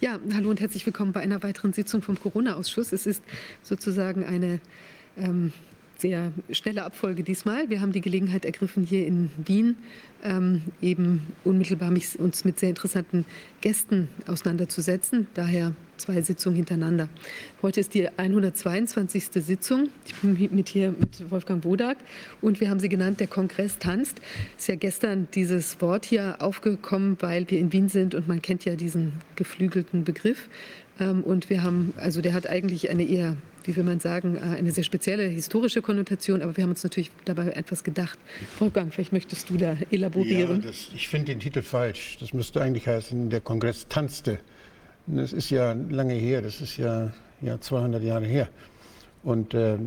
Ja, 0.00 0.20
hallo 0.32 0.48
und 0.48 0.60
herzlich 0.60 0.86
willkommen 0.86 1.10
bei 1.10 1.18
einer 1.22 1.42
weiteren 1.42 1.72
Sitzung 1.72 2.02
vom 2.02 2.20
Corona-Ausschuss. 2.20 2.92
Es 2.92 3.04
ist 3.04 3.20
sozusagen 3.64 4.24
eine 4.24 4.60
ähm, 5.16 5.52
sehr 5.96 6.30
schnelle 6.52 6.84
Abfolge 6.84 7.24
diesmal. 7.24 7.68
Wir 7.68 7.80
haben 7.80 7.90
die 7.90 8.00
Gelegenheit 8.00 8.44
ergriffen, 8.44 8.84
hier 8.84 9.04
in 9.04 9.32
Wien 9.44 9.76
ähm, 10.22 10.62
eben 10.80 11.26
unmittelbar 11.42 11.90
mich, 11.90 12.16
uns 12.16 12.44
mit 12.44 12.60
sehr 12.60 12.68
interessanten 12.68 13.24
Gästen 13.60 14.08
auseinanderzusetzen. 14.28 15.26
Daher 15.34 15.74
zwei 15.98 16.22
Sitzungen 16.22 16.56
hintereinander. 16.56 17.08
Heute 17.62 17.80
ist 17.80 17.94
die 17.94 18.08
122. 18.08 19.24
Sitzung. 19.44 19.90
Ich 20.06 20.14
bin 20.14 20.48
mit 20.52 20.68
hier 20.68 20.92
mit 20.92 21.30
Wolfgang 21.30 21.62
Bodak 21.62 21.98
und 22.40 22.60
wir 22.60 22.70
haben 22.70 22.80
sie 22.80 22.88
genannt, 22.88 23.20
der 23.20 23.26
Kongress 23.26 23.78
tanzt. 23.78 24.20
Ist 24.56 24.68
ja 24.68 24.76
gestern 24.76 25.28
dieses 25.34 25.80
Wort 25.80 26.04
hier 26.04 26.36
aufgekommen, 26.40 27.16
weil 27.20 27.48
wir 27.50 27.58
in 27.58 27.72
Wien 27.72 27.88
sind 27.88 28.14
und 28.14 28.28
man 28.28 28.40
kennt 28.40 28.64
ja 28.64 28.76
diesen 28.76 29.14
geflügelten 29.36 30.04
Begriff. 30.04 30.48
Ähm, 31.00 31.22
und 31.22 31.50
wir 31.50 31.62
haben, 31.62 31.92
also 31.96 32.20
der 32.20 32.32
hat 32.32 32.48
eigentlich 32.48 32.90
eine 32.90 33.04
eher 33.04 33.36
wie 33.68 33.76
will 33.76 33.84
man 33.84 34.00
sagen, 34.00 34.36
äh, 34.36 34.56
eine 34.56 34.72
sehr 34.72 34.82
spezielle 34.82 35.24
historische 35.24 35.82
Konnotation, 35.82 36.40
aber 36.40 36.56
wir 36.56 36.64
haben 36.64 36.70
uns 36.70 36.82
natürlich 36.82 37.10
dabei 37.26 37.48
etwas 37.48 37.84
gedacht. 37.84 38.18
Wolfgang, 38.58 38.92
vielleicht 38.92 39.12
möchtest 39.12 39.50
du 39.50 39.58
da 39.58 39.76
elaborieren. 39.90 40.62
Ja, 40.62 40.68
das, 40.68 40.88
ich 40.94 41.06
finde 41.06 41.26
den 41.26 41.40
Titel 41.40 41.60
falsch. 41.60 42.16
Das 42.18 42.32
müsste 42.32 42.62
eigentlich 42.62 42.88
heißen, 42.88 43.28
der 43.28 43.42
Kongress 43.42 43.86
tanzte. 43.86 44.38
Das 45.10 45.32
ist 45.32 45.48
ja 45.48 45.72
lange 45.72 46.14
her, 46.14 46.42
das 46.42 46.60
ist 46.60 46.76
ja, 46.76 47.10
ja 47.40 47.58
200 47.58 48.02
Jahre 48.02 48.26
her. 48.26 48.48
Und 49.22 49.54
äh, 49.54 49.78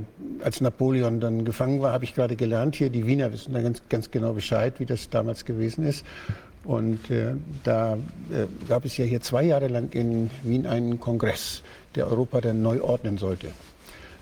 als 0.43 0.61
Napoleon 0.61 1.19
dann 1.19 1.45
gefangen 1.45 1.81
war, 1.81 1.93
habe 1.93 2.03
ich 2.03 2.15
gerade 2.15 2.35
gelernt, 2.35 2.75
hier 2.75 2.89
die 2.89 3.05
Wiener 3.05 3.31
wissen 3.31 3.53
da 3.53 3.61
ganz, 3.61 3.81
ganz 3.87 4.09
genau 4.09 4.33
Bescheid, 4.33 4.79
wie 4.79 4.85
das 4.85 5.09
damals 5.09 5.45
gewesen 5.45 5.85
ist. 5.85 6.05
Und 6.63 7.09
äh, 7.09 7.33
da 7.63 7.95
äh, 8.31 8.47
gab 8.67 8.85
es 8.85 8.97
ja 8.97 9.05
hier 9.05 9.21
zwei 9.21 9.43
Jahre 9.43 9.67
lang 9.67 9.89
in 9.93 10.29
Wien 10.43 10.65
einen 10.65 10.99
Kongress, 10.99 11.63
der 11.95 12.07
Europa 12.07 12.41
dann 12.41 12.61
neu 12.61 12.81
ordnen 12.81 13.17
sollte. 13.17 13.47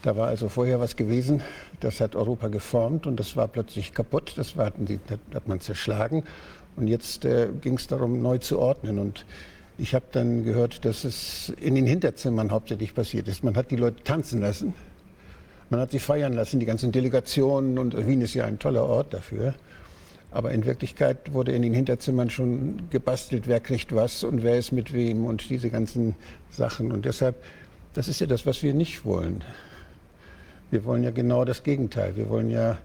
Da 0.01 0.15
war 0.15 0.27
also 0.27 0.47
vorher 0.47 0.79
was 0.79 0.95
gewesen, 0.95 1.41
das 1.79 1.99
hat 1.99 2.15
Europa 2.15 2.47
geformt 2.47 3.05
und 3.05 3.19
das 3.19 3.35
war 3.35 3.47
plötzlich 3.47 3.93
kaputt, 3.93 4.33
das, 4.37 4.55
war, 4.55 4.71
das 4.71 5.19
hat 5.33 5.47
man 5.47 5.59
zerschlagen. 5.59 6.23
Und 6.75 6.87
jetzt 6.87 7.25
äh, 7.25 7.49
ging 7.61 7.75
es 7.75 7.87
darum, 7.87 8.21
neu 8.21 8.37
zu 8.37 8.59
ordnen. 8.59 8.99
Und 8.99 9.25
ich 9.79 9.95
habe 9.95 10.05
dann 10.11 10.43
gehört, 10.43 10.83
dass 10.85 11.03
es 11.03 11.53
in 11.59 11.75
den 11.75 11.85
Hinterzimmern 11.85 12.51
hauptsächlich 12.51 12.93
passiert 12.93 13.27
ist. 13.27 13.43
Man 13.43 13.55
hat 13.55 13.71
die 13.71 13.77
Leute 13.77 14.03
tanzen 14.03 14.41
lassen, 14.41 14.73
man 15.69 15.79
hat 15.79 15.91
sie 15.91 15.99
feiern 15.99 16.33
lassen, 16.33 16.59
die 16.59 16.65
ganzen 16.65 16.91
Delegationen. 16.91 17.77
Und 17.77 17.95
Wien 18.07 18.21
ist 18.21 18.33
ja 18.33 18.45
ein 18.45 18.59
toller 18.59 18.83
Ort 18.83 19.13
dafür. 19.13 19.53
Aber 20.31 20.51
in 20.51 20.65
Wirklichkeit 20.65 21.33
wurde 21.33 21.53
in 21.53 21.61
den 21.61 21.73
Hinterzimmern 21.73 22.29
schon 22.29 22.89
gebastelt, 22.89 23.47
wer 23.47 23.59
kriegt 23.59 23.95
was 23.95 24.23
und 24.23 24.43
wer 24.43 24.57
ist 24.57 24.71
mit 24.71 24.93
wem 24.93 25.25
und 25.25 25.49
diese 25.49 25.69
ganzen 25.69 26.15
Sachen. 26.51 26.91
Und 26.91 27.05
deshalb, 27.05 27.35
das 27.93 28.07
ist 28.07 28.19
ja 28.19 28.27
das, 28.27 28.45
was 28.45 28.61
wir 28.61 28.73
nicht 28.73 29.05
wollen. 29.05 29.43
Wir 30.71 30.85
wollen 30.85 31.03
ja 31.03 31.11
genau 31.11 31.45
das 31.45 31.63
Gegenteil. 31.63 32.15
Wir 32.15 32.29
wollen 32.29 32.49
ja, 32.49 32.77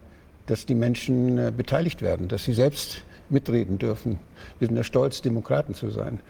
dass 0.47 0.65
die 0.65 0.75
Menschen 0.75 1.39
äh, 1.39 1.53
beteiligt 1.55 2.01
werden, 2.01 2.29
dass 2.29 2.45
sie 2.45 2.55
selbst 2.55 3.03
mitreden 3.29 3.79
dürfen. 3.79 4.19
Wir 4.59 4.69
sind 4.69 4.77
ja 4.77 4.85
stolz, 4.85 5.21
Demokraten 5.21 5.75
zu 5.75 5.91
sein. 5.91 6.21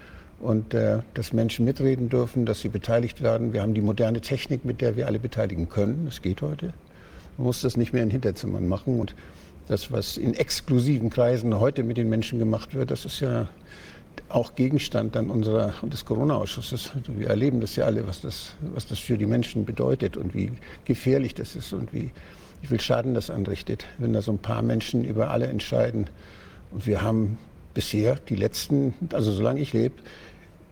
Und 0.45 0.75
äh, 0.75 0.99
dass 1.15 1.33
Menschen 1.33 1.65
mitreden 1.65 2.11
dürfen, 2.11 2.45
dass 2.45 2.61
sie 2.61 2.69
beteiligt 2.69 3.23
werden. 3.23 3.55
Wir 3.55 3.63
haben 3.63 3.73
die 3.73 3.81
moderne 3.81 4.21
Technik, 4.21 4.67
mit 4.67 4.83
der 4.83 4.95
wir 4.95 5.07
alle 5.07 5.19
beteiligen 5.19 5.71
können. 5.71 6.05
Das 6.05 6.21
geht 6.21 6.43
heute. 6.43 6.75
Man 7.39 7.47
muss 7.47 7.63
das 7.63 7.79
nicht 7.79 7.95
mehr 7.95 8.03
in 8.03 8.11
Hinterzimmern 8.11 8.69
machen. 8.69 9.01
Und 9.01 9.15
das, 9.69 9.91
was 9.91 10.19
in 10.19 10.35
exklusiven 10.35 11.09
Kreisen 11.09 11.59
heute 11.59 11.83
mit 11.83 11.97
den 11.97 12.11
Menschen 12.11 12.39
gemacht 12.39 12.75
wird, 12.75 12.91
das 12.91 13.07
ist 13.07 13.21
ja 13.21 13.49
auch 14.29 14.55
Gegenstand 14.55 15.17
dann 15.17 15.31
unserer 15.31 15.73
des 15.83 16.05
Corona-Ausschusses. 16.05 16.93
Also 16.95 17.19
wir 17.19 17.29
erleben 17.29 17.63
das 17.63 17.75
ja 17.77 17.87
alle, 17.87 18.07
was 18.07 18.21
das, 18.21 18.53
was 18.75 18.87
das 18.87 18.99
für 18.99 19.17
die 19.17 19.25
Menschen 19.25 19.65
bedeutet 19.65 20.19
und 20.19 20.35
wie 20.35 20.53
gefährlich 20.85 21.35
das 21.35 21.57
ist 21.57 21.73
und 21.73 21.91
wie, 21.95 22.11
wie 22.61 22.67
viel 22.67 22.81
Schaden 22.83 23.15
das 23.15 23.31
anrichtet, 23.31 23.87
wenn 23.97 24.13
da 24.13 24.21
so 24.21 24.33
ein 24.33 24.39
paar 24.39 24.61
Menschen 24.61 25.07
über 25.07 25.31
alle 25.31 25.47
entscheiden. 25.47 26.11
Und 26.71 26.87
wir 26.87 27.01
haben 27.01 27.39
bisher 27.73 28.17
die 28.29 28.37
letzten, 28.37 28.93
also 29.15 29.33
solange 29.33 29.61
ich 29.61 29.73
lebe, 29.73 29.95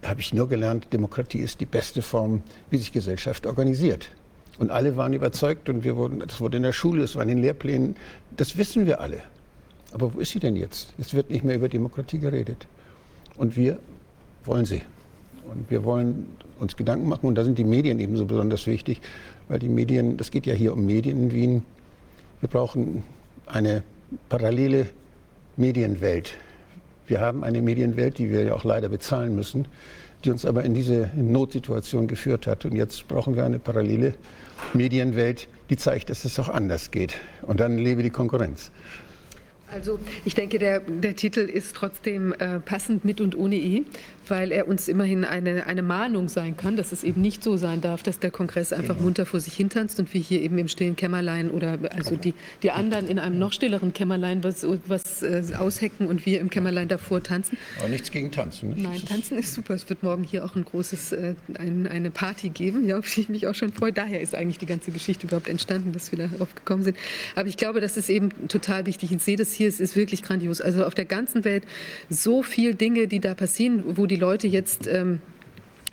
habe 0.03 0.21
ich 0.21 0.35
nur 0.35 0.49
gelernt, 0.49 0.93
Demokratie 0.93 1.39
ist 1.39 1.61
die 1.61 1.67
beste 1.67 2.03
Form, 2.03 2.43
wie 2.71 2.79
sich 2.79 2.93
Gesellschaft 2.93 3.47
organisiert. 3.47 4.11
Und 4.59 4.71
alle 4.71 4.97
waren 4.97 5.13
überzeugt 5.13 5.69
und 5.69 5.85
wir 5.85 5.97
wurden, 5.97 6.21
das 6.21 6.41
wurde 6.41 6.59
in 6.59 6.63
der 6.63 6.73
Schule, 6.73 7.03
das 7.03 7.17
war 7.17 7.23
in 7.23 7.29
den 7.29 7.39
Lehrplänen, 7.39 7.97
das 8.37 8.57
wissen 8.57 8.87
wir 8.87 9.01
alle. 9.01 9.23
Aber 9.93 10.15
wo 10.15 10.21
ist 10.21 10.33
sie 10.33 10.41
denn 10.41 10.57
jetzt? 10.57 10.93
Es 10.99 11.15
wird 11.15 11.31
nicht 11.31 11.45
mehr 11.45 11.57
über 11.57 11.69
Demokratie 11.69 12.19
geredet. 12.19 12.67
Und 13.37 13.57
wir 13.57 13.79
wollen 14.45 14.65
sie. 14.65 14.83
Und 15.45 15.71
wir 15.71 15.85
wollen 15.85 16.27
uns 16.59 16.77
Gedanken 16.77 17.09
machen. 17.09 17.27
Und 17.27 17.35
da 17.35 17.45
sind 17.45 17.59
die 17.59 17.65
Medien 17.65 17.99
ebenso 17.99 18.25
besonders 18.25 18.67
wichtig, 18.67 19.01
weil 19.49 19.59
die 19.59 19.69
Medien, 19.69 20.17
das 20.17 20.31
geht 20.31 20.47
ja 20.47 20.55
hier 20.55 20.73
um 20.73 20.87
Medien 20.87 21.25
in 21.25 21.33
Wien. 21.33 21.65
Wir 22.41 22.49
brauchen 22.49 23.05
eine 23.47 23.83
parallele 24.29 24.89
Medienwelt. 25.57 26.35
Wir 27.13 27.21
haben 27.21 27.45
eine 27.45 27.61
Medienwelt, 27.61 28.17
die 28.17 28.31
wir 28.31 28.43
ja 28.43 28.55
auch 28.55 28.65
leider 28.65 28.89
bezahlen 28.89 29.37
müssen, 29.37 29.69
die 30.25 30.31
uns 30.31 30.47
aber 30.47 30.65
in 30.65 30.73
diese 30.73 31.11
Notsituation 31.15 32.07
geführt 32.07 32.47
hat. 32.47 32.65
Und 32.65 32.75
jetzt 32.75 33.07
brauchen 33.07 33.37
wir 33.37 33.45
eine 33.45 33.59
parallele 33.59 34.15
Medienwelt, 34.73 35.47
die 35.69 35.77
zeigt, 35.77 36.09
dass 36.09 36.25
es 36.25 36.39
auch 36.39 36.49
anders 36.49 36.91
geht. 36.91 37.21
Und 37.43 37.61
dann 37.61 37.77
lebe 37.77 38.03
die 38.03 38.09
Konkurrenz. 38.09 38.71
Also 39.71 39.99
ich 40.25 40.35
denke, 40.35 40.59
der, 40.59 40.81
der 40.81 41.15
Titel 41.15 41.41
ist 41.41 41.77
trotzdem 41.77 42.33
äh, 42.33 42.61
passend 42.61 43.05
mit 43.05 43.21
und 43.21 43.37
ohne 43.37 43.57
I 43.57 43.85
weil 44.29 44.53
er 44.53 44.69
uns 44.69 44.89
immerhin 44.89 45.25
eine, 45.25 45.67
eine 45.67 45.83
Mahnung 45.83 46.29
sein 46.29 46.57
kann, 46.57 46.77
dass 46.77 46.93
es 46.93 47.05
eben 47.05 47.21
nicht 47.21 47.43
so 47.43 47.57
sein 47.57 47.81
darf, 47.81 48.03
dass 48.03 48.19
der 48.19 48.31
Kongress 48.31 48.73
einfach 48.73 48.95
genau. 48.95 49.05
munter 49.05 49.27
vor 49.27 49.41
sich 49.41 49.55
hintanzt 49.55 49.99
und 49.99 50.13
wir 50.15 50.21
hier 50.21 50.41
eben 50.41 50.59
im 50.59 50.69
stillen 50.69 50.97
Kämmerlein 50.97 51.51
oder 51.51 51.79
also 51.95 52.17
die, 52.17 52.35
die 52.63 52.71
anderen 52.71 53.09
in 53.09 53.19
einem 53.19 53.39
noch 53.39 53.53
stilleren 53.53 53.93
Kämmerlein 53.93 54.45
was, 54.45 54.67
was 54.87 55.23
äh, 55.23 55.43
aushecken 55.59 56.07
und 56.07 56.27
wir 56.27 56.41
im 56.41 56.51
Kämmerlein 56.51 56.89
davor 56.89 57.23
tanzen. 57.23 57.57
Aber 57.79 57.89
nichts 57.89 58.11
gegen 58.11 58.31
Tanzen. 58.31 58.71
Nicht? 58.71 58.83
Nein, 58.83 59.03
Tanzen 59.05 59.39
ist 59.39 59.55
super. 59.55 59.75
Es 59.75 59.89
wird 59.89 60.03
morgen 60.03 60.25
hier 60.25 60.45
auch 60.45 60.57
ein 60.57 60.65
großes, 60.65 61.13
äh, 61.13 61.35
ein, 61.59 61.87
eine 61.87 62.11
Party 62.11 62.49
geben, 62.51 62.87
ja, 62.87 62.99
auf 62.99 63.13
die 63.13 63.23
ich 63.23 63.29
mich 63.29 63.47
auch 63.47 63.55
schon 63.55 63.73
freue. 63.73 63.93
Daher 63.93 64.21
ist 64.21 64.35
eigentlich 64.35 64.59
die 64.59 64.67
ganze 64.67 64.91
Geschichte 64.91 65.27
überhaupt 65.27 65.49
entstanden, 65.49 65.93
dass 65.93 66.13
wir 66.13 66.29
darauf 66.29 66.55
gekommen 66.55 66.83
sind. 66.83 66.97
Aber 67.35 67.49
ich 67.49 67.57
glaube, 67.57 67.81
das 67.81 67.97
ist 67.97 68.09
eben 68.09 68.31
total 68.49 68.87
wichtig. 68.87 69.13
Ich 69.13 69.23
sehe 69.23 69.37
das 69.37 69.53
hier, 69.53 69.69
es 69.69 69.81
ist 69.81 69.97
wirklich 69.97 70.23
grandios. 70.23 70.61
Also 70.61 70.85
auf 70.85 70.95
der 70.95 71.05
ganzen 71.05 71.45
Welt 71.45 71.65
so 72.09 72.43
viele 72.43 72.75
Dinge, 72.75 73.07
die 73.09 73.21
da 73.21 73.35
passieren, 73.35 73.83
wo 73.97 74.07
die 74.07 74.12
die 74.13 74.17
Leute 74.17 74.47
jetzt 74.47 74.87
ähm, 74.87 75.23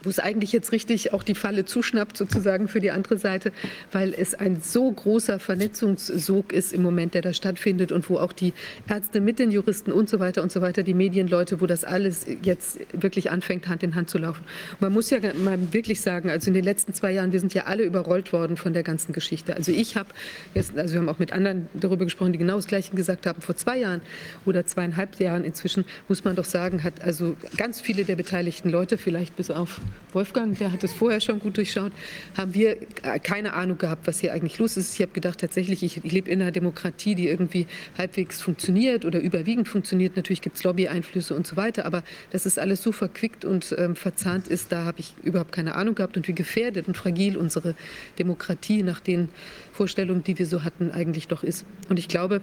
wo 0.03 0.09
es 0.09 0.19
eigentlich 0.19 0.51
jetzt 0.51 0.71
richtig 0.71 1.13
auch 1.13 1.23
die 1.23 1.35
Falle 1.35 1.65
zuschnappt, 1.65 2.17
sozusagen 2.17 2.67
für 2.67 2.79
die 2.79 2.91
andere 2.91 3.17
Seite, 3.17 3.51
weil 3.91 4.13
es 4.13 4.35
ein 4.35 4.61
so 4.61 4.91
großer 4.91 5.39
Vernetzungssog 5.39 6.53
ist 6.53 6.73
im 6.73 6.83
Moment, 6.83 7.13
der 7.13 7.21
da 7.21 7.33
stattfindet 7.33 7.91
und 7.91 8.09
wo 8.09 8.17
auch 8.17 8.33
die 8.33 8.53
Ärzte 8.88 9.21
mit 9.21 9.39
den 9.39 9.51
Juristen 9.51 9.91
und 9.91 10.09
so 10.09 10.19
weiter 10.19 10.41
und 10.41 10.51
so 10.51 10.61
weiter, 10.61 10.83
die 10.83 10.93
Medienleute, 10.93 11.61
wo 11.61 11.65
das 11.65 11.83
alles 11.83 12.25
jetzt 12.41 12.79
wirklich 12.93 13.31
anfängt, 13.31 13.67
Hand 13.67 13.83
in 13.83 13.95
Hand 13.95 14.09
zu 14.09 14.17
laufen. 14.17 14.43
Man 14.79 14.93
muss 14.93 15.09
ja 15.09 15.19
mal 15.33 15.57
wirklich 15.71 16.01
sagen, 16.01 16.29
also 16.29 16.47
in 16.49 16.53
den 16.53 16.63
letzten 16.63 16.93
zwei 16.93 17.11
Jahren, 17.11 17.31
wir 17.31 17.39
sind 17.39 17.53
ja 17.53 17.65
alle 17.65 17.83
überrollt 17.83 18.33
worden 18.33 18.57
von 18.57 18.73
der 18.73 18.83
ganzen 18.83 19.13
Geschichte. 19.13 19.55
Also 19.55 19.71
ich 19.71 19.95
habe 19.95 20.09
jetzt, 20.53 20.77
also 20.77 20.93
wir 20.93 21.01
haben 21.01 21.09
auch 21.09 21.19
mit 21.19 21.33
anderen 21.33 21.67
darüber 21.73 22.05
gesprochen, 22.05 22.33
die 22.33 22.39
genau 22.39 22.55
das 22.55 22.67
Gleiche 22.67 22.95
gesagt 22.95 23.25
haben, 23.25 23.41
vor 23.41 23.55
zwei 23.55 23.79
Jahren 23.79 24.01
oder 24.45 24.65
zweieinhalb 24.65 25.19
Jahren 25.19 25.43
inzwischen, 25.43 25.85
muss 26.07 26.23
man 26.23 26.35
doch 26.35 26.45
sagen, 26.45 26.83
hat 26.83 27.01
also 27.01 27.35
ganz 27.57 27.81
viele 27.81 28.05
der 28.05 28.15
beteiligten 28.15 28.69
Leute, 28.69 28.97
vielleicht 28.97 29.35
bis 29.35 29.51
auf 29.51 29.81
Wolfgang, 30.13 30.57
der 30.57 30.72
hat 30.72 30.83
es 30.83 30.94
vorher 30.94 31.22
schon 31.22 31.39
gut 31.39 31.57
durchschaut, 31.57 31.91
haben 32.35 32.53
wir 32.53 32.77
keine 33.23 33.53
Ahnung 33.53 33.77
gehabt, 33.77 34.07
was 34.07 34.19
hier 34.19 34.33
eigentlich 34.33 34.57
los 34.57 34.75
ist. 34.75 34.95
Ich 34.95 35.01
habe 35.01 35.11
gedacht, 35.11 35.39
tatsächlich, 35.39 35.83
ich, 35.83 36.03
ich 36.03 36.11
lebe 36.11 36.29
in 36.29 36.41
einer 36.41 36.51
Demokratie, 36.51 37.16
die 37.16 37.27
irgendwie 37.27 37.67
halbwegs 37.97 38.41
funktioniert 38.41 39.05
oder 39.05 39.19
überwiegend 39.19 39.67
funktioniert. 39.67 40.16
Natürlich 40.16 40.41
gibt 40.41 40.55
es 40.55 40.63
Lobby-Einflüsse 40.63 41.35
und 41.35 41.45
so 41.45 41.57
weiter, 41.57 41.85
aber 41.85 42.03
dass 42.31 42.45
es 42.45 42.57
alles 42.57 42.81
so 42.81 42.91
verquickt 42.91 43.45
und 43.45 43.75
ähm, 43.77 43.95
verzahnt 43.95 44.47
ist, 44.47 44.72
da 44.72 44.85
habe 44.85 45.00
ich 45.00 45.13
überhaupt 45.23 45.51
keine 45.51 45.75
Ahnung 45.75 45.95
gehabt 45.95 46.18
und 46.18 46.27
wie 46.27 46.33
gefährdet 46.33 46.88
und 46.88 46.97
fragil 46.97 47.38
unsere 47.38 47.75
Demokratie 48.18 48.83
nach 48.83 49.00
den 49.00 49.30
Vorstellungen, 49.71 50.24
die 50.24 50.39
wir 50.39 50.45
so 50.45 50.63
hatten, 50.63 50.91
eigentlich 50.91 51.27
doch 51.27 51.44
ist. 51.44 51.65
Und 51.88 52.00
ich 52.00 52.07
glaube, 52.07 52.41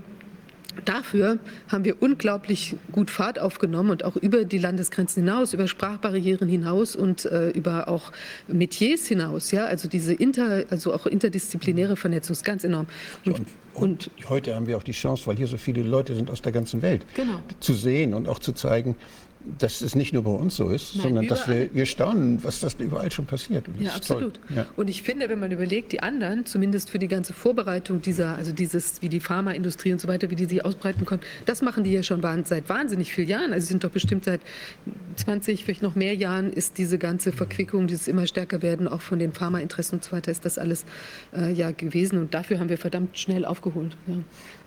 Dafür 0.84 1.38
haben 1.68 1.84
wir 1.84 2.00
unglaublich 2.02 2.76
gut 2.92 3.10
Fahrt 3.10 3.38
aufgenommen 3.38 3.90
und 3.90 4.04
auch 4.04 4.16
über 4.16 4.44
die 4.44 4.58
Landesgrenzen 4.58 5.24
hinaus, 5.24 5.52
über 5.52 5.66
Sprachbarrieren 5.68 6.48
hinaus 6.48 6.96
und 6.96 7.24
äh, 7.24 7.50
über 7.50 7.88
auch 7.88 8.12
Metiers 8.48 9.06
hinaus. 9.06 9.50
Ja, 9.50 9.66
also 9.66 9.88
diese 9.88 10.12
inter, 10.12 10.64
also 10.70 10.92
auch 10.94 11.06
interdisziplinäre 11.06 11.96
Vernetzung 11.96 12.34
ist 12.34 12.44
ganz 12.44 12.64
enorm. 12.64 12.86
Und, 13.24 13.38
und, 13.38 13.48
und, 13.74 14.10
heute 14.28 14.54
haben 14.54 14.66
wir 14.66 14.76
auch 14.76 14.82
die 14.82 14.92
Chance, 14.92 15.26
weil 15.26 15.36
hier 15.36 15.46
so 15.46 15.56
viele 15.56 15.82
Leute 15.82 16.14
sind 16.14 16.30
aus 16.30 16.42
der 16.42 16.52
ganzen 16.52 16.82
Welt, 16.82 17.04
genau. 17.14 17.40
zu 17.60 17.74
sehen 17.74 18.14
und 18.14 18.28
auch 18.28 18.38
zu 18.38 18.52
zeigen, 18.52 18.96
dass 19.58 19.80
es 19.80 19.94
nicht 19.94 20.12
nur 20.12 20.24
bei 20.24 20.30
uns 20.30 20.56
so 20.56 20.68
ist, 20.68 20.94
Nein, 20.94 21.02
sondern 21.02 21.28
dass 21.28 21.48
wir, 21.48 21.72
wir 21.72 21.86
staunen, 21.86 22.42
was 22.42 22.60
das 22.60 22.74
überall 22.74 23.10
schon 23.12 23.26
passiert. 23.26 23.66
Ja, 23.78 23.92
absolut. 23.92 24.40
Ja. 24.54 24.66
Und 24.76 24.88
ich 24.88 25.02
finde, 25.02 25.28
wenn 25.28 25.38
man 25.38 25.52
überlegt, 25.52 25.92
die 25.92 26.00
anderen, 26.00 26.46
zumindest 26.46 26.90
für 26.90 26.98
die 26.98 27.08
ganze 27.08 27.32
Vorbereitung 27.32 28.02
dieser, 28.02 28.36
also 28.36 28.52
dieses, 28.52 29.00
wie 29.02 29.08
die 29.08 29.20
Pharmaindustrie 29.20 29.92
und 29.92 30.00
so 30.00 30.08
weiter, 30.08 30.30
wie 30.30 30.36
die 30.36 30.46
sich 30.46 30.64
ausbreiten 30.64 31.04
konnten, 31.04 31.24
das 31.44 31.62
machen 31.62 31.84
die 31.84 31.92
ja 31.92 32.02
schon 32.02 32.22
seit 32.44 32.68
wahnsinnig 32.68 33.12
vielen 33.12 33.28
Jahren. 33.28 33.52
Also 33.52 33.66
sie 33.66 33.72
sind 33.72 33.84
doch 33.84 33.90
bestimmt 33.90 34.24
seit 34.24 34.40
20, 35.16 35.64
vielleicht 35.64 35.82
noch 35.82 35.94
mehr 35.94 36.14
Jahren 36.14 36.52
ist 36.52 36.78
diese 36.78 36.98
ganze 36.98 37.32
Verquickung, 37.32 37.86
dieses 37.86 38.08
immer 38.08 38.26
stärker 38.26 38.62
werden, 38.62 38.88
auch 38.88 39.00
von 39.00 39.18
den 39.18 39.32
Pharmainteressen 39.32 39.98
und 39.98 40.04
so 40.04 40.12
weiter, 40.12 40.32
ist 40.32 40.44
das 40.44 40.58
alles 40.58 40.84
äh, 41.36 41.52
ja 41.52 41.70
gewesen. 41.70 42.18
Und 42.18 42.34
dafür 42.34 42.58
haben 42.58 42.68
wir 42.68 42.78
verdammt 42.78 43.18
schnell 43.18 43.44
aufgeholt. 43.44 43.96
Ja. 44.06 44.16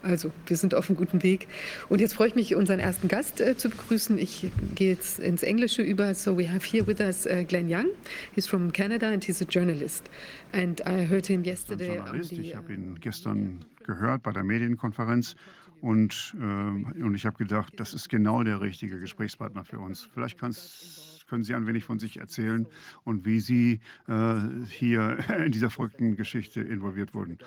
Also 0.01 0.31
wir 0.45 0.57
sind 0.57 0.73
auf 0.75 0.89
einem 0.89 0.97
guten 0.97 1.23
Weg. 1.23 1.47
Und 1.89 2.01
jetzt 2.01 2.13
freue 2.13 2.29
ich 2.29 2.35
mich, 2.35 2.55
unseren 2.55 2.79
ersten 2.79 3.07
Gast 3.07 3.41
äh, 3.41 3.57
zu 3.57 3.69
begrüßen. 3.69 4.17
Ich 4.17 4.49
gehe 4.75 4.93
jetzt 4.93 5.19
ins 5.19 5.43
Englische 5.43 5.81
über. 5.81 6.13
So 6.15 6.37
we 6.37 6.51
have 6.51 6.65
here 6.65 6.85
with 6.85 6.99
us 6.99 7.25
uh, 7.25 7.43
Glenn 7.47 7.69
Young. 7.69 7.87
He's 8.33 8.47
from 8.47 8.71
Canada 8.71 9.07
and 9.07 9.23
he's 9.23 9.41
a 9.41 9.45
journalist. 9.45 10.09
And 10.53 10.81
I 10.81 11.05
heard 11.05 11.27
him 11.27 11.43
yesterday 11.43 12.01
the. 12.11 12.41
Ich 12.41 12.55
habe 12.55 12.69
uh, 12.69 12.75
ihn 12.75 12.97
gestern 12.99 13.65
gehört 13.83 14.23
bei 14.23 14.31
der 14.31 14.43
Medienkonferenz 14.43 15.35
und, 15.81 16.35
äh, 16.39 17.01
und 17.01 17.15
ich 17.15 17.25
habe 17.25 17.37
gedacht, 17.37 17.73
das 17.77 17.93
ist 17.93 18.09
genau 18.09 18.43
der 18.43 18.61
richtige 18.61 18.99
Gesprächspartner 18.99 19.63
für 19.63 19.79
uns. 19.79 20.09
Vielleicht 20.13 20.37
kann's, 20.37 21.25
können 21.29 21.43
Sie 21.43 21.55
ein 21.55 21.67
wenig 21.67 21.85
von 21.85 21.99
sich 21.99 22.17
erzählen 22.17 22.67
und 23.03 23.25
wie 23.25 23.39
Sie 23.39 23.79
äh, 24.07 24.35
hier 24.69 25.17
in 25.45 25.51
dieser 25.51 25.69
verrückten 25.69 26.15
Geschichte 26.15 26.61
involviert 26.61 27.13
wurden. 27.13 27.37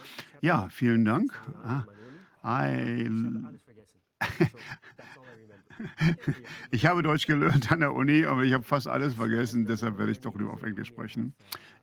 Ja, 0.40 0.68
vielen 0.70 1.04
Dank. 1.04 1.32
Ah, 1.64 1.84
I 2.44 3.08
Ich 6.70 6.86
habe 6.86 7.02
Deutsch 7.02 7.26
gelernt 7.26 7.70
an 7.72 7.80
der 7.80 7.94
Uni, 7.94 8.24
aber 8.24 8.42
ich 8.44 8.52
habe 8.52 8.64
fast 8.64 8.88
alles 8.88 9.14
vergessen, 9.14 9.66
deshalb 9.66 9.98
werde 9.98 10.12
ich 10.12 10.20
doch 10.20 10.34
lieber 10.36 10.52
auf 10.52 10.62
Englisch 10.62 10.88
sprechen. 10.88 11.34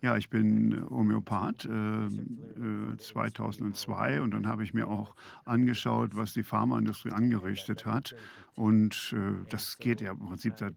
Ja, 0.01 0.17
ich 0.17 0.29
bin 0.29 0.85
Homöopath 0.89 1.65
äh, 1.65 2.05
äh, 2.05 2.97
2002 2.97 4.21
und 4.21 4.31
dann 4.31 4.47
habe 4.47 4.63
ich 4.63 4.73
mir 4.73 4.87
auch 4.87 5.15
angeschaut, 5.45 6.15
was 6.15 6.33
die 6.33 6.43
Pharmaindustrie 6.43 7.11
angerichtet 7.11 7.85
hat. 7.85 8.15
Und 8.55 9.15
äh, 9.15 9.45
das 9.49 9.77
geht 9.77 10.01
ja 10.01 10.11
im 10.11 10.19
Prinzip 10.19 10.55
seit 10.57 10.75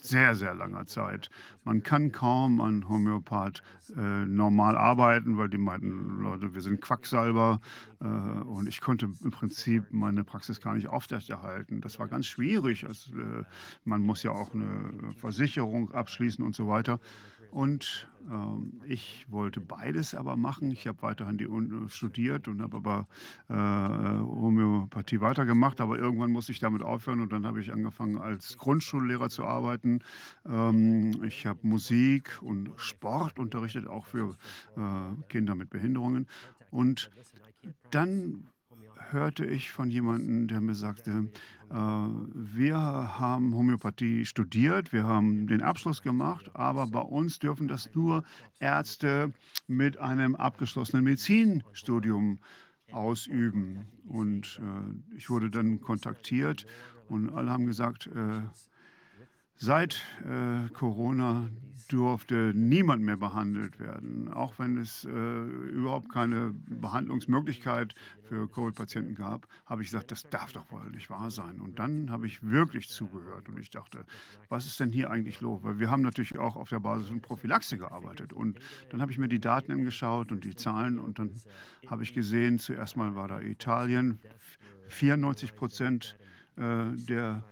sehr, 0.00 0.34
sehr 0.36 0.54
langer 0.54 0.86
Zeit. 0.86 1.30
Man 1.64 1.82
kann 1.82 2.12
kaum 2.12 2.60
an 2.60 2.88
Homöopath 2.88 3.62
äh, 3.96 4.00
normal 4.00 4.76
arbeiten, 4.76 5.36
weil 5.36 5.48
die 5.48 5.58
meinten 5.58 6.22
Leute, 6.22 6.54
wir 6.54 6.60
sind 6.60 6.80
Quacksalber. 6.80 7.60
Äh, 8.00 8.04
und 8.04 8.68
ich 8.68 8.80
konnte 8.80 9.10
im 9.22 9.30
Prinzip 9.30 9.84
meine 9.90 10.22
Praxis 10.22 10.60
gar 10.60 10.74
nicht 10.74 10.88
aufrechterhalten. 10.88 11.80
Das 11.80 11.98
war 11.98 12.08
ganz 12.08 12.26
schwierig. 12.26 12.86
Also, 12.86 13.12
äh, 13.18 13.44
man 13.84 14.02
muss 14.02 14.22
ja 14.22 14.30
auch 14.30 14.54
eine 14.54 15.14
Versicherung 15.20 15.90
abschließen 15.92 16.44
und 16.44 16.54
so 16.54 16.68
weiter. 16.68 17.00
Und 17.56 18.06
ähm, 18.30 18.82
ich 18.86 19.24
wollte 19.30 19.62
beides 19.62 20.14
aber 20.14 20.36
machen. 20.36 20.70
Ich 20.70 20.86
habe 20.86 21.00
weiterhin 21.00 21.38
die 21.38 21.46
Uni 21.46 21.88
studiert 21.88 22.48
und 22.48 22.60
habe 22.60 22.76
aber 22.76 23.06
äh, 23.48 23.54
Homöopathie 23.54 25.22
weitergemacht. 25.22 25.80
Aber 25.80 25.98
irgendwann 25.98 26.32
musste 26.32 26.52
ich 26.52 26.60
damit 26.60 26.82
aufhören 26.82 27.22
und 27.22 27.32
dann 27.32 27.46
habe 27.46 27.62
ich 27.62 27.72
angefangen 27.72 28.18
als 28.18 28.58
Grundschullehrer 28.58 29.30
zu 29.30 29.46
arbeiten. 29.46 30.00
Ähm, 30.44 31.24
ich 31.24 31.46
habe 31.46 31.60
Musik 31.62 32.38
und 32.42 32.72
Sport 32.76 33.38
unterrichtet, 33.38 33.86
auch 33.86 34.04
für 34.04 34.36
äh, 34.76 35.22
Kinder 35.30 35.54
mit 35.54 35.70
Behinderungen. 35.70 36.28
Und 36.70 37.10
dann 37.90 38.50
hörte 39.10 39.44
ich 39.44 39.70
von 39.70 39.90
jemandem, 39.90 40.48
der 40.48 40.60
mir 40.60 40.74
sagte, 40.74 41.30
äh, 41.70 41.74
wir 41.74 42.76
haben 42.76 43.54
Homöopathie 43.54 44.24
studiert, 44.26 44.92
wir 44.92 45.04
haben 45.04 45.46
den 45.46 45.62
Abschluss 45.62 46.02
gemacht, 46.02 46.50
aber 46.54 46.86
bei 46.86 47.00
uns 47.00 47.38
dürfen 47.38 47.68
das 47.68 47.94
nur 47.94 48.24
Ärzte 48.58 49.32
mit 49.66 49.98
einem 49.98 50.34
abgeschlossenen 50.34 51.04
Medizinstudium 51.04 52.38
ausüben. 52.92 53.86
Und 54.06 54.60
äh, 54.62 55.16
ich 55.16 55.30
wurde 55.30 55.50
dann 55.50 55.80
kontaktiert 55.80 56.66
und 57.08 57.30
alle 57.30 57.50
haben 57.50 57.66
gesagt, 57.66 58.08
äh, 58.08 58.42
Seit 59.58 60.02
äh, 60.22 60.68
Corona 60.74 61.48
durfte 61.86 62.52
niemand 62.54 63.02
mehr 63.02 63.16
behandelt 63.16 63.78
werden, 63.78 64.32
auch 64.32 64.58
wenn 64.58 64.76
es 64.78 65.04
äh, 65.04 65.08
überhaupt 65.10 66.12
keine 66.12 66.54
Behandlungsmöglichkeit 66.68 67.94
für 68.24 68.48
Covid-Patienten 68.48 69.14
gab, 69.14 69.46
habe 69.66 69.82
ich 69.82 69.90
gesagt, 69.90 70.10
das 70.10 70.24
darf 70.24 70.52
doch 70.52 70.70
wohl 70.70 70.90
nicht 70.90 71.10
wahr 71.10 71.30
sein. 71.30 71.60
Und 71.60 71.78
dann 71.78 72.10
habe 72.10 72.26
ich 72.26 72.42
wirklich 72.42 72.88
zugehört 72.88 73.48
und 73.48 73.58
ich 73.58 73.70
dachte, 73.70 74.04
was 74.48 74.66
ist 74.66 74.80
denn 74.80 74.92
hier 74.92 75.10
eigentlich 75.10 75.40
los? 75.40 75.62
Weil 75.62 75.78
wir 75.78 75.90
haben 75.90 76.02
natürlich 76.02 76.38
auch 76.38 76.56
auf 76.56 76.68
der 76.68 76.80
Basis 76.80 77.08
von 77.08 77.20
Prophylaxe 77.20 77.78
gearbeitet. 77.78 78.32
Und 78.32 78.58
dann 78.90 79.00
habe 79.00 79.12
ich 79.12 79.18
mir 79.18 79.28
die 79.28 79.40
Daten 79.40 79.72
angeschaut 79.72 80.32
und 80.32 80.44
die 80.44 80.54
Zahlen 80.54 80.98
und 80.98 81.18
dann 81.18 81.30
habe 81.86 82.02
ich 82.02 82.14
gesehen, 82.14 82.58
zuerst 82.58 82.96
mal 82.96 83.14
war 83.14 83.28
da 83.28 83.40
Italien, 83.40 84.18
94 84.88 85.54
Prozent 85.54 86.18
äh, 86.56 86.86
der 86.94 87.42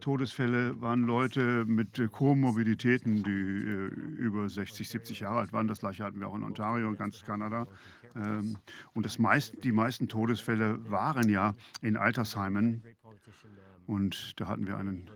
Todesfälle 0.00 0.80
waren 0.80 1.02
Leute 1.02 1.64
mit 1.66 1.98
äh, 1.98 2.08
Komorbiditäten, 2.08 3.22
die 3.22 3.30
äh, 3.30 3.86
über 4.18 4.48
60, 4.48 4.88
70 4.88 5.20
Jahre 5.20 5.40
alt 5.40 5.52
waren. 5.52 5.68
Das 5.68 5.80
gleiche 5.80 6.04
hatten 6.04 6.20
wir 6.20 6.28
auch 6.28 6.34
in 6.34 6.42
Ontario 6.42 6.88
und 6.88 6.98
ganz 6.98 7.22
Kanada. 7.22 7.66
Ähm, 8.16 8.56
und 8.94 9.06
das 9.06 9.18
meist, 9.18 9.62
die 9.62 9.72
meisten 9.72 10.08
Todesfälle 10.08 10.78
waren 10.90 11.28
ja 11.28 11.54
in 11.82 11.96
Altersheimen. 11.96 12.82
Und 13.86 14.40
da 14.40 14.48
hatten 14.48 14.66
wir 14.66 14.76
einen 14.76 15.08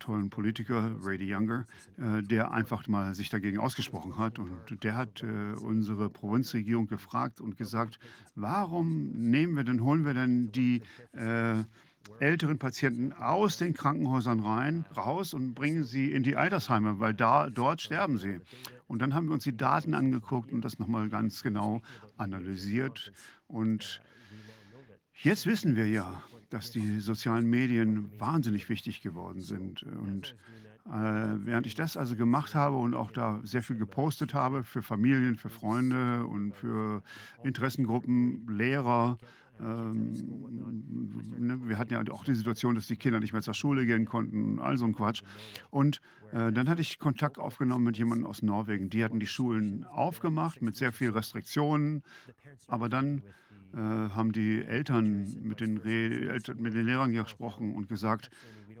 tollen 0.00 0.30
Politiker, 0.30 0.90
Brady 1.02 1.32
Younger, 1.32 1.66
äh, 1.98 2.22
der 2.22 2.50
einfach 2.50 2.88
mal 2.88 3.14
sich 3.14 3.30
dagegen 3.30 3.58
ausgesprochen 3.58 4.18
hat. 4.18 4.38
Und 4.38 4.82
der 4.82 4.96
hat 4.96 5.22
äh, 5.22 5.26
unsere 5.60 6.10
Provinzregierung 6.10 6.86
gefragt 6.86 7.40
und 7.40 7.56
gesagt, 7.56 8.00
warum 8.34 9.12
nehmen 9.12 9.56
wir 9.56 9.64
denn, 9.64 9.82
holen 9.84 10.04
wir 10.04 10.14
denn 10.14 10.50
die 10.50 10.82
äh, 11.12 11.62
älteren 12.20 12.58
Patienten 12.58 13.12
aus 13.12 13.56
den 13.56 13.74
Krankenhäusern 13.74 14.40
rein, 14.40 14.84
raus 14.96 15.34
und 15.34 15.54
bringen 15.54 15.84
sie 15.84 16.12
in 16.12 16.22
die 16.22 16.36
Altersheime, 16.36 17.00
weil 17.00 17.14
da, 17.14 17.48
dort 17.50 17.80
sterben 17.80 18.18
sie. 18.18 18.40
Und 18.86 19.00
dann 19.00 19.14
haben 19.14 19.26
wir 19.26 19.34
uns 19.34 19.44
die 19.44 19.56
Daten 19.56 19.94
angeguckt 19.94 20.52
und 20.52 20.64
das 20.64 20.78
nochmal 20.78 21.08
ganz 21.08 21.42
genau 21.42 21.80
analysiert. 22.16 23.12
Und 23.46 24.02
jetzt 25.22 25.46
wissen 25.46 25.76
wir 25.76 25.88
ja, 25.88 26.22
dass 26.50 26.70
die 26.70 27.00
sozialen 27.00 27.48
Medien 27.48 28.10
wahnsinnig 28.18 28.68
wichtig 28.68 29.00
geworden 29.00 29.40
sind. 29.40 29.82
Und 29.84 30.34
äh, 30.86 30.92
während 31.44 31.66
ich 31.66 31.74
das 31.74 31.96
also 31.96 32.16
gemacht 32.16 32.54
habe 32.54 32.76
und 32.76 32.94
auch 32.94 33.12
da 33.12 33.40
sehr 33.44 33.62
viel 33.62 33.76
gepostet 33.76 34.34
habe 34.34 34.64
für 34.64 34.82
Familien, 34.82 35.36
für 35.36 35.50
Freunde 35.50 36.26
und 36.26 36.54
für 36.54 37.02
Interessengruppen, 37.44 38.46
Lehrer, 38.48 39.18
ähm, 39.62 40.14
ne, 41.38 41.68
wir 41.68 41.78
hatten 41.78 41.92
ja 41.92 42.02
auch 42.12 42.24
die 42.24 42.34
Situation, 42.34 42.74
dass 42.74 42.86
die 42.86 42.96
Kinder 42.96 43.20
nicht 43.20 43.32
mehr 43.32 43.42
zur 43.42 43.54
Schule 43.54 43.86
gehen 43.86 44.06
konnten, 44.06 44.58
all 44.58 44.76
so 44.76 44.84
ein 44.84 44.94
Quatsch. 44.94 45.22
Und 45.70 46.00
äh, 46.32 46.52
dann 46.52 46.68
hatte 46.68 46.80
ich 46.80 46.98
Kontakt 46.98 47.38
aufgenommen 47.38 47.84
mit 47.84 47.98
jemandem 47.98 48.26
aus 48.26 48.42
Norwegen. 48.42 48.90
Die 48.90 49.04
hatten 49.04 49.20
die 49.20 49.26
Schulen 49.26 49.84
aufgemacht 49.84 50.62
mit 50.62 50.76
sehr 50.76 50.92
vielen 50.92 51.12
Restriktionen, 51.12 52.02
aber 52.66 52.88
dann 52.88 53.22
äh, 53.74 53.76
haben 53.76 54.32
die 54.32 54.64
Eltern 54.64 55.36
mit 55.42 55.60
den, 55.60 55.78
Re 55.78 56.30
Eltern 56.30 56.60
mit 56.60 56.74
den 56.74 56.86
Lehrern 56.86 57.12
gesprochen 57.12 57.74
und 57.74 57.88
gesagt, 57.88 58.30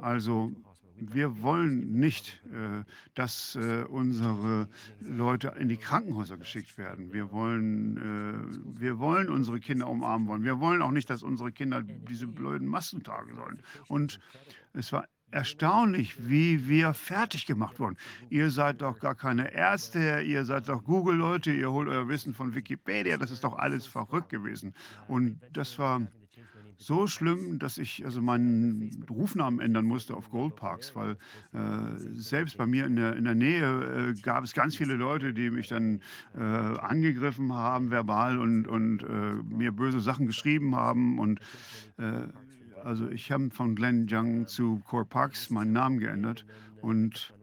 also 0.00 0.52
wir 1.00 1.42
wollen 1.42 1.92
nicht, 1.92 2.40
äh, 2.52 2.84
dass 3.14 3.56
äh, 3.56 3.84
unsere 3.88 4.68
Leute 5.00 5.54
in 5.58 5.68
die 5.68 5.76
Krankenhäuser 5.76 6.36
geschickt 6.36 6.76
werden. 6.78 7.12
Wir 7.12 7.32
wollen, 7.32 7.96
äh, 7.96 8.80
wir 8.80 8.98
wollen 8.98 9.28
unsere 9.28 9.60
Kinder 9.60 9.88
umarmen 9.88 10.28
wollen. 10.28 10.44
Wir 10.44 10.60
wollen 10.60 10.82
auch 10.82 10.90
nicht, 10.90 11.08
dass 11.10 11.22
unsere 11.22 11.52
Kinder 11.52 11.82
diese 11.82 12.26
blöden 12.26 12.68
Masken 12.68 13.02
tragen 13.02 13.34
sollen. 13.34 13.62
Und 13.88 14.20
es 14.74 14.92
war 14.92 15.06
erstaunlich, 15.30 16.16
wie 16.28 16.68
wir 16.68 16.92
fertig 16.92 17.46
gemacht 17.46 17.78
wurden. 17.78 17.96
Ihr 18.30 18.50
seid 18.50 18.82
doch 18.82 18.98
gar 18.98 19.14
keine 19.14 19.52
Ärzte, 19.54 20.22
ihr 20.22 20.44
seid 20.44 20.68
doch 20.68 20.82
Google-Leute, 20.84 21.52
ihr 21.52 21.70
holt 21.70 21.88
euer 21.88 22.08
Wissen 22.08 22.34
von 22.34 22.54
Wikipedia. 22.54 23.16
Das 23.16 23.30
ist 23.30 23.44
doch 23.44 23.56
alles 23.56 23.86
verrückt 23.86 24.28
gewesen. 24.28 24.74
Und 25.06 25.40
das 25.52 25.78
war 25.78 26.02
so 26.80 27.06
schlimm, 27.06 27.58
dass 27.58 27.76
ich 27.76 28.04
also 28.06 28.22
meinen 28.22 29.04
Rufnamen 29.10 29.60
ändern 29.60 29.84
musste 29.84 30.16
auf 30.16 30.30
Goldparks, 30.30 30.96
weil 30.96 31.18
äh, 31.52 31.58
selbst 32.14 32.56
bei 32.56 32.66
mir 32.66 32.86
in 32.86 32.96
der, 32.96 33.16
in 33.16 33.24
der 33.24 33.34
Nähe 33.34 34.14
äh, 34.16 34.20
gab 34.22 34.44
es 34.44 34.54
ganz 34.54 34.76
viele 34.76 34.94
Leute, 34.94 35.34
die 35.34 35.50
mich 35.50 35.68
dann 35.68 36.00
äh, 36.34 36.40
angegriffen 36.40 37.52
haben, 37.52 37.90
verbal 37.90 38.38
und, 38.38 38.66
und 38.66 39.02
äh, 39.02 39.54
mir 39.54 39.72
böse 39.72 40.00
Sachen 40.00 40.26
geschrieben 40.26 40.74
haben. 40.74 41.18
Und 41.18 41.40
äh, 41.98 42.28
also 42.82 43.10
ich 43.10 43.30
habe 43.30 43.50
von 43.50 43.74
Glenn 43.74 44.06
Young 44.10 44.46
zu 44.46 44.80
Core 44.86 45.04
Parks 45.04 45.50
meinen 45.50 45.74
Namen 45.74 45.98
geändert 45.98 46.46
und 46.80 47.34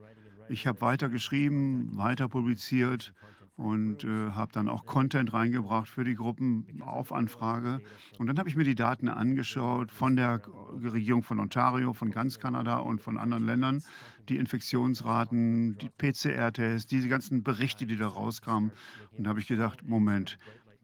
ich 0.50 0.66
habe 0.66 0.82
weiter 0.82 1.10
geschrieben, 1.10 1.92
weiter 1.96 2.28
publiziert 2.28 3.14
und 3.58 4.04
äh, 4.04 4.32
habe 4.32 4.52
dann 4.54 4.70
auch 4.70 4.86
Content 4.86 5.34
reingebracht 5.34 5.90
für 5.90 6.04
die 6.04 6.14
Gruppen 6.14 6.82
auf 6.82 7.12
Anfrage. 7.12 7.82
Und 8.20 8.28
dann 8.28 8.38
habe 8.38 8.48
ich 8.50 8.56
mir 8.56 8.64
die 8.64 8.76
Daten 8.76 9.10
angeschaut 9.10 9.92
von 9.92 10.16
der 10.16 10.42
Regierung 10.82 11.24
von 11.24 11.40
Ontario, 11.40 11.94
von 11.94 12.12
ganz 12.12 12.40
Kanada 12.40 12.78
und 12.78 13.02
von 13.02 13.18
anderen 13.18 13.46
Ländern, 13.46 13.84
die 14.30 14.38
Infektionsraten, 14.38 15.78
die 15.80 15.90
PCR-Tests, 15.90 16.88
diese 16.88 17.10
ganzen 17.10 17.42
Berichte, 17.42 17.88
die 17.88 17.98
da 17.98 18.08
rauskamen. 18.08 18.72
Und 19.18 19.24
da 19.24 19.32
habe 19.32 19.40
ich 19.40 19.48
gedacht, 19.48 19.84
Moment, 19.84 20.38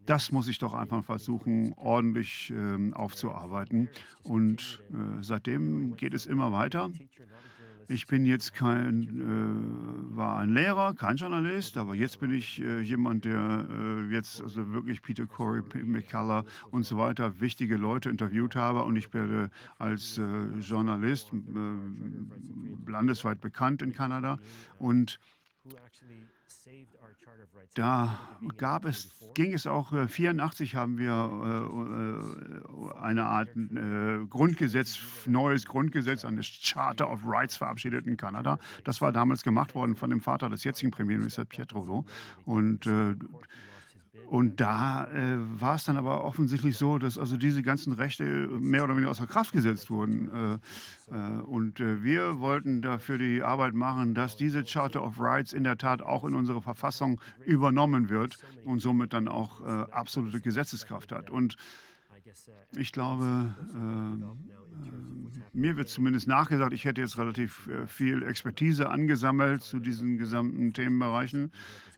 das 0.07 0.31
muss 0.31 0.47
ich 0.47 0.57
doch 0.57 0.73
einfach 0.73 1.05
versuchen, 1.05 1.73
ordentlich 1.73 2.51
ähm, 2.55 2.93
aufzuarbeiten. 2.95 3.87
Und 4.23 4.81
äh, 4.91 5.21
seitdem 5.21 5.95
geht 5.95 6.13
es 6.15 6.25
immer 6.25 6.51
weiter. 6.51 6.89
Ich 7.87 8.07
bin 8.07 8.25
jetzt 8.25 8.53
kein, 8.53 9.03
äh, 9.19 10.15
war 10.15 10.39
ein 10.39 10.53
Lehrer, 10.53 10.93
kein 10.93 11.17
Journalist, 11.17 11.77
aber 11.77 11.95
jetzt 11.95 12.19
bin 12.19 12.33
ich 12.33 12.61
äh, 12.61 12.81
jemand, 12.81 13.25
der 13.25 13.67
äh, 13.69 14.13
jetzt 14.13 14.41
also 14.41 14.71
wirklich 14.71 15.01
Peter 15.01 15.25
Corey, 15.25 15.61
McCullough 15.83 16.45
und 16.71 16.83
so 16.85 16.97
weiter 16.97 17.39
wichtige 17.39 17.77
Leute 17.77 18.09
interviewt 18.09 18.55
habe 18.55 18.83
und 18.83 18.95
ich 18.95 19.13
werde 19.13 19.49
als 19.77 20.17
äh, 20.17 20.21
Journalist 20.59 21.31
äh, 21.33 22.91
landesweit 22.91 23.41
bekannt 23.41 23.81
in 23.81 23.93
Kanada 23.93 24.39
und 24.79 25.19
da 27.73 28.19
gab 28.57 28.85
es, 28.85 29.09
ging 29.33 29.53
es 29.53 29.65
auch, 29.65 29.93
äh, 29.93 30.07
84 30.07 30.75
haben 30.75 30.97
wir 30.97 31.11
äh, 31.11 32.97
äh, 32.97 33.01
eine 33.01 33.25
Art 33.25 33.49
äh, 33.55 34.25
Grundgesetz, 34.29 34.99
neues 35.25 35.65
Grundgesetz, 35.65 36.23
eine 36.23 36.41
Charter 36.43 37.09
of 37.09 37.21
Rights 37.25 37.57
verabschiedet 37.57 38.05
in 38.05 38.17
Kanada. 38.17 38.59
Das 38.83 39.01
war 39.01 39.11
damals 39.11 39.43
gemacht 39.43 39.73
worden 39.73 39.95
von 39.95 40.09
dem 40.09 40.21
Vater 40.21 40.49
des 40.49 40.63
jetzigen 40.63 40.91
Premierministers 40.91 41.47
Pietro. 41.47 42.05
Und 42.45 42.85
äh, 42.85 43.15
und 44.27 44.59
da 44.59 45.05
äh, 45.05 45.37
war 45.59 45.75
es 45.75 45.85
dann 45.85 45.97
aber 45.97 46.23
offensichtlich 46.23 46.77
so, 46.77 46.97
dass 46.97 47.17
also 47.17 47.37
diese 47.37 47.61
ganzen 47.61 47.93
Rechte 47.93 48.23
mehr 48.23 48.83
oder 48.83 48.95
weniger 48.95 49.11
außer 49.11 49.27
Kraft 49.27 49.51
gesetzt 49.53 49.89
wurden. 49.89 50.59
Äh, 51.09 51.15
äh, 51.15 51.41
und 51.41 51.79
äh, 51.79 52.03
wir 52.03 52.39
wollten 52.39 52.81
dafür 52.81 53.17
die 53.17 53.43
Arbeit 53.43 53.73
machen, 53.73 54.13
dass 54.13 54.35
diese 54.35 54.63
Charter 54.63 55.03
of 55.03 55.19
Rights 55.19 55.53
in 55.53 55.63
der 55.63 55.77
Tat 55.77 56.01
auch 56.01 56.23
in 56.23 56.35
unsere 56.35 56.61
Verfassung 56.61 57.21
übernommen 57.45 58.09
wird 58.09 58.39
und 58.65 58.79
somit 58.79 59.13
dann 59.13 59.27
auch 59.27 59.61
äh, 59.61 59.91
absolute 59.91 60.41
Gesetzeskraft 60.41 61.11
hat. 61.11 61.29
Und 61.29 61.57
ich 62.71 62.91
glaube, 62.91 63.53
äh, 63.73 64.53
mir 65.53 65.77
wird 65.77 65.89
zumindest 65.89 66.27
nachgesagt, 66.27 66.73
ich 66.73 66.85
hätte 66.85 67.01
jetzt 67.01 67.17
relativ 67.17 67.67
äh, 67.67 67.87
viel 67.87 68.23
Expertise 68.23 68.89
angesammelt 68.89 69.61
zu 69.61 69.79
diesen 69.79 70.17
gesamten 70.17 70.73
Themenbereichen. 70.73 71.51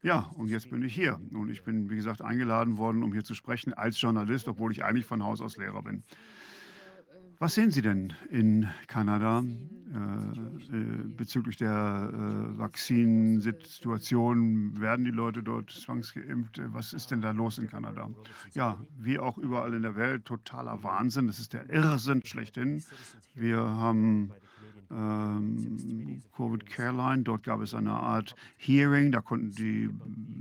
Ja, 0.05 0.31
und 0.35 0.49
jetzt 0.49 0.69
bin 0.69 0.83
ich 0.83 0.93
hier. 0.93 1.19
Und 1.33 1.49
ich 1.49 1.63
bin, 1.63 1.89
wie 1.89 1.95
gesagt, 1.95 2.21
eingeladen 2.21 2.77
worden, 2.77 3.01
um 3.01 3.11
hier 3.11 3.23
zu 3.23 3.33
sprechen 3.33 3.73
als 3.73 3.99
Journalist, 3.99 4.47
obwohl 4.47 4.71
ich 4.71 4.83
eigentlich 4.83 5.07
von 5.07 5.23
Haus 5.23 5.41
aus 5.41 5.57
Lehrer 5.57 5.81
bin. 5.81 6.03
Was 7.39 7.55
sehen 7.55 7.71
Sie 7.71 7.81
denn 7.81 8.13
in 8.29 8.69
Kanada 8.85 9.41
äh, 9.41 10.77
äh, 10.77 11.03
bezüglich 11.07 11.57
der 11.57 12.11
äh, 12.13 12.59
Vakzinsituation? 12.59 14.79
Werden 14.79 15.05
die 15.05 15.11
Leute 15.11 15.41
dort 15.41 15.71
zwangsgeimpft? 15.71 16.61
Was 16.67 16.93
ist 16.93 17.09
denn 17.09 17.21
da 17.21 17.31
los 17.31 17.57
in 17.57 17.67
Kanada? 17.67 18.07
Ja, 18.53 18.79
wie 18.99 19.17
auch 19.17 19.39
überall 19.39 19.73
in 19.73 19.81
der 19.81 19.95
Welt, 19.95 20.25
totaler 20.25 20.83
Wahnsinn. 20.83 21.25
Das 21.25 21.39
ist 21.39 21.53
der 21.53 21.67
Irrsinn 21.71 22.23
schlechthin. 22.23 22.83
Wir 23.33 23.57
haben 23.57 24.31
ähm, 24.95 26.21
Covid 26.35 26.65
Careline. 26.65 27.23
Dort 27.23 27.43
gab 27.43 27.61
es 27.61 27.73
eine 27.73 27.91
Art 27.91 28.35
Hearing. 28.57 29.11
Da 29.11 29.21
konnten 29.21 29.51
die 29.51 29.89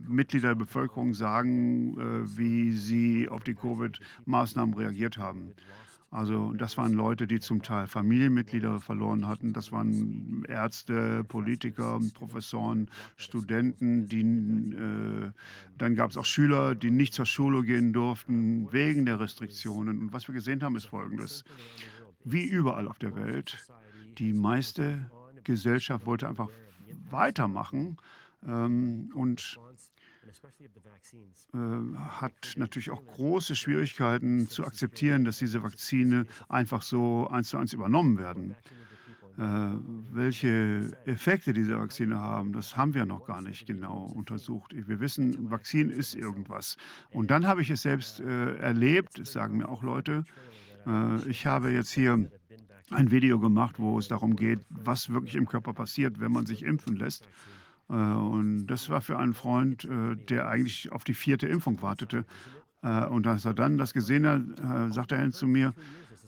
Mitglieder 0.09 0.49
der 0.49 0.55
Bevölkerung 0.55 1.15
sagen, 1.15 1.99
äh, 1.99 2.39
wie 2.39 2.73
sie 2.73 3.29
auf 3.29 3.45
die 3.45 3.55
Covid-Maßnahmen 3.55 4.75
reagiert 4.75 5.19
haben. 5.19 5.55
Also 6.15 6.53
das 6.53 6.79
waren 6.79 6.93
Leute, 6.93 7.27
die 7.27 7.41
zum 7.41 7.61
Teil 7.61 7.89
Familienmitglieder 7.89 8.81
verloren 8.81 9.27
hatten. 9.27 9.53
Das 9.53 9.73
waren 9.73 10.45
Ärzte, 10.49 11.25
Politiker, 11.25 12.01
Professoren, 12.15 12.89
Studenten. 13.17 14.07
Die, 14.07 14.21
äh, 14.21 15.33
dann 15.77 15.97
gab 15.97 16.13
es 16.13 16.17
auch 16.17 16.25
Schüler, 16.25 16.77
die 16.77 16.93
nicht 16.93 17.15
zur 17.15 17.27
Schule 17.27 17.65
gehen 17.65 17.93
durften 17.93 18.73
wegen 18.73 19.07
der 19.07 19.19
Restriktionen. 19.19 19.99
Und 19.99 20.13
was 20.13 20.29
wir 20.29 20.37
gesehen 20.37 20.63
haben, 20.63 20.77
ist 20.77 20.87
Folgendes. 20.87 21.43
Wie 22.23 22.45
überall 22.45 22.87
auf 22.87 23.01
der 23.01 23.17
Welt 23.17 23.59
die 24.19 24.33
meiste 24.33 25.11
Gesellschaft 25.45 26.07
wollte 26.07 26.29
einfach 26.29 26.49
weitermachen 27.11 27.97
ähm, 28.47 29.11
und 29.15 29.59
äh, 31.53 31.59
hat 32.09 32.55
natürlich 32.57 32.91
auch 32.91 33.05
große 33.05 33.55
Schwierigkeiten 33.55 34.49
zu 34.49 34.65
akzeptieren, 34.65 35.25
dass 35.25 35.39
diese 35.39 35.63
Vakzine 35.63 36.27
einfach 36.49 36.83
so 36.83 37.29
eins 37.29 37.51
zu 37.51 37.59
eins 37.59 37.73
übernommen 37.73 38.19
werden. 38.19 38.57
Äh, 39.37 39.43
welche 40.13 40.97
Effekte 41.07 41.53
diese 41.53 41.77
Vakzine 41.79 42.21
haben, 42.21 42.53
das 42.53 42.77
haben 42.77 42.95
wir 42.95 43.05
noch 43.05 43.27
gar 43.27 43.43
nicht 43.43 43.67
genau 43.67 44.13
untersucht. 44.15 44.73
Wir 44.75 45.01
wissen, 45.01 45.35
ein 45.35 45.51
Vakzin 45.51 45.91
ist 45.91 46.15
irgendwas. 46.15 46.77
Und 47.11 47.33
dann 47.33 47.47
habe 47.47 47.61
ich 47.63 47.71
es 47.71 47.83
selbst 47.83 48.21
äh, 48.21 48.57
erlebt, 48.57 49.19
das 49.19 49.33
sagen 49.33 49.57
mir 49.57 49.69
auch 49.69 49.83
Leute. 49.83 50.25
Äh, 50.87 51.29
ich 51.29 51.47
habe 51.47 51.71
jetzt 51.71 51.91
hier 51.91 52.31
ein 52.91 53.11
Video 53.11 53.39
gemacht, 53.39 53.77
wo 53.79 53.99
es 53.99 54.09
darum 54.09 54.37
geht, 54.37 54.61
was 54.69 55.11
wirklich 55.11 55.35
im 55.35 55.49
Körper 55.49 55.73
passiert, 55.73 56.21
wenn 56.21 56.33
man 56.33 56.47
sich 56.47 56.63
impfen 56.63 56.97
lässt. 56.97 57.27
Äh, 57.89 57.95
und 57.95 58.67
das 58.67 58.89
war 58.91 59.01
für 59.01 59.19
einen 59.19 59.35
Freund, 59.35 59.85
äh, 59.85 60.17
der 60.17 60.49
eigentlich 60.49 60.93
auf 60.93 61.05
die 61.05 61.15
vierte 61.15 61.47
Impfung 61.47 61.81
wartete. 61.83 62.25
Äh, 62.83 63.07
und 63.07 63.27
als 63.27 63.45
er 63.45 63.55
dann 63.55 63.79
das 63.79 63.93
gesehen 63.93 64.27
hat, 64.27 64.93
sagte 64.93 65.17
er 65.17 65.31
zu 65.33 65.47
mir, 65.47 65.75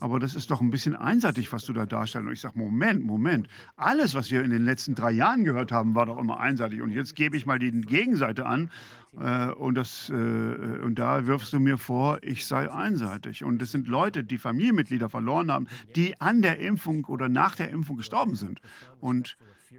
aber 0.01 0.19
das 0.21 0.35
ist 0.35 0.51
doch 0.51 0.61
ein 0.61 0.71
bisschen 0.71 0.95
einseitig, 0.95 1.53
was 1.53 1.65
du 1.65 1.73
da 1.73 1.87
darstellst. 1.87 2.27
Und 2.27 2.33
ich 2.33 2.41
sage, 2.41 2.59
Moment, 2.59 3.05
Moment. 3.05 3.49
Alles, 3.77 4.15
was 4.15 4.31
wir 4.31 4.43
in 4.45 4.51
den 4.51 4.65
letzten 4.65 4.95
drei 4.95 5.11
Jahren 5.11 5.45
gehört 5.45 5.73
haben, 5.73 5.95
war 5.95 6.07
doch 6.07 6.19
immer 6.19 6.39
einseitig. 6.39 6.83
Und 6.83 6.91
jetzt 6.91 7.17
gebe 7.17 7.37
ich 7.37 7.47
mal 7.47 7.59
die 7.59 7.71
Gegenseite 7.71 8.47
an. 8.47 8.71
Äh, 9.19 9.51
und, 9.53 9.75
das, 9.75 10.11
äh, 10.11 10.13
und 10.13 10.99
da 10.99 11.27
wirfst 11.27 11.53
du 11.53 11.61
mir 11.61 11.79
vor, 11.79 12.19
ich 12.23 12.47
sei 12.47 12.71
einseitig. 12.71 13.45
Und 13.45 13.63
es 13.63 13.73
sind 13.73 13.89
Leute, 13.89 14.25
die 14.25 14.39
Familienmitglieder 14.39 15.09
verloren 15.09 15.51
haben, 15.51 15.69
die 15.95 16.21
an 16.21 16.43
der 16.43 16.59
Impfung 16.59 17.05
oder 17.07 17.29
nach 17.29 17.57
der 17.57 17.71
Impfung 17.71 17.97
gestorben 17.97 18.37
sind. 18.37 18.61
Und 19.01 19.39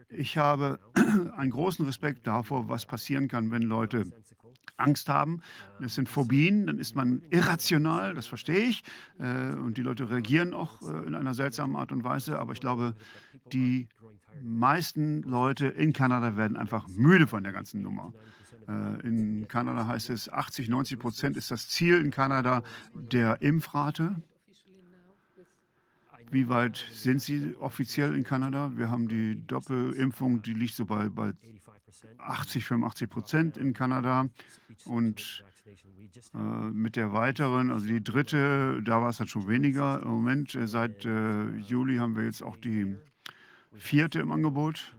ich 0.10 0.38
habe 0.38 0.80
einen 1.38 1.52
großen 1.52 1.86
Respekt 1.86 2.26
davor, 2.26 2.70
was 2.70 2.86
passieren 2.86 3.28
kann, 3.28 3.52
wenn 3.52 3.64
Leute 3.64 4.06
Angst 4.78 5.10
haben. 5.10 5.42
Das 5.80 5.96
sind 5.96 6.10
Phobien, 6.10 6.68
dann 6.68 6.80
ist 6.80 6.96
man 6.96 7.22
irrational, 7.30 8.14
das 8.14 8.28
verstehe 8.28 8.70
ich. 8.70 8.84
Äh, 9.20 9.54
und 9.54 9.78
die 9.78 9.82
Leute 9.82 10.10
reagieren 10.10 10.54
auch 10.54 10.82
äh, 10.82 11.08
in 11.08 11.16
einer 11.16 11.34
seltsamen 11.34 11.76
Art 11.76 11.92
und 11.92 12.04
Weise. 12.04 12.40
Aber 12.40 12.54
ich 12.54 12.60
glaube, 12.60 12.96
die 13.52 13.88
meisten 14.42 15.24
Leute 15.24 15.68
in 15.68 15.94
Kanada 15.94 16.38
werden 16.38 16.58
einfach 16.58 16.88
müde 16.88 17.28
von 17.28 17.44
der 17.44 17.54
ganzen 17.54 17.82
Nummer. 17.82 18.14
Äh, 18.68 19.08
in 19.08 19.48
Kanada 19.48 19.88
heißt 19.88 20.10
es, 20.10 20.30
80, 20.32 20.70
90 20.70 21.00
Prozent 21.00 21.38
ist 21.38 21.52
das 21.52 21.68
Ziel 21.70 22.00
in 22.00 22.12
Kanada 22.12 22.64
der 22.94 23.42
Impfrate. 23.42 24.16
Wie 26.30 26.50
weit 26.50 26.86
sind 26.92 27.22
Sie 27.22 27.56
offiziell 27.60 28.14
in 28.14 28.26
Kanada? 28.26 28.72
Wir 28.76 28.92
haben 28.92 29.08
die 29.08 29.42
Doppelimpfung, 29.48 30.42
die 30.42 30.54
liegt 30.54 30.76
so 30.76 30.86
bei, 30.86 31.08
bei 31.08 31.32
80, 32.18 32.66
85 32.66 33.10
Prozent 33.10 33.58
in 33.58 33.74
Kanada. 33.74 34.30
Und 34.86 35.44
äh, 36.34 36.38
mit 36.38 36.96
der 36.96 37.14
weiteren, 37.14 37.72
also 37.72 37.86
die 37.86 38.04
dritte, 38.04 38.82
da 38.84 39.02
war 39.02 39.10
es 39.10 39.20
halt 39.20 39.30
schon 39.30 39.48
weniger. 39.48 40.02
Im 40.02 40.10
Moment, 40.10 40.56
äh, 40.56 40.68
seit 40.68 41.06
äh, 41.06 41.48
Juli 41.58 41.98
haben 41.98 42.16
wir 42.16 42.24
jetzt 42.24 42.44
auch 42.44 42.58
die 42.58 42.96
vierte 43.78 44.20
im 44.20 44.32
Angebot. 44.32 44.94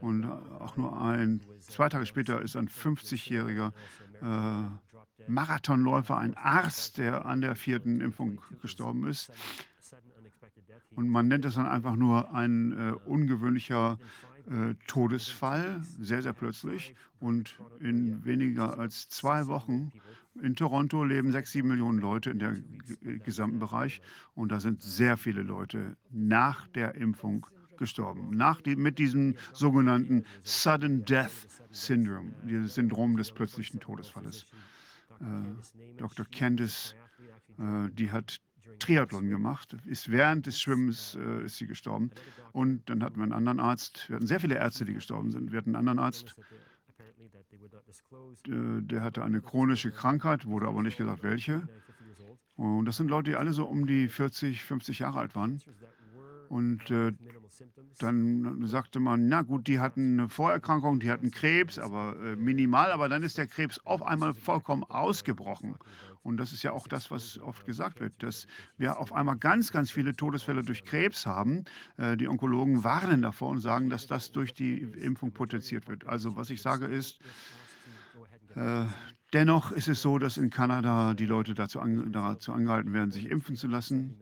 Und 0.00 0.24
auch 0.24 0.76
nur 0.76 1.00
ein, 1.00 1.42
zwei 1.60 1.88
Tage 1.90 2.06
später 2.06 2.40
ist 2.40 2.56
ein 2.56 2.68
50-jähriger 2.68 3.72
äh, 4.22 5.28
Marathonläufer, 5.28 6.16
ein 6.16 6.34
Arzt, 6.36 6.98
der 6.98 7.26
an 7.26 7.40
der 7.42 7.54
vierten 7.54 8.00
Impfung 8.00 8.40
gestorben 8.62 9.06
ist. 9.06 9.30
Und 10.96 11.08
man 11.08 11.28
nennt 11.28 11.44
es 11.44 11.54
dann 11.54 11.66
einfach 11.66 11.96
nur 11.96 12.34
ein 12.34 12.72
äh, 12.72 12.92
ungewöhnlicher 13.04 13.98
äh, 14.50 14.74
Todesfall, 14.86 15.80
sehr, 15.98 16.22
sehr 16.22 16.32
plötzlich. 16.32 16.94
Und 17.18 17.56
in 17.78 18.24
weniger 18.24 18.78
als 18.78 19.08
zwei 19.08 19.46
Wochen 19.46 19.92
in 20.42 20.56
Toronto 20.56 21.04
leben 21.04 21.32
sechs, 21.32 21.52
sieben 21.52 21.68
Millionen 21.68 21.98
Leute 21.98 22.30
in 22.30 22.38
der 22.38 22.56
gesamten 23.24 23.58
Bereich. 23.58 24.00
Und 24.34 24.52
da 24.52 24.60
sind 24.60 24.82
sehr 24.82 25.16
viele 25.16 25.42
Leute 25.42 25.96
nach 26.10 26.66
der 26.68 26.94
Impfung 26.94 27.46
gestorben. 27.76 28.30
Nach 28.36 28.60
die, 28.60 28.76
mit 28.76 28.98
diesem 28.98 29.36
sogenannten 29.52 30.24
Sudden 30.42 31.04
Death 31.04 31.48
Syndrome, 31.72 32.32
dieses 32.42 32.74
Syndrom 32.74 33.16
des 33.16 33.32
plötzlichen 33.32 33.80
Todesfalles. 33.80 34.46
Äh, 35.20 35.96
Dr. 35.96 36.26
Candice, 36.26 36.94
äh, 37.58 37.88
die 37.92 38.10
hat 38.10 38.40
Triathlon 38.80 39.28
gemacht, 39.28 39.76
ist 39.86 40.10
während 40.10 40.46
des 40.46 40.60
Schwimmens 40.60 41.14
äh, 41.14 41.44
ist 41.44 41.56
sie 41.56 41.66
gestorben. 41.66 42.10
Und 42.52 42.88
dann 42.90 43.02
hatten 43.02 43.16
wir 43.16 43.22
einen 43.22 43.32
anderen 43.32 43.60
Arzt. 43.60 44.08
Wir 44.08 44.16
hatten 44.16 44.26
sehr 44.26 44.40
viele 44.40 44.56
Ärzte, 44.56 44.84
die 44.84 44.94
gestorben 44.94 45.30
sind. 45.30 45.52
Wir 45.52 45.58
hatten 45.58 45.76
einen 45.76 45.88
anderen 45.88 45.98
Arzt, 46.00 46.34
äh, 48.48 48.82
der 48.82 49.02
hatte 49.02 49.22
eine 49.22 49.40
chronische 49.40 49.92
Krankheit, 49.92 50.46
wurde 50.46 50.66
aber 50.66 50.82
nicht 50.82 50.98
gesagt, 50.98 51.22
welche. 51.22 51.68
Und 52.56 52.84
das 52.84 52.96
sind 52.96 53.08
Leute, 53.08 53.30
die 53.30 53.36
alle 53.36 53.52
so 53.52 53.64
um 53.64 53.86
die 53.86 54.08
40, 54.08 54.62
50 54.64 54.98
Jahre 54.98 55.20
alt 55.20 55.34
waren. 55.34 55.62
Und 56.50 56.90
äh, 56.90 57.12
dann 57.98 58.66
sagte 58.66 58.98
man, 59.00 59.28
na 59.28 59.42
gut, 59.42 59.66
die 59.66 59.78
hatten 59.78 60.18
eine 60.18 60.28
Vorerkrankung, 60.28 60.98
die 60.98 61.10
hatten 61.10 61.30
Krebs, 61.30 61.78
aber 61.78 62.16
äh, 62.20 62.36
minimal, 62.36 62.90
aber 62.92 63.08
dann 63.08 63.22
ist 63.22 63.38
der 63.38 63.46
Krebs 63.46 63.78
auf 63.84 64.02
einmal 64.02 64.34
vollkommen 64.34 64.84
ausgebrochen. 64.84 65.76
Und 66.22 66.36
das 66.36 66.52
ist 66.52 66.62
ja 66.62 66.72
auch 66.72 66.86
das, 66.86 67.10
was 67.10 67.38
oft 67.38 67.64
gesagt 67.64 68.00
wird, 68.00 68.12
dass 68.22 68.46
wir 68.76 68.98
auf 68.98 69.12
einmal 69.12 69.36
ganz, 69.36 69.72
ganz 69.72 69.90
viele 69.90 70.14
Todesfälle 70.14 70.62
durch 70.62 70.84
Krebs 70.84 71.24
haben. 71.24 71.64
Äh, 71.96 72.16
die 72.16 72.28
Onkologen 72.28 72.84
warnen 72.84 73.22
davor 73.22 73.50
und 73.50 73.60
sagen, 73.60 73.88
dass 73.88 74.06
das 74.06 74.30
durch 74.32 74.52
die 74.52 74.78
Impfung 74.78 75.32
potenziert 75.32 75.88
wird. 75.88 76.06
Also 76.06 76.36
was 76.36 76.50
ich 76.50 76.60
sage 76.60 76.86
ist, 76.86 77.20
äh, 78.54 78.84
dennoch 79.32 79.72
ist 79.72 79.88
es 79.88 80.02
so, 80.02 80.18
dass 80.18 80.36
in 80.36 80.50
Kanada 80.50 81.14
die 81.14 81.26
Leute 81.26 81.54
dazu, 81.54 81.80
an, 81.80 82.12
dazu 82.12 82.52
angehalten 82.52 82.92
werden, 82.92 83.10
sich 83.10 83.30
impfen 83.30 83.56
zu 83.56 83.68
lassen. 83.68 84.16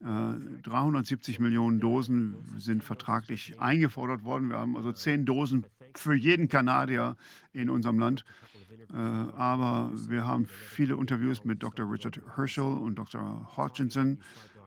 370 0.00 1.38
äh, 1.38 1.42
Millionen 1.42 1.78
Dosen 1.78 2.34
sind 2.58 2.82
vertraglich 2.82 3.60
eingefordert 3.60 4.24
worden. 4.24 4.48
Wir 4.48 4.58
haben 4.58 4.76
also 4.76 4.92
10 4.92 5.26
Dosen 5.26 5.66
für 5.94 6.14
jeden 6.14 6.48
Kanadier 6.48 7.16
in 7.52 7.68
unserem 7.68 7.98
Land. 7.98 8.24
Äh, 8.92 8.96
aber 8.96 9.90
wir 10.08 10.26
haben 10.26 10.46
viele 10.46 10.94
Interviews 10.94 11.44
mit 11.44 11.62
Dr. 11.62 11.90
Richard 11.90 12.20
Herschel 12.36 12.64
und 12.64 12.96
Dr. 12.96 13.56
Hodgkinson, 13.56 14.18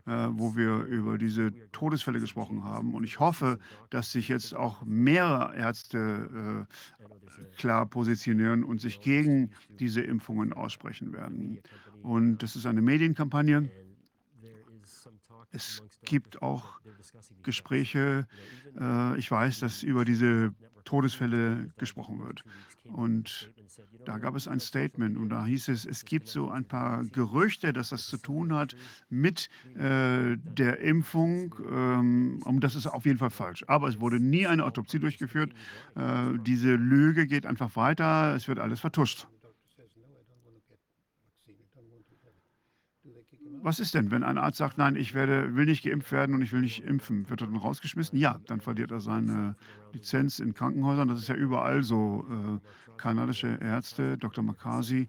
äh, 0.06 0.28
wo 0.32 0.56
wir 0.56 0.84
über 0.84 1.18
diese 1.18 1.52
Todesfälle 1.72 2.20
gesprochen 2.20 2.64
haben. 2.64 2.94
Und 2.94 3.04
ich 3.04 3.20
hoffe, 3.20 3.60
dass 3.90 4.12
sich 4.12 4.28
jetzt 4.28 4.56
auch 4.56 4.84
mehrere 4.86 5.56
Ärzte 5.56 6.68
klar 7.58 7.86
positionieren 7.86 8.64
und 8.64 8.80
sich 8.82 9.02
gegen 9.02 9.52
diese 9.70 10.02
Impfungen 10.02 10.54
aussprechen 10.54 11.14
werden. 11.14 11.60
Und 12.02 12.40
das 12.44 12.56
ist 12.56 12.66
eine 12.66 12.82
Medienkampagne. 12.82 13.70
Es 15.52 15.84
gibt 16.04 16.42
auch 16.42 16.80
Gespräche. 17.44 18.28
Äh, 18.80 19.18
ich 19.18 19.30
weiß, 19.30 19.60
dass 19.60 19.84
über 19.84 20.04
diese 20.04 20.54
Todesfälle 20.84 21.72
gesprochen 21.78 22.20
wird. 22.20 22.44
Und 22.86 23.50
da 24.06 24.18
gab 24.18 24.36
es 24.36 24.48
ein 24.48 24.60
Statement 24.60 25.18
und 25.18 25.30
da 25.30 25.46
hieß 25.46 25.70
es, 25.70 25.86
es 25.86 26.04
gibt 26.04 26.28
so 26.28 26.50
ein 26.50 26.66
paar 26.66 27.06
Gerüchte, 27.06 27.72
dass 27.72 27.90
das 27.90 28.08
zu 28.08 28.18
tun 28.18 28.54
hat 28.54 28.76
mit 29.10 29.50
äh, 29.76 30.36
der 30.38 30.80
Impfung. 30.80 31.56
Ähm, 31.72 32.42
und 32.44 32.62
das 32.62 32.76
ist 32.76 32.88
auf 32.88 33.06
jeden 33.06 33.20
Fall 33.20 33.32
falsch. 33.32 33.64
Aber 33.68 33.88
es 33.88 34.00
wurde 34.00 34.20
nie 34.20 34.48
eine 34.48 34.66
Autopsie 34.66 35.00
durchgeführt. 35.00 35.54
Äh, 35.96 36.38
diese 36.46 36.76
Lüge 36.76 37.26
geht 37.26 37.46
einfach 37.46 37.76
weiter. 37.76 38.36
Es 38.36 38.48
wird 38.48 38.60
alles 38.60 38.82
vertuscht. 38.82 39.28
Was 43.64 43.80
ist 43.80 43.94
denn, 43.94 44.12
wenn 44.12 44.24
ein 44.24 44.38
Arzt 44.38 44.58
sagt, 44.58 44.78
nein, 44.78 44.98
ich 44.98 45.14
werde, 45.14 45.56
will 45.56 45.66
nicht 45.66 45.86
geimpft 45.86 46.12
werden 46.12 46.36
und 46.36 46.42
ich 46.42 46.52
will 46.52 46.60
nicht 46.60 46.84
impfen? 46.84 47.30
Wird 47.30 47.40
er 47.40 47.48
dann 47.48 47.56
rausgeschmissen? 47.56 48.20
Ja, 48.20 48.42
dann 48.48 48.60
verliert 48.60 48.92
er 48.92 49.00
seine 49.00 49.56
Lizenz 49.94 50.40
in 50.40 50.54
Krankenhäusern. 50.54 51.08
Das 51.08 51.20
ist 51.20 51.30
ja 51.30 51.36
überall 51.36 51.82
so. 51.82 52.26
Äh, 52.30 52.60
kanadische 52.98 53.58
Ärzte, 53.62 54.18
Dr. 54.18 54.44
Makasi, 54.44 55.08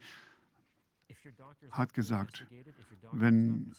hat 1.71 1.95
gesagt, 1.95 2.47
wenn 3.13 3.75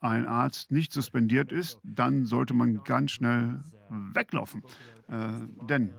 ein 0.00 0.26
Arzt 0.26 0.70
nicht 0.70 0.92
suspendiert 0.92 1.52
ist, 1.52 1.78
dann 1.82 2.24
sollte 2.24 2.54
man 2.54 2.82
ganz 2.84 3.12
schnell 3.12 3.62
weglaufen. 3.90 4.62
Äh, 5.08 5.46
denn 5.68 5.92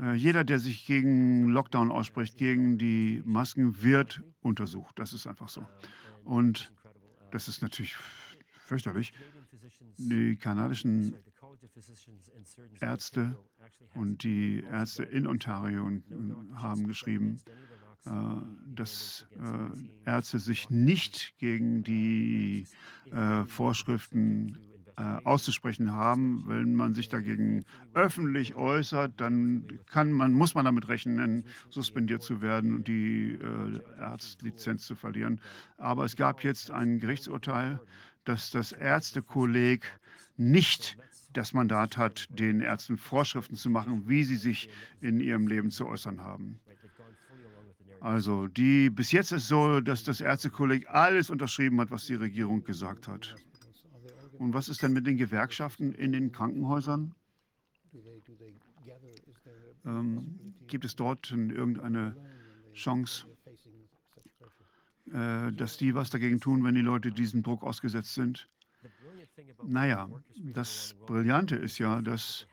äh, 0.00 0.14
jeder, 0.14 0.44
der 0.44 0.60
sich 0.60 0.86
gegen 0.86 1.48
Lockdown 1.48 1.90
ausspricht, 1.90 2.36
gegen 2.38 2.78
die 2.78 3.22
Masken, 3.24 3.82
wird 3.82 4.22
untersucht. 4.40 4.98
Das 4.98 5.12
ist 5.12 5.26
einfach 5.26 5.48
so. 5.48 5.66
Und 6.24 6.72
das 7.30 7.48
ist 7.48 7.62
natürlich 7.62 7.96
fürchterlich. 8.52 9.12
Die 9.96 10.36
kanadischen 10.36 11.14
Ärzte 12.80 13.36
und 13.94 14.22
die 14.22 14.62
Ärzte 14.70 15.04
in 15.04 15.26
Ontario 15.26 15.90
haben 16.54 16.86
geschrieben, 16.86 17.40
äh, 18.06 18.10
dass 18.66 19.26
äh, 19.38 20.08
Ärzte 20.08 20.38
sich 20.38 20.70
nicht 20.70 21.34
gegen 21.38 21.82
die 21.82 22.66
äh, 23.10 23.44
Vorschriften 23.44 24.58
auszusprechen 25.24 25.92
haben. 25.92 26.44
Wenn 26.46 26.74
man 26.74 26.94
sich 26.94 27.08
dagegen 27.08 27.64
öffentlich 27.94 28.54
äußert, 28.54 29.12
dann 29.20 29.80
kann 29.90 30.12
man, 30.12 30.32
muss 30.32 30.54
man 30.54 30.64
damit 30.64 30.88
rechnen, 30.88 31.44
suspendiert 31.70 32.22
zu 32.22 32.42
werden 32.42 32.74
und 32.74 32.88
die 32.88 33.38
Arztlizenz 33.98 34.86
zu 34.86 34.94
verlieren. 34.94 35.40
Aber 35.78 36.04
es 36.04 36.16
gab 36.16 36.44
jetzt 36.44 36.70
ein 36.70 37.00
Gerichtsurteil, 37.00 37.80
dass 38.24 38.50
das 38.50 38.72
Ärztekolleg 38.72 39.86
nicht 40.36 40.96
das 41.32 41.52
Mandat 41.52 41.96
hat, 41.96 42.26
den 42.30 42.60
Ärzten 42.60 42.96
Vorschriften 42.96 43.56
zu 43.56 43.70
machen, 43.70 44.08
wie 44.08 44.24
sie 44.24 44.36
sich 44.36 44.68
in 45.00 45.20
ihrem 45.20 45.46
Leben 45.46 45.70
zu 45.70 45.86
äußern 45.86 46.20
haben. 46.20 46.60
Also 48.00 48.48
die, 48.48 48.88
bis 48.88 49.12
jetzt 49.12 49.30
ist 49.30 49.42
es 49.42 49.48
so, 49.48 49.80
dass 49.80 50.04
das 50.04 50.20
Ärztekolleg 50.20 50.88
alles 50.88 51.28
unterschrieben 51.28 51.80
hat, 51.80 51.90
was 51.90 52.06
die 52.06 52.14
Regierung 52.14 52.64
gesagt 52.64 53.06
hat. 53.08 53.34
Und 54.40 54.54
was 54.54 54.70
ist 54.70 54.82
denn 54.82 54.94
mit 54.94 55.06
den 55.06 55.18
Gewerkschaften 55.18 55.92
in 55.92 56.12
den 56.12 56.32
Krankenhäusern? 56.32 57.14
Ähm, 59.84 60.54
gibt 60.66 60.86
es 60.86 60.96
dort 60.96 61.30
irgendeine 61.30 62.16
Chance, 62.72 63.26
äh, 65.12 65.52
dass 65.52 65.76
die 65.76 65.94
was 65.94 66.08
dagegen 66.08 66.40
tun, 66.40 66.64
wenn 66.64 66.74
die 66.74 66.80
Leute 66.80 67.12
diesem 67.12 67.42
Druck 67.42 67.62
ausgesetzt 67.62 68.14
sind? 68.14 68.48
Naja, 69.62 70.08
das 70.54 70.96
Brillante 71.06 71.56
ist 71.56 71.78
ja, 71.78 72.00
dass 72.00 72.46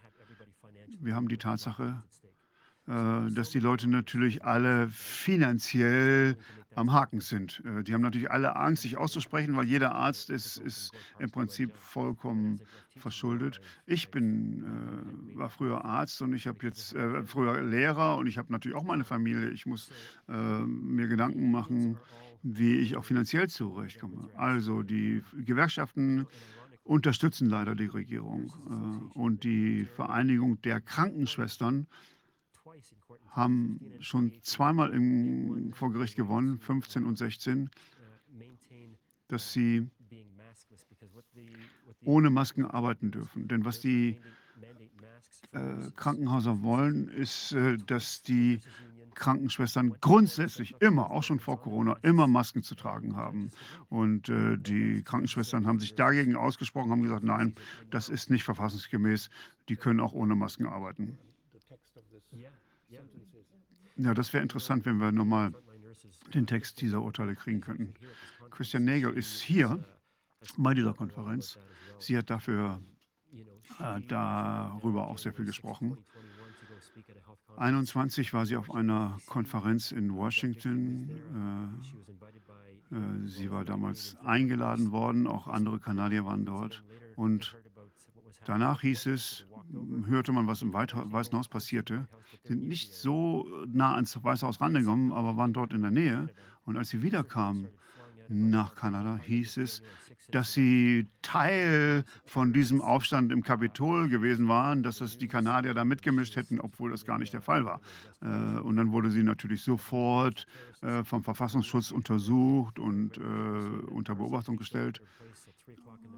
wir 0.99 1.15
haben 1.15 1.29
die 1.29 1.37
Tatsache, 1.37 2.03
äh, 2.87 3.31
dass 3.31 3.49
die 3.51 3.61
Leute 3.61 3.87
natürlich 3.87 4.43
alle 4.43 4.89
finanziell 4.89 6.35
am 6.77 6.93
Haken 6.93 7.21
sind. 7.21 7.61
Äh, 7.65 7.83
die 7.83 7.93
haben 7.93 8.01
natürlich 8.01 8.31
alle 8.31 8.55
Angst, 8.55 8.83
sich 8.83 8.97
auszusprechen, 8.97 9.55
weil 9.55 9.65
jeder 9.65 9.95
Arzt 9.95 10.29
ist, 10.29 10.57
ist 10.57 10.91
im 11.19 11.29
Prinzip 11.29 11.75
vollkommen 11.75 12.61
verschuldet. 12.97 13.59
Ich 13.85 14.09
bin, 14.09 14.63
äh, 15.33 15.37
war 15.37 15.49
früher 15.49 15.83
Arzt 15.83 16.21
und 16.21 16.33
ich 16.33 16.47
habe 16.47 16.59
jetzt 16.65 16.95
äh, 16.95 17.23
früher 17.23 17.61
Lehrer 17.61 18.17
und 18.17 18.27
ich 18.27 18.37
habe 18.37 18.51
natürlich 18.51 18.77
auch 18.77 18.83
meine 18.83 19.03
Familie. 19.03 19.49
Ich 19.49 19.65
muss 19.65 19.89
äh, 20.29 20.33
mir 20.33 21.07
Gedanken 21.07 21.51
machen, 21.51 21.97
wie 22.43 22.77
ich 22.77 22.95
auch 22.95 23.05
finanziell 23.05 23.49
zurechtkomme. 23.49 24.29
Also 24.35 24.83
die 24.83 25.23
Gewerkschaften 25.45 26.27
unterstützen 26.83 27.49
leider 27.49 27.75
die 27.75 27.87
Regierung. 27.87 28.53
Äh, 28.69 29.19
und 29.19 29.43
die 29.43 29.85
Vereinigung 29.95 30.61
der 30.61 30.81
Krankenschwestern 30.81 31.87
haben 33.37 33.79
schon 33.99 34.33
zweimal 34.41 34.91
im, 34.91 35.71
vor 35.73 35.93
Gericht 35.93 36.15
gewonnen, 36.15 36.59
15 36.59 37.05
und 37.05 37.17
16, 37.17 37.69
dass 39.27 39.53
sie 39.53 39.87
ohne 42.03 42.29
Masken 42.29 42.65
arbeiten 42.65 43.11
dürfen. 43.11 43.47
Denn 43.47 43.63
was 43.63 43.79
die 43.79 44.17
äh, 45.51 45.91
Krankenhäuser 45.95 46.63
wollen, 46.63 47.09
ist, 47.09 47.51
äh, 47.51 47.77
dass 47.77 48.23
die 48.23 48.59
Krankenschwestern 49.13 49.97
grundsätzlich 49.99 50.75
immer, 50.79 51.11
auch 51.11 51.23
schon 51.23 51.39
vor 51.39 51.59
Corona, 51.59 51.97
immer 52.03 52.27
Masken 52.27 52.63
zu 52.63 52.75
tragen 52.75 53.15
haben. 53.15 53.51
Und 53.89 54.29
äh, 54.29 54.57
die 54.57 55.03
Krankenschwestern 55.03 55.67
haben 55.67 55.79
sich 55.79 55.95
dagegen 55.95 56.35
ausgesprochen, 56.35 56.91
haben 56.91 57.03
gesagt, 57.03 57.23
nein, 57.23 57.55
das 57.89 58.09
ist 58.09 58.29
nicht 58.29 58.43
verfassungsgemäß, 58.43 59.29
die 59.69 59.75
können 59.75 59.99
auch 59.99 60.13
ohne 60.13 60.35
Masken 60.35 60.65
arbeiten. 60.67 61.17
Ja, 63.95 64.13
das 64.13 64.31
wäre 64.33 64.43
interessant, 64.43 64.85
wenn 64.85 64.97
wir 64.97 65.11
nochmal 65.11 65.53
den 66.33 66.45
Text 66.45 66.81
dieser 66.81 67.01
Urteile 67.01 67.35
kriegen 67.35 67.61
könnten. 67.61 67.93
Christian 68.51 68.85
Nagel 68.85 69.13
ist 69.13 69.41
hier 69.41 69.83
bei 70.57 70.73
dieser 70.73 70.93
Konferenz. 70.93 71.57
Sie 71.99 72.17
hat 72.17 72.29
dafür 72.29 72.79
äh, 73.79 74.01
darüber 74.07 75.07
auch 75.07 75.17
sehr 75.17 75.33
viel 75.33 75.45
gesprochen. 75.45 75.97
21 77.57 78.33
war 78.33 78.45
sie 78.45 78.55
auf 78.55 78.71
einer 78.71 79.17
Konferenz 79.25 79.91
in 79.91 80.15
Washington. 80.15 81.79
Äh, 82.91 82.95
äh, 82.95 83.27
sie 83.27 83.49
war 83.49 83.65
damals 83.65 84.15
eingeladen 84.23 84.91
worden, 84.91 85.27
auch 85.27 85.47
andere 85.47 85.79
Kanadier 85.79 86.25
waren 86.25 86.45
dort. 86.45 86.83
Und 87.15 87.55
danach 88.47 88.81
hieß 88.81 89.07
es, 89.07 89.45
hörte 90.07 90.31
man, 90.31 90.47
was 90.47 90.61
im 90.61 90.73
Weißen 90.73 91.37
Haus 91.37 91.47
passierte, 91.47 92.07
sind 92.43 92.67
nicht 92.67 92.93
so 92.93 93.47
nah 93.67 93.95
ans 93.95 94.21
Weiße 94.21 94.45
Haus 94.45 94.61
rangekommen, 94.61 95.11
aber 95.11 95.37
waren 95.37 95.53
dort 95.53 95.73
in 95.73 95.81
der 95.81 95.91
Nähe. 95.91 96.29
Und 96.65 96.77
als 96.77 96.89
sie 96.89 97.01
wiederkamen, 97.01 97.67
nach 98.29 98.75
Kanada, 98.75 99.19
hieß 99.23 99.57
es, 99.57 99.81
dass 100.31 100.53
sie 100.53 101.07
Teil 101.21 102.03
von 102.25 102.51
diesem 102.51 102.81
Aufstand 102.81 103.31
im 103.31 103.43
Kapitol 103.43 104.09
gewesen 104.09 104.47
waren, 104.49 104.83
dass 104.83 104.97
das 104.97 105.17
die 105.17 105.27
Kanadier 105.27 105.73
da 105.73 105.85
mitgemischt 105.85 106.35
hätten, 106.35 106.59
obwohl 106.59 106.91
das 106.91 107.05
gar 107.05 107.17
nicht 107.17 107.33
der 107.33 107.41
Fall 107.41 107.63
war. 107.63 107.79
Äh, 108.21 108.59
und 108.59 108.75
dann 108.75 108.91
wurde 108.91 109.09
sie 109.09 109.23
natürlich 109.23 109.63
sofort 109.63 110.45
äh, 110.81 111.03
vom 111.03 111.23
Verfassungsschutz 111.23 111.91
untersucht 111.91 112.79
und 112.79 113.17
äh, 113.17 113.21
unter 113.21 114.15
Beobachtung 114.15 114.57
gestellt. 114.57 115.01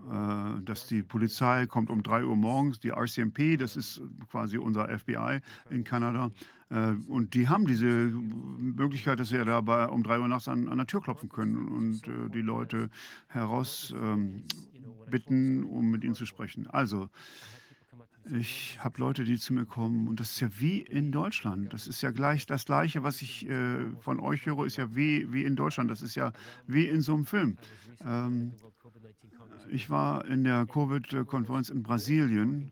Äh, 0.08 0.62
dass 0.64 0.88
die 0.88 1.04
Polizei 1.04 1.66
kommt 1.68 1.90
um 1.90 2.02
3 2.02 2.26
Uhr 2.26 2.36
morgens, 2.36 2.80
die 2.80 2.90
RCMP, 2.90 3.58
das 3.58 3.76
ist 3.76 4.02
quasi 4.32 4.58
unser 4.58 4.88
FBI 4.88 5.40
in 5.70 5.84
Kanada, 5.84 6.32
äh, 6.70 6.94
und 7.08 7.34
die 7.34 7.48
haben 7.48 7.68
diese 7.68 7.86
Möglichkeit, 7.86 9.20
dass 9.20 9.30
sie 9.30 9.36
ja 9.36 9.46
dabei 9.46 9.88
um 9.88 10.04
3 10.04 10.20
Uhr 10.20 10.28
nachts 10.28 10.48
an, 10.48 10.68
an 10.68 10.78
der 10.78 10.88
Tür 10.88 11.02
klopfen 11.02 11.30
können 11.30 11.68
und 11.68 12.08
äh, 12.08 12.30
die 12.34 12.42
Leute 12.42 12.90
herausbitten, 13.28 14.44
ähm, 15.12 15.66
um 15.68 15.92
mit 15.92 16.04
ihnen 16.04 16.16
zu 16.16 16.26
sprechen. 16.26 16.68
Also, 16.68 17.10
ich 18.32 18.78
habe 18.80 19.00
Leute, 19.00 19.24
die 19.24 19.38
zu 19.38 19.54
mir 19.54 19.66
kommen 19.66 20.08
und 20.08 20.20
das 20.20 20.32
ist 20.32 20.40
ja 20.40 20.50
wie 20.60 20.82
in 20.82 21.12
Deutschland. 21.12 21.74
Das 21.74 21.88
ist 21.88 22.02
ja 22.02 22.12
gleich 22.12 22.46
das 22.46 22.66
Gleiche, 22.66 23.02
was 23.02 23.24
ich 23.24 23.48
von 24.02 24.20
euch 24.20 24.46
höre, 24.46 24.68
ist 24.68 24.78
ja 24.78 24.96
wie, 24.96 25.34
wie 25.34 25.46
in 25.46 25.56
Deutschland. 25.56 25.90
Das 25.90 26.04
ist 26.04 26.14
ja 26.14 26.32
wie 26.68 26.86
in 26.86 27.02
so 27.02 27.16
einem 27.16 27.26
Film. 27.26 27.58
Ähm, 28.06 28.54
ich 29.72 29.90
war 29.90 30.26
in 30.26 30.44
der 30.44 30.66
Covid-Konferenz 30.66 31.70
in 31.70 31.84
Brasilien 31.84 32.72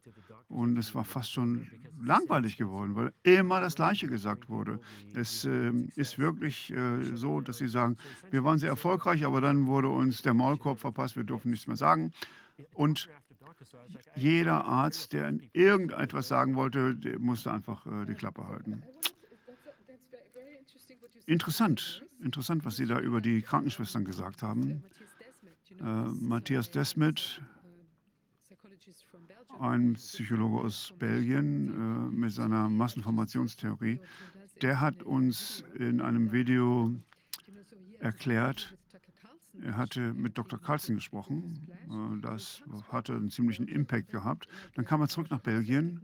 und 0.50 0.78
es 0.78 0.94
war 0.96 1.04
fast 1.04 1.32
schon 1.32 1.68
langweilig 2.02 2.58
geworden, 2.58 2.96
weil 2.96 3.12
immer 3.24 3.60
das 3.60 3.76
Gleiche 3.76 4.08
gesagt 4.08 4.50
wurde. 4.50 4.80
Es 5.14 5.46
äh, 5.46 5.72
ist 5.96 6.20
wirklich 6.20 6.72
äh, 6.72 7.16
so, 7.16 7.42
dass 7.42 7.58
sie 7.58 7.68
sagen, 7.68 7.98
wir 8.30 8.44
waren 8.44 8.60
sehr 8.60 8.70
erfolgreich, 8.70 9.26
aber 9.26 9.42
dann 9.42 9.68
wurde 9.68 9.90
uns 9.90 10.22
der 10.22 10.34
Maulkorb 10.34 10.80
verpasst, 10.80 11.16
wir 11.16 11.24
durften 11.24 11.50
nichts 11.50 11.68
mehr 11.68 11.76
sagen. 11.76 12.14
Und 12.74 13.10
jeder 14.16 14.66
Arzt, 14.66 15.14
der 15.14 15.34
irgendetwas 15.54 16.28
sagen 16.28 16.56
wollte, 16.56 16.98
musste 17.20 17.52
einfach 17.52 17.86
äh, 17.86 18.06
die 18.06 18.14
Klappe 18.14 18.48
halten. 18.48 18.84
Interessant, 21.26 22.06
interessant, 22.24 22.64
was 22.64 22.78
Sie 22.78 22.86
da 22.86 23.00
über 23.00 23.22
die 23.22 23.42
Krankenschwestern 23.42 24.06
gesagt 24.06 24.44
haben. 24.44 24.84
Äh, 25.80 25.84
Matthias 25.84 26.72
Desmet, 26.72 27.42
ein 29.60 29.94
Psychologe 29.94 30.66
aus 30.66 30.94
Belgien 30.98 31.70
äh, 31.70 32.16
mit 32.16 32.32
seiner 32.32 32.70
Massenformationstheorie, 32.70 34.00
der 34.62 34.82
hat 34.82 35.04
uns 35.04 35.64
in 35.76 36.02
einem 36.02 36.32
Video 36.32 36.94
erklärt, 38.00 38.76
er 39.64 39.76
hatte 39.76 40.14
mit 40.14 40.38
Dr. 40.38 40.60
Carlson 40.60 40.96
gesprochen. 40.96 41.68
Äh, 41.90 42.22
das 42.22 42.62
hatte 42.92 43.14
einen 43.14 43.30
ziemlichen 43.30 43.68
Impact 43.68 44.10
gehabt. 44.12 44.48
Dann 44.76 44.86
kam 44.86 45.02
er 45.02 45.08
zurück 45.08 45.30
nach 45.32 45.42
Belgien 45.42 46.02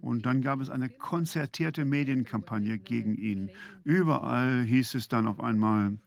und 0.00 0.26
dann 0.26 0.42
gab 0.42 0.60
es 0.60 0.70
eine 0.70 0.88
konzertierte 0.88 1.84
Medienkampagne 1.84 2.78
gegen 2.78 3.16
ihn. 3.16 3.50
Überall 3.84 4.62
hieß 4.64 4.94
es 4.94 5.08
dann 5.08 5.26
auf 5.26 5.40
einmal, 5.40 5.98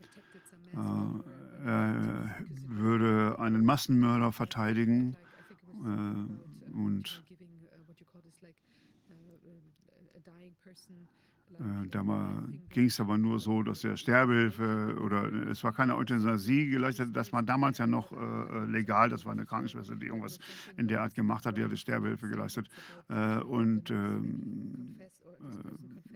äh, 0.72 1.39
er 1.64 2.36
würde 2.66 3.36
einen 3.38 3.64
Massenmörder 3.64 4.32
verteidigen. 4.32 5.16
Äh, 5.84 6.72
und 6.72 7.22
äh, 11.58 11.88
da 11.90 12.42
ging 12.70 12.86
es 12.86 13.00
aber 13.00 13.18
nur 13.18 13.38
so, 13.38 13.62
dass 13.62 13.80
der 13.80 13.96
Sterbehilfe 13.96 14.96
oder 15.00 15.30
es 15.50 15.62
war 15.64 15.72
keine 15.72 15.96
Euthanasie 15.96 16.68
geleistet. 16.68 17.10
Das 17.14 17.32
war 17.32 17.42
damals 17.42 17.78
ja 17.78 17.86
noch 17.86 18.12
äh, 18.12 18.64
legal. 18.66 19.10
Das 19.10 19.24
war 19.24 19.32
eine 19.32 19.44
Krankenschwester, 19.44 19.96
die 19.96 20.06
irgendwas 20.06 20.38
in 20.76 20.88
der 20.88 21.02
Art 21.02 21.14
gemacht 21.14 21.44
hat. 21.44 21.58
Die 21.58 21.64
hatte 21.64 21.76
Sterbehilfe 21.76 22.28
geleistet. 22.28 22.68
Äh, 23.08 23.40
und 23.40 23.90
ähm, 23.90 24.96
äh, 25.00 26.09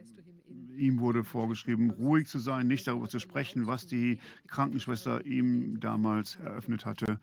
ihm 0.76 1.00
wurde 1.00 1.24
vorgeschrieben, 1.24 1.90
ruhig 1.90 2.26
zu 2.26 2.38
sein, 2.38 2.66
nicht 2.66 2.86
darüber 2.86 3.08
zu 3.08 3.18
sprechen, 3.18 3.66
was 3.66 3.86
die 3.86 4.18
Krankenschwester 4.46 5.24
ihm 5.26 5.80
damals 5.80 6.36
eröffnet 6.36 6.84
hatte. 6.84 7.20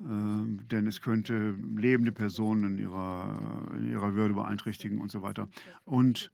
Ähm, 0.00 0.60
denn 0.70 0.86
es 0.86 1.00
könnte 1.00 1.54
lebende 1.76 2.12
Personen 2.12 2.72
in 2.72 2.78
ihrer, 2.78 3.70
in 3.76 3.90
ihrer 3.90 4.14
Würde 4.14 4.34
beeinträchtigen 4.34 5.00
und 5.00 5.10
so 5.10 5.22
weiter. 5.22 5.48
Und 5.84 6.30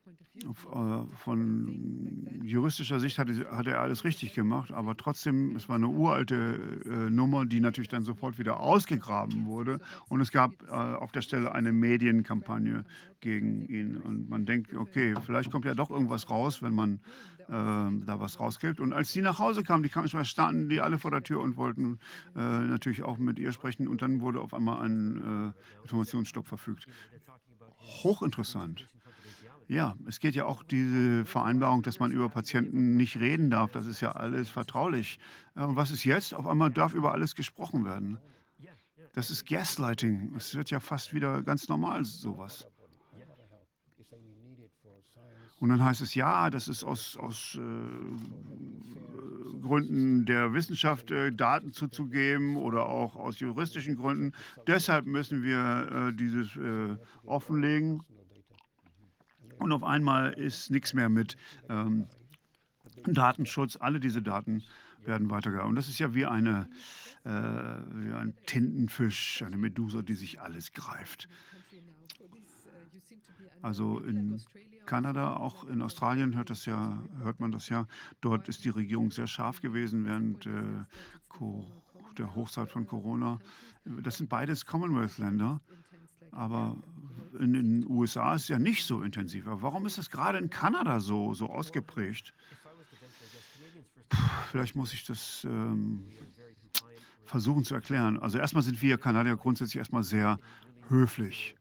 von 1.24 2.40
juristischer 2.44 3.00
Sicht 3.00 3.18
hatte, 3.18 3.46
hatte 3.50 3.72
er 3.72 3.80
alles 3.80 4.04
richtig 4.04 4.32
gemacht, 4.32 4.72
aber 4.72 4.96
trotzdem, 4.96 5.56
es 5.56 5.68
war 5.68 5.76
eine 5.76 5.88
uralte 5.88 6.80
äh, 6.84 7.10
Nummer, 7.10 7.46
die 7.46 7.60
natürlich 7.60 7.88
dann 7.88 8.04
sofort 8.04 8.38
wieder 8.38 8.60
ausgegraben 8.60 9.46
wurde. 9.46 9.80
Und 10.08 10.20
es 10.20 10.30
gab 10.30 10.52
äh, 10.62 10.70
auf 10.70 11.12
der 11.12 11.22
Stelle 11.22 11.52
eine 11.52 11.72
Medienkampagne 11.72 12.84
gegen 13.20 13.66
ihn. 13.68 13.96
Und 13.96 14.30
man 14.30 14.46
denkt, 14.46 14.72
okay, 14.74 15.14
vielleicht 15.24 15.50
kommt 15.50 15.64
ja 15.64 15.74
doch 15.74 15.90
irgendwas 15.90 16.30
raus, 16.30 16.62
wenn 16.62 16.74
man 16.74 17.00
äh, 17.48 18.06
da 18.06 18.20
was 18.20 18.38
rausgibt. 18.38 18.80
Und 18.80 18.92
als 18.92 19.12
sie 19.12 19.22
nach 19.22 19.38
Hause 19.38 19.62
kamen, 19.62 19.82
die 19.82 19.88
Krankenschwester, 19.88 20.24
standen 20.24 20.68
die 20.68 20.80
alle 20.80 20.98
vor 20.98 21.10
der 21.10 21.22
Tür 21.22 21.40
und 21.40 21.56
wollten 21.56 21.98
äh, 22.36 22.38
natürlich 22.38 23.02
auch 23.02 23.18
mit 23.18 23.38
ihr 23.38 23.52
sprechen. 23.52 23.88
Und 23.88 24.00
dann 24.02 24.20
wurde 24.20 24.40
auf 24.40 24.54
einmal 24.54 24.82
ein 24.82 25.52
äh, 25.52 25.82
Informationsstopp 25.82 26.46
verfügt. 26.46 26.86
Hochinteressant. 28.02 28.88
Ja, 29.70 29.94
es 30.08 30.18
geht 30.18 30.34
ja 30.34 30.46
auch 30.46 30.64
diese 30.64 31.24
Vereinbarung, 31.24 31.82
dass 31.84 32.00
man 32.00 32.10
über 32.10 32.28
Patienten 32.28 32.96
nicht 32.96 33.20
reden 33.20 33.50
darf. 33.50 33.70
Das 33.70 33.86
ist 33.86 34.00
ja 34.00 34.10
alles 34.10 34.50
vertraulich. 34.50 35.20
Äh, 35.54 35.62
und 35.62 35.76
was 35.76 35.92
ist 35.92 36.02
jetzt? 36.02 36.34
Auf 36.34 36.48
einmal 36.48 36.72
darf 36.72 36.92
über 36.92 37.12
alles 37.12 37.36
gesprochen 37.36 37.84
werden. 37.84 38.18
Das 39.12 39.30
ist 39.30 39.46
Gaslighting. 39.46 40.34
Es 40.36 40.56
wird 40.56 40.70
ja 40.70 40.80
fast 40.80 41.14
wieder 41.14 41.42
ganz 41.44 41.68
normal, 41.68 42.04
sowas. 42.04 42.66
Und 45.60 45.68
dann 45.68 45.84
heißt 45.84 46.00
es, 46.00 46.16
ja, 46.16 46.50
das 46.50 46.66
ist 46.66 46.82
aus, 46.82 47.16
aus 47.16 47.56
äh, 47.56 47.60
Gründen 49.60 50.26
der 50.26 50.52
Wissenschaft 50.52 51.12
äh, 51.12 51.30
Daten 51.30 51.72
zuzugeben 51.72 52.56
oder 52.56 52.86
auch 52.86 53.14
aus 53.14 53.38
juristischen 53.38 53.94
Gründen. 53.94 54.32
Deshalb 54.66 55.06
müssen 55.06 55.44
wir 55.44 56.08
äh, 56.08 56.12
dieses 56.12 56.56
äh, 56.56 56.96
offenlegen. 57.24 58.02
Und 59.60 59.72
auf 59.72 59.84
einmal 59.84 60.32
ist 60.32 60.70
nichts 60.70 60.94
mehr 60.94 61.10
mit 61.10 61.36
ähm, 61.68 62.06
Datenschutz. 63.04 63.76
Alle 63.76 64.00
diese 64.00 64.22
Daten 64.22 64.62
werden 65.04 65.30
weitergegeben. 65.30 65.68
Und 65.68 65.76
das 65.76 65.88
ist 65.88 65.98
ja 65.98 66.14
wie, 66.14 66.24
eine, 66.24 66.68
äh, 67.24 67.30
wie 67.30 68.12
ein 68.12 68.34
Tintenfisch, 68.46 69.42
eine 69.42 69.58
Medusa, 69.58 70.00
die 70.00 70.14
sich 70.14 70.40
alles 70.40 70.72
greift. 70.72 71.28
Also 73.60 74.00
in 74.00 74.40
Kanada, 74.86 75.36
auch 75.36 75.64
in 75.64 75.82
Australien 75.82 76.34
hört, 76.34 76.48
das 76.48 76.64
ja, 76.64 77.02
hört 77.22 77.38
man 77.38 77.52
das 77.52 77.68
ja. 77.68 77.86
Dort 78.22 78.48
ist 78.48 78.64
die 78.64 78.70
Regierung 78.70 79.10
sehr 79.10 79.26
scharf 79.26 79.60
gewesen 79.60 80.06
während 80.06 80.46
äh, 80.46 80.86
der 82.16 82.34
Hochzeit 82.34 82.70
von 82.70 82.86
Corona. 82.86 83.38
Das 83.84 84.16
sind 84.16 84.30
beides 84.30 84.64
Commonwealth-Länder. 84.64 85.60
Aber 86.32 86.76
in 87.38 87.52
den 87.52 87.86
USA 87.88 88.34
ist 88.34 88.48
ja 88.48 88.58
nicht 88.58 88.84
so 88.84 89.02
intensiv. 89.02 89.46
Aber 89.46 89.62
warum 89.62 89.86
ist 89.86 89.98
es 89.98 90.10
gerade 90.10 90.38
in 90.38 90.50
Kanada 90.50 91.00
so, 91.00 91.34
so 91.34 91.46
ausgeprägt? 91.50 92.34
Puh, 94.08 94.18
vielleicht 94.50 94.74
muss 94.74 94.92
ich 94.92 95.04
das 95.04 95.44
ähm, 95.44 96.04
versuchen 97.24 97.64
zu 97.64 97.74
erklären. 97.74 98.18
Also 98.18 98.38
erstmal 98.38 98.62
sind 98.62 98.80
wir 98.82 98.98
Kanadier 98.98 99.36
grundsätzlich 99.36 99.76
erstmal 99.76 100.02
sehr 100.02 100.38
höflich. 100.88 101.54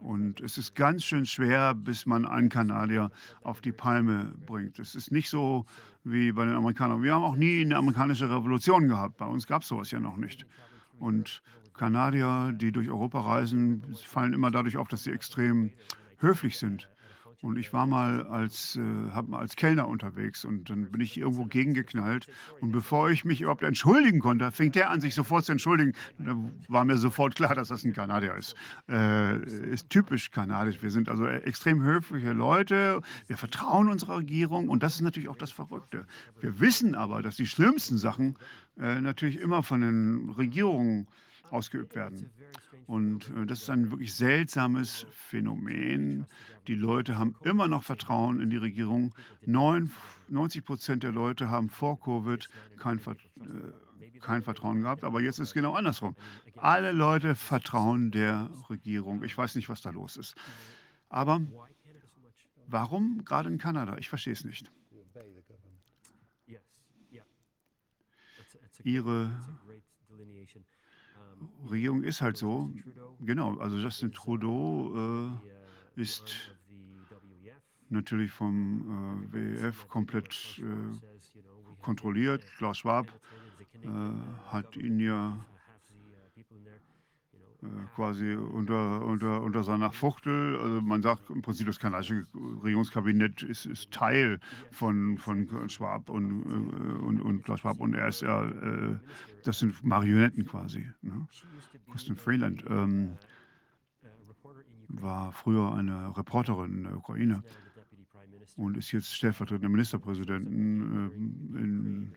Und 0.00 0.42
es 0.42 0.58
ist 0.58 0.74
ganz 0.74 1.02
schön 1.02 1.24
schwer, 1.24 1.74
bis 1.74 2.04
man 2.04 2.26
einen 2.26 2.50
Kanadier 2.50 3.10
auf 3.42 3.62
die 3.62 3.72
Palme 3.72 4.34
bringt. 4.44 4.78
Es 4.78 4.94
ist 4.94 5.10
nicht 5.10 5.30
so 5.30 5.64
wie 6.04 6.30
bei 6.32 6.44
den 6.44 6.54
Amerikanern. 6.54 7.02
Wir 7.02 7.14
haben 7.14 7.24
auch 7.24 7.36
nie 7.36 7.62
eine 7.62 7.76
amerikanische 7.76 8.28
Revolution 8.28 8.88
gehabt. 8.88 9.16
Bei 9.16 9.24
uns 9.24 9.46
gab 9.46 9.62
es 9.62 9.68
sowas 9.68 9.90
ja 9.90 10.00
noch 10.00 10.18
nicht. 10.18 10.44
Und 10.98 11.42
Kanadier, 11.74 12.52
die 12.54 12.72
durch 12.72 12.88
Europa 12.88 13.20
reisen, 13.20 13.82
fallen 14.06 14.32
immer 14.32 14.50
dadurch 14.50 14.76
auf, 14.76 14.88
dass 14.88 15.04
sie 15.04 15.12
extrem 15.12 15.72
höflich 16.18 16.58
sind. 16.58 16.88
Und 17.44 17.58
ich 17.58 17.74
war 17.74 17.86
mal 17.86 18.26
als, 18.28 18.76
äh, 18.76 19.32
als 19.32 19.54
Kellner 19.54 19.86
unterwegs 19.86 20.46
und 20.46 20.70
dann 20.70 20.90
bin 20.90 21.02
ich 21.02 21.18
irgendwo 21.18 21.44
gegengeknallt. 21.44 22.26
Und 22.62 22.72
bevor 22.72 23.10
ich 23.10 23.26
mich 23.26 23.42
überhaupt 23.42 23.62
entschuldigen 23.62 24.18
konnte, 24.20 24.50
fing 24.50 24.72
der 24.72 24.88
an, 24.88 25.02
sich 25.02 25.14
sofort 25.14 25.44
zu 25.44 25.52
entschuldigen. 25.52 25.92
Da 26.18 26.34
war 26.68 26.86
mir 26.86 26.96
sofort 26.96 27.34
klar, 27.34 27.54
dass 27.54 27.68
das 27.68 27.84
ein 27.84 27.92
Kanadier 27.92 28.34
ist. 28.34 28.54
Äh, 28.88 29.44
ist 29.70 29.90
typisch 29.90 30.30
kanadisch. 30.30 30.82
Wir 30.82 30.90
sind 30.90 31.10
also 31.10 31.26
extrem 31.26 31.82
höfliche 31.82 32.32
Leute. 32.32 33.02
Wir 33.26 33.36
vertrauen 33.36 33.90
unserer 33.90 34.16
Regierung 34.16 34.70
und 34.70 34.82
das 34.82 34.94
ist 34.94 35.02
natürlich 35.02 35.28
auch 35.28 35.36
das 35.36 35.52
Verrückte. 35.52 36.06
Wir 36.40 36.60
wissen 36.60 36.94
aber, 36.94 37.20
dass 37.20 37.36
die 37.36 37.46
schlimmsten 37.46 37.98
Sachen 37.98 38.38
äh, 38.78 39.02
natürlich 39.02 39.38
immer 39.38 39.62
von 39.62 39.82
den 39.82 40.30
Regierungen 40.30 41.08
ausgeübt 41.50 41.94
werden. 41.94 42.30
Und 42.86 43.28
äh, 43.30 43.46
das 43.46 43.62
ist 43.62 43.70
ein 43.70 43.90
wirklich 43.90 44.14
seltsames 44.14 45.06
Phänomen, 45.10 46.26
Die 46.66 46.74
Leute 46.74 47.18
haben 47.18 47.36
immer 47.44 47.68
noch 47.68 47.82
Vertrauen 47.82 48.40
in 48.40 48.50
die 48.50 48.56
Regierung. 48.56 49.14
90 49.46 50.64
Prozent 50.64 51.02
der 51.02 51.12
Leute 51.12 51.50
haben 51.50 51.68
vor 51.68 52.00
Covid 52.00 52.48
kein, 52.78 52.98
äh, 52.98 54.20
kein 54.20 54.42
Vertrauen 54.42 54.82
gehabt, 54.82 55.04
aber 55.04 55.20
jetzt 55.20 55.38
ist 55.38 55.48
es 55.48 55.54
genau 55.54 55.74
andersrum. 55.74 56.16
Alle 56.56 56.92
Leute 56.92 57.34
vertrauen 57.34 58.10
der 58.10 58.50
Regierung. 58.70 59.22
Ich 59.24 59.36
weiß 59.36 59.54
nicht, 59.56 59.68
was 59.68 59.82
da 59.82 59.90
los 59.90 60.16
ist. 60.16 60.34
Aber 61.08 61.40
warum 62.66 63.24
gerade 63.24 63.50
in 63.50 63.58
Kanada? 63.58 63.96
Ich 63.98 64.08
verstehe 64.08 64.32
es 64.32 64.44
nicht. 64.44 64.70
Ihre 68.82 69.30
Regierung 71.70 72.02
ist 72.02 72.20
halt 72.20 72.36
so. 72.36 72.70
Genau, 73.20 73.56
also 73.58 73.76
Justin 73.76 74.12
Trudeau 74.12 75.40
äh, 75.96 76.00
ist 76.00 76.54
natürlich 77.88 78.30
vom 78.30 79.28
äh, 79.32 79.62
WEF 79.62 79.88
komplett 79.88 80.60
äh, 80.60 81.82
kontrolliert. 81.82 82.44
Klaus 82.58 82.78
Schwab 82.78 83.06
äh, 83.82 83.88
hat 84.50 84.76
ihn 84.76 85.00
ja 85.00 85.44
quasi 87.94 88.34
unter, 88.34 89.04
unter, 89.04 89.42
unter 89.42 89.64
seiner 89.64 89.92
Fuchtel. 89.92 90.58
Also 90.58 90.80
man 90.82 91.02
sagt 91.02 91.30
im 91.30 91.42
Prinzip, 91.42 91.66
das 91.66 91.78
kanadische 91.78 92.26
Regierungskabinett 92.62 93.42
ist, 93.42 93.66
ist 93.66 93.90
Teil 93.90 94.40
von, 94.70 95.18
von 95.18 95.68
Schwab 95.68 96.08
und, 96.08 96.42
äh, 96.42 97.04
und, 97.04 97.20
und 97.20 97.44
Klaus 97.44 97.60
Schwab 97.60 97.80
und 97.80 97.94
er 97.94 98.08
ist 98.08 98.22
ja, 98.22 98.44
äh, 98.44 98.96
das 99.44 99.58
sind 99.58 99.82
Marionetten 99.84 100.46
quasi. 100.46 100.88
Ne? 101.02 101.26
Kristen 101.90 102.16
Freeland 102.16 102.64
ähm, 102.68 103.16
war 104.88 105.32
früher 105.32 105.74
eine 105.74 106.16
Reporterin 106.16 106.78
in 106.78 106.84
der 106.84 106.96
Ukraine 106.96 107.42
und 108.56 108.76
ist 108.76 108.92
jetzt 108.92 109.14
stellvertretende 109.14 109.68
Ministerpräsidentin 109.68 111.10
äh, 111.54 111.58
in, 111.58 112.12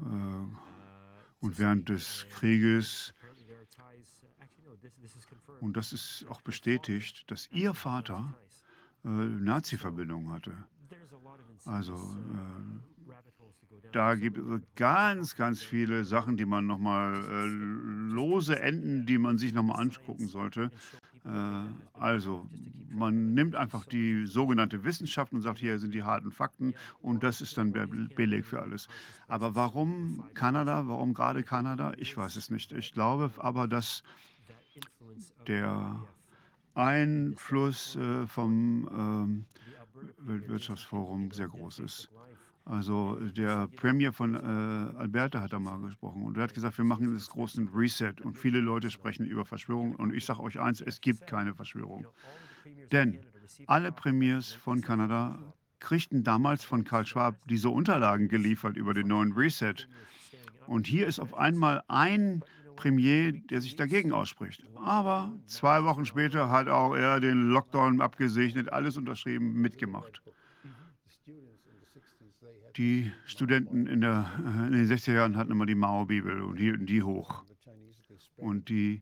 äh, 0.00 1.44
und 1.44 1.58
während 1.58 1.88
des 1.88 2.26
Krieges 2.30 3.14
und 5.60 5.76
das 5.76 5.92
ist 5.92 6.26
auch 6.28 6.42
bestätigt, 6.42 7.24
dass 7.30 7.48
ihr 7.52 7.74
Vater 7.74 8.34
äh, 9.04 9.08
Nazi-Verbindungen 9.08 10.30
hatte. 10.32 10.52
Also 11.64 11.94
äh, 11.94 13.10
da 13.92 14.14
gibt 14.16 14.38
es 14.38 14.60
ganz, 14.74 15.36
ganz 15.36 15.62
viele 15.62 16.04
Sachen, 16.04 16.36
die 16.36 16.44
man 16.44 16.66
nochmal, 16.66 17.14
äh, 17.14 17.46
lose 17.46 18.58
Enden, 18.58 19.06
die 19.06 19.18
man 19.18 19.38
sich 19.38 19.52
nochmal 19.52 19.80
angucken 19.80 20.26
sollte. 20.26 20.70
Äh, 21.24 21.30
also, 21.92 22.48
man 22.90 23.34
nimmt 23.34 23.54
einfach 23.54 23.84
die 23.86 24.26
sogenannte 24.26 24.84
Wissenschaft 24.84 25.32
und 25.32 25.42
sagt, 25.42 25.58
hier 25.58 25.78
sind 25.78 25.94
die 25.94 26.02
harten 26.02 26.30
Fakten 26.30 26.74
und 27.02 27.22
das 27.22 27.40
ist 27.40 27.56
dann 27.56 27.72
der 27.72 27.86
Beleg 27.86 28.44
für 28.44 28.60
alles. 28.60 28.88
Aber 29.28 29.54
warum 29.54 30.24
Kanada? 30.34 30.86
Warum 30.86 31.14
gerade 31.14 31.42
Kanada? 31.42 31.92
Ich 31.96 32.16
weiß 32.16 32.36
es 32.36 32.50
nicht. 32.50 32.72
Ich 32.72 32.92
glaube 32.92 33.30
aber, 33.38 33.68
dass 33.68 34.02
der 35.46 36.00
Einfluss 36.74 37.96
äh, 37.96 38.26
vom 38.26 38.88
ähm, 38.92 39.44
Weltwirtschaftsforum 40.18 41.30
sehr 41.30 41.48
groß 41.48 41.80
ist. 41.80 42.10
Also 42.66 43.16
der 43.16 43.68
Premier 43.76 44.12
von 44.12 44.34
äh, 44.34 44.98
Alberta 44.98 45.40
hat 45.40 45.52
da 45.52 45.58
mal 45.58 45.78
gesprochen 45.80 46.24
und 46.24 46.36
er 46.38 46.44
hat 46.44 46.54
gesagt, 46.54 46.78
wir 46.78 46.84
machen 46.84 47.12
das 47.12 47.28
großen 47.28 47.68
Reset 47.74 48.14
und 48.22 48.38
viele 48.38 48.60
Leute 48.60 48.90
sprechen 48.90 49.26
über 49.26 49.44
Verschwörung 49.44 49.94
und 49.96 50.14
ich 50.14 50.24
sage 50.24 50.40
euch 50.40 50.58
eins, 50.58 50.80
es 50.80 51.00
gibt 51.00 51.26
keine 51.26 51.54
Verschwörung. 51.54 52.06
Denn 52.90 53.20
alle 53.66 53.92
Premiers 53.92 54.52
von 54.52 54.80
Kanada 54.80 55.38
kriegten 55.78 56.24
damals 56.24 56.64
von 56.64 56.84
Karl 56.84 57.04
Schwab 57.04 57.36
diese 57.48 57.68
Unterlagen 57.68 58.28
geliefert 58.28 58.78
über 58.78 58.94
den 58.94 59.08
neuen 59.08 59.32
Reset. 59.32 59.86
Und 60.66 60.86
hier 60.86 61.06
ist 61.06 61.20
auf 61.20 61.34
einmal 61.34 61.82
ein 61.88 62.42
Premier, 62.76 63.32
der 63.32 63.60
sich 63.60 63.76
dagegen 63.76 64.12
ausspricht. 64.12 64.64
Aber 64.76 65.32
zwei 65.46 65.84
Wochen 65.84 66.04
später 66.04 66.50
hat 66.50 66.68
auch 66.68 66.94
er 66.94 67.20
den 67.20 67.48
Lockdown 67.48 68.00
abgesegnet, 68.00 68.72
alles 68.72 68.96
unterschrieben, 68.96 69.54
mitgemacht. 69.54 70.22
Die 72.76 73.12
Studenten 73.26 73.86
in, 73.86 74.00
der, 74.00 74.30
äh, 74.38 74.66
in 74.66 74.72
den 74.72 74.86
60er 74.86 75.14
Jahren 75.14 75.36
hatten 75.36 75.52
immer 75.52 75.66
die 75.66 75.76
Mao-Bibel 75.76 76.42
und 76.42 76.56
hielten 76.56 76.86
die 76.86 77.02
hoch. 77.02 77.44
Und 78.36 78.68
die 78.68 79.00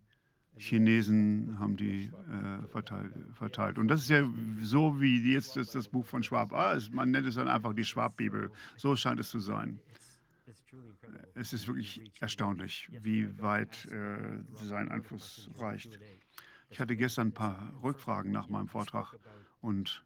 Chinesen 0.58 1.58
haben 1.58 1.76
die 1.76 2.04
äh, 2.04 2.68
verteilt, 2.68 3.12
verteilt, 3.32 3.78
Und 3.78 3.88
das 3.88 4.02
ist 4.02 4.11
ja 4.11 4.28
so, 4.61 5.00
wie 5.00 5.32
jetzt 5.32 5.56
das, 5.56 5.72
das 5.72 5.88
Buch 5.88 6.06
von 6.06 6.22
Schwab 6.22 6.52
ah, 6.52 6.72
ist. 6.72 6.92
Man 6.92 7.11
nennt 7.11 7.26
es 7.26 7.37
dann 7.37 7.48
einfach 7.48 7.72
die 7.72 7.85
Schwab-Bibel. 7.85 8.50
So 8.76 8.94
scheint 8.94 9.18
es 9.18 9.30
zu 9.30 9.40
sein. 9.40 9.80
Es 11.35 11.52
ist 11.52 11.66
wirklich 11.66 12.00
erstaunlich, 12.20 12.88
wie 12.90 13.38
weit 13.40 13.87
äh, 13.87 14.42
sein 14.64 14.90
Einfluss 14.90 15.50
reicht. 15.56 15.98
Ich 16.70 16.80
hatte 16.80 16.96
gestern 16.96 17.28
ein 17.28 17.35
paar 17.35 17.72
Rückfragen 17.82 18.32
nach 18.32 18.48
meinem 18.48 18.68
Vortrag 18.68 19.14
und 19.61 20.04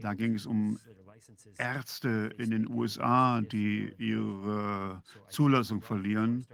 da 0.00 0.14
ging 0.14 0.34
es 0.34 0.46
um 0.46 0.78
Ärzte 1.58 2.34
in 2.38 2.50
den 2.50 2.68
USA, 2.68 3.40
die 3.40 3.92
ihre 3.98 5.02
Zulassung 5.28 5.82
verlieren. 5.82 6.46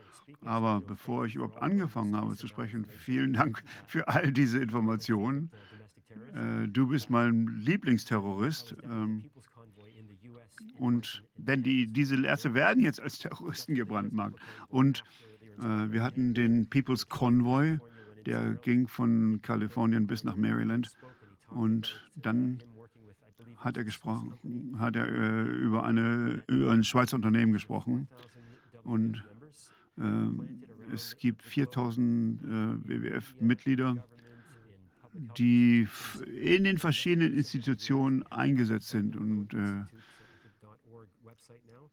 Aber 0.44 0.80
bevor 0.80 1.26
ich 1.26 1.34
überhaupt 1.34 1.60
angefangen 1.60 2.16
habe 2.16 2.36
zu 2.36 2.48
sprechen, 2.48 2.86
vielen 2.86 3.34
Dank 3.34 3.62
für 3.86 4.08
all 4.08 4.32
diese 4.32 4.58
Informationen. 4.60 5.50
Äh, 6.34 6.68
du 6.68 6.88
bist 6.88 7.10
mein 7.10 7.46
Lieblingsterrorist. 7.46 8.76
Ähm, 8.84 9.30
und 10.82 11.22
denn 11.36 11.62
die, 11.62 11.86
diese 11.86 12.20
Ärzte 12.26 12.54
werden 12.54 12.82
jetzt 12.82 13.00
als 13.00 13.20
Terroristen 13.20 13.76
gebrandmarkt. 13.76 14.40
Und 14.66 15.04
äh, 15.60 15.92
wir 15.92 16.02
hatten 16.02 16.34
den 16.34 16.68
People's 16.68 17.08
Convoy, 17.08 17.78
der 18.26 18.54
ging 18.54 18.88
von 18.88 19.40
Kalifornien 19.42 20.08
bis 20.08 20.24
nach 20.24 20.34
Maryland. 20.34 20.90
Und 21.46 22.04
dann 22.16 22.58
hat 23.58 23.76
er 23.76 23.84
gesprochen, 23.84 24.34
hat 24.80 24.96
er 24.96 25.06
äh, 25.06 25.42
über, 25.42 25.84
eine, 25.84 26.42
über 26.48 26.72
ein 26.72 26.82
Schweizer 26.82 27.14
Unternehmen 27.14 27.52
gesprochen. 27.52 28.08
Und 28.82 29.22
äh, 29.98 30.02
es 30.92 31.16
gibt 31.16 31.44
4000 31.44 32.42
äh, 32.42 32.46
WWF-Mitglieder, 32.88 34.04
die 35.38 35.86
in 36.40 36.64
den 36.64 36.78
verschiedenen 36.78 37.34
Institutionen 37.34 38.24
eingesetzt 38.24 38.88
sind. 38.88 39.16
Und 39.16 39.54
äh, 39.54 39.84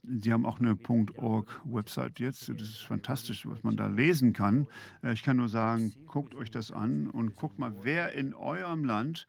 Sie 0.04 0.32
haben 0.34 0.46
auch 0.46 0.60
eine 0.60 0.78
.org-Website 1.18 2.20
jetzt. 2.20 2.50
Das 2.50 2.62
ist 2.62 2.84
fantastisch, 2.84 3.46
was 3.46 3.64
man 3.64 3.76
da 3.76 3.88
lesen 3.88 4.34
kann. 4.34 4.68
Äh, 5.04 5.14
ich 5.14 5.24
kann 5.24 5.38
nur 5.38 5.50
sagen, 5.50 5.94
guckt 6.08 6.36
euch 6.36 6.50
das 6.50 6.72
an 6.72 7.10
und 7.10 7.36
guckt 7.36 7.60
mal, 7.60 7.74
wer 7.84 8.14
in 8.14 8.34
eurem 8.34 8.86
Land 8.86 9.28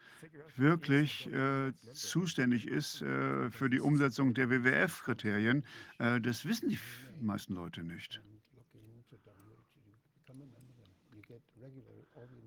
wirklich 0.57 1.31
äh, 1.33 1.73
zuständig 1.93 2.67
ist 2.67 3.03
äh, 3.03 3.51
für 3.51 3.69
die 3.69 3.81
Umsetzung 3.81 4.33
der 4.35 4.49
WWF-Kriterien. 4.49 5.65
Äh, 5.99 6.21
das 6.21 6.45
wissen 6.45 6.71
die 6.71 6.79
meisten 7.21 7.55
Leute 7.55 7.83
nicht. 7.83 8.21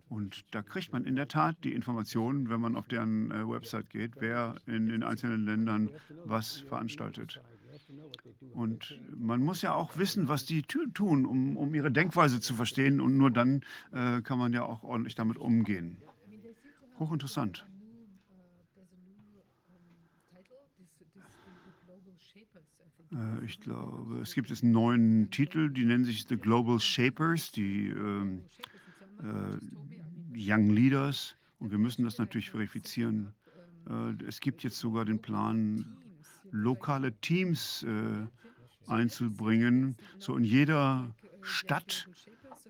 Und 0.09 0.45
da 0.51 0.61
kriegt 0.61 0.93
man 0.93 1.05
in 1.05 1.15
der 1.15 1.27
Tat 1.27 1.57
die 1.63 1.73
Informationen, 1.73 2.49
wenn 2.49 2.61
man 2.61 2.75
auf 2.75 2.87
deren 2.87 3.31
äh, 3.31 3.47
Website 3.49 3.89
geht, 3.89 4.13
wer 4.19 4.55
in 4.67 4.87
den 4.87 5.01
einzelnen 5.01 5.43
Ländern 5.43 5.89
was 6.25 6.57
veranstaltet. 6.57 7.41
Und 8.53 8.99
man 9.15 9.43
muss 9.43 9.61
ja 9.61 9.73
auch 9.73 9.97
wissen, 9.97 10.27
was 10.27 10.45
die 10.45 10.61
tun, 10.63 11.25
um, 11.25 11.57
um 11.57 11.73
ihre 11.73 11.91
Denkweise 11.91 12.39
zu 12.39 12.53
verstehen. 12.53 13.01
Und 13.01 13.17
nur 13.17 13.31
dann 13.31 13.61
äh, 13.91 14.21
kann 14.21 14.37
man 14.39 14.53
ja 14.53 14.63
auch 14.63 14.83
ordentlich 14.83 15.15
damit 15.15 15.37
umgehen. 15.37 15.97
Hochinteressant. 16.99 17.65
Äh, 23.13 23.45
ich 23.45 23.59
glaube, 23.59 24.19
es 24.21 24.33
gibt 24.33 24.49
jetzt 24.49 24.63
einen 24.63 24.73
neuen 24.73 25.29
Titel, 25.31 25.69
die 25.69 25.85
nennen 25.85 26.05
sich 26.05 26.25
The 26.27 26.37
Global 26.37 26.79
Shapers, 26.79 27.51
die 27.51 27.89
äh, 27.89 28.25
äh, 29.21 29.59
Young 30.35 30.69
Leaders. 30.69 31.35
Und 31.59 31.71
wir 31.71 31.77
müssen 31.77 32.03
das 32.03 32.17
natürlich 32.17 32.49
verifizieren. 32.51 33.33
Äh, 33.89 34.23
es 34.27 34.39
gibt 34.39 34.63
jetzt 34.63 34.77
sogar 34.77 35.05
den 35.05 35.21
Plan, 35.21 35.97
lokale 36.53 37.11
Teams 37.19 37.83
äh, 37.83 38.27
einzubringen. 38.87 39.97
So 40.19 40.37
in 40.37 40.43
jeder 40.43 41.13
Stadt 41.41 42.07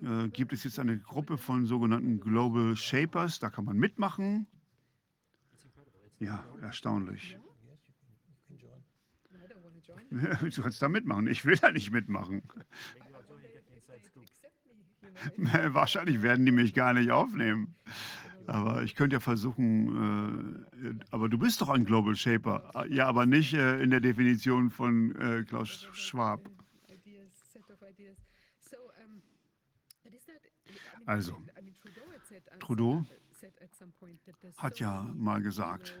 äh, 0.02 0.28
gibt 0.28 0.52
es 0.52 0.64
jetzt 0.64 0.78
eine 0.78 0.98
Gruppe 0.98 1.38
von 1.38 1.66
sogenannten 1.66 2.18
Global 2.18 2.76
Shapers. 2.76 3.38
Da 3.38 3.50
kann 3.50 3.64
man 3.64 3.76
mitmachen. 3.76 4.46
Ja, 6.18 6.44
erstaunlich. 6.60 7.36
Du 10.10 10.62
kannst 10.62 10.80
da 10.80 10.88
mitmachen. 10.88 11.26
Ich 11.26 11.44
will 11.44 11.56
da 11.56 11.72
nicht 11.72 11.90
mitmachen. 11.90 12.42
Wahrscheinlich 15.36 16.22
werden 16.22 16.46
die 16.46 16.52
mich 16.52 16.72
gar 16.72 16.94
nicht 16.94 17.10
aufnehmen. 17.10 17.74
Aber 18.46 18.82
ich 18.82 18.94
könnte 18.94 19.14
ja 19.14 19.20
versuchen, 19.20 20.66
äh, 20.72 20.94
aber 21.10 21.28
du 21.28 21.38
bist 21.38 21.60
doch 21.60 21.68
ein 21.70 21.84
Global 21.84 22.14
Shaper. 22.14 22.86
Ja, 22.88 23.06
aber 23.06 23.26
nicht 23.26 23.54
äh, 23.54 23.82
in 23.82 23.90
der 23.90 24.00
Definition 24.00 24.70
von 24.70 25.14
äh, 25.16 25.44
Klaus 25.44 25.88
Schwab. 25.92 26.40
Also, 31.06 31.36
Trudeau 32.60 33.04
hat 34.56 34.78
ja 34.78 35.02
mal 35.14 35.42
gesagt, 35.42 35.94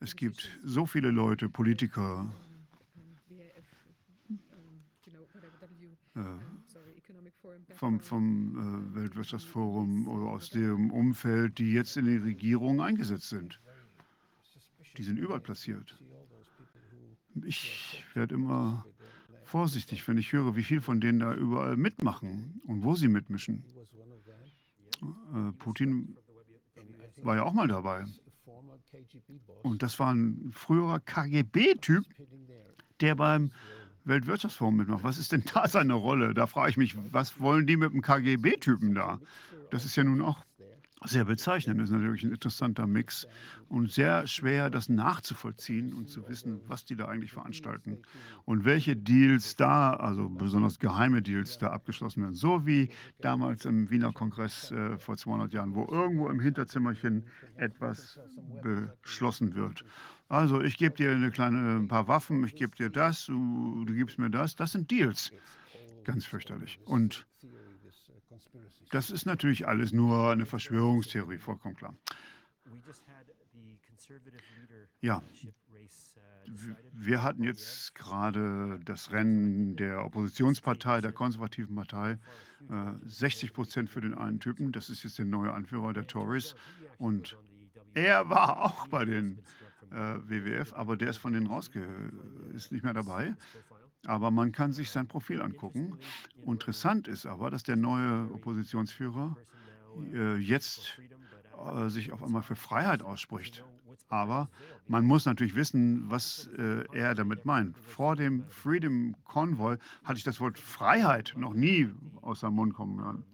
es 0.00 0.16
gibt 0.16 0.58
so 0.64 0.84
viele 0.86 1.10
Leute, 1.10 1.48
Politiker, 1.48 2.28
äh, 6.16 6.20
vom, 7.74 8.00
vom 8.00 8.92
äh, 8.94 8.94
Weltwirtschaftsforum 8.96 10.08
oder 10.08 10.26
aus 10.26 10.50
dem 10.50 10.90
Umfeld, 10.90 11.58
die 11.58 11.72
jetzt 11.72 11.96
in 11.96 12.04
den 12.06 12.22
Regierungen 12.22 12.80
eingesetzt 12.80 13.28
sind. 13.28 13.60
Die 14.96 15.02
sind 15.02 15.18
überall 15.18 15.40
platziert. 15.40 15.96
Ich 17.44 18.04
werde 18.14 18.34
immer 18.34 18.84
vorsichtig, 19.44 20.06
wenn 20.06 20.18
ich 20.18 20.32
höre, 20.32 20.56
wie 20.56 20.64
viel 20.64 20.80
von 20.80 21.00
denen 21.00 21.20
da 21.20 21.34
überall 21.34 21.76
mitmachen 21.76 22.60
und 22.66 22.82
wo 22.82 22.94
sie 22.94 23.08
mitmischen. 23.08 23.64
Äh, 25.02 25.52
Putin 25.58 26.16
war 27.22 27.36
ja 27.36 27.44
auch 27.44 27.52
mal 27.52 27.68
dabei. 27.68 28.04
Und 29.62 29.82
das 29.82 29.98
war 29.98 30.12
ein 30.12 30.50
früherer 30.52 31.00
KGB-Typ, 31.00 32.04
der 33.00 33.14
beim 33.14 33.52
Weltwirtschaftsforum 34.04 34.76
mitmacht. 34.76 35.04
Was 35.04 35.18
ist 35.18 35.32
denn 35.32 35.44
da 35.52 35.68
seine 35.68 35.94
Rolle? 35.94 36.34
Da 36.34 36.46
frage 36.46 36.70
ich 36.70 36.76
mich, 36.76 36.96
was 37.10 37.40
wollen 37.40 37.66
die 37.66 37.76
mit 37.76 37.92
dem 37.92 38.02
KGB-Typen 38.02 38.94
da? 38.94 39.20
Das 39.70 39.84
ist 39.84 39.96
ja 39.96 40.04
nun 40.04 40.22
auch 40.22 40.44
sehr 41.04 41.24
bezeichnend. 41.24 41.80
Das 41.80 41.88
ist 41.88 41.94
natürlich 41.94 42.24
ein 42.24 42.32
interessanter 42.32 42.86
Mix 42.86 43.26
und 43.68 43.90
sehr 43.90 44.26
schwer, 44.26 44.68
das 44.68 44.88
nachzuvollziehen 44.88 45.94
und 45.94 46.10
zu 46.10 46.28
wissen, 46.28 46.60
was 46.66 46.84
die 46.84 46.96
da 46.96 47.06
eigentlich 47.06 47.32
veranstalten 47.32 48.02
und 48.44 48.64
welche 48.64 48.96
Deals 48.96 49.56
da, 49.56 49.94
also 49.94 50.28
besonders 50.28 50.78
geheime 50.78 51.22
Deals, 51.22 51.58
da 51.58 51.68
abgeschlossen 51.68 52.22
werden. 52.22 52.34
So 52.34 52.66
wie 52.66 52.90
damals 53.20 53.64
im 53.64 53.90
Wiener 53.90 54.12
Kongress 54.12 54.70
äh, 54.72 54.98
vor 54.98 55.16
200 55.16 55.52
Jahren, 55.52 55.74
wo 55.74 55.86
irgendwo 55.90 56.28
im 56.28 56.40
Hinterzimmerchen 56.40 57.24
etwas 57.56 58.18
beschlossen 58.62 59.54
wird. 59.54 59.84
Also 60.30 60.60
ich 60.62 60.78
gebe 60.78 60.94
dir 60.94 61.10
eine 61.10 61.32
kleine, 61.32 61.76
ein 61.76 61.88
paar 61.88 62.06
Waffen, 62.06 62.44
ich 62.44 62.54
gebe 62.54 62.76
dir 62.76 62.88
das, 62.88 63.26
du, 63.26 63.84
du 63.84 63.92
gibst 63.92 64.16
mir 64.16 64.30
das. 64.30 64.54
Das 64.54 64.70
sind 64.70 64.88
Deals. 64.88 65.32
Ganz 66.04 66.24
fürchterlich. 66.24 66.78
Und 66.84 67.26
das 68.92 69.10
ist 69.10 69.26
natürlich 69.26 69.66
alles 69.66 69.92
nur 69.92 70.30
eine 70.30 70.46
Verschwörungstheorie, 70.46 71.38
vollkommen 71.38 71.74
klar. 71.74 71.96
Ja, 75.00 75.20
wir 76.92 77.22
hatten 77.24 77.42
jetzt 77.42 77.96
gerade 77.96 78.78
das 78.84 79.10
Rennen 79.10 79.74
der 79.74 80.04
Oppositionspartei, 80.04 81.00
der 81.00 81.12
konservativen 81.12 81.74
Partei. 81.74 82.18
60 83.04 83.52
Prozent 83.52 83.90
für 83.90 84.00
den 84.00 84.14
einen 84.14 84.38
Typen, 84.38 84.70
das 84.70 84.90
ist 84.90 85.02
jetzt 85.02 85.18
der 85.18 85.24
neue 85.24 85.52
Anführer 85.52 85.92
der 85.92 86.06
Tories. 86.06 86.54
Und 86.98 87.36
er 87.94 88.28
war 88.28 88.62
auch 88.62 88.86
bei 88.86 89.04
den 89.04 89.38
äh, 89.38 89.42
WWF, 89.90 90.72
aber 90.74 90.96
der 90.96 91.10
ist 91.10 91.18
von 91.18 91.32
denen 91.32 91.46
rausge... 91.46 91.86
ist 92.54 92.72
nicht 92.72 92.84
mehr 92.84 92.94
dabei. 92.94 93.34
Aber 94.06 94.30
man 94.30 94.52
kann 94.52 94.72
sich 94.72 94.90
sein 94.90 95.06
Profil 95.06 95.42
angucken. 95.42 95.98
Interessant 96.46 97.06
ist 97.08 97.26
aber, 97.26 97.50
dass 97.50 97.62
der 97.62 97.76
neue 97.76 98.32
Oppositionsführer 98.32 99.36
äh, 100.12 100.36
jetzt 100.36 100.98
äh, 101.74 101.88
sich 101.88 102.12
auf 102.12 102.22
einmal 102.22 102.42
für 102.42 102.56
Freiheit 102.56 103.02
ausspricht. 103.02 103.64
Aber 104.08 104.48
man 104.88 105.04
muss 105.04 105.26
natürlich 105.26 105.54
wissen, 105.54 106.10
was 106.10 106.48
äh, 106.58 106.84
er 106.92 107.14
damit 107.14 107.44
meint. 107.44 107.76
Vor 107.78 108.16
dem 108.16 108.44
Freedom 108.48 109.14
Convoy 109.24 109.76
hatte 110.02 110.18
ich 110.18 110.24
das 110.24 110.40
Wort 110.40 110.58
Freiheit 110.58 111.34
noch 111.36 111.54
nie 111.54 111.88
aus 112.22 112.40
seinem 112.40 112.54
Mund 112.54 112.74
kommen 112.74 113.00
hören. 113.00 113.24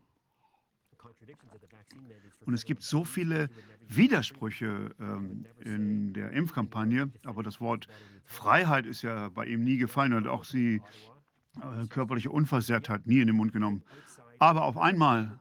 Und 2.44 2.54
es 2.54 2.64
gibt 2.64 2.82
so 2.82 3.04
viele 3.04 3.48
Widersprüche 3.88 4.94
ähm, 5.00 5.46
in 5.64 6.12
der 6.12 6.32
Impfkampagne, 6.32 7.10
aber 7.24 7.42
das 7.42 7.60
Wort 7.60 7.88
Freiheit 8.24 8.86
ist 8.86 9.02
ja 9.02 9.28
bei 9.28 9.46
ihm 9.46 9.64
nie 9.64 9.76
gefallen 9.76 10.12
und 10.12 10.26
auch 10.26 10.44
die 10.44 10.82
äh, 11.60 11.86
körperliche 11.88 12.30
Unversehrtheit 12.30 13.06
nie 13.06 13.20
in 13.20 13.28
den 13.28 13.36
Mund 13.36 13.52
genommen. 13.52 13.82
Aber 14.38 14.64
auf 14.64 14.76
einmal, 14.76 15.38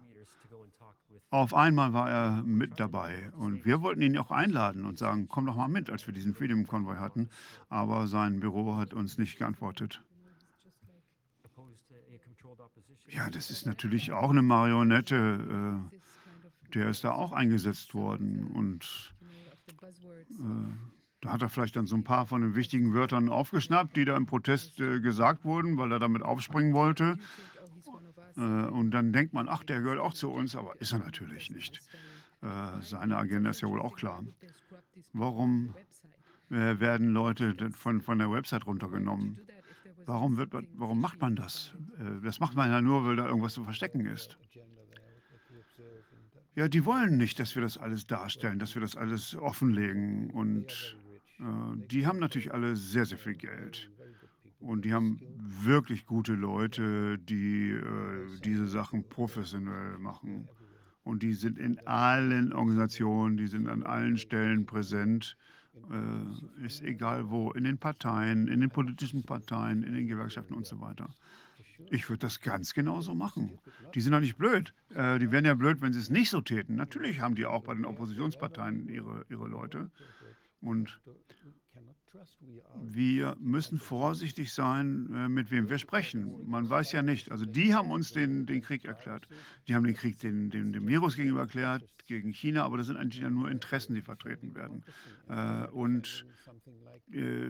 auf 1.30 1.54
einmal 1.54 1.94
war 1.94 2.10
er 2.10 2.44
mit 2.44 2.80
dabei 2.80 3.32
und 3.38 3.66
wir 3.66 3.82
wollten 3.82 4.02
ihn 4.02 4.18
auch 4.18 4.32
einladen 4.32 4.86
und 4.86 4.98
sagen, 4.98 5.28
komm 5.28 5.48
doch 5.48 5.56
mal 5.56 5.68
mit, 5.68 5.90
als 5.90 6.06
wir 6.08 6.14
diesen 6.14 6.34
Freedom 6.34 6.66
Convoy 6.68 6.98
hatten, 6.98 7.30
aber 7.70 8.08
sein 8.08 8.40
Büro 8.40 8.78
hat 8.78 8.94
uns 8.94 9.18
nicht 9.18 9.38
geantwortet. 9.38 10.02
Ja, 13.08 13.30
das 13.30 13.50
ist 13.50 13.66
natürlich 13.66 14.12
auch 14.12 14.30
eine 14.30 14.42
Marionette. 14.42 15.82
Äh, 15.92 15.96
der 16.76 16.90
ist 16.90 17.04
da 17.04 17.12
auch 17.12 17.32
eingesetzt 17.32 17.94
worden. 17.94 18.46
Und 18.48 19.14
äh, 19.22 20.44
da 21.22 21.32
hat 21.32 21.42
er 21.42 21.50
vielleicht 21.50 21.76
dann 21.76 21.88
so 21.88 21.96
ein 21.96 22.04
paar 22.04 22.28
von 22.28 22.42
den 22.42 22.56
wichtigen 22.56 22.94
Wörtern 22.94 23.30
aufgeschnappt, 23.30 23.96
die 23.96 24.06
da 24.06 24.16
im 24.16 24.26
Protest 24.26 24.80
äh, 24.80 25.00
gesagt 25.00 25.46
wurden, 25.46 25.78
weil 25.78 25.92
er 25.92 26.00
damit 26.00 26.22
aufspringen 26.22 26.74
wollte. 26.74 27.18
Äh, 28.38 28.42
und 28.42 28.92
dann 28.92 29.14
denkt 29.14 29.34
man, 29.34 29.48
ach, 29.50 29.64
der 29.64 29.82
gehört 29.82 30.00
auch 30.00 30.14
zu 30.14 30.30
uns, 30.30 30.56
aber 30.56 30.80
ist 30.82 30.92
er 30.92 31.00
natürlich 31.00 31.50
nicht. 31.50 31.80
Äh, 32.42 32.48
seine 32.82 33.18
Agenda 33.18 33.50
ist 33.50 33.62
ja 33.62 33.70
wohl 33.70 33.82
auch 33.82 33.96
klar. 33.96 34.24
Warum 35.14 35.74
äh, 36.50 36.80
werden 36.80 37.10
Leute 37.10 37.56
von, 37.72 38.02
von 38.02 38.20
der 38.20 38.30
Website 38.32 38.68
runtergenommen? 38.68 39.40
Warum, 40.06 40.38
wird, 40.38 40.54
warum 40.76 41.02
macht 41.02 41.20
man 41.22 41.36
das? 41.36 41.74
Äh, 41.98 42.22
das 42.24 42.40
macht 42.40 42.56
man 42.56 42.70
ja 42.70 42.82
nur, 42.82 43.06
weil 43.06 43.16
da 43.16 43.26
irgendwas 43.26 43.54
zu 43.54 43.64
verstecken 43.64 44.06
ist. 44.06 44.38
Ja, 46.56 46.70
die 46.70 46.86
wollen 46.86 47.18
nicht, 47.18 47.40
dass 47.40 47.54
wir 47.56 47.62
das 47.62 47.78
alles 47.78 48.08
darstellen, 48.08 48.60
dass 48.60 48.76
wir 48.76 48.82
das 48.82 48.96
alles 48.96 49.36
offenlegen. 49.36 50.30
Und 50.32 50.98
äh, 51.40 51.44
die 51.92 52.08
haben 52.08 52.18
natürlich 52.20 52.54
alle 52.54 52.78
sehr, 52.78 53.06
sehr 53.06 53.18
viel 53.18 53.36
Geld. 53.36 53.92
Und 54.62 54.86
die 54.86 54.94
haben 54.94 55.20
wirklich 55.40 56.06
gute 56.06 56.34
Leute, 56.34 57.20
die 57.20 57.72
äh, 57.72 58.40
diese 58.44 58.68
Sachen 58.68 59.08
professionell 59.08 59.98
machen. 60.00 60.48
Und 61.04 61.24
die 61.24 61.34
sind 61.34 61.60
in 61.60 61.78
allen 61.86 62.54
Organisationen, 62.54 63.36
die 63.36 63.48
sind 63.48 63.68
an 63.68 63.84
allen 63.84 64.18
Stellen 64.18 64.66
präsent. 64.66 65.36
Äh, 65.92 66.66
ist 66.66 66.82
egal 66.84 67.30
wo, 67.30 67.52
in 67.52 67.66
den 67.66 67.78
Parteien, 67.78 68.48
in 68.48 68.62
den 68.62 68.70
politischen 68.70 69.24
Parteien, 69.24 69.84
in 69.84 69.94
den 69.94 70.08
Gewerkschaften 70.08 70.54
und 70.54 70.66
so 70.66 70.80
weiter. 70.80 71.10
Ich 71.90 72.10
würde 72.10 72.20
das 72.20 72.42
ganz 72.42 72.74
genauso 72.74 73.16
machen. 73.16 73.60
Die 73.94 74.02
sind 74.02 74.14
doch 74.14 74.20
nicht 74.20 74.38
blöd. 74.38 74.74
Äh, 74.94 75.20
die 75.20 75.32
wären 75.32 75.46
ja 75.46 75.54
blöd, 75.54 75.82
wenn 75.82 75.94
sie 75.94 76.00
es 76.00 76.10
nicht 76.10 76.30
so 76.30 76.42
täten. 76.42 76.76
Natürlich 76.76 77.20
haben 77.20 77.36
die 77.36 77.46
auch 77.46 77.64
bei 77.64 77.74
den 77.74 77.86
Oppositionsparteien 77.86 78.90
ihre, 78.90 79.26
ihre 79.30 79.48
Leute. 79.48 79.92
Und 80.62 81.00
wir 82.82 83.36
müssen 83.40 83.80
vorsichtig 83.80 84.54
sein, 84.54 85.10
äh, 85.14 85.30
mit 85.30 85.52
wem 85.52 85.70
wir 85.70 85.78
sprechen. 85.78 86.48
Man 86.48 86.70
weiß 86.70 86.92
ja 86.92 87.02
nicht. 87.02 87.32
Also 87.32 87.46
die 87.46 87.74
haben 87.74 87.92
uns 87.92 88.12
den, 88.12 88.46
den 88.46 88.62
Krieg 88.62 88.86
erklärt. 88.86 89.28
Die 89.68 89.76
haben 89.76 89.84
den 89.84 89.96
Krieg 89.96 90.20
den, 90.20 90.50
den, 90.50 90.74
dem 90.74 90.88
Virus 90.88 91.16
gegenüber 91.16 91.42
erklärt, 91.42 91.84
gegen 92.08 92.34
China, 92.34 92.64
aber 92.64 92.78
das 92.78 92.88
sind 92.88 92.98
eigentlich 92.98 93.22
ja 93.22 93.30
nur 93.30 93.50
Interessen, 93.50 93.96
die 93.96 94.02
vertreten 94.02 94.56
werden. 94.56 94.84
Äh, 95.28 95.68
und 95.72 96.26
äh, 97.12 97.50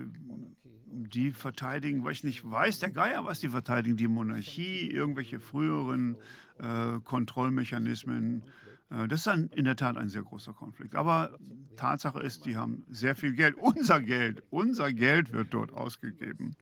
die 0.87 1.31
verteidigen, 1.31 2.03
weil 2.03 2.13
ich 2.13 2.23
nicht 2.23 2.49
weiß, 2.49 2.79
der 2.79 2.91
Geier, 2.91 3.25
was 3.25 3.39
die 3.39 3.49
verteidigen, 3.49 3.97
die 3.97 4.07
Monarchie, 4.07 4.89
irgendwelche 4.89 5.39
früheren 5.39 6.17
äh, 6.59 6.99
Kontrollmechanismen. 7.03 8.43
Äh, 8.89 9.07
das 9.07 9.21
ist 9.21 9.27
ein, 9.27 9.49
in 9.55 9.65
der 9.65 9.75
Tat 9.75 9.97
ein 9.97 10.09
sehr 10.09 10.23
großer 10.23 10.53
Konflikt. 10.53 10.95
Aber 10.95 11.37
Tatsache 11.75 12.19
ist, 12.21 12.45
die 12.45 12.55
haben 12.55 12.85
sehr 12.89 13.15
viel 13.15 13.33
Geld. 13.33 13.55
Unser 13.55 14.01
Geld, 14.01 14.43
unser 14.49 14.93
Geld 14.93 15.33
wird 15.33 15.53
dort 15.53 15.73
ausgegeben. 15.73 16.55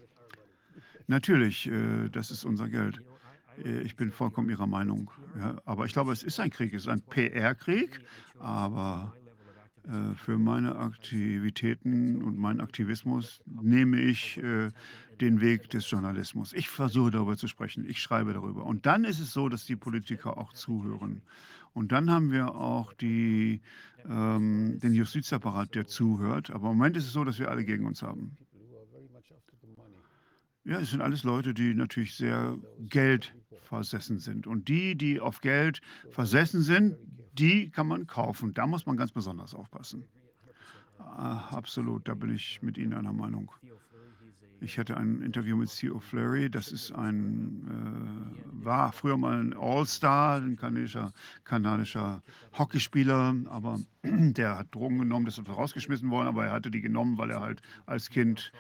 Natürlich, 1.08 1.68
äh, 1.68 2.10
das 2.10 2.32
ist 2.32 2.44
unser 2.46 2.70
Geld. 2.70 3.02
Äh, 3.64 3.82
ich 3.82 3.96
bin 3.96 4.12
vollkommen 4.12 4.50
Ihrer 4.50 4.68
Meinung. 4.68 5.12
Ja, 5.38 5.58
aber 5.66 5.86
ich 5.86 5.94
glaube, 5.94 6.12
es 6.14 6.24
ist 6.24 6.40
ein 6.40 6.50
Krieg, 6.50 6.74
es 6.74 6.84
ist 6.84 6.88
ein 6.88 7.02
PR-Krieg, 7.02 8.00
aber 8.40 9.16
äh, 9.88 10.16
für 10.16 10.38
meine 10.38 10.78
Aktivitäten 10.78 12.22
und 12.24 12.38
meinen 12.38 12.62
Aktivismus 12.62 13.42
nehme 13.46 14.00
ich 14.00 14.38
äh, 14.38 14.72
den 15.20 15.42
Weg 15.42 15.70
des 15.70 15.90
Journalismus. 15.90 16.54
Ich 16.54 16.70
versuche 16.70 17.12
darüber 17.12 17.38
zu 17.38 17.48
sprechen, 17.48 17.86
ich 17.88 18.02
schreibe 18.02 18.34
darüber. 18.34 18.66
Und 18.66 18.86
dann 18.86 19.04
ist 19.04 19.20
es 19.20 19.34
so, 19.34 19.50
dass 19.50 19.66
die 19.66 19.76
Politiker 19.76 20.38
auch 20.38 20.54
zuhören. 20.54 21.22
Und 21.74 21.92
dann 21.92 22.10
haben 22.10 22.32
wir 22.32 22.56
auch 22.56 22.94
die, 22.94 23.62
ähm, 24.08 24.80
den 24.80 24.94
Justizapparat, 24.94 25.76
der 25.76 25.88
zuhört. 25.88 26.50
Aber 26.52 26.70
im 26.70 26.78
Moment 26.78 26.98
ist 26.98 27.06
es 27.06 27.14
so, 27.14 27.24
dass 27.24 27.40
wir 27.40 27.50
alle 27.50 27.66
gegen 27.66 27.86
uns 27.86 28.02
haben. 28.02 28.38
Ja, 30.66 30.80
es 30.80 30.92
sind 30.92 31.02
alles 31.02 31.24
Leute, 31.24 31.54
die 31.54 31.74
natürlich 31.74 32.16
sehr 32.16 32.58
Geld 32.88 33.34
versessen 33.64 34.20
sind. 34.20 34.48
Und 34.48 34.70
die, 34.70 34.96
die 34.96 35.20
auf 35.20 35.42
Geld 35.42 35.82
versessen 36.10 36.62
sind, 36.62 36.96
die 37.34 37.70
kann 37.70 37.88
man 37.88 38.08
kaufen. 38.08 38.54
Da 38.54 38.68
muss 38.68 38.86
man 38.86 38.98
ganz 38.98 39.12
besonders 39.12 39.54
aufpassen. 39.54 40.06
Ah, 41.00 41.50
absolut, 41.52 42.08
da 42.08 42.14
bin 42.14 42.34
ich 42.34 42.62
mit 42.62 42.78
Ihnen 42.78 42.94
einer 42.94 43.14
Meinung. 43.14 43.52
Ich 44.62 44.80
hatte 44.80 44.96
ein 44.96 45.22
Interview 45.22 45.58
mit 45.58 45.70
C.O. 45.70 46.00
Fleury, 46.00 46.50
das 46.50 46.72
ist 46.72 46.94
ein, 46.94 47.68
äh, 47.68 48.66
war 48.66 48.94
früher 48.94 49.18
mal 49.18 49.38
ein 49.38 49.54
All-Star, 49.54 50.38
ein 50.38 50.56
kanadischer, 50.56 51.12
kanadischer 51.44 52.24
Hockeyspieler, 52.58 53.36
aber 53.48 53.80
der 54.04 54.60
hat 54.60 54.74
Drogen 54.74 55.00
genommen, 55.00 55.26
das 55.26 55.38
ist 55.38 55.50
rausgeschmissen 55.50 56.10
worden, 56.10 56.30
aber 56.30 56.46
er 56.46 56.54
hatte 56.54 56.72
die 56.72 56.80
genommen, 56.80 57.18
weil 57.18 57.32
er 57.32 57.42
halt 57.42 57.62
als 57.86 58.10
Kind 58.10 58.54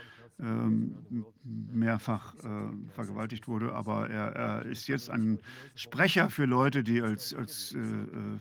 mehrfach 1.43 2.35
äh, 2.35 2.47
vergewaltigt 2.93 3.47
wurde. 3.47 3.73
Aber 3.73 4.09
er, 4.09 4.35
er, 4.35 4.65
ist 4.65 4.87
jetzt 4.87 5.09
ein 5.09 5.39
Sprecher 5.75 6.29
für 6.29 6.45
Leute, 6.45 6.83
die 6.83 7.01
als, 7.01 7.33
als 7.33 7.73
äh, 7.73 7.79
äh, 7.79 8.39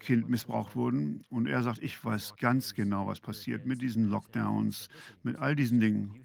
Kind 0.00 0.28
missbraucht 0.28 0.74
wurden. 0.76 1.24
Und 1.30 1.46
er 1.46 1.62
sagt, 1.62 1.82
ich 1.82 2.04
weiß 2.04 2.36
ganz 2.36 2.74
genau, 2.74 3.06
was 3.06 3.20
passiert 3.20 3.66
mit 3.66 3.80
diesen 3.82 4.08
Lockdowns, 4.08 4.88
mit 5.22 5.36
all 5.36 5.54
diesen 5.56 5.80
Dingen. 5.80 6.24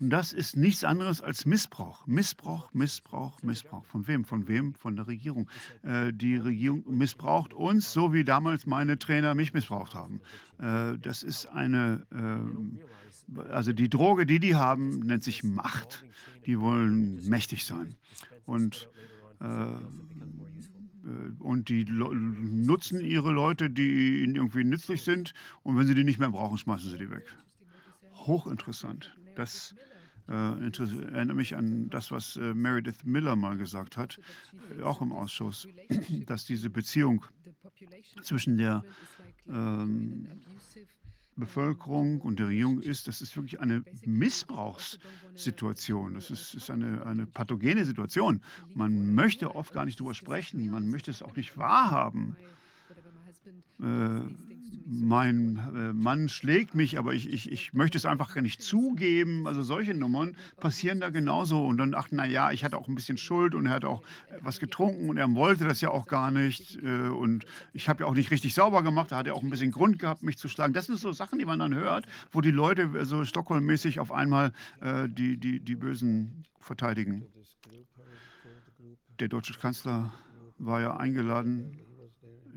Und 0.00 0.10
das 0.10 0.32
ist 0.32 0.56
nichts 0.56 0.84
anderes 0.84 1.20
als 1.20 1.44
Missbrauch. 1.44 2.06
Missbrauch, 2.06 2.72
Missbrauch, 2.72 3.42
Missbrauch. 3.42 3.84
Von 3.86 4.06
wem? 4.06 4.24
Von 4.24 4.46
wem? 4.46 4.74
Von 4.74 4.94
der 4.96 5.08
Regierung. 5.08 5.48
Äh, 5.82 6.12
die 6.12 6.36
Regierung 6.36 6.84
missbraucht 6.86 7.52
uns, 7.52 7.92
so 7.92 8.12
wie 8.12 8.24
damals 8.24 8.66
meine 8.66 8.98
Trainer 8.98 9.34
mich 9.34 9.52
missbraucht 9.52 9.94
haben. 9.94 10.20
Äh, 10.58 10.98
das 10.98 11.22
ist 11.22 11.46
eine, 11.46 12.06
äh, 12.12 12.97
also 13.50 13.72
die 13.72 13.88
Droge, 13.88 14.26
die 14.26 14.40
die 14.40 14.54
haben, 14.54 15.00
nennt 15.00 15.24
sich 15.24 15.44
Macht. 15.44 16.04
Die 16.46 16.58
wollen 16.60 17.28
mächtig 17.28 17.64
sein. 17.64 17.96
Und 18.46 18.88
äh, 19.40 19.72
äh, 21.08 21.42
und 21.42 21.68
die 21.68 21.84
nutzen 21.84 23.00
ihre 23.00 23.32
Leute, 23.32 23.70
die 23.70 24.22
ihnen 24.22 24.36
irgendwie 24.36 24.64
nützlich 24.64 25.02
sind. 25.02 25.34
Und 25.62 25.76
wenn 25.76 25.86
sie 25.86 25.94
die 25.94 26.04
nicht 26.04 26.18
mehr 26.18 26.30
brauchen, 26.30 26.58
schmeißen 26.58 26.90
sie 26.90 26.98
die 26.98 27.10
weg. 27.10 27.26
Hochinteressant. 28.14 29.16
Das 29.34 29.74
äh, 30.28 30.32
erinnert 30.32 31.36
mich 31.36 31.56
an 31.56 31.88
das, 31.90 32.10
was 32.10 32.36
äh, 32.36 32.52
Meredith 32.54 33.04
Miller 33.04 33.36
mal 33.36 33.56
gesagt 33.56 33.96
hat, 33.96 34.18
äh, 34.78 34.82
auch 34.82 35.00
im 35.00 35.12
Ausschuss, 35.12 35.66
dass 36.26 36.44
diese 36.44 36.68
Beziehung 36.68 37.24
zwischen 38.22 38.58
der 38.58 38.84
ähm, 39.48 40.28
Bevölkerung 41.38 42.20
und 42.20 42.38
der 42.38 42.48
Regierung 42.48 42.80
ist, 42.80 43.08
das 43.08 43.20
ist 43.20 43.36
wirklich 43.36 43.60
eine 43.60 43.84
Missbrauchssituation. 44.04 46.14
Das 46.14 46.30
ist, 46.30 46.54
ist 46.54 46.70
eine, 46.70 47.04
eine 47.06 47.26
pathogene 47.26 47.84
Situation. 47.84 48.42
Man 48.74 49.14
möchte 49.14 49.54
oft 49.54 49.72
gar 49.72 49.84
nicht 49.84 50.00
darüber 50.00 50.14
sprechen, 50.14 50.70
man 50.70 50.88
möchte 50.88 51.10
es 51.10 51.22
auch 51.22 51.36
nicht 51.36 51.56
wahrhaben. 51.56 52.36
Äh, 53.80 54.20
mein 54.86 55.58
äh, 55.74 55.92
Mann 55.92 56.28
schlägt 56.28 56.74
mich, 56.74 56.98
aber 56.98 57.14
ich, 57.14 57.30
ich, 57.30 57.50
ich 57.50 57.72
möchte 57.72 57.98
es 57.98 58.06
einfach 58.06 58.34
gar 58.34 58.42
nicht 58.42 58.62
zugeben. 58.62 59.46
Also 59.46 59.62
solche 59.62 59.94
Nummern 59.94 60.36
passieren 60.56 61.00
da 61.00 61.10
genauso. 61.10 61.64
Und 61.66 61.78
dann 61.78 61.94
ach, 61.94 62.08
na 62.10 62.26
ja, 62.26 62.50
ich 62.52 62.64
hatte 62.64 62.76
auch 62.76 62.88
ein 62.88 62.94
bisschen 62.94 63.18
Schuld 63.18 63.54
und 63.54 63.66
er 63.66 63.72
hat 63.72 63.84
auch 63.84 64.02
was 64.40 64.60
getrunken 64.60 65.10
und 65.10 65.16
er 65.16 65.32
wollte 65.34 65.64
das 65.64 65.80
ja 65.80 65.90
auch 65.90 66.06
gar 66.06 66.30
nicht. 66.30 66.82
Äh, 66.82 67.08
und 67.08 67.44
ich 67.72 67.88
habe 67.88 68.02
ja 68.02 68.08
auch 68.08 68.14
nicht 68.14 68.30
richtig 68.30 68.54
sauber 68.54 68.82
gemacht. 68.82 69.12
Da 69.12 69.18
hat 69.18 69.26
er 69.26 69.34
auch 69.34 69.42
ein 69.42 69.50
bisschen 69.50 69.72
Grund 69.72 69.98
gehabt, 69.98 70.22
mich 70.22 70.38
zu 70.38 70.48
schlagen. 70.48 70.72
Das 70.72 70.86
sind 70.86 70.98
so 70.98 71.12
Sachen, 71.12 71.38
die 71.38 71.44
man 71.44 71.58
dann 71.58 71.74
hört, 71.74 72.06
wo 72.32 72.40
die 72.40 72.50
Leute 72.50 72.90
so 72.92 72.98
also 72.98 73.24
Stockholm-mäßig 73.24 74.00
auf 74.00 74.12
einmal 74.12 74.52
äh, 74.80 75.08
die, 75.08 75.36
die, 75.36 75.60
die 75.60 75.76
Bösen 75.76 76.44
verteidigen. 76.60 77.26
Der 79.20 79.28
deutsche 79.28 79.54
Kanzler 79.54 80.12
war 80.58 80.80
ja 80.80 80.96
eingeladen 80.96 81.78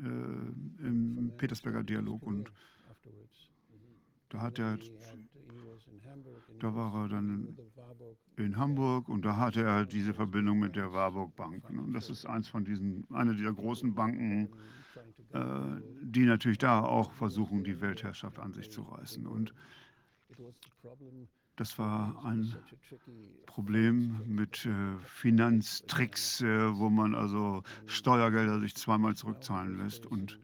äh, 0.02 0.71
im 0.82 1.32
Petersberger 1.36 1.82
Dialog 1.82 2.22
und 2.22 2.52
da 4.28 4.40
hat 4.40 4.58
er, 4.58 4.78
da 6.60 6.74
war 6.74 6.94
er 7.02 7.08
dann 7.08 7.56
in 8.36 8.56
Hamburg 8.56 9.08
und 9.08 9.24
da 9.24 9.36
hatte 9.36 9.62
er 9.62 9.84
diese 9.84 10.14
Verbindung 10.14 10.58
mit 10.58 10.74
der 10.74 10.92
Warburg 10.92 11.36
Bank. 11.36 11.68
Und 11.68 11.92
das 11.92 12.08
ist 12.08 12.24
eins 12.24 12.48
von 12.48 12.64
diesen, 12.64 13.06
eine 13.10 13.34
dieser 13.34 13.52
großen 13.52 13.94
Banken, 13.94 14.48
äh, 15.32 15.80
die 16.02 16.24
natürlich 16.24 16.58
da 16.58 16.80
auch 16.82 17.12
versuchen, 17.12 17.62
die 17.62 17.80
Weltherrschaft 17.82 18.38
an 18.38 18.54
sich 18.54 18.70
zu 18.70 18.82
reißen. 18.82 19.26
Und 19.26 19.52
das 21.56 21.78
war 21.78 22.24
ein 22.24 22.54
Problem 23.44 24.22
mit 24.26 24.64
äh, 24.64 24.96
Finanztricks, 25.04 26.40
äh, 26.40 26.74
wo 26.74 26.88
man 26.88 27.14
also 27.14 27.62
Steuergelder 27.84 28.60
sich 28.60 28.74
zweimal 28.74 29.14
zurückzahlen 29.14 29.76
lässt. 29.76 30.06
Und 30.06 30.38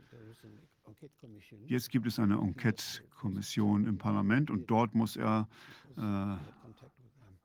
jetzt 1.67 1.91
gibt 1.91 2.07
es 2.07 2.19
eine 2.19 2.35
Enquete-Kommission 2.35 3.87
im 3.87 3.99
Parlament 3.99 4.51
und 4.51 4.71
dort 4.71 4.95
muss 4.95 5.17
er 5.17 5.49
äh, 5.97 6.37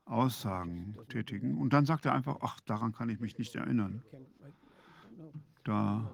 Aussagen 0.05 0.95
tätigen. 1.09 1.57
Und 1.57 1.73
dann 1.73 1.85
sagt 1.85 2.05
er 2.05 2.13
einfach, 2.13 2.37
ach, 2.41 2.59
daran 2.61 2.91
kann 2.91 3.09
ich 3.09 3.19
mich 3.19 3.37
nicht 3.37 3.55
erinnern. 3.55 4.03
Da, 5.63 6.13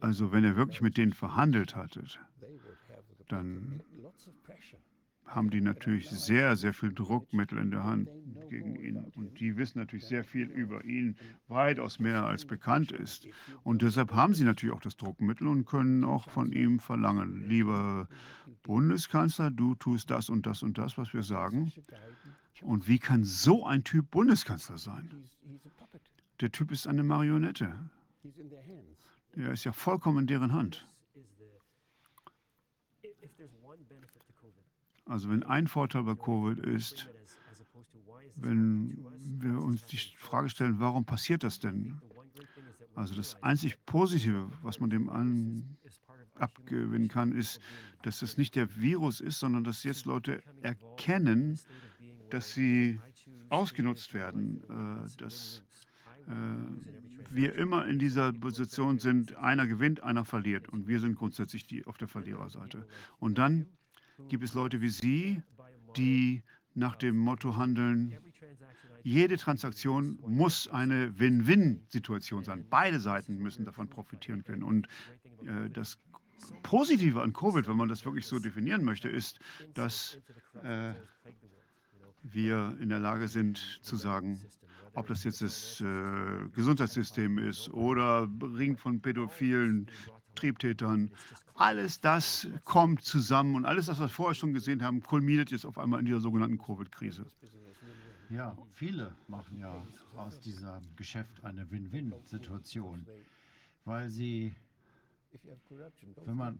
also 0.00 0.32
wenn 0.32 0.44
er 0.44 0.56
wirklich 0.56 0.80
mit 0.80 0.96
denen 0.96 1.12
verhandelt 1.12 1.76
hatte, 1.76 2.04
dann 3.28 3.82
haben 5.26 5.50
die 5.50 5.60
natürlich 5.60 6.10
sehr, 6.10 6.56
sehr 6.56 6.74
viel 6.74 6.92
Druckmittel 6.92 7.58
in 7.58 7.70
der 7.70 7.84
Hand 7.84 8.08
gegen 8.50 8.76
ihn. 8.76 8.98
Und 9.16 9.40
die 9.40 9.56
wissen 9.56 9.78
natürlich 9.78 10.06
sehr 10.06 10.24
viel 10.24 10.46
über 10.48 10.84
ihn, 10.84 11.16
weitaus 11.48 11.98
mehr 11.98 12.24
als 12.24 12.44
bekannt 12.44 12.92
ist. 12.92 13.26
Und 13.62 13.82
deshalb 13.82 14.12
haben 14.12 14.34
sie 14.34 14.44
natürlich 14.44 14.74
auch 14.74 14.80
das 14.80 14.96
Druckmittel 14.96 15.46
und 15.46 15.64
können 15.64 16.04
auch 16.04 16.28
von 16.28 16.52
ihm 16.52 16.80
verlangen, 16.80 17.48
lieber 17.48 18.08
Bundeskanzler, 18.62 19.50
du 19.50 19.74
tust 19.74 20.10
das 20.10 20.28
und 20.28 20.46
das 20.46 20.62
und 20.62 20.78
das, 20.78 20.98
was 20.98 21.12
wir 21.14 21.22
sagen. 21.22 21.72
Und 22.60 22.86
wie 22.86 22.98
kann 22.98 23.24
so 23.24 23.66
ein 23.66 23.84
Typ 23.84 24.10
Bundeskanzler 24.10 24.78
sein? 24.78 25.10
Der 26.40 26.52
Typ 26.52 26.70
ist 26.70 26.86
eine 26.86 27.02
Marionette. 27.02 27.72
Er 29.34 29.52
ist 29.52 29.64
ja 29.64 29.72
vollkommen 29.72 30.20
in 30.20 30.26
deren 30.26 30.52
Hand. 30.52 30.86
Also 35.12 35.28
wenn 35.28 35.42
ein 35.42 35.66
Vorteil 35.66 36.04
bei 36.04 36.14
Covid 36.14 36.58
ist, 36.64 37.06
wenn 38.36 38.96
wir 39.42 39.60
uns 39.60 39.84
die 39.84 39.98
Frage 39.98 40.48
stellen, 40.48 40.80
warum 40.80 41.04
passiert 41.04 41.44
das 41.44 41.58
denn? 41.58 42.00
Also 42.94 43.14
das 43.14 43.42
einzig 43.42 43.76
Positive, 43.84 44.50
was 44.62 44.80
man 44.80 44.88
dem 44.88 45.10
an, 45.10 45.76
abgewinnen 46.36 47.08
kann, 47.08 47.32
ist, 47.32 47.60
dass 48.04 48.20
das 48.20 48.38
nicht 48.38 48.56
der 48.56 48.74
Virus 48.74 49.20
ist, 49.20 49.38
sondern 49.38 49.64
dass 49.64 49.84
jetzt 49.84 50.06
Leute 50.06 50.42
erkennen, 50.62 51.60
dass 52.30 52.54
sie 52.54 52.98
ausgenutzt 53.50 54.14
werden, 54.14 54.64
äh, 54.64 55.16
dass 55.18 55.62
äh, 56.26 56.32
wir 57.30 57.54
immer 57.56 57.86
in 57.86 57.98
dieser 57.98 58.32
Position 58.32 58.98
sind, 58.98 59.36
einer 59.36 59.66
gewinnt, 59.66 60.02
einer 60.02 60.24
verliert. 60.24 60.70
Und 60.70 60.88
wir 60.88 61.00
sind 61.00 61.16
grundsätzlich 61.16 61.66
die 61.66 61.86
auf 61.86 61.98
der 61.98 62.08
Verliererseite. 62.08 62.86
Und 63.18 63.36
dann 63.36 63.66
gibt 64.28 64.44
es 64.44 64.54
Leute 64.54 64.80
wie 64.80 64.88
Sie, 64.88 65.42
die 65.96 66.42
nach 66.74 66.96
dem 66.96 67.18
Motto 67.18 67.56
handeln, 67.56 68.16
jede 69.02 69.36
Transaktion 69.36 70.18
muss 70.26 70.68
eine 70.68 71.18
Win-Win-Situation 71.18 72.44
sein. 72.44 72.64
Beide 72.70 73.00
Seiten 73.00 73.36
müssen 73.36 73.64
davon 73.64 73.88
profitieren 73.88 74.44
können. 74.44 74.62
Und 74.62 74.86
äh, 75.44 75.68
das 75.70 75.98
Positive 76.62 77.20
an 77.20 77.32
Covid, 77.32 77.66
wenn 77.68 77.76
man 77.76 77.88
das 77.88 78.04
wirklich 78.04 78.26
so 78.26 78.38
definieren 78.38 78.84
möchte, 78.84 79.08
ist, 79.08 79.38
dass 79.74 80.18
äh, 80.62 80.94
wir 82.22 82.76
in 82.80 82.88
der 82.88 83.00
Lage 83.00 83.28
sind 83.28 83.58
zu 83.82 83.96
sagen, 83.96 84.40
ob 84.94 85.06
das 85.08 85.24
jetzt 85.24 85.42
das 85.42 85.80
äh, 85.80 86.48
Gesundheitssystem 86.52 87.38
ist 87.38 87.70
oder 87.70 88.28
Ring 88.40 88.76
von 88.76 89.00
pädophilen 89.00 89.90
Triebtätern, 90.34 91.10
alles 91.54 92.00
das 92.00 92.48
kommt 92.64 93.02
zusammen 93.02 93.54
und 93.56 93.64
alles, 93.64 93.88
was 93.88 94.00
wir 94.00 94.08
vorher 94.08 94.34
schon 94.34 94.54
gesehen 94.54 94.82
haben, 94.82 95.02
kulminiert 95.02 95.50
jetzt 95.50 95.64
auf 95.64 95.78
einmal 95.78 96.00
in 96.00 96.06
dieser 96.06 96.20
sogenannten 96.20 96.58
Covid-Krise. 96.58 97.26
Ja, 98.30 98.56
viele 98.72 99.14
machen 99.28 99.58
ja 99.58 99.86
aus 100.16 100.40
diesem 100.40 100.96
Geschäft 100.96 101.44
eine 101.44 101.70
Win-Win-Situation, 101.70 103.06
weil 103.84 104.08
sie, 104.08 104.54
wenn 106.24 106.36
man 106.36 106.58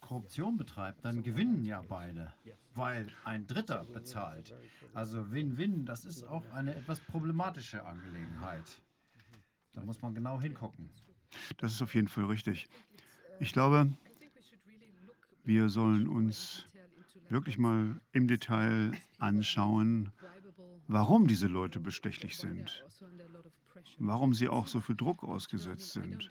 Korruption 0.00 0.56
betreibt, 0.56 1.04
dann 1.04 1.22
gewinnen 1.22 1.64
ja 1.64 1.82
beide, 1.82 2.32
weil 2.74 3.06
ein 3.24 3.46
Dritter 3.46 3.84
bezahlt. 3.84 4.54
Also 4.94 5.30
Win-Win, 5.30 5.84
das 5.84 6.04
ist 6.04 6.24
auch 6.24 6.50
eine 6.52 6.74
etwas 6.74 7.00
problematische 7.00 7.84
Angelegenheit. 7.84 8.80
Da 9.74 9.82
muss 9.82 10.00
man 10.00 10.14
genau 10.14 10.40
hingucken. 10.40 10.90
Das 11.58 11.72
ist 11.72 11.82
auf 11.82 11.94
jeden 11.94 12.08
Fall 12.08 12.24
richtig. 12.24 12.66
Ich 13.40 13.52
glaube, 13.52 13.90
wir 15.44 15.68
sollen 15.68 16.06
uns 16.06 16.68
wirklich 17.28 17.58
mal 17.58 18.00
im 18.12 18.28
Detail 18.28 18.92
anschauen, 19.18 20.12
warum 20.88 21.26
diese 21.26 21.46
Leute 21.46 21.80
bestechlich 21.80 22.36
sind. 22.36 22.84
warum 23.98 24.34
sie 24.34 24.48
auch 24.48 24.66
so 24.66 24.80
viel 24.80 24.96
Druck 24.96 25.24
ausgesetzt 25.24 25.92
sind. 25.92 26.30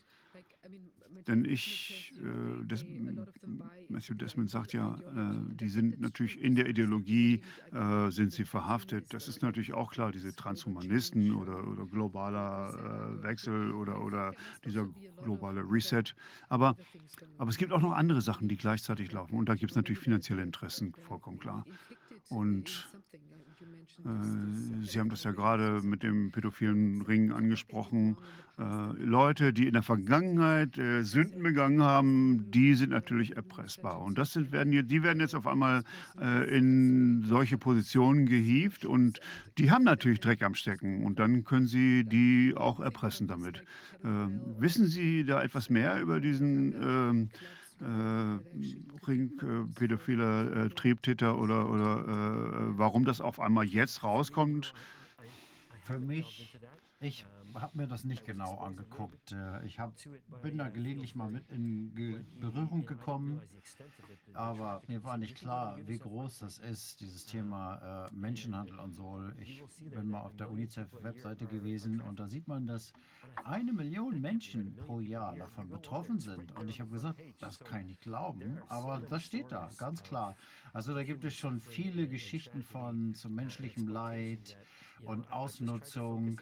Denn 1.27 1.45
ich, 1.45 2.13
äh, 2.17 2.65
Des 2.65 2.85
Matthew 3.89 4.15
Desmond 4.15 4.49
sagt 4.49 4.73
ja, 4.73 4.95
äh, 4.95 5.55
die 5.55 5.69
sind 5.69 5.99
natürlich 5.99 6.41
in 6.41 6.55
der 6.55 6.67
Ideologie, 6.67 7.41
äh, 7.73 8.09
sind 8.11 8.31
sie 8.31 8.45
verhaftet. 8.45 9.13
Das 9.13 9.27
ist 9.27 9.41
natürlich 9.41 9.73
auch 9.73 9.91
klar, 9.91 10.11
diese 10.11 10.35
Transhumanisten 10.35 11.35
oder, 11.35 11.67
oder 11.67 11.85
globaler 11.85 13.17
äh, 13.19 13.23
Wechsel 13.23 13.71
oder, 13.71 14.03
oder 14.03 14.33
dieser 14.65 14.87
globale 15.23 15.61
Reset. 15.61 16.03
Aber, 16.49 16.75
aber 17.37 17.49
es 17.49 17.57
gibt 17.57 17.71
auch 17.71 17.81
noch 17.81 17.93
andere 17.93 18.21
Sachen, 18.21 18.47
die 18.47 18.57
gleichzeitig 18.57 19.11
laufen. 19.11 19.35
Und 19.35 19.49
da 19.49 19.55
gibt 19.55 19.71
es 19.71 19.75
natürlich 19.75 19.99
finanzielle 19.99 20.43
Interessen, 20.43 20.93
vollkommen 21.07 21.39
klar. 21.39 21.65
Und 22.29 22.89
Sie 24.83 24.99
haben 24.99 25.09
das 25.09 25.23
ja 25.23 25.31
gerade 25.31 25.81
mit 25.83 26.03
dem 26.03 26.31
pädophilen 26.31 27.01
Ring 27.01 27.31
angesprochen. 27.31 28.17
Äh, 28.59 29.03
Leute, 29.03 29.53
die 29.53 29.67
in 29.67 29.73
der 29.73 29.83
Vergangenheit 29.83 30.77
äh, 30.77 31.03
Sünden 31.03 31.43
begangen 31.43 31.81
haben, 31.81 32.51
die 32.51 32.75
sind 32.75 32.89
natürlich 32.89 33.37
erpressbar. 33.37 34.01
Und 34.01 34.17
das 34.17 34.33
sind, 34.33 34.51
werden, 34.51 34.87
die 34.87 35.03
werden 35.03 35.21
jetzt 35.21 35.33
auf 35.33 35.47
einmal 35.47 35.83
äh, 36.19 36.57
in 36.57 37.23
solche 37.23 37.57
Positionen 37.57 38.25
gehievt 38.25 38.83
und 38.83 39.21
die 39.57 39.71
haben 39.71 39.85
natürlich 39.85 40.19
Dreck 40.19 40.43
am 40.43 40.55
Stecken. 40.55 41.05
Und 41.05 41.19
dann 41.19 41.45
können 41.45 41.67
sie 41.67 42.03
die 42.03 42.53
auch 42.55 42.79
erpressen 42.79 43.27
damit. 43.27 43.63
Wissen 44.01 44.87
Sie 44.87 45.25
da 45.25 45.43
etwas 45.43 45.69
mehr 45.69 45.99
über 45.99 46.21
diesen 46.21 46.73
äh, 46.73 47.27
Ring, 47.81 49.31
äh, 49.41 49.73
pädophiler 49.73 50.65
äh, 50.65 50.69
Triebtäter 50.69 51.37
oder, 51.37 51.69
oder 51.69 52.01
äh, 52.01 52.77
warum 52.77 53.05
das 53.05 53.21
auf 53.21 53.39
einmal 53.39 53.65
jetzt 53.65 54.03
rauskommt? 54.03 54.73
Für 55.85 55.99
mich, 55.99 56.57
ich 56.99 57.25
habe 57.53 57.77
mir 57.77 57.87
das 57.87 58.03
nicht 58.03 58.25
genau 58.25 58.57
angeguckt. 58.59 59.31
Äh, 59.31 59.65
Ich 59.65 59.79
hab, 59.79 59.93
bin 60.41 60.57
da 60.57 60.69
gelegentlich 60.69 61.15
mal 61.15 61.29
mit 61.29 61.49
in 61.49 61.93
Ge 61.95 62.23
Berührung 62.39 62.85
gekommen, 62.85 63.41
aber 64.33 64.81
mir 64.87 65.03
war 65.03 65.17
nicht 65.17 65.35
klar, 65.35 65.77
wie 65.85 65.97
groß 65.97 66.39
das 66.39 66.57
ist, 66.59 67.01
dieses 67.01 67.25
Thema 67.25 68.07
äh, 68.07 68.15
Menschenhandel 68.15 68.79
und 68.79 68.93
so. 68.93 69.21
Ich 69.39 69.61
bin 69.79 70.09
mal 70.09 70.21
auf 70.21 70.35
der 70.35 70.49
UNICEF-Webseite 70.51 71.45
gewesen 71.45 72.01
und 72.01 72.19
da 72.19 72.27
sieht 72.27 72.47
man, 72.47 72.67
dass 72.67 72.93
eine 73.43 73.73
Million 73.73 74.19
Menschen 74.21 74.75
pro 74.75 74.99
Jahr 74.99 75.35
davon 75.35 75.69
betroffen 75.69 76.19
sind. 76.19 76.55
Und 76.57 76.69
ich 76.69 76.79
habe 76.79 76.91
gesagt, 76.91 77.21
das 77.39 77.59
kann 77.59 77.81
ich 77.81 77.87
nicht 77.87 78.01
glauben, 78.01 78.59
aber 78.67 78.99
das 79.09 79.23
steht 79.23 79.51
da, 79.51 79.69
ganz 79.77 80.03
klar. 80.03 80.35
Also 80.73 80.93
da 80.93 81.03
gibt 81.03 81.23
es 81.23 81.35
schon 81.35 81.61
viele 81.61 82.07
Geschichten 82.07 82.63
von 82.63 83.13
zu 83.15 83.29
menschlichem 83.29 83.87
Leid 83.87 84.57
und 85.03 85.31
Ausnutzung. 85.31 86.41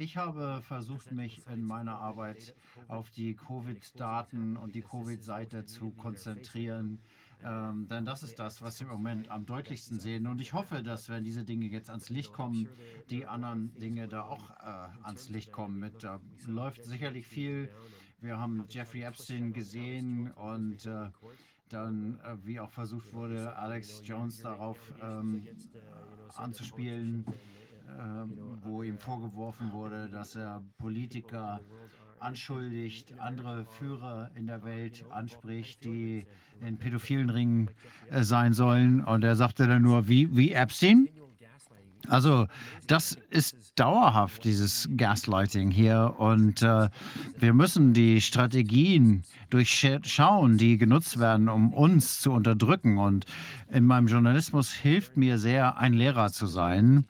Ich 0.00 0.16
habe 0.16 0.62
versucht, 0.62 1.10
mich 1.10 1.44
in 1.48 1.64
meiner 1.64 1.98
Arbeit 1.98 2.54
auf 2.86 3.10
die 3.10 3.34
Covid-Daten 3.34 4.56
und 4.56 4.76
die 4.76 4.82
Covid-Seite 4.82 5.64
zu 5.64 5.90
konzentrieren. 5.90 7.00
Ähm, 7.44 7.88
denn 7.88 8.06
das 8.06 8.22
ist 8.22 8.38
das, 8.38 8.62
was 8.62 8.78
wir 8.78 8.86
im 8.86 8.92
Moment 8.92 9.28
am 9.28 9.44
deutlichsten 9.44 9.98
sehen. 9.98 10.28
Und 10.28 10.40
ich 10.40 10.52
hoffe, 10.52 10.84
dass 10.84 11.08
wenn 11.08 11.24
diese 11.24 11.42
Dinge 11.42 11.66
jetzt 11.66 11.90
ans 11.90 12.10
Licht 12.10 12.32
kommen, 12.32 12.68
die 13.10 13.26
anderen 13.26 13.76
Dinge 13.80 14.06
da 14.06 14.22
auch 14.22 14.50
äh, 14.50 15.02
ans 15.02 15.30
Licht 15.30 15.50
kommen. 15.50 15.80
Mit, 15.80 16.04
da 16.04 16.20
läuft 16.46 16.84
sicherlich 16.84 17.26
viel. 17.26 17.68
Wir 18.20 18.38
haben 18.38 18.66
Jeffrey 18.68 19.02
Epstein 19.02 19.52
gesehen 19.52 20.30
und 20.30 20.86
äh, 20.86 21.10
dann, 21.70 22.20
äh, 22.20 22.36
wie 22.44 22.60
auch 22.60 22.70
versucht 22.70 23.12
wurde, 23.12 23.56
Alex 23.56 24.00
Jones 24.04 24.42
darauf 24.42 24.78
ähm, 25.02 25.44
anzuspielen, 26.36 27.26
ähm, 28.00 28.58
wo 28.62 28.82
ihm 28.82 28.98
vorgeworfen 28.98 29.72
wurde, 29.72 30.08
dass 30.08 30.34
er 30.36 30.62
Politiker 30.78 31.60
anschuldigt, 32.20 33.14
andere 33.18 33.64
Führer 33.78 34.30
in 34.34 34.46
der 34.46 34.62
Welt 34.64 35.04
anspricht, 35.10 35.84
die 35.84 36.26
in 36.60 36.76
pädophilen 36.76 37.30
Ringen 37.30 37.70
äh, 38.10 38.22
sein 38.22 38.52
sollen. 38.52 39.04
Und 39.04 39.24
er 39.24 39.36
sagte 39.36 39.66
dann 39.66 39.82
nur, 39.82 40.08
wie, 40.08 40.34
wie 40.36 40.52
Epstein? 40.52 41.08
Also 42.08 42.46
das 42.86 43.18
ist 43.30 43.56
dauerhaft, 43.76 44.44
dieses 44.44 44.88
Gaslighting 44.96 45.70
hier. 45.70 46.14
Und 46.18 46.62
äh, 46.62 46.88
wir 47.38 47.52
müssen 47.52 47.92
die 47.92 48.20
Strategien 48.20 49.24
durchschauen, 49.50 50.58
die 50.58 50.78
genutzt 50.78 51.18
werden, 51.18 51.48
um 51.48 51.72
uns 51.72 52.20
zu 52.20 52.32
unterdrücken. 52.32 52.98
Und 52.98 53.26
in 53.70 53.86
meinem 53.86 54.06
Journalismus 54.06 54.72
hilft 54.72 55.16
mir 55.16 55.38
sehr, 55.38 55.78
ein 55.78 55.92
Lehrer 55.92 56.30
zu 56.30 56.46
sein. 56.46 57.04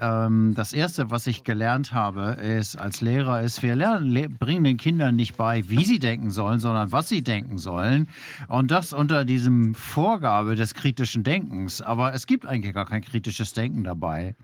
Ähm, 0.00 0.54
das 0.54 0.72
Erste, 0.72 1.10
was 1.10 1.26
ich 1.26 1.44
gelernt 1.44 1.92
habe, 1.92 2.32
ist 2.42 2.76
als 2.76 3.00
Lehrer, 3.00 3.42
ist, 3.42 3.62
wir 3.62 3.76
lernen, 3.76 4.10
le 4.10 4.28
bringen 4.28 4.64
den 4.64 4.76
Kindern 4.76 5.16
nicht 5.16 5.36
bei, 5.36 5.68
wie 5.68 5.84
sie 5.84 5.98
denken 5.98 6.30
sollen, 6.30 6.60
sondern 6.60 6.92
was 6.92 7.08
sie 7.08 7.22
denken 7.22 7.58
sollen. 7.58 8.08
Und 8.48 8.70
das 8.70 8.92
unter 8.92 9.24
diesem 9.24 9.74
Vorgabe 9.74 10.56
des 10.56 10.74
kritischen 10.74 11.22
Denkens. 11.24 11.82
Aber 11.82 12.14
es 12.14 12.26
gibt 12.26 12.46
eigentlich 12.46 12.74
gar 12.74 12.86
kein 12.86 13.02
kritisches 13.02 13.52
Denken 13.52 13.84
dabei. 13.84 14.34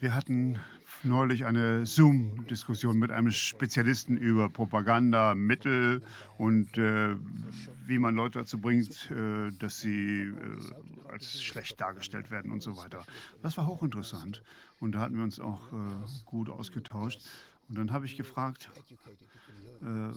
Wir 0.00 0.14
hatten 0.14 0.58
neulich 1.02 1.44
eine 1.44 1.86
Zoom-Diskussion 1.86 2.98
mit 2.98 3.10
einem 3.10 3.30
Spezialisten 3.30 4.16
über 4.16 4.48
Propaganda, 4.48 5.34
Mittel 5.34 6.02
und 6.38 6.76
äh, 6.76 7.16
wie 7.86 7.98
man 7.98 8.14
Leute 8.14 8.40
dazu 8.40 8.58
bringt, 8.58 9.10
äh, 9.10 9.50
dass 9.58 9.80
sie 9.80 10.22
äh, 10.22 11.10
als 11.10 11.42
schlecht 11.42 11.80
dargestellt 11.80 12.30
werden 12.30 12.50
und 12.50 12.62
so 12.62 12.76
weiter. 12.76 13.04
Das 13.42 13.56
war 13.56 13.66
hochinteressant 13.66 14.42
und 14.78 14.92
da 14.92 15.00
hatten 15.00 15.16
wir 15.16 15.24
uns 15.24 15.40
auch 15.40 15.72
äh, 15.72 15.76
gut 16.24 16.48
ausgetauscht. 16.48 17.20
Und 17.68 17.76
dann 17.76 17.92
habe 17.92 18.06
ich 18.06 18.16
gefragt, 18.16 18.68
äh, 19.82 20.12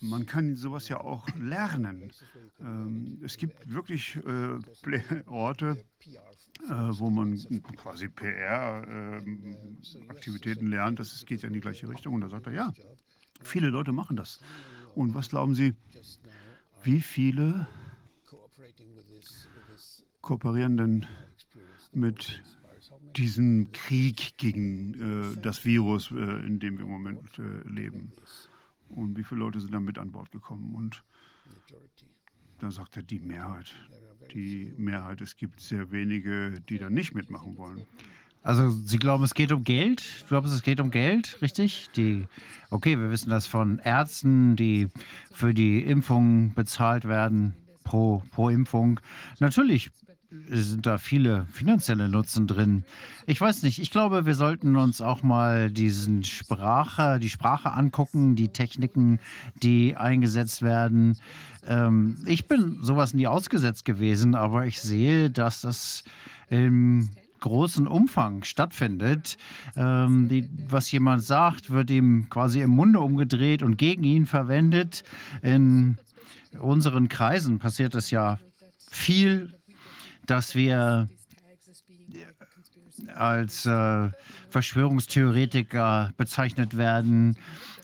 man 0.00 0.26
kann 0.26 0.56
sowas 0.56 0.88
ja 0.88 1.00
auch 1.00 1.26
lernen. 1.36 2.12
Ähm, 2.60 3.18
es 3.24 3.36
gibt 3.36 3.68
wirklich 3.72 4.16
äh, 4.16 5.22
Orte, 5.26 5.82
wo 6.68 7.10
man 7.10 7.36
quasi 7.76 8.08
PR-Aktivitäten 8.08 10.68
lernt. 10.68 11.00
Das 11.00 11.26
geht 11.26 11.42
ja 11.42 11.48
in 11.48 11.54
die 11.54 11.60
gleiche 11.60 11.88
Richtung. 11.88 12.14
Und 12.14 12.20
da 12.20 12.28
sagt 12.28 12.46
er, 12.46 12.52
ja, 12.52 12.72
viele 13.42 13.70
Leute 13.70 13.90
machen 13.92 14.16
das. 14.16 14.38
Und 14.94 15.14
was 15.14 15.30
glauben 15.30 15.54
Sie, 15.54 15.74
wie 16.82 17.00
viele 17.00 17.66
kooperieren 20.20 20.76
denn 20.76 21.06
mit 21.92 22.42
diesem 23.16 23.72
Krieg 23.72 24.36
gegen 24.36 25.34
äh, 25.34 25.40
das 25.40 25.64
Virus, 25.64 26.10
äh, 26.10 26.46
in 26.46 26.58
dem 26.58 26.78
wir 26.78 26.84
im 26.84 26.90
Moment 26.90 27.38
äh, 27.38 27.68
leben? 27.68 28.12
Und 28.88 29.16
wie 29.16 29.24
viele 29.24 29.40
Leute 29.40 29.60
sind 29.60 29.72
da 29.72 29.80
mit 29.80 29.98
an 29.98 30.12
Bord 30.12 30.30
gekommen? 30.30 30.74
Und 30.74 31.02
da 32.58 32.70
sagt 32.70 32.96
er, 32.96 33.02
die 33.02 33.18
Mehrheit. 33.18 33.74
Die 34.32 34.72
Mehrheit. 34.76 35.20
Es 35.20 35.36
gibt 35.36 35.60
sehr 35.60 35.90
wenige, 35.90 36.60
die 36.68 36.78
da 36.78 36.88
nicht 36.88 37.14
mitmachen 37.14 37.56
wollen. 37.56 37.86
Also 38.42 38.70
Sie 38.70 38.98
glauben, 38.98 39.22
es 39.22 39.34
geht 39.34 39.52
um 39.52 39.62
Geld? 39.62 40.02
Du 40.22 40.28
glaubst, 40.28 40.52
es 40.52 40.62
geht 40.62 40.80
um 40.80 40.90
Geld, 40.90 41.38
richtig? 41.42 41.90
Die, 41.96 42.26
okay, 42.70 42.98
wir 42.98 43.10
wissen 43.10 43.30
das 43.30 43.46
von 43.46 43.78
Ärzten, 43.78 44.56
die 44.56 44.88
für 45.32 45.54
die 45.54 45.80
Impfung 45.80 46.52
bezahlt 46.54 47.04
werden 47.04 47.54
pro, 47.84 48.22
pro 48.30 48.48
Impfung. 48.48 48.98
Natürlich 49.38 49.90
sind 50.48 50.86
da 50.86 50.98
viele 50.98 51.46
finanzielle 51.52 52.08
Nutzen 52.08 52.46
drin. 52.46 52.84
Ich 53.26 53.40
weiß 53.40 53.62
nicht, 53.62 53.78
ich 53.78 53.90
glaube, 53.90 54.24
wir 54.24 54.34
sollten 54.34 54.76
uns 54.76 55.00
auch 55.00 55.22
mal 55.22 55.70
diesen 55.70 56.24
Sprache, 56.24 57.18
die 57.20 57.28
Sprache 57.28 57.72
angucken, 57.72 58.34
die 58.34 58.48
Techniken, 58.48 59.20
die 59.62 59.96
eingesetzt 59.96 60.62
werden. 60.62 61.18
Ähm, 61.66 62.18
ich 62.26 62.46
bin 62.46 62.78
sowas 62.82 63.14
nie 63.14 63.26
ausgesetzt 63.26 63.84
gewesen, 63.84 64.34
aber 64.34 64.66
ich 64.66 64.80
sehe, 64.80 65.30
dass 65.30 65.60
das 65.60 66.04
im 66.48 67.10
großen 67.40 67.86
Umfang 67.86 68.44
stattfindet. 68.44 69.36
Ähm, 69.76 70.28
die, 70.28 70.48
was 70.68 70.90
jemand 70.90 71.24
sagt, 71.24 71.70
wird 71.70 71.90
ihm 71.90 72.28
quasi 72.30 72.62
im 72.62 72.70
Munde 72.70 73.00
umgedreht 73.00 73.62
und 73.62 73.76
gegen 73.76 74.04
ihn 74.04 74.26
verwendet. 74.26 75.02
In 75.42 75.98
unseren 76.58 77.08
Kreisen 77.08 77.58
passiert 77.58 77.94
es 77.94 78.10
ja 78.10 78.38
viel, 78.90 79.52
dass 80.26 80.54
wir 80.54 81.08
als 83.14 83.66
äh, 83.66 84.08
Verschwörungstheoretiker 84.50 86.12
bezeichnet 86.16 86.76
werden. 86.76 87.36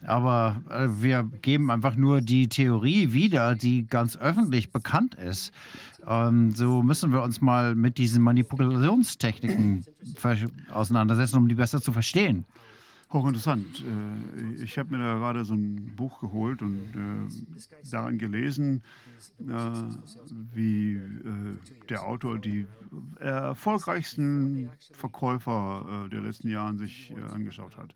Aber 0.07 0.63
äh, 0.71 0.89
wir 1.03 1.29
geben 1.43 1.71
einfach 1.71 1.97
nur 1.97 2.21
die 2.21 2.49
Theorie 2.49 3.13
wieder, 3.13 3.55
die 3.55 3.87
ganz 3.87 4.17
öffentlich 4.17 4.71
bekannt 4.71 5.15
ist. 5.15 5.53
Ähm, 6.07 6.55
so 6.55 6.83
müssen 6.83 7.13
wir 7.13 7.23
uns 7.23 7.41
mal 7.41 7.75
mit 7.75 7.99
diesen 7.99 8.23
Manipulationstechniken 8.23 9.85
auseinandersetzen, 10.73 11.37
um 11.37 11.49
die 11.49 11.55
besser 11.55 11.83
zu 11.83 11.93
verstehen. 11.93 12.45
Hochinteressant. 13.13 13.85
Äh, 13.85 14.63
Ich 14.63 14.79
habe 14.79 14.97
mir 14.97 15.03
da 15.03 15.15
gerade 15.15 15.45
so 15.45 15.55
ein 15.55 15.95
Buch 15.97 16.21
geholt 16.21 16.61
und 16.63 16.79
äh, 16.95 17.91
daran 17.91 18.19
gelesen, 18.19 18.83
äh, 19.41 19.53
wie 20.53 20.97
äh, 20.97 21.01
der 21.89 22.05
Autor 22.07 22.39
die 22.39 22.67
erfolgreichsten 23.19 24.71
Verkäufer 24.93 26.05
äh, 26.07 26.09
der 26.11 26.21
letzten 26.21 26.49
Jahre 26.49 26.77
sich 26.77 27.11
äh, 27.11 27.35
angeschaut 27.35 27.77
hat. 27.77 27.95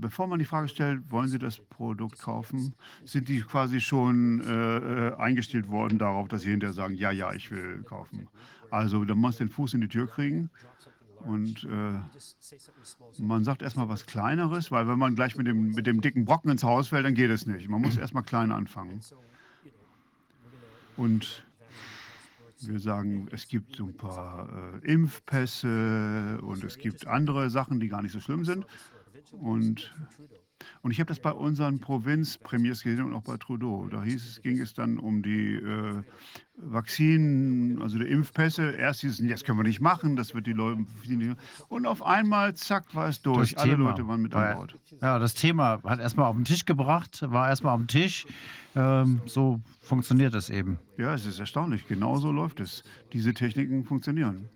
Bevor 0.00 0.28
man 0.28 0.38
die 0.38 0.44
Frage 0.44 0.68
stellt, 0.68 1.10
wollen 1.10 1.26
Sie 1.28 1.38
das 1.38 1.58
Produkt 1.58 2.20
kaufen, 2.20 2.74
sind 3.04 3.28
die 3.28 3.40
quasi 3.40 3.80
schon 3.80 4.40
eingestellt 5.18 5.68
worden 5.68 5.98
darauf, 5.98 6.28
dass 6.28 6.42
sie 6.42 6.50
hinterher 6.50 6.74
sagen, 6.74 6.94
ja, 6.94 7.10
ja, 7.10 7.32
ich 7.32 7.50
will 7.50 7.82
kaufen. 7.82 8.28
Also 8.70 9.04
da 9.04 9.16
muss 9.16 9.38
den 9.38 9.48
Fuß 9.48 9.74
in 9.74 9.80
die 9.80 9.88
Tür 9.88 10.06
kriegen 10.06 10.48
und 11.26 11.64
äh, 11.64 13.22
man 13.22 13.44
sagt 13.44 13.62
erstmal 13.62 13.88
was 13.88 14.06
Kleineres, 14.06 14.70
weil 14.70 14.86
wenn 14.88 14.98
man 14.98 15.14
gleich 15.14 15.36
mit 15.36 15.46
dem, 15.46 15.72
mit 15.72 15.86
dem 15.86 16.00
dicken 16.00 16.24
Brocken 16.24 16.50
ins 16.50 16.64
Haus 16.64 16.88
fällt, 16.88 17.06
dann 17.06 17.14
geht 17.14 17.30
es 17.30 17.46
nicht. 17.46 17.68
Man 17.68 17.80
muss 17.80 17.96
erstmal 17.96 18.22
klein 18.22 18.52
anfangen. 18.52 19.00
Und 20.96 21.44
wir 22.60 22.78
sagen, 22.80 23.28
es 23.32 23.48
gibt 23.48 23.76
so 23.76 23.84
ein 23.84 23.96
paar 23.96 24.48
äh, 24.82 24.92
Impfpässe 24.92 26.38
und 26.42 26.62
es 26.64 26.78
gibt 26.78 27.06
andere 27.06 27.50
Sachen, 27.50 27.80
die 27.80 27.88
gar 27.88 28.02
nicht 28.02 28.12
so 28.12 28.20
schlimm 28.20 28.44
sind. 28.44 28.66
Und, 29.32 29.94
und 30.82 30.90
ich 30.90 31.00
habe 31.00 31.08
das 31.08 31.20
bei 31.20 31.32
unseren 31.32 31.80
Provinzpremiers 31.80 32.82
gesehen 32.82 33.04
und 33.04 33.14
auch 33.14 33.22
bei 33.22 33.36
Trudeau. 33.36 33.88
Da 33.90 34.02
hieß 34.02 34.26
es, 34.26 34.42
ging 34.42 34.60
es 34.60 34.74
dann 34.74 34.98
um 34.98 35.22
die 35.22 35.54
äh, 35.54 36.02
Vakzinen, 36.56 37.80
also 37.82 37.98
die 37.98 38.06
Impfpässe. 38.06 38.72
Erst 38.72 39.00
hieß 39.00 39.20
es, 39.20 39.28
das 39.28 39.44
können 39.44 39.58
wir 39.58 39.64
nicht 39.64 39.80
machen, 39.80 40.16
das 40.16 40.34
wird 40.34 40.46
die 40.46 40.52
Leute. 40.52 40.84
Und 41.68 41.86
auf 41.86 42.04
einmal, 42.04 42.54
zack, 42.54 42.94
war 42.94 43.08
es 43.08 43.22
durch. 43.22 43.52
Das 43.54 43.62
Alle 43.62 43.72
Thema. 43.72 43.90
Leute 43.90 44.06
waren 44.06 44.22
mit 44.22 44.34
an 44.34 44.56
Bord. 44.56 44.78
Ja, 45.00 45.18
das 45.18 45.34
Thema 45.34 45.80
hat 45.84 46.00
erstmal 46.00 46.26
auf 46.26 46.36
den 46.36 46.44
Tisch 46.44 46.64
gebracht, 46.64 47.22
war 47.22 47.48
erstmal 47.48 47.74
auf 47.74 47.80
dem 47.80 47.88
Tisch. 47.88 48.26
Ähm, 48.76 49.20
so 49.26 49.60
funktioniert 49.80 50.34
es 50.34 50.50
eben. 50.50 50.78
Ja, 50.98 51.14
es 51.14 51.26
ist 51.26 51.38
erstaunlich. 51.38 51.86
Genau 51.86 52.16
so 52.16 52.32
läuft 52.32 52.60
es. 52.60 52.82
Diese 53.12 53.32
Techniken 53.32 53.84
funktionieren. 53.84 54.48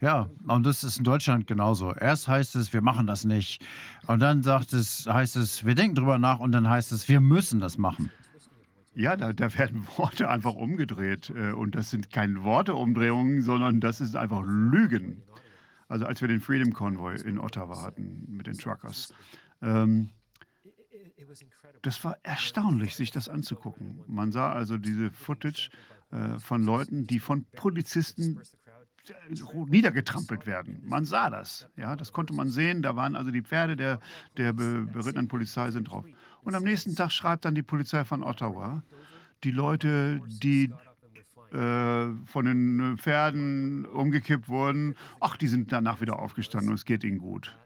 Ja, 0.00 0.30
und 0.48 0.64
das 0.64 0.82
ist 0.82 0.96
in 0.98 1.04
Deutschland 1.04 1.46
genauso. 1.46 1.94
Erst 1.94 2.26
heißt 2.26 2.56
es, 2.56 2.72
wir 2.72 2.80
machen 2.80 3.06
das 3.06 3.24
nicht. 3.24 3.62
Und 4.06 4.20
dann 4.20 4.42
sagt 4.42 4.72
es, 4.72 5.06
heißt 5.06 5.36
es, 5.36 5.64
wir 5.66 5.74
denken 5.74 5.94
drüber 5.94 6.18
nach 6.18 6.38
und 6.40 6.52
dann 6.52 6.68
heißt 6.68 6.92
es, 6.92 7.08
wir 7.08 7.20
müssen 7.20 7.60
das 7.60 7.76
machen. 7.76 8.10
Ja, 8.94 9.16
da, 9.16 9.32
da 9.32 9.56
werden 9.58 9.86
Worte 9.96 10.28
einfach 10.30 10.54
umgedreht. 10.54 11.30
äh, 11.30 11.52
Und 11.52 11.74
das 11.74 11.90
sind 11.90 12.10
keine 12.10 12.42
Worteumdrehungen, 12.42 13.42
sondern 13.42 13.80
das 13.80 14.00
ist 14.00 14.16
einfach 14.16 14.42
Lügen. 14.44 15.22
Also 15.88 16.06
als 16.06 16.20
wir 16.20 16.28
den 16.28 16.40
Freedom 16.40 16.72
Convoy 16.72 17.16
in 17.20 17.38
Ottawa 17.38 17.82
hatten 17.82 18.24
mit 18.28 18.46
den 18.46 18.56
Truckers. 18.56 19.12
Ähm, 19.60 20.10
das 21.82 22.02
war 22.04 22.16
erstaunlich, 22.22 22.96
sich 22.96 23.10
das 23.10 23.28
anzugucken. 23.28 24.00
Man 24.06 24.32
sah 24.32 24.52
also 24.52 24.78
diese 24.78 25.10
Footage 25.10 25.70
äh, 26.10 26.38
von 26.38 26.64
Leuten, 26.64 27.06
die 27.06 27.20
von 27.20 27.44
Polizisten 27.56 28.40
niedergetrampelt 29.66 30.46
werden. 30.46 30.82
Man 30.84 31.04
sah 31.04 31.30
das. 31.30 31.68
Ja, 31.76 31.96
das 31.96 32.12
konnte 32.12 32.32
man 32.32 32.50
sehen. 32.50 32.82
Da 32.82 32.96
waren 32.96 33.16
also 33.16 33.30
die 33.30 33.42
Pferde 33.42 33.76
der, 33.76 34.00
der 34.36 34.52
be 34.52 34.86
berittenen 34.92 35.28
Polizei 35.28 35.70
sind 35.70 35.90
drauf. 35.90 36.04
Und 36.42 36.54
am 36.54 36.64
nächsten 36.64 36.94
Tag 36.96 37.12
schreibt 37.12 37.44
dann 37.44 37.54
die 37.54 37.62
Polizei 37.62 38.04
von 38.04 38.22
Ottawa, 38.22 38.82
die 39.44 39.50
Leute, 39.50 40.20
die 40.26 40.72
äh, 41.52 42.06
von 42.26 42.44
den 42.44 42.96
Pferden 42.98 43.84
umgekippt 43.86 44.48
wurden, 44.48 44.94
ach, 45.20 45.36
die 45.36 45.48
sind 45.48 45.72
danach 45.72 46.00
wieder 46.00 46.18
aufgestanden 46.18 46.70
und 46.70 46.76
es 46.76 46.84
geht 46.84 47.04
ihnen 47.04 47.18
gut. 47.18 47.56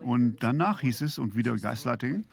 Und 0.00 0.42
danach 0.42 0.80
hieß 0.80 1.02
es, 1.02 1.18
und 1.18 1.34
wieder 1.34 1.56
Gaslighting, 1.56 2.24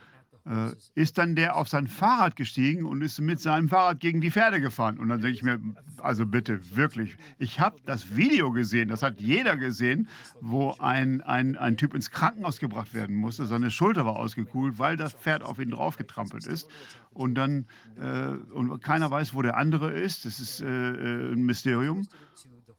äh, 0.50 0.72
ist 0.96 1.18
dann 1.18 1.36
der 1.36 1.56
auf 1.56 1.68
sein 1.68 1.88
Fahrrad 1.88 2.36
gestiegen 2.36 2.86
und 2.86 3.02
ist 3.02 3.20
mit 3.20 3.40
seinem 3.40 3.70
Fahrrad 3.70 4.00
gegen 4.00 4.22
die 4.22 4.32
Pferde 4.32 4.62
gefahren. 4.62 4.98
Und 4.98 5.10
dann 5.10 5.22
denke 5.22 5.36
ich 5.36 5.44
mir, 5.44 5.60
also 5.98 6.26
bitte, 6.26 6.62
wirklich, 6.76 7.18
ich 7.38 7.60
habe 7.60 7.78
das 7.86 8.16
Video 8.16 8.52
gesehen, 8.52 8.90
das 8.90 9.04
hat 9.04 9.20
jeder 9.20 9.58
gesehen, 9.58 10.08
wo 10.40 10.76
ein, 10.80 11.22
ein, 11.22 11.58
ein 11.58 11.76
Typ 11.76 11.94
ins 11.94 12.12
Krankenhaus 12.12 12.60
gebracht 12.60 12.94
werden 12.94 13.16
musste. 13.16 13.46
Seine 13.46 13.72
Schulter 13.72 14.06
war 14.06 14.16
ausgekühlt, 14.16 14.80
weil 14.80 14.96
das 14.96 15.14
Pferd 15.14 15.44
auf 15.44 15.60
ihn 15.60 15.72
draufgetrampelt 15.72 16.46
ist. 16.46 16.70
Und 17.14 17.36
dann, 17.36 17.66
äh, 18.00 18.28
und 18.54 18.82
keiner 18.82 19.10
weiß, 19.12 19.34
wo 19.34 19.42
der 19.42 19.58
andere 19.58 19.92
ist. 19.92 20.26
Das 20.26 20.40
ist 20.40 20.62
äh, 20.62 20.68
äh, 20.68 21.34
ein 21.34 21.46
Mysterium. 21.46 22.08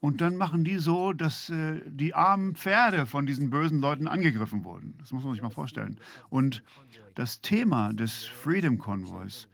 Und 0.01 0.20
dann 0.20 0.36
machen 0.36 0.62
die 0.62 0.78
so, 0.78 1.12
dass 1.12 1.51
äh, 1.51 1.80
die 1.86 2.14
armen 2.14 2.55
Pferde 2.55 3.07
von 3.07 3.26
diesen 3.26 3.51
bösen 3.51 3.80
Leuten 3.80 4.07
angegriffen 4.07 4.62
wurden. 4.64 4.94
Das 4.99 5.11
muss 5.12 5.24
man 5.24 5.32
sich 5.32 5.42
mal 5.42 5.51
vorstellen. 5.51 5.99
Und 6.30 6.62
das 7.16 7.40
Thema 7.40 7.92
des 7.92 8.24
Freedom 8.24 8.78
Convoys 8.78 9.49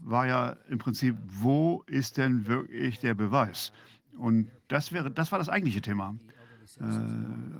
war 0.00 0.26
ja 0.26 0.56
im 0.68 0.78
Prinzip, 0.78 1.16
wo 1.24 1.84
ist 1.86 2.16
denn 2.16 2.46
wirklich 2.46 2.98
der 2.98 3.14
Beweis? 3.14 3.72
Und 4.18 4.50
das, 4.68 4.92
wäre, 4.92 5.10
das 5.10 5.30
war 5.30 5.38
das 5.38 5.48
eigentliche 5.48 5.82
Thema. 5.82 6.16
Äh, 6.80 6.84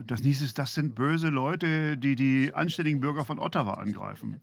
das 0.04 0.20
hieß 0.20 0.42
es, 0.42 0.54
das 0.54 0.74
sind 0.74 0.96
böse 0.96 1.28
Leute, 1.28 1.96
die 1.96 2.16
die 2.16 2.52
anständigen 2.54 3.00
Bürger 3.00 3.24
von 3.24 3.38
Ottawa 3.38 3.74
angreifen. 3.74 4.40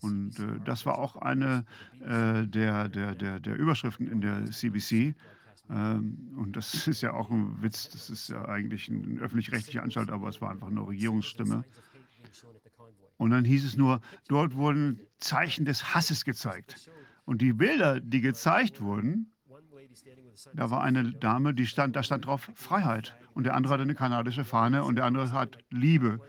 Und 0.00 0.38
äh, 0.38 0.60
das 0.64 0.84
war 0.84 0.98
auch 0.98 1.16
eine 1.16 1.64
äh, 2.00 2.46
der, 2.46 2.88
der, 2.88 3.14
der, 3.14 3.40
der 3.40 3.56
Überschriften 3.56 4.10
in 4.10 4.20
der 4.20 4.50
CBC. 4.50 5.14
Ähm, 5.70 6.34
und 6.36 6.56
das 6.56 6.86
ist 6.88 7.02
ja 7.02 7.12
auch 7.12 7.30
ein 7.30 7.62
Witz, 7.62 7.88
das 7.90 8.10
ist 8.10 8.28
ja 8.28 8.44
eigentlich 8.46 8.88
ein 8.88 9.18
öffentlich-rechtlicher 9.18 9.82
Anstalt, 9.82 10.10
aber 10.10 10.28
es 10.28 10.40
war 10.40 10.50
einfach 10.50 10.68
eine 10.68 10.86
Regierungsstimme. 10.86 11.64
Und 13.18 13.30
dann 13.30 13.44
hieß 13.44 13.64
es 13.64 13.76
nur, 13.76 14.00
dort 14.28 14.54
wurden 14.54 15.00
Zeichen 15.18 15.64
des 15.64 15.94
Hasses 15.94 16.24
gezeigt. 16.24 16.90
Und 17.24 17.40
die 17.40 17.52
Bilder, 17.52 18.00
die 18.00 18.20
gezeigt 18.20 18.80
wurden, 18.80 19.32
da 20.54 20.70
war 20.70 20.82
eine 20.82 21.12
Dame, 21.12 21.54
die 21.54 21.66
stand, 21.66 21.96
da 21.96 22.02
stand 22.02 22.26
drauf 22.26 22.50
Freiheit. 22.54 23.16
Und 23.34 23.44
der 23.44 23.54
andere 23.54 23.74
hatte 23.74 23.82
eine 23.82 23.94
kanadische 23.94 24.44
Fahne 24.44 24.84
und 24.84 24.96
der 24.96 25.04
andere 25.04 25.32
hat 25.32 25.58
Liebe, 25.70 26.20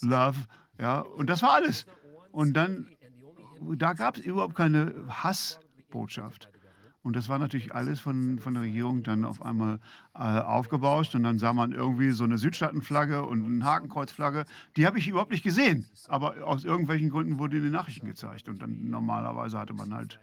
Love. 0.00 0.38
Ja, 0.78 1.00
und 1.00 1.28
das 1.28 1.42
war 1.42 1.52
alles. 1.52 1.86
Und 2.32 2.54
dann, 2.54 2.88
da 3.76 3.92
gab 3.92 4.16
es 4.16 4.22
überhaupt 4.24 4.54
keine 4.54 4.94
Hassbotschaft. 5.08 6.49
Und 7.02 7.16
das 7.16 7.28
war 7.28 7.38
natürlich 7.38 7.74
alles 7.74 7.98
von, 7.98 8.38
von 8.38 8.54
der 8.54 8.62
Regierung 8.62 9.02
dann 9.02 9.24
auf 9.24 9.42
einmal 9.42 9.78
äh, 10.14 10.18
aufgebauscht. 10.18 11.14
Und 11.14 11.22
dann 11.22 11.38
sah 11.38 11.52
man 11.52 11.72
irgendwie 11.72 12.10
so 12.10 12.24
eine 12.24 12.36
Südstaatenflagge 12.36 13.24
und 13.24 13.44
eine 13.44 13.64
Hakenkreuzflagge. 13.64 14.44
Die 14.76 14.86
habe 14.86 14.98
ich 14.98 15.08
überhaupt 15.08 15.30
nicht 15.30 15.42
gesehen. 15.42 15.86
Aber 16.08 16.46
aus 16.46 16.64
irgendwelchen 16.64 17.08
Gründen 17.08 17.38
wurde 17.38 17.56
in 17.56 17.62
den 17.62 17.72
Nachrichten 17.72 18.06
gezeigt. 18.06 18.48
Und 18.48 18.60
dann 18.60 18.90
normalerweise 18.90 19.58
hatte 19.58 19.72
man 19.72 19.94
halt 19.94 20.20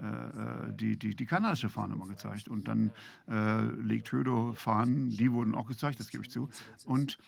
äh, 0.00 0.06
äh, 0.06 0.72
die, 0.72 0.96
die, 0.96 1.16
die 1.16 1.26
kanadische 1.26 1.68
Fahne 1.68 1.96
mal 1.96 2.06
gezeigt. 2.06 2.48
Und 2.48 2.68
dann 2.68 2.92
äh, 3.28 3.62
Lake 3.82 4.04
Trudeau-Fahnen, 4.04 5.10
die 5.10 5.32
wurden 5.32 5.54
auch 5.56 5.66
gezeigt, 5.66 5.98
das 5.98 6.10
gebe 6.10 6.22
ich 6.22 6.30
zu. 6.30 6.48
Und 6.84 7.18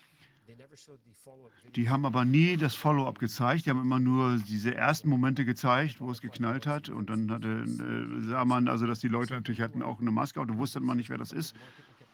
die 1.76 1.88
haben 1.88 2.04
aber 2.04 2.24
nie 2.24 2.56
das 2.56 2.74
Follow-up 2.74 3.18
gezeigt. 3.18 3.66
Die 3.66 3.70
haben 3.70 3.80
immer 3.80 3.98
nur 3.98 4.38
diese 4.38 4.74
ersten 4.74 5.08
Momente 5.08 5.44
gezeigt, 5.44 6.00
wo 6.00 6.10
es 6.10 6.20
geknallt 6.20 6.66
hat. 6.66 6.88
Und 6.88 7.10
dann 7.10 7.30
hatte, 7.30 7.48
äh, 7.48 8.28
sah 8.28 8.44
man, 8.44 8.68
also, 8.68 8.86
dass 8.86 9.00
die 9.00 9.08
Leute 9.08 9.34
natürlich 9.34 9.60
hatten 9.60 9.82
auch 9.82 10.00
eine 10.00 10.10
Maske 10.10 10.40
auf. 10.40 10.46
Du 10.46 10.58
wusstest 10.58 10.84
man 10.84 10.96
nicht, 10.96 11.10
wer 11.10 11.18
das 11.18 11.32
ist. 11.32 11.54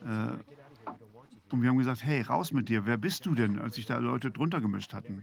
Äh, 0.05 0.33
und 1.51 1.63
wir 1.63 1.71
haben 1.71 1.79
gesagt, 1.79 2.05
hey, 2.05 2.23
raus 2.23 2.53
mit 2.53 2.69
dir. 2.69 2.87
Wer 2.87 2.99
bist 2.99 3.27
du 3.27 3.35
denn, 3.35 3.59
als 3.59 3.77
sich 3.77 3.87
da 3.87 3.99
Leute 3.99 4.31
drunter 4.31 4.61
gemischt 4.61 4.93
hatten? 4.93 5.23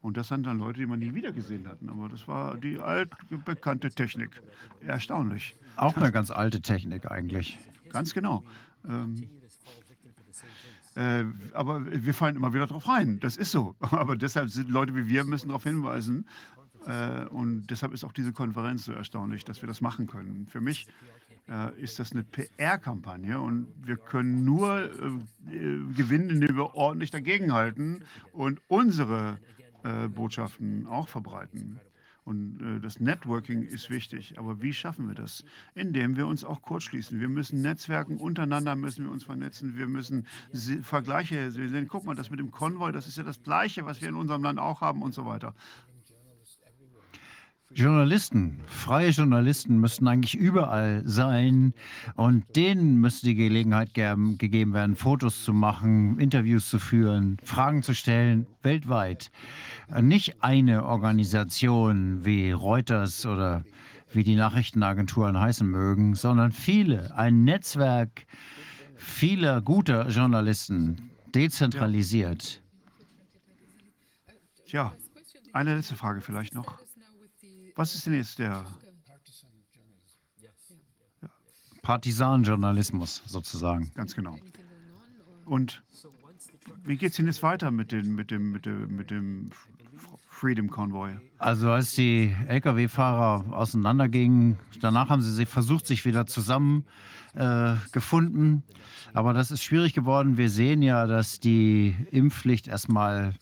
Und 0.00 0.16
das 0.16 0.28
sind 0.28 0.46
dann 0.46 0.58
Leute, 0.58 0.80
die 0.80 0.86
man 0.86 1.00
nie 1.00 1.14
wieder 1.14 1.32
gesehen 1.32 1.66
hatten. 1.68 1.90
Aber 1.90 2.08
das 2.08 2.28
war 2.28 2.56
die 2.56 2.78
altbekannte 2.78 3.90
Technik. 3.90 4.40
Erstaunlich. 4.80 5.56
Auch 5.74 5.96
eine 5.96 6.12
ganz 6.12 6.30
alte 6.30 6.60
Technik 6.60 7.10
eigentlich. 7.10 7.58
Ganz 7.90 8.14
genau. 8.14 8.44
Ähm, 8.88 9.28
äh, 10.96 11.24
aber 11.52 11.84
wir 11.86 12.14
fallen 12.14 12.36
immer 12.36 12.54
wieder 12.54 12.66
drauf 12.66 12.88
rein. 12.88 13.20
Das 13.20 13.36
ist 13.36 13.52
so. 13.52 13.76
Aber 13.80 14.16
deshalb 14.16 14.48
sind 14.48 14.70
Leute 14.70 14.94
wie 14.96 15.06
wir 15.08 15.24
müssen 15.24 15.48
darauf 15.48 15.64
hinweisen. 15.64 16.26
Äh, 16.86 17.26
und 17.26 17.66
deshalb 17.66 17.92
ist 17.92 18.02
auch 18.02 18.12
diese 18.12 18.32
Konferenz 18.32 18.86
so 18.86 18.92
erstaunlich, 18.92 19.44
dass 19.44 19.62
wir 19.62 19.66
das 19.66 19.82
machen 19.82 20.06
können. 20.06 20.46
Für 20.46 20.62
mich 20.62 20.86
äh, 21.48 21.78
ist 21.80 21.98
das 21.98 22.12
eine 22.12 22.24
PR-Kampagne 22.24 23.38
und 23.38 23.68
wir 23.82 23.98
können 23.98 24.44
nur 24.44 24.78
äh, 24.78 25.54
äh, 25.54 25.92
gewinnen, 25.94 26.30
indem 26.30 26.56
wir 26.56 26.74
ordentlich 26.74 27.10
dagegenhalten 27.10 28.04
und 28.32 28.62
unsere 28.68 29.38
äh, 29.84 30.08
Botschaften 30.08 30.86
auch 30.86 31.08
verbreiten. 31.08 31.78
Und 32.26 32.60
äh, 32.60 32.80
das 32.80 32.98
Networking 32.98 33.62
ist 33.62 33.88
wichtig. 33.88 34.36
Aber 34.36 34.60
wie 34.60 34.72
schaffen 34.74 35.06
wir 35.06 35.14
das? 35.14 35.44
Indem 35.76 36.16
wir 36.16 36.26
uns 36.26 36.44
auch 36.44 36.60
kurzschließen. 36.60 37.20
Wir 37.20 37.28
müssen 37.28 37.62
Netzwerken, 37.62 38.16
untereinander 38.16 38.74
müssen 38.74 39.04
wir 39.04 39.12
uns 39.12 39.22
vernetzen. 39.22 39.76
Wir 39.78 39.86
müssen 39.86 40.26
se- 40.52 40.82
Vergleiche 40.82 41.52
sehen. 41.52 41.86
Guck 41.88 42.04
mal, 42.04 42.16
das 42.16 42.28
mit 42.30 42.40
dem 42.40 42.50
Konvoi, 42.50 42.90
das 42.90 43.06
ist 43.06 43.16
ja 43.16 43.22
das 43.22 43.40
Gleiche, 43.44 43.86
was 43.86 44.00
wir 44.02 44.08
in 44.08 44.16
unserem 44.16 44.42
Land 44.42 44.58
auch 44.58 44.80
haben 44.80 45.02
und 45.02 45.14
so 45.14 45.24
weiter. 45.24 45.54
Journalisten, 47.72 48.60
freie 48.66 49.10
Journalisten 49.10 49.78
müssten 49.78 50.06
eigentlich 50.06 50.36
überall 50.36 51.02
sein 51.04 51.74
und 52.14 52.44
denen 52.54 53.00
müsste 53.00 53.26
die 53.26 53.34
Gelegenheit 53.34 53.92
geben, 53.92 54.38
gegeben 54.38 54.72
werden, 54.72 54.94
Fotos 54.94 55.44
zu 55.44 55.52
machen, 55.52 56.18
Interviews 56.18 56.70
zu 56.70 56.78
führen, 56.78 57.36
Fragen 57.42 57.82
zu 57.82 57.92
stellen, 57.92 58.46
weltweit. 58.62 59.30
Nicht 60.00 60.42
eine 60.42 60.86
Organisation 60.86 62.24
wie 62.24 62.52
Reuters 62.52 63.26
oder 63.26 63.64
wie 64.12 64.22
die 64.22 64.36
Nachrichtenagenturen 64.36 65.38
heißen 65.38 65.68
mögen, 65.68 66.14
sondern 66.14 66.52
viele, 66.52 67.14
ein 67.16 67.44
Netzwerk 67.44 68.26
vieler 68.94 69.60
guter 69.60 70.08
Journalisten, 70.08 71.10
dezentralisiert. 71.34 72.62
Ja, 74.66 74.94
eine 75.52 75.76
letzte 75.76 75.96
Frage 75.96 76.20
vielleicht 76.20 76.54
noch. 76.54 76.85
Was 77.76 77.94
ist 77.94 78.06
denn 78.06 78.14
jetzt 78.14 78.38
der 78.38 78.64
Partisanjournalismus 81.86 83.22
sozusagen. 83.26 83.92
Ganz 83.94 84.16
genau. 84.16 84.36
Und 85.44 85.84
wie 86.82 86.96
geht 86.96 87.10
es 87.10 87.16
denn 87.16 87.26
jetzt 87.26 87.44
weiter 87.44 87.70
mit, 87.70 87.92
den, 87.92 88.16
mit, 88.16 88.32
dem, 88.32 88.50
mit, 88.50 88.66
dem, 88.66 88.96
mit 88.96 89.12
dem 89.12 89.50
Freedom 90.28 90.68
Convoy? 90.68 91.12
Also 91.38 91.70
als 91.70 91.94
die 91.94 92.34
Lkw-Fahrer 92.48 93.44
auseinandergingen, 93.54 94.58
danach 94.80 95.10
haben 95.10 95.22
sie 95.22 95.32
sich 95.32 95.48
versucht, 95.48 95.86
sich 95.86 96.04
wieder 96.04 96.26
zusammengefunden. 96.26 96.90
Äh, 97.34 97.76
gefunden. 97.92 98.64
Aber 99.12 99.32
das 99.32 99.50
ist 99.50 99.62
schwierig 99.62 99.92
geworden. 99.92 100.38
Wir 100.38 100.50
sehen 100.50 100.82
ja, 100.82 101.06
dass 101.06 101.38
die 101.38 101.94
Impfpflicht 102.10 102.66
erstmal 102.66 103.34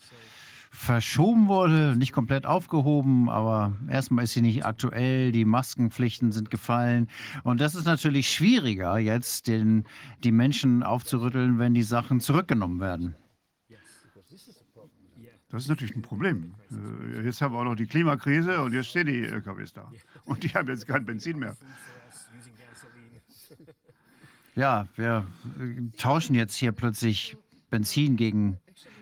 verschoben 0.75 1.47
wurde, 1.47 1.95
nicht 1.97 2.11
komplett 2.11 2.45
aufgehoben, 2.45 3.29
aber 3.29 3.73
erstmal 3.89 4.25
ist 4.25 4.33
sie 4.33 4.41
nicht 4.41 4.65
aktuell, 4.65 5.31
die 5.31 5.45
Maskenpflichten 5.45 6.31
sind 6.31 6.51
gefallen. 6.51 7.09
Und 7.43 7.61
das 7.61 7.75
ist 7.75 7.85
natürlich 7.85 8.29
schwieriger, 8.29 8.97
jetzt 8.99 9.47
den, 9.47 9.85
die 10.23 10.31
Menschen 10.31 10.83
aufzurütteln, 10.83 11.57
wenn 11.59 11.73
die 11.73 11.83
Sachen 11.83 12.19
zurückgenommen 12.19 12.79
werden. 12.79 13.15
Das 15.49 15.63
ist 15.63 15.69
natürlich 15.69 15.95
ein 15.95 16.01
Problem. 16.01 16.53
Äh, 16.69 17.23
jetzt 17.23 17.41
haben 17.41 17.53
wir 17.53 17.59
auch 17.59 17.63
noch 17.63 17.75
die 17.75 17.85
Klimakrise 17.85 18.61
und 18.61 18.73
jetzt 18.73 18.89
stehen 18.89 19.07
die 19.07 19.23
LKWs 19.23 19.71
da. 19.71 19.89
Und 20.25 20.43
die 20.43 20.49
haben 20.49 20.67
jetzt 20.67 20.85
kein 20.85 21.05
Benzin 21.05 21.39
mehr. 21.39 21.55
Ja, 24.55 24.87
wir 24.95 25.25
tauschen 25.97 26.35
jetzt 26.35 26.55
hier 26.55 26.73
plötzlich 26.73 27.37
Benzin 27.69 28.17
gegen 28.17 28.59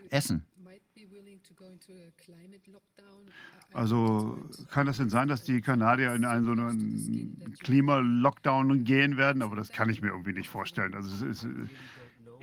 Essen. 0.10 0.46
Also 3.74 4.38
kann 4.70 4.88
es 4.88 4.98
denn 4.98 5.10
sein, 5.10 5.28
dass 5.28 5.44
die 5.44 5.62
Kanadier 5.62 6.14
in 6.14 6.26
einen 6.26 6.46
so 6.46 6.52
einen 6.52 7.56
Klima-Lockdown 7.60 8.84
gehen 8.84 9.18
werden? 9.18 9.42
Aber 9.42 9.56
das 9.56 9.72
kann 9.72 9.90
ich 9.90 10.02
mir 10.02 10.10
irgendwie 10.10 10.34
nicht 10.34 10.50
vorstellen. 10.50 10.94
Also 10.94 11.26
ist, 11.26 11.48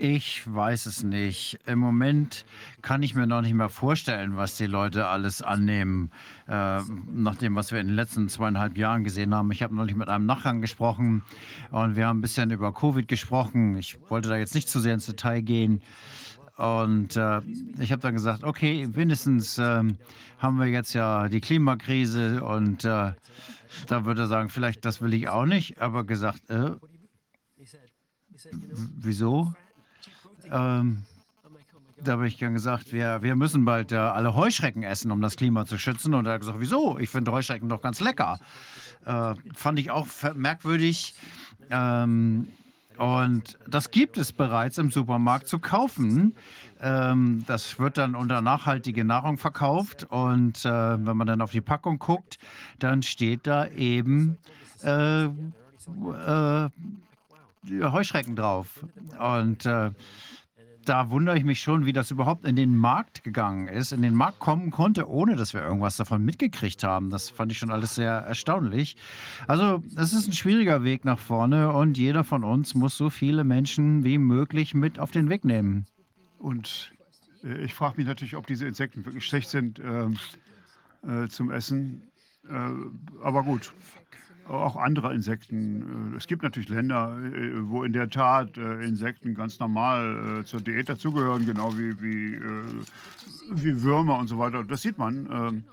ich 0.03 0.43
weiß 0.47 0.87
es 0.87 1.03
nicht. 1.03 1.59
Im 1.67 1.79
Moment 1.79 2.47
kann 2.81 3.03
ich 3.03 3.15
mir 3.15 3.27
noch 3.27 3.43
nicht 3.43 3.53
mal 3.53 3.69
vorstellen, 3.69 4.35
was 4.35 4.57
die 4.57 4.67
Leute 4.67 5.07
alles 5.07 5.43
annehmen, 5.43 6.11
äh, 6.49 6.81
nach 7.13 7.37
dem, 7.37 7.55
was 7.55 7.71
wir 7.71 7.81
in 7.81 7.89
den 7.89 7.97
letzten 7.97 8.31
zweieinhalb 8.31 8.79
Jahren 8.79 9.05
gesehen 9.05 9.35
haben. 9.35 9.53
Ich 9.53 9.63
habe 9.63 9.75
neulich 9.75 9.95
mit 9.95 10.09
einem 10.09 10.25
Nachgang 10.25 10.63
gesprochen 10.63 11.23
und 11.71 11.97
wir 11.97 12.07
haben 12.07 12.21
ein 12.21 12.23
bisschen 12.23 12.51
über 12.51 12.73
Covid 12.73 13.09
gesprochen. 13.09 13.77
Ich 13.77 13.99
wollte 14.09 14.31
da 14.31 14.39
jetzt 14.39 14.55
nicht 14.55 14.71
zu 14.71 14.81
sehr 14.81 14.95
ins 14.95 15.05
Detail 15.05 15.43
gehen. 15.43 15.83
Und 16.61 17.17
äh, 17.17 17.41
ich 17.79 17.91
habe 17.91 18.03
dann 18.03 18.13
gesagt, 18.13 18.45
okay, 18.45 18.87
mindestens 18.95 19.57
äh, 19.57 19.83
haben 20.39 20.59
wir 20.59 20.67
jetzt 20.67 20.93
ja 20.93 21.29
die 21.29 21.41
Klimakrise 21.41 22.45
und 22.45 22.85
äh, 22.85 23.13
da 23.87 24.05
würde 24.05 24.23
er 24.23 24.27
sagen, 24.27 24.51
vielleicht 24.51 24.85
das 24.85 25.01
will 25.01 25.15
ich 25.15 25.31
auch 25.31 25.47
nicht, 25.47 25.81
aber 25.81 26.05
gesagt, 26.05 26.51
äh, 26.51 26.73
wieso? 28.99 29.55
Ähm, 30.51 31.05
da 32.05 32.13
habe 32.13 32.29
ich 32.29 32.37
dann 32.37 32.53
gesagt, 32.53 32.93
wir, 32.93 33.23
wir 33.23 33.37
müssen 33.37 33.65
bald 33.65 33.93
äh, 33.93 33.97
alle 33.97 34.35
Heuschrecken 34.35 34.83
essen, 34.83 35.11
um 35.13 35.23
das 35.23 35.37
Klima 35.37 35.65
zu 35.65 35.79
schützen. 35.79 36.13
Und 36.13 36.27
er 36.27 36.35
hat 36.35 36.41
gesagt, 36.41 36.61
wieso? 36.61 36.99
Ich 36.99 37.09
finde 37.09 37.33
Heuschrecken 37.33 37.71
doch 37.71 37.81
ganz 37.81 38.01
lecker. 38.01 38.39
Äh, 39.07 39.35
fand 39.55 39.79
ich 39.79 39.91
auch 39.91 40.07
merkwürdig. 40.35 41.15
Ähm, 41.71 42.49
und 43.01 43.59
das 43.67 43.91
gibt 43.91 44.19
es 44.19 44.31
bereits 44.31 44.77
im 44.77 44.91
Supermarkt 44.91 45.49
zu 45.49 45.59
kaufen. 45.59 46.35
Ähm, 46.83 47.45
das 47.47 47.79
wird 47.79 47.97
dann 47.97 48.15
unter 48.15 48.43
nachhaltige 48.43 49.07
Nahrung 49.07 49.39
verkauft. 49.39 50.07
Und 50.11 50.67
äh, 50.67 50.69
wenn 50.71 51.17
man 51.17 51.27
dann 51.27 51.41
auf 51.41 51.51
die 51.51 51.63
Packung 51.63 51.99
guckt, 51.99 52.39
dann 52.79 53.03
steht 53.03 53.47
da 53.47 53.67
eben 53.69 54.37
äh, 54.83 55.25
äh, 55.25 55.31
Heuschrecken 57.81 58.37
drauf. 58.37 58.67
Und 59.19 59.65
äh, 59.65 59.93
da 60.85 61.11
wundere 61.11 61.37
ich 61.37 61.45
mich 61.45 61.61
schon, 61.61 61.87
wie 61.87 61.93
das 61.93 62.11
überhaupt 62.11 62.45
in 62.45 62.57
den 62.57 62.77
Markt 62.77 63.23
gegangen 63.23 63.69
ist, 63.69 63.93
in 63.93 64.03
den 64.03 64.15
Markt 64.15 64.39
kommen 64.39 64.71
konnte, 64.71 65.09
ohne 65.09 65.37
dass 65.37 65.55
wir 65.55 65.63
irgendwas 65.63 65.97
davon 65.97 66.25
mitgekriegt 66.25 66.83
haben. 66.85 67.11
Das 67.11 67.31
fand 67.31 67.53
ich 67.53 67.59
schon 67.59 67.71
alles 67.71 67.95
sehr 67.95 68.13
erstaunlich. 68.13 68.97
Also 69.47 69.83
es 69.97 70.13
ist 70.13 70.29
ein 70.29 70.33
schwieriger 70.33 70.83
Weg 70.83 71.05
nach 71.05 71.19
vorne 71.19 71.73
und 71.73 71.99
jeder 71.99 72.25
von 72.25 72.45
uns 72.45 72.75
muss 72.75 72.97
so 72.97 73.11
viele 73.11 73.45
Menschen 73.45 74.05
wie 74.05 74.19
möglich 74.19 74.75
mit 74.75 74.99
auf 74.99 75.11
den 75.11 75.29
Weg 75.29 75.45
nehmen. 75.45 75.87
Und 76.39 76.93
äh, 77.45 77.65
ich 77.65 77.75
frage 77.75 77.99
mich 77.99 78.07
natürlich, 78.07 78.37
ob 78.37 78.47
diese 78.47 78.67
Insekten 78.67 79.05
wirklich 79.05 79.27
schlecht 79.27 79.51
sind 79.51 79.79
äh, 79.79 80.07
äh, 81.07 81.29
zum 81.29 81.51
Essen. 81.51 82.03
Äh, 82.49 82.71
aber 83.23 83.43
gut, 83.43 83.73
auch 84.49 84.77
andere 84.77 85.15
Insekten. 85.15 86.13
Äh, 86.13 86.17
es 86.17 86.27
gibt 86.27 86.43
natürlich 86.43 86.69
Länder, 86.69 87.17
äh, 87.19 87.53
wo 87.69 87.85
in 87.85 87.93
der 87.93 88.11
Tat 88.11 88.57
äh, 88.57 88.85
Insekten 88.85 89.35
ganz 89.35 89.59
normal 89.59 90.43
zur 90.45 90.61
Diät 90.61 90.89
dazugehören, 90.89 91.47
genau 91.47 91.77
wie, 91.77 92.01
wie, 92.01 92.41
wie 93.51 93.83
Würmer 93.83 94.19
und 94.19 94.29
so 94.29 94.39
weiter. 94.39 94.65
Das 94.65 94.83
sieht 94.83 94.99
man. 94.99 95.29
Ähm, 95.33 95.65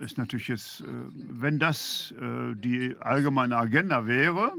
ist 0.00 0.18
natürlich 0.18 0.48
jetzt, 0.48 0.84
wenn 1.14 1.58
das 1.58 2.12
die 2.56 2.94
allgemeine 3.00 3.56
Agenda 3.56 4.06
wäre, 4.06 4.52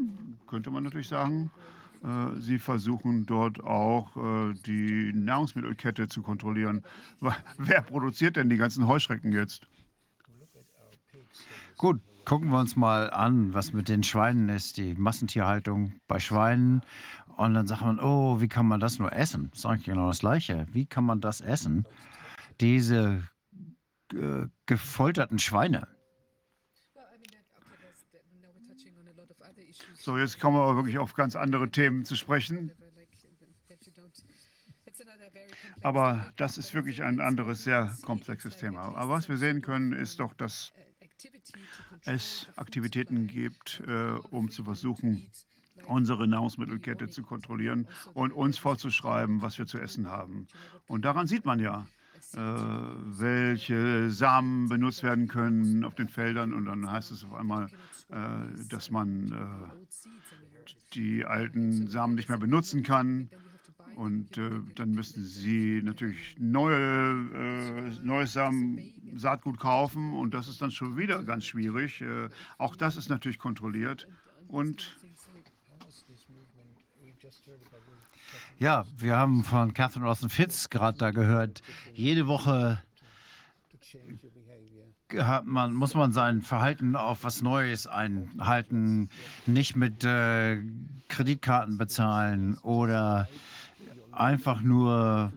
könnte 0.47 0.71
man 0.71 0.83
natürlich 0.83 1.09
sagen, 1.09 1.51
Sie 2.39 2.57
versuchen 2.57 3.27
dort 3.27 3.63
auch 3.63 4.09
die 4.65 5.11
Nahrungsmittelkette 5.13 6.07
zu 6.07 6.23
kontrollieren. 6.23 6.81
Wer 7.59 7.83
produziert 7.83 8.35
denn 8.35 8.49
die 8.49 8.57
ganzen 8.57 8.87
Heuschrecken 8.87 9.31
jetzt? 9.31 9.67
Gut, 11.77 12.01
gucken 12.29 12.51
wir 12.51 12.59
uns 12.59 12.75
mal 12.75 13.09
an, 13.09 13.55
was 13.55 13.73
mit 13.73 13.89
den 13.89 14.03
Schweinen 14.03 14.49
ist, 14.49 14.77
die 14.77 14.93
Massentierhaltung 14.93 15.99
bei 16.07 16.19
Schweinen. 16.19 16.83
Und 17.37 17.55
dann 17.55 17.65
sagt 17.65 17.81
man, 17.81 17.99
oh, 17.99 18.39
wie 18.39 18.47
kann 18.47 18.67
man 18.67 18.79
das 18.79 18.99
nur 18.99 19.11
essen? 19.11 19.49
Das 19.49 19.61
ist 19.61 19.65
eigentlich 19.65 19.85
genau 19.85 20.09
das 20.09 20.19
Gleiche. 20.19 20.67
Wie 20.71 20.85
kann 20.85 21.05
man 21.05 21.21
das 21.21 21.41
essen? 21.41 21.87
Diese 22.61 23.27
äh, 24.13 24.45
gefolterten 24.67 25.39
Schweine. 25.39 25.87
So, 29.95 30.15
jetzt 30.19 30.39
kommen 30.39 30.55
wir 30.55 30.61
aber 30.61 30.75
wirklich 30.75 30.99
auf 30.99 31.15
ganz 31.15 31.35
andere 31.35 31.71
Themen 31.71 32.05
zu 32.05 32.15
sprechen. 32.15 32.71
Aber 35.81 36.31
das 36.35 36.59
ist 36.59 36.75
wirklich 36.75 37.01
ein 37.01 37.21
anderes, 37.21 37.63
sehr 37.63 37.97
komplexes 38.03 38.55
Thema. 38.57 38.95
Aber 38.95 39.13
was 39.13 39.29
wir 39.29 39.37
sehen 39.37 39.61
können, 39.63 39.93
ist 39.93 40.19
doch, 40.19 40.35
dass 40.35 40.71
es 42.05 42.47
Aktivitäten 42.55 43.27
gibt, 43.27 43.81
äh, 43.87 44.11
um 44.29 44.49
zu 44.51 44.63
versuchen, 44.63 45.29
unsere 45.87 46.27
Nahrungsmittelkette 46.27 47.09
zu 47.09 47.23
kontrollieren 47.23 47.87
und 48.13 48.31
uns 48.31 48.57
vorzuschreiben, 48.57 49.41
was 49.41 49.57
wir 49.57 49.65
zu 49.65 49.79
essen 49.79 50.07
haben. 50.07 50.47
Und 50.87 51.05
daran 51.05 51.27
sieht 51.27 51.45
man 51.45 51.59
ja, 51.59 51.87
äh, 52.33 52.37
welche 52.37 54.11
Samen 54.11 54.69
benutzt 54.69 55.03
werden 55.03 55.27
können 55.27 55.83
auf 55.83 55.95
den 55.95 56.09
Feldern. 56.09 56.53
Und 56.53 56.65
dann 56.65 56.89
heißt 56.89 57.11
es 57.11 57.23
auf 57.23 57.33
einmal, 57.33 57.67
äh, 58.09 58.17
dass 58.69 58.91
man 58.91 59.31
äh, 59.31 60.65
die 60.93 61.25
alten 61.25 61.87
Samen 61.87 62.15
nicht 62.15 62.29
mehr 62.29 62.37
benutzen 62.37 62.83
kann. 62.83 63.29
Und 63.99 64.37
äh, 64.37 64.49
dann 64.75 64.91
müssen 64.91 65.25
sie 65.25 65.81
natürlich 65.83 66.37
neue, 66.39 66.77
äh, 66.77 67.91
neues 68.01 68.31
Saatgut 69.15 69.59
kaufen 69.59 70.13
und 70.13 70.33
das 70.33 70.47
ist 70.47 70.61
dann 70.61 70.71
schon 70.71 70.95
wieder 70.95 71.21
ganz 71.23 71.43
schwierig. 71.43 71.99
Äh, 71.99 72.29
auch 72.57 72.77
das 72.77 72.95
ist 72.95 73.09
natürlich 73.09 73.39
kontrolliert. 73.39 74.07
Und 74.47 74.97
ja, 78.57 78.85
wir 78.97 79.17
haben 79.17 79.43
von 79.43 79.73
Catherine 79.73 80.07
Rosen 80.07 80.29
Fitz 80.29 80.69
gerade 80.69 80.97
da 80.97 81.11
gehört, 81.11 81.61
jede 81.93 82.25
Woche 82.25 82.81
man, 85.43 85.73
muss 85.73 85.93
man 85.93 86.13
sein 86.13 86.41
Verhalten 86.41 86.95
auf 86.95 87.25
was 87.25 87.41
Neues 87.41 87.85
einhalten, 87.85 89.09
nicht 89.45 89.75
mit 89.75 90.05
äh, 90.05 90.61
Kreditkarten 91.09 91.77
bezahlen 91.77 92.57
oder 92.59 93.27
einfach 94.19 94.61
nur 94.61 95.31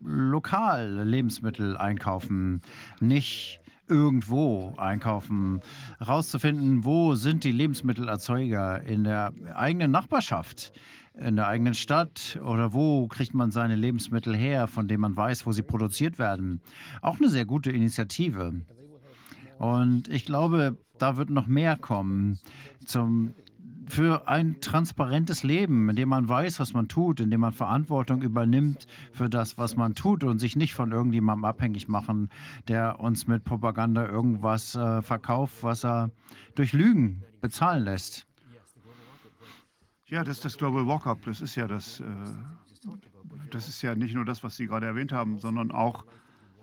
lokal 0.00 1.02
Lebensmittel 1.04 1.76
einkaufen, 1.76 2.62
nicht 3.00 3.60
irgendwo 3.88 4.74
einkaufen, 4.76 5.60
herauszufinden, 5.98 6.84
wo 6.84 7.14
sind 7.14 7.44
die 7.44 7.52
Lebensmittelerzeuger 7.52 8.82
in 8.82 9.04
der 9.04 9.32
eigenen 9.54 9.90
Nachbarschaft, 9.90 10.72
in 11.14 11.36
der 11.36 11.46
eigenen 11.46 11.74
Stadt 11.74 12.38
oder 12.44 12.72
wo 12.72 13.06
kriegt 13.06 13.32
man 13.32 13.50
seine 13.50 13.76
Lebensmittel 13.76 14.36
her, 14.36 14.66
von 14.66 14.88
denen 14.88 15.00
man 15.00 15.16
weiß, 15.16 15.46
wo 15.46 15.52
sie 15.52 15.62
produziert 15.62 16.18
werden. 16.18 16.60
Auch 17.00 17.18
eine 17.18 17.30
sehr 17.30 17.46
gute 17.46 17.70
Initiative. 17.70 18.60
Und 19.58 20.08
ich 20.08 20.26
glaube, 20.26 20.76
da 20.98 21.16
wird 21.16 21.30
noch 21.30 21.46
mehr 21.46 21.76
kommen 21.76 22.38
zum 22.84 23.34
für 23.88 24.26
ein 24.28 24.60
transparentes 24.60 25.42
Leben, 25.42 25.88
in 25.88 25.96
dem 25.96 26.08
man 26.08 26.28
weiß, 26.28 26.58
was 26.60 26.72
man 26.72 26.88
tut, 26.88 27.20
in 27.20 27.30
dem 27.30 27.40
man 27.40 27.52
Verantwortung 27.52 28.22
übernimmt 28.22 28.86
für 29.12 29.30
das, 29.30 29.58
was 29.58 29.76
man 29.76 29.94
tut 29.94 30.24
und 30.24 30.38
sich 30.38 30.56
nicht 30.56 30.74
von 30.74 30.92
irgendjemandem 30.92 31.44
abhängig 31.44 31.88
machen, 31.88 32.28
der 32.68 33.00
uns 33.00 33.26
mit 33.26 33.44
Propaganda 33.44 34.06
irgendwas 34.06 34.74
äh, 34.74 35.02
verkauft, 35.02 35.62
was 35.62 35.84
er 35.84 36.10
durch 36.54 36.72
Lügen 36.72 37.22
bezahlen 37.40 37.84
lässt. 37.84 38.26
Ja, 40.08 40.22
das 40.22 40.36
ist 40.36 40.44
das 40.44 40.58
Global 40.58 40.86
Walk-up. 40.86 41.18
Das 41.24 41.40
ist 41.40 41.56
ja 41.56 41.66
das, 41.66 42.00
äh, 42.00 42.04
das 43.50 43.68
ist 43.68 43.82
ja 43.82 43.94
nicht 43.94 44.14
nur 44.14 44.24
das, 44.24 44.42
was 44.42 44.56
Sie 44.56 44.66
gerade 44.66 44.86
erwähnt 44.86 45.12
haben, 45.12 45.38
sondern 45.38 45.70
auch 45.70 46.04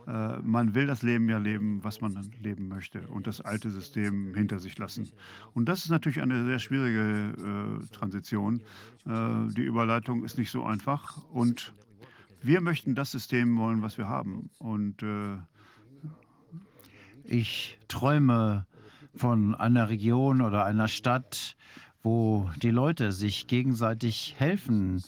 äh, 0.07 0.37
man 0.41 0.75
will 0.75 0.87
das 0.87 1.01
Leben 1.01 1.29
ja 1.29 1.37
leben, 1.37 1.83
was 1.83 2.01
man 2.01 2.31
leben 2.41 2.67
möchte 2.67 3.07
und 3.07 3.27
das 3.27 3.41
alte 3.41 3.71
System 3.71 4.33
hinter 4.35 4.59
sich 4.59 4.77
lassen. 4.77 5.11
Und 5.53 5.69
das 5.69 5.85
ist 5.85 5.89
natürlich 5.89 6.21
eine 6.21 6.45
sehr 6.45 6.59
schwierige 6.59 7.81
äh, 7.81 7.95
Transition. 7.95 8.61
Äh, 9.05 9.53
die 9.55 9.63
Überleitung 9.63 10.23
ist 10.23 10.37
nicht 10.37 10.51
so 10.51 10.63
einfach 10.63 11.21
und 11.31 11.73
wir 12.41 12.59
möchten 12.59 12.95
das 12.95 13.11
System 13.11 13.57
wollen, 13.57 13.81
was 13.81 13.97
wir 13.97 14.09
haben. 14.09 14.49
Und 14.57 15.01
äh, 15.01 15.37
ich 17.23 17.79
träume 17.87 18.65
von 19.15 19.55
einer 19.55 19.89
Region 19.89 20.41
oder 20.41 20.65
einer 20.65 20.89
Stadt, 20.89 21.55
wo 22.01 22.49
die 22.61 22.71
Leute 22.71 23.13
sich 23.13 23.47
gegenseitig 23.47 24.35
helfen, 24.37 25.01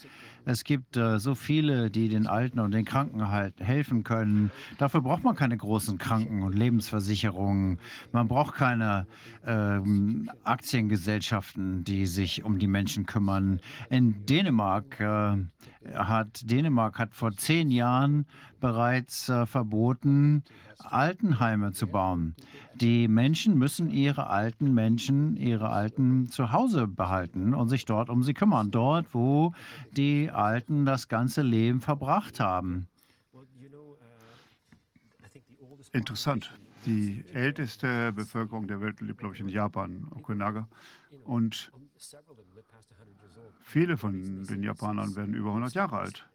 es 0.45 0.63
gibt 0.63 0.95
äh, 0.95 1.19
so 1.19 1.35
viele, 1.35 1.89
die 1.89 2.07
den 2.07 2.27
Alten 2.27 2.59
und 2.59 2.71
den 2.71 2.85
Kranken 2.85 3.29
halt 3.29 3.59
helfen 3.59 4.03
können. 4.03 4.51
Dafür 4.77 5.01
braucht 5.01 5.23
man 5.23 5.35
keine 5.35 5.57
großen 5.57 5.97
Kranken- 5.97 6.43
und 6.43 6.55
Lebensversicherungen. 6.55 7.79
Man 8.11 8.27
braucht 8.27 8.55
keine 8.55 9.07
ähm, 9.45 10.29
Aktiengesellschaften, 10.43 11.83
die 11.83 12.05
sich 12.05 12.43
um 12.43 12.59
die 12.59 12.67
Menschen 12.67 13.05
kümmern. 13.05 13.59
In 13.89 14.25
Dänemark 14.25 14.99
äh, 14.99 15.37
hat 15.93 16.49
Dänemark 16.49 16.99
hat 16.99 17.13
vor 17.13 17.31
zehn 17.33 17.71
Jahren 17.71 18.25
bereits 18.59 19.29
äh, 19.29 19.45
verboten, 19.45 20.43
Altenheime 20.79 21.71
zu 21.71 21.87
bauen. 21.87 22.35
Die 22.75 23.07
Menschen 23.07 23.57
müssen 23.57 23.89
ihre 23.89 24.27
alten 24.27 24.73
Menschen, 24.73 25.35
ihre 25.37 25.69
Alten 25.69 26.27
zu 26.29 26.51
Hause 26.51 26.87
behalten 26.87 27.53
und 27.53 27.69
sich 27.69 27.85
dort 27.85 28.09
um 28.09 28.23
sie 28.23 28.33
kümmern. 28.33 28.71
Dort, 28.71 29.13
wo 29.13 29.53
die 29.91 30.29
Alten 30.31 30.85
das 30.85 31.07
ganze 31.07 31.41
Leben 31.41 31.81
verbracht 31.81 32.39
haben. 32.39 32.87
Interessant. 35.93 36.57
Die 36.85 37.23
älteste 37.33 38.11
Bevölkerung 38.11 38.67
der 38.67 38.81
Welt 38.81 38.99
lebt, 39.01 39.19
glaube 39.19 39.35
ich, 39.35 39.41
in 39.41 39.47
Japan, 39.47 40.07
Okinawa. 40.11 40.67
Und 41.23 41.71
viele 43.75 43.97
von 43.97 44.45
den 44.45 44.63
Japanern 44.63 45.17
werden 45.17 45.33
über 45.33 45.49
100 45.49 45.73
Jahre 45.73 45.97
alt. 45.97 46.25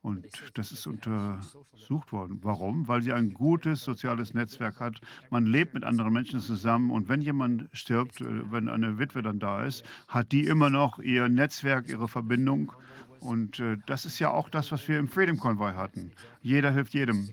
Und 0.00 0.28
das 0.54 0.70
ist 0.70 0.86
untersucht 0.86 2.12
worden. 2.12 2.38
Warum? 2.42 2.86
Weil 2.86 3.02
sie 3.02 3.12
ein 3.12 3.34
gutes 3.34 3.82
soziales 3.82 4.32
Netzwerk 4.32 4.78
hat. 4.78 5.00
Man 5.30 5.46
lebt 5.46 5.74
mit 5.74 5.82
anderen 5.82 6.12
Menschen 6.12 6.38
zusammen. 6.38 6.92
Und 6.92 7.08
wenn 7.08 7.20
jemand 7.20 7.68
stirbt, 7.72 8.20
äh, 8.20 8.52
wenn 8.52 8.68
eine 8.68 9.00
Witwe 9.00 9.22
dann 9.22 9.40
da 9.40 9.64
ist, 9.64 9.82
hat 10.06 10.30
die 10.30 10.44
immer 10.44 10.70
noch 10.70 11.00
ihr 11.00 11.28
Netzwerk, 11.28 11.88
ihre 11.88 12.06
Verbindung. 12.06 12.70
Und 13.18 13.58
äh, 13.58 13.78
das 13.86 14.04
ist 14.04 14.20
ja 14.20 14.30
auch 14.30 14.48
das, 14.48 14.70
was 14.70 14.86
wir 14.86 15.00
im 15.00 15.08
Freedom 15.08 15.38
Convoy 15.38 15.72
hatten. 15.72 16.12
Jeder 16.42 16.70
hilft 16.70 16.94
jedem. 16.94 17.28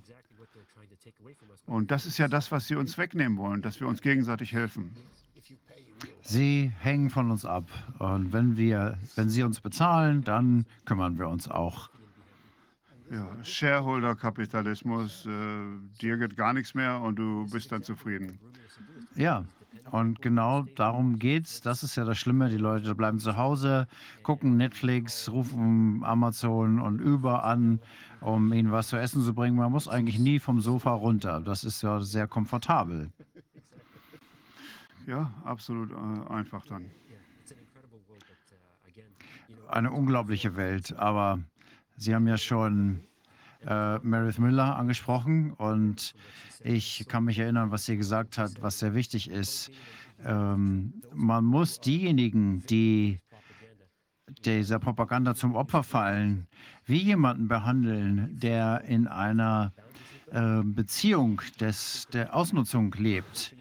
Und 1.68 1.91
das 1.91 2.07
ist 2.07 2.18
ja 2.18 2.28
das, 2.28 2.51
was 2.51 2.68
sie 2.68 2.76
uns 2.76 2.97
wegnehmen 2.97 3.38
wollen, 3.38 3.61
dass 3.61 3.80
wir 3.80 3.88
uns 3.88 4.01
gegenseitig 4.01 4.53
helfen. 4.53 4.95
Sie 6.24 6.72
hängen 6.80 7.10
von 7.10 7.30
uns 7.32 7.46
ab. 7.46 7.66
Und 8.00 8.34
wenn 8.34 8.58
wir, 8.58 8.98
wenn 9.16 9.30
sie 9.30 9.44
uns 9.44 9.60
bezahlen, 9.60 10.24
dann 10.24 10.66
kümmern 10.86 11.20
wir 11.20 11.28
uns 11.28 11.50
auch 11.50 11.90
ja, 13.12 13.28
Shareholder-Kapitalismus, 13.44 15.26
äh, 15.26 15.30
dir 16.02 16.18
geht 16.18 16.36
gar 16.36 16.54
nichts 16.54 16.74
mehr 16.74 17.00
und 17.02 17.18
du 17.18 17.48
bist 17.52 17.72
dann 17.72 17.84
zufrieden. 17.84 18.40
Ja, 19.16 19.46
und 19.92 20.22
genau 20.22 20.64
darum 20.76 21.20
geht's. 21.20 21.62
Das 21.62 21.84
ist 21.84 21.96
ja 21.96 22.06
das 22.06 22.18
Schlimme. 22.18 22.50
Die 22.50 22.58
Leute 22.58 22.96
bleiben 22.96 23.20
zu 23.20 23.38
Hause, 23.38 23.88
gucken 24.24 24.58
Netflix, 24.58 25.30
rufen 25.30 26.04
Amazon 26.04 26.80
und 26.80 27.02
Uber 27.02 27.44
an, 27.44 27.80
um 28.22 28.52
ihnen 28.54 28.72
was 28.72 28.88
zu 28.88 28.98
essen 28.98 29.22
zu 29.24 29.34
bringen. 29.34 29.58
Man 29.58 29.72
muss 29.72 29.88
eigentlich 29.88 30.18
nie 30.18 30.40
vom 30.40 30.62
Sofa 30.62 30.92
runter. 30.92 31.42
Das 31.42 31.64
ist 31.64 31.84
ja 31.84 32.02
sehr 32.02 32.28
komfortabel. 32.28 33.12
Ja, 35.08 35.34
absolut 35.43 35.91
äh, 35.91 36.34
einfach 36.34 36.66
dann. 36.66 36.89
Eine 39.68 39.91
unglaubliche 39.91 40.56
Welt, 40.56 40.93
aber 40.97 41.39
Sie 41.97 42.14
haben 42.14 42.28
ja 42.28 42.38
schon 42.38 43.01
äh, 43.66 43.97
Meredith 43.99 44.39
Miller 44.39 44.76
angesprochen 44.76 45.54
und 45.54 46.14
ich 46.64 47.06
kann 47.08 47.26
mich 47.26 47.39
erinnern, 47.39 47.72
was 47.72 47.86
sie 47.86 47.97
gesagt 47.97 48.38
hat, 48.38 48.62
was 48.62 48.80
sehr 48.80 48.93
wichtig 48.93 49.30
ist. 49.30 49.72
Ähm, 50.26 51.01
man 51.14 51.45
muss 51.45 51.80
diejenigen, 51.80 52.66
die 52.66 53.20
dieser 54.45 54.80
Propaganda 54.80 55.36
zum 55.36 55.56
Opfer 55.56 55.84
fallen, 55.84 56.47
wie 56.86 56.97
jemanden 56.97 57.47
behandeln, 57.47 58.39
der 58.39 58.82
in 58.86 59.08
einer 59.08 59.74
äh, 60.32 60.62
Beziehung 60.64 61.41
des, 61.60 62.08
der 62.12 62.36
Ausnutzung 62.36 62.93
lebt, 62.97 63.56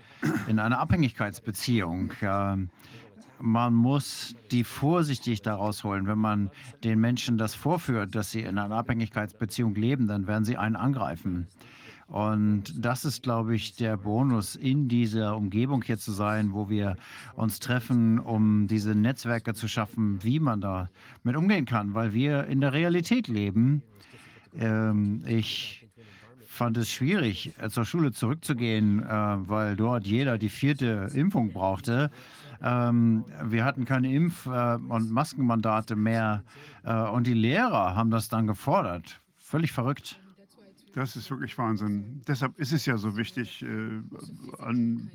in 0.47 0.59
einer 0.59 0.79
Abhängigkeitsbeziehung. 0.79 2.13
Man 3.41 3.75
muss 3.75 4.37
die 4.53 4.63
vorsichtig 4.63 5.43
daraus 5.43 5.83
holen. 5.83 6.07
Wenn 6.07 6.19
man 6.19 6.51
den 6.85 7.01
Menschen 7.01 7.39
das 7.39 7.57
vorführt, 7.57 8.15
dass 8.15 8.31
sie 8.31 8.43
in 8.43 8.57
einer 8.57 8.77
Abhängigkeitsbeziehung 8.77 9.75
leben, 9.75 10.07
dann 10.07 10.29
werden 10.29 10.45
sie 10.45 10.57
einen 10.57 10.77
angreifen. 10.77 11.49
Und 12.13 12.85
das 12.85 13.07
ist, 13.07 13.23
glaube 13.23 13.55
ich, 13.55 13.75
der 13.75 13.97
Bonus, 13.97 14.55
in 14.55 14.87
dieser 14.87 15.35
Umgebung 15.35 15.83
hier 15.83 15.97
zu 15.97 16.13
sein, 16.13 16.53
wo 16.53 16.69
wir 16.69 16.97
uns 17.37 17.59
treffen, 17.59 18.19
um 18.19 18.67
diese 18.67 18.95
Netzwerke 18.95 19.55
zu 19.55 19.67
schaffen, 19.67 20.23
wie 20.23 20.39
man 20.39 20.61
da 20.61 20.91
mit 21.25 21.37
umgehen 21.37 21.65
kann, 21.65 21.95
weil 21.95 22.13
wir 22.13 22.45
in 22.49 22.61
der 22.61 22.75
Realität 22.75 23.29
leben. 23.29 23.83
Ähm, 24.55 25.25
ich 25.27 25.82
fand 26.53 26.77
es 26.77 26.91
schwierig, 26.91 27.55
zur 27.71 27.85
Schule 27.85 28.13
zurückzugehen, 28.13 29.03
äh, 29.03 29.09
weil 29.09 29.75
dort 29.75 30.07
jeder 30.07 30.37
die 30.37 30.51
vierte 30.51 31.09
Impfung 31.15 31.53
brauchte. 31.53 32.11
Ähm, 32.63 33.25
wir 33.45 33.65
hatten 33.65 33.85
keine 33.85 34.09
Impf- 34.09 34.47
äh, 34.47 34.77
und 34.77 35.11
Maskenmandate 35.11 35.97
mehr. 35.97 36.45
Äh, 36.85 36.95
und 36.95 37.27
die 37.27 37.35
Lehrer 37.35 37.97
haben 37.97 38.11
das 38.11 38.29
dann 38.29 38.47
gefordert. 38.47 39.21
Völlig 39.39 39.73
verrückt. 39.73 40.21
Das 40.95 41.17
ist 41.17 41.31
wirklich 41.31 41.57
Wahnsinn. 41.57 42.21
Deshalb 42.29 42.59
ist 42.59 42.73
es 42.73 42.85
ja 42.85 42.99
so 42.99 43.17
wichtig, 43.17 43.63
äh, 43.63 44.03
an 44.59 45.11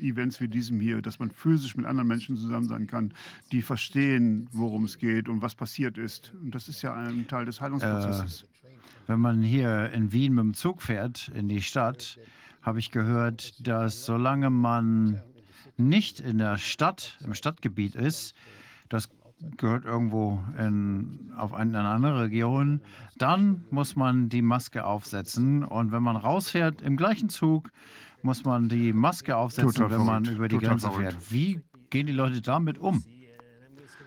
Events 0.00 0.40
wie 0.40 0.48
diesem 0.48 0.78
hier, 0.80 1.02
dass 1.02 1.18
man 1.18 1.30
physisch 1.30 1.76
mit 1.76 1.84
anderen 1.84 2.08
Menschen 2.08 2.36
zusammen 2.36 2.68
sein 2.68 2.86
kann, 2.86 3.12
die 3.50 3.62
verstehen, 3.62 4.48
worum 4.52 4.84
es 4.84 4.98
geht 4.98 5.28
und 5.28 5.42
was 5.42 5.54
passiert 5.54 5.98
ist. 5.98 6.32
Und 6.40 6.54
das 6.54 6.68
ist 6.68 6.82
ja 6.82 6.94
ein 6.94 7.26
Teil 7.26 7.44
des 7.44 7.60
Heilungsprozesses. 7.60 8.42
Äh, 8.42 8.63
wenn 9.06 9.20
man 9.20 9.42
hier 9.42 9.90
in 9.92 10.12
Wien 10.12 10.34
mit 10.34 10.44
dem 10.44 10.54
Zug 10.54 10.82
fährt, 10.82 11.28
in 11.34 11.48
die 11.48 11.62
Stadt, 11.62 12.18
habe 12.62 12.78
ich 12.78 12.90
gehört, 12.90 13.66
dass 13.66 14.04
solange 14.04 14.50
man 14.50 15.20
nicht 15.76 16.20
in 16.20 16.38
der 16.38 16.56
Stadt, 16.56 17.18
im 17.24 17.34
Stadtgebiet 17.34 17.94
ist, 17.94 18.34
das 18.88 19.08
gehört 19.56 19.84
irgendwo 19.84 20.42
in, 20.58 21.32
auf 21.36 21.52
eine, 21.52 21.78
eine 21.78 21.88
andere 21.88 22.22
Region, 22.22 22.80
dann 23.18 23.64
muss 23.70 23.96
man 23.96 24.28
die 24.28 24.42
Maske 24.42 24.84
aufsetzen. 24.84 25.64
Und 25.64 25.92
wenn 25.92 26.02
man 26.02 26.16
rausfährt 26.16 26.82
im 26.82 26.96
gleichen 26.96 27.28
Zug, 27.28 27.70
muss 28.22 28.44
man 28.44 28.68
die 28.68 28.92
Maske 28.92 29.36
aufsetzen, 29.36 29.74
Total 29.74 29.90
wenn 29.90 30.06
man 30.06 30.24
über 30.24 30.48
die 30.48 30.56
Total 30.56 30.70
Grenze 30.70 30.86
verrückt. 30.88 31.12
fährt. 31.12 31.32
Wie 31.32 31.60
gehen 31.90 32.06
die 32.06 32.12
Leute 32.12 32.40
damit 32.40 32.78
um? 32.78 33.04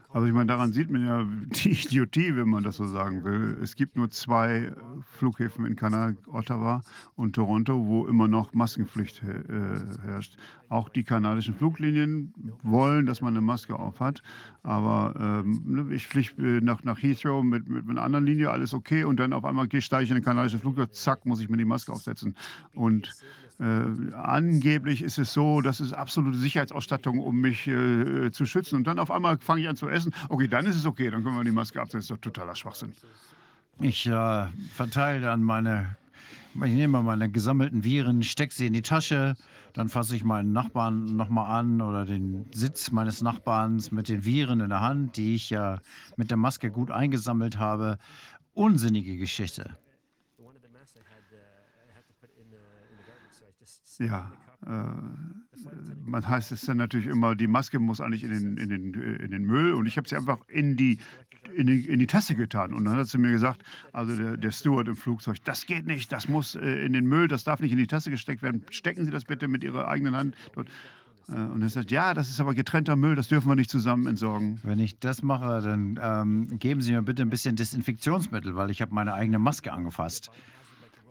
Also 0.10 0.26
ich 0.26 0.34
meine, 0.34 0.48
daran 0.48 0.72
sieht 0.72 0.90
man 0.90 1.06
ja 1.06 1.28
die 1.46 1.72
Idiotie, 1.72 2.36
wenn 2.36 2.50
man 2.50 2.64
das 2.64 2.78
so 2.78 2.88
sagen 2.88 3.24
will. 3.24 3.58
Es 3.62 3.76
gibt 3.76 3.96
nur 3.98 4.10
zwei 4.10 4.72
Flughäfen 5.18 5.66
in 5.66 5.76
Kanada, 5.76 6.18
Ottawa 6.28 6.82
und 7.16 7.34
Toronto, 7.34 7.86
wo 7.86 8.08
immer 8.08 8.28
noch 8.28 8.54
Maskenpflicht 8.54 9.22
äh, 9.24 10.06
herrscht. 10.06 10.38
Auch 10.70 10.90
die 10.90 11.04
kanadischen 11.04 11.56
Fluglinien 11.56 12.34
wollen, 12.64 13.06
dass 13.06 13.22
man 13.22 13.34
eine 13.34 13.42
Maske 13.42 13.78
aufhat. 13.78 14.22
Aber 14.64 15.14
ähm, 15.46 15.62
ne, 15.66 15.94
ich 15.94 16.08
fliege 16.08 16.62
nach, 16.62 16.84
nach 16.84 17.02
Heathrow 17.02 17.44
mit, 17.44 17.68
mit 17.68 17.90
einer 17.90 18.02
anderen 18.02 18.26
Linie, 18.26 18.50
alles 18.50 18.74
okay. 18.74 19.04
Und 19.04 19.20
dann 19.20 19.34
auf 19.34 19.46
einmal 19.46 19.68
steige 19.82 20.04
ich 20.04 20.12
in 20.12 20.18
ein 20.18 20.24
kanadisches 20.24 20.62
Flugzeug, 20.62 20.94
zack, 20.94 21.26
muss 21.26 21.42
ich 21.42 21.50
mir 21.50 21.58
die 21.58 21.66
Maske 21.66 21.92
aufsetzen. 21.92 22.36
Und 22.74 23.14
Äh, 23.60 24.14
angeblich 24.14 25.02
ist 25.02 25.18
es 25.18 25.34
so, 25.34 25.62
das 25.62 25.80
ist 25.80 25.92
absolute 25.94 26.38
Sicherheitsausstattung, 26.38 27.20
um 27.20 27.42
mich 27.42 27.68
äh, 27.68 28.32
zu 28.32 28.46
schützen. 28.46 28.76
Und 28.76 28.86
dann 28.86 29.00
auf 29.00 29.10
einmal 29.10 29.38
fange 29.40 29.62
ich 29.62 29.70
an 29.70 29.76
zu 29.76 29.90
essen. 29.90 30.14
Okay, 30.30 30.48
dann 30.48 30.66
ist 30.68 30.76
es 30.76 30.86
okay, 30.86 31.10
dann 31.10 31.24
können 31.24 31.38
wir 31.38 31.44
die 31.44 31.52
Maske 31.52 31.82
absetzen. 31.82 32.00
Das 32.00 32.06
ist 32.06 32.12
doch 32.12 32.32
totaler 32.32 32.56
Schwachsinn. 32.56 32.94
Ich 33.80 34.06
äh, 34.06 34.46
verteile 34.74 35.22
dann 35.22 35.44
meine, 35.44 35.98
ich 36.56 36.74
nehme 36.74 37.02
meine 37.02 37.30
gesammelten 37.30 37.84
Viren, 37.84 38.24
stecke 38.24 38.54
sie 38.54 38.68
in 38.68 38.74
die 38.74 38.82
Tasche, 38.82 39.36
dann 39.74 39.90
fasse 39.90 40.16
ich 40.16 40.24
meinen 40.24 40.52
Nachbarn 40.52 41.16
nochmal 41.16 41.60
an 41.60 41.82
oder 41.82 42.06
den 42.06 42.46
Sitz 42.54 42.92
meines 42.92 43.22
Nachbarns 43.22 43.92
mit 43.92 44.10
den 44.10 44.26
Viren 44.26 44.60
in 44.62 44.70
der 44.70 44.82
Hand, 44.82 45.18
die 45.18 45.36
ich 45.36 45.52
ja 45.52 45.80
mit 46.16 46.32
der 46.32 46.38
Maske 46.38 46.72
gut 46.72 46.90
eingesammelt 46.90 47.60
habe. 47.60 47.98
Unsinnige 48.54 49.18
Geschichte. 49.18 49.78
Ja, 54.00 54.32
äh, 54.66 54.70
man 56.06 56.28
heißt 56.28 56.52
es 56.52 56.62
dann 56.62 56.78
natürlich 56.78 57.08
immer, 57.08 57.36
die 57.36 57.48
Maske 57.48 57.80
muss 57.80 58.00
eigentlich 58.00 58.24
in 58.24 58.32
den, 58.32 58.58
in 58.58 58.70
den, 58.70 58.94
äh, 58.94 59.24
in 59.24 59.32
den 59.32 59.44
Müll 59.44 59.74
und 59.74 59.86
ich 59.86 59.98
habe 59.98 60.08
sie 60.08 60.16
einfach 60.16 60.40
in 60.48 60.76
die, 60.76 60.98
in, 61.54 61.68
die, 61.68 61.88
in 61.88 62.00
die 62.00 62.08
Tasse 62.08 62.36
getan. 62.36 62.74
Und 62.74 62.86
dann 62.86 62.96
hat 62.96 63.08
sie 63.08 63.18
mir 63.18 63.32
gesagt, 63.32 63.64
also 63.94 64.16
der, 64.16 64.38
der 64.38 64.52
Steward 64.52 64.88
im 64.88 64.96
Flugzeug, 64.96 65.38
das 65.44 65.66
geht 65.66 65.86
nicht, 65.86 66.12
das 66.12 66.28
muss 66.28 66.56
äh, 66.56 66.86
in 66.86 66.94
den 66.94 67.06
Müll, 67.06 67.28
das 67.28 67.44
darf 67.44 67.60
nicht 67.60 67.72
in 67.72 67.78
die 67.78 67.88
Tasse 67.88 68.10
gesteckt 68.10 68.42
werden. 68.42 68.66
Stecken 68.70 69.06
Sie 69.06 69.12
das 69.12 69.26
bitte 69.26 69.48
mit 69.48 69.64
Ihrer 69.64 69.88
eigenen 69.88 70.16
Hand 70.16 70.36
dort. 70.54 70.70
Und 71.30 71.62
er 71.62 71.68
sagt, 71.68 71.92
ja, 71.92 72.14
das 72.14 72.30
ist 72.30 72.40
aber 72.40 72.54
getrennter 72.54 72.96
Müll, 72.96 73.16
das 73.16 73.28
dürfen 73.28 73.50
wir 73.50 73.56
nicht 73.56 73.70
zusammen 73.70 74.08
entsorgen. 74.08 74.62
Wenn 74.64 74.80
ich 74.80 74.98
das 75.00 75.24
mache, 75.24 75.62
dann 75.62 76.00
ähm, 76.02 76.58
geben 76.58 76.80
Sie 76.80 76.94
mir 76.94 77.02
bitte 77.02 77.22
ein 77.22 77.30
bisschen 77.30 77.58
Desinfektionsmittel, 77.58 78.56
weil 78.56 78.72
ich 78.72 78.82
habe 78.82 78.96
meine 78.96 79.14
eigene 79.14 79.38
Maske 79.38 79.74
angefasst. 79.74 80.32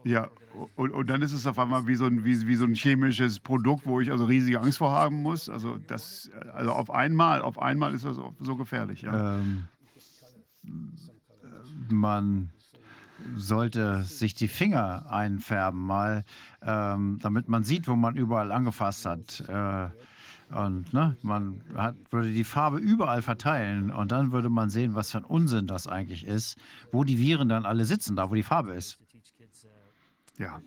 Ja, 0.07 0.29
und, 0.75 0.91
und 0.91 1.09
dann 1.09 1.21
ist 1.21 1.33
es 1.33 1.45
auf 1.45 1.59
einmal 1.59 1.85
wie 1.87 1.95
so, 1.95 2.05
ein, 2.05 2.23
wie, 2.23 2.47
wie 2.47 2.55
so 2.55 2.65
ein 2.65 2.73
chemisches 2.73 3.39
Produkt, 3.39 3.85
wo 3.85 3.99
ich 3.99 4.11
also 4.11 4.25
riesige 4.25 4.59
Angst 4.59 4.79
vor 4.79 4.91
haben 4.91 5.21
muss. 5.21 5.49
Also 5.49 5.77
das, 5.87 6.31
also 6.53 6.71
auf 6.71 6.89
einmal, 6.89 7.41
auf 7.41 7.59
einmal 7.59 7.93
ist 7.93 8.05
das 8.05 8.17
so 8.39 8.55
gefährlich, 8.55 9.01
ja. 9.01 9.39
Ähm, 9.39 9.67
man 11.89 12.49
sollte 13.35 14.03
sich 14.03 14.33
die 14.33 14.47
Finger 14.47 15.05
einfärben, 15.11 15.79
mal, 15.79 16.23
ähm, 16.61 17.19
damit 17.21 17.49
man 17.49 17.63
sieht, 17.63 17.87
wo 17.87 17.95
man 17.95 18.15
überall 18.15 18.51
angefasst 18.51 19.05
hat. 19.05 19.43
Äh, 19.47 19.89
und 20.49 20.93
ne, 20.93 21.17
man 21.23 21.61
hat, 21.75 21.95
würde 22.09 22.31
die 22.31 22.45
Farbe 22.45 22.77
überall 22.77 23.21
verteilen 23.21 23.91
und 23.91 24.13
dann 24.13 24.31
würde 24.31 24.49
man 24.49 24.69
sehen, 24.69 24.95
was 24.95 25.11
für 25.11 25.17
ein 25.17 25.25
Unsinn 25.25 25.67
das 25.67 25.87
eigentlich 25.87 26.25
ist, 26.25 26.57
wo 26.91 27.03
die 27.03 27.17
Viren 27.17 27.49
dann 27.49 27.65
alle 27.65 27.83
sitzen, 27.83 28.15
da 28.15 28.29
wo 28.29 28.35
die 28.35 28.43
Farbe 28.43 28.73
ist. 28.73 28.97
Ja. 30.37 30.61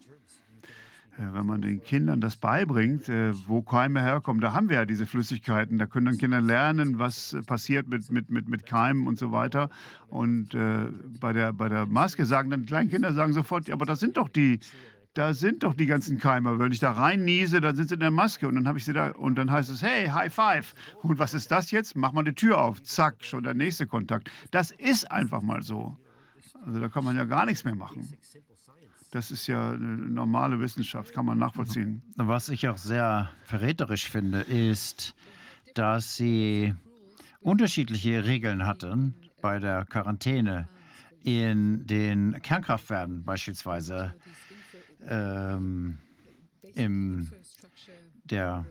Äh, 1.21 1.35
wenn 1.35 1.47
man 1.47 1.63
den 1.63 1.83
Kindern 1.83 2.21
das 2.21 2.37
beibringt, 2.37 3.09
äh, 3.09 3.33
wo 3.47 3.63
Keime 3.63 4.03
herkommen, 4.03 4.41
da 4.41 4.53
haben 4.53 4.69
wir 4.69 4.77
ja 4.77 4.87
diese 4.87 5.07
Flüssigkeiten. 5.07 5.79
Da 5.79 5.87
können 5.87 6.07
dann 6.07 6.19
Kinder 6.19 6.41
lernen, 6.41 6.99
was 6.99 7.37
passiert 7.47 7.89
mit, 7.89 8.11
mit, 8.11 8.31
mit, 8.31 8.49
mit 8.49 8.67
Keimen 8.67 9.07
und 9.07 9.19
so 9.19 9.33
weiter. 9.33 9.71
Und 10.09 10.55
äh, 10.55 10.87
bei, 11.21 11.33
der, 11.33 11.53
bei 11.53 11.69
der 11.69 11.87
Maske 11.87 12.25
sagen 12.27 12.51
dann 12.51 12.61
die 12.61 12.67
kleinen 12.67 12.91
Kinder 12.91 13.13
sagen 13.13 13.33
sofort, 13.33 13.71
aber 13.71 13.87
das 13.87 14.01
sind 14.01 14.17
doch 14.17 14.29
die, 14.29 14.61
da 15.15 15.35
sind 15.35 15.65
doch 15.65 15.75
die 15.75 15.87
ganzen 15.87 16.19
Keime. 16.19 16.59
Wenn 16.59 16.73
ich 16.73 16.79
da 16.79 16.93
rein 16.93 17.25
niese, 17.25 17.61
dann 17.61 17.77
sind 17.77 17.89
sie 17.89 17.95
in 17.95 18.01
der 18.01 18.11
Maske 18.11 18.47
und 18.47 18.55
dann 18.55 18.69
habe 18.69 18.79
ich 18.79 18.85
sie 18.85 18.93
da 18.93 19.11
und 19.11 19.37
dann 19.37 19.51
heißt 19.51 19.69
es, 19.71 19.83
hey, 19.83 20.07
High 20.09 20.33
Five. 20.33 20.75
Und 21.03 21.19
was 21.19 21.35
ist 21.35 21.51
das 21.51 21.71
jetzt? 21.71 21.97
Mach 21.97 22.13
mal 22.13 22.23
die 22.23 22.35
Tür 22.35 22.61
auf. 22.61 22.83
Zack, 22.83 23.17
schon 23.25 23.43
der 23.43 23.55
nächste 23.55 23.87
Kontakt. 23.87 24.31
Das 24.53 24.71
ist 24.71 25.11
einfach 25.11 25.43
mal 25.43 25.63
so. 25.63 25.97
Also 26.65 26.79
da 26.79 26.89
kann 26.89 27.05
man 27.05 27.17
ja 27.17 27.25
gar 27.25 27.47
nichts 27.47 27.65
mehr 27.65 27.75
machen. 27.75 28.09
Das 29.11 29.33
ist 29.33 29.49
ja 29.49 29.73
eine 29.73 29.97
normale 29.97 30.61
Wissenschaft, 30.61 31.13
kann 31.13 31.27
man 31.27 31.39
nachvollziehen. 31.39 32.03
Was 32.17 32.49
ich 32.49 32.69
auch 32.69 32.77
sehr 32.77 33.31
verräterisch 33.43 34.09
finde, 34.09 34.41
ist, 34.41 35.15
dass 35.75 36.17
sie 36.17 36.75
unterschiedliche 37.41 38.25
Regeln 38.25 38.67
hatten 38.67 39.15
bei 39.41 39.59
der 39.59 39.85
Quarantäne 39.87 40.69
in 41.23 41.87
den 41.87 42.41
Kernkraftwerken 42.41 43.25
beispielsweise 43.25 44.15
ähm, 45.07 45.99
in 46.75 47.31
der 48.25 48.65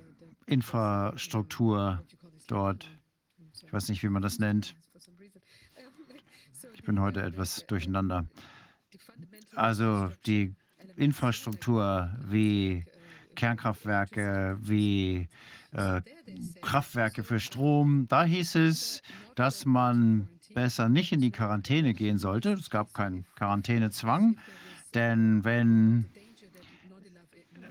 Infrastruktur 0.46 2.04
dort. 2.48 2.90
Ich 3.62 3.74
weiß 3.74 3.90
nicht, 3.90 4.04
wie 4.04 4.10
man 4.10 4.22
das 4.22 4.40
nennt. 4.40 4.76
Ich 6.74 6.84
bin 6.84 7.00
heute 7.00 7.22
etwas 7.22 7.66
durcheinander. 7.68 8.26
Also 9.60 10.10
die 10.26 10.56
Infrastruktur 10.96 12.10
wie 12.24 12.86
Kernkraftwerke, 13.36 14.58
wie 14.62 15.28
äh, 15.74 16.02
Kraftwerke 16.62 17.26
für 17.26 17.42
Strom, 17.42 18.08
da 18.08 18.24
hieß 18.24 18.56
es, 18.56 19.02
dass 19.36 19.66
man 19.66 20.30
besser 20.54 20.88
nicht 20.88 21.12
in 21.12 21.20
die 21.20 21.32
Quarantäne 21.32 21.94
gehen 21.94 22.18
sollte. 22.20 22.54
Es 22.54 22.70
gab 22.70 22.94
keinen 22.94 23.26
Quarantänezwang, 23.36 24.40
denn 24.94 25.44
wenn 25.44 26.06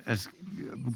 es 0.04 0.28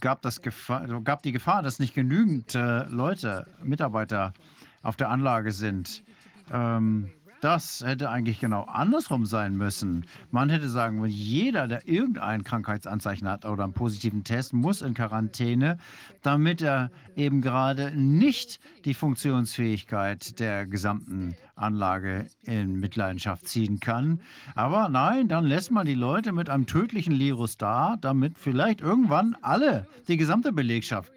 gab, 0.00 0.20
das 0.20 0.42
Gefahr, 0.42 1.00
gab 1.00 1.22
die 1.22 1.32
Gefahr, 1.32 1.62
dass 1.62 1.78
nicht 1.78 1.94
genügend 1.94 2.54
äh, 2.54 2.84
Leute, 2.84 3.46
Mitarbeiter 3.62 4.34
auf 4.82 4.96
der 4.96 5.08
Anlage 5.08 5.52
sind, 5.52 6.04
ähm, 6.52 7.10
das 7.42 7.82
hätte 7.84 8.08
eigentlich 8.08 8.38
genau 8.38 8.62
andersrum 8.62 9.26
sein 9.26 9.56
müssen. 9.56 10.06
Man 10.30 10.48
hätte 10.48 10.68
sagen 10.68 11.00
müssen, 11.00 11.16
jeder, 11.16 11.66
der 11.66 11.88
irgendein 11.88 12.44
Krankheitsanzeichen 12.44 13.28
hat 13.28 13.44
oder 13.44 13.64
einen 13.64 13.72
positiven 13.72 14.22
Test, 14.22 14.52
muss 14.52 14.80
in 14.80 14.94
Quarantäne, 14.94 15.78
damit 16.22 16.62
er 16.62 16.92
eben 17.16 17.42
gerade 17.42 17.90
nicht 17.96 18.60
die 18.84 18.94
Funktionsfähigkeit 18.94 20.38
der 20.38 20.66
gesamten 20.66 21.36
Anlage 21.56 22.28
in 22.44 22.78
Mitleidenschaft 22.78 23.48
ziehen 23.48 23.80
kann. 23.80 24.20
Aber 24.54 24.88
nein, 24.88 25.26
dann 25.26 25.44
lässt 25.44 25.72
man 25.72 25.84
die 25.84 25.94
Leute 25.94 26.30
mit 26.30 26.48
einem 26.48 26.66
tödlichen 26.66 27.18
Virus 27.18 27.56
da, 27.56 27.96
damit 28.00 28.38
vielleicht 28.38 28.80
irgendwann 28.80 29.36
alle, 29.42 29.88
die 30.06 30.16
gesamte 30.16 30.52
Belegschaft 30.52 31.12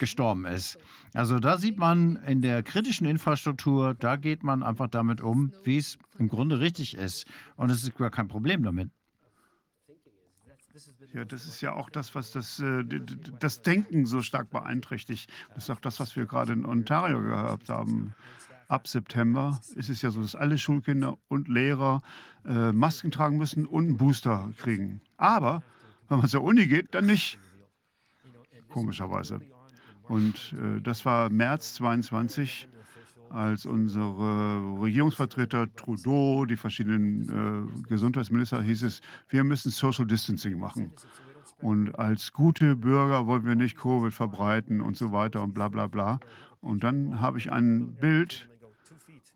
gestorben 0.00 0.46
ist. 0.46 0.78
Also 1.14 1.38
da 1.38 1.58
sieht 1.58 1.78
man 1.78 2.16
in 2.26 2.42
der 2.42 2.64
kritischen 2.64 3.06
Infrastruktur, 3.06 3.94
da 3.94 4.16
geht 4.16 4.42
man 4.42 4.64
einfach 4.64 4.88
damit 4.88 5.20
um, 5.20 5.52
wie 5.62 5.78
es 5.78 5.98
im 6.18 6.28
Grunde 6.28 6.58
richtig 6.58 6.96
ist. 6.96 7.26
Und 7.54 7.70
es 7.70 7.84
ist 7.84 7.94
gar 7.96 8.10
kein 8.10 8.26
Problem 8.26 8.64
damit. 8.64 8.90
Ja, 11.12 11.24
das 11.24 11.46
ist 11.46 11.60
ja 11.60 11.72
auch 11.72 11.90
das, 11.90 12.14
was 12.14 12.30
das, 12.30 12.60
äh, 12.60 12.84
das 13.40 13.62
Denken 13.62 14.06
so 14.06 14.22
stark 14.22 14.50
beeinträchtigt. 14.50 15.30
Das 15.54 15.64
ist 15.64 15.70
auch 15.70 15.80
das, 15.80 16.00
was 16.00 16.16
wir 16.16 16.26
gerade 16.26 16.52
in 16.52 16.64
Ontario 16.64 17.20
gehabt 17.20 17.68
haben. 17.68 18.14
Ab 18.68 18.86
September 18.86 19.60
ist 19.74 19.90
es 19.90 20.00
ja 20.00 20.12
so, 20.12 20.22
dass 20.22 20.36
alle 20.36 20.56
Schulkinder 20.56 21.18
und 21.26 21.48
Lehrer 21.48 22.02
äh, 22.46 22.70
Masken 22.70 23.10
tragen 23.10 23.36
müssen 23.36 23.66
und 23.66 23.88
einen 23.88 23.96
Booster 23.96 24.52
kriegen. 24.58 25.00
Aber 25.16 25.64
wenn 26.08 26.18
man 26.18 26.28
zur 26.28 26.44
Uni 26.44 26.66
geht, 26.66 26.94
dann 26.94 27.06
nicht. 27.06 27.38
Komischerweise. 28.68 29.40
Und 30.10 30.54
äh, 30.54 30.80
das 30.80 31.04
war 31.04 31.30
März 31.30 31.74
22, 31.74 32.68
als 33.30 33.64
unsere 33.64 34.80
Regierungsvertreter 34.82 35.72
Trudeau, 35.76 36.44
die 36.46 36.56
verschiedenen 36.56 37.28
äh, 37.84 37.88
Gesundheitsminister, 37.88 38.60
hieß 38.60 38.82
es, 38.82 39.02
wir 39.28 39.44
müssen 39.44 39.70
Social 39.70 40.04
Distancing 40.04 40.58
machen. 40.58 40.90
Und 41.60 41.96
als 41.96 42.32
gute 42.32 42.74
Bürger 42.74 43.28
wollen 43.28 43.46
wir 43.46 43.54
nicht 43.54 43.78
Covid 43.78 44.12
verbreiten 44.12 44.80
und 44.80 44.96
so 44.96 45.12
weiter 45.12 45.44
und 45.44 45.54
bla 45.54 45.68
bla 45.68 45.86
bla. 45.86 46.18
Und 46.60 46.82
dann 46.82 47.20
habe 47.20 47.38
ich 47.38 47.52
ein 47.52 47.94
Bild, 47.94 48.48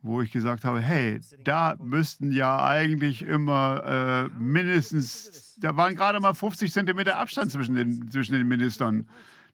wo 0.02 0.22
ich 0.22 0.32
gesagt 0.32 0.64
habe, 0.64 0.80
hey, 0.80 1.20
da 1.44 1.76
müssten 1.80 2.32
ja 2.32 2.66
eigentlich 2.66 3.22
immer 3.22 3.84
äh, 3.86 4.42
mindestens, 4.42 5.54
da 5.60 5.76
waren 5.76 5.94
gerade 5.94 6.18
mal 6.18 6.34
50 6.34 6.72
Zentimeter 6.72 7.16
Abstand 7.16 7.52
zwischen 7.52 7.76
den, 7.76 8.10
zwischen 8.10 8.32
den 8.32 8.48
Ministern. 8.48 9.06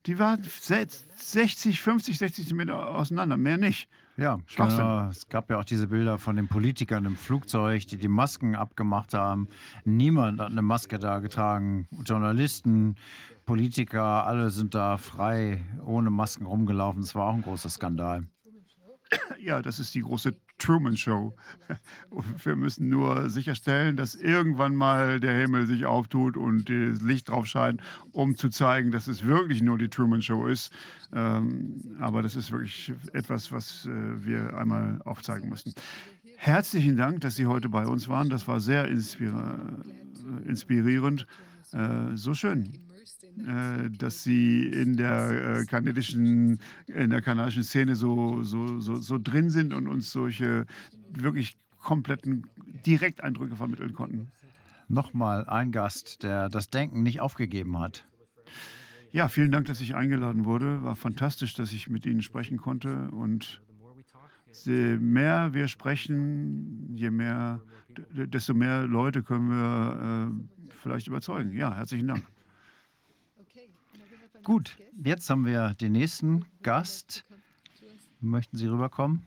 Die 0.06 0.18
waren 0.18 0.42
60, 0.42 1.80
50, 1.80 2.18
60 2.18 2.46
Zentimeter 2.46 2.94
auseinander, 2.94 3.36
mehr 3.36 3.58
nicht. 3.58 3.88
Ja, 4.16 4.38
genau. 4.54 5.08
es 5.08 5.28
gab 5.28 5.50
ja 5.50 5.58
auch 5.58 5.64
diese 5.64 5.86
Bilder 5.86 6.18
von 6.18 6.36
den 6.36 6.48
Politikern 6.48 7.06
im 7.06 7.16
Flugzeug, 7.16 7.86
die 7.86 7.96
die 7.96 8.08
Masken 8.08 8.54
abgemacht 8.54 9.14
haben. 9.14 9.48
Niemand 9.84 10.40
hat 10.40 10.50
eine 10.50 10.62
Maske 10.62 10.98
da 10.98 11.20
getragen. 11.20 11.88
Journalisten, 12.04 12.96
Politiker, 13.46 14.26
alle 14.26 14.50
sind 14.50 14.74
da 14.74 14.98
frei 14.98 15.64
ohne 15.84 16.10
Masken 16.10 16.46
rumgelaufen. 16.46 17.02
Das 17.02 17.14
war 17.14 17.28
auch 17.28 17.34
ein 17.34 17.42
großer 17.42 17.70
Skandal. 17.70 18.26
Ja, 19.40 19.60
das 19.62 19.80
ist 19.80 19.94
die 19.94 20.02
große 20.02 20.36
Truman 20.60 20.96
Show. 20.96 21.34
Wir 22.44 22.54
müssen 22.54 22.88
nur 22.88 23.28
sicherstellen, 23.28 23.96
dass 23.96 24.14
irgendwann 24.14 24.76
mal 24.76 25.18
der 25.18 25.34
Himmel 25.34 25.66
sich 25.66 25.86
auftut 25.86 26.36
und 26.36 26.68
das 26.68 27.00
Licht 27.02 27.28
drauf 27.28 27.46
scheint, 27.46 27.82
um 28.12 28.36
zu 28.36 28.48
zeigen, 28.50 28.92
dass 28.92 29.08
es 29.08 29.24
wirklich 29.24 29.62
nur 29.62 29.78
die 29.78 29.88
Truman 29.88 30.22
Show 30.22 30.46
ist. 30.46 30.72
Ähm, 31.12 31.96
aber 31.98 32.22
das 32.22 32.36
ist 32.36 32.52
wirklich 32.52 32.92
etwas, 33.12 33.50
was 33.50 33.86
äh, 33.86 34.24
wir 34.24 34.56
einmal 34.56 35.00
aufzeigen 35.04 35.48
müssen. 35.48 35.74
Herzlichen 36.36 36.96
Dank, 36.96 37.20
dass 37.20 37.34
Sie 37.36 37.46
heute 37.46 37.68
bei 37.68 37.86
uns 37.86 38.08
waren. 38.08 38.30
Das 38.30 38.46
war 38.46 38.60
sehr 38.60 38.86
inspirierend. 40.46 41.26
Äh, 41.72 42.14
so 42.14 42.34
schön. 42.34 42.89
Äh, 43.46 43.90
dass 43.90 44.22
Sie 44.22 44.66
in 44.66 44.96
der 44.96 45.60
äh, 45.60 45.64
kanadischen, 45.64 46.58
in 46.86 47.10
der 47.10 47.22
kanadischen 47.22 47.62
Szene 47.64 47.96
so, 47.96 48.42
so, 48.42 48.80
so, 48.80 48.96
so 48.96 49.18
drin 49.18 49.50
sind 49.50 49.74
und 49.74 49.88
uns 49.88 50.10
solche 50.10 50.66
wirklich 51.12 51.56
kompletten 51.78 52.46
Direkteindrücke 52.86 53.56
vermitteln 53.56 53.92
konnten. 53.94 54.28
Nochmal 54.88 55.46
ein 55.48 55.72
Gast, 55.72 56.22
der 56.22 56.48
das 56.48 56.70
Denken 56.70 57.02
nicht 57.02 57.20
aufgegeben 57.20 57.78
hat. 57.78 58.04
Ja, 59.12 59.28
vielen 59.28 59.50
Dank, 59.50 59.66
dass 59.66 59.80
ich 59.80 59.94
eingeladen 59.94 60.44
wurde. 60.44 60.82
War 60.82 60.96
fantastisch, 60.96 61.54
dass 61.54 61.72
ich 61.72 61.88
mit 61.88 62.06
Ihnen 62.06 62.22
sprechen 62.22 62.58
konnte. 62.58 63.08
Und 63.10 63.60
je 64.64 64.96
mehr 64.98 65.52
wir 65.52 65.68
sprechen, 65.68 66.94
je 66.96 67.10
mehr, 67.10 67.60
desto 68.12 68.54
mehr 68.54 68.86
Leute 68.86 69.22
können 69.22 69.48
wir 69.50 70.30
äh, 70.30 70.72
vielleicht 70.82 71.08
überzeugen. 71.08 71.52
Ja, 71.52 71.74
herzlichen 71.74 72.08
Dank. 72.08 72.24
Gut, 74.44 74.76
jetzt 75.04 75.28
haben 75.28 75.44
wir 75.44 75.74
den 75.74 75.92
nächsten 75.92 76.44
Gast. 76.62 77.24
Möchten 78.20 78.56
Sie 78.56 78.66
rüberkommen? 78.66 79.24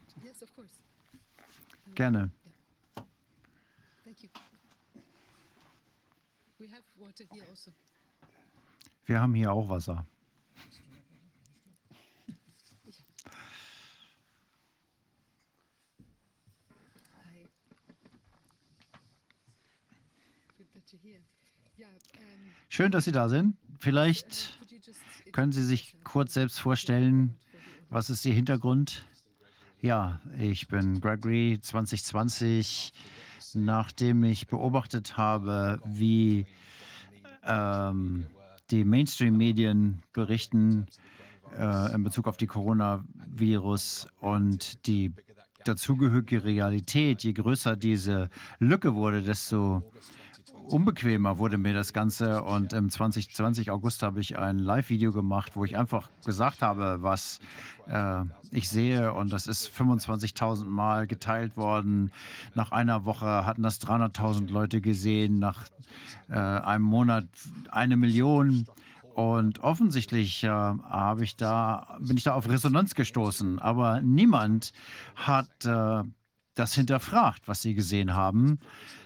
Gerne. 1.96 2.32
Wir 9.06 9.22
haben 9.22 9.34
hier 9.34 9.52
auch 9.52 9.70
Wasser. 9.70 10.06
Schön, 22.70 22.92
dass 22.92 23.06
Sie 23.06 23.12
da 23.12 23.30
sind. 23.30 23.58
Vielleicht 23.80 24.58
können 25.34 25.52
Sie 25.52 25.64
sich 25.64 25.96
kurz 26.04 26.36
selbst 26.36 26.60
vorstellen, 26.60 27.36
was 27.90 28.10
ist 28.10 28.24
Ihr 28.26 28.34
Hintergrund? 28.34 29.04
Ja, 29.82 30.22
ich 30.40 30.68
bin 30.70 31.02
Gregory 31.02 31.60
2020. 31.62 32.94
Nachdem 33.56 34.24
ich 34.24 34.48
beobachtet 34.48 35.18
habe, 35.18 35.80
wie 35.86 36.46
ähm, 37.44 38.28
die 38.72 38.84
Mainstream-Medien 38.86 40.02
berichten 40.14 40.88
äh, 41.58 41.94
in 41.94 42.04
Bezug 42.04 42.28
auf 42.28 42.38
die 42.38 42.48
Coronavirus 42.48 44.08
und 44.22 44.88
die 44.88 45.14
dazugehörige 45.66 46.44
Realität, 46.44 47.24
je 47.24 47.34
größer 47.34 47.76
diese 47.76 48.30
Lücke 48.60 48.96
wurde, 48.96 49.22
desto 49.22 49.84
unbequemer 50.68 51.38
wurde 51.38 51.58
mir 51.58 51.74
das 51.74 51.94
Ganze. 51.94 52.44
Und 52.44 52.74
im 52.74 52.90
2020 52.90 53.72
August 53.72 54.04
habe 54.04 54.20
ich 54.20 54.38
ein 54.38 54.60
Live-Video 54.60 55.12
gemacht, 55.12 55.54
wo 55.56 55.66
ich 55.66 55.78
einfach 55.78 56.10
gesagt 56.26 56.62
habe, 56.62 56.98
was 57.02 57.40
äh, 57.88 58.24
ich 58.52 58.70
sehe. 58.70 59.14
Und 59.14 59.32
das 59.32 59.48
ist 59.48 59.70
25.000 59.70 60.66
Mal 60.66 61.08
geteilt 61.08 61.58
worden. 61.58 62.12
Nach 62.56 62.72
einer 62.72 63.06
Woche 63.06 63.46
hatten 63.46 63.64
das 63.64 63.82
300.000 63.82 64.52
Leute 64.52 64.82
gesehen. 64.82 65.40
Nach 65.40 65.66
äh, 66.30 66.36
einem 66.36 66.86
Monat 66.86 67.26
eine 67.72 67.98
Million. 67.98 68.68
Und 69.14 69.60
offensichtlich 69.60 70.44
äh, 70.44 70.48
habe 70.48 71.24
ich 71.24 71.36
da, 71.36 71.98
bin 72.00 72.18
ich 72.18 72.24
da 72.24 72.34
auf 72.34 72.50
Resonanz 72.50 72.96
gestoßen. 72.96 73.60
Aber 73.60 74.02
niemand 74.02 74.74
hat 75.16 75.50
äh, 75.66 76.04
das 76.56 76.74
hinterfragt, 76.74 77.48
was 77.48 77.62
sie 77.62 77.74
gesehen 77.74 78.14
haben. 78.14 78.60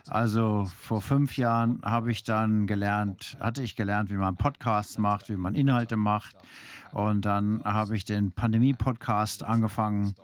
Also 0.07 0.69
vor 0.79 1.01
fünf 1.01 1.37
Jahren 1.37 1.81
habe 1.83 2.11
ich 2.11 2.23
dann 2.23 2.67
gelernt, 2.67 3.37
hatte 3.39 3.63
ich 3.63 3.75
gelernt, 3.75 4.09
wie 4.09 4.15
man 4.15 4.37
Podcasts 4.37 4.97
macht, 4.97 5.29
wie 5.29 5.37
man 5.37 5.55
Inhalte 5.55 5.97
macht. 5.97 6.35
Und 6.91 7.25
dann 7.25 7.61
habe 7.63 7.95
ich 7.95 8.05
den 8.05 8.31
Pandemie-Podcast 8.31 9.43
angefangen. 9.43 10.15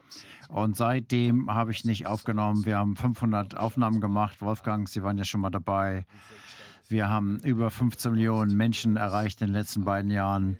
Und 0.48 0.78
seitdem 0.78 1.52
habe 1.54 1.72
ich 1.72 1.84
nicht 1.84 2.08
aufgenommen. 2.08 2.66
Wir 2.66 2.78
haben 2.78 2.96
500 2.96 3.58
Aufnahmen 3.58 4.00
gemacht. 4.02 4.42
Wolfgang, 4.42 4.88
Sie 4.88 5.04
waren 5.04 5.18
ja 5.18 5.26
schon 5.26 5.42
mal 5.42 5.50
dabei. 5.50 6.06
Wir 6.88 7.10
haben 7.10 7.40
über 7.40 7.72
15 7.72 8.12
Millionen 8.12 8.56
Menschen 8.56 8.98
erreicht 8.98 9.42
in 9.42 9.48
den 9.48 9.56
letzten 9.56 9.84
beiden 9.84 10.12
Jahren 10.12 10.58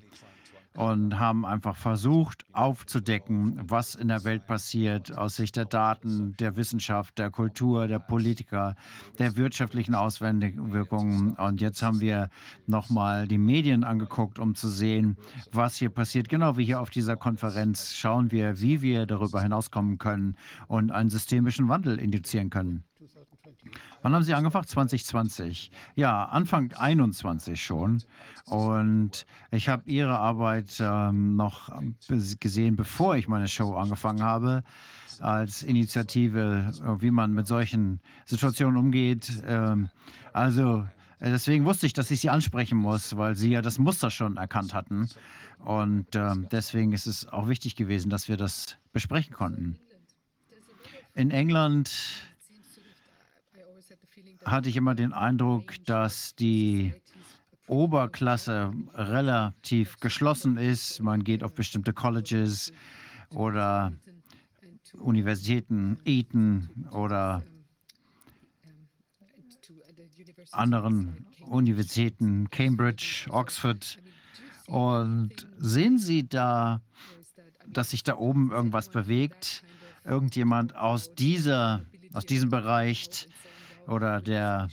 und 0.76 1.20
haben 1.20 1.46
einfach 1.46 1.76
versucht 1.76 2.46
aufzudecken, 2.52 3.60
was 3.64 3.96
in 3.96 4.08
der 4.08 4.24
Welt 4.24 4.48
passiert 4.48 5.16
aus 5.16 5.36
Sicht 5.36 5.56
der 5.56 5.66
Daten, 5.66 6.36
der 6.38 6.56
Wissenschaft, 6.56 7.18
der 7.20 7.30
Kultur, 7.30 7.88
der 7.88 8.00
Politiker, 8.00 8.76
der 9.20 9.36
wirtschaftlichen 9.36 9.94
Auswirkungen. 9.94 11.34
Und 11.34 11.62
jetzt 11.62 11.84
haben 11.84 12.00
wir 12.00 12.30
nochmal 12.66 13.28
die 13.28 13.38
Medien 13.38 13.84
angeguckt, 13.84 14.40
um 14.40 14.56
zu 14.56 14.68
sehen, 14.68 15.18
was 15.52 15.76
hier 15.76 15.90
passiert. 15.90 16.28
Genau 16.28 16.58
wie 16.58 16.66
hier 16.66 16.82
auf 16.82 16.90
dieser 16.90 17.18
Konferenz 17.18 17.94
schauen 17.94 18.32
wir, 18.32 18.60
wie 18.60 18.82
wir 18.82 19.06
darüber 19.06 19.42
hinauskommen 19.42 20.00
können 20.00 20.36
und 20.68 20.92
einen 20.92 21.10
systemischen 21.10 21.70
Wandel 21.70 22.00
induzieren 22.00 22.50
können. 22.50 22.84
Wann 24.04 24.14
haben 24.14 24.24
Sie 24.24 24.34
angefangen? 24.34 24.68
2020. 24.68 25.72
Ja, 25.96 26.26
Anfang 26.26 26.74
21 26.74 27.64
schon. 27.64 28.04
Und 28.46 29.26
ich 29.50 29.70
habe 29.70 29.90
Ihre 29.90 30.20
Arbeit 30.20 30.76
ähm, 30.80 31.36
noch 31.38 31.70
bes- 32.10 32.38
gesehen, 32.40 32.76
bevor 32.76 33.16
ich 33.16 33.28
meine 33.30 33.48
Show 33.48 33.76
angefangen 33.76 34.22
habe, 34.22 34.64
als 35.22 35.64
Initiative, 35.64 36.72
äh, 36.86 37.02
wie 37.02 37.12
man 37.12 37.32
mit 37.32 37.48
solchen 37.48 38.02
Situationen 38.26 38.76
umgeht. 38.78 39.42
Ähm, 39.48 39.90
also 40.34 40.86
äh, 41.20 41.30
deswegen 41.32 41.64
wusste 41.64 41.86
ich, 41.86 41.94
dass 41.94 42.12
ich 42.12 42.20
Sie 42.20 42.30
ansprechen 42.30 42.78
muss, 42.78 43.16
weil 43.16 43.36
Sie 43.38 43.52
ja 43.52 43.62
das 43.62 43.80
Muster 43.80 44.12
schon 44.12 44.36
erkannt 44.36 44.74
hatten. 44.74 45.10
Und 45.60 46.14
ähm, 46.16 46.48
deswegen 46.52 46.92
ist 46.92 47.08
es 47.08 47.26
auch 47.30 47.48
wichtig 47.48 47.78
gewesen, 47.78 48.10
dass 48.10 48.28
wir 48.28 48.36
das 48.36 48.76
besprechen 48.92 49.34
konnten. 49.34 49.80
In 51.16 51.32
England 51.32 51.90
I 53.56 53.62
always 53.70 53.88
had 53.90 54.00
the 54.02 54.08
feeling 54.08 54.33
that 54.33 54.33
hatte 54.46 54.70
ich 54.70 54.76
immer 54.76 54.96
den 54.96 55.14
Eindruck, 55.14 55.74
dass 55.86 56.36
die 56.36 56.94
Oberklasse 57.68 58.74
relativ 58.94 59.98
geschlossen 59.98 60.58
ist. 60.58 61.02
Man 61.02 61.24
geht 61.24 61.44
auf 61.44 61.54
bestimmte 61.54 61.94
Colleges 61.94 62.72
oder 63.30 63.94
Universitäten, 64.94 65.98
Eton 66.06 66.70
oder 66.92 67.44
anderen 70.52 71.26
Universitäten, 71.42 72.50
Cambridge, 72.50 73.26
Oxford. 73.30 73.98
Und 74.68 75.48
sehen 75.58 75.98
Sie 75.98 76.28
da, 76.28 76.82
dass 77.68 77.92
sich 77.92 78.04
da 78.04 78.18
oben 78.18 78.52
irgendwas 78.52 78.90
bewegt? 78.90 79.64
Irgendjemand 80.06 80.76
aus 80.76 81.16
dieser, 81.16 81.86
aus 82.14 82.26
diesem 82.26 82.50
Bereich 82.50 83.28
oder 83.88 84.22
der 84.22 84.68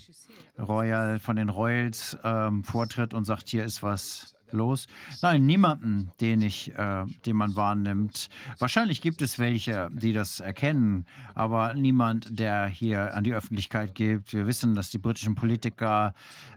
Royal 0.59 1.19
von 1.19 1.37
den 1.37 1.49
Royals 1.49 2.17
ähm, 2.25 2.65
vortritt 2.65 3.15
und 3.15 3.25
sagt, 3.25 3.49
hier 3.49 3.65
ist 3.65 3.83
was 3.83 4.35
los? 4.53 4.87
Nein, 5.23 5.47
niemanden, 5.47 6.11
den 6.21 6.43
ich, 6.43 6.75
äh, 6.77 7.05
den 7.27 7.37
man 7.37 7.57
wahrnimmt. 7.57 8.29
Wahrscheinlich 8.59 9.01
gibt 9.01 9.23
es 9.23 9.39
welche, 9.39 9.89
die 9.93 10.13
das 10.13 10.41
erkennen, 10.41 11.07
aber 11.35 11.75
niemand, 11.75 12.39
der 12.39 12.67
hier 12.67 13.15
an 13.15 13.25
die 13.25 13.35
Öffentlichkeit 13.35 13.95
gibt. 13.95 14.33
Wir 14.33 14.47
wissen, 14.47 14.75
dass 14.75 14.91
die 14.91 14.99
britischen 14.99 15.35
Politiker 15.35 16.15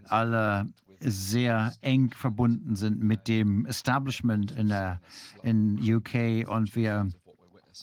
alle 0.08 0.68
sehr 1.00 1.72
eng 1.82 2.10
verbunden 2.12 2.76
sind 2.76 3.02
mit 3.02 3.28
dem 3.28 3.66
Establishment 3.66 4.52
in 4.52 4.68
der 4.68 5.00
in 5.42 5.78
UK 5.78 6.48
und 6.48 6.74
wir 6.74 7.10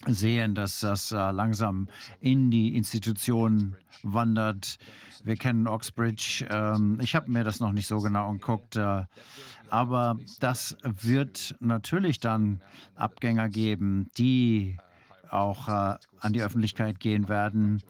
sehen, 0.07 0.55
dass 0.55 0.79
das 0.79 1.11
äh, 1.11 1.31
langsam 1.31 1.87
in 2.19 2.51
die 2.51 2.75
Institutionen 2.75 3.75
wandert. 4.03 4.77
Wir 5.23 5.35
kennen 5.35 5.67
Oxbridge. 5.67 6.47
Ähm, 6.49 6.99
ich 7.01 7.15
habe 7.15 7.29
mir 7.31 7.43
das 7.43 7.59
noch 7.59 7.71
nicht 7.71 7.87
so 7.87 7.99
genau 7.99 8.29
angeguckt. 8.29 8.75
Äh, 8.75 9.03
aber 9.69 10.17
das 10.39 10.75
wird 10.83 11.55
natürlich 11.59 12.19
dann 12.19 12.61
Abgänger 12.95 13.49
geben, 13.49 14.09
die 14.17 14.77
auch 15.29 15.67
äh, 15.67 15.95
an 16.19 16.33
die 16.33 16.41
Öffentlichkeit 16.41 16.99
gehen 16.99 17.29
werden. 17.29 17.81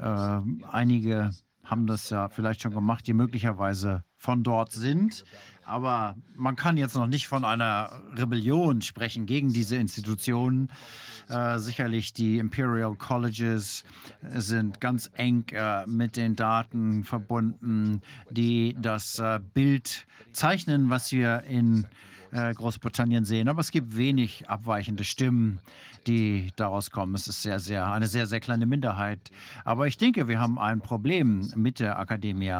Äh, 0.00 0.40
einige 0.70 1.30
haben 1.64 1.86
das 1.86 2.10
ja 2.10 2.28
vielleicht 2.28 2.62
schon 2.62 2.72
gemacht, 2.72 3.06
die 3.06 3.12
möglicherweise 3.12 4.04
von 4.16 4.42
dort 4.42 4.72
sind. 4.72 5.24
Aber 5.64 6.14
man 6.36 6.54
kann 6.54 6.76
jetzt 6.76 6.94
noch 6.94 7.08
nicht 7.08 7.26
von 7.26 7.44
einer 7.44 7.90
Rebellion 8.14 8.82
sprechen 8.82 9.26
gegen 9.26 9.52
diese 9.52 9.76
Institutionen. 9.76 10.70
Äh, 11.28 11.58
sicherlich 11.58 12.12
die 12.12 12.38
Imperial 12.38 12.94
Colleges 12.94 13.82
sind 14.34 14.80
ganz 14.80 15.10
eng 15.14 15.44
äh, 15.52 15.84
mit 15.86 16.16
den 16.16 16.36
Daten 16.36 17.02
verbunden, 17.04 18.00
die 18.30 18.76
das 18.78 19.18
äh, 19.18 19.40
Bild 19.54 20.06
zeichnen, 20.32 20.88
was 20.88 21.10
wir 21.10 21.42
in 21.44 21.86
äh, 22.30 22.54
Großbritannien 22.54 23.24
sehen. 23.24 23.48
Aber 23.48 23.60
es 23.60 23.70
gibt 23.70 23.96
wenig 23.96 24.48
abweichende 24.48 25.02
Stimmen, 25.02 25.58
die 26.06 26.52
daraus 26.56 26.90
kommen. 26.90 27.14
Es 27.14 27.26
ist 27.26 27.42
sehr, 27.42 27.58
sehr, 27.58 27.90
eine 27.90 28.06
sehr, 28.06 28.26
sehr 28.26 28.40
kleine 28.40 28.66
Minderheit. 28.66 29.30
Aber 29.64 29.86
ich 29.86 29.96
denke, 29.96 30.28
wir 30.28 30.40
haben 30.40 30.58
ein 30.58 30.80
Problem 30.80 31.50
mit 31.56 31.80
der 31.80 31.98
Akademie. 31.98 32.54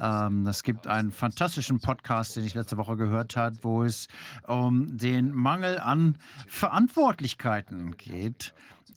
Ähm, 0.00 0.46
es 0.46 0.62
gibt 0.62 0.86
einen 0.86 1.12
fantastischen 1.12 1.80
Podcast, 1.80 2.36
den 2.36 2.44
ich 2.44 2.54
letzte 2.54 2.76
Woche 2.76 2.96
gehört 2.96 3.36
habe, 3.36 3.56
wo 3.62 3.84
es 3.84 4.08
um 4.46 4.96
den 4.96 5.32
Mangel 5.32 5.78
an 5.78 6.18
Verantwortlichkeiten 6.48 7.96
geht. 7.96 8.54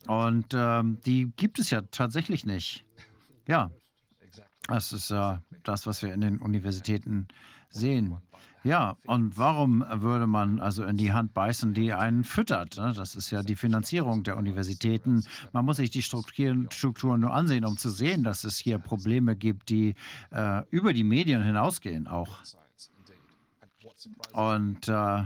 Und 0.08 0.54
ähm, 0.54 1.00
die 1.06 1.32
gibt 1.36 1.60
es 1.60 1.70
ja 1.70 1.82
tatsächlich 1.92 2.46
nicht. 2.46 2.86
Ja, 3.48 3.72
das 4.68 4.94
ist 4.94 5.12
äh, 5.12 5.38
das, 5.64 5.86
was 5.86 6.02
wir 6.02 6.14
in 6.14 6.22
den 6.22 6.40
Universitäten 6.40 7.28
sehen. 7.70 8.18
Ja, 8.68 8.98
und 9.06 9.38
warum 9.38 9.86
würde 9.90 10.28
man 10.28 10.60
also 10.60 10.84
in 10.84 10.98
die 10.98 11.14
Hand 11.14 11.34
beißen, 11.34 11.74
die 11.74 11.94
einen 11.94 12.26
füttert? 12.26 12.76
ne? 12.76 12.92
Das 12.94 13.16
ist 13.16 13.32
ja 13.32 13.42
die 13.42 13.56
Finanzierung 13.56 14.24
der 14.24 14.36
Universitäten. 14.36 15.24
Man 15.54 15.64
muss 15.64 15.78
sich 15.78 15.90
die 15.90 16.02
Strukturen, 16.02 16.68
Strukturen 16.70 17.22
nur 17.22 17.34
ansehen, 17.34 17.64
um 17.64 17.78
zu 17.78 17.90
sehen, 17.90 18.26
dass 18.26 18.44
es 18.44 18.58
hier 18.58 18.78
Probleme 18.78 19.38
gibt, 19.38 19.70
die 19.70 19.96
äh, 20.32 20.64
über 20.70 20.92
die 20.92 21.06
Medien 21.06 21.44
hinausgehen 21.44 22.08
auch. 22.08 22.40
Und 24.34 24.90
äh, 24.90 25.24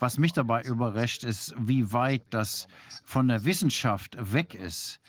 was 0.00 0.16
mich 0.16 0.32
dabei 0.32 0.62
überrascht, 0.62 1.24
ist, 1.24 1.54
wie 1.58 1.92
weit 1.92 2.22
das 2.30 2.66
von 3.04 3.28
der 3.28 3.44
Wissenschaft 3.44 4.16
weg 4.18 4.54
ist. 4.54 5.00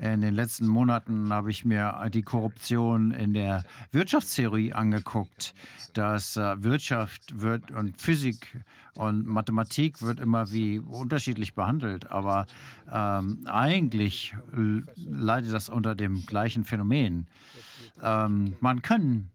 In 0.00 0.20
den 0.20 0.34
letzten 0.34 0.68
Monaten 0.68 1.32
habe 1.32 1.50
ich 1.50 1.64
mir 1.64 2.08
die 2.14 2.22
Korruption 2.22 3.10
in 3.10 3.34
der 3.34 3.64
Wirtschaftstheorie 3.90 4.72
angeguckt. 4.72 5.54
Dass 5.94 6.36
äh, 6.36 6.62
Wirtschaft 6.62 7.40
wird 7.40 7.70
und 7.72 8.00
Physik 8.00 8.56
und 8.94 9.26
Mathematik 9.26 10.00
wird 10.02 10.20
immer 10.20 10.52
wie 10.52 10.78
unterschiedlich 10.78 11.54
behandelt, 11.54 12.10
aber 12.10 12.46
ähm, 12.92 13.46
eigentlich 13.46 14.34
leidet 14.96 15.52
das 15.52 15.68
unter 15.68 15.94
dem 15.94 16.26
gleichen 16.26 16.64
Phänomen. 16.64 17.26
Ähm, 18.02 18.56
man 18.60 18.82
kann 18.82 19.30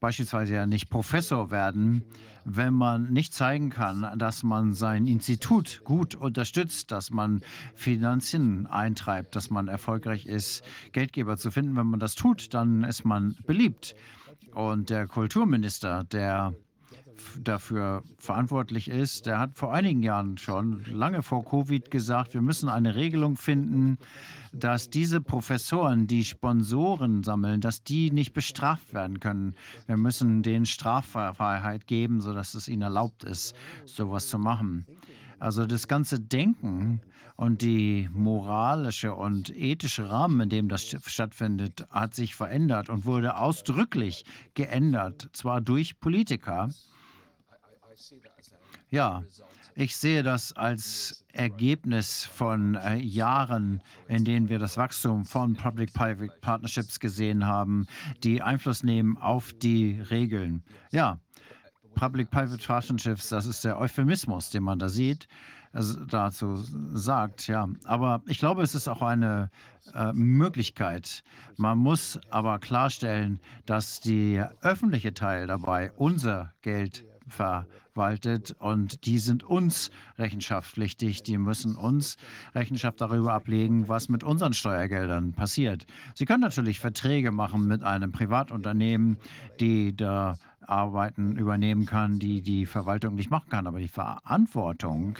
beispielsweise 0.00 0.54
ja 0.54 0.66
nicht 0.66 0.90
Professor 0.90 1.50
werden, 1.50 2.04
wenn 2.44 2.74
man 2.74 3.12
nicht 3.12 3.32
zeigen 3.32 3.70
kann, 3.70 4.18
dass 4.18 4.42
man 4.42 4.74
sein 4.74 5.06
Institut 5.06 5.80
gut 5.84 6.14
unterstützt, 6.14 6.90
dass 6.90 7.10
man 7.10 7.40
Finanzen 7.74 8.66
eintreibt, 8.66 9.34
dass 9.36 9.50
man 9.50 9.68
erfolgreich 9.68 10.26
ist, 10.26 10.62
Geldgeber 10.92 11.36
zu 11.36 11.50
finden. 11.50 11.76
Wenn 11.76 11.86
man 11.86 12.00
das 12.00 12.14
tut, 12.14 12.54
dann 12.54 12.84
ist 12.84 13.04
man 13.04 13.36
beliebt. 13.46 13.94
Und 14.54 14.90
der 14.90 15.06
Kulturminister, 15.06 16.04
der 16.04 16.54
dafür 17.42 18.02
verantwortlich 18.18 18.88
ist, 18.88 19.26
der 19.26 19.38
hat 19.38 19.56
vor 19.56 19.72
einigen 19.72 20.02
Jahren 20.02 20.38
schon, 20.38 20.84
lange 20.84 21.22
vor 21.22 21.44
Covid, 21.44 21.90
gesagt, 21.90 22.34
wir 22.34 22.42
müssen 22.42 22.68
eine 22.68 22.94
Regelung 22.94 23.36
finden, 23.36 23.98
dass 24.54 24.88
diese 24.88 25.20
Professoren, 25.20 26.06
die 26.06 26.24
Sponsoren 26.24 27.22
sammeln, 27.22 27.60
dass 27.60 27.82
die 27.82 28.10
nicht 28.10 28.32
bestraft 28.32 28.94
werden 28.94 29.20
können. 29.20 29.54
Wir 29.86 29.96
müssen 29.96 30.42
denen 30.42 30.66
Straffreiheit 30.66 31.86
geben, 31.86 32.20
sodass 32.20 32.54
es 32.54 32.68
ihnen 32.68 32.82
erlaubt 32.82 33.24
ist, 33.24 33.54
sowas 33.84 34.28
zu 34.28 34.38
machen. 34.38 34.86
Also 35.38 35.66
das 35.66 35.88
ganze 35.88 36.20
Denken 36.20 37.00
und 37.36 37.62
die 37.62 38.08
moralische 38.12 39.14
und 39.14 39.50
ethische 39.56 40.08
Rahmen, 40.08 40.40
in 40.42 40.48
dem 40.48 40.68
das 40.68 40.84
st- 40.84 41.08
stattfindet, 41.08 41.84
hat 41.90 42.14
sich 42.14 42.36
verändert 42.36 42.88
und 42.88 43.04
wurde 43.06 43.36
ausdrücklich 43.36 44.24
geändert, 44.54 45.28
zwar 45.32 45.60
durch 45.60 45.98
Politiker. 45.98 46.70
Ja, 48.90 49.24
ich 49.76 49.96
sehe 49.96 50.22
das 50.22 50.52
als 50.52 51.24
Ergebnis 51.32 52.24
von 52.24 52.76
äh, 52.76 52.96
Jahren, 52.96 53.82
in 54.08 54.24
denen 54.24 54.48
wir 54.48 54.58
das 54.58 54.76
Wachstum 54.76 55.24
von 55.24 55.54
Public-Private 55.54 56.32
Partnerships 56.40 57.00
gesehen 57.00 57.44
haben, 57.44 57.86
die 58.22 58.40
Einfluss 58.40 58.84
nehmen 58.84 59.16
auf 59.18 59.52
die 59.54 60.00
Regeln. 60.10 60.62
Ja, 60.92 61.18
Public-Private 61.94 62.64
Partnerships, 62.64 63.28
das 63.28 63.46
ist 63.46 63.64
der 63.64 63.78
Euphemismus, 63.78 64.50
den 64.50 64.62
man 64.62 64.78
da 64.78 64.88
sieht, 64.88 65.26
also 65.72 66.04
dazu 66.04 66.64
sagt, 66.92 67.48
ja. 67.48 67.68
Aber 67.84 68.22
ich 68.26 68.38
glaube, 68.38 68.62
es 68.62 68.76
ist 68.76 68.86
auch 68.86 69.02
eine 69.02 69.50
äh, 69.92 70.12
Möglichkeit. 70.12 71.24
Man 71.56 71.78
muss 71.78 72.20
aber 72.30 72.60
klarstellen, 72.60 73.40
dass 73.66 74.00
der 74.00 74.54
öffentliche 74.62 75.14
Teil 75.14 75.48
dabei 75.48 75.90
unser 75.96 76.52
Geld 76.62 77.04
verwaltet 77.28 78.54
und 78.58 79.06
die 79.06 79.18
sind 79.18 79.44
uns 79.44 79.90
rechenschaftspflichtig. 80.18 81.22
Die 81.22 81.38
müssen 81.38 81.76
uns 81.76 82.16
Rechenschaft 82.54 83.00
darüber 83.00 83.32
ablegen, 83.32 83.88
was 83.88 84.08
mit 84.08 84.24
unseren 84.24 84.52
Steuergeldern 84.52 85.32
passiert. 85.32 85.86
Sie 86.14 86.24
können 86.24 86.42
natürlich 86.42 86.80
Verträge 86.80 87.30
machen 87.30 87.66
mit 87.66 87.82
einem 87.82 88.12
Privatunternehmen, 88.12 89.18
die 89.60 89.96
da 89.96 90.36
Arbeiten 90.66 91.36
übernehmen 91.36 91.86
kann, 91.86 92.18
die 92.18 92.42
die 92.42 92.66
Verwaltung 92.66 93.14
nicht 93.14 93.30
machen 93.30 93.48
kann. 93.50 93.66
Aber 93.66 93.78
die 93.78 93.88
Verantwortung 93.88 95.18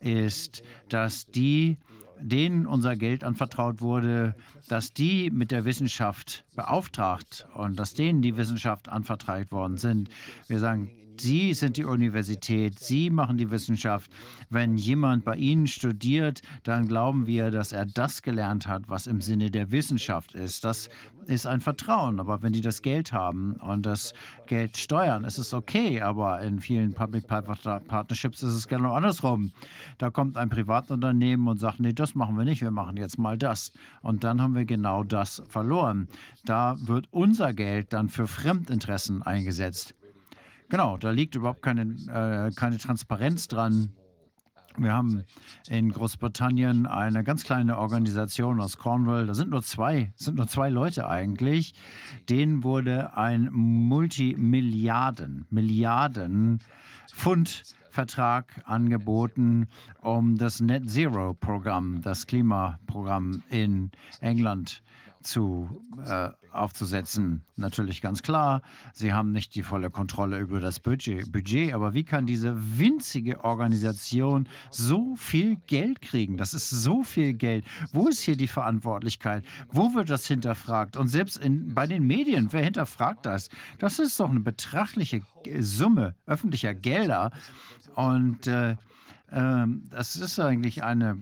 ist, 0.00 0.62
dass 0.88 1.26
die, 1.26 1.78
denen 2.20 2.66
unser 2.66 2.96
Geld 2.96 3.24
anvertraut 3.24 3.80
wurde, 3.80 4.34
dass 4.68 4.92
die 4.92 5.30
mit 5.30 5.50
der 5.50 5.64
Wissenschaft 5.64 6.44
beauftragt 6.54 7.46
und 7.54 7.78
dass 7.78 7.94
denen 7.94 8.22
die 8.22 8.36
Wissenschaft 8.36 8.88
anvertraut 8.88 9.50
worden 9.50 9.76
sind. 9.76 10.10
Wir 10.46 10.58
sagen, 10.58 10.90
Sie 11.20 11.54
sind 11.54 11.76
die 11.76 11.84
Universität, 11.84 12.78
Sie 12.78 13.10
machen 13.10 13.38
die 13.38 13.50
Wissenschaft. 13.50 14.10
Wenn 14.50 14.76
jemand 14.76 15.24
bei 15.24 15.36
Ihnen 15.36 15.66
studiert, 15.66 16.42
dann 16.62 16.88
glauben 16.88 17.26
wir, 17.26 17.50
dass 17.50 17.72
er 17.72 17.86
das 17.86 18.22
gelernt 18.22 18.66
hat, 18.66 18.88
was 18.88 19.06
im 19.06 19.20
Sinne 19.20 19.50
der 19.50 19.70
Wissenschaft 19.70 20.34
ist. 20.34 20.64
Das 20.64 20.88
ist 21.28 21.46
ein 21.46 21.60
Vertrauen. 21.60 22.20
Aber 22.20 22.42
wenn 22.42 22.52
die 22.52 22.60
das 22.60 22.82
Geld 22.82 23.12
haben 23.12 23.54
und 23.56 23.84
das 23.84 24.14
Geld 24.46 24.76
steuern, 24.76 25.24
ist 25.24 25.38
es 25.38 25.52
okay. 25.52 26.00
Aber 26.00 26.40
in 26.40 26.58
vielen 26.58 26.94
Public-Private 26.94 27.82
Partnerships 27.86 28.42
ist 28.42 28.54
es 28.54 28.66
genau 28.66 28.94
andersrum. 28.94 29.52
Da 29.98 30.10
kommt 30.10 30.36
ein 30.36 30.48
Privatunternehmen 30.48 31.46
und 31.48 31.58
sagt, 31.58 31.80
nee, 31.80 31.92
das 31.92 32.14
machen 32.14 32.36
wir 32.36 32.44
nicht, 32.44 32.62
wir 32.62 32.70
machen 32.70 32.96
jetzt 32.96 33.18
mal 33.18 33.36
das. 33.36 33.72
Und 34.02 34.24
dann 34.24 34.40
haben 34.40 34.54
wir 34.54 34.64
genau 34.64 35.04
das 35.04 35.42
verloren. 35.48 36.08
Da 36.44 36.76
wird 36.78 37.08
unser 37.10 37.52
Geld 37.52 37.92
dann 37.92 38.08
für 38.08 38.26
Fremdinteressen 38.26 39.22
eingesetzt. 39.22 39.94
Genau, 40.68 40.98
da 40.98 41.10
liegt 41.10 41.34
überhaupt 41.34 41.62
keine, 41.62 41.82
äh, 41.82 42.54
keine 42.54 42.78
Transparenz 42.78 43.48
dran. 43.48 43.92
Wir 44.76 44.92
haben 44.92 45.24
in 45.68 45.90
Großbritannien 45.90 46.86
eine 46.86 47.24
ganz 47.24 47.42
kleine 47.42 47.78
Organisation 47.78 48.60
aus 48.60 48.76
Cornwall. 48.76 49.26
Da 49.26 49.34
sind 49.34 49.50
nur 49.50 49.62
zwei, 49.62 50.12
sind 50.14 50.36
nur 50.36 50.46
zwei 50.46 50.68
Leute 50.68 51.08
eigentlich. 51.08 51.74
Denen 52.28 52.62
wurde 52.62 53.16
ein 53.16 53.48
Multimilliarden, 53.50 55.46
Milliarden 55.50 56.60
Pfund 57.12 57.64
Vertrag 57.90 58.62
angeboten, 58.64 59.66
um 60.02 60.36
das 60.38 60.60
Net 60.60 60.88
Zero 60.88 61.34
Programm, 61.34 62.00
das 62.02 62.26
Klimaprogramm 62.26 63.42
in 63.50 63.90
England 64.20 64.82
zu, 65.22 65.84
äh, 66.04 66.30
aufzusetzen. 66.52 67.42
Natürlich 67.56 68.00
ganz 68.00 68.22
klar, 68.22 68.62
sie 68.92 69.12
haben 69.12 69.32
nicht 69.32 69.54
die 69.54 69.62
volle 69.62 69.90
Kontrolle 69.90 70.38
über 70.38 70.60
das 70.60 70.80
Budget, 70.80 71.30
Budget, 71.30 71.74
aber 71.74 71.94
wie 71.94 72.04
kann 72.04 72.26
diese 72.26 72.56
winzige 72.78 73.44
Organisation 73.44 74.48
so 74.70 75.16
viel 75.16 75.56
Geld 75.66 76.00
kriegen? 76.00 76.36
Das 76.36 76.54
ist 76.54 76.70
so 76.70 77.02
viel 77.02 77.34
Geld. 77.34 77.64
Wo 77.92 78.08
ist 78.08 78.20
hier 78.20 78.36
die 78.36 78.48
Verantwortlichkeit? 78.48 79.44
Wo 79.70 79.94
wird 79.94 80.10
das 80.10 80.26
hinterfragt? 80.26 80.96
Und 80.96 81.08
selbst 81.08 81.36
in, 81.38 81.74
bei 81.74 81.86
den 81.86 82.06
Medien, 82.06 82.48
wer 82.52 82.64
hinterfragt 82.64 83.26
das? 83.26 83.48
Das 83.78 83.98
ist 83.98 84.18
doch 84.18 84.30
eine 84.30 84.40
betrachtliche 84.40 85.22
Summe 85.60 86.14
öffentlicher 86.26 86.74
Gelder. 86.74 87.30
Und 87.94 88.46
äh, 88.46 88.76
ähm, 89.32 89.84
das 89.90 90.16
ist 90.16 90.38
eigentlich 90.38 90.82
eine 90.82 91.18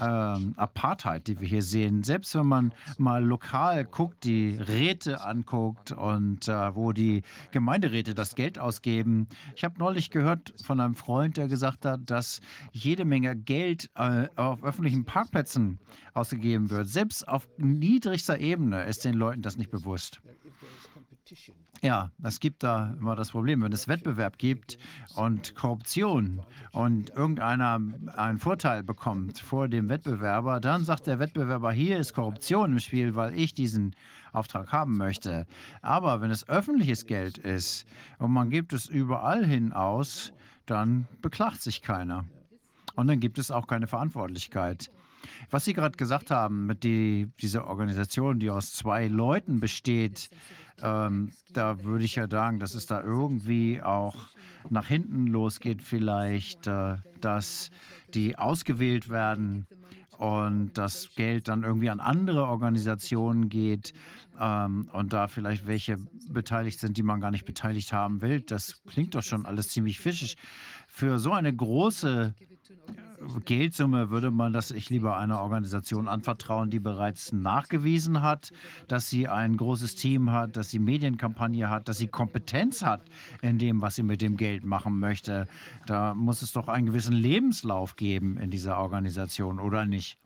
ähm, 0.00 0.54
Apartheid, 0.56 1.26
die 1.26 1.40
wir 1.40 1.48
hier 1.48 1.62
sehen. 1.62 2.02
Selbst 2.02 2.34
wenn 2.34 2.46
man 2.46 2.74
mal 2.98 3.24
lokal 3.24 3.84
guckt, 3.84 4.24
die 4.24 4.56
Räte 4.56 5.22
anguckt 5.22 5.92
und 5.92 6.48
äh, 6.48 6.74
wo 6.74 6.92
die 6.92 7.22
Gemeinderäte 7.50 8.14
das 8.14 8.34
Geld 8.34 8.58
ausgeben. 8.58 9.28
Ich 9.54 9.64
habe 9.64 9.78
neulich 9.78 10.10
gehört 10.10 10.54
von 10.64 10.80
einem 10.80 10.94
Freund, 10.94 11.36
der 11.36 11.48
gesagt 11.48 11.84
hat, 11.84 12.00
dass 12.06 12.40
jede 12.72 13.04
Menge 13.04 13.36
Geld 13.36 13.90
äh, 13.94 14.28
auf 14.36 14.62
öffentlichen 14.62 15.04
Parkplätzen 15.04 15.78
ausgegeben 16.14 16.70
wird. 16.70 16.88
Selbst 16.88 17.26
auf 17.28 17.48
niedrigster 17.56 18.38
Ebene 18.38 18.84
ist 18.84 19.04
den 19.04 19.14
Leuten 19.14 19.42
das 19.42 19.56
nicht 19.56 19.70
bewusst. 19.70 20.20
Ja, 21.84 22.12
es 22.22 22.38
gibt 22.38 22.62
da 22.62 22.94
immer 23.00 23.16
das 23.16 23.32
Problem, 23.32 23.60
wenn 23.60 23.72
es 23.72 23.88
Wettbewerb 23.88 24.38
gibt 24.38 24.78
und 25.16 25.56
Korruption 25.56 26.40
und 26.70 27.10
irgendeiner 27.10 27.80
einen 28.14 28.38
Vorteil 28.38 28.84
bekommt 28.84 29.40
vor 29.40 29.66
dem 29.66 29.88
Wettbewerber, 29.88 30.60
dann 30.60 30.84
sagt 30.84 31.08
der 31.08 31.18
Wettbewerber, 31.18 31.72
hier 31.72 31.98
ist 31.98 32.14
Korruption 32.14 32.70
im 32.70 32.78
Spiel, 32.78 33.16
weil 33.16 33.36
ich 33.36 33.52
diesen 33.52 33.96
Auftrag 34.32 34.70
haben 34.70 34.96
möchte. 34.96 35.44
Aber 35.80 36.20
wenn 36.20 36.30
es 36.30 36.48
öffentliches 36.48 37.04
Geld 37.04 37.38
ist 37.38 37.84
und 38.18 38.30
man 38.30 38.50
gibt 38.50 38.72
es 38.72 38.86
überall 38.86 39.44
hin 39.44 39.72
aus, 39.72 40.32
dann 40.66 41.08
beklagt 41.20 41.62
sich 41.62 41.82
keiner. 41.82 42.24
Und 42.94 43.08
dann 43.08 43.18
gibt 43.18 43.38
es 43.38 43.50
auch 43.50 43.66
keine 43.66 43.88
Verantwortlichkeit. 43.88 44.88
Was 45.50 45.64
Sie 45.64 45.72
gerade 45.72 45.96
gesagt 45.96 46.30
haben, 46.30 46.66
mit 46.66 46.84
die, 46.84 47.28
dieser 47.40 47.66
Organisation, 47.66 48.38
die 48.38 48.50
aus 48.50 48.72
zwei 48.72 49.08
Leuten 49.08 49.60
besteht, 49.60 50.30
ähm, 50.82 51.32
da 51.52 51.82
würde 51.84 52.04
ich 52.04 52.16
ja 52.16 52.28
sagen, 52.28 52.58
dass 52.58 52.74
es 52.74 52.86
da 52.86 53.02
irgendwie 53.02 53.80
auch 53.82 54.16
nach 54.68 54.86
hinten 54.86 55.26
losgeht, 55.26 55.82
vielleicht, 55.82 56.66
äh, 56.66 56.96
dass 57.20 57.70
die 58.14 58.36
ausgewählt 58.36 59.08
werden 59.08 59.66
und 60.18 60.72
das 60.74 61.14
Geld 61.16 61.48
dann 61.48 61.62
irgendwie 61.62 61.90
an 61.90 62.00
andere 62.00 62.46
Organisationen 62.46 63.48
geht 63.48 63.92
ähm, 64.40 64.88
und 64.92 65.12
da 65.12 65.28
vielleicht 65.28 65.66
welche 65.66 65.98
beteiligt 66.28 66.80
sind, 66.80 66.96
die 66.96 67.02
man 67.02 67.20
gar 67.20 67.30
nicht 67.30 67.44
beteiligt 67.44 67.92
haben 67.92 68.20
will. 68.22 68.40
Das 68.40 68.82
klingt 68.84 69.14
doch 69.14 69.22
schon 69.22 69.46
alles 69.46 69.68
ziemlich 69.68 70.00
fischig. 70.00 70.36
Für 70.88 71.18
so 71.18 71.32
eine 71.32 71.54
große 71.54 72.34
Geldsumme 73.44 74.10
würde 74.10 74.30
man 74.30 74.52
das 74.52 74.70
ich 74.70 74.90
lieber 74.90 75.16
einer 75.16 75.40
Organisation 75.40 76.08
anvertrauen, 76.08 76.70
die 76.70 76.80
bereits 76.80 77.32
nachgewiesen 77.32 78.22
hat, 78.22 78.52
dass 78.88 79.08
sie 79.08 79.28
ein 79.28 79.56
großes 79.56 79.94
Team 79.94 80.30
hat, 80.30 80.56
dass 80.56 80.70
sie 80.70 80.78
Medienkampagne 80.78 81.68
hat, 81.70 81.88
dass 81.88 81.98
sie 81.98 82.08
Kompetenz 82.08 82.82
hat 82.82 83.02
in 83.40 83.58
dem, 83.58 83.80
was 83.80 83.96
sie 83.96 84.02
mit 84.02 84.20
dem 84.20 84.36
Geld 84.36 84.64
machen 84.64 84.98
möchte. 84.98 85.46
Da 85.86 86.14
muss 86.14 86.42
es 86.42 86.52
doch 86.52 86.68
einen 86.68 86.86
gewissen 86.86 87.14
Lebenslauf 87.14 87.96
geben 87.96 88.36
in 88.38 88.50
dieser 88.50 88.78
Organisation, 88.78 89.58
oder 89.60 89.84
nicht? 89.84 90.18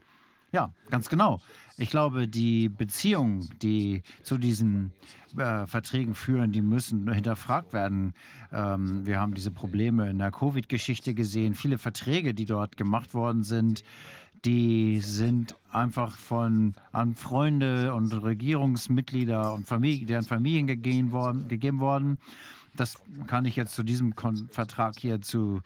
Ja, 0.53 0.73
ganz 0.91 1.09
genau. 1.09 1.41
Ich 1.77 1.91
glaube, 1.91 2.29
die 2.29 2.69
Beziehungen, 2.69 3.51
die 3.61 4.03
zu 4.23 4.39
diesen 4.39 4.93
äh, 5.39 5.67
Verträgen 5.67 6.15
führen, 6.15 6.53
die 6.53 6.63
müssen 6.63 7.11
hinterfragt 7.13 7.73
werden. 7.73 8.15
Ähm, 8.53 9.07
wir 9.07 9.21
haben 9.21 9.35
diese 9.35 9.51
Probleme 9.51 10.09
in 10.11 10.19
der 10.19 10.31
Covid-Geschichte 10.31 11.15
gesehen. 11.15 11.55
Viele 11.55 11.79
Verträge, 11.79 12.35
die 12.35 12.47
dort 12.47 12.77
gemacht 12.77 13.15
worden 13.15 13.45
sind, 13.45 13.83
die 14.45 15.01
sind 15.01 15.57
einfach 15.71 16.17
von 16.17 16.75
an 16.93 17.15
Freunde 17.15 17.95
und 17.95 18.13
Regierungsmitglieder 18.13 19.55
und 19.55 19.67
Familie, 19.67 20.07
deren 20.07 20.25
Familien 20.25 20.67
gegeben 20.67 21.11
worden, 21.13 21.49
gegeben 21.49 21.81
worden. 21.81 22.19
Das 22.75 22.97
kann 23.27 23.45
ich 23.45 23.57
jetzt 23.57 23.75
zu 23.75 23.83
diesem 23.83 24.15
Kon 24.15 24.49
Vertrag 24.51 24.99
hier 24.99 25.21
zu 25.21 25.63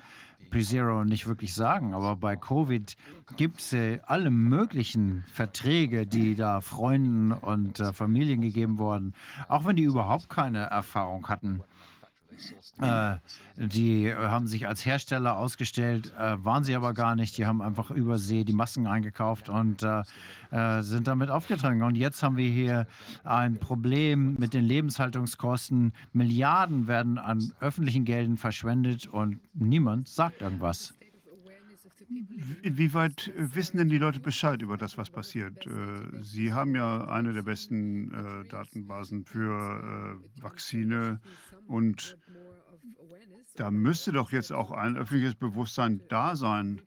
Pre-Zero 0.51 1.05
nicht 1.05 1.27
wirklich 1.27 1.55
sagen, 1.55 1.94
aber 1.94 2.16
bei 2.16 2.36
Covid 2.36 2.97
gibt 3.36 3.60
es 3.60 3.72
äh, 3.72 4.01
alle 4.06 4.31
möglichen 4.31 5.24
Verträge, 5.32 6.06
die 6.06 6.35
da 6.35 6.60
Freunden 6.60 7.32
und 7.32 7.81
äh, 7.81 7.93
Familien 7.93 8.40
gegeben 8.40 8.78
wurden, 8.78 9.14
auch 9.48 9.64
wenn 9.64 9.77
die 9.77 9.85
überhaupt 9.85 10.28
keine 10.28 10.64
Erfahrung 10.64 11.28
hatten. 11.28 11.62
Äh, 12.81 13.17
die 13.57 14.15
haben 14.15 14.47
sich 14.47 14.67
als 14.67 14.85
Hersteller 14.87 15.37
ausgestellt, 15.37 16.12
äh, 16.19 16.43
waren 16.43 16.65
sie 16.65 16.75
aber 16.75 16.95
gar 16.95 17.15
nicht. 17.15 17.37
Die 17.37 17.47
haben 17.47 17.61
einfach 17.61 17.91
übersee 17.91 18.45
die 18.45 18.53
Masken 18.53 18.87
eingekauft 18.87 19.49
und 19.49 19.83
äh, 19.83 20.03
äh, 20.51 20.83
sind 20.83 21.07
damit 21.07 21.31
aufgetragen. 21.31 21.83
Und 21.83 21.97
jetzt 21.97 22.23
haben 22.23 22.37
wir 22.37 22.49
hier 22.49 22.87
ein 23.25 23.59
Problem 23.59 24.37
mit 24.39 24.55
den 24.55 24.65
Lebenshaltungskosten. 24.65 25.93
Milliarden 26.12 26.87
werden 26.89 27.19
an 27.19 27.53
öffentlichen 27.61 28.05
Geldern 28.05 28.37
verschwendet 28.37 29.07
und 29.07 29.41
niemand 29.55 30.09
sagt 30.09 30.41
irgendwas. 30.43 30.95
Inwieweit 32.62 33.31
wissen 33.37 33.77
denn 33.77 33.89
die 33.89 33.99
Leute 33.99 34.19
Bescheid 34.19 34.61
über 34.62 34.77
das, 34.77 34.99
was 34.99 35.11
passiert? 35.11 35.65
Sie 36.23 36.53
haben 36.53 36.75
ja 36.75 37.05
eine 37.07 37.33
der 37.33 37.43
besten 37.43 38.12
äh, 38.12 38.49
Datenbasen 38.49 39.25
für 39.25 40.19
äh, 40.37 40.43
Vakzine 40.43 41.21
und 41.69 42.19
da 43.56 43.70
müsste 43.70 44.12
doch 44.12 44.32
jetzt 44.32 44.52
auch 44.52 44.70
ein 44.70 44.97
öffentliches 44.97 45.35
Bewusstsein 45.35 46.01
da 46.09 46.36
sein, 46.36 46.81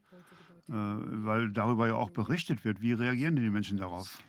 äh, 0.69 0.73
weil 0.73 1.51
darüber 1.51 1.87
ja 1.87 1.95
auch 1.95 2.09
berichtet 2.09 2.63
wird. 2.65 2.81
Wie 2.81 2.93
reagieren 2.93 3.35
denn 3.35 3.45
die 3.45 3.51
Menschen 3.51 3.77
darauf? 3.77 4.19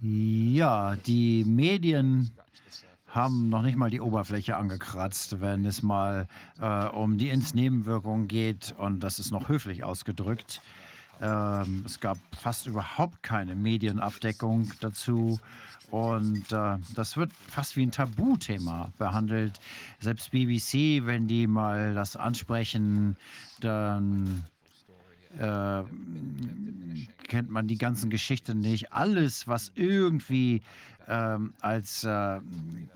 Ja, 0.00 0.96
die 0.96 1.44
Medien 1.44 2.32
haben 3.06 3.50
noch 3.50 3.62
nicht 3.62 3.76
mal 3.76 3.90
die 3.90 4.00
Oberfläche 4.00 4.56
angekratzt, 4.56 5.40
wenn 5.40 5.66
es 5.66 5.82
mal 5.82 6.26
äh, 6.60 6.86
um 6.86 7.18
die 7.18 7.28
Impfnebenwirkungen 7.28 8.26
geht. 8.26 8.74
Und 8.78 9.00
das 9.00 9.18
ist 9.18 9.30
noch 9.30 9.48
höflich 9.48 9.84
ausgedrückt. 9.84 10.62
Ähm, 11.20 11.84
es 11.86 12.00
gab 12.00 12.18
fast 12.34 12.66
überhaupt 12.66 13.22
keine 13.22 13.54
Medienabdeckung 13.54 14.72
dazu. 14.80 15.38
Und 15.92 16.50
äh, 16.52 16.78
das 16.94 17.18
wird 17.18 17.30
fast 17.48 17.76
wie 17.76 17.82
ein 17.82 17.90
Tabuthema 17.90 18.90
behandelt. 18.96 19.60
Selbst 20.00 20.30
BBC, 20.30 21.04
wenn 21.04 21.28
die 21.28 21.46
mal 21.46 21.92
das 21.92 22.16
ansprechen, 22.16 23.18
dann 23.60 24.42
äh, 25.38 25.82
kennt 27.28 27.50
man 27.50 27.68
die 27.68 27.76
ganzen 27.76 28.08
Geschichten 28.08 28.60
nicht. 28.60 28.90
Alles, 28.94 29.46
was 29.46 29.70
irgendwie 29.74 30.62
ähm, 31.08 31.52
als 31.60 32.04
äh, 32.04 32.40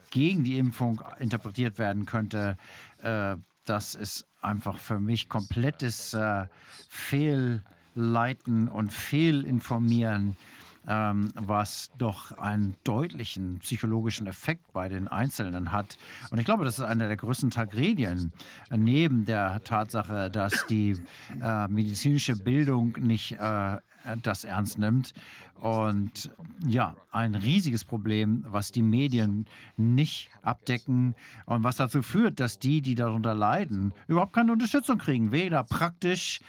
gegen 0.09 0.45
die 0.45 0.57
Impfung 0.57 1.03
interpretiert 1.19 1.79
werden 1.79 2.07
könnte, 2.07 2.57
äh, 3.03 3.37
das 3.67 3.95
ist 3.95 4.25
einfach 4.41 4.79
für 4.79 5.01
mich 5.01 5.29
komplettes 5.29 6.15
äh, 6.15 6.47
Fehlleiten 6.89 8.69
und 8.69 8.91
Fehlinformieren 8.91 10.39
ähm, 10.89 11.33
was 11.35 11.91
doch 11.99 12.37
einen 12.39 12.77
deutlichen 12.85 13.59
psychologischen 13.61 14.27
Effekt 14.27 14.73
bei 14.73 14.89
den 14.89 15.09
Einzelnen 15.09 15.73
hat. 15.73 15.97
Und 16.31 16.39
ich 16.39 16.45
glaube, 16.45 16.65
das 16.65 16.79
ist 16.79 16.85
eine 16.85 17.09
der 17.09 17.17
größten 17.17 17.51
Tragödien, 17.51 18.33
neben 18.71 19.25
der 19.25 19.63
Tatsache, 19.65 20.31
dass 20.31 20.67
die 20.67 20.97
äh, 21.43 21.69
medizinische 21.69 22.37
Bildung 22.37 22.97
nicht 23.01 23.33
äh, 23.33 23.79
das 24.23 24.45
ernst 24.45 24.79
nimmt. 24.79 25.13
Und 25.61 26.31
ja, 26.67 26.95
ein 27.11 27.35
riesiges 27.35 27.85
Problem, 27.85 28.45
was 28.47 28.73
die 28.73 28.83
Medien 28.83 29.47
nicht 29.77 30.29
abdecken 30.43 31.15
und 31.47 31.65
was 31.65 31.77
dazu 31.77 32.03
führt, 32.03 32.41
dass 32.41 32.59
die, 32.59 32.83
die 32.83 32.95
darunter 32.95 33.35
leiden, 33.35 33.93
überhaupt 34.07 34.35
keine 34.35 34.53
Unterstützung 34.53 34.99
kriegen, 34.99 35.33
weder 35.33 35.65
praktisch 35.65 36.41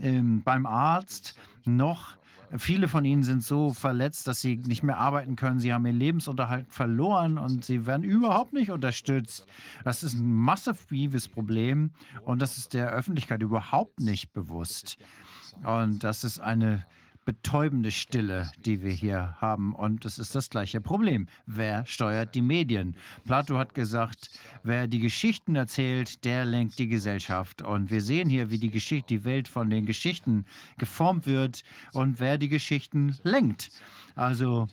ähm, 0.00 0.42
beim 0.42 0.66
Arzt 0.66 1.38
noch 1.64 2.17
Viele 2.56 2.88
von 2.88 3.04
ihnen 3.04 3.22
sind 3.24 3.42
so 3.42 3.74
verletzt, 3.74 4.26
dass 4.26 4.40
sie 4.40 4.56
nicht 4.56 4.82
mehr 4.82 4.96
arbeiten 4.96 5.36
können. 5.36 5.60
Sie 5.60 5.72
haben 5.72 5.84
ihren 5.84 5.98
Lebensunterhalt 5.98 6.66
verloren 6.70 7.36
und 7.36 7.64
sie 7.64 7.86
werden 7.86 8.04
überhaupt 8.04 8.54
nicht 8.54 8.70
unterstützt. 8.70 9.46
Das 9.84 10.02
ist 10.02 10.14
ein 10.14 10.32
massives 10.32 11.28
Problem 11.28 11.90
und 12.24 12.40
das 12.40 12.56
ist 12.56 12.72
der 12.72 12.90
Öffentlichkeit 12.90 13.42
überhaupt 13.42 14.00
nicht 14.00 14.32
bewusst. 14.32 14.96
Und 15.62 16.04
das 16.04 16.24
ist 16.24 16.40
eine 16.40 16.86
betäubende 17.28 17.90
Stille, 17.90 18.50
die 18.64 18.82
wir 18.82 18.90
hier 18.90 19.36
haben. 19.38 19.74
Und 19.74 20.06
es 20.06 20.18
ist 20.18 20.34
das 20.34 20.48
gleiche 20.48 20.80
Problem. 20.80 21.28
Wer 21.44 21.84
steuert 21.84 22.34
die 22.34 22.40
Medien? 22.40 22.96
Plato 23.26 23.58
hat 23.58 23.74
gesagt, 23.74 24.30
wer 24.62 24.86
die 24.86 24.98
Geschichten 24.98 25.54
erzählt, 25.54 26.24
der 26.24 26.46
lenkt 26.46 26.78
die 26.78 26.88
Gesellschaft. 26.88 27.60
Und 27.60 27.90
wir 27.90 28.00
sehen 28.00 28.30
hier, 28.30 28.50
wie 28.50 28.56
die 28.56 28.70
Geschichte, 28.70 29.08
die 29.08 29.24
Welt 29.24 29.46
von 29.46 29.68
den 29.68 29.84
Geschichten 29.84 30.46
geformt 30.78 31.26
wird 31.26 31.64
und 31.92 32.18
wer 32.18 32.38
die 32.38 32.48
Geschichten 32.48 33.18
lenkt. 33.24 33.72
Also 34.14 34.66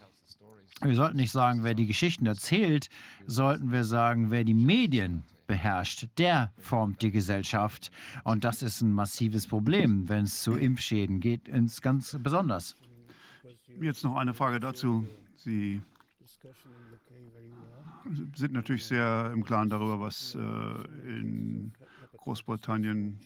wir 0.81 0.95
sollten 0.95 1.17
nicht 1.17 1.33
sagen, 1.33 1.65
wer 1.65 1.73
die 1.73 1.87
Geschichten 1.87 2.25
erzählt, 2.25 2.87
sollten 3.27 3.73
wir 3.73 3.83
sagen, 3.83 4.31
wer 4.31 4.45
die 4.45 4.53
Medien 4.53 5.25
beherrscht, 5.47 6.07
der 6.17 6.51
formt 6.57 7.01
die 7.01 7.11
Gesellschaft. 7.11 7.91
Und 8.23 8.43
das 8.43 8.61
ist 8.61 8.81
ein 8.81 8.93
massives 8.93 9.47
Problem, 9.47 10.07
wenn 10.09 10.25
es 10.25 10.41
zu 10.41 10.53
Impfschäden 10.53 11.19
geht, 11.19 11.47
ins 11.47 11.81
ganz 11.81 12.17
besonders. 12.21 12.75
Jetzt 13.79 14.03
noch 14.03 14.15
eine 14.15 14.33
Frage 14.33 14.59
dazu. 14.59 15.07
Sie 15.35 15.81
sind 18.35 18.53
natürlich 18.53 18.85
sehr 18.85 19.31
im 19.33 19.43
Klaren 19.43 19.69
darüber, 19.69 19.99
was 19.99 20.35
äh, 20.35 20.39
in 20.39 21.73
Großbritannien 22.17 23.19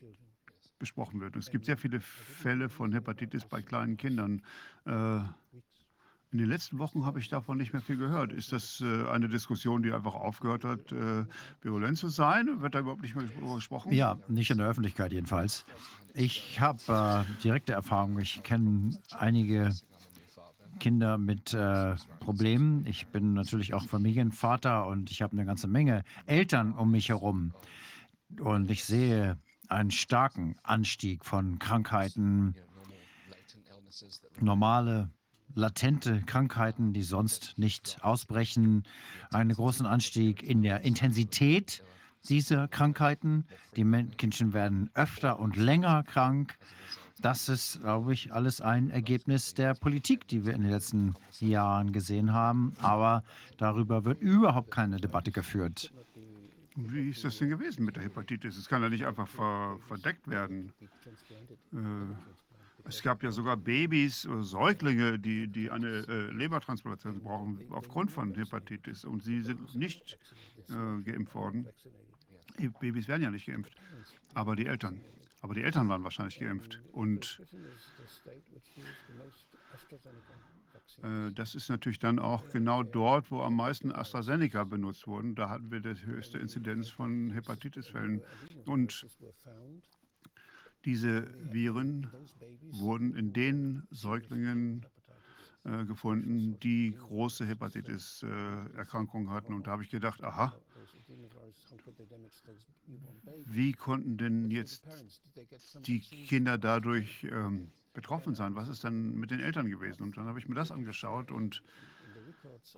besprochen 0.80 1.20
wird. 1.20 1.36
Es 1.36 1.52
gibt 1.52 1.66
sehr 1.66 1.78
viele 1.78 2.00
Fälle 2.00 2.70
von 2.70 2.94
Hepatitis 2.94 3.46
bei 3.46 3.62
kleinen 3.62 3.98
Kindern. 3.98 4.42
Äh, 4.86 5.20
in 6.32 6.38
den 6.38 6.48
letzten 6.48 6.78
Wochen 6.78 7.06
habe 7.06 7.20
ich 7.20 7.28
davon 7.28 7.58
nicht 7.58 7.74
mehr 7.74 7.82
viel 7.82 7.98
gehört. 7.98 8.32
Ist 8.32 8.52
das 8.52 8.82
äh, 8.82 9.08
eine 9.08 9.28
Diskussion, 9.28 9.82
die 9.82 9.92
einfach 9.92 10.14
aufgehört 10.14 10.64
hat, 10.64 10.92
äh, 10.92 11.26
virulent 11.62 11.98
zu 11.98 12.10
sein? 12.10 12.62
Wird 12.62 12.76
da 12.76 12.80
überhaupt 12.80 13.02
nicht 13.02 13.16
mehr 13.16 13.26
gesprochen? 13.56 13.92
Ja, 13.92 14.18
nicht 14.28 14.52
in 14.52 14.60
der 14.60 14.68
Öffentlichkeit 14.68 15.12
jedenfalls. 15.12 15.66
Ich 16.14 16.60
habe 16.60 17.26
äh, 17.28 17.42
direkte 17.44 17.74
Erfahrung. 17.74 18.20
Ich 18.20 18.44
kenne 18.44 19.00
einige 19.18 19.72
Kinder 20.80 21.18
mit 21.18 21.54
äh, 21.54 21.96
Problemen. 22.20 22.86
Ich 22.86 23.08
bin 23.08 23.34
natürlich 23.34 23.74
auch 23.74 23.86
Familienvater 23.86 24.86
und 24.86 25.10
ich 25.10 25.22
habe 25.24 25.34
eine 25.34 25.46
ganze 25.46 25.68
Menge 25.68 26.04
Eltern 26.28 26.74
um 26.74 26.92
mich 26.92 27.10
herum. 27.10 27.54
Und 28.40 28.70
ich 28.70 28.86
sehe 28.86 29.38
einen 29.68 29.92
starken 29.92 30.56
Anstieg 30.62 31.26
von 31.26 31.58
Krankheiten, 31.58 32.56
normale 34.40 35.10
latente 35.56 36.22
Krankheiten, 36.26 36.94
die 36.94 37.04
sonst 37.04 37.58
nicht 37.58 37.98
ausbrechen, 38.02 38.84
einen 39.32 39.54
großen 39.54 39.86
Anstieg 39.86 40.44
in 40.44 40.62
der 40.62 40.82
Intensität 40.82 41.84
dieser 42.28 42.68
Krankheiten. 42.68 43.46
Die 43.76 43.84
Menschen 43.84 44.54
werden 44.54 44.90
öfter 44.94 45.40
und 45.40 45.56
länger 45.56 46.04
krank. 46.04 46.58
das 47.22 47.50
ist, 47.50 47.82
glaube 47.82 48.14
ich, 48.14 48.32
alles 48.32 48.62
ein 48.62 48.90
Ergebnis 48.92 49.54
der 49.54 49.74
Politik, 49.74 50.28
die 50.30 50.46
wir 50.46 50.54
in 50.54 50.62
den 50.62 50.72
letzten 50.72 51.16
Jahren 51.40 51.92
gesehen 51.92 52.34
haben. 52.34 52.74
Aber 52.82 53.24
darüber 53.58 54.06
wird 54.06 54.22
überhaupt 54.22 54.72
keine 54.72 54.98
Debatte 54.98 55.32
geführt. 55.32 55.92
Wie 56.76 57.10
ist 57.10 57.26
das 57.26 57.38
denn 57.38 57.50
gewesen 57.50 57.84
mit 57.84 57.98
der 57.98 58.04
Hepatitis? 58.04 58.58
Es 58.58 58.70
kann 58.70 58.82
ja 58.82 58.90
nicht 58.90 59.06
einfach 59.06 59.28
ver 59.28 59.78
verdeckt 59.88 60.30
werden. 60.30 60.72
Äh, 61.74 61.78
es 62.90 63.02
gab 63.04 63.24
ja 63.24 63.32
sogar 63.32 63.56
Babys 63.56 64.26
oder 64.26 64.44
Säuglinge, 64.44 65.20
die, 65.20 65.48
die 65.48 65.70
eine 65.70 66.06
äh, 66.08 66.32
Lebertransplantation 66.32 67.22
brauchen 67.22 67.60
aufgrund 67.72 68.12
von 68.12 68.34
Hepatitis 68.34 69.06
und 69.06 69.24
sie 69.24 69.42
sind 69.42 69.76
nicht 69.76 70.18
äh, 70.70 71.02
geimpft 71.04 71.36
worden. 71.36 71.68
Die 72.58 72.70
Babys 72.70 73.08
werden 73.08 73.24
ja 73.24 73.32
nicht 73.32 73.46
geimpft, 73.46 73.74
aber 74.34 74.56
die 74.56 74.66
Eltern. 74.66 75.02
Aber 75.42 75.54
die 75.54 75.62
Eltern 75.62 75.88
waren 75.88 76.04
wahrscheinlich 76.04 76.40
geimpft. 76.40 76.82
Und 76.92 77.42
äh, 81.04 81.32
das 81.32 81.56
ist 81.56 81.70
natürlich 81.70 82.00
dann 82.00 82.20
auch 82.20 82.50
genau 82.50 82.84
dort, 82.84 83.32
wo 83.32 83.42
am 83.42 83.56
meisten 83.56 83.92
AstraZeneca 83.92 84.66
benutzt 84.66 85.08
wurden. 85.08 85.36
Da 85.36 85.50
hatten 85.50 85.72
wir 85.72 85.80
die 85.80 85.96
höchste 86.06 86.40
Inzidenz 86.40 86.90
von 86.90 87.32
Hepatitisfällen. 87.32 88.22
Und 88.66 89.06
diese 90.86 91.28
Viren 91.52 92.08
wurden 92.72 93.16
in 93.16 93.34
den 93.34 93.84
Säuglingen 93.92 94.86
äh, 95.66 95.86
gefunden, 95.86 96.58
die 96.62 96.96
große 96.96 97.46
Hepatitis-Erkrankungen 97.46 99.28
äh, 99.28 99.32
hatten. 99.32 99.54
Und 99.54 99.68
da 99.68 99.72
habe 99.72 99.84
ich 99.84 99.90
gedacht, 99.90 100.24
aha, 100.24 100.54
wie 103.46 103.74
konnten 103.74 104.18
denn 104.18 104.52
jetzt 104.52 104.88
die 105.86 106.00
Kinder 106.00 106.58
dadurch 106.58 107.26
ähm, 107.30 107.72
betroffen 107.94 108.36
sein? 108.36 108.56
Was 108.56 108.70
ist 108.70 108.84
dann 108.84 109.16
mit 109.16 109.32
den 109.32 109.42
Eltern 109.42 109.70
gewesen? 109.70 110.04
Und 110.04 110.18
dann 110.18 110.26
habe 110.28 110.40
ich 110.40 110.48
mir 110.48 110.56
das 110.56 110.72
angeschaut 110.72 111.32
und 111.32 111.62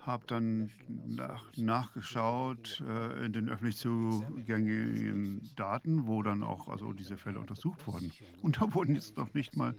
habe 0.01 0.25
dann 0.27 0.71
nach, 0.87 1.45
nachgeschaut 1.55 2.83
äh, 2.87 3.25
in 3.25 3.33
den 3.33 3.49
öffentlich 3.49 3.77
zugänglichen 3.77 5.49
Daten, 5.55 6.07
wo 6.07 6.23
dann 6.23 6.43
auch 6.43 6.67
also 6.67 6.93
diese 6.93 7.17
Fälle 7.17 7.39
untersucht 7.39 7.85
wurden. 7.87 8.11
Und 8.41 8.61
da 8.61 8.73
wurden 8.73 8.95
jetzt 8.95 9.17
noch 9.17 9.33
nicht 9.33 9.55
mal 9.55 9.75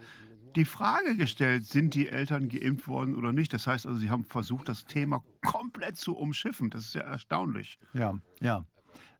die 0.56 0.64
Frage 0.64 1.16
gestellt, 1.16 1.66
sind 1.66 1.94
die 1.94 2.08
Eltern 2.08 2.48
geimpft 2.48 2.88
worden 2.88 3.16
oder 3.16 3.32
nicht. 3.32 3.52
Das 3.52 3.66
heißt 3.66 3.86
also, 3.86 3.98
sie 3.98 4.10
haben 4.10 4.24
versucht, 4.24 4.68
das 4.68 4.84
Thema 4.84 5.22
komplett 5.44 5.96
zu 5.96 6.16
umschiffen. 6.16 6.70
Das 6.70 6.86
ist 6.86 6.94
ja 6.94 7.02
erstaunlich. 7.02 7.78
Ja, 7.94 8.18
ja. 8.40 8.64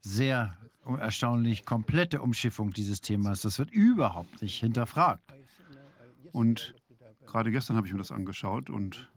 Sehr 0.03 0.57
erstaunlich, 0.85 1.65
komplette 1.65 2.21
Umschiffung 2.21 2.73
dieses 2.73 3.01
Themas. 3.01 3.43
Das 3.43 3.59
wird 3.59 3.71
überhaupt 3.71 4.43
nicht 4.43 4.59
hinterfragt. 4.59 5.33
Und 6.33 6.75
gerade 7.27 7.51
gestern 7.51 7.77
habe 7.77 7.87
ich 7.87 7.93
mir 7.93 7.99
das 8.01 8.11
angeschaut 8.11 8.69
und 8.69 9.09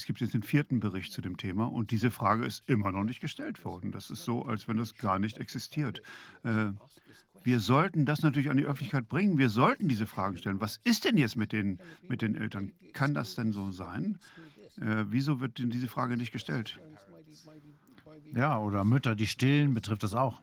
es 0.00 0.06
gibt 0.06 0.22
jetzt 0.22 0.32
den 0.32 0.42
vierten 0.42 0.80
Bericht 0.80 1.12
zu 1.12 1.20
dem 1.20 1.36
Thema 1.36 1.70
und 1.70 1.90
diese 1.90 2.10
Frage 2.10 2.46
ist 2.46 2.62
immer 2.66 2.90
noch 2.90 3.04
nicht 3.04 3.20
gestellt 3.20 3.66
worden. 3.66 3.92
Das 3.92 4.08
ist 4.08 4.24
so, 4.24 4.46
als 4.46 4.66
wenn 4.66 4.78
das 4.78 4.94
gar 4.94 5.18
nicht 5.18 5.36
existiert. 5.36 6.00
Äh, 6.42 6.70
wir 7.42 7.60
sollten 7.60 8.06
das 8.06 8.22
natürlich 8.22 8.48
an 8.48 8.56
die 8.56 8.64
Öffentlichkeit 8.64 9.08
bringen. 9.08 9.36
Wir 9.36 9.50
sollten 9.50 9.88
diese 9.88 10.06
Fragen 10.06 10.38
stellen. 10.38 10.60
Was 10.60 10.80
ist 10.84 11.04
denn 11.04 11.18
jetzt 11.18 11.36
mit 11.36 11.52
den, 11.52 11.80
mit 12.08 12.22
den 12.22 12.34
Eltern? 12.34 12.72
Kann 12.94 13.12
das 13.12 13.34
denn 13.34 13.52
so 13.52 13.70
sein? 13.72 14.18
Äh, 14.80 15.04
wieso 15.08 15.40
wird 15.40 15.58
denn 15.58 15.68
diese 15.68 15.88
Frage 15.88 16.16
nicht 16.16 16.32
gestellt? 16.32 16.78
Ja, 18.34 18.58
oder 18.58 18.84
Mütter, 18.84 19.14
die 19.14 19.26
stillen, 19.26 19.74
betrifft 19.74 20.02
das 20.02 20.14
auch. 20.14 20.40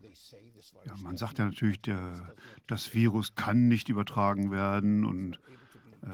Ja, 0.86 0.96
man 0.98 1.18
sagt 1.18 1.40
ja 1.40 1.46
natürlich, 1.46 1.82
der, 1.82 2.36
das 2.68 2.94
Virus 2.94 3.34
kann 3.34 3.68
nicht 3.68 3.90
übertragen 3.90 4.52
werden 4.52 5.04
und 5.04 5.40
äh, 6.04 6.08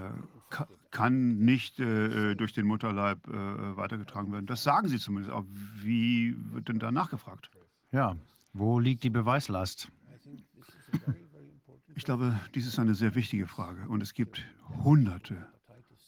kann 0.94 1.40
nicht 1.40 1.80
äh, 1.80 2.32
äh, 2.32 2.36
durch 2.36 2.54
den 2.54 2.68
Mutterleib 2.68 3.28
äh, 3.28 3.32
weitergetragen 3.76 4.32
werden. 4.32 4.46
Das 4.46 4.64
sagen 4.64 4.88
sie 4.88 5.00
zumindest. 5.00 5.34
Aber 5.34 5.48
wie 5.82 6.36
wird 6.54 6.70
denn 6.70 6.80
da 6.80 6.92
nachgefragt? 6.92 7.50
Ja, 7.92 8.16
wo 8.54 8.80
liegt 8.80 9.04
die 9.04 9.10
Beweislast? 9.10 9.92
Ich 11.96 12.06
glaube, 12.06 12.40
dies 12.56 12.68
ist 12.68 12.80
eine 12.80 12.96
sehr 12.96 13.16
wichtige 13.16 13.48
Frage. 13.48 13.88
Und 13.90 14.02
es 14.02 14.14
gibt 14.14 14.46
Hunderte, 14.84 15.48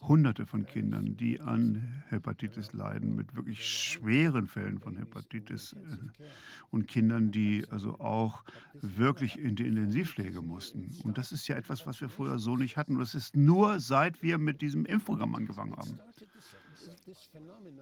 Hunderte 0.07 0.45
von 0.45 0.65
Kindern, 0.65 1.17
die 1.17 1.39
an 1.39 2.03
Hepatitis 2.09 2.73
leiden, 2.73 3.15
mit 3.15 3.35
wirklich 3.35 3.65
schweren 3.65 4.47
Fällen 4.47 4.79
von 4.79 4.97
Hepatitis 4.97 5.73
äh, 5.73 6.23
und 6.71 6.87
Kindern, 6.87 7.31
die 7.31 7.65
also 7.69 7.99
auch 7.99 8.43
wirklich 8.81 9.37
in 9.39 9.55
die 9.55 9.65
Intensivpflege 9.65 10.41
mussten. 10.41 10.89
Und 11.03 11.17
das 11.17 11.31
ist 11.31 11.47
ja 11.47 11.55
etwas, 11.55 11.85
was 11.87 12.01
wir 12.01 12.09
vorher 12.09 12.39
so 12.39 12.55
nicht 12.55 12.77
hatten. 12.77 12.93
Und 12.93 13.01
das 13.01 13.15
ist 13.15 13.35
nur 13.35 13.79
seit 13.79 14.21
wir 14.21 14.37
mit 14.37 14.61
diesem 14.61 14.85
Impfprogramm 14.85 15.35
angefangen 15.35 15.75
haben. 15.75 15.99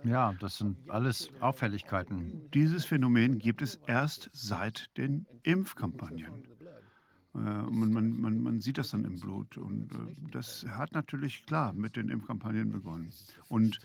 Ja, 0.04 0.34
das 0.40 0.58
sind 0.58 0.78
alles 0.90 1.30
Auffälligkeiten. 1.40 2.50
Dieses 2.54 2.86
Phänomen 2.86 3.40
gibt 3.40 3.62
es 3.62 3.80
erst 3.88 4.30
seit 4.34 4.96
den 4.98 5.26
Impfkampagnen. 5.44 6.44
Äh, 7.36 7.40
man, 7.40 7.92
man, 7.92 8.22
man, 8.22 8.42
man, 8.42 8.60
sieht 8.60 8.78
das 8.78 8.92
dann 8.92 9.06
im 9.06 9.20
Blut. 9.20 9.58
Und 9.58 9.92
äh, 9.92 10.32
das 10.32 10.66
hat 10.70 10.94
natürlich 10.94 11.46
klar 11.46 11.74
mit 11.74 11.96
den 11.96 12.10
Impfkampagnen 12.10 12.72
begonnen. 12.72 13.12
Und 13.48 13.80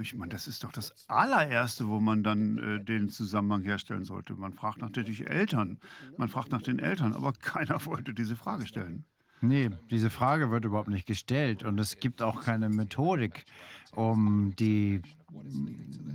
ich 0.00 0.14
meine, 0.14 0.30
das 0.30 0.46
ist 0.46 0.64
doch 0.64 0.72
das 0.72 0.92
allererste, 1.08 1.88
wo 1.88 2.00
man 2.00 2.22
dann 2.22 2.58
äh, 2.58 2.84
den 2.84 3.08
Zusammenhang 3.08 3.62
herstellen 3.62 4.04
sollte. 4.04 4.34
Man 4.34 4.52
fragt 4.52 4.80
den 4.96 5.26
Eltern. 5.26 5.78
Man 6.18 6.28
fragt 6.28 6.50
nach 6.50 6.62
den 6.62 6.78
Eltern, 6.78 7.14
aber 7.14 7.32
keiner 7.40 7.84
wollte 7.86 8.12
diese 8.12 8.36
Frage 8.36 8.66
stellen. 8.66 9.04
Nee, 9.40 9.70
diese 9.90 10.10
Frage 10.10 10.50
wird 10.50 10.64
überhaupt 10.64 10.88
nicht 10.88 11.06
gestellt 11.06 11.62
und 11.62 11.78
es 11.78 11.98
gibt 11.98 12.22
auch 12.22 12.42
keine 12.42 12.70
Methodik, 12.70 13.44
um 13.92 14.56
die, 14.56 15.02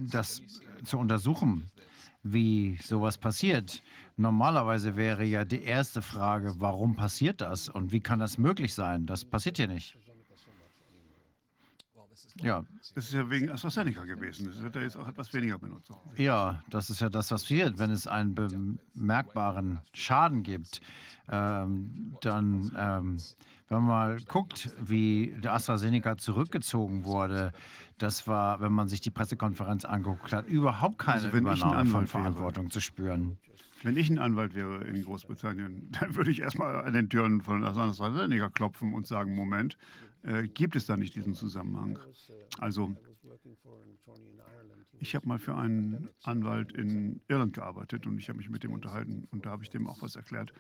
das 0.09 0.41
zu 0.83 0.97
untersuchen, 0.97 1.69
wie 2.23 2.77
sowas 2.83 3.17
passiert. 3.17 3.81
Normalerweise 4.17 4.95
wäre 4.95 5.23
ja 5.23 5.45
die 5.45 5.63
erste 5.63 6.01
Frage, 6.01 6.53
warum 6.57 6.95
passiert 6.95 7.41
das 7.41 7.69
und 7.69 7.91
wie 7.91 8.01
kann 8.01 8.19
das 8.19 8.37
möglich 8.37 8.73
sein? 8.73 9.05
Das 9.05 9.25
passiert 9.25 9.57
hier 9.57 9.67
nicht. 9.67 9.97
Ja. 12.41 12.63
Das 12.95 13.05
ist 13.05 13.13
ja 13.13 13.29
wegen 13.29 13.49
AstraZeneca 13.49 14.03
gewesen. 14.03 14.47
Das 14.47 14.61
wird 14.61 14.75
ja 14.75 14.81
jetzt 14.81 14.97
auch 14.97 15.07
etwas 15.07 15.33
weniger 15.33 15.57
benutzt. 15.57 15.91
Ja, 16.17 16.63
das 16.69 16.89
ist 16.89 16.99
ja 17.01 17.09
das, 17.09 17.31
was 17.31 17.43
passiert. 17.43 17.77
Wenn 17.77 17.91
es 17.91 18.07
einen 18.07 18.35
bemerkbaren 18.35 19.79
Schaden 19.93 20.43
gibt, 20.43 20.81
ähm, 21.29 22.17
dann, 22.21 22.75
ähm, 22.77 23.17
wenn 23.71 23.83
man 23.83 23.87
mal 23.87 24.19
guckt, 24.27 24.69
wie 24.81 25.33
der 25.41 25.53
AstraZeneca 25.53 26.17
zurückgezogen 26.17 27.05
wurde, 27.05 27.53
das 27.97 28.27
war, 28.27 28.59
wenn 28.59 28.73
man 28.73 28.89
sich 28.89 28.99
die 28.99 29.11
Pressekonferenz 29.11 29.85
angeguckt 29.85 30.33
hat, 30.33 30.45
überhaupt 30.47 30.99
keine 30.99 31.27
also 31.27 31.37
Übernahme 31.37 31.89
von 31.89 32.05
Verantwortung 32.05 32.65
wäre. 32.65 32.73
zu 32.73 32.81
spüren. 32.81 33.37
Wenn 33.83 33.95
ich 33.95 34.09
ein 34.09 34.19
Anwalt 34.19 34.55
wäre 34.55 34.83
in 34.83 35.05
Großbritannien, 35.05 35.89
dann 35.99 36.15
würde 36.15 36.31
ich 36.31 36.41
erstmal 36.41 36.83
an 36.83 36.93
den 36.93 37.09
Türen 37.09 37.39
von 37.39 37.63
AstraZeneca 37.63 38.49
klopfen 38.49 38.93
und 38.93 39.07
sagen, 39.07 39.35
Moment, 39.35 39.77
äh, 40.23 40.49
gibt 40.49 40.75
es 40.75 40.85
da 40.85 40.97
nicht 40.97 41.15
diesen 41.15 41.33
Zusammenhang? 41.33 41.97
Also, 42.59 42.93
ich 44.99 45.15
habe 45.15 45.27
mal 45.29 45.39
für 45.39 45.55
einen 45.55 46.09
Anwalt 46.23 46.73
in 46.73 47.21
Irland 47.29 47.53
gearbeitet 47.53 48.05
und 48.05 48.19
ich 48.19 48.27
habe 48.27 48.37
mich 48.37 48.49
mit 48.49 48.63
dem 48.63 48.73
unterhalten 48.73 49.29
und 49.31 49.45
da 49.45 49.51
habe 49.51 49.63
ich 49.63 49.69
dem 49.69 49.87
auch 49.87 50.01
was 50.01 50.17
erklärt 50.17 50.51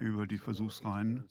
über 0.00 0.26
die 0.26 0.38
Versuchsreihen. 0.38 1.24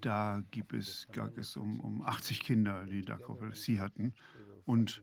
Da 0.00 0.42
gibt 0.50 0.72
es, 0.72 1.06
gab 1.12 1.36
es 1.38 1.56
um, 1.56 1.80
um 1.80 2.02
80 2.02 2.40
Kinder, 2.40 2.84
die 2.86 3.02
Narkolepsie 3.02 3.80
hatten 3.80 4.14
und 4.64 5.02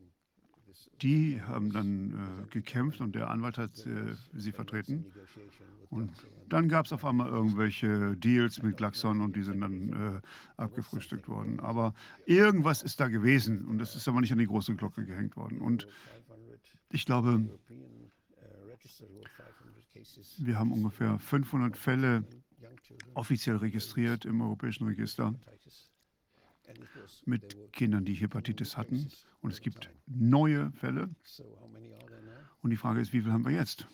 die 1.02 1.40
haben 1.42 1.72
dann 1.72 2.44
äh, 2.44 2.46
gekämpft 2.48 3.00
und 3.00 3.14
der 3.14 3.30
Anwalt 3.30 3.58
hat 3.58 3.86
äh, 3.86 4.14
sie 4.32 4.52
vertreten. 4.52 5.04
Und 5.90 6.10
dann 6.48 6.68
gab 6.68 6.86
es 6.86 6.92
auf 6.92 7.04
einmal 7.04 7.28
irgendwelche 7.28 8.16
Deals 8.16 8.62
mit 8.62 8.76
Glaxon 8.76 9.20
und 9.20 9.36
die 9.36 9.42
sind 9.42 9.60
dann 9.60 9.92
äh, 9.92 10.20
abgefrühstückt 10.56 11.28
worden. 11.28 11.60
Aber 11.60 11.94
irgendwas 12.26 12.82
ist 12.82 13.00
da 13.00 13.08
gewesen 13.08 13.66
und 13.66 13.78
das 13.78 13.94
ist 13.94 14.08
aber 14.08 14.20
nicht 14.20 14.32
an 14.32 14.38
die 14.38 14.46
große 14.46 14.74
Glocke 14.74 15.04
gehängt 15.04 15.36
worden. 15.36 15.60
Und 15.60 15.86
ich 16.90 17.06
glaube, 17.06 17.44
wir 20.38 20.58
haben 20.58 20.72
ungefähr 20.72 21.18
500 21.18 21.76
Fälle 21.76 22.24
offiziell 23.14 23.56
registriert 23.56 24.24
im 24.24 24.40
europäischen 24.40 24.86
Register 24.86 25.34
mit 27.24 27.72
Kindern, 27.72 28.04
die 28.04 28.14
Hepatitis 28.14 28.76
hatten. 28.76 29.08
Und 29.40 29.52
es 29.52 29.60
gibt 29.60 29.90
neue 30.06 30.72
Fälle. 30.72 31.10
Und 32.62 32.70
die 32.70 32.76
Frage 32.76 33.00
ist, 33.00 33.12
wie 33.12 33.20
viel 33.20 33.32
haben 33.32 33.44
wir 33.44 33.52
jetzt? 33.52 33.86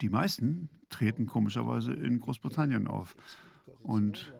Die 0.00 0.08
meisten 0.08 0.68
treten 0.88 1.26
komischerweise 1.26 1.92
in 1.92 2.20
Großbritannien 2.20 2.88
auf. 2.88 3.16
Und 3.80 4.32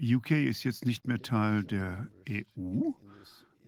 UK 0.00 0.30
ist 0.30 0.64
jetzt 0.64 0.86
nicht 0.86 1.06
mehr 1.06 1.20
Teil 1.20 1.62
der 1.64 2.08
EU. 2.28 2.90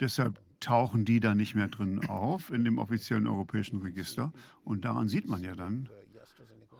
Deshalb 0.00 0.40
tauchen 0.62 1.04
die 1.04 1.20
da 1.20 1.34
nicht 1.34 1.54
mehr 1.54 1.68
drin 1.68 2.08
auf 2.08 2.50
in 2.50 2.64
dem 2.64 2.78
offiziellen 2.78 3.26
europäischen 3.26 3.82
Register. 3.82 4.32
Und 4.64 4.84
daran 4.84 5.08
sieht 5.08 5.28
man 5.28 5.42
ja 5.42 5.54
dann, 5.54 5.88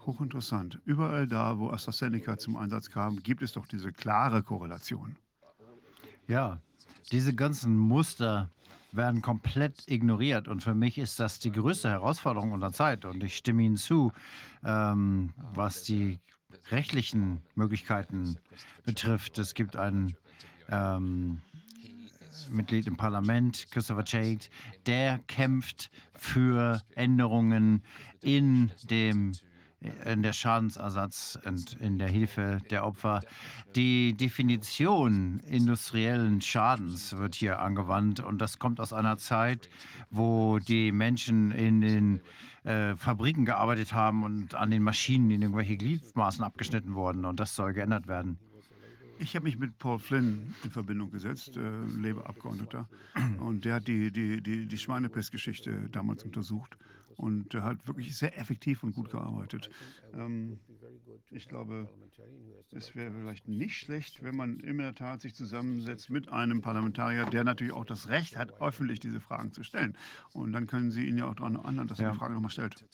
Hochinteressant. 0.06 0.80
Überall 0.84 1.26
da, 1.28 1.58
wo 1.58 1.70
AstraZeneca 1.70 2.36
zum 2.36 2.56
Einsatz 2.56 2.90
kam, 2.90 3.22
gibt 3.22 3.42
es 3.42 3.52
doch 3.52 3.66
diese 3.66 3.92
klare 3.92 4.42
Korrelation. 4.42 5.16
Ja, 6.26 6.60
diese 7.12 7.34
ganzen 7.34 7.76
Muster 7.76 8.50
werden 8.90 9.22
komplett 9.22 9.84
ignoriert. 9.86 10.48
Und 10.48 10.62
für 10.62 10.74
mich 10.74 10.98
ist 10.98 11.20
das 11.20 11.38
die 11.38 11.52
größte 11.52 11.88
Herausforderung 11.88 12.52
unserer 12.52 12.72
Zeit. 12.72 13.04
Und 13.04 13.22
ich 13.22 13.36
stimme 13.36 13.62
Ihnen 13.62 13.76
zu, 13.76 14.12
ähm, 14.64 15.30
was 15.54 15.82
die 15.82 16.18
rechtlichen 16.70 17.40
Möglichkeiten 17.54 18.36
betrifft. 18.84 19.38
Es 19.38 19.54
gibt 19.54 19.76
ein 19.76 20.16
ähm, 20.68 21.40
Mitglied 22.50 22.86
im 22.86 22.96
Parlament, 22.96 23.66
Christopher 23.70 24.04
Chait, 24.04 24.50
der 24.86 25.18
kämpft 25.26 25.90
für 26.14 26.82
Änderungen 26.94 27.82
in 28.20 28.70
dem 28.84 29.32
in 30.04 30.22
der 30.22 30.32
Schadensersatz 30.32 31.38
und 31.44 31.74
in 31.74 31.98
der 31.98 32.08
Hilfe 32.08 32.60
der 32.70 32.86
Opfer. 32.86 33.20
Die 33.74 34.14
Definition 34.14 35.40
industriellen 35.40 36.40
Schadens 36.40 37.16
wird 37.16 37.34
hier 37.34 37.58
angewandt 37.58 38.20
und 38.20 38.38
das 38.38 38.58
kommt 38.58 38.80
aus 38.80 38.92
einer 38.92 39.18
Zeit, 39.18 39.68
wo 40.10 40.58
die 40.58 40.92
Menschen 40.92 41.50
in 41.50 41.80
den 41.80 42.20
äh, 42.64 42.94
Fabriken 42.96 43.44
gearbeitet 43.44 43.92
haben 43.92 44.22
und 44.22 44.54
an 44.54 44.70
den 44.70 44.82
Maschinen 44.82 45.30
in 45.30 45.42
irgendwelche 45.42 45.76
Gliedmaßen 45.76 46.44
abgeschnitten 46.44 46.94
wurden 46.94 47.24
und 47.24 47.40
das 47.40 47.56
soll 47.56 47.72
geändert 47.72 48.06
werden. 48.06 48.38
Ich 49.18 49.36
habe 49.36 49.44
mich 49.44 49.58
mit 49.58 49.78
Paul 49.78 49.98
Flynn 49.98 50.54
in 50.64 50.70
Verbindung 50.70 51.10
gesetzt, 51.10 51.56
äh, 51.56 51.60
Labour-Abgeordneter, 51.60 52.88
und 53.38 53.64
der 53.64 53.74
hat 53.76 53.86
die, 53.88 54.10
die, 54.10 54.42
die, 54.42 54.66
die 54.66 54.78
Schweinepestgeschichte 54.78 55.88
damals 55.90 56.24
untersucht 56.24 56.76
und 57.16 57.54
er 57.54 57.62
hat 57.62 57.86
wirklich 57.86 58.16
sehr 58.16 58.36
effektiv 58.38 58.82
und 58.82 58.94
gut 58.94 59.10
gearbeitet. 59.10 59.70
Ähm, 60.14 60.58
ich 61.30 61.46
glaube, 61.48 61.88
es 62.72 62.94
wäre 62.96 63.12
vielleicht 63.12 63.46
nicht 63.48 63.76
schlecht, 63.76 64.22
wenn 64.22 64.34
man 64.34 64.58
in 64.60 64.78
der 64.78 64.94
Tat 64.94 65.20
sich 65.20 65.34
zusammensetzt 65.34 66.10
mit 66.10 66.28
einem 66.30 66.60
Parlamentarier, 66.62 67.26
der 67.26 67.44
natürlich 67.44 67.72
auch 67.74 67.84
das 67.84 68.08
Recht 68.08 68.36
hat, 68.36 68.60
öffentlich 68.60 68.98
diese 68.98 69.20
Fragen 69.20 69.52
zu 69.52 69.62
stellen. 69.62 69.96
Und 70.32 70.52
dann 70.52 70.66
können 70.66 70.90
Sie 70.90 71.06
ihn 71.06 71.18
ja 71.18 71.26
auch 71.26 71.34
daran 71.34 71.56
erinnern, 71.56 71.86
dass 71.86 71.98
er 72.00 72.06
Ja. 72.06 72.12
die 72.12 72.18
Frage 72.18 72.34
nochmal 72.34 72.50
stellt. 72.50 72.84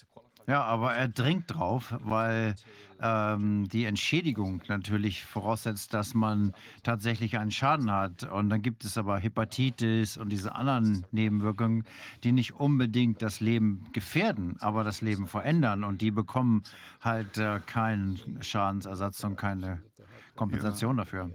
Ja, 0.48 0.64
aber 0.64 0.94
er 0.94 1.08
dringt 1.08 1.44
drauf, 1.54 1.94
weil 2.00 2.54
ähm, 3.02 3.68
die 3.68 3.84
Entschädigung 3.84 4.62
natürlich 4.66 5.22
voraussetzt, 5.26 5.92
dass 5.92 6.14
man 6.14 6.54
tatsächlich 6.82 7.36
einen 7.36 7.50
Schaden 7.50 7.90
hat. 7.90 8.24
Und 8.24 8.48
dann 8.48 8.62
gibt 8.62 8.82
es 8.82 8.96
aber 8.96 9.18
Hepatitis 9.18 10.16
und 10.16 10.30
diese 10.30 10.54
anderen 10.54 11.04
Nebenwirkungen, 11.12 11.84
die 12.24 12.32
nicht 12.32 12.54
unbedingt 12.54 13.20
das 13.20 13.40
Leben 13.40 13.88
gefährden, 13.92 14.56
aber 14.60 14.84
das 14.84 15.02
Leben 15.02 15.26
verändern. 15.26 15.84
Und 15.84 16.00
die 16.00 16.10
bekommen 16.10 16.62
halt 17.02 17.36
äh, 17.36 17.60
keinen 17.66 18.18
Schadensersatz 18.40 19.22
und 19.24 19.36
keine 19.36 19.82
Kompensation 20.34 20.96
dafür. 20.96 21.30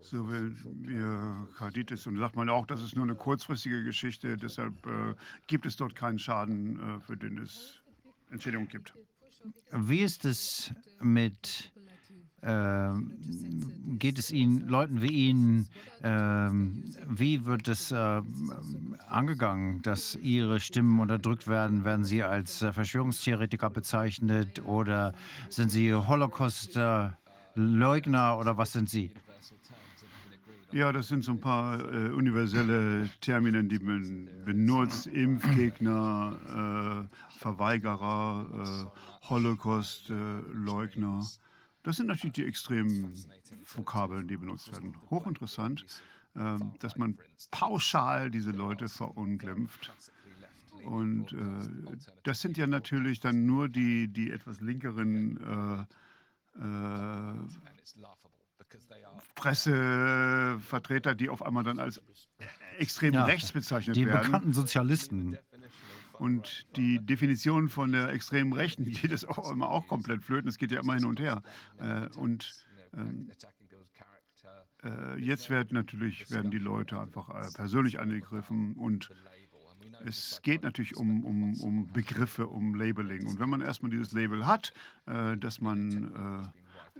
So 0.00 0.26
will 0.26 0.56
wir 0.64 1.48
Karditis 1.58 2.06
und 2.06 2.16
sagt 2.16 2.34
man 2.34 2.48
auch, 2.48 2.66
das 2.66 2.82
ist 2.82 2.96
nur 2.96 3.04
eine 3.04 3.14
kurzfristige 3.14 3.84
Geschichte, 3.84 4.38
deshalb 4.38 4.86
äh, 4.86 5.14
gibt 5.48 5.66
es 5.66 5.76
dort 5.76 5.94
keinen 5.94 6.18
Schaden, 6.18 6.80
äh, 6.80 7.00
für 7.00 7.16
den 7.16 7.36
es 7.36 7.77
Entschädigung 8.30 8.68
gibt. 8.68 8.94
Wie 9.72 10.00
ist 10.00 10.24
es 10.24 10.72
mit, 11.00 11.72
ähm, 12.42 13.12
geht 13.98 14.18
es 14.18 14.30
Ihnen, 14.30 14.66
Leuten 14.68 15.02
wie 15.02 15.28
Ihnen, 15.28 15.68
ähm, 16.02 16.94
wie 17.06 17.44
wird 17.44 17.68
es 17.68 17.92
äh, 17.92 18.22
angegangen, 19.08 19.82
dass 19.82 20.16
Ihre 20.16 20.58
Stimmen 20.60 20.98
unterdrückt 21.00 21.46
werden? 21.48 21.84
Werden 21.84 22.04
Sie 22.04 22.22
als 22.22 22.62
äh, 22.62 22.72
Verschwörungstheoretiker 22.72 23.68
bezeichnet 23.70 24.64
oder 24.64 25.12
sind 25.48 25.70
Sie 25.70 25.92
Holocaust-Leugner 25.94 28.38
oder 28.38 28.56
was 28.56 28.72
sind 28.72 28.88
Sie? 28.88 29.12
Ja, 30.70 30.92
das 30.92 31.08
sind 31.08 31.24
so 31.24 31.32
ein 31.32 31.40
paar 31.40 31.80
äh, 31.80 32.10
universelle 32.10 33.08
Termine, 33.22 33.64
die 33.64 33.78
man 33.78 34.28
benutzt. 34.44 35.06
Impfgegner, 35.06 37.08
äh, 37.08 37.27
Verweigerer, 37.38 38.90
äh, 38.92 39.28
Holocaust-Leugner. 39.28 41.26
das 41.82 41.96
sind 41.96 42.06
natürlich 42.06 42.34
die 42.34 42.44
extremen 42.44 43.14
Vokabeln, 43.64 44.26
die 44.26 44.36
benutzt 44.36 44.70
werden. 44.72 44.96
Hochinteressant, 45.10 45.86
äh, 46.34 46.58
dass 46.80 46.96
man 46.96 47.16
pauschal 47.50 48.30
diese 48.30 48.50
Leute 48.50 48.88
verunglimpft. 48.88 49.92
Und 50.84 51.32
äh, 51.32 51.96
das 52.24 52.40
sind 52.40 52.56
ja 52.56 52.66
natürlich 52.66 53.20
dann 53.20 53.46
nur 53.46 53.68
die, 53.68 54.08
die 54.08 54.30
etwas 54.30 54.60
linkeren 54.60 55.86
äh, 56.56 56.60
äh, 56.60 57.34
Pressevertreter, 59.34 61.14
die 61.14 61.28
auf 61.28 61.42
einmal 61.42 61.64
dann 61.64 61.78
als 61.78 62.00
extrem 62.78 63.14
Ja, 63.14 63.24
rechts 63.24 63.52
bezeichnet 63.52 63.96
Die 63.96 64.06
werden. 64.06 64.26
bekannten 64.26 64.52
Sozialisten. 64.52 65.38
Und 66.18 66.66
die 66.76 66.98
Definition 66.98 67.68
von 67.68 67.92
der 67.92 68.08
extremen 68.10 68.52
Rechten 68.52 68.84
geht 68.84 69.12
es 69.12 69.24
auch 69.24 69.50
immer 69.50 69.68
auch 69.70 69.86
komplett 69.86 70.22
flöten. 70.24 70.48
Es 70.48 70.58
geht 70.58 70.72
ja 70.72 70.80
immer 70.80 70.94
hin 70.94 71.04
und 71.04 71.20
her. 71.20 71.42
Äh, 71.78 72.08
und 72.16 72.54
ähm, 72.96 73.30
äh, 74.84 75.18
jetzt 75.20 75.50
wird 75.50 75.72
natürlich, 75.72 76.30
werden 76.30 76.50
die 76.50 76.58
Leute 76.58 77.00
einfach 77.00 77.28
äh, 77.30 77.50
persönlich 77.54 77.98
angegriffen 77.98 78.74
und 78.74 79.10
es 80.04 80.40
geht 80.42 80.62
natürlich 80.62 80.96
um, 80.96 81.24
um, 81.24 81.60
um 81.60 81.92
Begriffe, 81.92 82.46
um 82.46 82.74
Labeling. 82.74 83.26
Und 83.26 83.40
wenn 83.40 83.50
man 83.50 83.60
erstmal 83.60 83.90
dieses 83.90 84.12
Label 84.12 84.46
hat, 84.46 84.72
äh, 85.06 85.36
dass 85.36 85.60
man 85.60 86.52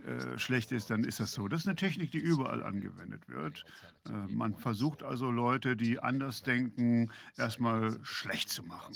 äh, 0.05 0.37
schlecht 0.37 0.71
ist, 0.71 0.89
dann 0.89 1.03
ist 1.03 1.19
das 1.19 1.33
so. 1.33 1.47
Das 1.47 1.61
ist 1.61 1.67
eine 1.67 1.75
Technik, 1.75 2.11
die 2.11 2.19
überall 2.19 2.63
angewendet 2.63 3.27
wird. 3.27 3.65
Äh, 4.05 4.11
man 4.11 4.55
versucht 4.55 5.03
also 5.03 5.31
Leute, 5.31 5.75
die 5.75 5.99
anders 5.99 6.43
denken, 6.43 7.11
erstmal 7.37 7.99
schlecht 8.03 8.49
zu 8.49 8.63
machen. 8.63 8.95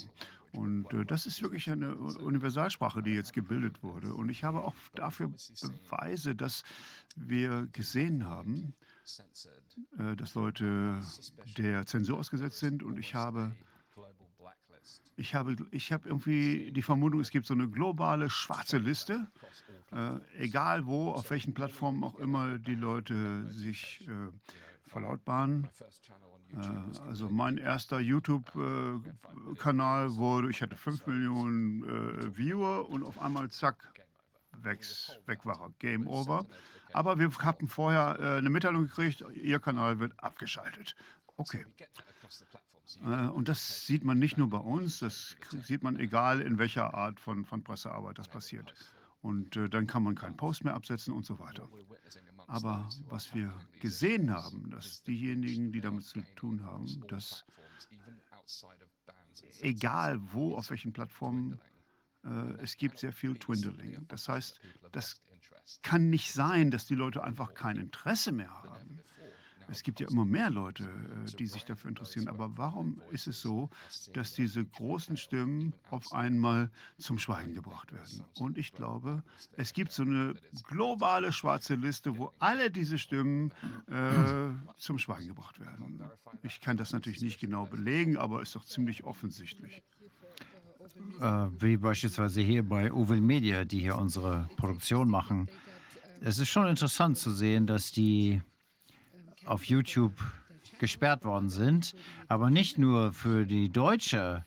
Und 0.53 0.93
äh, 0.93 1.03
das 1.03 1.25
ist 1.25 1.41
wirklich 1.41 1.69
eine 1.69 1.95
Universalsprache, 1.95 3.01
die 3.01 3.11
jetzt 3.11 3.34
gebildet 3.34 3.81
wurde. 3.81 4.13
Und 4.13 4.30
ich 4.30 4.43
habe 4.43 4.63
auch 4.63 4.75
dafür 4.93 5.30
Beweise, 5.30 6.35
dass 6.35 6.63
wir 7.15 7.67
gesehen 7.73 8.25
haben, 8.25 8.73
äh, 9.97 10.15
dass 10.15 10.35
Leute 10.35 11.01
der 11.57 11.85
Zensur 11.85 12.19
ausgesetzt 12.19 12.59
sind. 12.59 12.84
Und 12.84 12.97
ich 12.99 13.15
habe 13.15 13.55
ich 15.15 15.35
habe, 15.35 15.56
ich 15.72 15.91
habe 15.91 16.07
irgendwie 16.07 16.72
die 16.72 16.81
Vermutung, 16.81 17.19
es 17.19 17.30
gibt 17.30 17.45
so 17.45 17.53
eine 17.53 17.68
globale 17.68 18.30
schwarze 18.30 18.77
Liste, 18.77 19.27
äh, 19.91 20.11
egal 20.38 20.85
wo, 20.85 21.11
auf 21.11 21.30
welchen 21.30 21.53
Plattformen 21.53 22.03
auch 22.03 22.18
immer 22.19 22.57
die 22.57 22.76
Leute 22.76 23.52
sich 23.52 24.07
äh, 24.07 24.30
verlautbaren. 24.88 25.68
Äh, 26.53 27.07
also 27.07 27.30
mein 27.30 27.57
erster 27.57 27.99
YouTube-Kanal 27.99 30.15
wurde, 30.15 30.49
ich 30.49 30.61
hatte 30.61 30.77
5 30.77 31.06
Millionen 31.07 31.84
äh, 31.84 32.38
Viewer 32.38 32.90
und 32.90 33.03
auf 33.03 33.19
einmal 33.19 33.49
zack, 33.49 33.94
weg, 34.61 34.81
weg 35.26 35.45
war 35.45 35.73
Game 35.80 36.07
Over. 36.07 36.45
Aber 36.94 37.18
wir 37.18 37.31
hatten 37.40 37.68
vorher 37.68 38.18
äh, 38.19 38.38
eine 38.38 38.49
Mitteilung 38.49 38.84
gekriegt, 38.84 39.23
Ihr 39.34 39.60
Kanal 39.60 39.99
wird 39.99 40.14
abgeschaltet. 40.18 40.95
Okay. 41.38 41.65
Äh, 43.03 43.28
Und 43.28 43.48
das 43.49 43.86
sieht 43.86 44.03
man 44.03 44.20
nicht 44.20 44.38
nur 44.38 44.49
bei 44.49 44.57
uns, 44.57 44.99
das 44.99 45.36
k- 45.40 45.57
sieht 45.57 45.84
man 45.84 45.99
egal 45.99 46.41
in 46.41 46.57
welcher 46.57 46.94
Art 46.94 47.20
von, 47.20 47.45
von 47.45 47.64
Pressearbeit 47.64 48.18
das 48.20 48.28
passiert. 48.28 48.74
Und 49.22 49.56
äh, 49.56 49.70
dann 49.70 49.88
kann 49.88 50.03
man 50.03 50.15
keinen 50.15 50.36
Post 50.36 50.64
mehr 50.65 50.74
absetzen 50.74 51.14
und 51.14 51.26
so 51.26 51.40
weiter. 51.40 51.70
Aber 52.48 52.90
was 53.10 53.34
wir 53.34 53.53
gesehen 53.80 54.32
haben, 54.32 54.70
dass 54.70 55.02
diejenigen, 55.03 55.72
die 55.72 55.80
damit 55.82 56.03
zu 56.03 56.22
tun 56.36 56.64
haben, 56.65 57.03
dass 57.07 57.45
egal 59.61 60.20
wo, 60.34 60.56
auf 60.56 60.70
welchen 60.70 60.91
Plattformen, 60.94 61.60
äh, 62.26 62.30
es 62.61 62.76
gibt 62.78 62.99
sehr 62.99 63.14
viel 63.14 63.36
Twindling. 63.38 64.06
Das 64.07 64.28
heißt, 64.28 64.60
das 64.91 65.22
kann 65.82 66.10
nicht 66.10 66.34
sein, 66.34 66.72
dass 66.72 66.86
die 66.86 66.95
Leute 66.95 67.24
einfach 67.24 67.53
kein 67.53 67.78
Interesse 67.78 68.32
mehr 68.32 68.52
haben. 68.52 68.99
Es 69.68 69.84
gibt 69.84 69.99
ja 69.99 70.07
immer 70.10 70.26
mehr 70.26 70.49
Leute, 70.49 70.84
äh, 70.84 71.35
die 71.38 71.48
sich 71.48 71.65
dafür 71.65 71.90
interessieren. 71.90 72.27
Aber 72.27 72.57
warum 72.57 73.02
ist 73.11 73.27
es 73.27 73.41
so, 73.41 73.69
dass 74.14 74.34
diese 74.34 74.65
großen 74.65 75.18
Stimmen 75.18 75.73
auf 75.90 76.11
einmal 76.14 76.69
zum 76.98 77.18
Schweigen 77.19 77.53
gebracht 77.56 77.91
werden? 77.94 78.23
Und 78.40 78.57
ich 78.57 78.73
glaube, 78.73 79.23
es 79.57 79.73
gibt 79.73 79.91
so 79.91 80.03
eine 80.03 80.35
globale 80.68 81.31
schwarze 81.31 81.76
Liste, 81.76 82.18
wo 82.18 82.31
alle 82.40 82.69
diese 82.72 82.98
Stimmen 82.98 83.52
äh, 83.88 84.49
zum 84.77 84.99
Schweigen 84.99 85.27
gebracht 85.27 85.60
werden. 85.60 86.02
Ich 86.44 86.61
kann 86.61 86.77
das 86.77 86.91
natürlich 86.91 87.22
nicht 87.22 87.40
genau 87.40 87.65
belegen, 87.65 88.18
aber 88.18 88.41
ist 88.41 88.56
doch 88.56 88.65
ziemlich 88.65 89.03
offensichtlich. 89.03 89.81
äh, 91.22 91.48
wie 91.60 91.77
beispielsweise 91.77 92.41
hier 92.41 92.64
bei 92.68 92.91
Uvel 92.91 93.22
Media, 93.22 93.65
die 93.65 93.80
hier 93.80 93.98
unsere 93.98 94.49
Produktion 94.57 95.10
machen. 95.10 95.49
Es 96.22 96.40
ist 96.40 96.49
schon 96.49 96.68
interessant 96.68 97.18
zu 97.18 97.31
sehen, 97.31 97.68
dass 97.68 97.91
die 97.91 98.41
auf 99.45 99.65
YouTube 99.65 100.14
gesperrt 100.80 101.24
worden 101.24 101.49
sind, 101.49 101.95
aber 102.28 102.49
nicht 102.49 102.78
nur 102.78 103.14
für 103.14 103.45
die 103.45 103.70
deutsche 103.70 104.45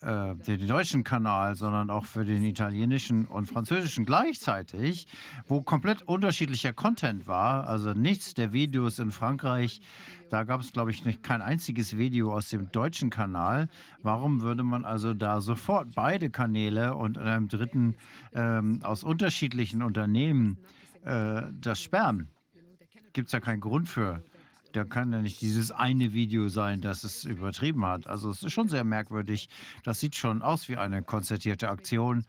äh, 0.00 0.36
den 0.36 0.68
deutschen 0.68 1.02
Kanal, 1.02 1.56
sondern 1.56 1.90
auch 1.90 2.04
für 2.04 2.24
den 2.24 2.44
italienischen 2.44 3.26
und 3.26 3.46
französischen 3.46 4.04
gleichzeitig, 4.04 5.08
wo 5.48 5.60
komplett 5.60 6.02
unterschiedlicher 6.02 6.72
Content 6.72 7.26
war. 7.26 7.66
Also 7.66 7.94
nichts 7.94 8.34
der 8.34 8.52
Videos 8.52 9.00
in 9.00 9.10
Frankreich, 9.10 9.80
da 10.30 10.44
gab 10.44 10.60
es, 10.60 10.72
glaube 10.72 10.92
ich, 10.92 11.04
nicht, 11.04 11.24
kein 11.24 11.42
einziges 11.42 11.96
Video 11.96 12.32
aus 12.32 12.48
dem 12.50 12.70
deutschen 12.70 13.10
Kanal. 13.10 13.68
Warum 14.02 14.42
würde 14.42 14.62
man 14.62 14.84
also 14.84 15.14
da 15.14 15.40
sofort 15.40 15.88
beide 15.96 16.30
Kanäle 16.30 16.94
und 16.94 17.18
einem 17.18 17.48
dritten 17.48 17.96
ähm, 18.34 18.78
aus 18.84 19.02
unterschiedlichen 19.02 19.82
Unternehmen 19.82 20.58
äh, 21.04 21.42
das 21.60 21.82
sperren? 21.82 22.28
Gibt 23.18 23.30
es 23.30 23.32
ja 23.32 23.40
keinen 23.40 23.58
Grund 23.58 23.88
für. 23.88 24.22
Da 24.70 24.84
kann 24.84 25.12
ja 25.12 25.20
nicht 25.20 25.40
dieses 25.40 25.72
eine 25.72 26.12
Video 26.12 26.46
sein, 26.46 26.80
das 26.80 27.02
es 27.02 27.24
übertrieben 27.24 27.84
hat. 27.84 28.06
Also 28.06 28.30
es 28.30 28.44
ist 28.44 28.52
schon 28.52 28.68
sehr 28.68 28.84
merkwürdig. 28.84 29.48
Das 29.82 29.98
sieht 29.98 30.14
schon 30.14 30.40
aus 30.40 30.68
wie 30.68 30.76
eine 30.76 31.02
konzertierte 31.02 31.68
Aktion. 31.68 32.24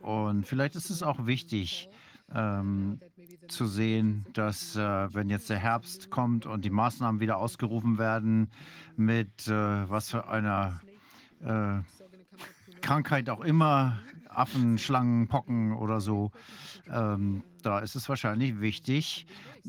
Und 0.00 0.44
vielleicht 0.44 0.74
ist 0.74 0.90
es 0.90 1.04
auch 1.04 1.26
wichtig 1.26 1.88
ähm, 2.34 2.98
zu 3.46 3.68
sehen, 3.68 4.26
dass 4.32 4.74
äh, 4.74 5.14
wenn 5.14 5.30
jetzt 5.30 5.48
der 5.48 5.60
Herbst 5.60 6.10
kommt 6.10 6.44
und 6.44 6.64
die 6.64 6.70
Maßnahmen 6.70 7.20
wieder 7.20 7.36
ausgerufen 7.36 7.96
werden, 7.96 8.50
mit 8.96 9.46
äh, 9.46 9.52
was 9.88 10.10
für 10.10 10.26
einer 10.26 10.80
äh, 11.38 11.82
Krankheit 12.80 13.30
auch 13.30 13.42
immer, 13.42 14.00
Affenschlangen, 14.36 15.28
Pocken 15.28 15.72
oder 15.72 16.00
so, 16.00 16.30
ähm, 16.90 17.42
da 17.62 17.78
ist 17.78 17.94
es 17.94 18.08
wahrscheinlich 18.08 18.60
wichtig, 18.60 19.26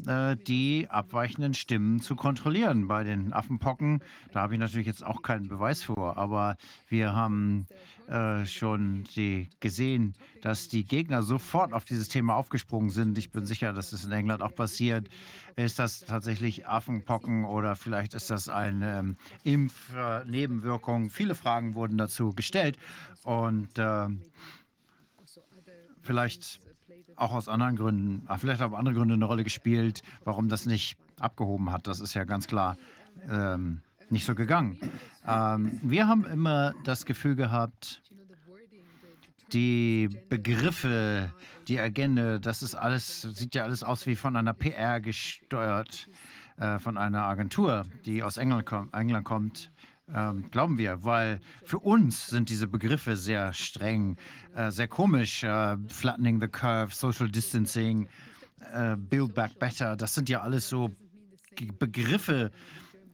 äh, 0.08 0.36
die 0.36 0.88
abweichenden 0.90 1.54
Stimmen 1.54 2.02
zu 2.02 2.16
kontrollieren. 2.16 2.88
Bei 2.88 3.04
den 3.04 3.34
Affenpocken, 3.34 4.02
da 4.32 4.42
habe 4.42 4.56
ich 4.56 4.60
natürlich 4.60 4.88
jetzt 4.88 5.06
auch 5.06 5.22
keinen 5.22 5.48
Beweis 5.48 5.84
vor, 5.84 6.18
aber 6.18 6.58
wir 6.88 7.14
haben 7.14 7.68
äh, 8.08 8.46
schon 8.46 9.06
die 9.16 9.50
gesehen, 9.60 10.16
dass 10.42 10.68
die 10.68 10.86
Gegner 10.86 11.24
sofort 11.24 11.74
auf 11.74 11.86
dieses 11.86 12.10
Thema 12.10 12.36
aufgesprungen 12.36 12.90
sind. 12.90 13.18
Ich 13.18 13.32
bin 13.32 13.46
sicher, 13.46 13.72
dass 13.74 13.94
es 13.94 14.04
in 14.04 14.12
England 14.12 14.42
auch 14.42 14.56
passiert. 14.56 15.08
Ist 15.56 15.78
das 15.78 16.00
tatsächlich 16.02 16.68
Affenpocken 16.68 17.46
oder 17.46 17.76
vielleicht 17.76 18.16
ist 18.16 18.32
das 18.32 18.50
eine 18.50 19.00
ähm, 19.00 19.18
Impfnebenwirkung? 19.44 21.12
Viele 21.12 21.36
Fragen 21.36 21.76
wurden 21.76 21.98
dazu 21.98 22.34
gestellt 22.34 22.78
und 23.24 23.78
äh, 23.78 24.08
vielleicht 26.02 26.62
auch 27.16 27.34
aus 27.34 27.48
anderen 27.48 27.76
Gründen, 27.76 28.24
ah, 28.28 28.38
vielleicht 28.38 28.62
haben 28.62 28.76
andere 28.76 28.96
Gründe 28.96 29.14
eine 29.14 29.26
Rolle 29.26 29.44
gespielt, 29.44 30.02
warum 30.24 30.50
das 30.50 30.66
nicht 30.66 30.98
abgehoben 31.20 31.72
hat. 31.72 31.88
Das 31.88 32.00
ist 32.00 32.14
ja 32.14 32.24
ganz 32.24 32.48
klar 32.48 32.78
ähm, 33.30 33.82
nicht 34.10 34.26
so 34.26 34.36
gegangen. 34.36 34.78
Ähm, 35.28 35.80
wir 35.84 36.08
haben 36.08 36.26
immer 36.26 36.74
das 36.84 37.06
Gefühl 37.06 37.36
gehabt, 37.36 38.02
die 39.54 40.10
Begriffe, 40.30 41.32
die 41.68 41.80
Agenda, 41.80 42.40
das 42.40 42.64
ist 42.64 42.76
alles, 42.76 43.22
sieht 43.22 43.56
ja 43.56 43.64
alles 43.64 43.84
aus 43.84 44.06
wie 44.06 44.16
von 44.16 44.36
einer 44.36 44.54
PR 44.54 45.00
gesteuert, 45.00 46.10
äh, 46.58 46.80
von 46.80 46.98
einer 46.98 47.24
Agentur, 47.24 47.86
die 48.06 48.24
aus 48.24 48.38
England, 48.38 48.66
kom 48.66 48.90
England 48.94 49.26
kommt. 49.26 49.72
Ähm, 50.14 50.50
glauben 50.52 50.78
wir, 50.78 51.04
weil 51.04 51.40
für 51.64 51.80
uns 51.80 52.28
sind 52.28 52.50
diese 52.50 52.68
Begriffe 52.68 53.16
sehr 53.16 53.54
streng, 53.54 54.18
äh, 54.56 54.70
sehr 54.70 54.88
komisch. 54.88 55.44
Äh, 55.44 55.78
flattening 55.88 56.42
the 56.42 56.48
curve, 56.48 56.94
Social 56.94 57.30
Distancing, 57.30 58.10
äh, 58.74 58.96
Build 58.98 59.34
Back 59.34 59.58
Better, 59.60 59.96
das 59.96 60.14
sind 60.14 60.30
ja 60.30 60.42
alles 60.42 60.68
so 60.68 60.96
Begriffe. 61.80 62.52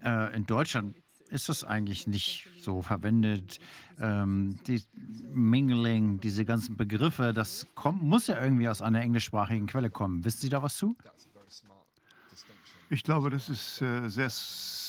Äh, 0.03 0.35
in 0.35 0.45
Deutschland 0.45 0.95
ist 1.29 1.49
das 1.49 1.63
eigentlich 1.63 2.07
nicht 2.07 2.47
so 2.61 2.81
verwendet. 2.81 3.59
Ähm, 3.99 4.57
die 4.65 4.81
Mingling, 5.31 6.19
diese 6.19 6.45
ganzen 6.45 6.75
Begriffe, 6.75 7.33
das 7.33 7.67
kommt, 7.75 8.01
muss 8.01 8.27
ja 8.27 8.41
irgendwie 8.41 8.67
aus 8.67 8.81
einer 8.81 9.01
englischsprachigen 9.01 9.67
Quelle 9.67 9.89
kommen. 9.89 10.23
Wissen 10.25 10.41
Sie 10.41 10.49
da 10.49 10.63
was 10.63 10.77
zu? 10.77 10.97
Ich 12.89 13.03
glaube, 13.03 13.29
das 13.29 13.49
ist 13.49 13.81
äh, 13.81 14.09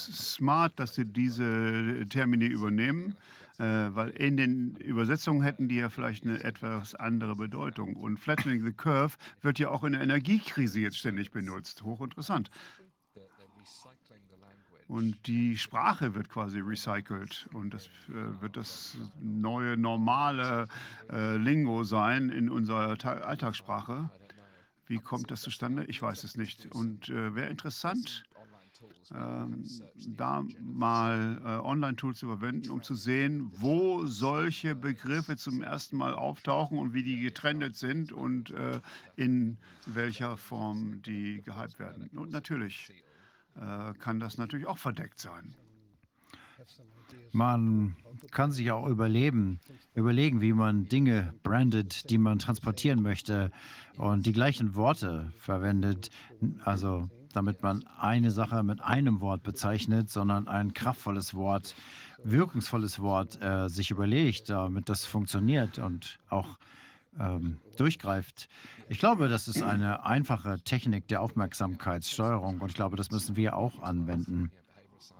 smart, 0.07 0.79
dass 0.79 0.95
Sie 0.95 1.05
diese 1.05 2.07
Termine 2.09 2.47
übernehmen, 2.47 3.17
äh, 3.59 3.65
weil 3.65 4.11
in 4.11 4.37
den 4.37 4.77
Übersetzungen 4.77 5.43
hätten 5.43 5.69
die 5.69 5.77
ja 5.77 5.91
vielleicht 5.91 6.25
eine 6.25 6.43
etwas 6.43 6.95
andere 6.95 7.37
Bedeutung. 7.37 7.97
Und 7.97 8.19
Flattening 8.19 8.65
the 8.65 8.73
Curve 8.73 9.17
wird 9.43 9.59
ja 9.59 9.69
auch 9.71 9.85
in 9.85 9.93
der 9.93 10.03
Energiekrise 10.03 10.81
jetzt 10.81 10.99
ständig 10.99 11.31
benutzt. 11.31 11.83
Hochinteressant. 11.83 12.51
Und 14.91 15.25
die 15.29 15.57
Sprache 15.57 16.17
wird 16.17 16.29
quasi 16.29 16.59
recycelt 16.59 17.49
und 17.53 17.73
das 17.73 17.87
äh, 18.09 18.43
wird 18.43 18.57
das 18.57 18.97
neue 19.21 19.77
normale 19.77 20.67
äh, 21.13 21.37
Lingo 21.37 21.85
sein 21.85 22.29
in 22.31 22.51
unserer 22.51 22.99
Ta 22.99 23.13
Alltagssprache. 23.19 24.11
Wie 24.89 24.99
kommt 24.99 25.31
das 25.31 25.43
zustande? 25.43 25.85
Ich 25.85 26.03
weiß 26.03 26.25
es 26.25 26.37
nicht. 26.37 26.67
Und 26.75 27.09
äh, 27.09 27.37
wäre 27.37 27.49
interessant, 27.49 28.25
ähm, 29.15 29.65
da 30.17 30.45
mal 30.61 31.41
äh, 31.45 31.49
Online-Tools 31.67 32.19
zu 32.19 32.27
verwenden, 32.27 32.71
um 32.71 32.83
zu 32.83 32.95
sehen, 32.95 33.51
wo 33.57 34.07
solche 34.07 34.75
Begriffe 34.75 35.37
zum 35.37 35.63
ersten 35.63 35.97
Mal 35.97 36.15
auftauchen 36.15 36.79
und 36.79 36.95
wie 36.95 37.03
die 37.03 37.21
getrennt 37.21 37.77
sind 37.77 38.13
und 38.13 38.51
äh, 38.51 38.81
in 39.17 39.59
welcher 39.87 40.37
Form 40.37 41.03
die 41.03 41.43
gehypt 41.43 41.79
werden. 41.79 42.09
Und 42.15 42.31
natürlich 42.31 42.91
äh, 43.57 43.93
kann 43.95 44.21
das 44.21 44.39
natürlich 44.39 44.67
auch 44.67 44.79
verdeckt 44.79 45.19
sein. 45.19 45.55
Man 47.33 47.97
kann 48.31 48.53
sich 48.53 48.71
auch 48.71 48.87
überleben, 48.87 49.61
überlegen, 49.95 50.41
wie 50.41 50.53
man 50.53 50.87
Dinge 50.89 51.33
brandet, 51.43 52.11
die 52.11 52.19
man 52.19 52.39
transportieren 52.39 53.03
möchte 53.03 53.51
und 53.97 54.27
die 54.27 54.33
gleichen 54.33 54.75
Worte 54.75 55.33
verwendet. 55.39 56.11
Also 56.65 57.09
damit 57.33 57.63
man 57.63 57.85
eine 57.99 58.31
Sache 58.31 58.63
mit 58.63 58.81
einem 58.81 59.21
Wort 59.21 59.43
bezeichnet, 59.43 60.11
sondern 60.11 60.49
ein 60.49 60.73
kraftvolles 60.75 61.35
Wort, 61.35 61.75
wirkungsvolles 62.25 63.01
Wort 63.01 63.41
äh, 63.43 63.69
sich 63.69 63.91
überlegt, 63.91 64.51
damit 64.51 64.89
das 64.89 65.05
funktioniert 65.07 65.79
und 65.79 66.19
auch 66.29 66.59
ähm, 67.19 67.59
durchgreift. 67.77 68.49
Ich 68.89 68.99
glaube, 68.99 69.29
das 69.29 69.49
ist 69.49 69.63
eine 69.63 70.05
einfache 70.05 70.61
Technik 70.65 71.09
der 71.09 71.23
Aufmerksamkeitssteuerung 71.23 72.61
und 72.61 72.69
ich 72.69 72.75
glaube, 72.75 72.97
das 72.97 73.11
müssen 73.11 73.37
wir 73.37 73.57
auch 73.57 73.83
anwenden. 73.83 74.51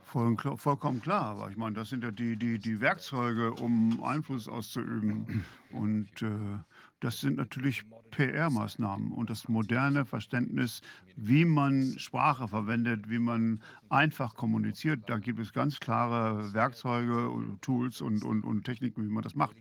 Voll, 0.05 0.37
vollkommen 0.57 1.01
klar, 1.01 1.27
aber 1.27 1.51
ich 1.51 1.57
meine, 1.57 1.77
das 1.77 1.91
sind 1.91 2.03
ja 2.03 2.11
die, 2.11 2.37
die, 2.37 2.59
die 2.59 2.81
Werkzeuge, 2.81 3.53
um 3.53 4.03
Einfluss 4.03 4.49
auszuüben. 4.49 5.45
Und 5.71 6.09
äh, 6.21 6.59
das 7.01 7.21
sind 7.21 7.37
natürlich 7.37 7.85
PR-Maßnahmen 8.11 9.13
und 9.13 9.31
das 9.31 9.49
moderne 9.49 10.05
Verständnis, 10.05 10.83
wie 11.17 11.45
man 11.45 11.99
Sprache 11.99 12.49
verwendet, 12.49 13.09
wie 13.09 13.19
man 13.19 13.61
einfach 13.89 14.35
kommuniziert. 14.35 15.01
Da 15.07 15.19
gibt 15.19 15.39
es 15.39 15.53
ganz 15.53 15.79
klare 15.81 16.53
Werkzeuge, 16.53 17.33
Tools 17.61 18.01
und, 18.01 18.25
und, 18.25 18.45
und 18.45 18.65
Techniken, 18.65 19.05
wie 19.05 19.13
man 19.13 19.23
das 19.23 19.35
macht. 19.35 19.57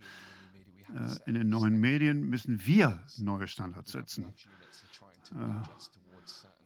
Äh, 0.94 1.16
in 1.26 1.34
den 1.34 1.48
neuen 1.48 1.80
Medien 1.80 2.28
müssen 2.28 2.64
wir 2.66 2.98
neue 3.18 3.46
Standards 3.48 3.92
setzen. 3.92 4.26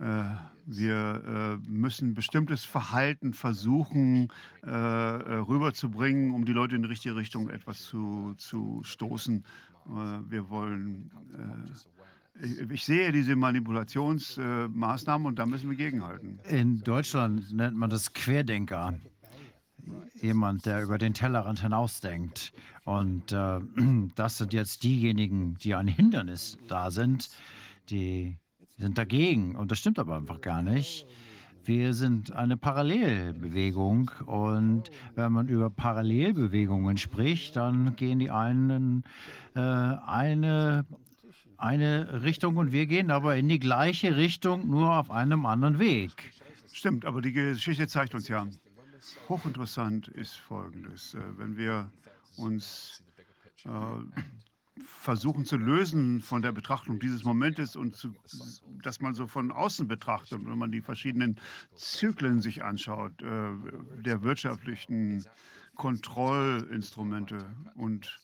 Äh, 0.00 0.04
äh, 0.04 0.24
wir 0.66 1.60
müssen 1.66 2.14
bestimmtes 2.14 2.64
Verhalten 2.64 3.32
versuchen 3.32 4.28
rüberzubringen, 4.64 6.32
um 6.32 6.44
die 6.44 6.52
Leute 6.52 6.74
in 6.74 6.82
die 6.82 6.88
richtige 6.88 7.16
Richtung 7.16 7.48
etwas 7.50 7.82
zu, 7.82 8.34
zu 8.38 8.80
stoßen. 8.82 9.44
Wir 9.86 10.48
wollen 10.48 11.10
ich, 12.70 12.84
sehe 12.84 13.12
diese 13.12 13.36
Manipulationsmaßnahmen 13.36 15.26
und 15.26 15.38
da 15.38 15.46
müssen 15.46 15.70
wir 15.70 15.76
gegenhalten. 15.76 16.40
In 16.48 16.80
Deutschland 16.80 17.52
nennt 17.52 17.76
man 17.76 17.90
das 17.90 18.12
Querdenker 18.12 18.94
jemand, 20.20 20.66
der 20.66 20.82
über 20.82 20.98
den 20.98 21.14
Tellerrand 21.14 21.60
hinausdenkt. 21.60 22.52
Und 22.84 23.32
äh, 23.32 23.60
das 24.16 24.38
sind 24.38 24.52
jetzt 24.52 24.82
diejenigen, 24.82 25.56
die 25.58 25.74
ein 25.74 25.86
Hindernis 25.86 26.58
da 26.66 26.90
sind, 26.90 27.30
die 27.90 28.36
sind 28.78 28.98
dagegen. 28.98 29.54
Und 29.54 29.70
das 29.70 29.78
stimmt 29.78 29.98
aber 29.98 30.16
einfach 30.16 30.40
gar 30.40 30.62
nicht. 30.62 31.06
Wir 31.66 31.94
sind 31.94 32.32
eine 32.32 32.56
Parallelbewegung 32.58 34.10
und 34.26 34.90
wenn 35.14 35.32
man 35.32 35.48
über 35.48 35.70
Parallelbewegungen 35.70 36.98
spricht, 36.98 37.56
dann 37.56 37.96
gehen 37.96 38.18
die 38.18 38.30
einen 38.30 39.04
äh, 39.54 39.60
eine, 39.60 40.84
eine 41.56 42.22
Richtung 42.22 42.56
und 42.56 42.72
wir 42.72 42.86
gehen 42.86 43.10
aber 43.10 43.36
in 43.36 43.48
die 43.48 43.58
gleiche 43.58 44.16
Richtung, 44.16 44.68
nur 44.68 44.98
auf 44.98 45.10
einem 45.10 45.46
anderen 45.46 45.78
Weg. 45.78 46.32
Stimmt, 46.72 47.06
aber 47.06 47.22
die 47.22 47.32
Geschichte 47.32 47.86
zeigt 47.86 48.14
uns 48.14 48.28
ja, 48.28 48.46
hochinteressant 49.28 50.08
ist 50.08 50.36
Folgendes. 50.36 51.14
Äh, 51.14 51.20
wenn 51.38 51.56
wir 51.56 51.90
uns 52.36 53.02
äh, 53.64 53.68
versuchen 54.86 55.44
zu 55.44 55.56
lösen 55.56 56.20
von 56.20 56.42
der 56.42 56.52
Betrachtung 56.52 56.98
dieses 56.98 57.24
Momentes 57.24 57.76
und 57.76 57.96
zu, 57.96 58.14
dass 58.82 59.00
man 59.00 59.14
so 59.14 59.26
von 59.26 59.52
außen 59.52 59.86
betrachtet, 59.86 60.44
wenn 60.44 60.58
man 60.58 60.72
die 60.72 60.80
verschiedenen 60.80 61.38
Zyklen 61.74 62.40
sich 62.40 62.64
anschaut, 62.64 63.12
äh, 63.22 63.50
der 64.02 64.22
wirtschaftlichen 64.22 65.24
Kontrollinstrumente. 65.76 67.54
Und 67.76 68.20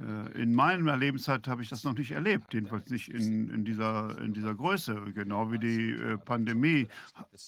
äh, 0.00 0.42
in 0.42 0.54
meiner 0.54 0.96
Lebenszeit 0.96 1.46
habe 1.46 1.62
ich 1.62 1.68
das 1.68 1.84
noch 1.84 1.94
nicht 1.94 2.10
erlebt, 2.10 2.52
jedenfalls 2.52 2.90
nicht 2.90 3.08
in, 3.08 3.48
in, 3.50 3.64
dieser, 3.64 4.18
in 4.20 4.34
dieser 4.34 4.54
Größe, 4.54 5.12
genau 5.14 5.52
wie 5.52 5.58
die 5.58 5.90
äh, 5.92 6.18
Pandemie 6.18 6.88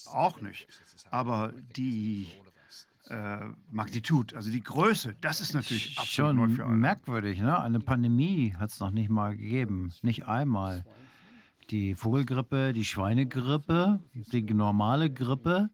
auch 0.07 0.39
nicht. 0.41 0.67
Aber 1.11 1.53
die 1.75 2.31
äh, 3.09 3.39
Magnitude, 3.71 4.35
also 4.35 4.51
die 4.51 4.61
Größe, 4.61 5.15
das 5.21 5.41
ist 5.41 5.53
natürlich 5.53 5.97
absolut 5.97 6.35
neu 6.35 6.47
für 6.55 6.63
alle. 6.63 6.71
Schon 6.71 6.79
merkwürdig, 6.79 7.39
ne? 7.41 7.59
Eine 7.59 7.79
Pandemie 7.79 8.53
hat 8.57 8.69
es 8.69 8.79
noch 8.79 8.91
nicht 8.91 9.09
mal 9.09 9.35
gegeben. 9.35 9.91
Nicht 10.03 10.27
einmal. 10.27 10.85
Die 11.69 11.95
Vogelgrippe, 11.95 12.73
die 12.73 12.85
Schweinegrippe, 12.85 13.99
die 14.13 14.41
normale 14.43 15.09
Grippe. 15.11 15.69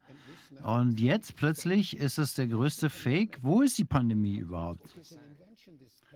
Und 0.64 1.00
jetzt 1.00 1.36
plötzlich 1.36 1.98
ist 1.98 2.18
es 2.18 2.34
der 2.34 2.48
größte 2.48 2.90
Fake. 2.90 3.38
Wo 3.42 3.62
ist 3.62 3.78
die 3.78 3.86
Pandemie 3.86 4.38
überhaupt? 4.38 4.96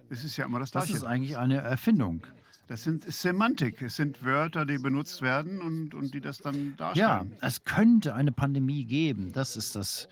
Es 0.09 0.23
ist 0.23 0.37
ja 0.37 0.45
immer 0.45 0.59
das 0.59 0.71
Das 0.71 0.85
Gleiche. 0.85 0.97
ist 0.97 1.03
eigentlich 1.03 1.37
eine 1.37 1.57
Erfindung. 1.57 2.25
Das 2.67 2.83
sind 2.83 3.03
ist 3.05 3.21
Semantik. 3.21 3.81
Es 3.81 3.95
sind 3.95 4.23
Wörter, 4.23 4.65
die 4.65 4.77
benutzt 4.77 5.21
werden 5.21 5.59
und, 5.61 5.93
und 5.93 6.13
die 6.13 6.21
das 6.21 6.37
dann 6.39 6.75
Ja, 6.77 6.93
darstellen. 6.93 7.35
es 7.41 7.63
könnte 7.63 8.13
eine 8.15 8.31
Pandemie 8.31 8.85
geben. 8.85 9.31
Das 9.33 9.57
ist 9.57 9.75
das 9.75 10.07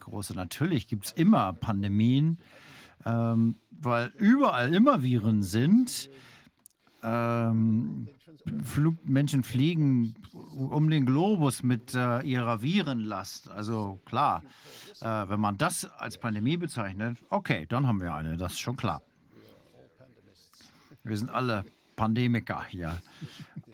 Große. 0.00 0.34
Natürlich 0.34 0.86
gibt 0.88 1.06
es 1.06 1.12
immer 1.12 1.52
Pandemien, 1.52 2.38
ähm, 3.06 3.56
weil 3.70 4.12
überall 4.18 4.74
immer 4.74 5.02
Viren 5.02 5.42
sind. 5.42 6.10
Ähm, 7.02 8.08
Flug, 8.64 8.96
Menschen 9.04 9.44
fliegen 9.44 10.14
um 10.32 10.88
den 10.90 11.06
Globus 11.06 11.62
mit 11.62 11.94
äh, 11.94 12.20
ihrer 12.22 12.62
Virenlast. 12.62 13.50
Also 13.50 14.00
klar, 14.04 14.42
äh, 15.00 15.04
wenn 15.04 15.40
man 15.40 15.58
das 15.58 15.84
als 15.84 16.18
Pandemie 16.18 16.56
bezeichnet, 16.56 17.18
okay, 17.28 17.66
dann 17.68 17.86
haben 17.86 18.00
wir 18.00 18.14
eine, 18.14 18.36
das 18.36 18.52
ist 18.52 18.60
schon 18.60 18.76
klar. 18.76 19.02
Wir 21.04 21.16
sind 21.16 21.30
alle 21.30 21.64
Pandemiker 21.96 22.64
hier. 22.64 23.00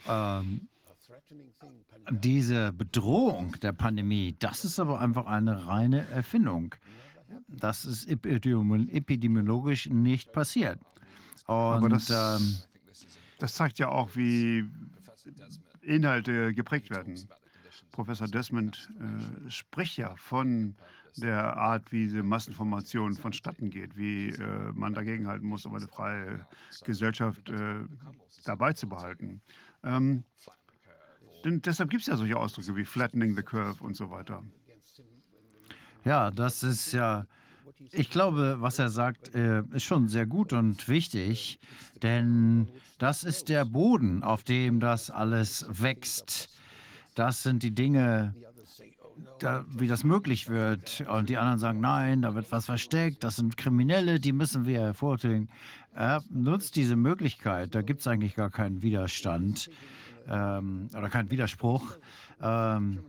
Ähm, 0.09 0.69
diese 2.11 2.73
Bedrohung 2.73 3.53
der 3.61 3.73
Pandemie, 3.73 4.37
das 4.39 4.65
ist 4.65 4.79
aber 4.79 5.01
einfach 5.01 5.27
eine 5.27 5.67
reine 5.67 6.09
Erfindung. 6.09 6.75
Das 7.49 7.85
ist 7.85 8.09
epidemi- 8.09 8.91
epidemiologisch 8.93 9.89
nicht 9.89 10.33
passiert. 10.33 10.79
Und 11.47 11.55
Aber 11.55 11.89
das, 11.89 12.11
ähm, 12.11 12.57
das 13.39 13.55
zeigt 13.55 13.79
ja 13.79 13.89
auch, 13.89 14.15
wie 14.15 14.69
Inhalte 15.83 16.55
geprägt 16.55 16.91
werden. 16.91 17.29
Professor 17.93 18.29
Desmond 18.29 18.93
äh, 19.01 19.51
spricht 19.51 19.97
ja 19.97 20.15
von 20.17 20.77
der 21.17 21.57
Art, 21.57 21.91
wie 21.93 22.05
diese 22.05 22.23
Massenformation 22.23 23.15
vonstatten 23.15 23.71
geht, 23.71 23.97
wie 23.97 24.29
äh, 24.29 24.73
man 24.75 24.93
dagegenhalten 24.93 25.49
muss, 25.49 25.65
um 25.65 25.75
eine 25.75 25.89
freie 25.89 26.47
Gesellschaft 26.85 27.49
äh, 27.49 27.85
dabei 28.45 28.75
zu 28.75 28.87
behalten. 28.89 29.41
Ähm, 29.83 30.25
denn 31.47 31.62
deshalb 31.62 31.90
gibt 31.90 32.02
es 32.02 32.09
ja 32.09 32.16
solche 32.16 32.36
Ausdrücke 32.36 32.74
wie 32.77 32.85
flattening 32.85 33.36
the 33.36 33.43
curve 33.43 33.82
und 33.82 33.97
so 33.97 34.10
weiter. 34.10 34.43
ja, 36.05 36.31
das 36.32 36.62
ist 36.64 36.93
ja, 36.93 37.24
ich 37.93 38.10
glaube, 38.10 38.56
was 38.59 38.78
er 38.78 38.90
sagt, 38.90 39.35
äh, 39.35 39.62
ist 39.73 39.85
schon 39.85 40.09
sehr 40.09 40.27
gut 40.27 40.52
und 40.52 40.89
wichtig, 40.89 41.60
denn 42.02 42.68
das 42.98 43.23
ist 43.23 43.48
der 43.48 43.64
Boden, 43.64 44.24
auf 44.24 44.43
dem 44.43 44.81
das 44.81 45.10
alles 45.10 45.66
wächst. 45.68 46.48
Das 47.14 47.44
sind 47.44 47.62
die 47.62 47.74
Dinge, 47.74 48.35
da, 49.39 49.64
wie 49.68 49.86
das 49.86 50.02
möglich 50.02 50.48
wird. 50.48 51.05
Und 51.09 51.28
die 51.28 51.36
anderen 51.36 51.60
sagen, 51.60 51.81
nein, 51.81 52.23
da 52.23 52.35
wird 52.35 52.51
was 52.51 52.66
versteckt, 52.66 53.23
das 53.23 53.36
sind 53.36 53.56
Kriminelle, 53.56 54.18
die 54.18 54.32
müssen 54.32 54.66
wir 54.66 54.81
hervortun. 54.81 55.48
Er 55.94 56.24
nutzt 56.28 56.74
diese 56.74 56.97
Möglichkeit, 56.97 57.74
da 57.74 57.82
gibt 57.82 58.01
es 58.01 58.09
eigentlich 58.09 58.35
gar 58.35 58.51
keinen 58.51 58.82
Widerstand 58.82 59.70
ähm, 60.28 60.89
oder 60.97 61.09
keinen 61.09 61.31
Widerspruch. 61.31 61.97
Ähm, 62.40 63.01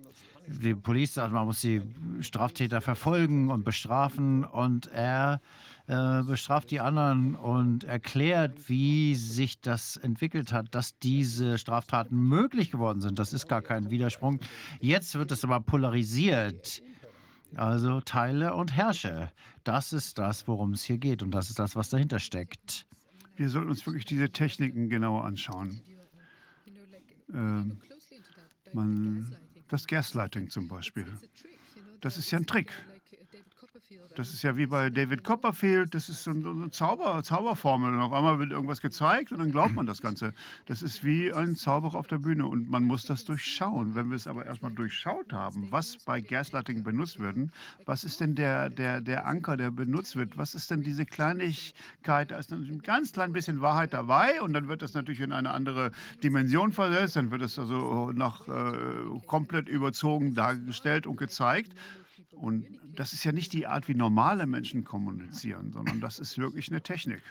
die 0.48 0.76
Polizei 0.76 1.22
sagt, 1.22 1.34
man 1.34 1.46
muss 1.46 1.62
die 1.62 1.82
Straftäter 2.22 2.80
verfolgen 2.80 3.52
und 3.52 3.64
bestrafen 3.64 4.46
und 4.46 4.88
er 4.88 5.42
äh, 5.88 6.24
bestraft 6.24 6.72
die 6.72 6.80
anderen 6.80 7.36
und 7.36 7.84
erklärt, 7.84 8.70
wie 8.70 9.16
sich 9.16 9.60
das 9.62 9.98
entwickelt 9.98 10.54
hat, 10.54 10.74
dass 10.74 10.98
diese 11.00 11.58
Straftaten 11.58 12.18
möglich 12.18 12.72
geworden 12.72 13.02
sind. 13.02 13.20
Das 13.20 13.34
ist 13.34 13.48
gar 13.48 13.62
kein 13.62 13.90
Widerspruch. 13.90 14.36
Jetzt 14.80 15.16
wird 15.16 15.32
es 15.32 15.44
aber 15.44 15.60
polarisiert. 15.60 16.82
Also 17.56 18.02
teile 18.02 18.54
und 18.54 18.76
herrsche. 18.76 19.32
Das 19.64 19.94
ist 19.94 20.18
das, 20.18 20.48
worum 20.48 20.74
es 20.74 20.84
hier 20.84 20.98
geht 20.98 21.24
und 21.24 21.32
das 21.32 21.50
ist 21.50 21.60
das, 21.60 21.76
was 21.76 21.90
dahinter 21.90 22.20
steckt. 22.20 22.86
Wir 23.36 23.50
sollten 23.50 23.70
uns 23.70 23.86
wirklich 23.86 24.06
diese 24.06 24.30
Techniken 24.30 24.90
genauer 24.90 25.24
anschauen. 25.24 25.82
Ähm, 27.34 27.82
man, 28.74 29.36
das 29.70 29.88
Gaslighting 29.88 30.50
zum 30.50 30.68
Beispiel. 30.68 31.06
Das 32.02 32.18
ist 32.18 32.32
ja 32.32 32.40
ein 32.40 32.46
Trick. 32.46 32.72
Das 34.18 34.34
ist 34.34 34.42
ja 34.42 34.58
wie 34.58 34.66
bei 34.66 34.90
David 34.90 35.24
Copperfield, 35.24 35.94
das 35.94 36.10
ist 36.10 36.24
so 36.24 36.32
eine, 36.32 36.72
Zauber, 36.72 37.22
Zauberformel. 37.22 37.94
Und 37.94 38.00
auf 38.00 38.12
einmal 38.12 38.40
wird 38.40 38.50
irgendwas 38.50 38.82
gezeigt 38.82 39.32
und 39.32 39.38
dann 39.38 39.52
glaubt 39.52 39.76
man 39.76 39.86
das 39.86 40.02
Ganze. 40.02 40.34
Das 40.66 40.82
ist 40.82 41.04
wie 41.04 41.32
ein 41.32 41.56
Zauberer 41.56 42.00
auf 42.00 42.08
der 42.08 42.18
Bühne 42.18 42.48
und 42.48 42.68
man 42.68 42.84
muss 42.84 43.06
das 43.06 43.26
durchschauen. 43.26 43.94
Wenn 43.94 44.10
wir 44.10 44.16
es 44.16 44.26
aber 44.26 44.48
erstmal 44.48 44.72
durchschaut 44.72 45.32
haben, 45.34 45.72
was 45.72 45.98
bei 45.98 46.20
Gaslighting 46.20 46.82
benutzt 46.82 47.20
wird, 47.20 47.38
was 47.86 48.04
ist 48.04 48.20
denn 48.20 48.34
der, 48.34 48.72
der, 48.72 49.02
der 49.02 49.28
Anker, 49.28 49.56
der 49.56 49.70
benutzt 49.70 50.16
wird? 50.16 50.36
Was 50.36 50.56
ist 50.56 50.72
denn 50.72 50.82
diese 50.82 51.06
Kleinigkeit? 51.06 52.32
Da 52.32 52.40
ist 52.40 52.52
ein 52.52 52.82
ganz 52.82 53.14
klein 53.14 53.34
bisschen 53.34 53.62
Wahrheit 53.62 53.94
dabei 53.94 54.42
und 54.42 54.54
dann 54.54 54.68
wird 54.68 54.82
das 54.82 54.96
natürlich 54.96 55.22
in 55.22 55.32
eine 55.32 55.52
andere 55.52 55.92
Dimension 56.24 56.72
versetzt. 56.72 57.18
Dann 57.18 57.30
wird 57.30 57.44
es 57.44 57.60
also 57.60 58.12
nach 58.14 58.48
äh, 58.48 59.20
komplett 59.28 59.70
überzogen 59.70 60.34
dargestellt 60.34 61.06
und 61.06 61.18
gezeigt. 61.18 61.76
Und 62.32 62.66
das 62.98 63.14
ist 63.14 63.24
ja 63.24 63.32
nicht 63.32 63.54
die 63.54 63.68
Art, 63.68 63.88
wie 63.88 63.94
normale 63.94 64.48
Menschen 64.48 64.84
kommunizieren, 64.84 65.72
sondern 65.72 66.02
das 66.02 66.20
ist 66.20 66.38
wirklich 66.38 66.70
eine 66.70 66.82
Technik. 66.82 67.22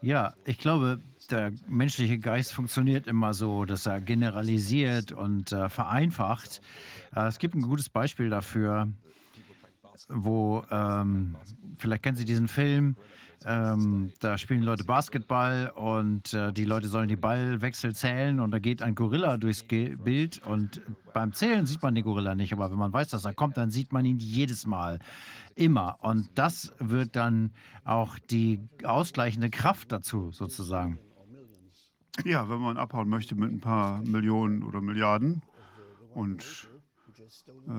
Ja, 0.00 0.34
ich 0.44 0.58
glaube, 0.58 1.00
der 1.30 1.52
menschliche 1.66 2.18
Geist 2.18 2.52
funktioniert 2.52 3.08
immer 3.08 3.34
so, 3.34 3.64
dass 3.64 3.86
er 3.86 4.00
generalisiert 4.00 5.10
und 5.10 5.50
äh, 5.50 5.68
vereinfacht. 5.68 6.60
Äh, 7.14 7.26
es 7.26 7.40
gibt 7.40 7.56
ein 7.56 7.62
gutes 7.62 7.88
Beispiel 7.88 8.30
dafür, 8.30 8.88
wo, 10.08 10.64
ähm, 10.70 11.34
vielleicht 11.78 12.04
kennen 12.04 12.16
Sie 12.16 12.24
diesen 12.24 12.46
Film, 12.46 12.96
ähm, 13.44 14.12
da 14.20 14.36
spielen 14.36 14.62
Leute 14.62 14.84
Basketball 14.84 15.72
und 15.74 16.34
äh, 16.34 16.52
die 16.52 16.64
Leute 16.64 16.88
sollen 16.88 17.08
die 17.08 17.16
Ballwechsel 17.16 17.94
zählen 17.94 18.40
und 18.40 18.50
da 18.50 18.58
geht 18.58 18.82
ein 18.82 18.94
Gorilla 18.94 19.36
durchs 19.36 19.66
Ge 19.68 19.94
Bild 19.96 20.44
und 20.44 20.82
beim 21.14 21.32
Zählen 21.32 21.64
sieht 21.64 21.82
man 21.82 21.94
den 21.94 22.04
Gorilla 22.04 22.34
nicht, 22.34 22.52
aber 22.52 22.70
wenn 22.70 22.78
man 22.78 22.92
weiß, 22.92 23.08
dass 23.08 23.24
er 23.24 23.34
kommt, 23.34 23.56
dann 23.56 23.70
sieht 23.70 23.92
man 23.92 24.04
ihn 24.04 24.18
jedes 24.18 24.66
Mal. 24.66 24.98
Immer. 25.54 25.98
Und 26.02 26.30
das 26.34 26.72
wird 26.78 27.16
dann 27.16 27.52
auch 27.84 28.18
die 28.18 28.60
ausgleichende 28.84 29.50
Kraft 29.50 29.92
dazu, 29.92 30.30
sozusagen. 30.32 30.98
Ja, 32.24 32.48
wenn 32.48 32.60
man 32.60 32.76
abhauen 32.76 33.08
möchte 33.08 33.34
mit 33.34 33.52
ein 33.52 33.60
paar 33.60 34.02
Millionen 34.02 34.62
oder 34.62 34.80
Milliarden 34.80 35.42
und 36.14 36.68
äh, 37.68 37.70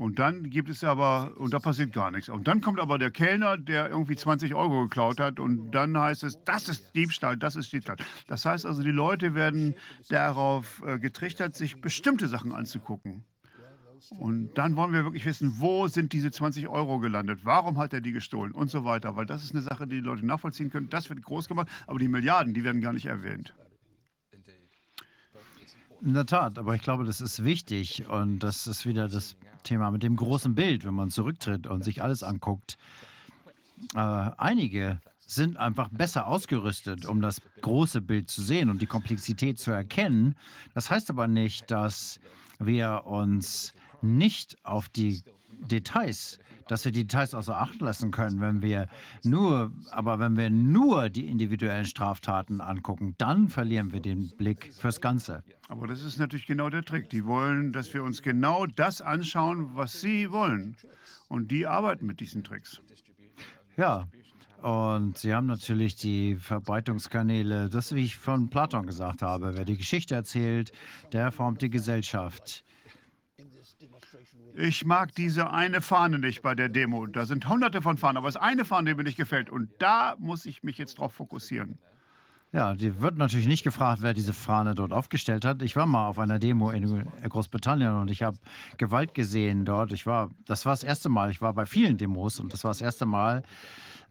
und 0.00 0.18
dann 0.18 0.48
gibt 0.48 0.70
es 0.70 0.82
aber, 0.82 1.32
und 1.36 1.52
da 1.52 1.58
passiert 1.58 1.92
gar 1.92 2.10
nichts. 2.10 2.30
Und 2.30 2.48
dann 2.48 2.62
kommt 2.62 2.80
aber 2.80 2.98
der 2.98 3.10
Kellner, 3.10 3.58
der 3.58 3.90
irgendwie 3.90 4.16
20 4.16 4.54
Euro 4.54 4.84
geklaut 4.84 5.20
hat 5.20 5.38
und 5.38 5.72
dann 5.72 5.94
heißt 5.98 6.24
es, 6.24 6.42
das 6.46 6.70
ist 6.70 6.94
Diebstahl, 6.94 7.36
das 7.36 7.54
ist 7.54 7.70
Diebstahl. 7.70 7.96
Das 8.26 8.46
heißt 8.46 8.64
also, 8.64 8.82
die 8.82 8.92
Leute 8.92 9.34
werden 9.34 9.74
darauf 10.08 10.82
äh, 10.86 10.98
getrichtert, 10.98 11.54
sich 11.54 11.82
bestimmte 11.82 12.28
Sachen 12.28 12.54
anzugucken. 12.54 13.24
Und 14.18 14.54
dann 14.54 14.74
wollen 14.74 14.94
wir 14.94 15.04
wirklich 15.04 15.26
wissen, 15.26 15.56
wo 15.58 15.86
sind 15.86 16.14
diese 16.14 16.30
20 16.30 16.68
Euro 16.68 16.98
gelandet? 16.98 17.40
Warum 17.42 17.76
hat 17.76 17.92
er 17.92 18.00
die 18.00 18.12
gestohlen? 18.12 18.52
Und 18.52 18.70
so 18.70 18.86
weiter. 18.86 19.16
Weil 19.16 19.26
das 19.26 19.44
ist 19.44 19.54
eine 19.54 19.60
Sache, 19.60 19.86
die 19.86 19.96
die 19.96 20.00
Leute 20.00 20.24
nachvollziehen 20.24 20.70
können. 20.70 20.88
Das 20.88 21.10
wird 21.10 21.22
groß 21.22 21.46
gemacht, 21.46 21.68
aber 21.86 21.98
die 21.98 22.08
Milliarden, 22.08 22.54
die 22.54 22.64
werden 22.64 22.80
gar 22.80 22.94
nicht 22.94 23.04
erwähnt. 23.04 23.52
In 26.02 26.14
der 26.14 26.24
Tat, 26.24 26.58
aber 26.58 26.74
ich 26.74 26.82
glaube, 26.82 27.04
das 27.04 27.20
ist 27.20 27.44
wichtig 27.44 28.08
und 28.08 28.38
das 28.38 28.66
ist 28.66 28.86
wieder 28.86 29.08
das 29.08 29.36
Thema 29.64 29.90
mit 29.90 30.02
dem 30.02 30.16
großen 30.16 30.54
Bild, 30.54 30.84
wenn 30.84 30.94
man 30.94 31.10
zurücktritt 31.10 31.66
und 31.66 31.84
sich 31.84 32.02
alles 32.02 32.22
anguckt. 32.22 32.78
Äh, 33.94 33.98
einige 33.98 34.98
sind 35.26 35.58
einfach 35.58 35.90
besser 35.90 36.26
ausgerüstet, 36.26 37.04
um 37.04 37.20
das 37.20 37.42
große 37.60 38.00
Bild 38.00 38.30
zu 38.30 38.40
sehen 38.42 38.70
und 38.70 38.80
die 38.80 38.86
Komplexität 38.86 39.58
zu 39.58 39.72
erkennen. 39.72 40.34
Das 40.74 40.90
heißt 40.90 41.10
aber 41.10 41.28
nicht, 41.28 41.70
dass 41.70 42.18
wir 42.58 43.02
uns 43.04 43.74
nicht 44.00 44.56
auf 44.64 44.88
die 44.88 45.22
Details, 45.60 46.38
dass 46.70 46.84
wir 46.84 46.92
die 46.92 47.04
Details 47.04 47.34
außer 47.34 47.60
Acht 47.60 47.80
lassen 47.80 48.12
können, 48.12 48.40
wenn 48.40 48.62
wir 48.62 48.86
nur, 49.24 49.72
aber 49.90 50.20
wenn 50.20 50.36
wir 50.36 50.50
nur 50.50 51.08
die 51.08 51.26
individuellen 51.26 51.84
Straftaten 51.84 52.60
angucken, 52.60 53.16
dann 53.18 53.48
verlieren 53.48 53.92
wir 53.92 54.00
den 54.00 54.30
Blick 54.36 54.72
fürs 54.74 55.00
Ganze. 55.00 55.42
Aber 55.68 55.88
das 55.88 56.04
ist 56.04 56.18
natürlich 56.18 56.46
genau 56.46 56.70
der 56.70 56.84
Trick. 56.84 57.10
Die 57.10 57.24
wollen, 57.24 57.72
dass 57.72 57.92
wir 57.92 58.04
uns 58.04 58.22
genau 58.22 58.66
das 58.66 59.02
anschauen, 59.02 59.70
was 59.74 60.00
sie 60.00 60.30
wollen. 60.30 60.76
Und 61.28 61.50
die 61.50 61.66
arbeiten 61.66 62.06
mit 62.06 62.20
diesen 62.20 62.44
Tricks. 62.44 62.80
Ja, 63.76 64.06
und 64.62 65.18
sie 65.18 65.34
haben 65.34 65.46
natürlich 65.46 65.96
die 65.96 66.36
Verbreitungskanäle, 66.36 67.68
das, 67.68 67.94
wie 67.94 68.04
ich 68.04 68.16
von 68.16 68.48
Platon 68.48 68.86
gesagt 68.86 69.22
habe, 69.22 69.56
wer 69.56 69.64
die 69.64 69.76
Geschichte 69.76 70.14
erzählt, 70.14 70.70
der 71.12 71.32
formt 71.32 71.62
die 71.62 71.70
Gesellschaft. 71.70 72.62
Ich 74.60 74.84
mag 74.84 75.14
diese 75.14 75.50
eine 75.50 75.80
Fahne 75.80 76.18
nicht 76.18 76.42
bei 76.42 76.54
der 76.54 76.68
Demo. 76.68 77.06
Da 77.06 77.24
sind 77.24 77.48
hunderte 77.48 77.80
von 77.80 77.96
Fahnen, 77.96 78.18
aber 78.18 78.28
es 78.28 78.34
ist 78.34 78.42
eine 78.42 78.66
Fahne, 78.66 78.90
die 78.90 78.96
mir 78.96 79.04
nicht 79.04 79.16
gefällt. 79.16 79.48
Und 79.48 79.70
da 79.78 80.16
muss 80.18 80.44
ich 80.44 80.62
mich 80.62 80.76
jetzt 80.76 80.98
drauf 80.98 81.14
fokussieren. 81.14 81.78
Ja, 82.52 82.74
die 82.74 83.00
wird 83.00 83.16
natürlich 83.16 83.46
nicht 83.46 83.62
gefragt, 83.62 84.02
wer 84.02 84.12
diese 84.12 84.34
Fahne 84.34 84.74
dort 84.74 84.92
aufgestellt 84.92 85.44
hat. 85.44 85.62
Ich 85.62 85.76
war 85.76 85.86
mal 85.86 86.08
auf 86.08 86.18
einer 86.18 86.38
Demo 86.38 86.70
in 86.70 87.06
Großbritannien 87.26 87.94
und 87.94 88.10
ich 88.10 88.22
habe 88.22 88.36
Gewalt 88.76 89.14
gesehen 89.14 89.64
dort. 89.64 89.92
Ich 89.92 90.04
war, 90.04 90.30
das 90.46 90.66
war 90.66 90.72
das 90.72 90.82
erste 90.82 91.08
Mal. 91.08 91.30
Ich 91.30 91.40
war 91.40 91.54
bei 91.54 91.64
vielen 91.64 91.96
Demos 91.96 92.38
und 92.38 92.52
das 92.52 92.64
war 92.64 92.72
das 92.72 92.80
erste 92.82 93.06
Mal. 93.06 93.44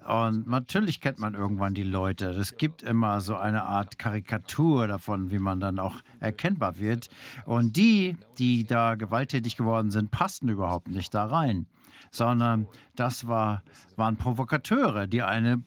Und 0.08 0.48
natürlich 0.48 1.02
kennt 1.02 1.20
man 1.20 1.36
irgendwann 1.36 1.74
die 1.74 1.84
Leute. 1.84 2.30
Es 2.32 2.58
gibt 2.58 2.82
immer 2.82 3.22
so 3.22 3.36
eine 3.36 3.64
Art 3.64 4.00
Karikatur 4.00 4.88
davon, 4.88 5.30
wie 5.30 5.40
man 5.40 5.60
dann 5.60 5.78
auch 5.78 5.98
erkennbar 6.20 6.80
wird. 6.80 7.10
Und 7.46 7.76
die, 7.76 8.18
die 8.38 8.66
da 8.66 8.96
gewalttätig 8.96 9.56
geworden 9.56 9.92
sind, 9.92 10.10
passten 10.10 10.50
überhaupt 10.50 10.88
nicht 10.88 11.14
da 11.14 11.26
rein, 11.26 11.68
sondern 12.12 12.68
das 12.96 13.28
war, 13.28 13.62
waren 13.98 14.18
Provokateure, 14.18 15.06
die 15.06 15.22
eine 15.22 15.62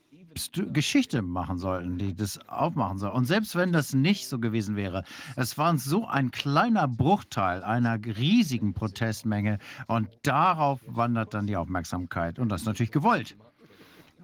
Geschichte 0.73 1.23
machen 1.23 1.59
sollten, 1.59 1.99
die 1.99 2.15
das 2.15 2.39
aufmachen 2.49 2.99
sollten. 2.99 3.17
Und 3.17 3.27
selbst 3.27 3.55
wenn 3.55 3.73
das 3.73 3.93
nicht 3.93 4.29
so 4.29 4.39
gewesen 4.39 4.77
wäre, 4.77 5.05
es 5.37 5.59
war 5.59 5.77
so 5.79 6.07
ein 6.07 6.31
kleiner 6.31 6.89
Bruchteil 6.89 7.63
einer 7.63 7.99
riesigen 8.05 8.73
Protestmenge 8.73 9.59
und 9.87 10.09
darauf 10.23 10.81
wandert 10.87 11.35
dann 11.35 11.47
die 11.47 11.57
Aufmerksamkeit. 11.57 12.39
Und 12.39 12.49
das 12.49 12.63
ist 12.63 12.67
natürlich 12.67 12.93
gewollt. 12.93 13.37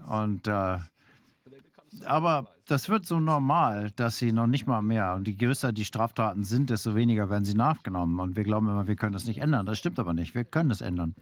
Und 0.08 0.46
äh, 0.46 0.78
aber 2.04 2.48
das 2.66 2.88
wird 2.88 3.06
so 3.06 3.18
normal, 3.18 3.90
dass 3.96 4.18
sie 4.18 4.32
noch 4.32 4.46
nicht 4.46 4.66
mal 4.66 4.82
mehr, 4.82 5.14
und 5.14 5.26
je 5.26 5.34
größer 5.34 5.72
die 5.72 5.84
Straftaten 5.84 6.44
sind, 6.44 6.70
desto 6.70 6.94
weniger 6.94 7.30
werden 7.30 7.44
sie 7.44 7.54
nachgenommen. 7.54 8.20
Und 8.20 8.36
wir 8.36 8.44
glauben 8.44 8.68
immer, 8.68 8.86
wir 8.86 8.96
können 8.96 9.12
das 9.12 9.24
nicht 9.24 9.40
ändern. 9.40 9.66
Das 9.66 9.78
stimmt 9.78 9.98
aber 9.98 10.14
nicht. 10.14 10.34
Wir 10.34 10.44
können 10.44 10.70
es 10.70 10.80
ändern. 10.80 11.14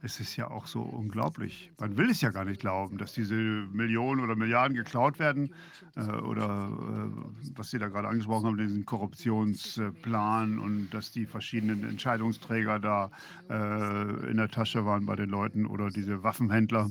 Es 0.00 0.20
ist 0.20 0.36
ja 0.36 0.48
auch 0.48 0.68
so 0.68 0.80
unglaublich. 0.80 1.72
Man 1.80 1.96
will 1.96 2.08
es 2.10 2.20
ja 2.20 2.30
gar 2.30 2.44
nicht 2.44 2.60
glauben, 2.60 2.98
dass 2.98 3.14
diese 3.14 3.34
Millionen 3.34 4.20
oder 4.20 4.36
Milliarden 4.36 4.76
geklaut 4.76 5.18
werden 5.18 5.52
äh, 5.96 6.02
oder 6.02 6.70
äh, 6.70 7.56
was 7.56 7.70
Sie 7.70 7.80
da 7.80 7.88
gerade 7.88 8.06
angesprochen 8.06 8.46
haben, 8.46 8.58
diesen 8.58 8.86
Korruptionsplan 8.86 10.60
und 10.60 10.90
dass 10.90 11.10
die 11.10 11.26
verschiedenen 11.26 11.82
Entscheidungsträger 11.82 12.78
da 12.78 13.10
äh, 13.50 14.30
in 14.30 14.36
der 14.36 14.48
Tasche 14.48 14.86
waren 14.86 15.04
bei 15.04 15.16
den 15.16 15.30
Leuten 15.30 15.66
oder 15.66 15.90
diese 15.90 16.22
Waffenhändler, 16.22 16.90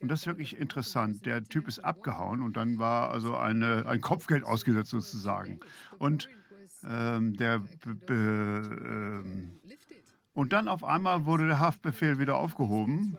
und 0.00 0.10
das 0.10 0.20
ist 0.20 0.26
wirklich 0.26 0.58
interessant, 0.58 1.24
der 1.24 1.42
Typ 1.44 1.66
ist 1.66 1.78
abgehauen 1.78 2.42
und 2.42 2.56
dann 2.56 2.78
war 2.78 3.10
also 3.10 3.36
eine, 3.36 3.86
ein 3.86 4.00
Kopfgeld 4.00 4.44
ausgesetzt 4.44 4.90
sozusagen. 4.90 5.60
Und 5.98 6.28
ähm, 6.88 7.36
der 7.36 7.62
ähm, 8.08 9.52
und 10.34 10.52
dann 10.52 10.68
auf 10.68 10.82
einmal 10.82 11.26
wurde 11.26 11.46
der 11.46 11.60
Haftbefehl 11.60 12.18
wieder 12.18 12.36
aufgehoben 12.36 13.16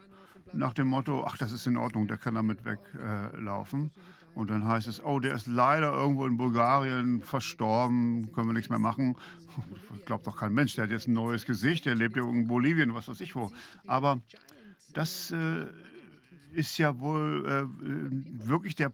nach 0.55 0.73
dem 0.73 0.87
Motto, 0.87 1.23
ach, 1.25 1.37
das 1.37 1.51
ist 1.51 1.67
in 1.67 1.77
Ordnung, 1.77 2.07
der 2.07 2.17
kann 2.17 2.35
damit 2.35 2.65
weglaufen. 2.65 3.91
Äh, 3.95 4.39
und 4.39 4.49
dann 4.49 4.67
heißt 4.67 4.87
es, 4.87 5.03
oh, 5.03 5.19
der 5.19 5.35
ist 5.35 5.47
leider 5.47 5.93
irgendwo 5.93 6.25
in 6.25 6.37
Bulgarien 6.37 7.21
verstorben, 7.21 8.31
können 8.33 8.49
wir 8.49 8.53
nichts 8.53 8.69
mehr 8.69 8.79
machen. 8.79 9.15
Glaubt 10.05 10.27
doch 10.27 10.37
kein 10.37 10.53
Mensch, 10.53 10.75
der 10.75 10.85
hat 10.85 10.91
jetzt 10.91 11.07
ein 11.07 11.13
neues 11.13 11.45
Gesicht, 11.45 11.85
der 11.85 11.95
lebt 11.95 12.17
ja 12.17 12.27
in 12.27 12.47
Bolivien, 12.47 12.93
was 12.93 13.07
weiß 13.07 13.21
ich 13.21 13.35
wo. 13.35 13.51
Aber 13.87 14.21
das 14.93 15.31
äh, 15.31 15.65
ist 16.51 16.77
ja 16.77 16.99
wohl 16.99 17.45
äh, 17.47 18.47
wirklich 18.47 18.75
der, 18.75 18.91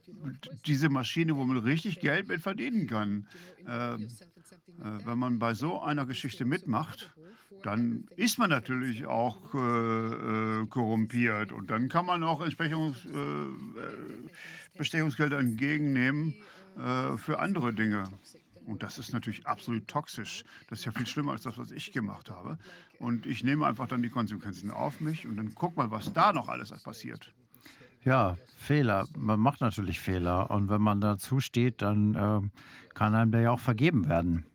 diese 0.65 0.89
Maschine, 0.89 1.35
wo 1.35 1.43
man 1.43 1.57
richtig 1.57 1.99
Geld 1.99 2.27
mit 2.27 2.41
verdienen 2.41 2.87
kann. 2.87 3.27
Äh, 4.79 4.87
äh 4.87 5.05
wenn 5.05 5.17
man 5.17 5.39
bei 5.39 5.53
so 5.53 5.81
einer 5.81 6.05
Geschichte 6.05 6.45
mitmacht, 6.45 7.11
dann 7.63 8.07
ist 8.15 8.39
man 8.39 8.49
natürlich 8.49 9.05
auch 9.05 9.53
äh, 9.53 9.57
äh, 9.57 10.65
korrumpiert 10.67 11.51
und 11.51 11.69
dann 11.69 11.89
kann 11.89 12.05
man 12.05 12.23
auch 12.23 12.41
entsprechend 12.41 12.95
Bestechungsgelder 14.77 15.37
entgegennehmen 15.37 16.33
äh, 16.77 17.17
für 17.17 17.39
andere 17.39 17.73
Dinge. 17.73 18.09
Und 18.65 18.83
das 18.83 18.97
ist 18.97 19.11
natürlich 19.11 19.45
absolut 19.47 19.87
toxisch. 19.87 20.43
Das 20.69 20.79
ist 20.79 20.85
ja 20.85 20.91
viel 20.91 21.07
schlimmer 21.07 21.33
als 21.33 21.43
das, 21.43 21.57
was 21.57 21.71
ich 21.71 21.91
gemacht 21.91 22.29
habe. 22.29 22.57
Und 22.99 23.25
ich 23.25 23.43
nehme 23.43 23.65
einfach 23.65 23.87
dann 23.87 24.01
die 24.01 24.09
Konsequenzen 24.09 24.71
auf 24.71 25.01
mich 25.01 25.27
und 25.27 25.37
dann 25.37 25.53
guck 25.55 25.75
mal, 25.75 25.91
was 25.91 26.13
da 26.13 26.31
noch 26.31 26.47
alles 26.47 26.71
passiert. 26.83 27.33
Ja, 28.03 28.37
Fehler. 28.57 29.07
Man 29.17 29.39
macht 29.39 29.61
natürlich 29.61 29.99
Fehler. 29.99 30.49
Und 30.51 30.69
wenn 30.69 30.81
man 30.81 31.01
dazu 31.01 31.39
steht, 31.39 31.81
dann 31.81 32.15
äh, 32.15 32.93
kann 32.93 33.15
einem 33.15 33.31
der 33.31 33.41
ja 33.41 33.51
auch 33.51 33.59
vergeben 33.59 34.07
werden. 34.07 34.45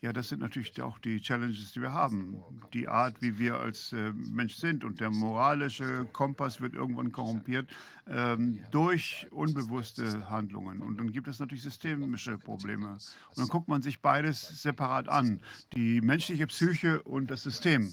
Ja, 0.00 0.12
das 0.12 0.28
sind 0.28 0.40
natürlich 0.40 0.80
auch 0.80 1.00
die 1.00 1.20
Challenges, 1.20 1.72
die 1.72 1.82
wir 1.82 1.92
haben. 1.92 2.40
Die 2.72 2.86
Art, 2.86 3.20
wie 3.20 3.36
wir 3.36 3.58
als 3.58 3.92
äh, 3.92 4.12
Mensch 4.12 4.54
sind. 4.54 4.84
Und 4.84 5.00
der 5.00 5.10
moralische 5.10 6.06
Kompass 6.12 6.60
wird 6.60 6.74
irgendwann 6.74 7.10
korrumpiert 7.10 7.68
ähm, 8.06 8.60
durch 8.70 9.26
unbewusste 9.32 10.30
Handlungen. 10.30 10.82
Und 10.82 10.98
dann 10.98 11.10
gibt 11.10 11.26
es 11.26 11.40
natürlich 11.40 11.64
systemische 11.64 12.38
Probleme. 12.38 12.92
Und 12.92 13.38
dann 13.38 13.48
guckt 13.48 13.66
man 13.66 13.82
sich 13.82 14.00
beides 14.00 14.62
separat 14.62 15.08
an. 15.08 15.40
Die 15.74 16.00
menschliche 16.00 16.46
Psyche 16.46 17.02
und 17.02 17.28
das 17.28 17.42
System. 17.42 17.92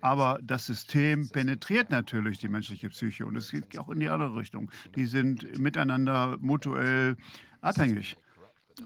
Aber 0.00 0.38
das 0.42 0.64
System 0.64 1.28
penetriert 1.28 1.90
natürlich 1.90 2.38
die 2.38 2.48
menschliche 2.48 2.88
Psyche. 2.88 3.26
Und 3.26 3.36
es 3.36 3.50
geht 3.50 3.78
auch 3.78 3.90
in 3.90 4.00
die 4.00 4.08
andere 4.08 4.34
Richtung. 4.34 4.70
Die 4.96 5.04
sind 5.04 5.58
miteinander 5.58 6.38
mutuell 6.40 7.18
abhängig. 7.60 8.16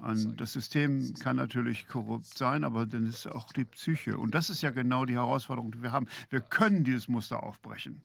Und 0.03 0.41
das 0.41 0.53
System 0.53 1.15
kann 1.15 1.37
natürlich 1.37 1.89
korrupt 1.89 2.37
sein, 2.37 2.63
aber 2.63 2.85
dann 2.85 3.07
ist 3.07 3.27
auch 3.27 3.53
die 3.53 3.65
Psyche. 3.65 4.19
Und 4.19 4.35
das 4.35 4.51
ist 4.51 4.63
ja 4.63 4.71
genau 4.71 5.07
die 5.07 5.15
Herausforderung, 5.15 5.73
die 5.73 5.83
wir 5.83 5.93
haben. 5.93 6.07
Wir 6.29 6.41
können 6.41 6.85
dieses 6.85 7.09
Muster 7.09 7.43
aufbrechen. 7.43 8.01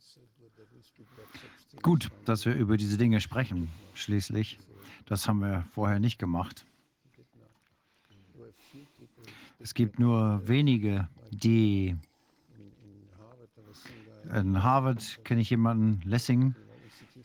Gut, 1.81 2.09
dass 2.25 2.45
wir 2.45 2.55
über 2.55 2.77
diese 2.77 2.97
Dinge 2.97 3.19
sprechen, 3.19 3.67
schließlich. 3.93 4.59
Das 5.05 5.27
haben 5.27 5.41
wir 5.41 5.65
vorher 5.73 5.99
nicht 5.99 6.19
gemacht. 6.19 6.65
Es 9.59 9.73
gibt 9.73 9.99
nur 9.99 10.47
wenige, 10.47 11.07
die 11.31 11.97
in 14.33 14.63
Harvard 14.63 15.19
kenne 15.25 15.41
ich 15.41 15.49
jemanden, 15.49 16.01
Lessing, 16.09 16.55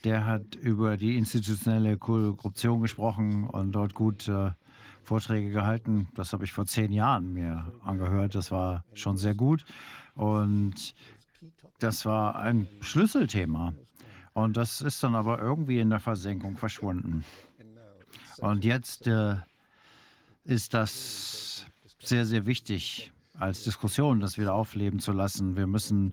der 0.04 0.24
hat 0.24 0.54
über 0.54 0.96
die 0.96 1.16
institutionelle 1.16 1.96
Korruption 1.96 2.80
gesprochen 2.80 3.44
und 3.44 3.72
dort 3.72 3.94
gut 3.94 4.28
äh, 4.28 4.50
Vorträge 5.02 5.50
gehalten. 5.50 6.08
Das 6.14 6.32
habe 6.32 6.44
ich 6.44 6.52
vor 6.52 6.66
zehn 6.66 6.92
Jahren 6.92 7.32
mir 7.32 7.72
angehört. 7.82 8.34
Das 8.34 8.50
war 8.50 8.84
schon 8.94 9.16
sehr 9.16 9.34
gut. 9.34 9.64
Und 10.14 10.94
das 11.78 12.04
war 12.04 12.36
ein 12.36 12.68
Schlüsselthema. 12.80 13.72
Und 14.34 14.56
das 14.56 14.80
ist 14.80 15.02
dann 15.02 15.14
aber 15.14 15.40
irgendwie 15.40 15.80
in 15.80 15.90
der 15.90 16.00
Versenkung 16.00 16.56
verschwunden. 16.56 17.24
Und 18.38 18.64
jetzt 18.64 19.06
äh, 19.06 19.36
ist 20.44 20.74
das 20.74 21.66
sehr, 22.00 22.24
sehr 22.24 22.46
wichtig 22.46 23.10
als 23.34 23.64
Diskussion, 23.64 24.20
das 24.20 24.38
wieder 24.38 24.54
aufleben 24.54 25.00
zu 25.00 25.12
lassen. 25.12 25.56
Wir 25.56 25.66
müssen 25.66 26.12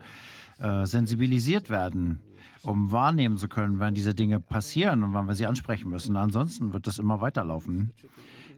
äh, 0.60 0.86
sensibilisiert 0.86 1.70
werden 1.70 2.20
um 2.66 2.92
wahrnehmen 2.92 3.38
zu 3.38 3.48
können, 3.48 3.80
wann 3.80 3.94
diese 3.94 4.16
Dinge 4.16 4.40
passieren 4.40 5.04
und 5.04 5.14
wann 5.14 5.28
wir 5.28 5.36
sie 5.36 5.46
ansprechen 5.46 5.90
müssen. 5.90 6.16
Ansonsten 6.16 6.74
wird 6.74 6.88
das 6.88 7.00
immer 7.00 7.22
weiterlaufen. 7.22 7.94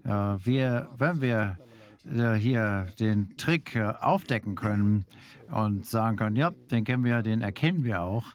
Äh, 0.04 0.10
wir, 0.10 0.90
wenn 0.98 1.22
wir 1.22 1.58
äh, 2.06 2.36
hier 2.36 2.88
den 3.00 3.36
Trick 3.38 3.76
äh, 3.76 3.94
aufdecken 4.00 4.56
können 4.56 5.06
und 5.52 5.86
sagen 5.86 6.18
können, 6.18 6.36
ja, 6.36 6.52
den 6.72 6.84
kennen 6.84 7.04
wir, 7.04 7.22
den 7.22 7.42
erkennen 7.42 7.84
wir 7.84 8.02
auch, 8.02 8.26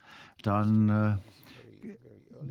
dann 0.42 0.88
äh, 0.88 1.16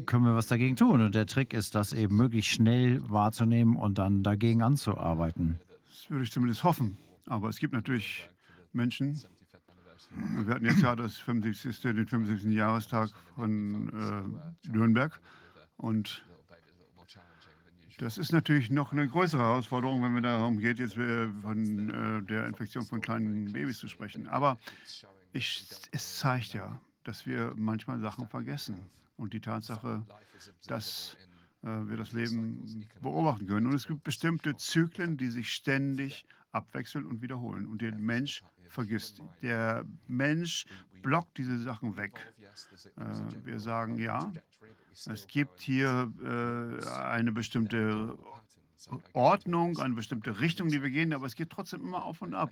können 0.05 0.25
wir 0.25 0.35
was 0.35 0.47
dagegen 0.47 0.75
tun. 0.75 1.01
Und 1.01 1.15
der 1.15 1.27
Trick 1.27 1.53
ist, 1.53 1.75
das 1.75 1.93
eben 1.93 2.15
möglichst 2.15 2.51
schnell 2.51 3.01
wahrzunehmen 3.09 3.75
und 3.75 3.97
dann 3.97 4.23
dagegen 4.23 4.61
anzuarbeiten. 4.61 5.59
Das 5.89 6.09
würde 6.09 6.23
ich 6.23 6.31
zumindest 6.31 6.63
hoffen. 6.63 6.97
Aber 7.27 7.49
es 7.49 7.59
gibt 7.59 7.73
natürlich 7.73 8.29
Menschen, 8.73 9.21
wir 10.13 10.55
hatten 10.55 10.65
jetzt 10.65 10.81
ja 10.81 10.95
das 10.95 11.17
75. 11.17 11.81
den 11.81 12.07
75. 12.07 12.51
Jahrestag 12.51 13.09
von 13.35 13.89
äh, 14.65 14.69
Nürnberg 14.69 15.19
und 15.77 16.23
Das 18.01 18.17
ist 18.17 18.31
natürlich 18.31 18.71
noch 18.71 18.91
eine 18.91 19.07
größere 19.07 19.43
Herausforderung, 19.43 20.01
wenn 20.01 20.15
es 20.17 20.23
darum 20.23 20.57
geht, 20.57 20.79
jetzt 20.79 20.97
äh, 20.97 21.29
von 21.43 21.89
äh, 21.91 22.23
der 22.23 22.47
Infektion 22.47 22.83
von 22.83 22.99
kleinen 22.99 23.53
Babys 23.53 23.77
zu 23.77 23.87
sprechen. 23.87 24.27
Aber 24.27 24.57
ich, 25.33 25.67
es 25.91 26.17
zeigt 26.17 26.53
ja, 26.53 26.81
dass 27.03 27.27
wir 27.27 27.53
manchmal 27.55 27.99
Sachen 27.99 28.27
vergessen. 28.27 28.89
Und 29.17 29.33
die 29.33 29.39
Tatsache, 29.39 30.03
dass 30.65 31.15
äh, 31.61 31.67
wir 31.67 31.95
das 31.95 32.11
Leben 32.11 32.87
beobachten 33.01 33.45
können. 33.45 33.67
Und 33.67 33.75
es 33.75 33.85
gibt 33.85 34.03
bestimmte 34.03 34.55
Zyklen, 34.55 35.15
die 35.15 35.29
sich 35.29 35.53
ständig 35.53 36.25
abwechseln 36.53 37.05
und 37.05 37.21
wiederholen. 37.21 37.67
Und 37.67 37.83
der 37.83 37.93
Mensch 37.93 38.43
vergisst. 38.71 39.21
Der 39.41 39.85
Mensch 40.07 40.65
blockt 41.01 41.37
diese 41.37 41.59
Sachen 41.59 41.97
weg. 41.97 42.13
Äh, 42.97 43.45
wir 43.45 43.59
sagen, 43.59 43.97
ja, 43.97 44.31
es 45.07 45.27
gibt 45.27 45.59
hier 45.61 46.11
äh, 46.21 46.87
eine 46.89 47.31
bestimmte 47.31 48.17
Ordnung, 49.13 49.77
eine 49.79 49.93
bestimmte 49.93 50.39
Richtung, 50.39 50.69
die 50.69 50.81
wir 50.81 50.89
gehen, 50.89 51.13
aber 51.13 51.25
es 51.25 51.35
geht 51.35 51.49
trotzdem 51.49 51.81
immer 51.81 52.03
auf 52.03 52.21
und 52.21 52.33
ab. 52.33 52.51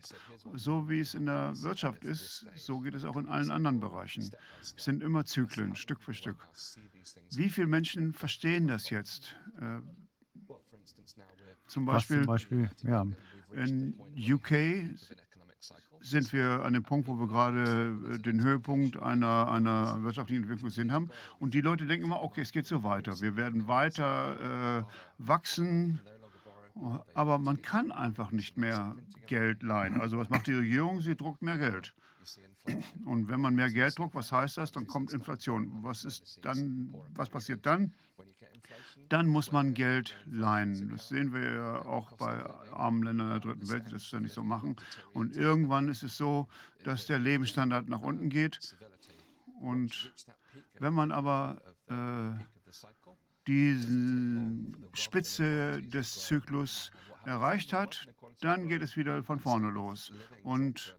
So 0.54 0.90
wie 0.90 1.00
es 1.00 1.14
in 1.14 1.26
der 1.26 1.54
Wirtschaft 1.62 2.04
ist, 2.04 2.46
so 2.56 2.80
geht 2.80 2.94
es 2.94 3.04
auch 3.04 3.18
in 3.18 3.28
allen 3.28 3.52
anderen 3.52 3.80
Bereichen. 3.80 4.32
Es 4.62 4.74
sind 4.78 5.02
immer 5.04 5.26
Zyklen, 5.26 5.76
Stück 5.76 6.02
für 6.02 6.14
Stück. 6.14 6.48
Wie 7.32 7.50
viele 7.50 7.68
Menschen 7.68 8.14
verstehen 8.14 8.68
das 8.68 8.90
jetzt? 8.90 9.36
Äh, 9.60 9.80
zum 11.68 11.86
Beispiel, 11.86 12.18
zum 12.18 12.26
Beispiel, 12.26 12.70
ja. 12.84 13.06
in 13.54 13.94
UK 14.16 14.52
sind 16.02 16.32
wir 16.34 16.64
an 16.64 16.74
dem 16.74 16.84
Punkt, 16.84 17.08
wo 17.08 17.16
wir 17.16 17.28
gerade 17.28 17.98
äh, 18.14 18.18
den 18.20 18.42
Höhepunkt 18.42 18.98
einer, 19.02 19.52
einer 19.52 20.02
wirtschaftlichen 20.04 20.44
Entwicklung 20.44 20.70
gesehen 20.70 20.92
haben. 20.92 21.10
Und 21.40 21.54
die 21.54 21.62
Leute 21.62 21.86
denken 21.86 22.06
immer, 22.06 22.22
okay, 22.22 22.42
es 22.42 22.52
geht 22.52 22.66
so 22.66 22.84
weiter. 22.84 23.20
Wir 23.22 23.36
werden 23.36 23.68
weiter 23.68 24.80
äh, 24.80 24.84
wachsen, 25.18 26.00
aber 27.14 27.38
man 27.38 27.62
kann 27.62 27.92
einfach 27.92 28.32
nicht 28.32 28.58
mehr 28.58 28.96
Geld 29.28 29.64
leihen. 29.64 30.00
Also 30.00 30.18
was 30.18 30.30
macht 30.30 30.48
die 30.48 30.54
Regierung? 30.54 31.02
Sie 31.02 31.16
druckt 31.16 31.42
mehr 31.42 31.58
Geld. 31.58 31.94
Und 33.06 33.28
wenn 33.30 33.42
man 33.42 33.56
mehr 33.56 33.70
Geld 33.70 33.98
druckt, 33.98 34.16
was 34.16 34.32
heißt 34.32 34.58
das? 34.58 34.72
Dann 34.72 34.88
kommt 34.88 35.12
Inflation. 35.12 35.72
Was 35.82 36.04
ist 36.04 36.40
dann, 36.44 36.94
was 37.16 37.30
passiert 37.30 37.66
dann? 37.66 37.94
Dann 39.10 39.28
muss 39.28 39.52
man 39.52 39.74
Geld 39.74 40.16
leihen. 40.26 40.90
Das 40.90 41.10
sehen 41.10 41.34
wir 41.34 41.54
ja 41.54 41.86
auch 41.86 42.12
bei 42.14 42.44
armen 42.72 43.04
Ländern 43.04 43.30
der 43.30 43.40
dritten 43.40 43.70
Welt, 43.70 43.88
die 43.88 43.92
das 43.92 44.06
ständig 44.06 44.32
so 44.32 44.44
machen. 44.44 44.76
Und 45.14 45.36
irgendwann 45.36 45.90
ist 45.90 46.04
es 46.04 46.16
so, 46.16 46.48
dass 46.84 47.08
der 47.08 47.20
Lebensstandard 47.20 47.90
nach 47.90 48.02
unten 48.02 48.30
geht. 48.30 48.76
Und 49.60 50.14
wenn 50.80 50.94
man 50.94 51.12
aber 51.12 51.62
äh, 51.88 52.44
diese 53.48 53.88
Spitze 54.94 55.82
des 55.82 56.28
Zyklus 56.28 56.92
erreicht 57.26 57.74
hat, 57.74 58.08
dann 58.42 58.68
geht 58.68 58.84
es 58.84 58.96
wieder 58.96 59.24
von 59.24 59.40
vorne 59.40 59.72
los. 59.72 60.14
Und 60.44 60.96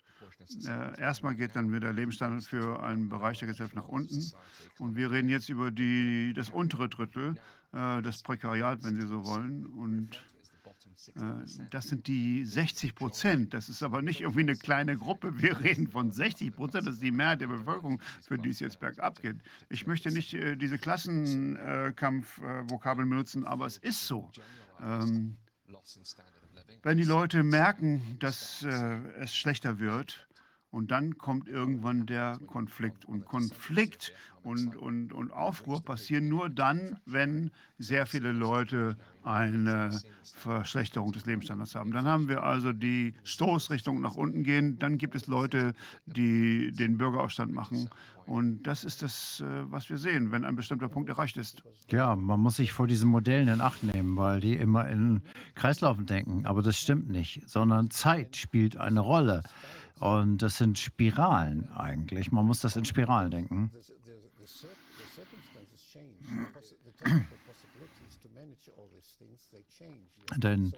äh, 0.66 1.00
erstmal 1.00 1.34
geht 1.36 1.54
dann 1.54 1.68
wieder 1.68 1.80
der 1.80 1.92
Lebensstandard 1.92 2.44
für 2.44 2.82
einen 2.82 3.08
Bereich 3.08 3.38
der 3.38 3.48
Gesellschaft 3.48 3.76
nach 3.76 3.88
unten. 3.88 4.32
Und 4.78 4.96
wir 4.96 5.10
reden 5.10 5.28
jetzt 5.28 5.48
über 5.48 5.70
die, 5.70 6.32
das 6.34 6.50
untere 6.50 6.88
Drittel, 6.88 7.36
das 7.72 8.22
Prekariat, 8.22 8.82
wenn 8.82 9.00
Sie 9.00 9.06
so 9.06 9.24
wollen. 9.24 9.66
Und 9.66 10.20
äh, 11.16 11.20
das 11.70 11.88
sind 11.88 12.06
die 12.06 12.44
60 12.44 12.94
Prozent. 12.94 13.54
Das 13.54 13.68
ist 13.68 13.82
aber 13.82 14.02
nicht 14.02 14.20
irgendwie 14.20 14.40
eine 14.40 14.54
kleine 14.56 14.98
Gruppe. 14.98 15.40
Wir 15.40 15.58
reden 15.60 15.88
von 15.88 16.12
60 16.12 16.54
Prozent. 16.54 16.86
Das 16.86 16.94
ist 16.94 17.02
die 17.02 17.10
Mehrheit 17.10 17.40
der 17.40 17.48
Bevölkerung, 17.48 18.00
für 18.22 18.38
die 18.38 18.50
es 18.50 18.60
jetzt 18.60 18.78
bergab 18.80 19.20
geht. 19.22 19.36
Ich 19.68 19.86
möchte 19.86 20.10
nicht 20.10 20.34
äh, 20.34 20.56
diese 20.56 20.78
Klassenkampf-Vokabeln 20.78 23.08
benutzen, 23.08 23.46
aber 23.46 23.66
es 23.66 23.78
ist 23.78 24.06
so. 24.06 24.30
Ähm, 24.82 25.36
wenn 26.82 26.96
die 26.96 27.04
Leute 27.04 27.42
merken, 27.42 28.16
dass 28.20 28.62
äh, 28.62 28.98
es 29.18 29.34
schlechter 29.34 29.78
wird, 29.78 30.26
und 30.70 30.90
dann 30.90 31.18
kommt 31.18 31.48
irgendwann 31.48 32.06
der 32.06 32.38
Konflikt. 32.46 33.04
Und 33.04 33.24
Konflikt 33.24 34.12
und, 34.42 34.76
und, 34.76 35.12
und 35.12 35.32
Aufruhr 35.32 35.82
passieren 35.82 36.28
nur 36.28 36.48
dann, 36.48 36.98
wenn 37.06 37.50
sehr 37.78 38.06
viele 38.06 38.32
Leute 38.32 38.96
eine 39.22 40.00
Verschlechterung 40.36 41.12
des 41.12 41.26
Lebensstandards 41.26 41.74
haben. 41.74 41.92
Dann 41.92 42.06
haben 42.06 42.28
wir 42.28 42.42
also 42.42 42.72
die 42.72 43.14
Stoßrichtung 43.24 44.00
nach 44.00 44.14
unten 44.14 44.44
gehen. 44.44 44.78
Dann 44.78 44.96
gibt 44.96 45.14
es 45.14 45.26
Leute, 45.26 45.74
die 46.06 46.72
den 46.72 46.96
Bürgeraufstand 46.96 47.52
machen. 47.52 47.90
Und 48.26 48.62
das 48.62 48.84
ist 48.84 49.02
das, 49.02 49.40
äh, 49.40 49.44
was 49.72 49.90
wir 49.90 49.98
sehen, 49.98 50.30
wenn 50.30 50.44
ein 50.44 50.54
bestimmter 50.54 50.88
Punkt 50.88 51.08
erreicht 51.08 51.36
ist. 51.36 51.64
Ja, 51.88 52.14
man 52.14 52.38
muss 52.38 52.56
sich 52.56 52.72
vor 52.72 52.86
diesen 52.86 53.10
Modellen 53.10 53.48
in 53.48 53.60
Acht 53.60 53.82
nehmen, 53.82 54.16
weil 54.16 54.40
die 54.40 54.54
immer 54.54 54.88
in 54.88 55.22
Kreislaufen 55.56 56.06
denken. 56.06 56.46
Aber 56.46 56.62
das 56.62 56.78
stimmt 56.78 57.10
nicht, 57.10 57.48
sondern 57.48 57.90
Zeit 57.90 58.36
spielt 58.36 58.76
eine 58.76 59.00
Rolle. 59.00 59.42
Und 60.00 60.38
das 60.38 60.56
sind 60.56 60.78
Spiralen 60.78 61.70
eigentlich. 61.72 62.32
Man 62.32 62.46
muss 62.46 62.60
das 62.60 62.74
in 62.74 62.84
Spiralen 62.86 63.30
denken. 63.30 63.70
Denn 70.36 70.72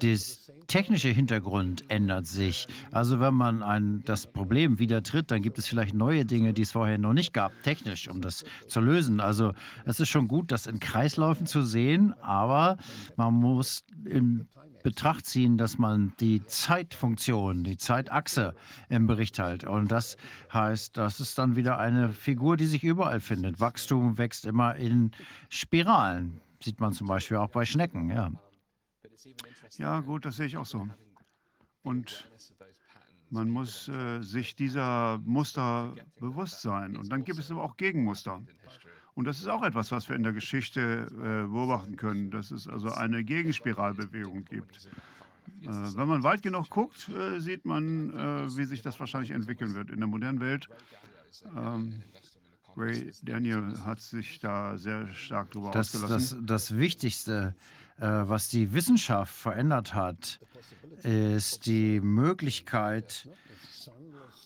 das 0.00 0.52
technische 0.68 1.08
Hintergrund 1.08 1.90
ändert 1.90 2.26
sich. 2.26 2.68
Also 2.92 3.18
wenn 3.18 3.34
man 3.34 3.64
ein, 3.64 4.02
das 4.04 4.26
Problem 4.26 4.78
wieder 4.78 5.02
tritt, 5.02 5.30
dann 5.30 5.42
gibt 5.42 5.58
es 5.58 5.66
vielleicht 5.66 5.94
neue 5.94 6.24
Dinge, 6.24 6.52
die 6.52 6.62
es 6.62 6.72
vorher 6.72 6.98
noch 6.98 7.14
nicht 7.14 7.32
gab, 7.32 7.52
technisch, 7.62 8.06
um 8.08 8.20
das 8.20 8.44
zu 8.68 8.80
lösen. 8.80 9.18
Also 9.18 9.54
es 9.86 9.98
ist 9.98 10.10
schon 10.10 10.28
gut, 10.28 10.52
das 10.52 10.66
in 10.66 10.78
Kreisläufen 10.78 11.46
zu 11.46 11.62
sehen, 11.62 12.14
aber 12.20 12.76
man 13.16 13.34
muss 13.34 13.82
in 14.04 14.46
Betracht 14.82 15.26
ziehen, 15.26 15.58
dass 15.58 15.78
man 15.78 16.12
die 16.20 16.44
Zeitfunktion, 16.46 17.64
die 17.64 17.76
Zeitachse 17.76 18.54
im 18.88 19.06
Bericht 19.06 19.38
hält. 19.38 19.64
Und 19.64 19.90
das 19.90 20.16
heißt, 20.52 20.96
das 20.96 21.20
ist 21.20 21.38
dann 21.38 21.56
wieder 21.56 21.78
eine 21.78 22.12
Figur, 22.12 22.56
die 22.56 22.66
sich 22.66 22.84
überall 22.84 23.20
findet. 23.20 23.60
Wachstum 23.60 24.18
wächst 24.18 24.46
immer 24.46 24.76
in 24.76 25.10
Spiralen. 25.48 26.40
Sieht 26.62 26.80
man 26.80 26.92
zum 26.92 27.06
Beispiel 27.06 27.36
auch 27.36 27.50
bei 27.50 27.64
Schnecken, 27.64 28.10
ja. 28.10 28.30
Ja, 29.76 30.00
gut, 30.00 30.24
das 30.24 30.36
sehe 30.36 30.46
ich 30.46 30.56
auch 30.56 30.66
so. 30.66 30.88
Und 31.82 32.28
man 33.30 33.50
muss 33.50 33.88
äh, 33.88 34.20
sich 34.22 34.56
dieser 34.56 35.18
Muster 35.18 35.94
bewusst 36.18 36.62
sein. 36.62 36.96
Und 36.96 37.10
dann 37.10 37.24
gibt 37.24 37.38
es 37.38 37.50
aber 37.50 37.62
auch 37.62 37.76
Gegenmuster. 37.76 38.42
Und 39.18 39.24
das 39.24 39.40
ist 39.40 39.48
auch 39.48 39.64
etwas, 39.64 39.90
was 39.90 40.08
wir 40.08 40.14
in 40.14 40.22
der 40.22 40.32
Geschichte 40.32 41.08
äh, 41.10 41.50
beobachten 41.50 41.96
können, 41.96 42.30
dass 42.30 42.52
es 42.52 42.68
also 42.68 42.92
eine 42.92 43.24
Gegenspiralbewegung 43.24 44.44
gibt. 44.44 44.86
Äh, 45.64 45.66
wenn 45.66 46.06
man 46.06 46.22
weit 46.22 46.40
genug 46.40 46.70
guckt, 46.70 47.08
äh, 47.08 47.40
sieht 47.40 47.64
man, 47.64 48.10
äh, 48.16 48.56
wie 48.56 48.64
sich 48.64 48.80
das 48.80 49.00
wahrscheinlich 49.00 49.32
entwickeln 49.32 49.74
wird. 49.74 49.90
In 49.90 49.98
der 49.98 50.06
modernen 50.06 50.38
Welt, 50.38 50.68
ähm, 51.56 52.00
Ray 52.76 53.10
Daniel 53.24 53.74
hat 53.84 53.98
sich 53.98 54.38
da 54.38 54.78
sehr 54.78 55.12
stark 55.14 55.50
drüber 55.50 55.72
Das, 55.72 55.90
das, 55.90 56.04
ausgelassen. 56.04 56.46
das 56.46 56.76
Wichtigste, 56.76 57.56
äh, 57.96 58.06
was 58.06 58.46
die 58.46 58.72
Wissenschaft 58.72 59.34
verändert 59.34 59.94
hat, 59.94 60.38
ist 61.02 61.66
die 61.66 61.98
Möglichkeit, 61.98 63.28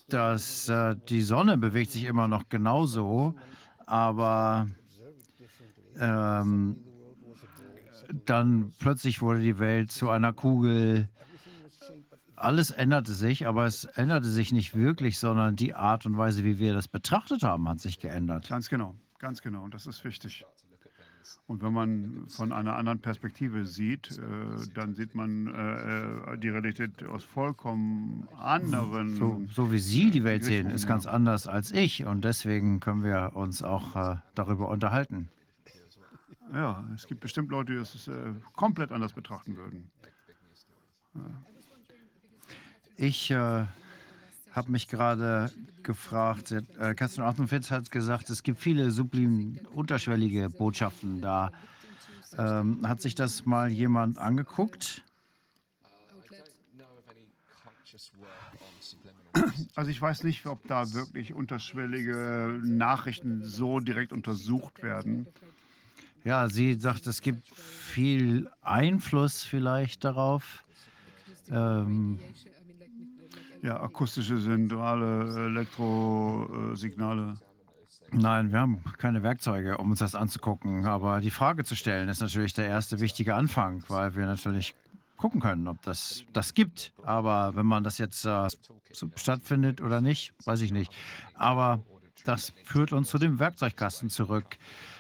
dass 0.09 0.70
äh, 0.70 0.97
die 1.11 1.20
Sonne 1.20 1.59
bewegt 1.59 1.90
sich 1.90 2.05
immer 2.05 2.27
noch 2.27 2.49
genauso, 2.49 3.35
aber 3.86 4.68
ähm, 5.98 6.76
dann 8.24 8.72
plötzlich 8.78 9.22
wurde 9.22 9.40
die 9.40 9.59
Welt 9.59 9.90
zu 9.90 10.10
einer 10.10 10.32
Kugel. 10.32 11.09
Alles 12.36 12.70
änderte 12.70 13.12
sich, 13.12 13.46
aber 13.46 13.66
es 13.66 13.84
änderte 13.84 14.28
sich 14.28 14.52
nicht 14.52 14.74
wirklich, 14.74 15.18
sondern 15.18 15.54
die 15.54 15.74
Art 15.74 16.06
und 16.06 16.16
Weise, 16.16 16.44
wie 16.44 16.59
wir 16.59 16.74
das 16.74 16.88
betrachtet 16.88 17.42
haben, 17.42 17.68
hat 17.68 17.80
sich 17.80 18.00
geändert. 18.00 18.48
Ganz 18.48 18.68
genau, 18.68 18.96
ganz 19.18 19.42
genau. 19.42 19.62
Und 19.62 19.74
das 19.74 19.86
ist 19.86 20.04
wichtig. 20.04 20.44
Und 21.46 21.62
wenn 21.62 21.72
man 21.72 22.26
von 22.28 22.52
einer 22.52 22.76
anderen 22.76 23.00
Perspektive 23.00 23.66
sieht, 23.66 24.18
äh, 24.18 24.22
dann 24.74 24.94
sieht 24.94 25.14
man 25.14 25.46
äh, 25.48 26.34
äh 26.34 26.38
die 26.38 26.48
Realität 26.48 27.04
aus 27.04 27.24
vollkommen 27.24 28.28
anderen. 28.38 29.16
So, 29.16 29.42
so 29.48 29.72
wie 29.72 29.78
Sie 29.78 30.10
die 30.10 30.24
Welt 30.24 30.44
sehen, 30.44 30.70
ist 30.70 30.84
ja. 30.84 30.88
ganz 30.88 31.06
anders 31.06 31.46
als 31.46 31.72
ich 31.72 32.04
und 32.04 32.24
deswegen 32.24 32.80
können 32.80 33.02
wir 33.04 33.32
uns 33.34 33.62
auch 33.62 33.96
äh, 33.96 34.16
darüber 34.34 34.68
unterhalten. 34.68 35.28
Ja, 36.52 36.84
es 36.94 37.06
gibt 37.06 37.20
bestimmt 37.20 37.50
Leute, 37.50 37.72
die 37.72 37.78
es 37.78 38.09
äh, 38.09 38.34
komplett 38.52 38.92
anders 38.92 39.14
betrachten 39.14 39.56
würden. 39.56 39.90
Ich 42.96 43.30
äh, 43.30 43.66
habe 44.53 44.70
mich 44.70 44.89
gerade 44.89 45.51
gefragt, 45.83 46.53
äh, 46.53 46.95
Kerstin 46.95 47.24
Artenfitz 47.24 47.70
hat 47.70 47.91
gesagt, 47.91 48.31
es 48.31 48.43
gibt 48.43 48.59
viele 48.61 48.91
sublim 48.91 49.59
unterschwellige 49.74 50.51
Botschaften 50.51 51.20
da. 51.20 51.51
Ähm, 52.39 52.87
hat 52.87 53.01
sich 53.01 53.15
das 53.15 53.45
mal 53.45 53.69
jemand 53.70 54.19
angeguckt? 54.19 55.03
Also 59.74 59.91
ich 59.91 60.01
weiß 60.01 60.24
nicht, 60.24 60.47
ob 60.47 60.66
da 60.69 60.93
wirklich 60.93 61.33
unterschwellige 61.33 62.61
Nachrichten 62.62 63.45
so 63.45 63.81
direkt 63.81 64.12
untersucht 64.12 64.83
werden. 64.83 65.27
Ja, 66.24 66.49
sie 66.49 66.74
sagt, 66.74 67.07
es 67.07 67.23
gibt 67.23 67.49
viel 67.57 68.51
Einfluss 68.61 69.43
vielleicht 69.43 70.05
darauf. 70.05 70.62
Ähm, 71.51 72.20
Ja, 73.62 73.80
akustische 73.80 74.39
Sentrale, 74.39 75.47
Elektrosignale. 75.47 77.39
nein, 78.10 78.51
wir 78.51 78.59
haben 78.59 78.82
keine 78.98 79.22
Werkzeuge, 79.22 79.78
um 79.78 79.90
uns 79.90 80.01
das 80.01 80.16
anzugucken. 80.16 80.84
Aber 80.84 81.20
die 81.20 81.30
Frage 81.30 81.62
zu 81.62 81.76
stellen 81.76 82.09
ist 82.09 82.20
natürlich 82.20 82.55
der 82.55 82.66
erste 82.66 82.98
wichtige 82.98 83.36
Anfang, 83.36 83.84
weil 83.86 84.16
wir 84.16 84.26
natürlich 84.26 84.74
gucken 85.16 85.40
können, 85.40 85.68
ob 85.68 85.80
das 85.82 86.24
das 86.32 86.55
gibt. 86.55 86.93
Aber 87.05 87.55
wenn 87.55 87.66
man 87.66 87.84
das 87.84 87.98
jetzt 87.98 88.24
äh, 88.24 88.48
so 88.90 89.09
stattfindet 89.14 89.80
oder 89.80 90.01
nicht, 90.01 90.34
weiß 90.44 90.60
ich 90.62 90.72
nicht. 90.72 90.93
Aber 91.34 91.84
das 92.24 92.52
führt 92.64 92.93
uns 92.93 93.10
zu 93.10 93.18
dem 93.18 93.39
Werkzeugkasten 93.39 94.10
zurück, 94.10 94.59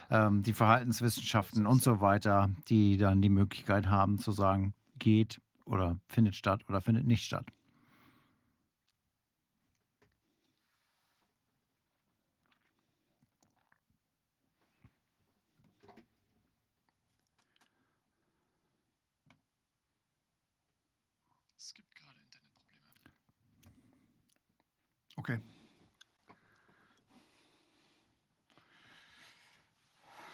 ähm, 0.08 0.44
die 0.44 0.52
Verhaltenswissenschaften 0.52 1.66
und 1.66 1.82
so 1.82 2.00
weiter, 2.00 2.48
die 2.68 2.96
dann 2.96 3.22
die 3.22 3.28
Möglichkeit 3.28 3.88
haben 3.88 4.18
zu 4.18 4.30
sagen, 4.30 4.72
geht 5.00 5.40
oder 5.64 5.98
findet 6.06 6.36
statt 6.36 6.60
oder 6.68 6.80
findet 6.80 7.06
nicht 7.08 7.24
statt. 7.24 7.46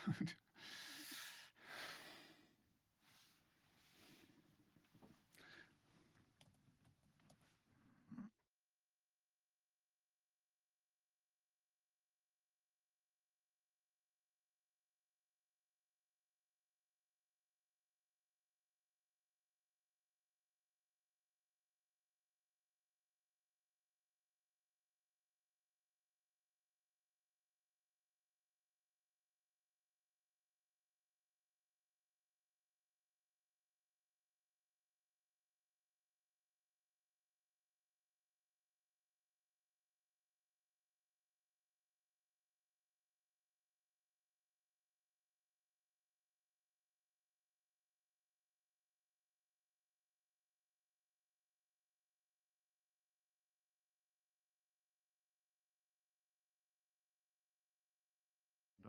episode. 0.08 0.34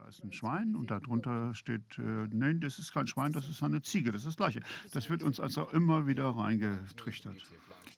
ist 0.10 0.23
ein 0.23 0.34
Schwein 0.34 0.76
und 0.76 0.90
darunter 0.90 1.53
steht, 1.53 1.84
äh, 1.99 2.27
nein, 2.31 2.60
das 2.60 2.80
ist 2.80 2.94
kein 2.94 3.06
Schwein, 3.06 3.31
das 3.31 3.48
ist 3.48 3.61
eine 3.61 3.81
Ziege. 3.81 4.11
Das 4.11 4.22
ist 4.22 4.27
das 4.27 4.38
Gleiche. 4.38 4.61
Das 4.91 5.10
wird 5.10 5.22
uns 5.22 5.40
also 5.40 5.69
immer 5.69 6.07
wieder 6.07 6.30
reingetrichtert. 6.30 7.36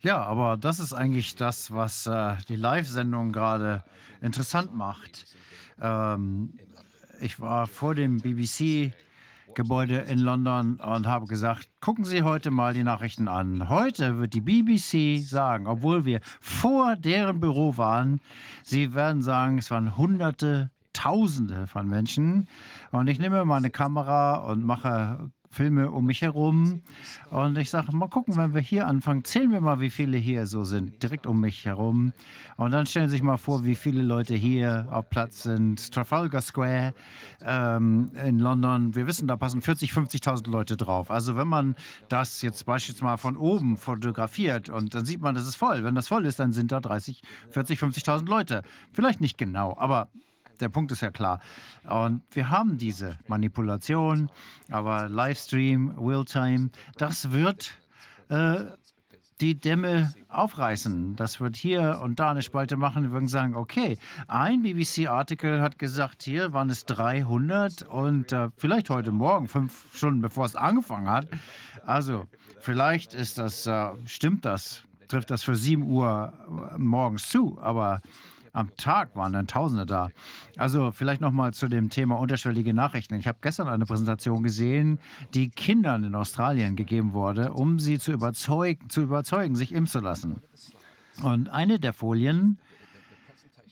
Ja, 0.01 0.21
aber 0.23 0.57
das 0.57 0.79
ist 0.79 0.93
eigentlich 0.93 1.35
das, 1.35 1.71
was 1.71 2.07
äh, 2.07 2.35
die 2.49 2.57
Live-Sendung 2.57 3.31
gerade 3.31 3.83
interessant 4.21 4.75
macht. 4.75 5.25
Ähm, 5.79 6.53
ich 7.21 7.39
war 7.39 7.67
vor 7.67 7.95
dem 7.95 8.17
BBC-Gebäude 8.17 9.99
in 9.99 10.19
London 10.19 10.81
und 10.81 11.07
habe 11.07 11.27
gesagt, 11.27 11.69
gucken 11.79 12.03
Sie 12.03 12.23
heute 12.23 12.51
mal 12.51 12.73
die 12.73 12.83
Nachrichten 12.83 13.29
an. 13.29 13.69
Heute 13.69 14.17
wird 14.17 14.33
die 14.33 14.41
BBC 14.41 15.23
sagen, 15.23 15.65
obwohl 15.65 16.03
wir 16.03 16.19
vor 16.41 16.97
deren 16.97 17.39
Büro 17.39 17.77
waren, 17.77 18.19
sie 18.63 18.93
werden 18.93 19.21
sagen, 19.21 19.59
es 19.59 19.71
waren 19.71 19.95
Hunderte, 19.95 20.71
Tausende 20.93 21.67
von 21.67 21.87
Menschen. 21.87 22.47
Und 22.91 23.07
ich 23.07 23.19
nehme 23.19 23.45
meine 23.45 23.69
Kamera 23.69 24.35
und 24.35 24.63
mache 24.65 25.31
Filme 25.51 25.91
um 25.91 26.05
mich 26.05 26.21
herum. 26.21 26.81
Und 27.29 27.57
ich 27.57 27.69
sage, 27.69 27.95
mal 27.95 28.07
gucken, 28.07 28.37
wenn 28.37 28.53
wir 28.53 28.61
hier 28.61 28.87
anfangen, 28.87 29.23
zählen 29.25 29.51
wir 29.51 29.61
mal, 29.61 29.79
wie 29.81 29.89
viele 29.89 30.17
hier 30.17 30.47
so 30.47 30.63
sind, 30.63 31.03
direkt 31.03 31.27
um 31.27 31.41
mich 31.41 31.65
herum. 31.65 32.13
Und 32.55 32.71
dann 32.71 32.85
stellen 32.85 33.09
Sie 33.09 33.17
sich 33.17 33.23
mal 33.23 33.37
vor, 33.37 33.63
wie 33.65 33.75
viele 33.75 34.01
Leute 34.01 34.33
hier 34.33 34.87
auf 34.89 35.09
Platz 35.09 35.43
sind. 35.43 35.91
Trafalgar 35.91 36.41
Square 36.41 36.93
ähm, 37.43 38.11
in 38.23 38.39
London. 38.39 38.95
Wir 38.95 39.07
wissen, 39.07 39.27
da 39.27 39.35
passen 39.35 39.61
40, 39.61 39.91
50.000 39.91 40.49
Leute 40.49 40.77
drauf. 40.77 41.11
Also 41.11 41.35
wenn 41.35 41.47
man 41.47 41.75
das 42.07 42.41
jetzt 42.41 42.65
beispielsweise 42.65 43.03
mal 43.03 43.17
von 43.17 43.35
oben 43.35 43.77
fotografiert 43.77 44.69
und 44.69 44.95
dann 44.95 45.05
sieht 45.05 45.21
man, 45.21 45.35
das 45.35 45.47
ist 45.47 45.55
voll. 45.55 45.83
Wenn 45.83 45.95
das 45.95 46.07
voll 46.07 46.25
ist, 46.25 46.39
dann 46.39 46.53
sind 46.53 46.71
da 46.71 46.79
30, 46.79 47.21
40, 47.49 47.79
50.000 47.79 48.25
Leute. 48.27 48.63
Vielleicht 48.93 49.19
nicht 49.21 49.37
genau, 49.37 49.75
aber 49.77 50.07
der 50.61 50.69
Punkt 50.69 50.91
ist 50.91 51.01
ja 51.01 51.11
klar. 51.11 51.41
Und 51.89 52.23
wir 52.31 52.49
haben 52.49 52.77
diese 52.77 53.17
Manipulation, 53.27 54.29
aber 54.69 55.09
Livestream, 55.09 55.97
Realtime, 55.97 56.69
das 56.97 57.31
wird 57.31 57.71
äh, 58.29 58.65
die 59.41 59.59
Dämme 59.59 60.13
aufreißen. 60.29 61.15
Das 61.15 61.41
wird 61.41 61.55
hier 61.55 61.99
und 62.03 62.19
da 62.19 62.31
eine 62.31 62.43
Spalte 62.43 62.77
machen. 62.77 63.03
Wir 63.03 63.11
würden 63.11 63.27
sagen, 63.27 63.55
okay, 63.55 63.97
ein 64.27 64.61
BBC-Artikel 64.61 65.61
hat 65.61 65.79
gesagt, 65.79 66.21
hier 66.23 66.53
waren 66.53 66.69
es 66.69 66.85
300 66.85 67.81
und 67.83 68.31
äh, 68.31 68.49
vielleicht 68.57 68.89
heute 68.89 69.11
Morgen, 69.11 69.47
fünf 69.47 69.85
Stunden 69.93 70.21
bevor 70.21 70.45
es 70.45 70.55
angefangen 70.55 71.09
hat. 71.09 71.27
Also 71.85 72.27
vielleicht 72.59 73.13
ist 73.15 73.39
das, 73.39 73.65
äh, 73.65 73.89
stimmt 74.05 74.45
das, 74.45 74.83
trifft 75.07 75.31
das 75.31 75.43
für 75.43 75.55
7 75.55 75.83
Uhr 75.83 76.31
morgens 76.77 77.27
zu, 77.27 77.57
aber 77.61 78.01
am 78.53 78.75
Tag 78.77 79.15
waren 79.15 79.33
dann 79.33 79.47
Tausende 79.47 79.85
da. 79.85 80.09
Also 80.57 80.91
vielleicht 80.91 81.21
noch 81.21 81.31
mal 81.31 81.53
zu 81.53 81.67
dem 81.67 81.89
Thema 81.89 82.15
unterschwellige 82.19 82.73
Nachrichten. 82.73 83.13
Ich 83.15 83.27
habe 83.27 83.37
gestern 83.41 83.67
eine 83.67 83.85
Präsentation 83.85 84.41
gesehen, 84.41 84.99
die 85.33 85.49
Kindern 85.49 86.03
in 86.03 86.15
Australien 86.15 86.75
gegeben 86.75 87.13
wurde, 87.13 87.53
um 87.53 87.79
sie 87.79 87.99
zu 87.99 88.11
überzeugen, 88.11 88.89
zu 88.89 89.01
überzeugen 89.01 89.55
sich 89.55 89.71
impfen 89.71 89.91
zu 89.91 89.99
lassen. 89.99 90.41
Und 91.21 91.49
eine 91.49 91.79
der 91.79 91.93
Folien, 91.93 92.57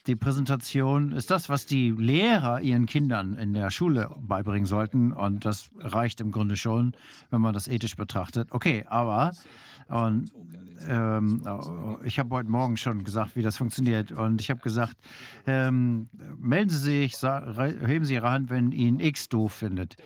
die 0.06 0.16
Präsentation, 0.16 1.14
ist 1.14 1.32
das, 1.32 1.50
was 1.50 1.66
die 1.66 1.92
Lehrer 1.92 2.62
ihren 2.62 2.86
Kindern 2.86 3.38
in 3.38 3.54
der 3.54 3.72
Schule 3.72 4.12
beibringen 4.20 4.66
sollten. 4.66 5.14
Und 5.14 5.46
das 5.46 5.70
reicht 5.80 6.20
im 6.20 6.32
Grunde 6.32 6.58
schon, 6.58 6.94
wenn 7.32 7.42
man 7.42 7.54
das 7.54 7.68
ethisch 7.68 7.96
betrachtet. 7.96 8.50
Okay, 8.52 8.86
aber 8.90 9.32
und 9.90 10.32
ähm, 10.88 11.44
ich 12.04 12.20
habe 12.20 12.36
heute 12.36 12.50
Morgen 12.50 12.78
schon 12.78 13.04
gesagt, 13.04 13.36
wie 13.36 13.42
das 13.42 13.58
funktioniert. 13.58 14.12
Und 14.12 14.42
ich 14.42 14.50
habe 14.50 14.62
gesagt, 14.62 14.96
ähm, 15.46 16.10
melden 16.38 16.70
Sie 16.70 16.78
sich, 16.78 17.22
heben 17.22 18.06
Sie 18.06 18.14
Ihre 18.14 18.30
Hand, 18.30 18.50
wenn 18.50 18.72
Ihnen 18.72 19.00
X 19.00 19.30
doof 19.30 19.54
findet. 19.54 19.98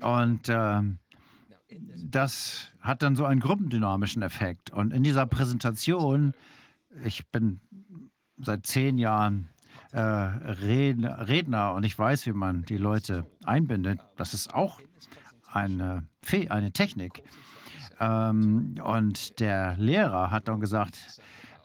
Und 0.00 0.48
ähm, 0.48 0.98
das 1.96 2.70
hat 2.80 3.02
dann 3.02 3.16
so 3.16 3.24
einen 3.24 3.40
gruppendynamischen 3.40 4.22
Effekt. 4.22 4.70
Und 4.70 4.92
in 4.92 5.02
dieser 5.02 5.26
Präsentation, 5.26 6.34
ich 7.04 7.26
bin 7.28 7.60
seit 8.38 8.66
zehn 8.66 8.98
Jahren 8.98 9.48
äh, 9.92 10.00
Redner, 10.00 11.28
Redner 11.28 11.74
und 11.74 11.84
ich 11.84 11.98
weiß, 11.98 12.26
wie 12.26 12.32
man 12.32 12.62
die 12.62 12.76
Leute 12.76 13.26
einbindet. 13.44 14.00
Das 14.16 14.34
ist 14.34 14.52
auch 14.54 14.80
eine, 15.46 16.06
eine 16.48 16.72
Technik. 16.72 17.22
Ähm, 18.02 18.74
und 18.84 19.38
der 19.38 19.76
Lehrer 19.78 20.30
hat 20.30 20.48
dann 20.48 20.60
gesagt, 20.60 20.98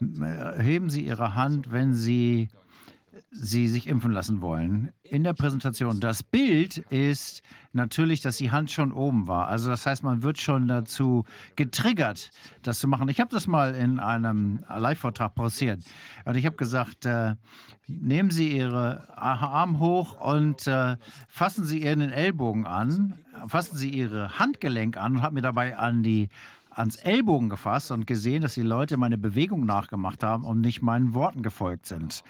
heben 0.00 0.90
Sie 0.90 1.04
Ihre 1.04 1.34
Hand, 1.34 1.72
wenn 1.72 1.94
Sie 1.94 2.48
Sie 3.30 3.68
sich 3.68 3.86
impfen 3.86 4.12
lassen 4.12 4.40
wollen. 4.40 4.90
In 5.02 5.22
der 5.22 5.34
Präsentation. 5.34 6.00
Das 6.00 6.22
Bild 6.22 6.78
ist 6.78 7.42
natürlich, 7.72 8.22
dass 8.22 8.38
die 8.38 8.50
Hand 8.50 8.70
schon 8.70 8.90
oben 8.90 9.26
war. 9.26 9.48
Also 9.48 9.68
das 9.68 9.84
heißt, 9.84 10.02
man 10.02 10.22
wird 10.22 10.40
schon 10.40 10.66
dazu 10.66 11.24
getriggert, 11.54 12.30
das 12.62 12.78
zu 12.78 12.88
machen. 12.88 13.08
Ich 13.08 13.20
habe 13.20 13.30
das 13.30 13.46
mal 13.46 13.74
in 13.74 13.98
einem 14.00 14.64
Live-Vortrag 14.68 15.34
pausiert. 15.34 15.80
Und 16.24 16.36
ich 16.36 16.46
habe 16.46 16.56
gesagt, 16.56 17.04
äh, 17.04 17.34
nehmen 17.86 18.30
Sie 18.30 18.56
Ihre 18.56 19.06
Arm 19.16 19.78
hoch 19.78 20.18
und 20.20 20.66
äh, 20.66 20.96
fassen 21.28 21.64
Sie 21.64 21.82
Ihren 21.82 22.00
Ellbogen 22.10 22.66
an, 22.66 23.18
fassen 23.46 23.76
Sie 23.76 23.90
Ihre 23.90 24.38
Handgelenk 24.38 24.96
an 24.96 25.16
und 25.16 25.22
habe 25.22 25.34
mir 25.34 25.42
dabei 25.42 25.76
an 25.76 26.02
die 26.02 26.28
ans 26.70 26.96
Ellbogen 26.96 27.48
gefasst 27.48 27.90
und 27.90 28.06
gesehen, 28.06 28.42
dass 28.42 28.54
die 28.54 28.62
Leute 28.62 28.96
meine 28.96 29.18
Bewegung 29.18 29.66
nachgemacht 29.66 30.22
haben 30.22 30.44
und 30.44 30.60
nicht 30.60 30.80
meinen 30.82 31.14
Worten 31.14 31.42
gefolgt 31.42 31.86
sind. 31.86 32.22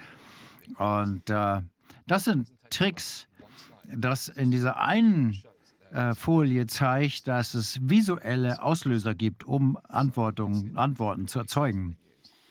Und 0.79 1.29
äh, 1.29 1.61
das 2.07 2.25
sind 2.25 2.49
Tricks, 2.71 3.27
dass 3.95 4.29
in 4.29 4.51
dieser 4.51 4.81
einen 4.81 5.43
äh, 5.93 6.15
Folie 6.15 6.67
zeigt, 6.67 7.29
dass 7.29 7.55
es 7.55 7.79
visuelle 7.89 8.63
Auslöser 8.63 9.15
gibt, 9.15 9.45
um 9.45 9.79
Antworten 9.89 11.29
zu 11.29 11.39
erzeugen. 11.39 11.97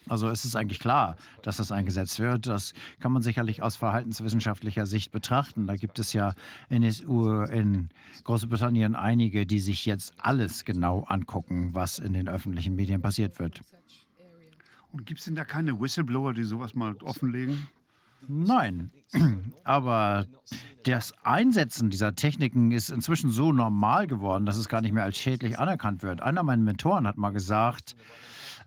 Also 0.10 0.30
es 0.30 0.46
ist 0.46 0.56
eigentlich 0.56 0.80
klar, 0.80 1.16
dass 1.42 1.58
das 1.58 1.72
eingesetzt 1.72 2.20
wird. 2.20 2.48
Das 2.48 2.74
kann 3.00 3.12
man 3.12 3.22
sicherlich 3.22 3.62
aus 3.62 3.76
verhaltenswissenschaftlicher 3.76 4.86
Sicht 4.86 5.12
betrachten. 5.12 5.68
Da 5.68 5.76
gibt 5.76 6.00
es 6.00 6.14
ja 6.14 6.34
in, 6.70 6.84
in 6.84 7.90
Großbritannien 8.24 8.96
einige, 8.96 9.46
die 9.46 9.60
sich 9.60 9.86
jetzt 9.86 10.14
alles 10.18 10.66
genau 10.66 11.04
angucken, 11.04 11.74
was 11.74 12.00
in 12.00 12.14
den 12.14 12.28
öffentlichen 12.28 12.76
Medien 12.76 13.02
passiert 13.02 13.40
wird. 13.40 13.62
Und 14.92 15.06
gibt 15.06 15.20
es 15.20 15.26
denn 15.26 15.36
da 15.36 15.46
keine 15.46 15.80
Whistleblower, 15.80 16.34
die 16.34 16.44
sowas 16.44 16.74
mal 16.74 16.96
offenlegen? 17.04 17.68
Nein, 18.28 18.92
aber 19.64 20.26
das 20.84 21.14
Einsetzen 21.24 21.90
dieser 21.90 22.16
Techniken 22.16 22.72
ist 22.72 22.90
inzwischen 22.90 23.32
so 23.32 23.52
normal 23.54 24.08
geworden, 24.08 24.46
dass 24.46 24.58
es 24.58 24.70
gar 24.70 24.82
nicht 24.82 24.94
mehr 24.94 25.04
als 25.04 25.18
schädlich 25.18 25.60
anerkannt 25.60 26.02
wird. 26.02 26.22
Einer 26.22 26.44
meiner 26.44 26.64
Mentoren 26.64 27.06
hat 27.06 27.18
mal 27.18 27.32
gesagt, 27.32 27.96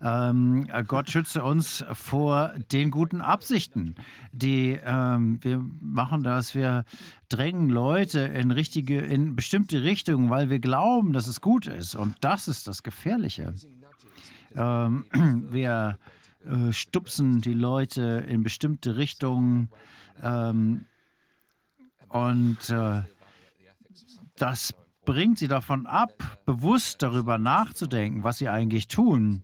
ähm, 0.03 0.67
Gott 0.87 1.09
schütze 1.09 1.43
uns 1.43 1.85
vor 1.93 2.53
den 2.71 2.89
guten 2.91 3.21
Absichten. 3.21 3.95
Die 4.31 4.79
ähm, 4.83 5.39
wir 5.41 5.63
machen 5.79 6.23
das, 6.23 6.55
wir 6.55 6.85
drängen 7.29 7.69
Leute 7.69 8.21
in 8.21 8.51
richtige, 8.51 8.99
in 8.99 9.35
bestimmte 9.35 9.83
Richtungen, 9.83 10.29
weil 10.29 10.49
wir 10.49 10.59
glauben, 10.59 11.13
dass 11.13 11.27
es 11.27 11.41
gut 11.41 11.67
ist. 11.67 11.95
Und 11.95 12.15
das 12.21 12.47
ist 12.47 12.67
das 12.67 12.83
Gefährliche. 12.83 13.53
Ähm, 14.55 15.05
wir 15.51 15.99
äh, 16.45 16.73
stupsen 16.73 17.41
die 17.41 17.53
Leute 17.53 18.25
in 18.27 18.43
bestimmte 18.43 18.97
Richtungen 18.97 19.69
ähm, 20.23 20.85
und 22.09 22.69
äh, 22.69 23.03
das 24.35 24.73
bringt 25.05 25.37
sie 25.37 25.47
davon 25.47 25.85
ab, 25.85 26.41
bewusst 26.45 27.03
darüber 27.03 27.37
nachzudenken, 27.37 28.23
was 28.23 28.39
sie 28.39 28.49
eigentlich 28.49 28.87
tun. 28.87 29.43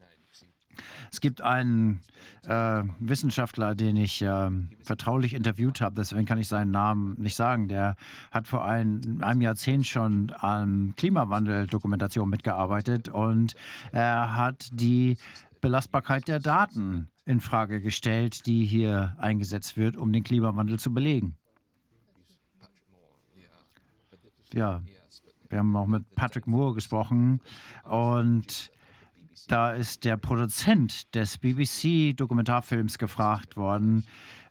Es 1.11 1.21
gibt 1.21 1.41
einen 1.41 2.01
äh, 2.47 2.83
Wissenschaftler, 2.99 3.75
den 3.75 3.97
ich 3.97 4.21
äh, 4.21 4.49
vertraulich 4.81 5.33
interviewt 5.33 5.81
habe, 5.81 5.95
deswegen 5.95 6.25
kann 6.25 6.39
ich 6.39 6.47
seinen 6.47 6.71
Namen 6.71 7.15
nicht 7.19 7.35
sagen. 7.35 7.67
Der 7.67 7.95
hat 8.31 8.47
vor 8.47 8.65
ein, 8.65 9.21
einem 9.21 9.41
Jahrzehnt 9.41 9.87
schon 9.87 10.31
an 10.31 10.93
Klimawandeldokumentation 10.97 12.29
mitgearbeitet 12.29 13.09
und 13.09 13.55
er 13.91 14.35
hat 14.35 14.69
die 14.71 15.17
Belastbarkeit 15.61 16.27
der 16.27 16.39
Daten 16.39 17.09
in 17.25 17.41
Frage 17.41 17.81
gestellt, 17.81 18.45
die 18.45 18.65
hier 18.65 19.15
eingesetzt 19.17 19.75
wird, 19.75 19.97
um 19.97 20.13
den 20.13 20.23
Klimawandel 20.23 20.79
zu 20.79 20.93
belegen. 20.93 21.35
Ja, 24.53 24.81
wir 25.49 25.59
haben 25.59 25.75
auch 25.75 25.87
mit 25.87 26.03
Patrick 26.15 26.47
Moore 26.47 26.73
gesprochen 26.73 27.41
und 27.83 28.71
da 29.47 29.71
ist 29.71 30.03
der 30.05 30.17
Produzent 30.17 31.13
des 31.15 31.37
BBC-Dokumentarfilms 31.37 32.97
gefragt 32.97 33.55
worden, 33.55 34.05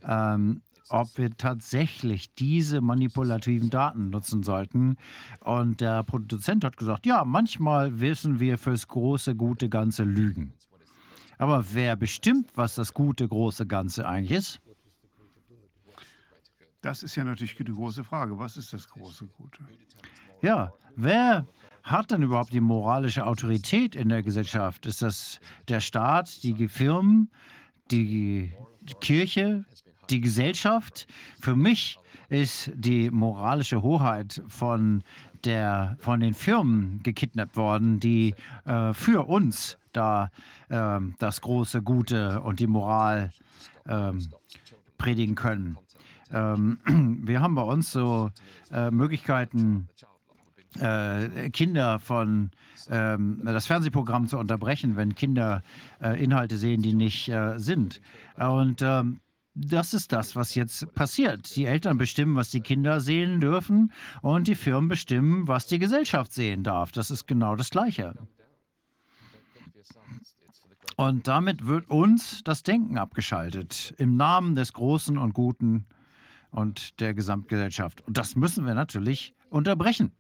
ähm, 0.07 0.63
ob 0.89 1.19
wir 1.19 1.37
tatsächlich 1.37 2.33
diese 2.35 2.81
manipulativen 2.81 3.71
Daten 3.71 4.11
nutzen 4.11 4.43
sollten. 4.43 4.97
Und 5.41 5.81
der 5.81 6.05
Produzent 6.05 6.65
hat 6.65 6.77
gesagt, 6.77 7.07
ja, 7.07 7.25
manchmal 7.25 8.01
wissen 8.01 8.41
wir 8.41 8.57
fürs 8.57 8.87
große, 8.87 9.35
gute 9.35 9.69
Ganze 9.69 10.05
lügen. 10.05 10.55
Aber 11.39 11.65
wer 11.73 11.97
bestimmt, 11.97 12.51
was 12.55 12.77
das 12.77 12.95
gute, 12.95 13.29
große 13.29 13.67
Ganze 13.67 14.09
eigentlich 14.09 14.39
ist? 14.39 14.61
Das 16.81 17.03
ist 17.03 17.17
ja 17.17 17.25
natürlich 17.25 17.57
die 17.57 17.65
große 17.65 18.05
Frage. 18.05 18.39
Was 18.39 18.57
ist 18.57 18.73
das 18.73 18.89
große 18.89 19.27
Gute? 19.27 19.67
Ja, 20.41 20.73
wer 20.95 21.47
hat 21.87 22.11
denn 22.11 22.23
überhaupt 22.23 22.53
die 22.53 22.61
moralische 22.61 23.25
Autorität 23.25 23.95
in 23.95 24.09
der 24.09 24.25
Gesellschaft? 24.25 24.87
Ist 24.87 25.03
das 25.03 25.41
der 25.69 25.81
Staat, 25.81 26.43
die 26.43 26.69
Firmen, 26.69 27.31
die 27.93 28.53
Kirche, 29.01 29.65
die 30.11 30.21
Gesellschaft? 30.21 31.07
Für 31.41 31.55
mich 31.55 31.99
ist 32.29 32.73
die 32.75 33.09
moralische 33.11 33.83
Hoheit 33.83 34.43
von, 34.49 35.05
der, 35.45 35.97
von 36.01 36.19
den 36.19 36.35
Firmen 36.35 37.01
gekidnappt 37.05 37.57
worden, 37.57 38.01
die 38.01 38.35
äh, 38.65 38.93
für 38.93 39.29
uns 39.29 39.79
da 39.93 40.31
äh, 40.69 40.99
das 41.21 41.41
große 41.41 41.83
Gute 41.83 42.41
und 42.41 42.59
die 42.59 42.67
Moral 42.67 43.33
äh, 43.85 44.11
predigen 44.99 45.37
können. 45.37 45.79
Ähm, 46.33 46.79
wir 47.25 47.41
haben 47.41 47.55
bei 47.55 47.63
uns 47.63 47.93
so 47.93 48.31
äh, 48.73 48.91
Möglichkeiten, 48.91 49.89
äh, 50.81 51.51
Kinder 51.51 51.99
von 52.01 52.51
ähm, 52.91 53.41
das 53.45 53.67
Fernsehprogramm 53.67 54.29
zu 54.29 54.39
unterbrechen, 54.39 54.97
wenn 54.97 55.15
Kinder 55.15 55.63
äh, 56.03 56.23
Inhalte 56.23 56.59
sehen, 56.59 56.83
die 56.83 56.95
nicht 56.95 57.29
äh, 57.29 57.59
sind. 57.59 58.01
Und 58.37 58.83
ähm, 58.83 59.21
das 59.55 59.95
ist 59.95 60.13
das, 60.13 60.37
was 60.37 60.55
jetzt 60.55 60.95
passiert. 60.95 61.57
Die 61.57 61.65
Eltern 61.65 61.97
bestimmen, 61.97 62.37
was 62.37 62.51
die 62.51 62.61
Kinder 62.61 63.01
sehen 63.01 63.41
dürfen 63.41 63.91
und 64.21 64.49
die 64.49 64.55
Firmen 64.55 64.89
bestimmen, 64.89 65.49
was 65.49 65.67
die 65.67 65.79
Gesellschaft 65.79 66.33
sehen 66.33 66.63
darf. 66.63 66.93
Das 66.93 67.11
ist 67.11 67.27
genau 67.27 67.57
das 67.57 67.71
Gleiche. 67.71 68.15
Und 70.97 71.29
damit 71.29 71.67
wird 71.67 71.91
uns 71.91 72.43
das 72.45 72.63
Denken 72.63 72.99
abgeschaltet 72.99 73.95
im 73.99 74.17
Namen 74.17 74.57
des 74.57 74.73
Großen 74.73 75.19
und 75.19 75.35
Guten 75.35 75.87
und 76.51 77.01
der 77.01 77.15
Gesamtgesellschaft. 77.15 78.03
Und 78.07 78.17
das 78.17 78.37
müssen 78.37 78.67
wir 78.67 78.75
natürlich 78.75 79.35
unterbrechen. 79.51 80.13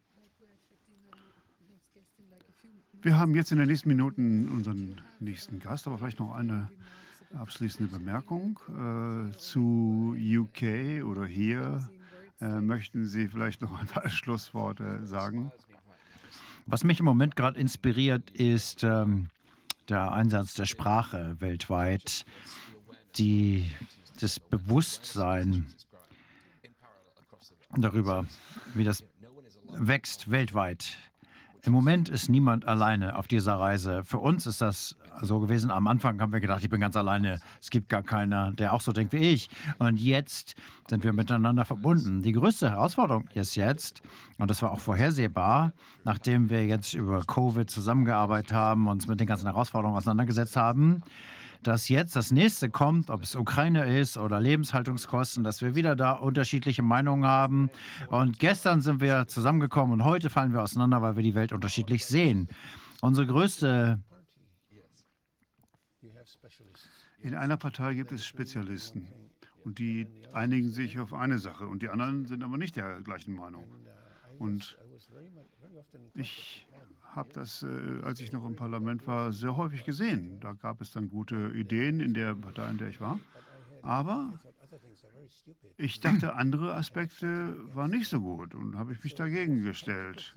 Wir 3.06 3.16
haben 3.16 3.36
jetzt 3.36 3.52
in 3.52 3.58
den 3.58 3.68
nächsten 3.68 3.88
Minuten 3.88 4.48
unseren 4.48 5.00
nächsten 5.20 5.60
Gast, 5.60 5.86
aber 5.86 5.96
vielleicht 5.96 6.18
noch 6.18 6.34
eine 6.34 6.68
abschließende 7.38 7.96
Bemerkung 7.96 8.58
äh, 8.68 9.36
zu 9.36 10.16
UK 10.18 11.04
oder 11.04 11.24
hier. 11.24 11.88
Äh, 12.40 12.60
möchten 12.60 13.06
Sie 13.06 13.28
vielleicht 13.28 13.62
noch 13.62 13.78
ein 13.78 13.86
paar 13.86 14.10
Schlussworte 14.10 15.06
sagen? 15.06 15.52
Was 16.66 16.82
mich 16.82 16.98
im 16.98 17.04
Moment 17.04 17.36
gerade 17.36 17.60
inspiriert, 17.60 18.28
ist 18.32 18.82
ähm, 18.82 19.28
der 19.88 20.10
Einsatz 20.10 20.54
der 20.54 20.66
Sprache 20.66 21.36
weltweit, 21.38 22.24
die, 23.18 23.70
das 24.18 24.40
Bewusstsein 24.40 25.64
darüber, 27.76 28.26
wie 28.74 28.82
das 28.82 29.04
wächst 29.70 30.28
weltweit. 30.28 30.98
Im 31.66 31.72
Moment 31.72 32.08
ist 32.08 32.28
niemand 32.28 32.68
alleine 32.68 33.16
auf 33.18 33.26
dieser 33.26 33.58
Reise. 33.58 34.04
Für 34.04 34.18
uns 34.18 34.46
ist 34.46 34.60
das 34.60 34.94
so 35.20 35.40
gewesen. 35.40 35.72
Am 35.72 35.88
Anfang 35.88 36.20
haben 36.20 36.32
wir 36.32 36.38
gedacht, 36.38 36.62
ich 36.62 36.70
bin 36.70 36.78
ganz 36.78 36.94
alleine. 36.94 37.40
Es 37.60 37.70
gibt 37.70 37.88
gar 37.88 38.04
keiner, 38.04 38.52
der 38.52 38.72
auch 38.72 38.80
so 38.80 38.92
denkt 38.92 39.12
wie 39.12 39.32
ich. 39.32 39.50
Und 39.78 39.98
jetzt 39.98 40.54
sind 40.88 41.02
wir 41.02 41.12
miteinander 41.12 41.64
verbunden. 41.64 42.22
Die 42.22 42.30
größte 42.30 42.70
Herausforderung 42.70 43.26
ist 43.34 43.56
jetzt, 43.56 44.00
und 44.38 44.48
das 44.48 44.62
war 44.62 44.70
auch 44.70 44.78
vorhersehbar, 44.78 45.72
nachdem 46.04 46.50
wir 46.50 46.64
jetzt 46.64 46.94
über 46.94 47.24
Covid 47.24 47.68
zusammengearbeitet 47.68 48.52
haben, 48.52 48.86
uns 48.86 49.08
mit 49.08 49.18
den 49.18 49.26
ganzen 49.26 49.46
Herausforderungen 49.46 49.98
auseinandergesetzt 49.98 50.56
haben, 50.56 51.02
dass 51.62 51.88
jetzt 51.88 52.16
das 52.16 52.30
nächste 52.30 52.70
kommt, 52.70 53.10
ob 53.10 53.22
es 53.22 53.34
Ukraine 53.34 53.98
ist 53.98 54.16
oder 54.16 54.40
Lebenshaltungskosten, 54.40 55.44
dass 55.44 55.62
wir 55.62 55.74
wieder 55.74 55.96
da 55.96 56.12
unterschiedliche 56.12 56.82
Meinungen 56.82 57.24
haben. 57.24 57.70
Und 58.08 58.38
gestern 58.38 58.80
sind 58.80 59.00
wir 59.00 59.26
zusammengekommen 59.26 59.94
und 60.00 60.04
heute 60.04 60.30
fallen 60.30 60.52
wir 60.52 60.62
auseinander, 60.62 61.02
weil 61.02 61.16
wir 61.16 61.22
die 61.22 61.34
Welt 61.34 61.52
unterschiedlich 61.52 62.06
sehen. 62.06 62.48
Unsere 63.00 63.26
größte 63.26 64.00
in 67.20 67.34
einer 67.34 67.56
Partei 67.56 67.94
gibt 67.94 68.12
es 68.12 68.24
Spezialisten 68.24 69.08
und 69.64 69.78
die 69.78 70.06
einigen 70.32 70.70
sich 70.70 70.98
auf 71.00 71.12
eine 71.12 71.38
Sache 71.38 71.66
und 71.66 71.82
die 71.82 71.88
anderen 71.88 72.24
sind 72.26 72.44
aber 72.44 72.56
nicht 72.56 72.76
der 72.76 73.00
gleichen 73.00 73.34
Meinung. 73.34 73.64
Und 74.38 74.78
ich 76.14 76.65
habe 77.16 77.32
das, 77.32 77.62
äh, 77.62 78.02
als 78.02 78.20
ich 78.20 78.32
noch 78.32 78.46
im 78.46 78.56
Parlament 78.56 79.06
war, 79.06 79.32
sehr 79.32 79.56
häufig 79.56 79.84
gesehen. 79.84 80.38
Da 80.40 80.52
gab 80.52 80.80
es 80.80 80.92
dann 80.92 81.08
gute 81.08 81.52
Ideen 81.54 82.00
in 82.00 82.14
der 82.14 82.34
Partei, 82.34 82.68
in 82.70 82.78
der 82.78 82.88
ich 82.88 83.00
war. 83.00 83.18
Aber 83.82 84.38
ich 85.76 86.00
dachte, 86.00 86.34
andere 86.34 86.74
Aspekte 86.74 87.56
waren 87.74 87.90
nicht 87.90 88.08
so 88.08 88.20
gut 88.20 88.54
und 88.54 88.76
habe 88.76 88.92
ich 88.92 89.02
mich 89.04 89.14
dagegen 89.14 89.62
gestellt. 89.62 90.36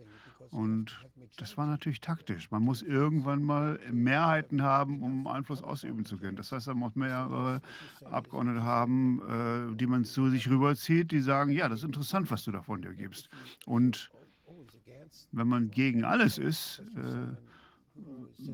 Und 0.51 1.05
das 1.37 1.57
war 1.57 1.67
natürlich 1.67 2.01
taktisch. 2.01 2.49
Man 2.49 2.63
muss 2.63 2.81
irgendwann 2.81 3.43
mal 3.43 3.79
Mehrheiten 3.91 4.63
haben, 4.63 5.03
um 5.03 5.27
Einfluss 5.27 5.61
ausüben 5.61 6.05
zu 6.05 6.17
können. 6.17 6.37
Das 6.37 6.51
heißt, 6.51 6.67
man 6.67 6.77
muss 6.77 6.95
mehrere 6.95 7.61
Abgeordnete 8.05 8.63
haben, 8.63 9.21
äh, 9.27 9.75
die 9.75 9.85
man 9.85 10.05
zu 10.05 10.29
sich 10.29 10.49
rüberzieht, 10.49 11.11
die 11.11 11.19
sagen, 11.19 11.51
ja, 11.51 11.69
das 11.69 11.79
ist 11.79 11.85
interessant, 11.85 12.31
was 12.31 12.43
du 12.43 12.51
da 12.51 12.61
von 12.61 12.81
dir 12.81 12.93
gibst. 12.93 13.29
Und 13.65 14.09
wenn 15.31 15.47
man 15.47 15.71
gegen 15.71 16.03
alles 16.03 16.37
ist, 16.37 16.83
äh, 16.95 17.35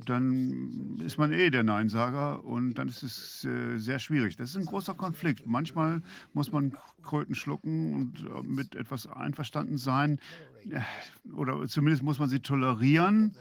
dann 0.06 1.00
ist 1.06 1.18
man 1.18 1.32
eh 1.32 1.50
der 1.52 1.64
Neinsager 1.64 2.44
und 2.44 2.74
dann 2.76 2.88
ist 2.88 3.04
es 3.04 3.46
äh, 3.46 3.78
sehr 3.78 4.00
schwierig. 4.00 4.36
Das 4.38 4.50
ist 4.50 4.58
ein 4.58 4.66
großer 4.66 4.96
Konflikt. 4.96 5.46
Manchmal 5.46 6.02
muss 6.34 6.52
man 6.52 6.76
Kröten 7.04 7.36
schlucken 7.36 7.94
und 7.94 8.26
äh, 8.26 8.44
mit 8.44 8.76
etwas 8.76 9.08
einverstanden 9.08 9.78
sein 9.78 10.20
oder 11.36 11.68
zumindest 11.68 12.02
muss 12.02 12.18
man 12.18 12.28
sie 12.28 12.40
tolerieren, 12.40 13.36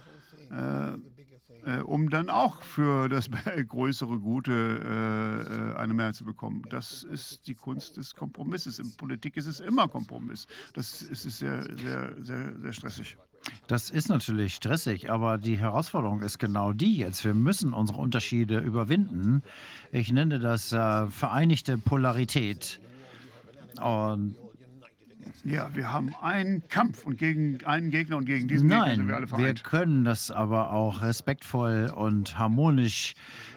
äh, 1.67 1.81
um 1.81 2.11
dann 2.11 2.31
auch 2.31 2.63
für 2.63 3.09
das 3.09 3.29
größere 3.69 4.19
Gute 4.19 4.53
äh, 4.53 5.73
äh, 5.73 5.77
eine 5.77 5.95
Mehrheit 5.95 6.15
zu 6.15 6.25
bekommen. 6.25 6.63
Das 6.71 7.03
ist 7.03 7.47
die 7.47 7.55
Kunst 7.55 7.97
des 7.97 8.15
Kompromisses. 8.15 8.79
In 8.79 8.95
Politik 8.97 9.37
ist 9.37 9.47
es 9.47 9.61
immer 9.61 9.89
Kompromiss. 9.89 10.47
Das 10.75 11.03
ist 11.03 11.25
ist 11.25 11.39
sehr, 11.39 11.63
sehr, 11.77 12.13
sehr, 12.23 12.53
sehr 12.61 12.73
stressig. 12.73 13.17
Das 13.67 13.91
ist 13.91 14.09
natürlich 14.09 14.55
stressig, 14.55 15.11
aber 15.11 15.37
die 15.39 15.59
Herausforderung 15.59 16.23
ist 16.23 16.39
genau 16.39 16.73
die 16.73 16.97
jetzt. 16.97 17.25
Wir 17.25 17.35
müssen 17.35 17.75
unsere 17.75 17.99
Unterschiede 17.99 18.59
überwinden. 18.59 19.43
Ich 19.93 20.11
nenne 20.13 20.39
das 20.39 20.73
äh, 20.73 21.07
vereinigte 21.09 21.77
Polarität. 21.77 22.81
Und 23.83 24.37
Ja, 25.45 25.75
wir 25.75 25.93
haben 25.93 26.15
einen 26.21 26.67
Kampf 26.69 27.05
und 27.05 27.19
gegen 27.19 27.65
einen 27.65 27.91
Gegner 27.91 28.17
und 28.17 28.25
gegen 28.25 28.49
diesen 28.49 28.69
Gegner 28.69 28.87
sind 28.95 28.99
nein, 28.99 29.09
wir 29.09 29.17
alle 29.17 29.25
wir 29.25 29.29
vereint. 29.29 29.65
können 29.65 30.05
das 30.05 30.31
aber 30.31 30.73
auch 30.73 31.03
respektvoll 31.03 31.93
und 31.95 32.39
harmonisch 32.39 33.15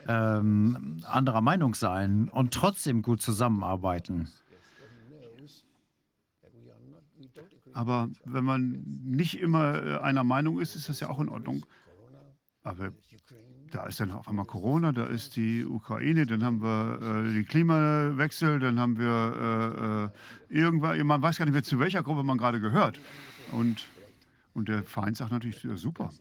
ähm, 0.08 1.02
anderer 1.06 1.42
Meinung 1.42 1.76
sein 1.76 2.30
und 2.30 2.54
trotzdem 2.54 3.02
gut 3.02 3.22
zusammenarbeiten. 3.22 4.30
Aber 7.74 8.10
wenn 8.26 8.44
man 8.44 8.84
nicht 9.06 9.40
immer 9.40 9.84
äh, 9.84 9.98
einer 10.00 10.24
Meinung 10.24 10.60
ist, 10.60 10.76
ist 10.76 10.90
das 10.90 11.00
ja 11.00 11.10
auch 11.10 11.20
in 11.20 11.30
Ordnung. 11.30 11.66
Aber 12.64 12.92
da 13.72 13.86
ist 13.86 14.00
dann 14.00 14.12
auf 14.12 14.28
einmal 14.28 14.46
Corona, 14.46 14.92
da 14.92 15.06
ist 15.06 15.36
die 15.36 15.66
Ukraine, 15.66 16.26
dann 16.26 16.44
haben 16.44 16.62
wir 16.62 17.00
äh, 17.02 17.34
den 17.34 17.46
Klimawechsel, 17.46 18.60
dann 18.60 18.80
haben 18.80 18.98
wir 18.98 20.12
äh, 20.52 20.56
äh, 20.56 20.60
irgendwann, 20.60 21.06
man 21.06 21.22
weiß 21.22 21.38
gar 21.38 21.46
nicht 21.46 21.54
mehr, 21.54 21.64
zu 21.64 21.80
welcher 21.80 22.04
Gruppe 22.04 22.24
man 22.24 22.38
gerade 22.38 22.60
gehört. 22.60 23.00
Und, 23.52 23.88
und 24.54 24.68
der 24.70 24.84
Feind 24.84 25.18
sagt 25.18 25.32
natürlich, 25.32 25.66
super. 25.76 26.12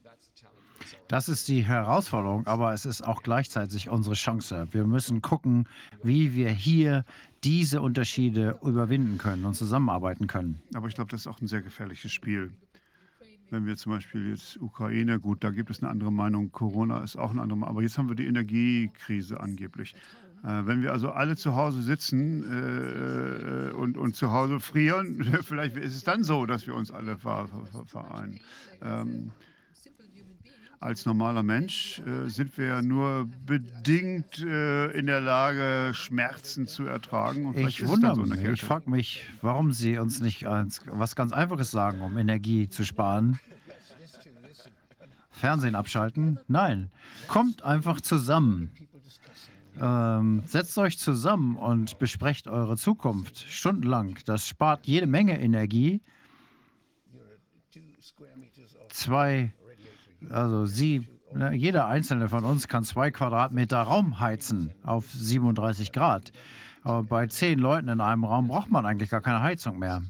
Das 1.09 1.29
ist 1.29 1.49
die 1.49 1.65
Herausforderung, 1.65 2.47
aber 2.47 2.73
es 2.73 2.85
ist 2.85 3.03
auch 3.03 3.23
gleichzeitig 3.23 3.89
unsere 3.89 4.15
Chance. 4.15 4.69
Wir 4.71 4.85
müssen 4.85 5.23
gucken, 5.23 5.69
wie 6.03 6.35
wir 6.35 6.51
hier 6.51 7.05
diese 7.45 7.81
Unterschiede 7.81 8.59
überwinden 8.63 9.19
können 9.19 9.45
und 9.45 9.55
zusammenarbeiten 9.55 10.27
können. 10.27 10.61
Aber 10.75 10.89
ich 10.89 10.95
glaube, 10.95 11.11
das 11.11 11.21
ist 11.21 11.27
auch 11.27 11.41
ein 11.41 11.47
sehr 11.47 11.63
gefährliches 11.63 12.13
Spiel. 12.13 12.53
Wenn 13.51 13.65
wir 13.67 13.77
zum 13.77 13.93
Beispiel 13.93 14.31
jetzt 14.31 14.61
Ukraine, 14.61 15.21
gut, 15.21 15.45
da 15.45 15.51
gibt 15.51 15.71
es 15.71 15.81
eine 15.81 15.91
andere 15.91 16.13
Meinung, 16.13 16.51
Corona 16.51 17.03
ist 17.03 17.17
auch 17.17 17.31
eine 17.31 17.43
andere 17.43 17.59
Meinung, 17.59 17.75
aber 17.75 17.83
jetzt 17.83 17.97
haben 17.97 18.09
wir 18.09 18.17
die 18.17 18.27
Energiekrise 18.27 19.39
angeblich. 19.41 19.95
Äh, 20.43 20.67
wenn 20.67 20.83
wir 20.83 20.93
also 20.93 21.11
alle 21.11 21.37
zu 21.37 21.55
Hause 21.55 21.83
sitzen 21.83 22.45
äh, 22.45 23.73
und, 23.73 23.97
und 23.97 24.17
zu 24.17 24.33
Hause 24.33 24.61
frieren, 24.61 25.25
vielleicht 25.43 25.77
ist 25.77 25.95
es 25.95 26.05
dann 26.05 26.25
so, 26.25 26.47
dass 26.47 26.67
wir 26.67 26.75
uns 26.75 26.91
alle 26.91 27.19
ver, 27.19 27.49
ver, 27.49 27.85
vereinen. 27.87 28.41
Ähm, 28.83 29.31
als 30.81 31.07
normaler 31.07 31.43
Mensch 31.43 32.01
äh, 32.01 32.29
sind 32.29 32.57
wir 32.59 32.67
ja 32.67 32.83
nur 32.83 33.29
bedingt 33.47 34.39
äh, 34.41 34.91
in 34.93 35.07
der 35.07 35.21
Lage, 35.21 35.95
Schmerzen 35.95 36.67
zu 36.67 36.87
ertragen. 36.87 37.47
Und 37.47 37.59
Ich 37.59 37.87
wundere 37.87 38.15
so 38.15 38.23
mich, 38.23 38.45
ich 38.45 38.63
frage 38.63 38.91
mich, 38.91 39.25
warum 39.43 39.73
Sie 39.73 39.99
uns 39.99 40.21
nicht 40.21 40.47
eins, 40.47 40.81
was 40.87 41.17
ganz 41.17 41.33
Einfaches 41.33 41.71
sagen, 41.71 42.01
um 42.01 42.17
Energie 42.19 42.69
zu 42.69 42.85
sparen. 42.85 43.41
Fernsehen 45.31 45.75
abschalten? 45.75 46.39
Nein. 46.49 46.91
Kommt 47.29 47.63
einfach 47.63 48.01
zusammen. 48.01 48.71
Ähm, 49.79 50.43
setzt 50.47 50.79
euch 50.79 50.99
zusammen 50.99 51.57
und 51.57 51.99
besprecht 51.99 52.49
eure 52.49 52.79
Zukunft 52.79 53.45
stundenlang. 53.51 54.19
Das 54.25 54.49
spart 54.49 54.87
jede 54.87 55.07
Menge 55.07 55.39
Energie. 55.39 56.01
Zwei, 58.89 59.53
also 60.31 60.67
sie, 60.67 61.09
ne, 61.35 61.55
jeder 61.55 61.87
einzelne 61.87 62.29
von 62.29 62.45
uns 62.45 62.69
kann 62.69 62.85
zwei 62.85 63.11
Quadratmeter 63.11 63.83
Raum 63.83 64.21
heizen 64.21 64.73
auf 64.83 65.11
37 65.11 65.93
Grad. 65.93 66.33
Aber 66.83 67.03
bei 67.03 67.27
zehn 67.27 67.59
Leuten 67.59 67.89
in 67.89 68.01
einem 68.01 68.25
Raum 68.25 68.49
braucht 68.49 68.71
man 68.71 68.87
eigentlich 68.87 69.11
gar 69.11 69.21
keine 69.21 69.43
Heizung 69.43 69.79
mehr. 69.79 70.03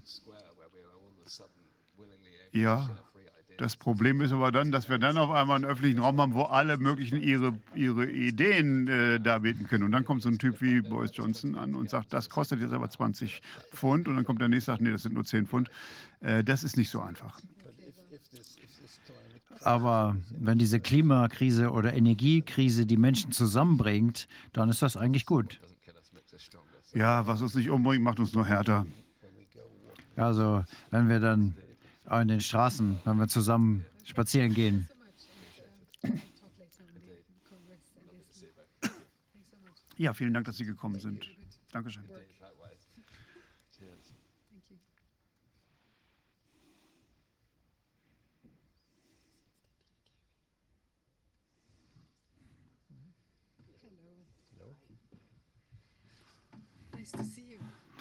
Ja, 2.53 2.89
das 3.59 3.77
Problem 3.77 4.21
ist 4.21 4.33
aber 4.33 4.53
dann, 4.53 4.71
dass 4.71 4.89
wir 4.89 4.99
dann 4.99 5.17
auf 5.17 5.31
einmal 5.31 5.57
einen 5.57 5.65
öffentlichen 5.65 6.01
Raum 6.01 6.21
haben, 6.21 6.35
wo 6.35 6.43
alle 6.43 6.77
möglichen 6.77 7.21
ihre, 7.21 7.59
ihre 7.75 8.07
Ideen 8.11 8.89
äh, 8.89 9.19
darbieten 9.19 9.67
können. 9.67 9.85
Und 9.85 9.93
dann 9.93 10.05
kommt 10.05 10.23
so 10.23 10.29
ein 10.29 10.39
Typ 10.39 10.61
wie 10.61 10.83
Boris 10.83 11.13
Johnson 11.15 11.55
an 11.55 11.75
und 11.75 11.89
sagt, 11.89 12.13
das 12.13 12.29
kostet 12.29 12.61
jetzt 12.61 12.73
aber 12.73 12.91
20 12.91 13.41
Pfund. 13.73 14.09
Und 14.09 14.17
dann 14.17 14.25
kommt 14.25 14.41
der 14.41 14.49
nächste 14.49 14.73
und 14.73 14.77
sagt, 14.77 14.83
nee, 14.83 14.93
das 14.93 15.03
sind 15.03 15.15
nur 15.15 15.25
10 15.25 15.47
Pfund. 15.47 15.71
Äh, 16.21 16.45
das 16.45 16.65
ist 16.65 16.77
nicht 16.77 16.91
so 16.91 17.01
einfach. 17.01 17.39
Aber 19.67 20.17
wenn 20.31 20.59
diese 20.59 20.79
Klimakrise 20.79 21.73
oder 21.73 21.93
Energiekrise 21.93 22.87
die 22.87 22.97
Menschen 22.97 23.33
zusammenbringt, 23.33 24.29
dann 24.53 24.69
ist 24.69 24.81
das 24.81 24.97
eigentlich 24.97 25.27
gut. 25.27 25.61
Ja, 26.95 27.27
was 27.27 27.43
uns 27.43 27.57
nicht 27.57 27.69
umbringt, 27.69 28.05
macht 28.05 28.21
uns 28.21 28.33
nur 28.33 28.47
härter. 28.47 28.87
Also 30.15 30.65
wenn 30.93 31.09
wir 31.09 31.19
dann 31.19 31.57
in 32.21 32.29
den 32.29 32.41
Straßen, 32.41 33.01
wenn 33.05 33.17
wir 33.19 33.27
zusammen 33.27 33.85
spazieren 34.05 34.55
gehen, 34.55 34.89
Ja, 39.99 40.13
vielen 40.13 40.35
Dank, 40.35 40.45
dass 40.45 40.59
Sie 40.59 40.67
gekommen 40.67 41.01
sind. 41.01 41.25
Dankeschön. 41.73 42.05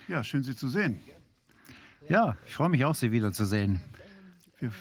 Ja, 0.08 0.24
schön, 0.24 0.44
Sie 0.44 0.56
zu 0.56 0.70
sehen. 0.70 1.00
ja, 2.08 2.38
ich 2.46 2.54
freue 2.54 2.70
mich 2.70 2.86
auch, 2.86 2.96
Sie 2.96 3.12
wiederzusehen. 3.12 3.82
Wir 4.60 4.72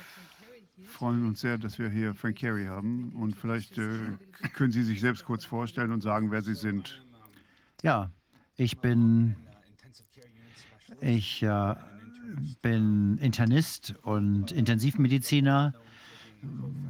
freuen 0.87 1.27
uns 1.27 1.41
sehr, 1.41 1.59
dass 1.59 1.79
wir 1.79 1.89
hier 1.89 2.15
Frank 2.15 2.39
Carey 2.39 2.67
haben. 2.67 3.13
Und 3.15 3.37
vielleicht 3.37 3.79
äh, 3.79 3.99
können 4.55 4.73
Sie 4.73 4.83
sich 4.83 5.01
selbst 5.01 5.25
kurz 5.25 5.45
vorstellen 5.45 5.93
und 5.93 6.03
sagen, 6.03 6.31
wer 6.31 6.43
Sie 6.43 6.55
sind. 6.55 7.03
Ja, 7.83 8.11
ich 8.57 8.79
bin, 8.79 9.37
ich 11.01 11.43
äh, 11.43 11.75
bin 12.63 13.19
Internist 13.19 13.95
und 14.03 14.53
Intensivmediziner 14.53 15.75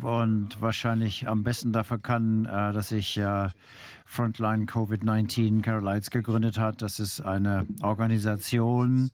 und 0.03 0.61
wahrscheinlich 0.61 1.27
am 1.29 1.43
besten 1.43 1.73
dafür 1.73 1.99
kann, 1.99 2.45
äh, 2.45 2.73
dass 2.73 2.93
ich 2.93 3.17
äh, 3.17 3.49
Frontline 4.05 4.67
Covid-19 4.67 5.63
Carolites 5.63 6.11
gegründet 6.11 6.59
hat. 6.59 6.83
Das 6.83 7.01
ist 7.01 7.21
eine 7.21 7.67
Organisation, 7.83 9.11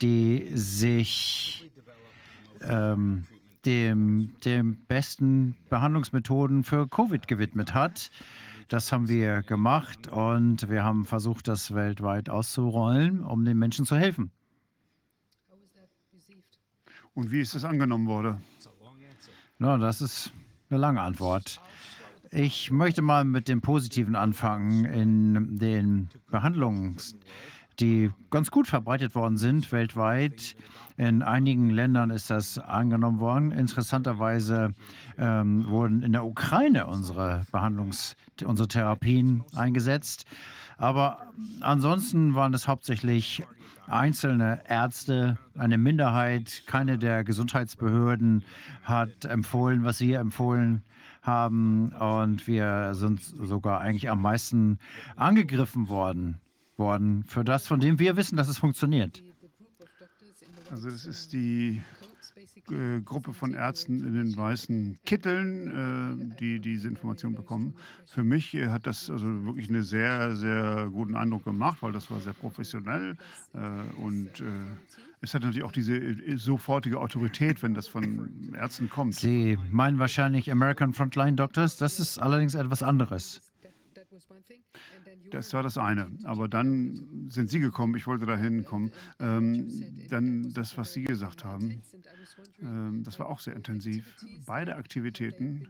die 0.00 0.48
sich 0.54 1.70
ähm, 2.62 3.24
dem, 3.64 4.32
dem 4.44 4.76
besten 4.86 5.56
Behandlungsmethoden 5.68 6.64
für 6.64 6.86
Covid 6.88 7.26
gewidmet 7.26 7.74
hat. 7.74 8.10
Das 8.68 8.92
haben 8.92 9.08
wir 9.08 9.42
gemacht 9.42 10.08
und 10.08 10.68
wir 10.68 10.84
haben 10.84 11.06
versucht, 11.06 11.48
das 11.48 11.74
weltweit 11.74 12.28
auszurollen, 12.28 13.22
um 13.22 13.44
den 13.44 13.58
Menschen 13.58 13.86
zu 13.86 13.96
helfen. 13.96 14.30
Und 17.14 17.30
wie 17.30 17.40
ist 17.40 17.54
das 17.54 17.64
angenommen 17.64 18.06
worden? 18.06 18.42
Na, 19.58 19.78
das 19.78 20.02
ist 20.02 20.32
eine 20.68 20.78
lange 20.78 21.00
Antwort. 21.00 21.62
Ich 22.30 22.70
möchte 22.70 23.00
mal 23.00 23.24
mit 23.24 23.48
dem 23.48 23.62
Positiven 23.62 24.14
anfangen 24.14 24.84
in 24.84 25.58
den 25.58 26.10
Behandlungen, 26.30 26.96
die 27.80 28.10
ganz 28.30 28.50
gut 28.50 28.66
verbreitet 28.66 29.14
worden 29.14 29.38
sind 29.38 29.72
weltweit. 29.72 30.56
In 30.98 31.22
einigen 31.22 31.70
Ländern 31.70 32.10
ist 32.10 32.28
das 32.28 32.58
angenommen 32.58 33.18
worden. 33.18 33.50
Interessanterweise 33.50 34.74
ähm, 35.16 35.66
wurden 35.68 36.02
in 36.02 36.12
der 36.12 36.26
Ukraine 36.26 36.86
unsere 36.86 37.46
Behandlungs-, 37.50 38.14
unsere 38.44 38.68
Therapien 38.68 39.42
eingesetzt. 39.54 40.26
Aber 40.76 41.32
ansonsten 41.60 42.34
waren 42.34 42.52
es 42.52 42.68
hauptsächlich 42.68 43.42
einzelne 43.86 44.60
Ärzte, 44.68 45.38
eine 45.56 45.78
Minderheit. 45.78 46.62
Keine 46.66 46.98
der 46.98 47.24
Gesundheitsbehörden 47.24 48.44
hat 48.82 49.24
empfohlen, 49.24 49.84
was 49.84 50.00
wir 50.00 50.20
empfohlen 50.20 50.82
haben. 51.22 51.90
Und 51.92 52.46
wir 52.46 52.94
sind 52.94 53.20
sogar 53.22 53.80
eigentlich 53.80 54.08
am 54.10 54.22
meisten 54.22 54.78
angegriffen 55.16 55.88
worden, 55.88 56.40
worden 56.76 57.24
für 57.24 57.44
das, 57.44 57.66
von 57.66 57.80
dem 57.80 57.98
wir 57.98 58.16
wissen, 58.16 58.36
dass 58.36 58.48
es 58.48 58.58
funktioniert. 58.58 59.22
Also 60.70 60.90
das 60.90 61.06
ist 61.06 61.32
die 61.32 61.80
äh, 62.70 63.00
Gruppe 63.00 63.32
von 63.32 63.54
Ärzten 63.54 64.04
in 64.04 64.14
den 64.14 64.36
weißen 64.36 64.98
Kitteln, 65.04 66.30
äh, 66.32 66.36
die 66.40 66.60
diese 66.60 66.88
Information 66.88 67.34
bekommen. 67.34 67.74
Für 68.06 68.24
mich 68.24 68.54
äh, 68.54 68.68
hat 68.68 68.86
das 68.86 69.10
also 69.10 69.26
wirklich 69.44 69.68
einen 69.68 69.82
sehr, 69.82 70.36
sehr 70.36 70.88
guten 70.92 71.16
Eindruck 71.16 71.44
gemacht, 71.44 71.78
weil 71.80 71.92
das 71.92 72.10
war 72.10 72.20
sehr 72.20 72.32
professionell 72.32 73.16
und 73.98 74.30
es 75.22 75.32
hat 75.34 75.42
natürlich 75.42 75.64
auch 75.64 75.72
diese 75.72 75.98
sofortige 76.36 77.00
Autorität, 77.00 77.62
wenn 77.62 77.74
das 77.74 77.88
von 77.88 78.52
Ärzten 78.54 78.90
kommt. 78.90 79.14
Sie 79.14 79.58
meinen 79.70 79.98
wahrscheinlich 79.98 80.50
American 80.50 80.92
Frontline 80.92 81.36
Doctors. 81.36 81.76
Das 81.78 81.98
ist 81.98 82.18
allerdings 82.18 82.54
etwas 82.54 82.82
anderes. 82.82 83.40
Das 85.30 85.52
war 85.52 85.62
das 85.62 85.78
eine. 85.78 86.10
Aber 86.24 86.48
dann 86.48 87.28
sind 87.30 87.50
Sie 87.50 87.60
gekommen, 87.60 87.96
ich 87.96 88.06
wollte 88.06 88.26
da 88.26 88.36
hinkommen. 88.36 88.92
Ähm, 89.20 90.06
dann 90.08 90.52
das, 90.52 90.76
was 90.78 90.92
Sie 90.92 91.04
gesagt 91.04 91.44
haben, 91.44 91.82
ähm, 92.60 93.02
das 93.04 93.18
war 93.18 93.28
auch 93.28 93.40
sehr 93.40 93.54
intensiv. 93.54 94.04
Beide 94.46 94.76
Aktivitäten, 94.76 95.68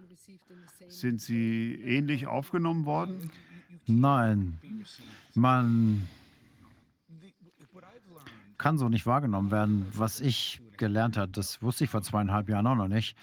sind 0.89 1.20
sie 1.20 1.74
ähnlich 1.74 2.27
aufgenommen 2.27 2.85
worden? 2.85 3.31
Nein, 3.86 4.59
man 5.35 6.09
kann 8.59 8.78
so 8.78 8.89
nicht 8.89 9.06
wahrgenommen 9.06 9.51
werden. 9.51 9.86
Was 9.93 10.20
ich 10.20 10.60
gelernt 10.77 11.16
habe, 11.16 11.31
das 11.32 11.62
wusste 11.62 11.85
ich 11.85 11.90
vor 11.90 12.02
zweieinhalb 12.02 12.48
Jahren 12.48 12.66
auch 12.66 12.74
noch 12.74 12.89
nicht. 12.89 13.16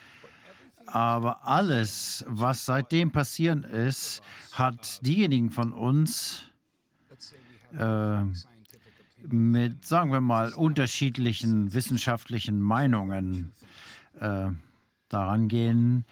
Aber 0.85 1.47
alles, 1.47 2.23
was 2.27 2.65
seitdem 2.65 3.11
passieren 3.11 3.63
ist, 3.63 4.21
hat 4.51 5.05
diejenigen 5.05 5.49
von 5.49 5.73
uns 5.73 6.43
äh, 7.77 8.23
mit, 9.27 9.85
sagen 9.85 10.11
wir 10.11 10.21
mal, 10.21 10.53
unterschiedlichen 10.53 11.73
wissenschaftlichen 11.73 12.59
Meinungen 12.61 13.53
äh, 14.19 14.49
daran 15.09 15.47
gehen. 15.47 16.05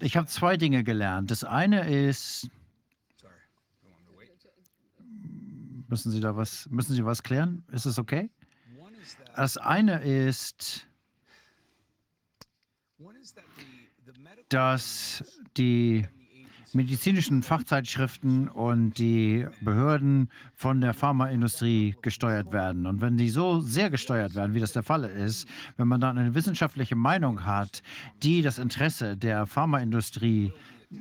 Ich 0.00 0.16
habe 0.16 0.26
zwei 0.26 0.56
Dinge 0.56 0.84
gelernt. 0.84 1.30
Das 1.30 1.44
eine 1.44 1.88
ist, 1.88 2.50
müssen 5.88 6.10
Sie 6.10 6.20
da 6.20 6.36
was, 6.36 6.68
müssen 6.70 6.94
Sie 6.94 7.04
was 7.04 7.22
klären? 7.22 7.64
Ist 7.70 7.86
es 7.86 7.98
okay? 7.98 8.30
Das 9.36 9.56
eine 9.56 10.02
ist, 10.02 10.85
dass 14.48 15.24
die 15.56 16.06
medizinischen 16.72 17.42
Fachzeitschriften 17.42 18.48
und 18.48 18.98
die 18.98 19.46
Behörden 19.62 20.28
von 20.54 20.80
der 20.80 20.94
Pharmaindustrie 20.94 21.96
gesteuert 22.02 22.52
werden. 22.52 22.86
Und 22.86 23.00
wenn 23.00 23.16
die 23.16 23.30
so 23.30 23.60
sehr 23.60 23.90
gesteuert 23.90 24.34
werden, 24.34 24.54
wie 24.54 24.60
das 24.60 24.72
der 24.72 24.82
Fall 24.82 25.04
ist, 25.04 25.48
wenn 25.76 25.88
man 25.88 26.00
dann 26.00 26.18
eine 26.18 26.34
wissenschaftliche 26.34 26.94
Meinung 26.94 27.44
hat, 27.44 27.82
die 28.22 28.42
das 28.42 28.58
Interesse 28.58 29.16
der 29.16 29.46
Pharmaindustrie 29.46 30.52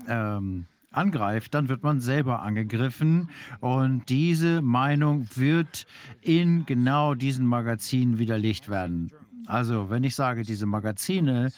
ähm, 0.07 0.65
angreift, 0.91 1.53
dann 1.53 1.67
wird 1.67 1.84
man 1.84 1.99
selber 1.99 2.41
angegriffen. 2.41 3.30
Und 3.59 4.09
diese 4.09 4.61
Meinung 4.61 5.27
wird 5.35 5.85
in 6.22 6.65
genau 6.65 7.15
diesen 7.15 7.45
Magazinen 7.45 8.17
widerlegt 8.17 8.69
werden. 8.69 9.11
Also, 9.47 9.89
wenn 9.89 10.03
ich 10.03 10.15
sage, 10.15 10.41
diese 10.41 10.65
Magazine, 10.65 11.51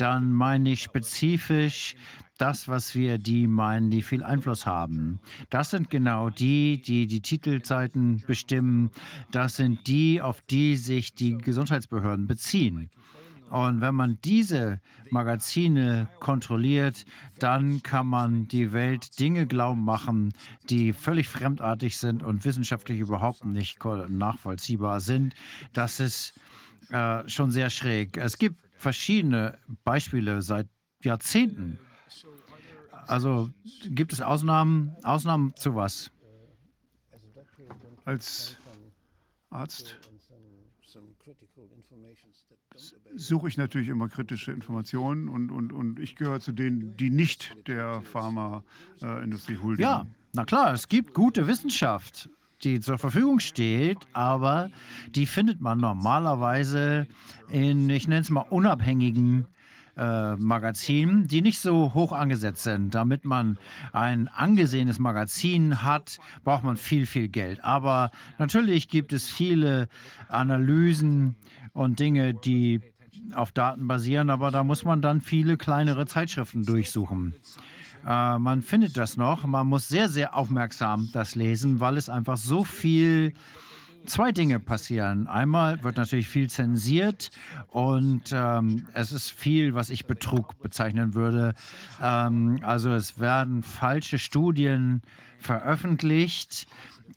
dann 0.00 0.32
meine 0.32 0.70
ich 0.70 0.82
spezifisch 0.82 1.94
das, 2.38 2.68
was 2.68 2.94
wir 2.94 3.18
die 3.18 3.46
meinen, 3.46 3.90
die 3.90 4.02
viel 4.02 4.24
Einfluss 4.24 4.64
haben. 4.64 5.20
Das 5.50 5.70
sind 5.70 5.90
genau 5.90 6.30
die, 6.30 6.80
die 6.80 7.06
die 7.06 7.20
Titelzeiten 7.20 8.22
bestimmen. 8.26 8.90
Das 9.30 9.56
sind 9.56 9.86
die, 9.86 10.22
auf 10.22 10.40
die 10.48 10.76
sich 10.76 11.14
die 11.14 11.36
Gesundheitsbehörden 11.36 12.26
beziehen. 12.26 12.90
Und 13.50 13.80
wenn 13.82 13.94
man 13.94 14.18
diese 14.24 14.80
Magazine 15.10 16.08
kontrolliert, 16.20 17.04
dann 17.38 17.82
kann 17.82 18.06
man 18.06 18.46
die 18.46 18.72
Welt 18.72 19.18
Dinge 19.18 19.46
glauben 19.46 19.84
machen, 19.84 20.32
die 20.70 20.92
völlig 20.92 21.28
fremdartig 21.28 21.98
sind 21.98 22.22
und 22.22 22.44
wissenschaftlich 22.44 23.00
überhaupt 23.00 23.44
nicht 23.44 23.78
nachvollziehbar 24.08 25.00
sind. 25.00 25.34
Das 25.72 26.00
ist 26.00 26.32
äh, 26.90 27.28
schon 27.28 27.50
sehr 27.50 27.70
schräg. 27.70 28.16
Es 28.16 28.38
gibt 28.38 28.69
verschiedene 28.80 29.58
Beispiele 29.84 30.40
seit 30.42 30.66
Jahrzehnten. 31.02 31.78
Also 33.06 33.50
gibt 33.84 34.12
es 34.12 34.20
Ausnahmen, 34.20 34.96
Ausnahmen 35.02 35.54
zu 35.56 35.74
was? 35.74 36.10
Als 38.04 38.56
Arzt 39.50 39.96
suche 43.16 43.48
ich 43.48 43.56
natürlich 43.58 43.88
immer 43.88 44.08
kritische 44.08 44.52
Informationen 44.52 45.28
und, 45.28 45.50
und, 45.50 45.72
und 45.72 45.98
ich 45.98 46.16
gehöre 46.16 46.40
zu 46.40 46.52
denen, 46.52 46.96
die 46.96 47.10
nicht 47.10 47.54
der 47.66 48.00
Pharmaindustrie 48.02 49.58
huldigen. 49.58 49.90
Ja, 49.90 50.06
na 50.32 50.44
klar, 50.44 50.72
es 50.72 50.88
gibt 50.88 51.12
gute 51.12 51.46
Wissenschaft, 51.46 52.30
die 52.62 52.80
zur 52.80 52.98
Verfügung 52.98 53.40
steht, 53.40 53.98
aber 54.12 54.70
die 55.14 55.26
findet 55.26 55.60
man 55.60 55.78
normalerweise 55.78 57.06
in, 57.48 57.88
ich 57.90 58.06
nenne 58.06 58.20
es 58.20 58.30
mal, 58.30 58.42
unabhängigen 58.42 59.46
äh, 59.96 60.36
Magazinen, 60.36 61.26
die 61.26 61.42
nicht 61.42 61.60
so 61.60 61.94
hoch 61.94 62.12
angesetzt 62.12 62.62
sind. 62.62 62.94
Damit 62.94 63.24
man 63.24 63.58
ein 63.92 64.28
angesehenes 64.28 64.98
Magazin 64.98 65.82
hat, 65.82 66.18
braucht 66.44 66.64
man 66.64 66.76
viel, 66.76 67.06
viel 67.06 67.28
Geld. 67.28 67.62
Aber 67.64 68.10
natürlich 68.38 68.88
gibt 68.88 69.12
es 69.12 69.28
viele 69.28 69.88
Analysen 70.28 71.36
und 71.72 71.98
Dinge, 71.98 72.34
die 72.34 72.80
auf 73.34 73.52
Daten 73.52 73.86
basieren, 73.86 74.30
aber 74.30 74.50
da 74.50 74.64
muss 74.64 74.84
man 74.84 75.02
dann 75.02 75.20
viele 75.20 75.56
kleinere 75.56 76.06
Zeitschriften 76.06 76.64
durchsuchen. 76.64 77.34
Äh, 78.06 78.38
man 78.38 78.62
findet 78.62 78.96
das 78.96 79.16
noch. 79.16 79.44
Man 79.44 79.66
muss 79.66 79.88
sehr, 79.88 80.08
sehr 80.08 80.36
aufmerksam 80.36 81.10
das 81.12 81.34
lesen, 81.34 81.80
weil 81.80 81.96
es 81.96 82.08
einfach 82.08 82.36
so 82.36 82.64
viel 82.64 83.34
zwei 84.06 84.32
Dinge 84.32 84.60
passieren. 84.60 85.26
Einmal 85.26 85.82
wird 85.82 85.96
natürlich 85.96 86.28
viel 86.28 86.48
zensiert 86.48 87.30
und 87.68 88.32
ähm, 88.32 88.86
es 88.94 89.12
ist 89.12 89.30
viel, 89.30 89.74
was 89.74 89.90
ich 89.90 90.06
Betrug 90.06 90.58
bezeichnen 90.60 91.14
würde. 91.14 91.54
Ähm, 92.02 92.60
also 92.62 92.90
es 92.90 93.18
werden 93.18 93.62
falsche 93.62 94.18
Studien 94.18 95.02
veröffentlicht 95.38 96.66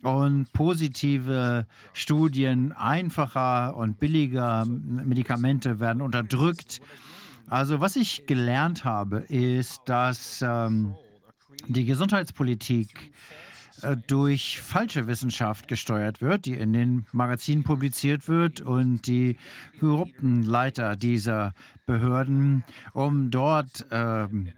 und 0.02 0.52
positive 0.54 1.66
Studien 1.94 2.74
einfacher 2.74 3.76
und 3.76 4.00
billiger 4.00 4.66
Medikamente 4.66 5.80
werden 5.80 6.02
unterdrückt. 6.02 6.82
Also 7.50 7.80
was 7.80 7.96
ich 7.96 8.26
gelernt 8.26 8.84
habe, 8.84 9.20
ist, 9.20 9.82
dass 9.86 10.42
ähm, 10.42 10.96
die 11.68 11.86
Gesundheitspolitik 11.86 13.12
äh, 13.82 13.98
durch 14.08 14.62
falsche 14.62 15.08
Wissenschaft 15.08 15.68
gesteuert 15.68 16.22
wird, 16.22 16.46
die 16.46 16.54
in 16.54 16.74
den 16.74 17.06
Magazinen 17.12 17.64
publiziert 17.64 18.28
wird 18.28 18.62
und 18.62 19.08
die 19.08 19.38
korrupten 19.80 20.44
Leiter 20.44 20.96
dieser 20.96 21.54
Behörden, 21.86 22.64
um 22.94 23.30
dort 23.30 23.86
ähm, 23.92 24.54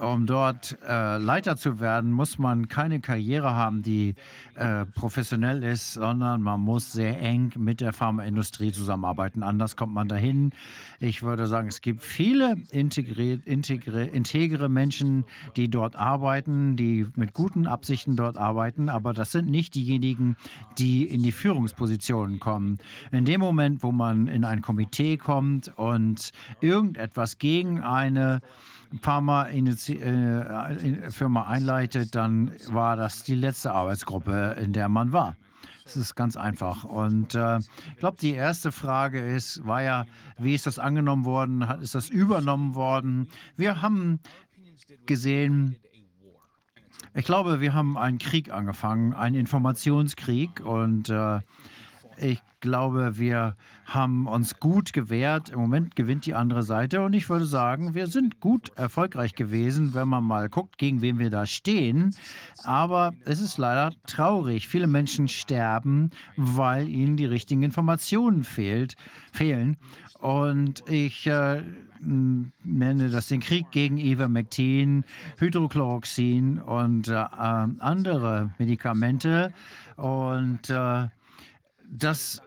um 0.00 0.26
dort 0.26 0.78
äh, 0.86 1.18
Leiter 1.18 1.56
zu 1.56 1.80
werden, 1.80 2.12
muss 2.12 2.38
man 2.38 2.68
keine 2.68 3.00
Karriere 3.00 3.54
haben, 3.54 3.82
die 3.82 4.14
äh, 4.54 4.86
professionell 4.86 5.62
ist, 5.62 5.94
sondern 5.94 6.42
man 6.42 6.60
muss 6.60 6.92
sehr 6.92 7.20
eng 7.20 7.52
mit 7.56 7.80
der 7.80 7.92
Pharmaindustrie 7.92 8.72
zusammenarbeiten. 8.72 9.42
Anders 9.42 9.76
kommt 9.76 9.94
man 9.94 10.08
dahin. 10.08 10.52
Ich 11.00 11.22
würde 11.22 11.46
sagen, 11.46 11.68
es 11.68 11.80
gibt 11.80 12.02
viele 12.02 12.56
integre, 12.70 13.38
integre, 13.44 14.04
integre 14.04 14.68
Menschen, 14.68 15.24
die 15.56 15.68
dort 15.68 15.96
arbeiten, 15.96 16.76
die 16.76 17.06
mit 17.14 17.34
guten 17.34 17.66
Absichten 17.66 18.16
dort 18.16 18.36
arbeiten, 18.36 18.88
aber 18.88 19.12
das 19.12 19.32
sind 19.32 19.48
nicht 19.48 19.74
diejenigen, 19.74 20.36
die 20.78 21.04
in 21.04 21.22
die 21.22 21.32
Führungspositionen 21.32 22.40
kommen. 22.40 22.78
In 23.12 23.24
dem 23.24 23.40
Moment, 23.40 23.82
wo 23.82 23.92
man 23.92 24.26
in 24.26 24.44
ein 24.44 24.62
Komitee 24.62 25.16
kommt 25.16 25.72
und 25.76 26.32
irgendetwas 26.60 27.38
gegen 27.38 27.80
eine 27.80 28.40
Pharma-Firma 29.02 31.42
äh, 31.42 31.46
einleitet, 31.46 32.14
dann 32.14 32.52
war 32.68 32.96
das 32.96 33.22
die 33.22 33.34
letzte 33.34 33.72
Arbeitsgruppe, 33.72 34.56
in 34.60 34.72
der 34.72 34.88
man 34.88 35.12
war. 35.12 35.36
Das 35.84 35.96
ist 35.96 36.14
ganz 36.14 36.36
einfach. 36.36 36.84
Und 36.84 37.34
äh, 37.34 37.58
ich 37.58 37.98
glaube, 37.98 38.18
die 38.20 38.32
erste 38.32 38.72
Frage 38.72 39.20
ist, 39.20 39.66
war 39.66 39.82
ja, 39.82 40.04
wie 40.38 40.54
ist 40.54 40.66
das 40.66 40.78
angenommen 40.78 41.24
worden? 41.24 41.62
Ist 41.80 41.94
das 41.94 42.10
übernommen 42.10 42.74
worden? 42.74 43.28
Wir 43.56 43.80
haben 43.80 44.20
gesehen, 45.06 45.76
ich 47.14 47.24
glaube, 47.24 47.60
wir 47.60 47.74
haben 47.74 47.96
einen 47.96 48.18
Krieg 48.18 48.52
angefangen, 48.52 49.14
einen 49.14 49.34
Informationskrieg. 49.34 50.60
Und 50.60 51.08
äh, 51.08 51.40
ich 52.20 52.40
glaube, 52.60 53.18
wir 53.18 53.56
haben 53.84 54.26
uns 54.26 54.58
gut 54.58 54.92
gewehrt. 54.92 55.50
Im 55.50 55.60
Moment 55.60 55.96
gewinnt 55.96 56.26
die 56.26 56.34
andere 56.34 56.62
Seite 56.62 57.02
und 57.02 57.14
ich 57.14 57.28
würde 57.28 57.46
sagen, 57.46 57.94
wir 57.94 58.06
sind 58.06 58.40
gut 58.40 58.70
erfolgreich 58.76 59.34
gewesen, 59.34 59.94
wenn 59.94 60.08
man 60.08 60.24
mal 60.24 60.48
guckt, 60.48 60.78
gegen 60.78 61.00
wen 61.00 61.18
wir 61.18 61.30
da 61.30 61.46
stehen. 61.46 62.14
Aber 62.64 63.12
es 63.24 63.40
ist 63.40 63.58
leider 63.58 63.94
traurig. 64.06 64.68
Viele 64.68 64.86
Menschen 64.86 65.28
sterben, 65.28 66.10
weil 66.36 66.88
ihnen 66.88 67.16
die 67.16 67.26
richtigen 67.26 67.62
Informationen 67.62 68.44
fehlt, 68.44 68.96
fehlen. 69.32 69.76
Und 70.18 70.82
ich 70.88 71.26
äh, 71.28 71.62
nenne 72.00 73.10
das 73.10 73.28
den 73.28 73.40
Krieg 73.40 73.70
gegen 73.70 73.98
Ivermectin, 73.98 75.04
Hydrochloroxin 75.38 76.58
und 76.58 77.08
äh, 77.08 77.24
andere 77.38 78.50
Medikamente. 78.58 79.52
Und 79.96 80.70
äh, 80.70 81.08
das 81.90 82.42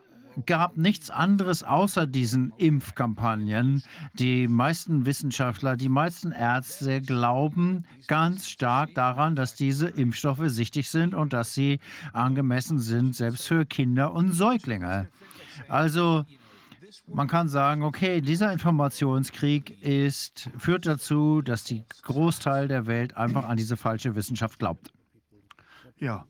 gab 0.46 0.78
nichts 0.78 1.10
anderes 1.10 1.64
außer 1.64 2.08
diesen 2.08 2.54
Impfkampagnen. 2.58 3.84
Die 4.14 4.48
meisten 4.48 5.06
Wissenschaftler, 5.06 5.76
die 5.76 5.90
meisten 5.90 6.32
Ärzte 6.32 7.02
glauben 7.02 7.86
ganz 8.08 8.48
stark 8.48 8.94
daran, 8.96 9.36
dass 9.36 9.56
diese 9.56 9.88
Impfstoffe 9.90 10.44
sichtig 10.46 10.90
sind 10.90 11.14
und 11.14 11.34
dass 11.34 11.54
sie 11.54 11.80
angemessen 12.14 12.80
sind, 12.80 13.16
selbst 13.16 13.48
für 13.48 13.66
Kinder 13.66 14.14
und 14.14 14.32
Säuglinge. 14.32 15.10
Also 15.68 16.26
man 17.08 17.28
kann 17.28 17.48
sagen, 17.48 17.84
okay, 17.84 18.22
dieser 18.22 18.52
Informationskrieg 18.52 19.82
ist, 19.82 20.50
führt 20.58 20.86
dazu, 20.86 21.42
dass 21.42 21.64
die 21.64 21.84
Großteil 22.04 22.68
der 22.68 22.86
Welt 22.86 23.18
einfach 23.18 23.46
an 23.46 23.58
diese 23.58 23.78
falsche 23.78 24.16
Wissenschaft 24.16 24.60
glaubt. 24.60 24.92
Ja, 25.98 26.26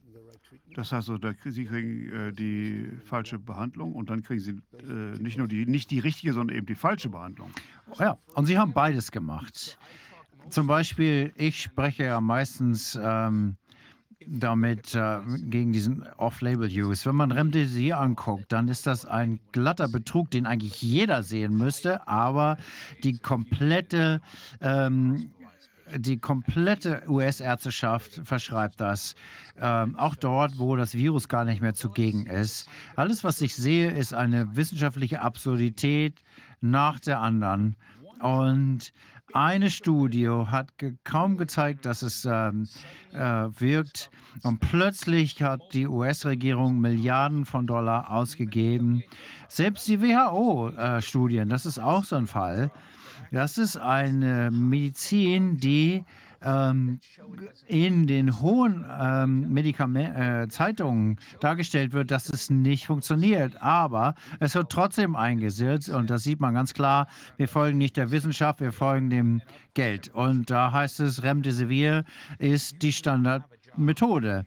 das 0.76 0.92
heißt, 0.92 1.10
also, 1.10 1.18
da, 1.18 1.34
Sie 1.46 1.66
kriegen 1.66 2.10
äh, 2.12 2.34
die 2.34 2.90
falsche 3.06 3.38
Behandlung 3.40 3.94
und 3.94 4.10
dann 4.10 4.24
kriegen 4.24 4.40
Sie 4.40 4.52
äh, 4.52 5.18
nicht 5.20 5.38
nur 5.38 5.48
die, 5.48 5.66
nicht 5.66 5.92
die 5.92 6.00
richtige, 6.00 6.34
sondern 6.34 6.58
eben 6.58 6.66
die 6.66 6.76
falsche 6.76 7.10
Behandlung. 7.10 7.52
Ja, 8.00 8.18
und 8.36 8.46
Sie 8.46 8.58
haben 8.58 8.74
beides 8.74 9.12
gemacht. 9.12 9.78
Zum 10.50 10.68
Beispiel, 10.68 11.34
ich 11.36 11.62
spreche 11.62 12.06
ja 12.06 12.22
meistens 12.22 13.00
ähm, 13.02 13.58
damit 14.28 14.96
äh, 14.96 15.20
gegen 15.40 15.74
diesen 15.74 16.04
Off-Label-Use. 16.18 17.06
Wenn 17.06 17.16
man 17.16 17.32
Remdesivir 17.32 18.00
anguckt, 18.00 18.52
dann 18.52 18.68
ist 18.68 18.88
das 18.88 19.06
ein 19.06 19.40
glatter 19.52 19.88
Betrug, 19.88 20.32
den 20.32 20.46
eigentlich 20.46 20.82
jeder 20.82 21.24
sehen 21.24 21.58
müsste, 21.58 22.08
aber 22.08 22.58
die 23.04 23.18
komplette 23.18 24.22
ähm, 24.62 25.32
die 25.98 26.20
komplette 26.20 27.04
US-Ärzteschaft 27.08 28.22
verschreibt 28.24 28.80
das. 28.80 29.16
Ähm, 29.60 29.96
auch 29.98 30.16
dort, 30.16 30.58
wo 30.58 30.76
das 30.76 30.94
Virus 30.94 31.28
gar 31.28 31.46
nicht 31.46 31.62
mehr 31.62 31.74
zugegen 31.74 32.26
ist. 32.26 32.68
Alles, 32.96 33.24
was 33.24 33.42
ich 33.42 33.56
sehe, 33.56 33.92
ist 33.92 34.14
eine 34.14 34.56
wissenschaftliche 34.56 35.22
Absurdität 35.22 36.22
nach 36.62 37.00
der 37.00 37.20
anderen. 37.20 37.76
Und 38.20 38.94
eine 39.34 39.72
Studie 39.72 40.30
hat 40.30 40.78
ge 40.78 40.96
kaum 41.04 41.38
gezeigt, 41.38 41.86
dass 41.86 42.02
es 42.02 42.26
ähm, 42.26 42.68
äh, 43.14 43.48
wirkt. 43.60 44.10
Und 44.44 44.60
plötzlich 44.60 45.42
hat 45.42 45.74
die 45.74 45.88
US-Regierung 45.88 46.80
Milliarden 46.80 47.46
von 47.46 47.68
Dollar 47.68 48.12
ausgegeben. 48.12 49.04
Selbst 49.48 49.88
die 49.88 50.02
WHO-Studien, 50.02 51.48
äh, 51.48 51.52
das 51.52 51.66
ist 51.66 51.80
auch 51.80 52.04
so 52.04 52.16
ein 52.16 52.28
Fall. 52.28 52.72
Das 53.32 53.58
ist 53.58 53.78
eine 53.78 54.52
Medizin, 54.52 55.58
die 55.58 56.04
ähm, 56.44 57.00
in 57.68 58.08
den 58.08 58.42
hohen 58.42 58.86
ähm, 59.00 59.56
äh, 59.56 60.48
Zeitungen 60.50 61.18
dargestellt 61.40 61.94
wird, 61.94 62.12
dass 62.12 62.30
es 62.30 62.50
nicht 62.50 62.88
funktioniert. 62.88 63.62
Aber 63.62 64.16
es 64.40 64.56
wird 64.56 64.70
trotzdem 64.70 65.16
eingesetzt 65.16 65.90
und 65.90 66.10
das 66.10 66.24
sieht 66.24 66.40
man 66.40 66.54
ganz 66.54 66.74
klar. 66.74 67.08
Wir 67.38 67.48
folgen 67.48 67.78
nicht 67.78 67.96
der 67.96 68.12
Wissenschaft, 68.12 68.60
wir 68.60 68.74
folgen 68.74 69.10
dem 69.10 69.42
Geld. 69.76 70.10
Und 70.14 70.50
da 70.50 70.72
heißt 70.72 71.00
es, 71.00 71.24
Remdesivir 71.24 72.04
ist 72.40 72.82
die 72.82 72.92
Standardmethode. 72.92 74.46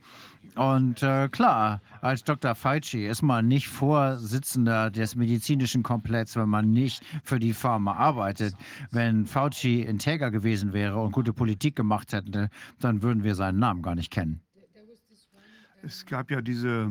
Und 0.57 1.03
äh, 1.03 1.29
klar, 1.29 1.81
als 2.01 2.23
Dr. 2.23 2.55
Fauci 2.55 3.07
ist 3.07 3.23
man 3.23 3.49
nicht 3.49 3.69
Vorsitzender 3.69 4.91
des 4.91 5.17
medizinischen 5.17 5.83
Kompletts, 5.83 6.37
wenn 6.37 6.49
man 6.49 6.71
nicht 6.71 7.05
für 7.25 7.41
die 7.41 7.53
Pharma 7.53 7.95
arbeitet. 7.95 8.55
Wenn 8.93 9.27
Fauci 9.27 9.83
integer 9.83 10.31
gewesen 10.31 10.73
wäre 10.73 11.01
und 11.01 11.11
gute 11.11 11.33
Politik 11.33 11.75
gemacht 11.75 12.13
hätte, 12.13 12.51
dann 12.79 13.03
würden 13.03 13.25
wir 13.25 13.35
seinen 13.35 13.59
Namen 13.59 13.83
gar 13.83 13.97
nicht 13.97 14.13
kennen. 14.13 14.41
Es 15.83 16.07
gab 16.07 16.31
ja 16.31 16.41
diese 16.41 16.91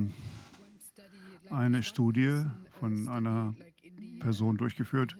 eine 1.50 1.84
Studie 1.84 2.44
von 2.80 3.08
einer 3.08 3.56
Person 4.20 4.58
durchgeführt, 4.58 5.16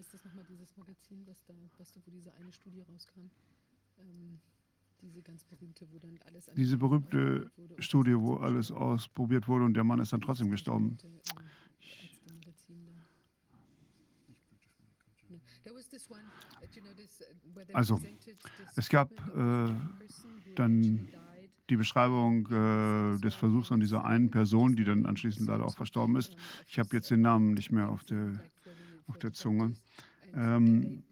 diese 6.56 6.78
berühmte 6.78 7.52
Studie, 7.80 8.16
wo 8.18 8.36
alles 8.36 8.72
ausprobiert 8.72 9.48
wurde 9.48 9.66
und 9.66 9.74
der 9.74 9.84
Mann 9.84 10.00
ist 10.00 10.14
dann 10.14 10.22
trotzdem 10.22 10.50
gestorben. 10.50 10.98
Also, 17.74 18.00
es 18.76 18.90
gab 18.90 19.12
äh, 19.36 19.74
dann 20.56 21.08
die 21.70 21.78
Beschreibung 21.78 22.46
äh, 22.48 23.20
des 23.20 23.36
Versuchs 23.36 23.72
an 23.72 23.80
dieser 23.80 24.04
einen 24.06 24.30
Person, 24.30 24.76
die 24.76 24.84
dann 24.84 25.06
anschließend 25.06 25.48
leider 25.48 25.66
auch 25.66 25.76
verstorben 25.76 26.16
ist. 26.16 26.36
Ich 26.68 26.80
habe 26.80 26.90
jetzt 26.94 27.10
den 27.10 27.22
Namen 27.22 27.54
nicht 27.54 27.72
mehr 27.72 27.90
auf 27.90 28.04
der, 28.04 28.44
auf 29.08 29.18
der 29.18 29.34
Zunge. 29.34 29.74
Ähm, 30.34 31.04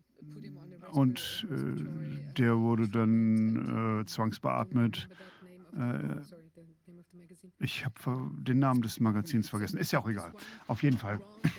und 0.92 1.48
äh, 1.50 2.34
der 2.38 2.58
wurde 2.58 2.88
dann 2.88 4.02
äh, 4.02 4.06
zwangsbeatmet. 4.06 5.08
Äh, 5.78 6.22
ich 7.60 7.86
habe 7.86 8.32
den 8.40 8.60
Namen 8.60 8.82
des 8.82 9.00
Magazins 9.00 9.50
vergessen. 9.50 9.78
Ist 9.78 9.92
ja 9.92 10.00
auch 10.00 10.10
egal. 10.10 10.34
Auf 10.68 10.84
jeden 10.84 10.98
Fall. 10.98 11.20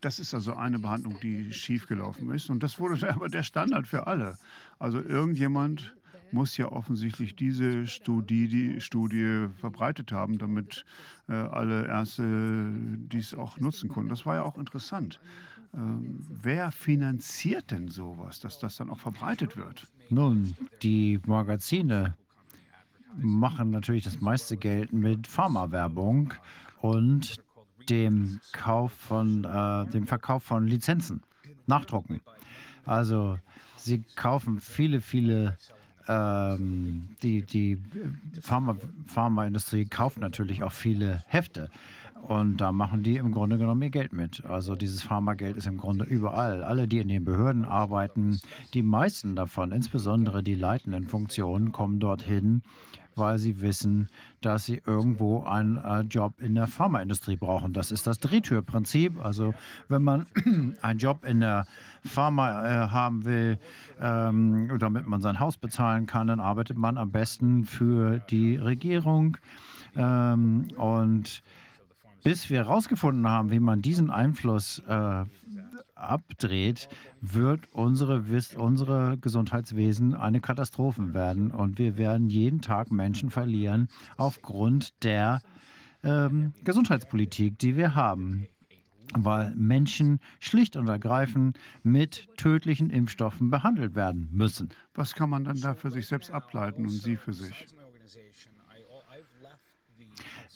Das 0.00 0.20
ist 0.20 0.32
also 0.32 0.54
eine 0.54 0.78
Behandlung, 0.78 1.18
die 1.20 1.52
schiefgelaufen 1.52 2.30
ist. 2.30 2.50
Und 2.50 2.62
das 2.62 2.78
wurde 2.78 3.10
aber 3.12 3.28
der 3.28 3.42
Standard 3.42 3.88
für 3.88 4.06
alle. 4.06 4.38
Also 4.78 5.00
irgendjemand 5.02 5.92
muss 6.30 6.56
ja 6.56 6.70
offensichtlich 6.70 7.34
diese 7.34 7.88
Studie, 7.88 8.46
die 8.46 8.80
Studie 8.80 9.48
verbreitet 9.56 10.12
haben, 10.12 10.38
damit 10.38 10.84
äh, 11.28 11.32
alle 11.32 11.88
Ärzte 11.88 12.70
dies 13.10 13.34
auch 13.34 13.58
nutzen 13.58 13.88
konnten. 13.88 14.08
Das 14.08 14.24
war 14.24 14.36
ja 14.36 14.42
auch 14.42 14.56
interessant. 14.56 15.18
Ähm, 15.74 16.18
wer 16.42 16.72
finanziert 16.72 17.70
denn 17.70 17.88
sowas, 17.88 18.40
dass 18.40 18.58
das 18.58 18.76
dann 18.76 18.90
auch 18.90 18.98
verbreitet 18.98 19.56
wird? 19.56 19.86
Nun, 20.08 20.56
die 20.82 21.20
Magazine 21.26 22.14
machen 23.16 23.70
natürlich 23.70 24.04
das 24.04 24.20
meiste 24.20 24.56
Geld 24.56 24.92
mit 24.92 25.26
Pharmawerbung 25.26 26.34
und 26.80 27.36
dem 27.88 28.40
Kauf 28.52 28.92
von 28.92 29.44
äh, 29.44 29.86
dem 29.86 30.06
Verkauf 30.06 30.42
von 30.44 30.66
Lizenzen, 30.66 31.22
Nachdrucken. 31.66 32.20
Also 32.84 33.38
sie 33.76 34.02
kaufen 34.14 34.60
viele, 34.60 35.00
viele 35.00 35.58
ähm, 36.08 37.08
die, 37.22 37.42
die 37.42 37.78
Pharma, 38.40 38.76
Pharmaindustrie 39.06 39.84
kauft 39.84 40.18
natürlich 40.18 40.62
auch 40.62 40.72
viele 40.72 41.22
Hefte. 41.26 41.70
Und 42.22 42.58
da 42.58 42.72
machen 42.72 43.02
die 43.02 43.16
im 43.16 43.32
Grunde 43.32 43.58
genommen 43.58 43.82
ihr 43.82 43.90
Geld 43.90 44.12
mit. 44.12 44.44
Also 44.44 44.76
dieses 44.76 45.02
Pharmageld 45.02 45.56
ist 45.56 45.66
im 45.66 45.78
Grunde 45.78 46.04
überall. 46.04 46.62
Alle, 46.62 46.86
die 46.86 46.98
in 46.98 47.08
den 47.08 47.24
Behörden 47.24 47.64
arbeiten, 47.64 48.40
die 48.74 48.82
meisten 48.82 49.34
davon, 49.34 49.72
insbesondere 49.72 50.42
die 50.42 50.54
leitenden 50.54 51.06
Funktionen, 51.06 51.72
kommen 51.72 52.00
dorthin, 52.00 52.62
weil 53.14 53.38
sie 53.38 53.60
wissen, 53.60 54.08
dass 54.40 54.64
sie 54.64 54.80
irgendwo 54.86 55.42
einen 55.44 55.76
äh, 55.78 56.00
Job 56.02 56.34
in 56.40 56.54
der 56.54 56.66
Pharmaindustrie 56.66 57.36
brauchen. 57.36 57.72
Das 57.72 57.90
ist 57.90 58.06
das 58.06 58.18
Drehtürprinzip. 58.18 59.22
Also 59.24 59.54
wenn 59.88 60.02
man 60.02 60.26
einen 60.82 60.98
Job 60.98 61.24
in 61.24 61.40
der 61.40 61.66
Pharma 62.04 62.64
äh, 62.64 62.88
haben 62.90 63.24
will, 63.24 63.58
ähm, 64.00 64.70
damit 64.78 65.06
man 65.06 65.20
sein 65.20 65.40
Haus 65.40 65.56
bezahlen 65.56 66.06
kann, 66.06 66.28
dann 66.28 66.40
arbeitet 66.40 66.76
man 66.76 66.96
am 66.98 67.10
besten 67.10 67.64
für 67.64 68.18
die 68.30 68.56
Regierung. 68.56 69.36
Ähm, 69.96 70.68
und 70.76 71.42
bis 72.22 72.50
wir 72.50 72.58
herausgefunden 72.58 73.28
haben, 73.28 73.50
wie 73.50 73.60
man 73.60 73.82
diesen 73.82 74.10
Einfluss 74.10 74.80
äh, 74.86 75.24
abdreht, 75.94 76.88
wird 77.20 77.68
unsere, 77.72 78.24
unsere 78.56 79.18
Gesundheitswesen 79.18 80.14
eine 80.14 80.40
Katastrophe 80.40 81.14
werden. 81.14 81.50
Und 81.50 81.78
wir 81.78 81.96
werden 81.96 82.28
jeden 82.28 82.60
Tag 82.60 82.90
Menschen 82.90 83.30
verlieren 83.30 83.88
aufgrund 84.16 85.02
der 85.02 85.40
ähm, 86.04 86.52
Gesundheitspolitik, 86.64 87.58
die 87.58 87.76
wir 87.76 87.94
haben. 87.94 88.46
Weil 89.14 89.54
Menschen 89.54 90.20
schlicht 90.38 90.76
und 90.76 90.86
ergreifend 90.86 91.58
mit 91.82 92.28
tödlichen 92.36 92.90
Impfstoffen 92.90 93.48
behandelt 93.48 93.94
werden 93.94 94.28
müssen. 94.32 94.68
Was 94.94 95.14
kann 95.14 95.30
man 95.30 95.44
dann 95.44 95.58
da 95.60 95.74
für 95.74 95.90
sich 95.90 96.06
selbst 96.06 96.30
ableiten 96.30 96.82
und 96.82 96.90
Sie 96.90 97.16
für 97.16 97.32
sich? 97.32 97.66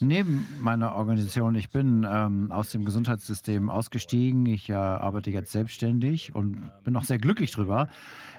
Neben 0.02 0.46
meiner 0.60 0.94
Organisation, 0.94 1.54
ich 1.54 1.70
bin 1.70 2.06
ähm, 2.08 2.50
aus 2.52 2.70
dem 2.70 2.84
Gesundheitssystem 2.84 3.70
ausgestiegen. 3.70 4.44
Ich 4.46 4.68
äh, 4.68 4.74
arbeite 4.74 5.30
jetzt 5.30 5.52
selbstständig 5.52 6.34
und 6.34 6.70
bin 6.84 6.96
auch 6.96 7.04
sehr 7.04 7.18
glücklich 7.18 7.52
drüber. 7.52 7.88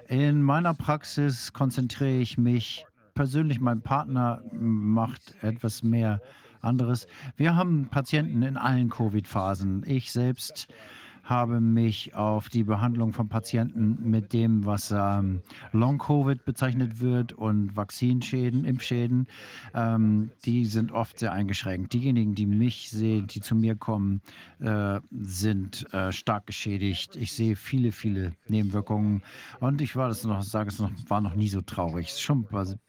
In 0.07 0.43
meiner 0.43 0.73
Praxis 0.73 1.53
konzentriere 1.53 2.17
ich 2.17 2.37
mich 2.37 2.85
persönlich, 3.13 3.59
mein 3.59 3.81
Partner 3.81 4.41
macht 4.51 5.35
etwas 5.41 5.83
mehr 5.83 6.21
anderes. 6.61 7.07
Wir 7.37 7.55
haben 7.55 7.87
Patienten 7.89 8.41
in 8.41 8.57
allen 8.57 8.89
Covid-Phasen. 8.89 9.83
Ich 9.85 10.11
selbst 10.11 10.67
habe 11.23 11.61
mich 11.61 12.15
auf 12.15 12.49
die 12.49 12.63
Behandlung 12.63 13.13
von 13.13 13.29
Patienten 13.29 13.97
mit 14.09 14.33
dem, 14.33 14.65
was 14.65 14.91
ähm, 14.91 15.41
Long-Covid 15.71 16.43
bezeichnet 16.43 16.99
wird 16.99 17.31
und 17.31 17.75
Vakzinschäden, 17.75 18.65
Impfschäden, 18.65 19.27
ähm, 19.73 20.31
die 20.43 20.65
sind 20.65 20.91
oft 20.91 21.19
sehr 21.19 21.31
eingeschränkt. 21.31 21.93
Diejenigen, 21.93 22.35
die 22.35 22.45
mich 22.45 22.89
sehen, 22.89 23.27
die 23.27 23.39
zu 23.39 23.55
mir 23.55 23.75
kommen, 23.75 24.21
äh, 24.59 24.99
sind 25.11 25.91
äh, 25.93 26.11
stark 26.11 26.45
geschädigt. 26.45 27.15
Ich 27.15 27.31
sehe 27.31 27.55
viele, 27.55 27.93
viele 27.93 28.33
Nebenwirkungen 28.47 29.23
und 29.61 29.81
ich 29.81 29.95
war 29.95 30.09
das 30.09 30.25
noch, 30.25 30.43
sage 30.43 30.69
es 30.69 30.79
noch, 30.79 30.91
war 31.07 31.21
noch 31.21 31.35
nie 31.35 31.47
so 31.47 31.61
traurig. 31.61 32.07
Es 32.07 32.13
ist 32.15 32.21
schon 32.21 32.45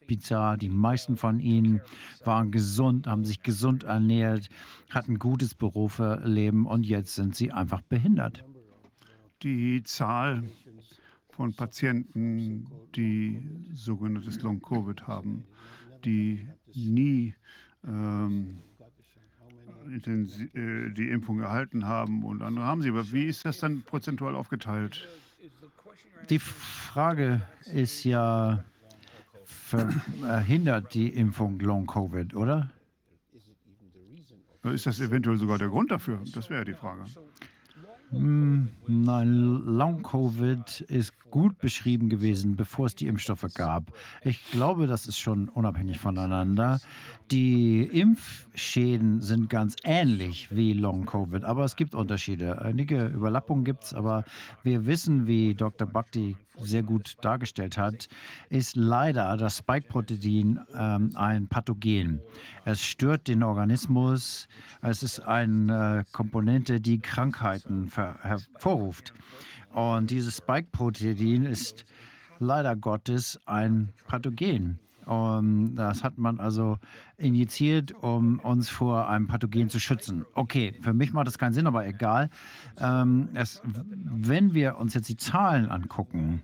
bizarr. 0.06 0.56
Die 0.56 0.68
meisten 0.68 1.16
von 1.16 1.40
ihnen 1.40 1.80
waren 2.24 2.50
gesund, 2.50 3.06
haben 3.06 3.24
sich 3.24 3.42
gesund 3.42 3.84
ernährt, 3.84 4.48
hatten 4.90 5.18
gutes 5.18 5.54
Berufsleben 5.54 6.66
und 6.66 6.84
jetzt 6.84 7.14
sind 7.14 7.34
sie 7.34 7.52
einfach 7.52 7.80
behindert. 7.82 8.44
Die 9.42 9.82
Zahl 9.82 10.44
von 11.30 11.52
Patienten, 11.54 12.66
die 12.94 13.42
sogenanntes 13.74 14.40
Long-Covid 14.42 15.06
haben, 15.06 15.44
die 16.04 16.46
nie 16.74 17.34
ähm, 17.86 18.58
äh, 19.86 20.90
die 20.90 21.08
Impfung 21.10 21.40
erhalten 21.40 21.86
haben 21.86 22.24
und 22.24 22.42
andere 22.42 22.64
haben 22.64 22.82
sie. 22.82 22.90
Aber 22.90 23.10
wie 23.12 23.24
ist 23.24 23.44
das 23.44 23.58
dann 23.58 23.82
prozentual 23.82 24.34
aufgeteilt? 24.34 25.06
Die 26.30 26.38
Frage 26.38 27.42
ist 27.72 28.04
ja, 28.04 28.64
verhindert 29.64 30.94
die 30.94 31.08
Impfung 31.08 31.58
Long-Covid, 31.58 32.34
oder? 32.34 32.70
Ist 34.64 34.86
das 34.86 35.00
eventuell 35.00 35.38
sogar 35.38 35.58
der 35.58 35.68
Grund 35.68 35.90
dafür? 35.90 36.20
Das 36.34 36.48
wäre 36.48 36.64
die 36.64 36.74
Frage. 36.74 37.04
Hm, 38.10 38.68
nein, 38.86 39.34
Long-Covid 39.64 40.82
ist 40.82 41.12
gut 41.30 41.58
beschrieben 41.58 42.08
gewesen, 42.08 42.56
bevor 42.56 42.86
es 42.86 42.94
die 42.94 43.06
Impfstoffe 43.06 43.46
gab. 43.54 43.92
Ich 44.22 44.50
glaube, 44.50 44.86
das 44.86 45.06
ist 45.06 45.18
schon 45.18 45.48
unabhängig 45.48 45.98
voneinander. 45.98 46.80
Die 47.30 47.84
Impfschäden 47.84 49.22
sind 49.22 49.48
ganz 49.48 49.76
ähnlich 49.82 50.48
wie 50.50 50.74
Long-Covid, 50.74 51.42
aber 51.44 51.64
es 51.64 51.74
gibt 51.74 51.94
Unterschiede. 51.94 52.60
Einige 52.60 53.06
Überlappungen 53.06 53.64
gibt 53.64 53.84
es, 53.84 53.94
aber 53.94 54.24
wir 54.62 54.84
wissen, 54.84 55.26
wie 55.26 55.54
Dr. 55.54 55.86
Bhakti 55.86 56.36
sehr 56.60 56.82
gut 56.82 57.14
dargestellt 57.22 57.78
hat, 57.78 58.08
ist 58.50 58.76
leider 58.76 59.36
das 59.38 59.58
Spike-Protein 59.58 60.60
ähm, 60.78 61.10
ein 61.14 61.48
Pathogen. 61.48 62.20
Es 62.66 62.82
stört 62.84 63.26
den 63.26 63.42
Organismus. 63.42 64.46
Es 64.82 65.02
ist 65.02 65.20
eine 65.20 66.00
äh, 66.00 66.12
Komponente, 66.12 66.78
die 66.78 67.00
Krankheiten 67.00 67.90
hervorruft. 68.20 69.14
Und 69.72 70.10
dieses 70.10 70.36
Spike-Protein 70.36 71.46
ist 71.46 71.86
leider 72.38 72.76
Gottes 72.76 73.40
ein 73.46 73.92
Pathogen. 74.06 74.78
Und 75.06 75.76
das 75.76 76.02
hat 76.02 76.18
man 76.18 76.40
also 76.40 76.78
injiziert, 77.16 77.92
um 78.02 78.38
uns 78.40 78.68
vor 78.68 79.08
einem 79.08 79.26
Pathogen 79.26 79.68
zu 79.68 79.78
schützen. 79.78 80.24
Okay, 80.34 80.74
für 80.82 80.92
mich 80.92 81.12
macht 81.12 81.26
das 81.26 81.38
keinen 81.38 81.52
Sinn, 81.52 81.66
aber 81.66 81.86
egal. 81.86 82.30
Ähm, 82.78 83.28
es, 83.34 83.62
wenn 83.64 84.54
wir 84.54 84.78
uns 84.78 84.94
jetzt 84.94 85.08
die 85.08 85.16
Zahlen 85.16 85.70
angucken, 85.70 86.42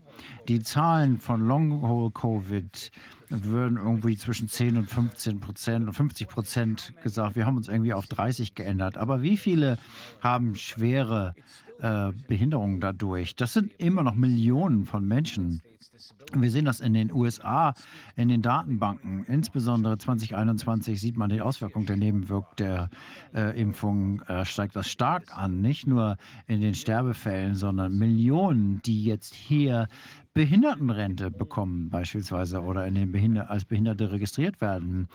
die 0.49 0.61
Zahlen 0.61 1.19
von 1.19 1.47
Long-Haul-Covid 1.47 2.91
würden 3.31 3.79
irgendwie 3.79 4.17
zwischen 4.17 4.49
10 4.49 4.77
und 4.77 4.91
15 4.91 5.41
Prozent 5.41 5.87
und 5.87 5.95
50 5.95 6.29
Prozent 6.29 6.95
gesagt. 7.03 7.37
Wir 7.37 7.47
haben 7.47 7.57
uns 7.57 7.69
irgendwie 7.69 7.95
auf 7.95 8.07
30 8.07 8.55
geändert. 8.55 8.97
Aber 8.97 9.23
wie 9.23 9.37
viele 9.37 9.79
haben 10.21 10.57
schwere 10.57 11.35
äh, 11.81 12.13
Behinderungen 12.29 12.81
dadurch? 12.81 13.37
Das 13.37 13.53
sind 13.53 13.73
immer 13.79 14.03
noch 14.03 14.15
Millionen 14.15 14.85
von 14.85 15.07
Menschen. 15.07 15.63
Wir 16.33 16.51
sehen 16.51 16.65
das 16.65 16.81
in 16.81 16.95
den 16.95 17.13
USA, 17.13 17.75
in 18.17 18.29
den 18.29 18.43
Datenbanken. 18.43 19.25
Insbesondere 19.25 19.99
2021 19.99 21.01
sieht 21.01 21.17
man 21.17 21.31
die 21.31 21.41
Auswirkung 21.41 21.87
der 21.87 21.97
Nebenwirkung 21.97 22.55
der 22.59 22.91
äh, 23.35 23.61
Impfung, 23.61 24.23
äh, 24.23 24.45
steigt 24.45 24.77
das 24.77 24.89
stark 24.89 25.37
an. 25.37 25.61
Nicht 25.61 25.87
nur 25.87 26.17
in 26.47 26.61
den 26.61 26.75
Sterbefällen, 26.75 27.55
sondern 27.55 27.99
Millionen, 27.99 28.81
die 28.83 29.05
jetzt 29.05 29.35
hier 29.35 29.89
Behindertenrente 30.33 31.29
bekommen 31.31 31.91
beispielsweise 31.91 32.61
oder 32.61 32.87
in 32.87 32.95
den 32.95 33.11
Behinder 33.11 33.51
als 33.51 33.65
Behinderte 33.65 34.13
registriert 34.13 34.61
werden. 34.61 35.09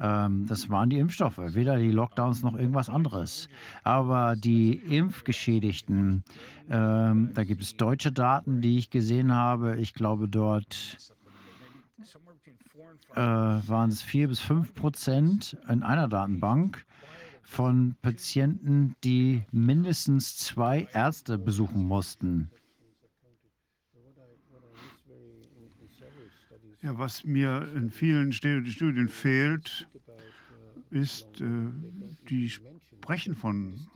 Ähm, 0.00 0.46
das 0.46 0.70
waren 0.70 0.88
die 0.88 0.98
Impfstoffe, 0.98 1.36
weder 1.38 1.76
die 1.76 1.90
Lockdowns 1.90 2.42
noch 2.42 2.56
irgendwas 2.56 2.88
anderes. 2.88 3.50
Aber 3.84 4.34
die 4.34 4.72
Impfgeschädigten, 4.72 6.24
ähm, 6.70 7.30
da 7.34 7.44
gibt 7.44 7.60
es 7.60 7.76
deutsche 7.76 8.12
Daten, 8.12 8.62
die 8.62 8.78
ich 8.78 8.88
gesehen 8.88 9.32
habe. 9.34 9.76
Ich 9.76 9.92
glaube, 9.92 10.26
dort 10.26 10.96
äh, 13.14 13.20
waren 13.20 13.90
es 13.90 14.00
vier 14.00 14.28
bis 14.28 14.40
fünf 14.40 14.74
Prozent 14.74 15.54
in 15.68 15.82
einer 15.82 16.08
Datenbank 16.08 16.86
von 17.42 17.94
Patienten, 18.00 18.96
die 19.04 19.42
mindestens 19.52 20.38
zwei 20.38 20.88
Ärzte 20.94 21.36
besuchen 21.36 21.84
mussten. 21.84 22.50
Ja, 26.82 26.98
was 26.98 27.24
mir 27.24 27.68
in 27.76 27.90
vielen 27.90 28.32
Studien 28.32 29.08
fehlt, 29.08 29.86
ist, 30.90 31.40
äh, 31.40 31.44
die 32.28 32.50
sprechen 32.50 33.36
von 33.36 33.86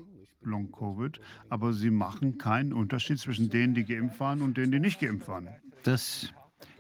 Long-Covid, 0.43 1.21
aber 1.49 1.73
sie 1.73 1.91
machen 1.91 2.39
keinen 2.39 2.73
Unterschied 2.73 3.19
zwischen 3.19 3.51
denen, 3.51 3.75
die 3.75 3.85
geimpft 3.85 4.21
waren 4.21 4.41
und 4.41 4.57
denen, 4.57 4.71
die 4.71 4.79
nicht 4.79 5.01
geimpft 5.01 5.27
waren. 5.27 5.49
Das 5.83 6.33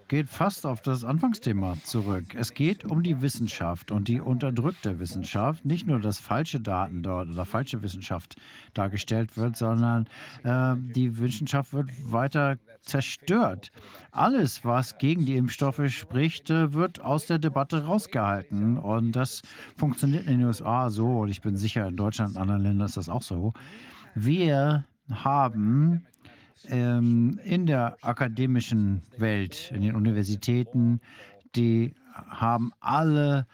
geht 0.08 0.28
fast 0.28 0.64
auf 0.64 0.80
das 0.80 1.04
Anfangsthema 1.04 1.76
zurück. 1.82 2.34
Es 2.34 2.54
geht 2.54 2.84
um 2.84 3.02
die 3.02 3.20
Wissenschaft 3.22 3.90
und 3.90 4.08
die 4.08 4.20
unterdrückte 4.20 4.98
Wissenschaft. 4.98 5.64
Nicht 5.64 5.86
nur, 5.86 6.00
dass 6.00 6.18
falsche 6.18 6.60
Daten 6.60 7.02
dort 7.02 7.28
oder 7.28 7.44
falsche 7.44 7.82
Wissenschaft 7.82 8.36
dargestellt 8.74 9.36
wird, 9.36 9.56
sondern 9.56 10.06
äh, 10.44 10.74
die 10.94 11.18
Wissenschaft 11.18 11.72
wird 11.72 11.90
weiter 12.10 12.56
zerstört. 12.82 13.72
Alles, 14.12 14.64
was 14.64 14.96
gegen 14.98 15.26
die 15.26 15.36
Impfstoffe 15.36 15.82
spricht, 15.88 16.50
äh, 16.50 16.72
wird 16.72 17.00
aus 17.00 17.26
der 17.26 17.38
Debatte 17.38 17.84
rausgehalten. 17.84 18.78
Und 18.78 19.12
das 19.12 19.42
funktioniert 19.76 20.26
in 20.26 20.38
den 20.38 20.46
USA 20.46 20.90
so, 20.90 21.20
und 21.20 21.28
ich 21.28 21.40
bin 21.40 21.56
sicher, 21.56 21.88
in 21.88 21.96
Deutschland 21.96 22.36
und 22.36 22.42
anderen 22.42 22.62
Ländern 22.62 22.86
ist 22.86 22.96
das 22.96 23.08
auch 23.08 23.22
so. 23.22 23.52
Wir 24.14 24.84
haben 25.10 26.06
ähm, 26.68 27.38
in 27.44 27.66
der 27.66 27.96
akademischen 28.02 29.02
Welt, 29.18 29.70
in 29.74 29.82
den 29.82 29.94
Universitäten, 29.94 31.00
die 31.54 31.94
haben 32.28 32.72
alle 32.80 33.46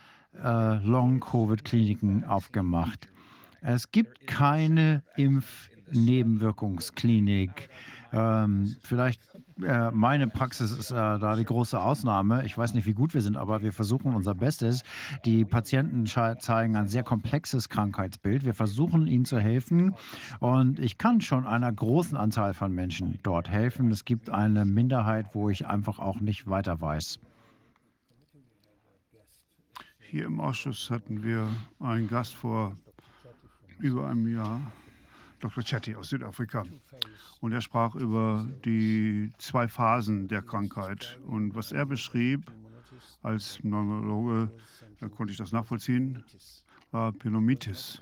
äh, 0.43 0.79
Long-Covid-Kliniken 0.85 2.25
aufgemacht. 2.25 3.09
Es 3.61 3.91
gibt 3.91 4.27
keine 4.27 5.03
Impfnebenwirkungsklinik. 5.17 7.69
Ähm, 8.13 8.77
vielleicht 8.83 9.21
äh, 9.63 9.91
meine 9.91 10.29
Praxis 10.29 10.71
ist 10.71 10.91
äh, 10.91 10.95
da 10.95 11.35
die 11.37 11.45
große 11.45 11.81
Ausnahme. 11.81 12.45
Ich 12.45 12.57
weiß 12.57 12.75
nicht, 12.75 12.87
wie 12.87 12.93
gut 12.93 13.15
wir 13.15 13.23
sind, 13.23 13.37
aber 13.37 13.63
wir 13.63 13.73
versuchen 13.73 14.15
unser 14.15 14.35
Bestes. 14.35 14.83
Die 15.25 15.45
Patienten 15.45 16.07
zeigen 16.07 16.77
ein 16.77 16.89
sehr 16.89 17.03
komplexes 17.03 17.69
Krankheitsbild. 17.69 18.45
Wir 18.45 18.55
versuchen 18.55 19.07
ihnen 19.07 19.25
zu 19.25 19.39
helfen 19.39 19.95
und 20.41 20.79
ich 20.79 20.99
kann 20.99 21.21
schon 21.21 21.47
einer 21.47 21.73
großen 21.73 22.17
Anzahl 22.17 22.55
von 22.55 22.73
Menschen 22.73 23.19
dort 23.23 23.49
helfen. 23.49 23.91
Es 23.91 24.05
gibt 24.05 24.31
eine 24.31 24.65
Minderheit, 24.65 25.27
wo 25.33 25.49
ich 25.49 25.67
einfach 25.67 25.99
auch 25.99 26.21
nicht 26.21 26.49
weiter 26.49 26.81
weiß. 26.81 27.19
Hier 30.01 30.27
im 30.27 30.41
Ausschuss 30.41 30.91
hatten 30.91 31.23
wir 31.23 31.49
einen 31.81 32.09
Gast 32.09 32.35
vor 32.35 32.77
über 33.79 34.09
einem 34.09 34.29
Jahr, 34.29 34.61
Dr. 35.43 35.65
Chetty 35.65 35.97
aus 35.97 36.09
Südafrika. 36.09 36.65
Und 37.41 37.53
er 37.53 37.61
sprach 37.61 37.97
über 37.97 38.49
die 38.65 39.33
zwei 39.39 39.67
Phasen 39.67 40.29
der 40.29 40.41
Krankheit. 40.41 41.19
Und 41.27 41.55
was 41.55 41.73
er 41.73 41.85
beschrieb 41.85 42.51
als 43.23 43.59
Neurologe, 43.65 44.51
da 45.01 45.09
konnte 45.09 45.33
ich 45.33 45.39
das 45.39 45.51
nachvollziehen, 45.53 46.25
war 46.93 47.13
Pneumonitis. 47.13 48.01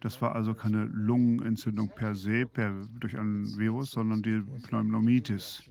Das 0.00 0.20
war 0.20 0.34
also 0.34 0.54
keine 0.54 0.84
Lungenentzündung 0.84 1.88
per 1.88 2.14
se, 2.14 2.46
per, 2.46 2.72
durch 3.00 3.18
ein 3.18 3.46
Virus, 3.56 3.92
sondern 3.92 4.22
die 4.22 4.42
Pneumonitis. 4.68 5.62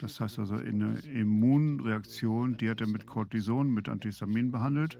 Das 0.00 0.20
heißt 0.20 0.38
also 0.38 0.56
eine 0.56 0.98
Immunreaktion, 1.00 2.56
die 2.56 2.68
hat 2.68 2.80
er 2.80 2.86
mit 2.86 3.06
Cortison, 3.06 3.72
mit 3.72 3.88
Antihistamin 3.88 4.50
behandelt 4.50 4.98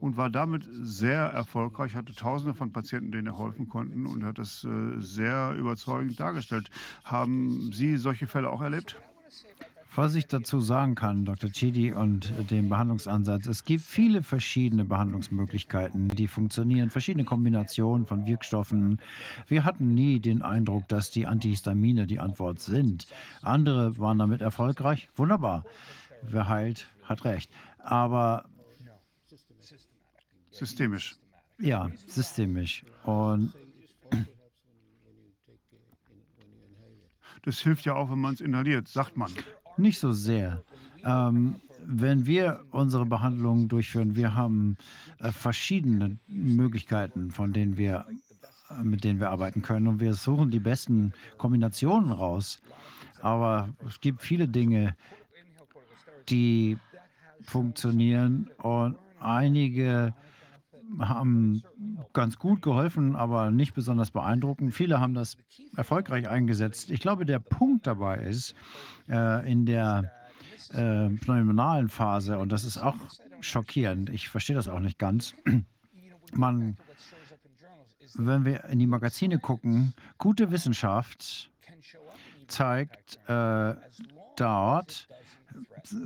und 0.00 0.16
war 0.16 0.30
damit 0.30 0.66
sehr 0.80 1.22
erfolgreich, 1.22 1.94
hatte 1.94 2.14
tausende 2.14 2.54
von 2.54 2.72
Patienten, 2.72 3.12
denen 3.12 3.28
er 3.28 3.38
helfen 3.38 3.68
konnten 3.68 4.06
und 4.06 4.24
hat 4.24 4.38
das 4.38 4.64
äh, 4.64 5.00
sehr 5.00 5.54
überzeugend 5.56 6.20
dargestellt. 6.20 6.70
Haben 7.04 7.72
Sie 7.72 7.96
solche 7.96 8.26
Fälle 8.26 8.50
auch 8.50 8.60
erlebt? 8.60 8.96
Was 9.98 10.14
ich 10.14 10.28
dazu 10.28 10.60
sagen 10.60 10.94
kann, 10.94 11.24
Dr. 11.24 11.50
Chidi 11.50 11.92
und 11.92 12.32
dem 12.52 12.68
Behandlungsansatz, 12.68 13.48
es 13.48 13.64
gibt 13.64 13.82
viele 13.82 14.22
verschiedene 14.22 14.84
Behandlungsmöglichkeiten, 14.84 16.06
die 16.06 16.28
funktionieren, 16.28 16.88
verschiedene 16.88 17.24
Kombinationen 17.24 18.06
von 18.06 18.24
Wirkstoffen. 18.24 19.00
Wir 19.48 19.64
hatten 19.64 19.94
nie 19.94 20.20
den 20.20 20.42
Eindruck, 20.42 20.86
dass 20.86 21.10
die 21.10 21.26
Antihistamine 21.26 22.06
die 22.06 22.20
Antwort 22.20 22.60
sind. 22.60 23.08
Andere 23.42 23.98
waren 23.98 24.20
damit 24.20 24.40
erfolgreich. 24.40 25.08
Wunderbar. 25.16 25.64
Wer 26.22 26.48
heilt, 26.48 26.86
hat 27.02 27.24
recht. 27.24 27.50
Aber 27.78 28.44
Systemisch. 30.52 31.16
ja, 31.58 31.90
systemisch. 32.06 32.84
Und 33.02 33.52
Das 37.48 37.60
hilft 37.60 37.86
ja 37.86 37.94
auch, 37.94 38.10
wenn 38.10 38.18
man 38.18 38.34
es 38.34 38.42
inhaliert, 38.42 38.88
sagt 38.88 39.16
man. 39.16 39.32
Nicht 39.78 40.00
so 40.00 40.12
sehr. 40.12 40.62
Ähm, 41.04 41.56
wenn 41.86 42.26
wir 42.26 42.60
unsere 42.72 43.06
Behandlungen 43.06 43.68
durchführen, 43.68 44.16
wir 44.16 44.34
haben 44.34 44.76
äh, 45.20 45.30
verschiedene 45.30 46.18
Möglichkeiten, 46.26 47.30
von 47.30 47.52
denen 47.52 47.76
wir, 47.76 48.04
äh, 48.70 48.82
mit 48.82 49.04
denen 49.04 49.20
wir 49.20 49.30
arbeiten 49.30 49.62
können. 49.62 49.86
Und 49.86 50.00
wir 50.00 50.14
suchen 50.14 50.50
die 50.50 50.58
besten 50.58 51.12
Kombinationen 51.38 52.10
raus. 52.10 52.60
Aber 53.22 53.68
es 53.88 54.00
gibt 54.00 54.20
viele 54.20 54.48
Dinge, 54.48 54.96
die 56.28 56.76
funktionieren 57.42 58.50
und 58.58 58.96
einige 59.20 60.12
haben 60.98 61.62
ganz 62.12 62.38
gut 62.38 62.62
geholfen, 62.62 63.16
aber 63.16 63.50
nicht 63.50 63.74
besonders 63.74 64.10
beeindruckend. 64.10 64.74
Viele 64.74 65.00
haben 65.00 65.14
das 65.14 65.36
erfolgreich 65.76 66.28
eingesetzt. 66.28 66.90
Ich 66.90 67.00
glaube, 67.00 67.26
der 67.26 67.38
Punkt 67.38 67.86
dabei 67.86 68.18
ist, 68.18 68.54
äh, 69.08 69.50
in 69.50 69.66
der 69.66 70.12
äh, 70.72 71.08
pneumonalen 71.08 71.88
Phase, 71.88 72.38
und 72.38 72.50
das 72.50 72.64
ist 72.64 72.78
auch 72.78 72.96
schockierend, 73.40 74.10
ich 74.10 74.28
verstehe 74.28 74.56
das 74.56 74.68
auch 74.68 74.80
nicht 74.80 74.98
ganz, 74.98 75.34
man, 76.32 76.76
wenn 78.14 78.44
wir 78.44 78.64
in 78.64 78.78
die 78.78 78.86
Magazine 78.86 79.38
gucken, 79.38 79.94
gute 80.18 80.50
Wissenschaft 80.50 81.50
zeigt 82.48 83.18
äh, 83.28 83.74
dort, 84.36 85.08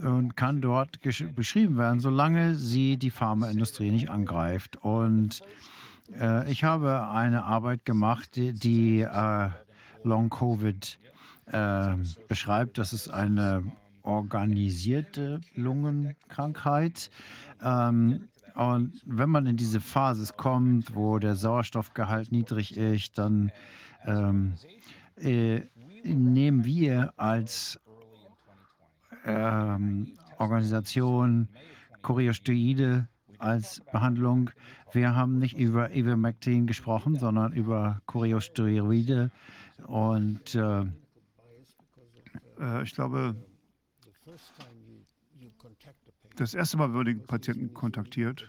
und 0.03 0.37
kann 0.37 0.61
dort 0.61 1.01
beschrieben 1.35 1.77
werden, 1.77 2.01
solange 2.01 2.55
sie 2.55 2.97
die 2.97 3.11
Pharmaindustrie 3.11 3.91
nicht 3.91 4.11
angreift. 4.11 4.77
Und 4.77 5.43
äh, 6.19 6.51
ich 6.51 6.65
habe 6.65 7.09
eine 7.09 7.45
Arbeit 7.45 7.85
gemacht, 7.85 8.37
die, 8.37 8.53
die 8.53 9.01
äh, 9.01 9.49
Long 10.05 10.31
Covid 10.31 10.99
äh, 11.47 11.95
beschreibt. 12.29 12.79
Das 12.79 12.93
ist 12.93 13.09
eine 13.09 13.65
organisierte 14.03 15.41
Lungenkrankheit. 15.55 17.11
Ähm, 17.63 18.29
und 18.55 19.01
wenn 19.07 19.31
man 19.31 19.47
in 19.47 19.57
diese 19.57 19.81
Phase 19.81 20.33
kommt, 20.37 20.95
wo 20.95 21.19
der 21.19 21.37
Sauerstoffgehalt 21.37 22.33
niedrig 22.33 22.77
ist, 22.77 23.17
dann 23.17 23.51
ähm, 24.05 24.55
äh, 25.17 25.63
nehmen 26.05 26.65
wir 26.65 27.13
als 27.17 27.81
ähm, 29.25 30.13
Organisation 30.39 31.49
Choreosteide 32.03 33.09
als 33.39 33.81
Behandlung. 33.93 34.51
Wir 34.93 35.15
haben 35.15 35.39
nicht 35.39 35.57
über 35.57 35.95
Ivermectin 35.95 36.67
gesprochen, 36.67 37.17
sondern 37.17 37.53
über 37.53 38.01
Choreosteroide. 38.07 39.31
Und 39.87 40.55
äh, 40.55 40.85
Äh, 42.63 42.83
ich 42.85 42.95
glaube, 42.95 43.35
das 46.37 46.55
erste 46.55 46.77
Mal, 46.77 46.89
wenn 46.89 46.97
man 46.97 47.07
den 47.07 47.27
Patienten 47.27 47.75
kontaktiert, 47.75 48.49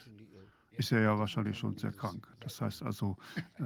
ist 0.72 0.92
er 0.92 1.02
ja 1.02 1.20
wahrscheinlich 1.20 1.58
schon 1.58 1.78
sehr 1.78 1.92
krank. 1.92 2.28
Das 2.40 2.62
heißt 2.62 2.84
also, 2.84 3.18
äh, 3.60 3.64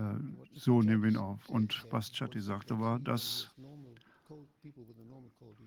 so 0.54 0.82
nehmen 0.82 1.04
wir 1.04 1.12
ihn 1.12 1.18
auf. 1.18 1.48
Und 1.50 1.86
was 1.92 2.12
Chatti 2.12 2.42
sagte, 2.42 2.80
war, 2.80 3.00
dass, 3.00 3.50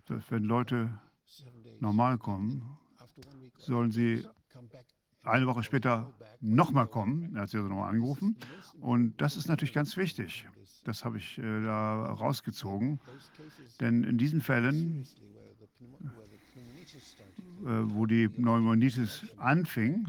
dass 0.06 0.30
wenn 0.30 0.44
Leute 0.44 0.90
normal 1.80 2.18
kommen, 2.18 2.78
sollen 3.58 3.90
sie 3.90 4.24
eine 5.22 5.46
Woche 5.46 5.62
später 5.62 6.12
nochmal 6.40 6.86
kommen. 6.86 7.34
Er 7.34 7.42
hat 7.42 7.50
sie 7.50 7.58
also 7.58 7.68
nochmal 7.68 7.90
angerufen. 7.90 8.36
Und 8.80 9.20
das 9.20 9.36
ist 9.36 9.48
natürlich 9.48 9.74
ganz 9.74 9.96
wichtig. 9.96 10.46
Das 10.84 11.04
habe 11.04 11.18
ich 11.18 11.38
äh, 11.38 11.42
da 11.42 12.06
rausgezogen. 12.12 13.00
Denn 13.80 14.04
in 14.04 14.16
diesen 14.16 14.40
Fällen, 14.40 15.06
äh, 17.62 17.64
wo 17.64 18.06
die 18.06 18.28
Pneumonitis 18.28 19.26
anfing, 19.36 20.08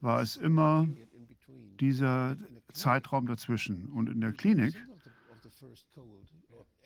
war 0.00 0.20
es 0.20 0.36
immer 0.36 0.86
dieser 1.80 2.36
Zeitraum 2.72 3.26
dazwischen. 3.26 3.88
Und 3.92 4.10
in 4.10 4.20
der 4.20 4.32
Klinik 4.32 4.74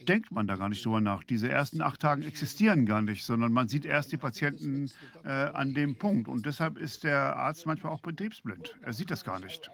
denkt 0.09 0.33
man 0.33 0.47
da 0.47 0.57
gar 0.57 0.69
nicht 0.69 0.85
drüber 0.85 1.01
nach. 1.01 1.23
Diese 1.25 1.49
ersten 1.49 1.83
acht 1.83 2.01
Tage 2.01 2.25
existieren 2.25 2.87
gar 2.87 3.03
nicht, 3.03 3.25
sondern 3.25 3.53
man 3.53 3.69
sieht 3.69 3.85
erst 3.85 4.11
die 4.13 4.17
Patienten 4.17 4.91
äh, 5.25 5.29
an 5.29 5.75
dem 5.75 5.97
Punkt. 5.97 6.29
Und 6.29 6.47
deshalb 6.47 6.79
ist 6.79 7.05
der 7.05 7.37
Arzt 7.37 7.67
manchmal 7.67 7.93
auch 7.93 8.01
betriebsblind. 8.01 8.75
Er 8.83 8.93
sieht 8.93 9.11
das 9.11 9.25
gar 9.25 9.41
nicht. 9.41 9.71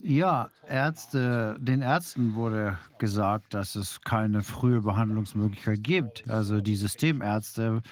ja, 0.00 0.48
Ärzte, 0.68 1.56
den 1.58 1.82
Ärzten 1.82 2.34
wurde 2.34 2.78
gesagt, 2.98 3.54
dass 3.54 3.74
es 3.74 4.00
keine 4.02 4.42
frühe 4.42 4.82
Behandlungsmöglichkeit 4.82 5.82
gibt. 5.82 6.28
Also 6.28 6.60
die 6.60 6.76
Systemärzte, 6.76 7.82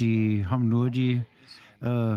die 0.00 0.46
haben 0.46 0.68
nur 0.68 0.90
die 0.90 1.22
äh, 1.80 2.16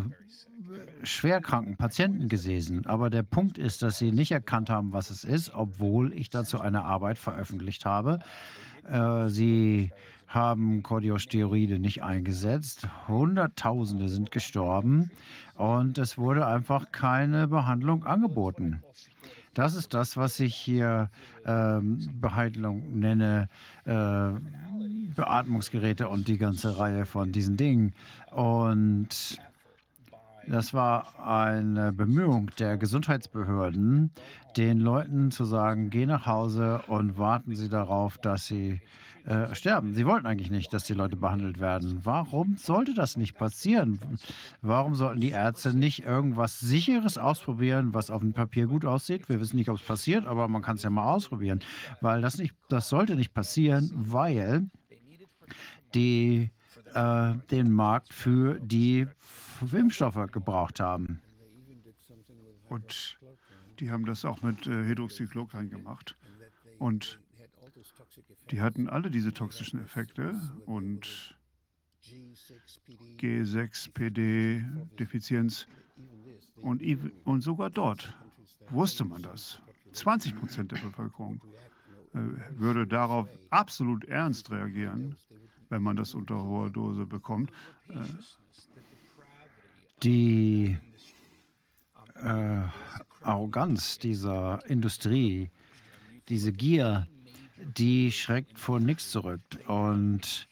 schwerkranken 1.03 1.77
Patienten 1.77 2.27
gesehen. 2.27 2.85
Aber 2.85 3.09
der 3.09 3.23
Punkt 3.23 3.57
ist, 3.57 3.81
dass 3.81 3.99
sie 3.99 4.11
nicht 4.11 4.31
erkannt 4.31 4.69
haben, 4.69 4.93
was 4.93 5.09
es 5.09 5.23
ist, 5.23 5.53
obwohl 5.53 6.13
ich 6.13 6.29
dazu 6.29 6.59
eine 6.59 6.83
Arbeit 6.83 7.17
veröffentlicht 7.17 7.85
habe. 7.85 8.19
Äh, 8.89 9.29
sie 9.29 9.91
haben 10.27 10.83
Cortiosteroide 10.83 11.79
nicht 11.79 12.03
eingesetzt. 12.03 12.87
Hunderttausende 13.07 14.09
sind 14.09 14.31
gestorben 14.31 15.09
und 15.55 15.97
es 15.97 16.17
wurde 16.17 16.45
einfach 16.45 16.91
keine 16.91 17.47
Behandlung 17.47 18.05
angeboten. 18.05 18.81
Das 19.53 19.73
ist 19.73 19.93
das, 19.95 20.17
was 20.17 20.39
ich 20.39 20.55
hier 20.55 21.09
ähm, 21.45 22.07
Behandlung 22.21 22.99
nenne, 22.99 23.49
äh, 23.85 24.29
Beatmungsgeräte 25.15 26.09
und 26.09 26.27
die 26.27 26.37
ganze 26.37 26.77
Reihe 26.77 27.07
von 27.07 27.31
diesen 27.31 27.57
Dingen. 27.57 27.93
Und 28.31 29.39
das 30.47 30.73
war 30.73 31.19
eine 31.25 31.91
Bemühung 31.91 32.51
der 32.57 32.77
Gesundheitsbehörden, 32.77 34.11
den 34.55 34.79
Leuten 34.79 35.31
zu 35.31 35.45
sagen, 35.45 35.89
geh 35.89 36.05
nach 36.05 36.25
Hause 36.25 36.81
und 36.87 37.17
warten 37.17 37.55
Sie 37.55 37.69
darauf, 37.69 38.17
dass 38.17 38.47
Sie 38.47 38.81
äh, 39.25 39.53
sterben. 39.53 39.93
Sie 39.93 40.05
wollten 40.05 40.25
eigentlich 40.25 40.49
nicht, 40.49 40.73
dass 40.73 40.85
die 40.85 40.93
Leute 40.93 41.17
behandelt 41.17 41.59
werden. 41.59 41.99
Warum 42.03 42.55
sollte 42.55 42.93
das 42.93 43.17
nicht 43.17 43.37
passieren? 43.37 43.99
Warum 44.61 44.95
sollten 44.95 45.19
die 45.19 45.31
Ärzte 45.31 45.73
nicht 45.73 46.05
irgendwas 46.05 46.59
Sicheres 46.59 47.17
ausprobieren, 47.17 47.93
was 47.93 48.09
auf 48.09 48.21
dem 48.21 48.31
Papier 48.31 48.67
gut 48.67 48.85
aussieht? 48.85 49.27
Wir 49.27 49.41
wissen 49.41 49.57
nicht, 49.57 49.69
ob 49.69 49.77
es 49.77 49.83
passiert, 49.83 50.25
aber 50.25 50.47
man 50.47 50.61
kann 50.61 50.77
es 50.77 50.83
ja 50.83 50.89
mal 50.89 51.11
ausprobieren. 51.13 51.59
Weil 51.99 52.21
das 52.21 52.37
nicht, 52.37 52.55
das 52.69 52.87
sollte 52.87 53.17
nicht 53.17 53.33
passieren, 53.33 53.91
weil 53.93 54.69
die 55.93 56.49
äh, 56.93 57.33
den 57.51 57.71
Markt 57.71 58.13
für 58.13 58.59
die 58.61 59.07
Impfstoffe 59.73 60.31
gebraucht 60.31 60.79
haben. 60.79 61.21
Und 62.69 63.19
die 63.79 63.91
haben 63.91 64.05
das 64.05 64.23
auch 64.25 64.41
mit 64.41 64.65
äh, 64.67 64.85
Hydroxychloroquin 64.85 65.69
gemacht. 65.69 66.17
Und 66.79 67.19
die 68.51 68.61
hatten 68.61 68.89
alle 68.89 69.11
diese 69.11 69.33
toxischen 69.33 69.81
Effekte 69.81 70.39
und 70.65 71.37
G6PD-Defizienz. 73.17 75.67
Und, 76.55 76.81
und 77.25 77.41
sogar 77.41 77.69
dort 77.69 78.15
wusste 78.69 79.03
man 79.05 79.21
das. 79.21 79.61
20 79.93 80.35
Prozent 80.35 80.71
der 80.71 80.77
Bevölkerung 80.77 81.39
äh, 82.13 82.19
würde 82.51 82.87
darauf 82.87 83.27
absolut 83.49 84.05
ernst 84.05 84.51
reagieren, 84.51 85.17
wenn 85.69 85.81
man 85.81 85.95
das 85.95 86.13
unter 86.13 86.43
hoher 86.43 86.69
Dose 86.69 87.05
bekommt. 87.05 87.51
Äh, 87.89 88.03
Die 90.03 90.77
äh, 92.15 92.61
Arroganz 93.21 93.99
dieser 93.99 94.59
Industrie, 94.67 95.49
diese 96.29 96.51
Gier, 96.53 97.07
die 97.77 98.11
schreckt 98.11 98.59
vor 98.59 98.79
nichts 98.79 99.11
zurück. 99.11 99.41
Und 99.67 100.47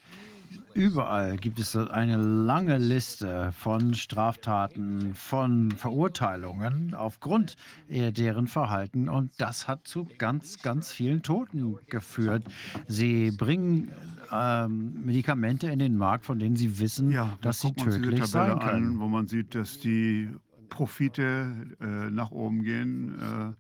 Überall 0.76 1.38
gibt 1.38 1.58
es 1.58 1.74
eine 1.78 2.18
lange 2.18 2.78
Liste 2.78 3.54
von 3.54 3.94
Straftaten, 3.94 5.14
von 5.16 5.72
Verurteilungen 5.72 6.94
aufgrund 6.94 7.56
deren 7.90 8.48
Verhalten. 8.48 9.08
Und 9.08 9.32
das 9.38 9.70
hat 9.70 9.88
zu 9.88 10.06
ganz, 10.18 10.62
ganz 10.62 10.92
vielen 10.92 11.24
Toten 11.24 11.78
geführt. 11.88 12.44
Sie 12.90 13.32
bringen 13.32 13.90
ähm, 14.34 15.02
Medikamente 15.06 15.68
in 15.70 15.80
den 15.80 15.96
Markt, 15.98 16.26
von 16.26 16.40
denen 16.40 16.58
sie 16.58 16.78
wissen, 16.78 17.10
Ja, 17.10 17.38
dass 17.42 17.62
sie 17.62 17.68
uns 17.68 17.78
diese 17.78 18.02
tödlich 18.02 18.26
sein 18.26 18.50
Tabelle 18.50 18.70
können. 18.72 18.88
an, 18.96 19.00
wo 19.00 19.08
man 19.08 19.28
sieht, 19.30 19.56
dass 19.56 19.80
die 19.80 20.30
Profite 20.68 21.54
äh, 21.80 21.86
nach 22.12 22.32
oben 22.32 22.64
gehen. 22.64 23.16
Äh, 23.22 23.54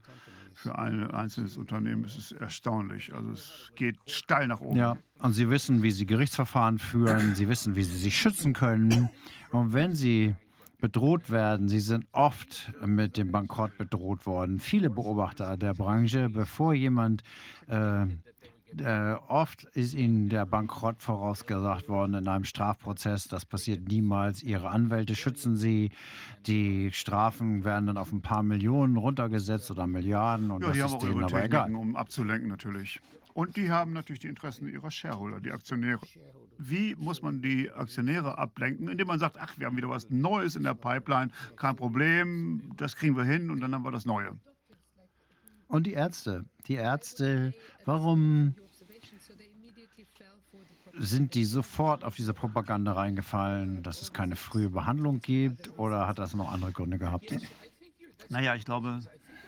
für 0.56 0.77
ein 0.77 1.11
einzelnes 1.11 1.58
Unternehmen 1.58 2.06
ist 2.06 2.17
es 2.17 2.32
erstaunlich. 2.32 3.14
Also 3.14 3.32
es 3.32 3.72
geht 3.75 3.98
steil 4.08 4.48
nach 4.48 4.61
oben. 4.61 4.77
Ja, 4.77 4.98
und 5.19 5.34
sie 5.34 5.50
wissen, 5.50 5.84
wie 5.84 5.92
sie 5.92 6.06
Gerichtsverfahren 6.06 6.80
führen, 6.80 7.35
sie 7.35 7.48
wissen, 7.48 7.75
wie 7.75 7.84
sie 7.84 7.98
sich 7.98 8.17
schützen 8.17 8.53
können. 8.53 9.09
Und 9.51 9.74
wenn 9.74 9.93
sie 9.95 10.35
bedroht 10.80 11.30
werden, 11.30 11.67
sie 11.67 11.80
sind 11.80 12.06
oft 12.11 12.72
mit 12.85 13.17
dem 13.17 13.32
Bankrott 13.32 13.77
bedroht 13.77 14.25
worden. 14.25 14.59
Viele 14.59 14.90
Beobachter 14.90 15.58
der 15.58 15.74
Branche, 15.74 16.30
bevor 16.30 16.74
jemand, 16.74 17.24
äh, 17.67 18.06
äh, 18.77 19.14
oft 19.27 19.64
ist 19.64 19.94
ihnen 19.94 20.30
der 20.30 20.45
Bankrott 20.45 21.02
vorausgesagt 21.02 21.88
worden 21.88 22.16
in 22.16 22.27
einem 22.27 22.44
Strafprozess. 22.44 23.27
Das 23.27 23.45
passiert 23.45 23.88
niemals. 23.88 24.44
Ihre 24.44 24.69
Anwälte 24.69 25.16
schützen 25.16 25.56
sie. 25.56 25.92
Die 26.45 26.92
Strafen 26.92 27.64
werden 27.64 27.88
dann 27.88 27.98
auf 27.98 28.11
ein 28.11 28.22
paar 28.22 28.44
Millionen 28.44 28.98
runtergesetzt 28.98 29.72
oder 29.72 29.88
Milliarden 29.88 30.52
und 30.52 30.61
Ja, 30.61 30.68
das 30.68 30.76
die 30.76 30.84
haben 30.84 30.90
ist 30.90 30.95
auch 30.95 31.03
ihre 31.03 31.24
aber 31.26 31.44
egal. 31.44 31.64
Techniken, 31.64 31.76
um 31.76 31.95
abzulenken 31.95 32.50
natürlich. 32.50 33.00
Und 33.34 33.58
die 33.58 33.69
haben 33.69 33.92
natürlich 33.92 34.22
die 34.22 34.27
Interessen 34.30 34.68
ihrer 34.69 34.90
Shareholder, 34.90 35.42
die 35.42 35.52
Aktionäre. 35.52 36.00
Wie 36.58 36.95
muss 36.95 37.22
man 37.22 37.42
die 37.42 37.69
Aktionäre 37.69 38.38
ablenken? 38.38 38.88
Indem 38.88 39.08
man 39.08 39.19
sagt, 39.19 39.38
ach, 39.40 39.53
wir 39.58 39.68
haben 39.68 39.76
wieder 39.76 39.90
was 39.90 40.10
Neues 40.10 40.56
in 40.56 40.64
der 40.64 40.74
Pipeline, 40.74 41.32
kein 41.58 41.76
Problem, 41.76 42.61
das 42.77 42.95
kriegen 42.95 43.18
wir 43.18 43.26
hin 43.26 43.52
und 43.52 43.60
dann 43.60 43.74
haben 43.76 43.84
wir 43.84 43.92
das 43.92 44.06
Neue. 44.06 44.32
Und 45.68 45.85
die 45.88 45.94
Ärzte, 45.94 46.45
die 46.68 46.76
Ärzte, 46.76 47.53
warum 47.85 48.55
sind 50.97 51.35
die 51.35 51.45
sofort 51.45 52.03
auf 52.03 52.15
diese 52.15 52.33
Propaganda 52.33 52.93
reingefallen, 52.93 53.83
dass 53.83 54.01
es 54.01 54.14
keine 54.14 54.35
frühe 54.35 54.69
Behandlung 54.69 55.19
gibt 55.19 55.77
oder 55.77 56.07
hat 56.07 56.19
das 56.19 56.33
noch 56.33 56.51
andere 56.51 56.72
Gründe 56.72 56.97
gehabt? 56.97 57.35
Naja, 58.30 58.55
ich 58.55 58.65
glaube, 58.65 59.01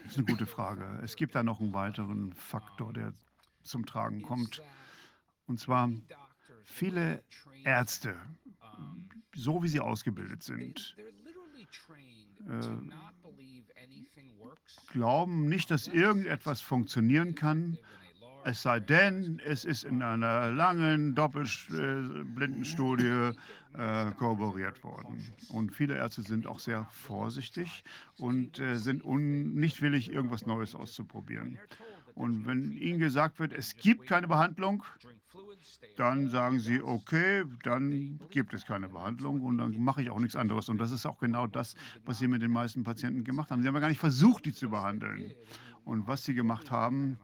das 0.04 0.12
ist 0.12 0.18
eine 0.18 0.26
gute 0.26 0.46
Frage. 0.46 1.00
Es 1.04 1.16
gibt 1.16 1.36
da 1.36 1.44
noch 1.44 1.60
einen 1.60 1.74
weiteren 1.74 2.34
Faktor, 2.34 2.94
der 2.94 3.14
zum 3.64 3.86
Tragen 3.86 4.22
kommt. 4.22 4.62
Und 5.46 5.60
zwar 5.60 5.90
viele 6.66 7.24
Ärzte, 7.64 8.16
so 9.36 9.64
wie 9.64 9.68
sie 9.68 9.80
ausgebildet 9.80 10.44
sind, 10.44 10.96
äh, 12.48 12.62
glauben 14.92 15.48
nicht, 15.48 15.72
dass 15.72 15.88
irgendetwas 15.88 16.62
funktionieren 16.62 17.36
kann, 17.36 17.78
es 18.48 18.62
sei 18.62 18.80
denn, 18.80 19.42
es 19.46 19.66
ist 19.66 19.84
in 19.84 20.02
einer 20.02 20.50
langen 20.52 21.14
Doppelblindenstudie 21.16 23.32
äh, 23.74 24.12
korroboriert 24.18 24.82
worden. 24.86 25.34
Und 25.50 25.76
viele 25.76 25.98
Ärzte 25.98 26.22
sind 26.22 26.48
auch 26.48 26.60
sehr 26.60 26.88
vorsichtig 26.92 27.84
und 28.18 28.58
äh, 28.60 28.78
sind 28.78 29.04
nicht 29.06 29.82
willig, 29.82 30.14
irgendwas 30.14 30.46
Neues 30.46 30.76
auszuprobieren. 30.76 31.60
Und 32.16 32.48
wenn 32.48 32.78
ihnen 32.78 33.00
gesagt 33.00 33.38
wird, 33.40 33.52
es 33.52 33.76
gibt 33.76 34.08
keine 34.08 34.30
Behandlung, 34.30 34.86
dann 35.98 36.30
sagen 36.30 36.60
sie, 36.60 36.82
okay, 36.82 37.44
dann 37.64 38.22
gibt 38.30 38.54
es 38.54 38.66
keine 38.66 38.88
Behandlung 38.88 39.42
und 39.42 39.58
dann 39.58 39.78
mache 39.78 40.04
ich 40.04 40.10
auch 40.10 40.20
nichts 40.20 40.38
anderes. 40.38 40.70
Und 40.70 40.78
das 40.78 40.92
ist 40.92 41.06
auch 41.06 41.20
genau 41.20 41.48
das, 41.48 41.76
was 42.06 42.20
sie 42.20 42.30
mit 42.30 42.42
den 42.42 42.52
meisten 42.52 42.86
Patienten 42.86 43.26
gemacht 43.26 43.52
haben. 43.52 43.62
Sie 43.62 43.68
haben 43.68 43.76
ja 43.76 43.82
gar 43.82 43.90
nicht 43.90 44.00
versucht, 44.00 44.46
die 44.46 44.54
zu 44.54 44.70
behandeln. 44.70 45.34
Und 45.84 46.08
was 46.08 46.24
sie 46.24 46.34
gemacht 46.34 46.72
haben, 46.72 47.20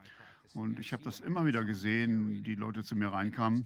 und 0.54 0.80
ich 0.80 0.94
habe 0.94 1.04
das 1.04 1.20
immer 1.20 1.46
wieder 1.46 1.64
gesehen, 1.64 2.44
die 2.44 2.56
Leute 2.56 2.84
zu 2.84 2.96
mir 2.96 3.08
reinkamen 3.08 3.66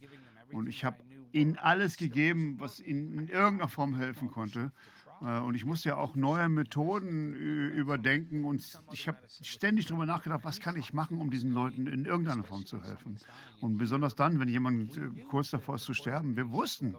und 0.51 0.67
ich 0.67 0.85
habe 0.85 0.97
ihnen 1.31 1.57
alles 1.57 1.97
gegeben, 1.97 2.55
was 2.59 2.79
ihnen 2.79 3.13
in 3.13 3.27
irgendeiner 3.27 3.69
Form 3.69 3.95
helfen 3.95 4.31
konnte. 4.31 4.71
Äh, 5.21 5.39
Und 5.39 5.55
ich 5.55 5.65
musste 5.65 5.89
ja 5.89 5.97
auch 5.97 6.15
neue 6.15 6.49
Methoden 6.49 7.33
überdenken 7.33 8.45
und 8.45 8.63
ich 8.91 9.07
habe 9.07 9.17
ständig 9.41 9.85
darüber 9.87 10.05
nachgedacht, 10.05 10.41
was 10.43 10.59
kann 10.59 10.75
ich 10.75 10.93
machen, 10.93 11.19
um 11.19 11.29
diesen 11.29 11.51
Leuten 11.51 11.87
in 11.87 12.05
irgendeiner 12.05 12.43
Form 12.43 12.65
zu 12.65 12.81
helfen. 12.83 13.17
Und 13.61 13.77
besonders 13.77 14.15
dann, 14.15 14.39
wenn 14.39 14.47
jemand 14.49 14.97
äh, 14.97 15.09
kurz 15.29 15.49
davor 15.49 15.75
ist 15.75 15.83
zu 15.83 15.93
sterben. 15.93 16.35
Wir 16.35 16.51
wussten, 16.51 16.95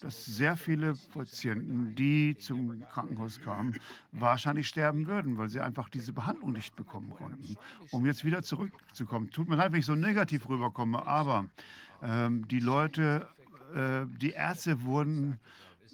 dass 0.00 0.24
sehr 0.24 0.56
viele 0.56 0.94
Patienten, 1.14 1.94
die 1.94 2.36
zum 2.36 2.82
Krankenhaus 2.88 3.40
kamen, 3.40 3.76
wahrscheinlich 4.12 4.68
sterben 4.68 5.06
würden, 5.06 5.38
weil 5.38 5.48
sie 5.48 5.60
einfach 5.60 5.88
diese 5.88 6.12
Behandlung 6.12 6.52
nicht 6.52 6.76
bekommen 6.76 7.10
konnten. 7.10 7.56
Um 7.90 8.04
jetzt 8.04 8.24
wieder 8.24 8.42
zurückzukommen, 8.42 9.30
tut 9.30 9.48
mir 9.48 9.56
leid, 9.56 9.72
wenn 9.72 9.80
ich 9.80 9.86
so 9.86 9.94
negativ 9.94 10.48
rüberkomme, 10.48 11.06
aber 11.06 11.46
ähm, 12.02 12.46
die 12.48 12.60
Leute, 12.60 13.28
äh, 13.74 14.04
die 14.18 14.30
Ärzte 14.32 14.82
wurden 14.82 15.38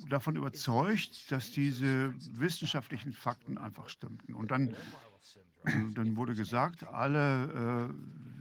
davon 0.08 0.36
überzeugt, 0.36 1.30
dass 1.30 1.50
diese 1.50 2.14
wissenschaftlichen 2.38 3.12
Fakten 3.12 3.58
einfach 3.58 3.88
stimmten. 3.88 4.34
Und 4.34 4.50
dann, 4.50 4.74
dann 5.94 6.16
wurde 6.16 6.34
gesagt, 6.34 6.86
alle 6.86 7.90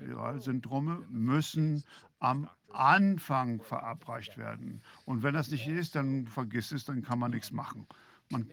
äh, 0.02 0.08
Viralsyndrome 0.08 1.04
müssen 1.10 1.84
am 2.20 2.50
Anfang 2.74 3.62
verabreicht 3.62 4.38
werden. 4.38 4.82
Und 5.06 5.24
wenn 5.24 5.34
das 5.34 5.50
nicht 5.50 5.68
ist, 5.68 5.96
dann 5.96 6.28
vergiss 6.28 6.72
es, 6.72 6.86
dann 6.86 7.02
kann 7.02 7.20
man 7.20 7.32
nichts 7.32 7.52
machen. 7.52 7.88
Man, 8.30 8.50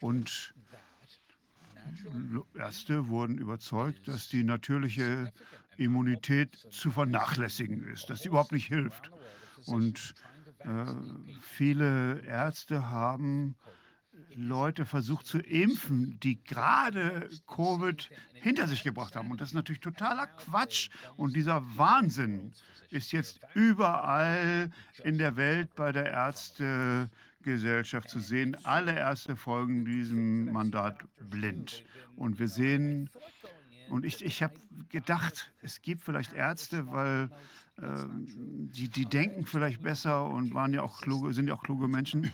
und 0.00 0.54
Ärzte 2.54 3.08
wurden 3.08 3.38
überzeugt, 3.38 4.08
dass 4.08 4.28
die 4.28 4.44
natürliche 4.44 5.32
Immunität 5.76 6.54
zu 6.70 6.90
vernachlässigen 6.90 7.86
ist, 7.88 8.10
dass 8.10 8.20
sie 8.20 8.28
überhaupt 8.28 8.52
nicht 8.52 8.66
hilft. 8.66 9.10
Und 9.66 10.14
äh, 10.60 10.86
viele 11.42 12.20
Ärzte 12.26 12.90
haben 12.90 13.56
Leute 14.34 14.86
versucht 14.86 15.26
zu 15.26 15.38
impfen, 15.38 16.18
die 16.20 16.42
gerade 16.42 17.28
Covid 17.46 18.10
hinter 18.32 18.68
sich 18.68 18.82
gebracht 18.82 19.16
haben. 19.16 19.30
Und 19.30 19.40
das 19.40 19.48
ist 19.48 19.54
natürlich 19.54 19.80
totaler 19.80 20.26
Quatsch. 20.26 20.90
Und 21.16 21.34
dieser 21.34 21.62
Wahnsinn 21.76 22.52
ist 22.90 23.12
jetzt 23.12 23.40
überall 23.54 24.70
in 25.04 25.18
der 25.18 25.36
Welt 25.36 25.74
bei 25.74 25.92
der 25.92 26.06
Ärztegesellschaft 26.06 28.08
zu 28.08 28.20
sehen. 28.20 28.56
Alle 28.64 28.96
Ärzte 28.96 29.36
folgen 29.36 29.84
diesem 29.84 30.52
Mandat 30.52 30.98
blind. 31.28 31.84
Und 32.16 32.38
wir 32.38 32.48
sehen, 32.48 33.10
und 33.88 34.04
ich, 34.04 34.24
ich 34.24 34.42
habe 34.42 34.54
gedacht, 34.88 35.52
es 35.62 35.82
gibt 35.82 36.04
vielleicht 36.04 36.32
Ärzte, 36.32 36.86
weil 36.88 37.30
die, 37.82 38.88
die 38.88 39.06
denken 39.06 39.46
vielleicht 39.46 39.82
besser 39.82 40.26
und 40.26 40.54
waren 40.54 40.72
ja 40.72 40.82
auch 40.82 41.00
kluge, 41.00 41.32
sind 41.32 41.48
ja 41.48 41.54
auch 41.54 41.62
kluge 41.62 41.88
Menschen. 41.88 42.32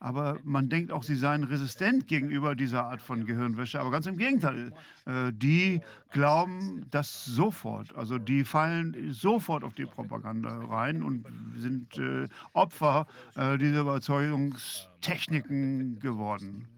Aber 0.00 0.38
man 0.44 0.68
denkt 0.68 0.92
auch, 0.92 1.02
sie 1.02 1.16
seien 1.16 1.42
resistent 1.42 2.06
gegenüber 2.06 2.54
dieser 2.54 2.84
Art 2.84 3.02
von 3.02 3.26
Gehirnwäsche. 3.26 3.80
Aber 3.80 3.90
ganz 3.90 4.06
im 4.06 4.16
Gegenteil. 4.16 4.72
Äh, 5.06 5.32
die 5.32 5.80
glauben 6.10 6.86
das 6.92 7.24
sofort. 7.24 7.92
Also 7.96 8.18
die 8.18 8.44
fallen 8.44 9.12
sofort 9.12 9.64
auf 9.64 9.74
die 9.74 9.86
Propaganda 9.86 10.56
rein 10.66 11.02
und 11.02 11.26
sind 11.56 11.98
äh, 11.98 12.28
Opfer 12.52 13.08
äh, 13.34 13.58
dieser 13.58 13.80
Überzeugungstechniken 13.80 15.98
geworden. 15.98 16.68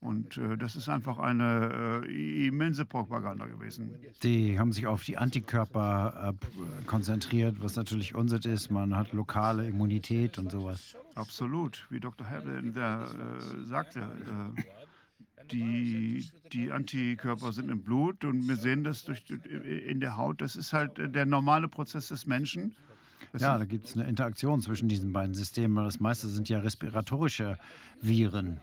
Und 0.00 0.38
äh, 0.38 0.56
das 0.56 0.76
ist 0.76 0.88
einfach 0.88 1.18
eine 1.18 2.02
äh, 2.06 2.46
immense 2.46 2.86
Propaganda 2.86 3.46
gewesen. 3.46 3.94
Die 4.22 4.58
haben 4.58 4.72
sich 4.72 4.86
auf 4.86 5.04
die 5.04 5.18
Antikörper 5.18 6.34
äh, 6.34 6.84
konzentriert, 6.86 7.56
was 7.60 7.76
natürlich 7.76 8.14
Unsinn 8.14 8.50
ist. 8.50 8.70
Man 8.70 8.96
hat 8.96 9.12
lokale 9.12 9.66
Immunität 9.68 10.38
und 10.38 10.50
sowas. 10.50 10.96
Absolut, 11.16 11.86
wie 11.90 12.00
Dr. 12.00 12.28
Hamilton 12.28 12.72
der, 12.72 13.08
äh, 13.12 13.66
sagte. 13.66 14.00
Äh, 14.00 14.62
die, 15.52 16.30
die 16.52 16.70
Antikörper 16.70 17.52
sind 17.52 17.70
im 17.70 17.82
Blut 17.82 18.24
und 18.24 18.48
wir 18.48 18.56
sehen 18.56 18.84
das 18.84 19.04
durch, 19.04 19.22
in 19.28 20.00
der 20.00 20.16
Haut. 20.16 20.40
Das 20.40 20.54
ist 20.54 20.72
halt 20.72 20.92
der 20.96 21.26
normale 21.26 21.68
Prozess 21.68 22.08
des 22.08 22.24
Menschen. 22.26 22.76
Das 23.32 23.42
Ja, 23.42 23.58
da 23.58 23.64
gibt 23.64 23.86
es 23.86 23.96
eine 23.96 24.08
Interaktion 24.08 24.60
zwischen 24.60 24.88
diesen 24.88 25.12
beiden 25.12 25.34
Systemen. 25.34 25.84
Das 25.84 26.00
meiste 26.00 26.28
sind 26.28 26.48
ja 26.48 26.60
respiratorische 26.60 27.58
Viren. 28.00 28.60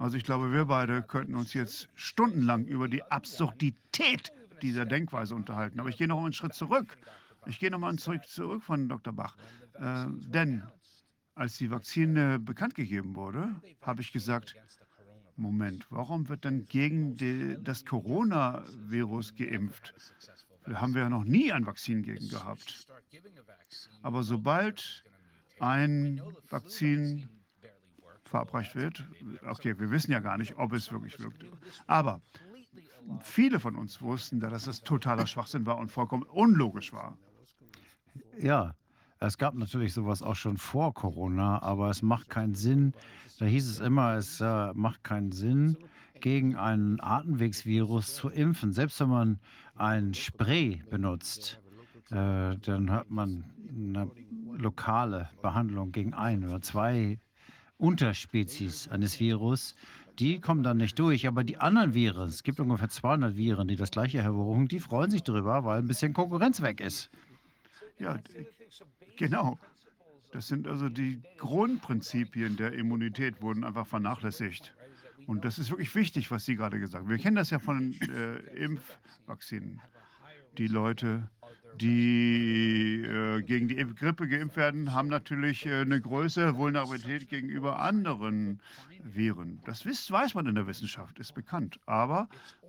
Also 0.00 0.16
ich 0.16 0.24
glaube, 0.24 0.50
wir 0.50 0.64
beide 0.64 1.02
könnten 1.02 1.34
uns 1.34 1.52
jetzt 1.52 1.90
stundenlang 1.94 2.64
über 2.64 2.88
die 2.88 3.02
Absurdität 3.02 4.32
dieser 4.62 4.86
Denkweise 4.86 5.34
unterhalten. 5.34 5.78
Aber 5.78 5.90
ich 5.90 5.98
gehe 5.98 6.08
noch 6.08 6.24
einen 6.24 6.32
Schritt 6.32 6.54
zurück. 6.54 6.96
Ich 7.44 7.58
gehe 7.58 7.70
noch 7.70 7.78
mal 7.78 7.90
einen 7.90 7.98
Schritt 7.98 8.24
zurück 8.24 8.62
von 8.62 8.88
Dr. 8.88 9.12
Bach. 9.12 9.36
Äh, 9.74 10.06
denn 10.08 10.62
als 11.34 11.58
die 11.58 11.70
Vakzine 11.70 12.38
bekannt 12.38 12.76
gegeben 12.76 13.14
wurde, 13.14 13.54
habe 13.82 14.00
ich 14.00 14.10
gesagt, 14.10 14.56
Moment, 15.36 15.84
warum 15.90 16.30
wird 16.30 16.44
denn 16.44 16.66
gegen 16.66 17.18
die, 17.18 17.58
das 17.60 17.84
Coronavirus 17.84 19.34
geimpft? 19.34 19.92
Da 20.64 20.80
haben 20.80 20.94
wir 20.94 21.02
ja 21.02 21.10
noch 21.10 21.24
nie 21.24 21.52
ein 21.52 21.66
Vakzin 21.66 22.02
gegen 22.02 22.26
gehabt. 22.30 22.86
Aber 24.00 24.22
sobald 24.22 25.04
ein 25.58 26.22
Vakzin 26.48 27.28
verabreicht 28.30 28.74
wird. 28.74 29.04
Okay, 29.46 29.78
wir 29.78 29.90
wissen 29.90 30.12
ja 30.12 30.20
gar 30.20 30.38
nicht, 30.38 30.56
ob 30.56 30.72
es 30.72 30.90
wirklich 30.90 31.18
wirkt. 31.18 31.44
Aber 31.86 32.20
viele 33.22 33.60
von 33.60 33.76
uns 33.76 34.00
wussten, 34.00 34.40
dass 34.40 34.64
das 34.64 34.82
totaler 34.82 35.26
Schwachsinn 35.26 35.66
war 35.66 35.78
und 35.78 35.90
vollkommen 35.90 36.22
unlogisch 36.22 36.92
war. 36.92 37.18
Ja, 38.38 38.74
es 39.18 39.36
gab 39.36 39.54
natürlich 39.54 39.92
sowas 39.92 40.22
auch 40.22 40.36
schon 40.36 40.56
vor 40.56 40.94
Corona, 40.94 41.60
aber 41.62 41.90
es 41.90 42.02
macht 42.02 42.30
keinen 42.30 42.54
Sinn. 42.54 42.94
Da 43.38 43.46
hieß 43.46 43.68
es 43.68 43.80
immer, 43.80 44.14
es 44.14 44.40
äh, 44.40 44.72
macht 44.74 45.04
keinen 45.04 45.32
Sinn, 45.32 45.76
gegen 46.20 46.56
einen 46.56 47.00
Atemwegsvirus 47.00 48.14
zu 48.14 48.28
impfen. 48.28 48.72
Selbst 48.72 49.00
wenn 49.00 49.08
man 49.08 49.40
ein 49.74 50.14
Spray 50.14 50.82
benutzt, 50.90 51.60
äh, 52.10 52.56
dann 52.56 52.90
hat 52.90 53.10
man 53.10 53.44
eine 53.68 54.10
lokale 54.56 55.30
Behandlung 55.42 55.92
gegen 55.92 56.14
ein 56.14 56.44
oder 56.44 56.60
zwei 56.60 57.18
Unterspezies 57.80 58.88
eines 58.88 59.18
Virus. 59.18 59.74
Die 60.18 60.40
kommen 60.40 60.62
dann 60.62 60.76
nicht 60.76 60.98
durch, 60.98 61.26
aber 61.26 61.44
die 61.44 61.56
anderen 61.56 61.94
Viren, 61.94 62.28
es 62.28 62.42
gibt 62.42 62.60
ungefähr 62.60 62.90
200 62.90 63.36
Viren, 63.36 63.68
die 63.68 63.76
das 63.76 63.90
gleiche 63.90 64.22
hervorrufen, 64.22 64.68
die 64.68 64.80
freuen 64.80 65.10
sich 65.10 65.22
darüber, 65.22 65.64
weil 65.64 65.78
ein 65.78 65.86
bisschen 65.86 66.12
Konkurrenz 66.12 66.60
weg 66.60 66.80
ist. 66.80 67.10
Ja, 67.98 68.18
genau. 69.16 69.58
Das 70.32 70.46
sind 70.46 70.68
also 70.68 70.88
die 70.88 71.20
Grundprinzipien 71.38 72.56
der 72.56 72.72
Immunität, 72.74 73.42
wurden 73.42 73.64
einfach 73.64 73.86
vernachlässigt. 73.86 74.72
Und 75.26 75.44
das 75.44 75.58
ist 75.58 75.70
wirklich 75.70 75.94
wichtig, 75.94 76.30
was 76.30 76.44
Sie 76.44 76.56
gerade 76.56 76.78
gesagt 76.78 77.04
haben. 77.04 77.10
Wir 77.10 77.18
kennen 77.18 77.36
das 77.36 77.50
ja 77.50 77.58
von 77.58 77.94
äh, 78.00 78.36
Impfvaccinen. 78.56 79.80
Die 80.58 80.66
Leute, 80.66 81.28
die 81.78 83.02
äh, 83.02 83.42
gegen 83.42 83.68
die 83.68 83.76
Grippe 83.76 84.28
geimpft 84.28 84.56
werden, 84.56 84.92
haben 84.92 85.08
natürlich 85.08 85.66
äh, 85.66 85.80
eine 85.80 86.00
größere 86.00 86.56
Vulnerabilität 86.56 87.28
gegenüber 87.28 87.80
anderen 87.80 88.60
Viren. 89.02 89.60
Das 89.64 89.84
wisst, 89.84 90.10
weiß 90.10 90.34
man 90.34 90.46
in 90.46 90.54
der 90.54 90.66
Wissenschaft, 90.66 91.18
ist 91.18 91.34
bekannt. 91.34 91.78
Aber 91.86 92.28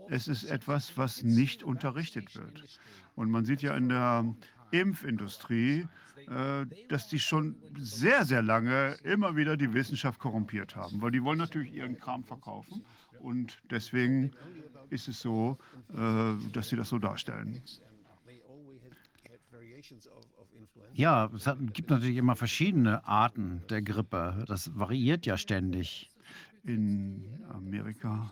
es 0.10 0.28
ist 0.28 0.44
etwas, 0.44 0.98
was 0.98 1.24
nicht 1.24 1.64
unterrichtet 1.64 2.36
wird. 2.36 2.80
Und 3.16 3.30
man 3.30 3.46
sieht 3.46 3.62
ja 3.62 3.76
in 3.76 3.90
der 3.90 4.26
Impfindustrie, 4.72 5.88
äh, 6.30 6.66
dass 6.88 7.08
die 7.08 7.20
schon 7.20 7.56
sehr, 7.78 8.26
sehr 8.26 8.42
lange 8.42 8.96
immer 9.04 9.36
wieder 9.36 9.58
die 9.58 9.74
Wissenschaft 9.74 10.20
korrumpiert 10.20 10.76
haben, 10.76 11.02
weil 11.02 11.12
die 11.12 11.24
wollen 11.24 11.40
natürlich 11.40 11.74
ihren 11.74 11.98
Kram 11.98 12.24
verkaufen 12.24 12.86
und 13.20 13.58
deswegen 13.70 14.32
ist 14.90 15.08
es 15.08 15.20
so, 15.20 15.58
äh, 15.94 16.34
dass 16.52 16.70
sie 16.70 16.76
das 16.76 16.90
so 16.90 17.00
darstellen. 17.00 17.62
Ja, 20.94 21.30
es 21.36 21.48
hat, 21.48 21.58
gibt 21.74 21.90
natürlich 21.90 22.18
immer 22.18 22.36
verschiedene 22.36 23.06
Arten 23.06 23.64
der 23.70 23.82
Grippe. 23.82 24.44
Das 24.48 24.78
variiert 24.78 25.26
ja 25.26 25.38
ständig. 25.38 26.10
In 26.64 27.44
Amerika 27.50 28.32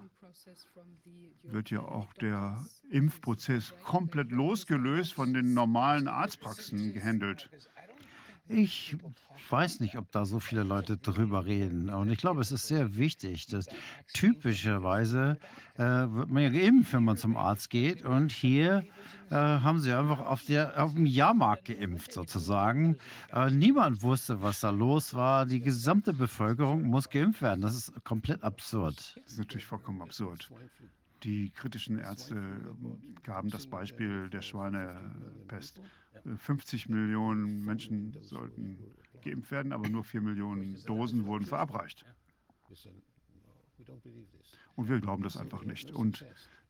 wird 1.44 1.72
ja 1.72 1.82
auch 1.82 2.14
der 2.14 2.64
Impfprozess 2.92 3.74
komplett 3.84 4.32
losgelöst 4.32 5.14
von 5.14 5.34
den 5.34 5.54
normalen 5.54 6.08
Arztpraxen 6.08 6.94
gehandelt. 6.94 7.50
Ich 8.52 8.98
weiß 9.50 9.80
nicht, 9.80 9.96
ob 9.96 10.12
da 10.12 10.26
so 10.26 10.40
viele 10.40 10.64
Leute 10.64 10.98
drüber 10.98 11.46
reden. 11.46 11.90
Und 11.90 12.10
ich 12.10 12.18
glaube, 12.18 12.42
es 12.42 12.52
ist 12.52 12.68
sehr 12.68 12.96
wichtig, 12.96 13.46
dass 13.46 13.68
typischerweise 14.14 15.38
äh, 15.76 15.84
wird 15.84 16.30
man 16.30 16.44
ja 16.44 16.50
geimpft, 16.50 16.94
wenn 16.94 17.04
man 17.04 17.16
zum 17.16 17.38
Arzt 17.38 17.70
geht. 17.70 18.04
Und 18.04 18.32
hier 18.32 18.84
äh, 19.30 19.36
haben 19.36 19.80
sie 19.80 19.94
einfach 19.94 20.20
auf, 20.22 20.44
der, 20.46 20.84
auf 20.84 20.96
dem 20.96 21.06
Jahrmarkt 21.06 21.66
geimpft, 21.66 22.12
sozusagen. 22.12 22.98
Äh, 23.32 23.52
niemand 23.52 24.02
wusste, 24.02 24.42
was 24.42 24.62
da 24.62 24.72
los 24.72 25.14
war. 25.14 25.46
Die 25.46 25.62
gesamte 25.62 26.12
Bevölkerung 26.14 26.84
muss 26.84 27.08
geimpft 27.08 27.44
werden. 27.44 27.62
Das 27.62 27.76
ist 27.76 28.04
komplett 28.04 28.44
absurd. 28.44 28.98
Das 29.24 29.34
ist 29.34 29.40
natürlich 29.40 29.68
vollkommen 29.68 30.02
absurd. 30.02 30.50
Die 31.24 31.52
kritischen 31.52 32.00
Ärzte 32.00 32.42
gaben 33.24 33.50
das 33.50 33.68
Beispiel 33.68 34.30
der 34.30 34.42
Schweinepest. 34.42 35.80
50 36.38 36.90
Millionen 36.90 37.64
Menschen 37.64 38.18
sollten 38.22 38.78
geimpft 39.24 39.52
werden, 39.52 39.74
aber 39.74 39.90
nur 39.90 40.04
4 40.04 40.22
Millionen 40.22 40.82
Dosen 40.86 41.26
wurden 41.26 41.46
verabreicht. 41.46 42.06
Und 44.76 44.90
wir 44.90 45.00
glauben 45.00 45.24
das 45.24 45.38
einfach 45.38 45.64
nicht. 45.66 45.92
Und 45.92 46.26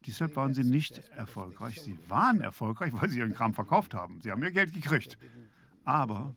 deshalb 0.08 0.36
waren 0.36 0.54
sie 0.54 0.64
nicht 0.64 1.00
erfolgreich. 1.16 1.82
Sie 1.82 1.98
waren 2.08 2.42
erfolgreich, 2.42 2.94
weil 2.94 3.10
sie 3.10 3.20
ihren 3.20 3.34
Kram 3.34 3.54
verkauft 3.54 3.94
haben. 3.94 4.20
Sie 4.22 4.32
haben 4.32 4.42
ihr 4.44 4.52
Geld 4.52 4.74
gekriegt. 4.74 5.18
Aber, 5.84 6.36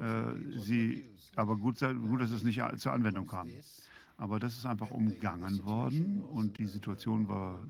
äh, 0.00 0.58
sie, 0.58 1.08
aber 1.34 1.56
gut, 1.56 1.80
gut, 1.80 2.20
dass 2.20 2.30
es 2.30 2.42
nicht 2.42 2.60
zur 2.76 2.92
Anwendung 2.92 3.26
kam. 3.26 3.50
Aber 4.16 4.38
das 4.38 4.56
ist 4.56 4.66
einfach 4.66 4.90
umgangen 4.90 5.64
worden 5.64 6.22
und 6.22 6.58
die 6.58 6.66
Situation 6.66 7.28
war 7.28 7.60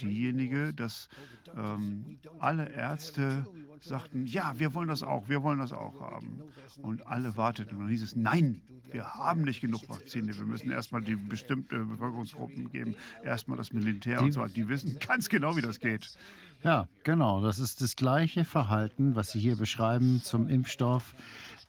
diejenige, 0.00 0.72
dass 0.72 1.08
ähm, 1.56 2.18
alle 2.38 2.68
Ärzte 2.70 3.46
sagten, 3.80 4.26
ja, 4.26 4.54
wir 4.58 4.74
wollen 4.74 4.88
das 4.88 5.02
auch, 5.02 5.28
wir 5.28 5.42
wollen 5.42 5.58
das 5.58 5.72
auch 5.72 6.00
haben. 6.00 6.40
Und 6.82 7.06
alle 7.06 7.36
warteten. 7.36 7.76
Und 7.76 7.84
dann 7.84 7.90
hieß 7.90 8.02
es, 8.02 8.16
nein, 8.16 8.60
wir 8.90 9.14
haben 9.14 9.42
nicht 9.42 9.60
genug 9.60 9.88
Vakzine. 9.88 10.36
Wir 10.36 10.44
müssen 10.44 10.70
erstmal 10.70 11.02
die 11.02 11.16
bestimmte 11.16 11.78
Bevölkerungsgruppen 11.84 12.70
geben, 12.70 12.94
erstmal 13.22 13.58
das 13.58 13.72
Militär 13.72 14.18
die, 14.18 14.24
und 14.24 14.32
so 14.32 14.40
weiter. 14.40 14.54
Die 14.54 14.68
wissen 14.68 14.98
ganz 14.98 15.28
genau, 15.28 15.56
wie 15.56 15.62
das 15.62 15.80
geht. 15.80 16.16
Ja, 16.62 16.88
genau. 17.02 17.42
Das 17.42 17.58
ist 17.58 17.80
das 17.80 17.96
gleiche 17.96 18.44
Verhalten, 18.44 19.14
was 19.14 19.32
Sie 19.32 19.40
hier 19.40 19.56
beschreiben 19.56 20.22
zum 20.22 20.48
Impfstoff. 20.48 21.14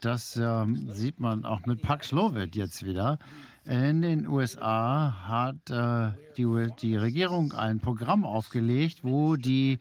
Das 0.01 0.37
ähm, 0.37 0.93
sieht 0.93 1.19
man 1.19 1.45
auch 1.45 1.65
mit 1.65 1.81
Paxlovid 1.81 2.55
jetzt 2.55 2.85
wieder. 2.85 3.19
In 3.67 4.03
den 4.03 4.27
USA 4.27 5.11
hat 5.27 5.71
äh, 5.71 6.11
die, 6.37 6.67
die, 6.79 6.95
Regierung 6.97 7.51
ein 7.53 7.79
Programm 7.79 8.23
aufgelegt, 8.23 8.99
wo 9.01 9.37
die 9.37 9.79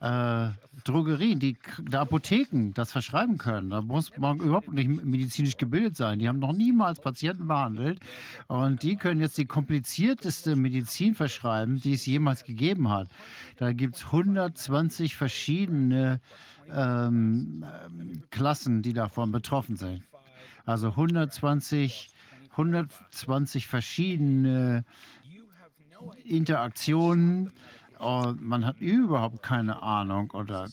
äh, 0.00 0.48
Drogerien, 0.84 1.38
die, 1.38 1.56
die, 1.78 1.96
Apotheken 1.96 2.72
das 2.74 2.92
verschreiben 2.92 3.38
können. 3.38 3.70
Da 3.70 3.80
muss 3.80 4.14
man 4.18 4.38
überhaupt 4.38 4.70
nicht 4.70 4.86
medizinisch 4.86 5.56
gebildet 5.56 5.96
sein. 5.96 6.18
Die 6.18 6.28
haben 6.28 6.40
noch 6.40 6.52
niemals 6.52 7.00
Patienten 7.00 7.48
behandelt 7.48 8.00
und 8.48 8.82
die 8.82 8.96
können 8.96 9.22
jetzt 9.22 9.38
die 9.38 9.46
komplizierteste 9.46 10.54
Medizin 10.54 11.14
verschreiben, 11.14 11.80
die 11.80 11.94
es 11.94 12.04
jemals 12.04 12.44
gegeben 12.44 12.90
hat. 12.90 13.08
Da 13.56 13.72
gibt 13.72 13.96
es 13.96 14.04
120 14.04 15.16
verschiedene 15.16 16.20
ähm, 16.70 17.64
Klassen, 18.28 18.82
die 18.82 18.92
davon 18.92 19.32
betroffen 19.32 19.76
sind. 19.76 20.02
Also 20.66 20.88
120 20.88 22.11
120 22.52 23.66
verschiedene 23.66 24.84
Interaktionen. 26.24 27.52
Und 27.98 28.42
man 28.42 28.66
hat 28.66 28.80
überhaupt 28.80 29.42
keine 29.42 29.82
Ahnung 29.82 30.32
oder 30.32 30.68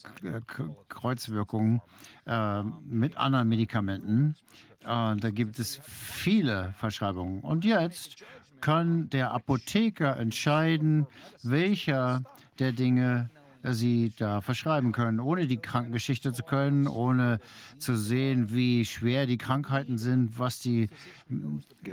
Kreuzwirkungen 0.90 1.82
äh, 2.26 2.64
mit 2.64 3.18
anderen 3.18 3.48
Medikamenten. 3.50 4.36
Und 4.84 5.24
da 5.24 5.30
gibt 5.30 5.60
es 5.60 5.80
viele 5.84 6.74
Verschreibungen. 6.78 7.42
Und 7.42 7.66
jetzt 7.66 8.24
kann 8.62 9.10
der 9.10 9.32
Apotheker 9.32 10.18
entscheiden, 10.18 11.06
welcher 11.44 12.24
der 12.58 12.72
Dinge 12.72 13.30
sie 13.64 14.14
da 14.16 14.42
verschreiben 14.42 14.92
können, 14.92 15.20
ohne 15.20 15.48
die 15.48 15.58
Krankengeschichte 15.58 16.32
zu 16.34 16.44
können, 16.44 16.88
ohne 16.88 17.40
zu 17.78 17.96
sehen, 17.98 18.54
wie 18.54 18.86
schwer 18.86 19.26
die 19.26 19.38
Krankheiten 19.38 19.98
sind, 19.98 20.40
was 20.40 20.60
die 20.60 20.90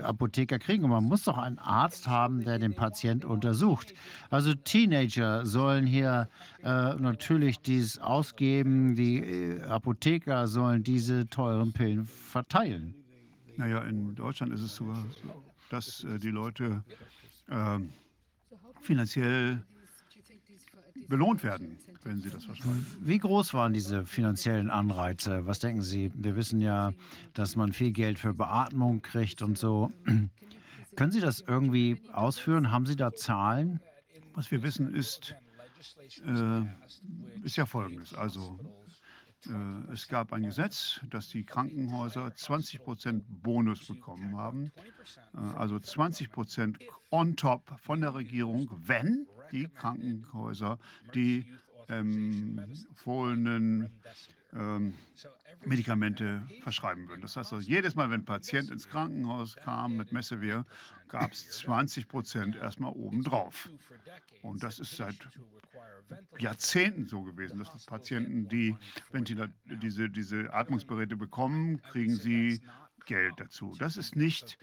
Apotheker 0.00 0.58
kriegen. 0.58 0.84
Und 0.84 0.90
man 0.90 1.04
muss 1.04 1.24
doch 1.24 1.38
einen 1.38 1.58
Arzt 1.58 2.06
haben, 2.06 2.44
der 2.44 2.58
den 2.58 2.74
Patient 2.74 3.24
untersucht. 3.24 3.94
Also 4.30 4.54
Teenager 4.54 5.44
sollen 5.44 5.86
hier 5.86 6.28
äh, 6.62 6.94
natürlich 6.94 7.60
dies 7.60 7.98
ausgeben, 7.98 8.94
die 8.94 9.18
äh, 9.18 9.62
Apotheker 9.62 10.46
sollen 10.46 10.82
diese 10.82 11.28
teuren 11.28 11.72
Pillen 11.72 12.06
verteilen. 12.06 12.94
Naja, 13.56 13.82
in 13.82 14.14
Deutschland 14.14 14.52
ist 14.52 14.60
es 14.60 14.76
so, 14.76 14.92
dass 15.70 16.04
äh, 16.04 16.18
die 16.18 16.30
Leute 16.30 16.84
ähm, 17.50 17.90
finanziell 18.82 19.64
belohnt 21.08 21.42
werden, 21.42 21.78
wenn 22.04 22.20
sie 22.20 22.30
das 22.30 22.44
verschreiben. 22.44 22.86
Wie 23.00 23.18
groß 23.18 23.54
waren 23.54 23.72
diese 23.72 24.04
finanziellen 24.04 24.70
Anreize? 24.70 25.46
Was 25.46 25.58
denken 25.58 25.82
Sie? 25.82 26.10
Wir 26.14 26.36
wissen 26.36 26.60
ja, 26.60 26.92
dass 27.34 27.56
man 27.56 27.72
viel 27.72 27.92
Geld 27.92 28.18
für 28.18 28.34
Beatmung 28.34 29.02
kriegt 29.02 29.42
und 29.42 29.58
so. 29.58 29.92
Können 30.96 31.12
Sie 31.12 31.20
das 31.20 31.40
irgendwie 31.40 32.00
ausführen? 32.12 32.70
Haben 32.70 32.86
Sie 32.86 32.96
da 32.96 33.12
Zahlen? 33.12 33.80
Was 34.34 34.50
wir 34.50 34.62
wissen 34.62 34.94
ist, 34.94 35.34
äh, 36.26 36.62
ist 37.44 37.56
ja 37.56 37.66
folgendes. 37.66 38.14
Also 38.14 38.58
äh, 39.46 39.92
es 39.92 40.08
gab 40.08 40.32
ein 40.32 40.42
Gesetz, 40.42 41.00
dass 41.10 41.28
die 41.28 41.44
Krankenhäuser 41.44 42.34
20 42.34 42.82
Prozent 42.82 43.24
Bonus 43.28 43.86
bekommen 43.86 44.36
haben. 44.36 44.72
Äh, 45.34 45.38
also 45.56 45.78
20 45.78 46.30
Prozent 46.30 46.78
on 47.10 47.36
top 47.36 47.62
von 47.80 48.00
der 48.00 48.14
Regierung, 48.14 48.70
wenn 48.84 49.26
die 49.52 49.68
Krankenhäuser 49.68 50.78
die 51.14 51.46
empfohlenen 51.88 53.90
ähm, 54.52 54.94
Medikamente 55.64 56.42
verschreiben 56.62 57.08
würden. 57.08 57.22
Das 57.22 57.36
heißt 57.36 57.52
also, 57.52 57.68
jedes 57.68 57.94
Mal, 57.94 58.10
wenn 58.10 58.20
ein 58.20 58.24
Patient 58.24 58.70
ins 58.70 58.88
Krankenhaus 58.88 59.56
kam 59.56 59.96
mit 59.96 60.12
Messevir, 60.12 60.64
gab 61.08 61.32
es 61.32 61.48
20 61.50 62.08
Prozent 62.08 62.56
erstmal 62.56 62.92
obendrauf. 62.92 63.68
Und 64.42 64.62
das 64.62 64.78
ist 64.78 64.96
seit 64.96 65.16
Jahrzehnten 66.38 67.06
so 67.06 67.22
gewesen, 67.22 67.58
dass 67.58 67.86
Patienten, 67.86 68.48
die 68.48 68.76
Ventila 69.10 69.48
diese, 69.64 70.08
diese 70.08 70.52
Atmungsgeräte 70.52 71.16
bekommen, 71.16 71.82
kriegen 71.82 72.14
sie 72.14 72.60
Geld 73.06 73.34
dazu. 73.38 73.74
Das 73.78 73.96
ist 73.96 74.16
nicht 74.16 74.58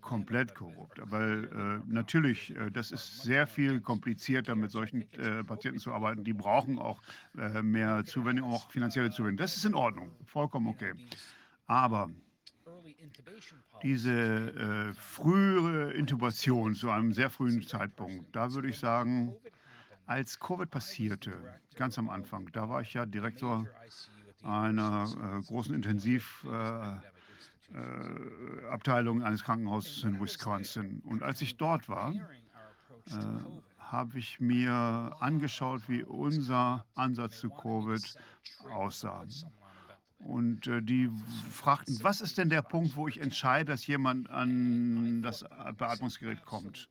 komplett 0.00 0.54
korrupt, 0.54 0.98
weil 1.04 1.44
äh, 1.44 1.92
natürlich, 1.92 2.56
äh, 2.56 2.70
das 2.70 2.90
ist 2.90 3.22
sehr 3.22 3.46
viel 3.46 3.80
komplizierter, 3.80 4.54
mit 4.54 4.70
solchen 4.70 5.02
äh, 5.12 5.44
Patienten 5.44 5.80
zu 5.80 5.92
arbeiten. 5.92 6.24
Die 6.24 6.32
brauchen 6.32 6.78
auch 6.78 7.02
äh, 7.36 7.62
mehr 7.62 8.04
Zuwendung, 8.06 8.50
auch 8.50 8.70
finanzielle 8.70 9.10
Zuwendung. 9.10 9.36
Das 9.36 9.56
ist 9.56 9.64
in 9.64 9.74
Ordnung, 9.74 10.10
vollkommen 10.24 10.68
okay. 10.68 10.94
Aber 11.66 12.10
diese 13.82 14.10
äh, 14.12 14.94
frühere 14.94 15.92
Intubation 15.92 16.74
zu 16.74 16.90
einem 16.90 17.12
sehr 17.12 17.30
frühen 17.30 17.62
Zeitpunkt, 17.66 18.34
da 18.34 18.52
würde 18.52 18.68
ich 18.68 18.78
sagen, 18.78 19.34
als 20.06 20.40
Covid 20.40 20.70
passierte, 20.70 21.32
ganz 21.74 21.98
am 21.98 22.08
Anfang, 22.08 22.50
da 22.52 22.68
war 22.68 22.80
ich 22.80 22.94
ja 22.94 23.04
Direktor 23.04 23.66
einer 24.42 25.38
äh, 25.38 25.46
großen 25.46 25.74
Intensiv- 25.74 26.44
äh, 26.46 26.96
äh, 27.74 28.66
Abteilung 28.70 29.22
eines 29.22 29.44
Krankenhauses 29.44 30.04
in 30.04 30.20
Wisconsin. 30.20 31.02
Und 31.04 31.22
als 31.22 31.42
ich 31.42 31.56
dort 31.56 31.88
war, 31.88 32.12
äh, 32.12 33.12
habe 33.78 34.18
ich 34.18 34.40
mir 34.40 35.16
angeschaut, 35.20 35.82
wie 35.88 36.02
unser 36.02 36.84
Ansatz 36.94 37.40
zu 37.40 37.50
Covid 37.50 38.02
aussah. 38.70 39.24
Und 40.18 40.66
äh, 40.66 40.82
die 40.82 41.10
fragten, 41.50 41.98
was 42.02 42.20
ist 42.20 42.38
denn 42.38 42.50
der 42.50 42.62
Punkt, 42.62 42.96
wo 42.96 43.08
ich 43.08 43.20
entscheide, 43.20 43.72
dass 43.72 43.86
jemand 43.86 44.30
an 44.30 45.22
das 45.22 45.44
Beatmungsgerät 45.76 46.44
kommt? 46.44 46.88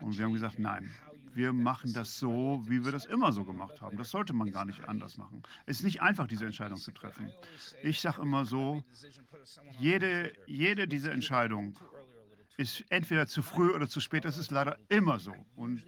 Und 0.00 0.16
wir 0.18 0.24
haben 0.24 0.32
gesagt, 0.32 0.58
nein, 0.58 0.90
wir 1.34 1.52
machen 1.52 1.92
das 1.92 2.18
so, 2.18 2.62
wie 2.66 2.84
wir 2.84 2.92
das 2.92 3.06
immer 3.06 3.32
so 3.32 3.44
gemacht 3.44 3.80
haben. 3.80 3.96
Das 3.96 4.10
sollte 4.10 4.32
man 4.32 4.50
gar 4.50 4.64
nicht 4.64 4.88
anders 4.88 5.16
machen. 5.16 5.42
Es 5.66 5.78
ist 5.78 5.84
nicht 5.84 6.02
einfach, 6.02 6.26
diese 6.26 6.46
Entscheidung 6.46 6.78
zu 6.78 6.90
treffen. 6.90 7.30
Ich 7.82 8.00
sage 8.00 8.22
immer 8.22 8.44
so, 8.44 8.82
jede, 9.78 10.32
jede 10.46 10.88
dieser 10.88 11.12
Entscheidungen 11.12 11.76
ist 12.56 12.84
entweder 12.90 13.26
zu 13.26 13.42
früh 13.42 13.70
oder 13.70 13.88
zu 13.88 14.00
spät. 14.00 14.26
Das 14.26 14.36
ist 14.36 14.50
leider 14.50 14.76
immer 14.90 15.18
so. 15.18 15.34
Und 15.56 15.82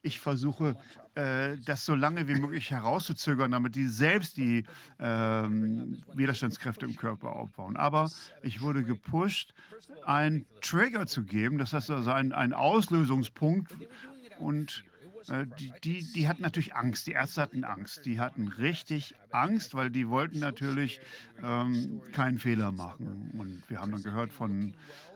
ich 0.00 0.20
versuche, 0.20 0.74
äh, 1.14 1.58
das 1.58 1.84
so 1.84 1.94
lange 1.94 2.26
wie 2.26 2.34
möglich 2.34 2.70
herauszuzögern, 2.70 3.50
damit 3.50 3.74
die 3.74 3.88
selbst 3.88 4.38
die 4.38 4.64
ähm, 4.98 6.02
Widerstandskräfte 6.14 6.86
im 6.86 6.96
Körper 6.96 7.36
aufbauen. 7.36 7.76
Aber 7.76 8.10
ich 8.42 8.62
wurde 8.62 8.84
gepusht, 8.84 9.52
einen 10.06 10.46
Trigger 10.62 11.06
zu 11.06 11.24
geben, 11.24 11.58
das 11.58 11.74
heißt 11.74 11.90
also 11.90 12.10
einen, 12.10 12.32
einen 12.32 12.54
Auslösungspunkt. 12.54 13.76
Und 14.38 14.82
die, 15.58 15.72
die, 15.82 16.12
die 16.12 16.28
hatten 16.28 16.42
natürlich 16.42 16.74
Angst. 16.74 17.06
Die 17.06 17.12
Ärzte 17.12 17.42
hatten 17.42 17.64
Angst. 17.64 18.04
Die 18.04 18.20
hatten 18.20 18.48
richtig 18.48 19.14
Angst, 19.30 19.74
weil 19.74 19.90
die 19.90 20.08
wollten 20.08 20.38
natürlich 20.38 21.00
ähm, 21.42 22.02
keinen 22.12 22.38
Fehler 22.38 22.72
machen. 22.72 23.30
Und 23.38 23.62
wir 23.68 23.80
haben 23.80 23.92
dann 23.92 24.02
gehört 24.02 24.32
von 24.32 24.74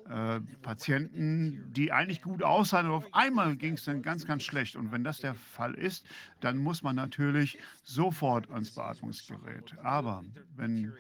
äh, 0.08 0.40
Patienten, 0.62 1.70
die 1.72 1.92
eigentlich 1.92 2.22
gut 2.22 2.42
aussahen, 2.42 2.86
aber 2.86 2.96
auf 2.96 3.14
einmal 3.14 3.56
ging 3.56 3.74
es 3.74 3.84
dann 3.84 4.00
ganz, 4.02 4.26
ganz 4.26 4.42
schlecht. 4.42 4.74
Und 4.76 4.90
wenn 4.90 5.04
das 5.04 5.18
der 5.20 5.34
Fall 5.34 5.74
ist, 5.74 6.06
dann 6.40 6.56
muss 6.56 6.82
man 6.82 6.96
natürlich 6.96 7.58
sofort 7.84 8.50
ans 8.50 8.70
Beatmungsgerät. 8.70 9.74
Aber 9.82 10.24
wenn 10.56 10.94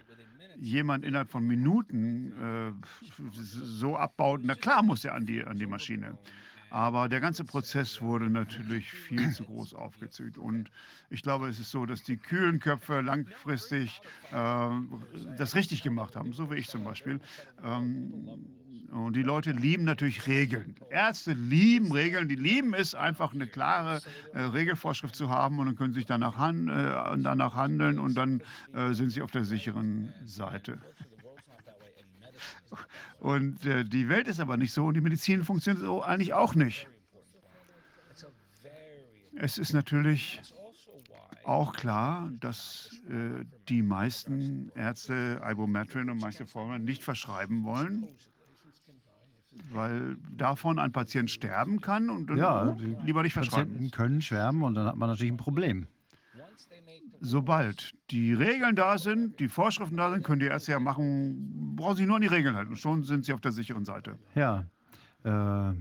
jemand 0.58 1.04
innerhalb 1.04 1.30
von 1.30 1.46
Minuten 1.46 2.32
äh, 2.32 2.72
so 3.40 3.96
abbaut, 3.96 4.40
na 4.42 4.54
klar 4.54 4.82
muss 4.82 5.04
er 5.04 5.14
an 5.14 5.24
die, 5.24 5.42
an 5.42 5.58
die 5.58 5.66
Maschine. 5.66 6.18
Aber 6.70 7.08
der 7.08 7.20
ganze 7.20 7.44
Prozess 7.44 8.00
wurde 8.02 8.28
natürlich 8.28 8.90
viel 8.92 9.32
zu 9.32 9.44
groß 9.44 9.74
aufgezügt. 9.74 10.38
Und 10.38 10.70
ich 11.10 11.22
glaube, 11.22 11.48
es 11.48 11.58
ist 11.58 11.70
so, 11.70 11.86
dass 11.86 12.02
die 12.02 12.16
kühlen 12.16 12.60
Köpfe 12.60 13.00
langfristig 13.00 14.00
äh, 14.32 14.68
das 15.38 15.54
richtig 15.54 15.82
gemacht 15.82 16.16
haben, 16.16 16.32
so 16.32 16.50
wie 16.50 16.56
ich 16.56 16.68
zum 16.68 16.84
Beispiel. 16.84 17.20
Ähm, 17.64 18.28
und 18.90 19.16
die 19.16 19.22
Leute 19.22 19.52
lieben 19.52 19.84
natürlich 19.84 20.26
Regeln. 20.26 20.74
Ärzte 20.90 21.32
lieben 21.32 21.92
Regeln. 21.92 22.28
Die 22.28 22.36
lieben 22.36 22.72
es, 22.72 22.94
einfach 22.94 23.34
eine 23.34 23.46
klare 23.46 24.00
äh, 24.32 24.40
Regelvorschrift 24.40 25.14
zu 25.14 25.28
haben 25.28 25.58
und 25.58 25.66
dann 25.66 25.76
können 25.76 25.92
sie 25.92 26.00
sich 26.00 26.06
danach, 26.06 26.36
han 26.38 26.68
äh, 26.68 27.18
danach 27.18 27.54
handeln 27.54 27.98
und 27.98 28.14
dann 28.14 28.42
äh, 28.72 28.94
sind 28.94 29.10
sie 29.10 29.20
auf 29.20 29.30
der 29.30 29.44
sicheren 29.44 30.12
Seite. 30.24 30.78
Und 33.20 33.66
äh, 33.66 33.84
die 33.84 34.08
Welt 34.08 34.28
ist 34.28 34.40
aber 34.40 34.56
nicht 34.56 34.72
so 34.72 34.86
und 34.86 34.94
die 34.94 35.00
Medizin 35.00 35.44
funktioniert 35.44 35.84
so 35.84 36.02
eigentlich 36.02 36.34
auch 36.34 36.54
nicht. 36.54 36.86
Es 39.40 39.58
ist 39.58 39.72
natürlich 39.72 40.40
auch 41.44 41.72
klar, 41.72 42.30
dass 42.40 42.90
äh, 43.08 43.44
die 43.68 43.82
meisten 43.82 44.70
Ärzte 44.74 45.40
Ibumetrin 45.44 46.10
und 46.10 46.20
Metformin 46.20 46.84
nicht 46.84 47.02
verschreiben 47.02 47.64
wollen, 47.64 48.08
weil 49.70 50.16
davon 50.36 50.78
ein 50.78 50.92
Patient 50.92 51.30
sterben 51.30 51.80
kann 51.80 52.10
und 52.10 52.30
Ja, 52.36 52.76
lieber 53.04 53.22
nicht 53.22 53.32
verschreiben. 53.32 53.72
Patienten 53.72 53.90
können 53.90 54.22
schwärmen 54.22 54.62
und 54.62 54.74
dann 54.74 54.86
hat 54.86 54.96
man 54.96 55.08
natürlich 55.08 55.32
ein 55.32 55.38
Problem. 55.38 55.86
Sobald 57.20 57.94
die 58.10 58.32
Regeln 58.32 58.76
da 58.76 58.96
sind, 58.98 59.40
die 59.40 59.48
Vorschriften 59.48 59.96
da 59.96 60.10
sind, 60.10 60.24
können 60.24 60.40
die 60.40 60.46
Ärzte 60.46 60.72
ja 60.72 60.78
machen, 60.78 61.74
brauchen 61.74 61.96
sich 61.96 62.06
nur 62.06 62.16
an 62.16 62.22
die 62.22 62.28
Regeln 62.28 62.54
halten. 62.54 62.70
Und 62.70 62.78
schon 62.78 63.02
sind 63.02 63.24
sie 63.24 63.32
auf 63.32 63.40
der 63.40 63.52
sicheren 63.52 63.84
Seite. 63.84 64.18
Ja, 64.34 64.64
äh, 65.24 65.72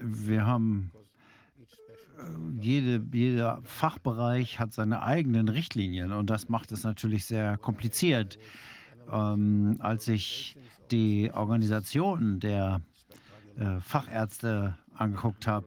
wir 0.00 0.46
haben 0.46 0.92
äh, 2.18 2.22
jede, 2.60 3.04
jeder 3.12 3.60
Fachbereich 3.64 4.60
hat 4.60 4.72
seine 4.72 5.02
eigenen 5.02 5.48
Richtlinien 5.48 6.12
und 6.12 6.30
das 6.30 6.48
macht 6.48 6.72
es 6.72 6.84
natürlich 6.84 7.24
sehr 7.24 7.56
kompliziert. 7.56 8.38
Ähm, 9.10 9.76
als 9.80 10.06
ich 10.08 10.56
die 10.90 11.30
Organisation 11.32 12.40
der 12.40 12.80
äh, 13.58 13.80
Fachärzte 13.80 14.76
angeguckt 14.94 15.46
habe, 15.46 15.66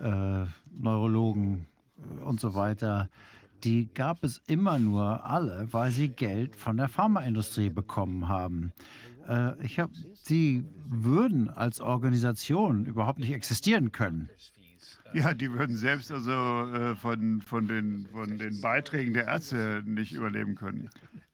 äh, 0.00 0.46
Neurologen 0.80 1.66
und 2.24 2.40
so 2.40 2.54
weiter, 2.54 3.08
die 3.64 3.92
gab 3.92 4.24
es 4.24 4.40
immer 4.46 4.78
nur 4.78 5.24
alle, 5.24 5.68
weil 5.72 5.90
sie 5.90 6.08
Geld 6.08 6.56
von 6.56 6.76
der 6.76 6.88
Pharmaindustrie 6.88 7.70
bekommen 7.70 8.28
haben. 8.28 8.72
Äh, 9.28 9.60
ich 9.64 9.78
hab, 9.78 9.90
sie 10.22 10.64
würden 10.86 11.50
als 11.50 11.80
Organisation 11.80 12.86
überhaupt 12.86 13.18
nicht 13.18 13.32
existieren 13.32 13.92
können. 13.92 14.30
Ja, 15.14 15.32
die 15.32 15.50
würden 15.50 15.76
selbst 15.76 16.12
also 16.12 16.30
äh, 16.30 16.94
von, 16.96 17.40
von, 17.42 17.66
den, 17.66 18.06
von 18.12 18.38
den 18.38 18.60
Beiträgen 18.60 19.14
der 19.14 19.26
Ärzte 19.26 19.82
nicht 19.86 20.12
überleben 20.12 20.54
können. 20.54 20.90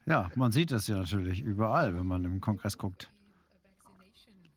Ja, 0.06 0.30
man 0.36 0.52
sieht 0.52 0.70
das 0.70 0.86
ja 0.86 0.96
natürlich 0.96 1.42
überall, 1.42 1.96
wenn 1.96 2.06
man 2.06 2.24
im 2.24 2.40
Kongress 2.40 2.78
guckt. 2.78 3.10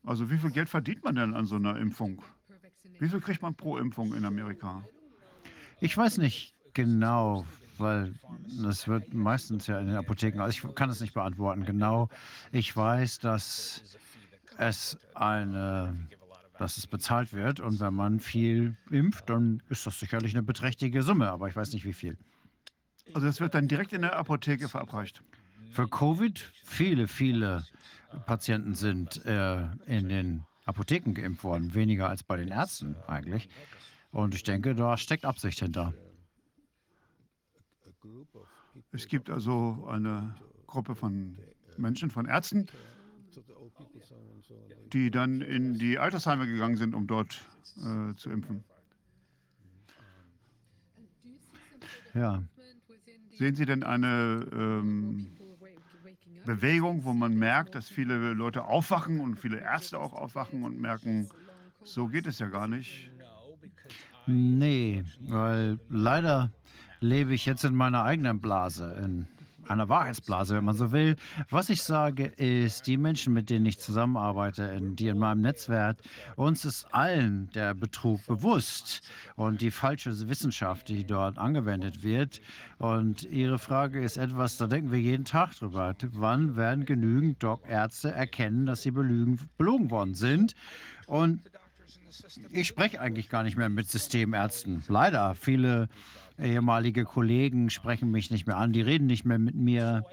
Also 0.04 0.30
wie 0.30 0.38
viel 0.38 0.52
Geld 0.52 0.70
verdient 0.70 1.04
man 1.04 1.16
denn 1.16 1.34
an 1.34 1.46
so 1.46 1.56
einer 1.56 1.78
Impfung? 1.78 2.24
Wie 3.00 3.10
viel 3.10 3.20
kriegt 3.20 3.42
man 3.42 3.56
pro 3.56 3.78
Impfung 3.78 4.14
in 4.14 4.24
Amerika? 4.26 4.84
Ich 5.80 5.96
weiß 5.96 6.18
nicht 6.18 6.57
genau, 6.78 7.44
weil 7.80 8.14
das 8.64 8.88
wird 8.88 9.12
meistens 9.12 9.66
ja 9.66 9.80
in 9.80 9.88
den 9.88 9.96
Apotheken, 9.96 10.40
also 10.40 10.68
ich 10.68 10.76
kann 10.76 10.92
es 10.92 11.02
nicht 11.02 11.16
beantworten 11.16 11.66
genau. 11.66 12.08
Ich 12.52 12.76
weiß, 12.76 13.18
dass 13.20 13.84
es 14.60 14.98
eine, 15.16 16.08
dass 16.60 16.78
es 16.78 16.86
bezahlt 16.86 17.34
wird 17.34 17.60
und 17.60 17.80
wenn 17.80 17.96
man 17.96 18.20
viel 18.20 18.78
impft, 18.92 19.30
dann 19.30 19.64
ist 19.70 19.88
das 19.88 20.00
sicherlich 20.00 20.34
eine 20.34 20.44
beträchtliche 20.44 21.02
Summe, 21.02 21.32
aber 21.32 21.50
ich 21.50 21.56
weiß 21.56 21.74
nicht 21.74 21.84
wie 21.84 21.94
viel. 21.94 22.16
Also 23.14 23.26
das 23.26 23.40
wird 23.40 23.56
dann 23.56 23.68
direkt 23.68 23.92
in 23.92 24.04
der 24.04 24.16
Apotheke 24.16 24.70
verabreicht. 24.70 25.24
Für 25.72 25.88
Covid 25.88 26.40
viele, 26.64 27.08
viele 27.08 27.66
Patienten 28.28 28.76
sind 28.76 29.26
äh, 29.26 29.64
in 29.88 30.10
den 30.10 30.46
Apotheken 30.66 31.14
geimpft 31.14 31.44
worden, 31.44 31.74
weniger 31.74 32.08
als 32.08 32.22
bei 32.22 32.38
den 32.38 32.50
Ärzten 32.50 32.96
eigentlich. 33.08 33.50
Und 34.12 34.36
ich 34.36 34.44
denke, 34.44 34.76
da 34.76 34.96
steckt 34.96 35.26
Absicht 35.26 35.60
hinter. 35.60 35.94
Es 38.92 39.08
gibt 39.08 39.30
also 39.30 39.88
eine 39.90 40.36
Gruppe 40.66 40.96
von 40.96 41.38
Menschen, 41.78 42.10
von 42.10 42.26
Ärzten, 42.26 42.68
die 44.94 45.12
dann 45.12 45.42
in 45.42 45.76
die 45.76 46.00
Altersheime 46.00 46.48
gegangen 46.48 46.78
sind, 46.78 46.96
um 46.96 47.08
dort 47.08 47.46
äh, 47.78 48.16
zu 48.16 48.30
impfen. 48.30 48.64
Ja, 52.14 52.42
Sehen 53.38 53.56
Sie 53.56 53.66
denn 53.66 53.84
eine 53.84 54.48
ähm, 54.52 55.28
Bewegung, 56.44 57.04
wo 57.04 57.14
man 57.14 57.36
merkt, 57.36 57.76
dass 57.76 57.88
viele 57.88 58.34
Leute 58.34 58.64
aufwachen 58.64 59.20
und 59.20 59.40
viele 59.40 59.60
Ärzte 59.60 60.00
auch 60.00 60.14
aufwachen 60.14 60.64
und 60.64 60.80
merken, 60.80 61.30
so 61.84 62.08
geht 62.08 62.26
es 62.26 62.40
ja 62.40 62.48
gar 62.48 62.68
nicht? 62.68 63.12
nee, 64.26 65.04
weil 65.20 65.80
leider 65.90 66.52
lebe 67.00 67.34
ich 67.34 67.46
jetzt 67.46 67.64
in 67.64 67.76
meiner 67.76 68.04
eigenen 68.04 68.40
Blase, 68.40 68.96
in 69.04 69.28
einer 69.70 69.90
Wahrheitsblase, 69.90 70.56
wenn 70.56 70.66
man 70.66 70.76
so 70.76 70.92
will. 70.92 71.16
Was 71.50 71.70
ich 71.70 71.84
sage, 71.84 72.26
ist, 72.26 72.88
die 72.88 72.98
Menschen, 72.98 73.34
mit 73.34 73.50
denen 73.50 73.66
ich 73.66 73.80
zusammenarbeite, 73.80 74.64
in, 74.64 74.96
die 74.96 75.08
in 75.08 75.18
meinem 75.18 75.42
Netzwerk, 75.42 75.98
uns 76.36 76.66
ist 76.66 76.86
allen 76.94 77.50
der 77.54 77.74
Betrug 77.74 78.26
bewusst 78.28 79.02
und 79.36 79.62
die 79.62 79.72
falsche 79.72 80.30
Wissenschaft, 80.30 80.88
die 80.90 81.04
dort 81.04 81.38
angewendet 81.38 82.04
wird. 82.04 82.42
Und 82.78 83.24
Ihre 83.24 83.60
Frage 83.60 84.02
ist 84.02 84.18
etwas, 84.18 84.58
da 84.58 84.68
denken 84.68 84.92
wir 84.92 85.00
jeden 85.00 85.26
Tag 85.26 85.56
drüber. 85.56 85.96
Wann 86.14 86.56
werden 86.56 86.86
genügend 86.86 87.42
Doc-Ärzte 87.44 88.12
erkennen, 88.12 88.66
dass 88.66 88.84
sie 88.84 88.92
belügen, 88.92 89.40
belogen 89.58 89.92
worden 89.92 90.16
sind? 90.16 90.56
Und 91.08 91.42
ich 92.52 92.68
spreche 92.68 93.00
eigentlich 93.00 93.30
gar 93.30 93.44
nicht 93.44 93.58
mehr 93.58 93.70
mit 93.70 93.90
Systemärzten. 93.90 94.84
Leider. 94.88 95.36
Viele 95.36 95.88
ehemalige 96.40 97.04
Kollegen 97.06 97.70
sprechen 97.70 98.12
mich 98.12 98.32
nicht 98.32 98.48
mehr 98.48 98.58
an, 98.58 98.74
die 98.74 98.82
reden 98.82 99.08
nicht 99.08 99.26
mehr 99.26 99.40
mit 99.40 99.56
mir. 99.56 100.06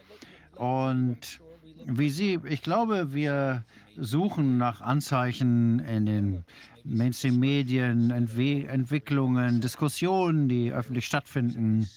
Und 0.57 1.41
wie 1.86 2.11
Sie, 2.11 2.41
ich 2.49 2.62
glaube, 2.62 3.12
wir 3.12 3.65
suchen 3.97 4.59
nach 4.59 4.81
Anzeichen 4.81 5.78
in 5.81 6.07
den 6.07 6.44
Mainstream-Medien, 6.85 8.11
Entwe 8.11 8.67
Entwicklungen, 8.67 9.61
Diskussionen, 9.61 10.49
die 10.49 10.73
öffentlich 10.73 11.07
stattfinden, 11.07 11.89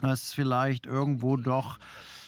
dass 0.00 0.32
vielleicht 0.32 0.86
irgendwo 0.86 1.36
doch 1.36 1.78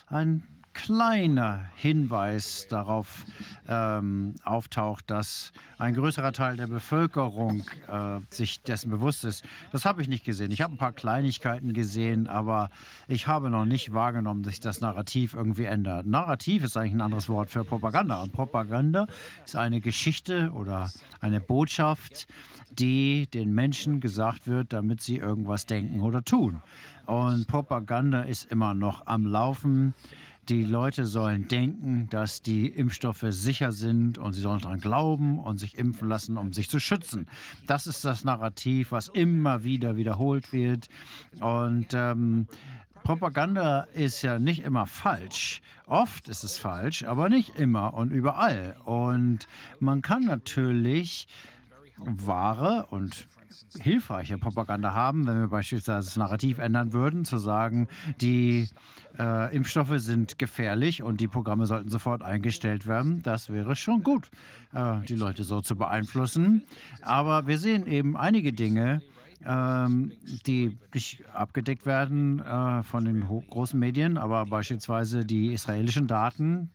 ein 0.08 0.42
kleiner 0.72 1.66
Hinweis 1.76 2.66
darauf 2.68 3.24
ähm, 3.68 4.34
auftaucht, 4.44 5.10
dass 5.10 5.52
ein 5.78 5.94
größerer 5.94 6.32
Teil 6.32 6.56
der 6.56 6.66
Bevölkerung 6.66 7.64
äh, 7.88 8.20
sich 8.30 8.62
dessen 8.62 8.90
bewusst 8.90 9.24
ist. 9.24 9.44
Das 9.72 9.84
habe 9.84 10.02
ich 10.02 10.08
nicht 10.08 10.24
gesehen. 10.24 10.50
Ich 10.50 10.60
habe 10.60 10.74
ein 10.74 10.78
paar 10.78 10.92
Kleinigkeiten 10.92 11.72
gesehen, 11.72 12.26
aber 12.26 12.70
ich 13.08 13.26
habe 13.26 13.50
noch 13.50 13.64
nicht 13.64 13.92
wahrgenommen, 13.92 14.42
dass 14.42 14.52
sich 14.52 14.60
das 14.60 14.80
Narrativ 14.80 15.34
irgendwie 15.34 15.64
ändert. 15.64 16.06
Narrativ 16.06 16.64
ist 16.64 16.76
eigentlich 16.76 16.94
ein 16.94 17.00
anderes 17.00 17.28
Wort 17.28 17.50
für 17.50 17.64
Propaganda. 17.64 18.22
Und 18.22 18.32
Propaganda 18.32 19.06
ist 19.44 19.56
eine 19.56 19.80
Geschichte 19.80 20.50
oder 20.52 20.90
eine 21.20 21.40
Botschaft, 21.40 22.26
die 22.70 23.26
den 23.26 23.52
Menschen 23.54 24.00
gesagt 24.00 24.46
wird, 24.46 24.72
damit 24.72 25.00
sie 25.02 25.16
irgendwas 25.16 25.66
denken 25.66 26.00
oder 26.00 26.22
tun. 26.22 26.62
Und 27.06 27.48
Propaganda 27.48 28.22
ist 28.22 28.50
immer 28.52 28.74
noch 28.74 29.06
am 29.06 29.26
Laufen. 29.26 29.94
Die 30.50 30.64
Leute 30.64 31.06
sollen 31.06 31.46
denken, 31.46 32.08
dass 32.10 32.42
die 32.42 32.66
Impfstoffe 32.66 33.24
sicher 33.28 33.70
sind 33.70 34.18
und 34.18 34.32
sie 34.32 34.40
sollen 34.40 34.58
daran 34.58 34.80
glauben 34.80 35.38
und 35.38 35.58
sich 35.58 35.78
impfen 35.78 36.08
lassen, 36.08 36.36
um 36.36 36.52
sich 36.52 36.68
zu 36.68 36.80
schützen. 36.80 37.28
Das 37.68 37.86
ist 37.86 38.04
das 38.04 38.24
Narrativ, 38.24 38.90
was 38.90 39.06
immer 39.06 39.62
wieder 39.62 39.96
wiederholt 39.96 40.52
wird. 40.52 40.88
Und 41.38 41.94
ähm, 41.94 42.48
Propaganda 43.04 43.82
ist 43.94 44.22
ja 44.22 44.40
nicht 44.40 44.64
immer 44.64 44.86
falsch. 44.86 45.62
Oft 45.86 46.28
ist 46.28 46.42
es 46.42 46.58
falsch, 46.58 47.04
aber 47.04 47.28
nicht 47.28 47.56
immer 47.56 47.94
und 47.94 48.10
überall. 48.10 48.74
Und 48.84 49.46
man 49.78 50.02
kann 50.02 50.24
natürlich 50.24 51.28
wahre 51.96 52.86
und 52.90 53.28
hilfreiche 53.78 54.36
Propaganda 54.36 54.94
haben, 54.94 55.28
wenn 55.28 55.38
wir 55.38 55.48
beispielsweise 55.48 56.08
das 56.08 56.16
Narrativ 56.16 56.58
ändern 56.58 56.92
würden, 56.92 57.24
zu 57.24 57.38
sagen, 57.38 57.86
die 58.20 58.68
äh, 59.18 59.54
Impfstoffe 59.54 59.98
sind 59.98 60.38
gefährlich 60.38 61.02
und 61.02 61.20
die 61.20 61.28
Programme 61.28 61.66
sollten 61.66 61.88
sofort 61.88 62.22
eingestellt 62.22 62.86
werden. 62.86 63.22
Das 63.22 63.50
wäre 63.50 63.76
schon 63.76 64.02
gut, 64.02 64.30
äh, 64.72 65.00
die 65.08 65.16
Leute 65.16 65.44
so 65.44 65.60
zu 65.60 65.76
beeinflussen. 65.76 66.64
Aber 67.02 67.46
wir 67.46 67.58
sehen 67.58 67.86
eben 67.86 68.16
einige 68.16 68.52
Dinge, 68.52 69.02
ähm, 69.44 70.12
die 70.46 70.76
nicht 70.94 71.24
abgedeckt 71.32 71.86
werden 71.86 72.40
äh, 72.40 72.82
von 72.82 73.04
den 73.04 73.26
großen 73.26 73.78
Medien, 73.78 74.18
aber 74.18 74.46
beispielsweise 74.46 75.24
die 75.24 75.52
israelischen 75.52 76.06
Daten, 76.06 76.70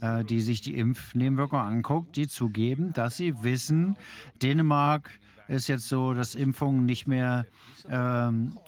äh, 0.00 0.24
die 0.24 0.40
sich 0.40 0.60
die 0.60 0.76
Impfnebenwirkungen 0.76 1.64
anguckt, 1.64 2.16
die 2.16 2.28
zugeben, 2.28 2.92
dass 2.92 3.16
sie 3.16 3.42
wissen, 3.42 3.96
Dänemark 4.42 5.10
ist 5.48 5.68
jetzt 5.68 5.88
so, 5.88 6.12
dass 6.12 6.34
Impfungen 6.34 6.84
nicht 6.84 7.06
mehr 7.06 7.46
ähm, 7.88 8.58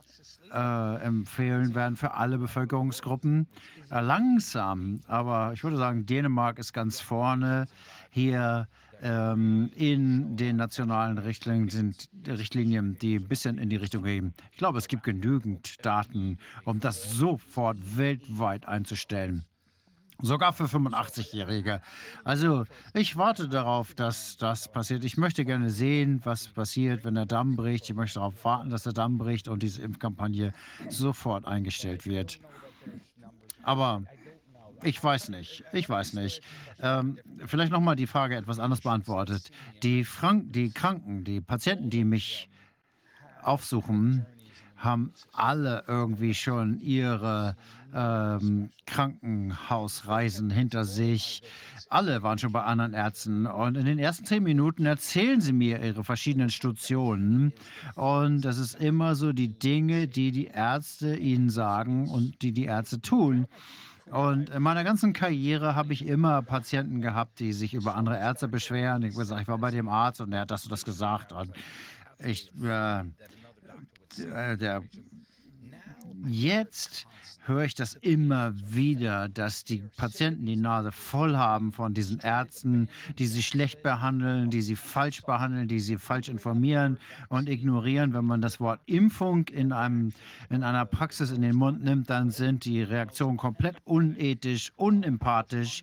äh, 0.53 1.03
empfehlen 1.03 1.75
werden 1.75 1.97
für 1.97 2.15
alle 2.15 2.39
Bevölkerungsgruppen. 2.39 3.47
Äh, 3.91 4.01
langsam, 4.01 5.01
aber 5.07 5.53
ich 5.55 5.65
würde 5.65 5.77
sagen, 5.77 6.07
Dänemark 6.07 6.59
ist 6.59 6.73
ganz 6.73 7.01
vorne 7.01 7.67
hier 8.11 8.69
ähm, 9.03 9.71
in 9.75 10.37
den 10.37 10.57
nationalen 10.57 11.19
Richtlinien 11.19 11.69
sind 11.69 12.09
Richtlinien, 12.27 12.99
die 12.99 13.17
ein 13.17 13.29
bisschen 13.29 13.59
in 13.59 13.71
die 13.71 13.77
Richtung 13.77 14.03
gehen. 14.03 14.35
Ich 14.53 14.59
glaube, 14.59 14.79
es 14.79 14.89
gibt 14.89 15.05
genügend 15.05 15.85
Daten, 15.85 16.39
um 16.65 16.81
das 16.81 17.11
sofort 17.13 17.79
weltweit 17.97 18.67
einzustellen. 18.69 19.45
Sogar 20.23 20.53
für 20.53 20.65
85-Jährige. 20.65 21.81
Also 22.25 22.65
ich 22.95 23.17
warte 23.17 23.49
darauf, 23.49 23.95
dass 23.95 24.37
das 24.37 24.71
passiert. 24.71 25.05
Ich 25.05 25.17
möchte 25.17 25.45
gerne 25.45 25.71
sehen, 25.71 26.21
was 26.25 26.49
passiert, 26.49 27.05
wenn 27.05 27.15
der 27.15 27.27
Damm 27.27 27.57
bricht. 27.57 27.89
Ich 27.89 27.97
möchte 27.97 28.19
darauf 28.19 28.45
warten, 28.45 28.71
dass 28.71 28.83
der 28.83 28.93
Damm 28.93 29.19
bricht 29.19 29.49
und 29.49 29.63
diese 29.63 29.83
Impfkampagne 29.83 30.53
sofort 30.89 31.47
eingestellt 31.47 32.07
wird. 32.07 32.39
Aber 33.63 34.03
ich 34.83 35.03
weiß 35.03 35.29
nicht. 35.29 35.65
Ich 35.73 35.89
weiß 35.89 36.15
nicht. 36.15 36.43
Ähm, 36.81 37.19
vielleicht 37.47 37.73
nochmal 37.73 37.97
die 37.97 38.07
Frage 38.07 38.37
etwas 38.37 38.59
anders 38.59 38.81
beantwortet. 38.81 39.51
Die, 39.83 40.05
Frank 40.05 40.53
die 40.53 40.71
Kranken, 40.71 41.25
die 41.25 41.41
Patienten, 41.41 41.91
die 41.91 42.05
mich 42.05 42.49
aufsuchen, 43.43 44.27
haben 44.81 45.13
alle 45.33 45.85
irgendwie 45.87 46.35
schon 46.35 46.81
ihre 46.81 47.57
ähm, 47.95 48.71
Krankenhausreisen 48.87 50.51
hinter 50.51 50.85
sich. 50.85 51.43
Alle 51.89 52.23
waren 52.23 52.39
schon 52.39 52.53
bei 52.53 52.63
anderen 52.63 52.95
Ärzten. 52.95 53.47
Und 53.47 53.77
in 53.77 53.85
den 53.85 53.99
ersten 53.99 54.25
zehn 54.25 54.43
Minuten 54.43 54.87
erzählen 54.87 55.41
sie 55.41 55.53
mir 55.53 55.83
ihre 55.83 56.05
verschiedenen 56.05 56.51
Stationen. 56.51 57.53
Und 57.95 58.43
das 58.43 58.59
ist 58.59 58.75
immer 58.81 59.15
so 59.17 59.33
die 59.33 59.49
Dinge, 59.49 60.09
die 60.09 60.33
die 60.33 60.47
Ärzte 60.47 61.17
ihnen 61.17 61.51
sagen 61.51 62.09
und 62.09 62.43
die 62.43 62.53
die 62.53 62.65
Ärzte 62.65 63.01
tun. 63.01 63.47
Und 64.11 64.51
in 64.51 64.63
meiner 64.63 64.83
ganzen 64.83 65.13
Karriere 65.13 65.77
habe 65.77 65.93
ich 65.93 66.05
immer 66.05 66.43
Patienten 66.43 67.01
gehabt, 67.01 67.39
die 67.39 67.53
sich 67.53 67.75
über 67.75 67.95
andere 67.95 68.19
Ärzte 68.19 68.49
beschweren. 68.49 69.03
Ich, 69.03 69.17
ich 69.17 69.49
war 69.49 69.59
bei 69.59 69.71
dem 69.71 69.89
Arzt 69.89 70.21
und 70.21 70.33
er 70.33 70.41
hat 70.41 70.51
das 70.51 70.65
und 70.65 70.73
das 70.73 70.85
gesagt. 70.85 71.33
Und 71.33 71.53
ich, 72.19 72.51
äh, 72.63 73.05
der, 74.19 74.83
jetzt 76.27 77.07
höre 77.47 77.65
ich 77.65 77.75
das 77.75 77.95
immer 77.95 78.53
wieder, 78.55 79.29
dass 79.29 79.65
die 79.65 79.83
Patienten 79.97 80.47
die 80.47 80.57
Nase 80.57 80.93
voll 80.93 81.37
haben 81.37 81.73
von 81.73 81.95
diesen 81.95 82.21
Ärzten, 82.21 82.89
die 83.19 83.27
sie 83.27 83.43
schlecht 83.43 83.83
behandeln, 83.83 84.51
die 84.51 84.63
sie 84.63 84.77
falsch 84.77 85.23
behandeln, 85.23 85.67
die 85.67 85.81
sie 85.81 85.97
falsch 85.97 86.29
informieren 86.29 86.99
und 87.29 87.49
ignorieren. 87.49 88.13
Wenn 88.15 88.25
man 88.25 88.41
das 88.41 88.61
Wort 88.61 88.81
Impfung 88.87 89.49
in, 89.49 89.73
einem, 89.73 90.13
in 90.49 90.63
einer 90.63 90.85
Praxis 90.85 91.33
in 91.33 91.43
den 91.43 91.57
Mund 91.57 91.83
nimmt, 91.83 92.09
dann 92.11 92.31
sind 92.31 92.65
die 92.65 92.83
Reaktionen 92.83 93.37
komplett 93.37 93.77
unethisch, 93.85 94.73
unempathisch 94.77 95.83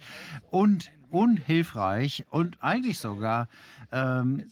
und 0.52 0.92
unhilfreich 1.10 2.26
und 2.30 2.62
eigentlich 2.62 3.00
sogar 3.00 3.48
ähm, 3.92 4.52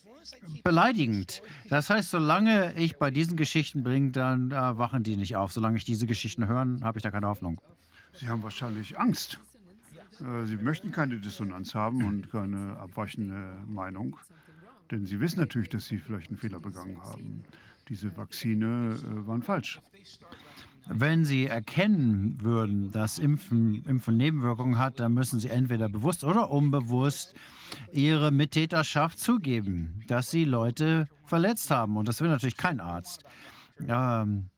beleidigend. 0.64 1.42
Das 1.70 1.90
heißt, 1.90 2.12
solange 2.12 2.74
ich 2.74 2.98
bei 2.98 3.12
diesen 3.12 3.38
Geschichten 3.38 3.84
bringe, 3.84 4.12
dann 4.12 4.52
äh, 4.52 4.78
wachen 4.78 5.04
die 5.04 5.18
nicht 5.18 5.36
auf. 5.36 5.52
Solange 5.52 5.78
ich 5.78 5.86
diese 5.86 6.06
Geschichten 6.08 6.48
höre, 6.48 6.68
habe 6.82 7.00
ich 7.00 7.04
da 7.04 7.12
keine 7.12 7.28
Hoffnung. 7.28 7.60
Sie 8.14 8.28
haben 8.28 8.44
wahrscheinlich 8.44 8.98
Angst. 8.98 9.40
Äh, 10.20 10.46
Sie 10.46 10.58
möchten 10.58 10.92
keine 10.92 11.18
Dissonanz 11.18 11.76
haben 11.76 12.04
und 12.06 12.32
keine 12.32 12.78
abweichende 12.78 13.58
Meinung. 13.68 14.18
Denn 14.92 15.06
Sie 15.06 15.20
wissen 15.20 15.40
natürlich, 15.40 15.70
dass 15.70 15.86
Sie 15.86 15.98
vielleicht 15.98 16.30
einen 16.30 16.38
Fehler 16.38 16.60
begangen 16.60 17.02
haben. 17.02 17.44
Diese 17.90 18.16
Vakzine 18.16 18.96
äh, 18.96 19.28
waren 19.28 19.44
falsch. 19.44 19.80
Wenn 20.88 21.26
Sie 21.26 21.48
erkennen 21.48 22.38
würden, 22.42 22.92
dass 22.92 23.18
Impfen, 23.18 23.84
Impfen 23.86 24.18
Nebenwirkungen 24.18 24.78
hat, 24.78 25.00
dann 25.00 25.14
müssen 25.14 25.40
Sie 25.40 25.50
entweder 25.50 25.90
bewusst 25.90 26.24
oder 26.24 26.52
unbewusst 26.52 27.34
ihre 27.92 28.32
Mittäterschaft 28.32 29.20
zugeben, 29.20 30.04
dass 30.08 30.32
sie 30.32 30.46
Leute 30.46 31.08
verletzt 31.26 31.72
haben. 31.72 31.98
Und 31.98 32.08
das 32.08 32.22
will 32.22 32.30
natürlich 32.30 32.58
kein 32.58 32.80
Arzt. 32.80 33.24
Ähm, 33.88 34.50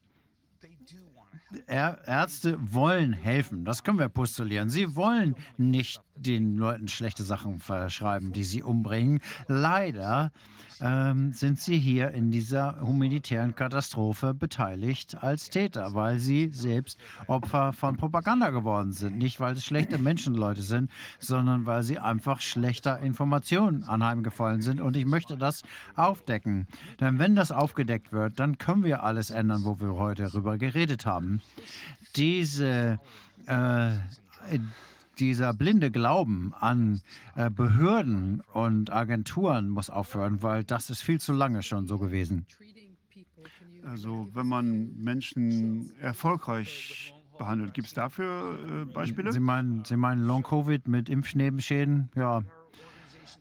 Ärzte 1.68 2.58
wollen 2.60 3.14
helfen, 3.14 3.64
das 3.64 3.84
können 3.84 4.00
wir 4.00 4.10
postulieren. 4.10 4.70
Sie 4.70 4.96
wollen 4.96 5.36
nicht 5.58 6.02
den 6.16 6.58
Leuten 6.58 6.88
schlechte 6.88 7.24
Sachen 7.24 7.60
verschreiben, 7.60 8.34
die 8.34 8.44
sie 8.44 8.64
umbringen. 8.64 9.22
Leider 9.48 10.32
ähm, 10.82 11.34
sind 11.34 11.60
sie 11.60 11.78
hier 11.78 12.12
in 12.12 12.32
dieser 12.32 12.80
humanitären 12.82 13.56
Katastrophe 13.56 14.34
beteiligt 14.34 15.22
als 15.22 15.50
Täter, 15.50 15.94
weil 15.94 16.20
sie 16.20 16.50
selbst 16.54 17.00
Opfer 17.28 17.74
von 17.74 17.98
Propaganda 17.98 18.50
geworden 18.50 18.94
sind. 18.94 19.18
Nicht, 19.18 19.40
weil 19.40 19.54
es 19.56 19.66
schlechte 19.66 19.98
Menschenleute 19.98 20.62
sind, 20.62 20.92
sondern 21.20 21.66
weil 21.66 21.84
sie 21.84 22.00
einfach 22.00 22.42
schlechter 22.42 23.00
Informationen 23.00 23.84
anheimgefallen 23.84 24.62
sind. 24.62 24.82
Und 24.82 24.96
ich 24.96 25.06
möchte 25.06 25.38
das 25.38 25.64
aufdecken. 25.96 26.68
Denn 27.00 27.20
wenn 27.20 27.36
das 27.36 27.52
aufgedeckt 27.52 28.12
wird, 28.12 28.40
dann 28.40 28.58
können 28.58 28.84
wir 28.84 29.04
alles 29.04 29.30
ändern, 29.30 29.64
wo 29.64 29.80
wir 29.80 29.96
heute 29.96 30.24
darüber 30.24 30.58
geredet 30.58 31.06
haben. 31.06 31.42
Diese 32.16 33.00
äh, 33.48 33.92
dieser 35.20 35.54
blinde 35.54 35.92
Glauben 35.92 36.54
an 36.60 37.02
äh, 37.36 37.50
Behörden 37.50 38.42
und 38.54 38.92
Agenturen 38.92 39.70
muss 39.70 39.90
aufhören, 39.90 40.42
weil 40.42 40.64
das 40.64 40.90
ist 40.90 41.02
viel 41.02 41.20
zu 41.20 41.34
lange 41.34 41.64
schon 41.64 41.88
so 41.88 41.98
gewesen. 41.98 42.46
Also 43.86 44.28
wenn 44.34 44.48
man 44.48 44.96
Menschen 44.98 45.92
erfolgreich 46.00 47.14
behandelt, 47.38 47.74
gibt 47.74 47.88
es 47.88 47.94
dafür 47.94 48.60
äh, 48.68 48.86
Beispiele? 48.86 49.32
Sie 49.32 49.40
meinen, 49.40 49.86
Sie 49.86 49.96
meinen 49.96 50.26
Long-Covid 50.26 50.88
mit 50.88 51.10
Impfnebenschäden? 51.10 52.10
Ja. 52.16 52.42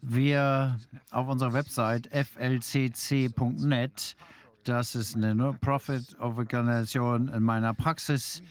Wir 0.02 0.78
auf 1.10 1.28
unserer 1.28 1.52
Website 1.52 2.08
flcc.net, 2.12 4.16
das 4.64 4.94
ist 4.94 5.16
eine 5.16 5.34
Non-Profit-Organisation 5.34 7.28
in 7.28 7.42
meiner 7.42 7.74
Praxis, 7.74 8.42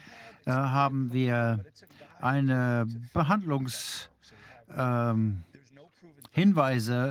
äh, 0.45 0.51
haben 0.51 1.13
wir 1.13 1.63
eine 2.25 2.87
Behandlungshinweise. 3.13 4.09
Ähm, 4.77 5.43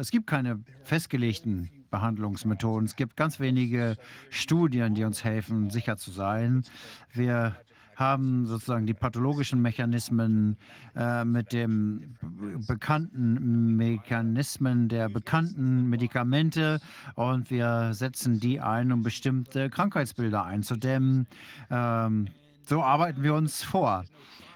es 0.00 0.10
gibt 0.10 0.26
keine 0.26 0.58
festgelegten 0.82 1.70
Behandlungsmethoden. 1.90 2.86
Es 2.86 2.96
gibt 2.96 3.16
ganz 3.16 3.38
wenige 3.38 3.96
Studien, 4.30 4.94
die 4.94 5.04
uns 5.04 5.22
helfen, 5.22 5.70
sicher 5.70 5.96
zu 5.96 6.10
sein. 6.10 6.64
Wir 7.12 7.56
haben 7.94 8.46
sozusagen 8.46 8.86
die 8.86 8.94
pathologischen 8.94 9.62
Mechanismen 9.62 10.56
äh, 10.96 11.24
mit 11.24 11.52
den 11.52 12.16
bekannten 12.66 13.76
Mechanismen 13.76 14.88
der 14.88 15.08
bekannten 15.08 15.88
Medikamente 15.88 16.80
und 17.14 17.52
wir 17.52 17.94
setzen 17.94 18.40
die 18.40 18.60
ein, 18.60 18.90
um 18.90 19.04
bestimmte 19.04 19.70
Krankheitsbilder 19.70 20.44
einzudämmen. 20.44 21.28
Ähm, 21.70 22.26
so 22.66 22.82
arbeiten 22.82 23.22
wir 23.22 23.34
uns 23.34 23.62
vor. 23.62 24.04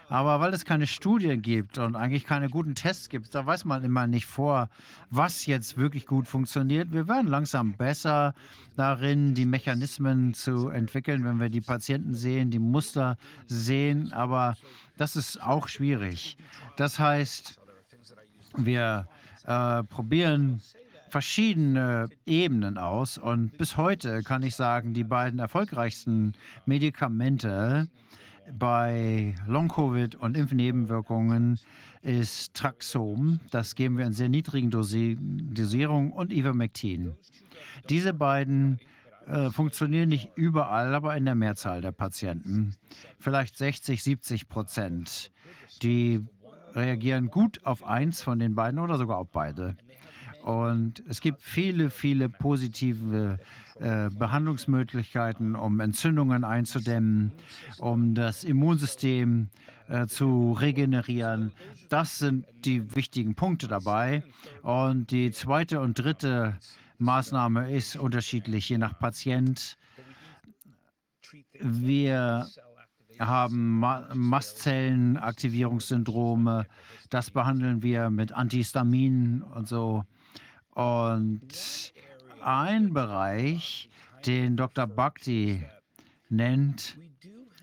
Aber 0.08 0.40
weil 0.40 0.54
es 0.54 0.64
keine 0.64 0.86
Studien 0.86 1.42
gibt 1.42 1.76
und 1.76 1.94
eigentlich 1.94 2.24
keine 2.24 2.48
guten 2.48 2.74
Tests 2.74 3.08
gibt, 3.08 3.34
da 3.34 3.44
weiß 3.44 3.64
man 3.66 3.84
immer 3.84 4.06
nicht 4.06 4.26
vor, 4.26 4.70
was 5.10 5.44
jetzt 5.46 5.76
wirklich 5.76 6.06
gut 6.06 6.26
funktioniert. 6.26 6.92
Wir 6.92 7.08
werden 7.08 7.28
langsam 7.28 7.74
besser 7.74 8.34
darin, 8.76 9.34
die 9.34 9.44
Mechanismen 9.44 10.32
zu 10.32 10.68
entwickeln, 10.68 11.24
wenn 11.24 11.40
wir 11.40 11.50
die 11.50 11.60
Patienten 11.60 12.14
sehen, 12.14 12.50
die 12.50 12.58
Muster 12.58 13.18
sehen. 13.46 14.12
Aber 14.12 14.56
das 14.96 15.14
ist 15.14 15.42
auch 15.42 15.68
schwierig. 15.68 16.38
Das 16.76 16.98
heißt, 16.98 17.58
wir 18.56 19.06
äh, 19.44 19.82
probieren 19.84 20.62
verschiedene 21.10 22.08
Ebenen 22.26 22.78
aus. 22.78 23.18
Und 23.18 23.56
bis 23.58 23.76
heute 23.76 24.22
kann 24.22 24.42
ich 24.42 24.54
sagen, 24.56 24.94
die 24.94 25.04
beiden 25.04 25.38
erfolgreichsten 25.38 26.34
Medikamente, 26.66 27.88
bei 28.56 29.34
Long-Covid 29.46 30.16
und 30.16 30.36
Impfnebenwirkungen 30.36 31.58
ist 32.02 32.54
Traxom. 32.54 33.40
Das 33.50 33.74
geben 33.74 33.98
wir 33.98 34.06
in 34.06 34.12
sehr 34.12 34.28
niedrigen 34.28 34.70
Dosi 34.70 35.18
Dosierungen 35.20 36.12
und 36.12 36.32
Ivermectin. 36.32 37.14
Diese 37.88 38.14
beiden 38.14 38.78
äh, 39.26 39.50
funktionieren 39.50 40.08
nicht 40.08 40.30
überall, 40.36 40.94
aber 40.94 41.16
in 41.16 41.24
der 41.24 41.34
Mehrzahl 41.34 41.80
der 41.80 41.92
Patienten. 41.92 42.74
Vielleicht 43.18 43.56
60, 43.56 44.02
70 44.02 44.48
Prozent. 44.48 45.30
Die 45.82 46.24
reagieren 46.74 47.30
gut 47.30 47.64
auf 47.64 47.84
eins 47.84 48.22
von 48.22 48.38
den 48.38 48.54
beiden 48.54 48.78
oder 48.78 48.98
sogar 48.98 49.18
auf 49.18 49.30
beide. 49.30 49.76
Und 50.42 51.02
es 51.08 51.20
gibt 51.20 51.42
viele, 51.42 51.90
viele 51.90 52.28
positive 52.28 53.38
Behandlungsmöglichkeiten, 53.80 55.54
um 55.54 55.80
Entzündungen 55.80 56.44
einzudämmen, 56.44 57.32
um 57.78 58.14
das 58.14 58.44
Immunsystem 58.44 59.48
äh, 59.88 60.06
zu 60.06 60.52
regenerieren. 60.52 61.52
Das 61.88 62.18
sind 62.18 62.46
die 62.64 62.94
wichtigen 62.94 63.34
Punkte 63.34 63.66
dabei. 63.68 64.22
Und 64.62 65.10
die 65.10 65.30
zweite 65.30 65.80
und 65.80 65.98
dritte 65.98 66.58
Maßnahme 66.98 67.72
ist 67.72 67.96
unterschiedlich, 67.96 68.68
je 68.68 68.76
nach 68.78 68.98
Patient. 68.98 69.78
Wir 71.60 72.46
haben 73.18 73.78
Ma 73.78 74.08
Mastzellenaktivierungssyndrome. 74.14 76.66
Das 77.08 77.30
behandeln 77.30 77.82
wir 77.82 78.10
mit 78.10 78.32
Antihistaminen 78.32 79.42
und 79.42 79.66
so. 79.68 80.04
Und 80.74 81.94
ein 82.42 82.92
Bereich, 82.92 83.88
den 84.26 84.56
Dr. 84.56 84.86
Bhakti 84.86 85.64
nennt, 86.28 86.98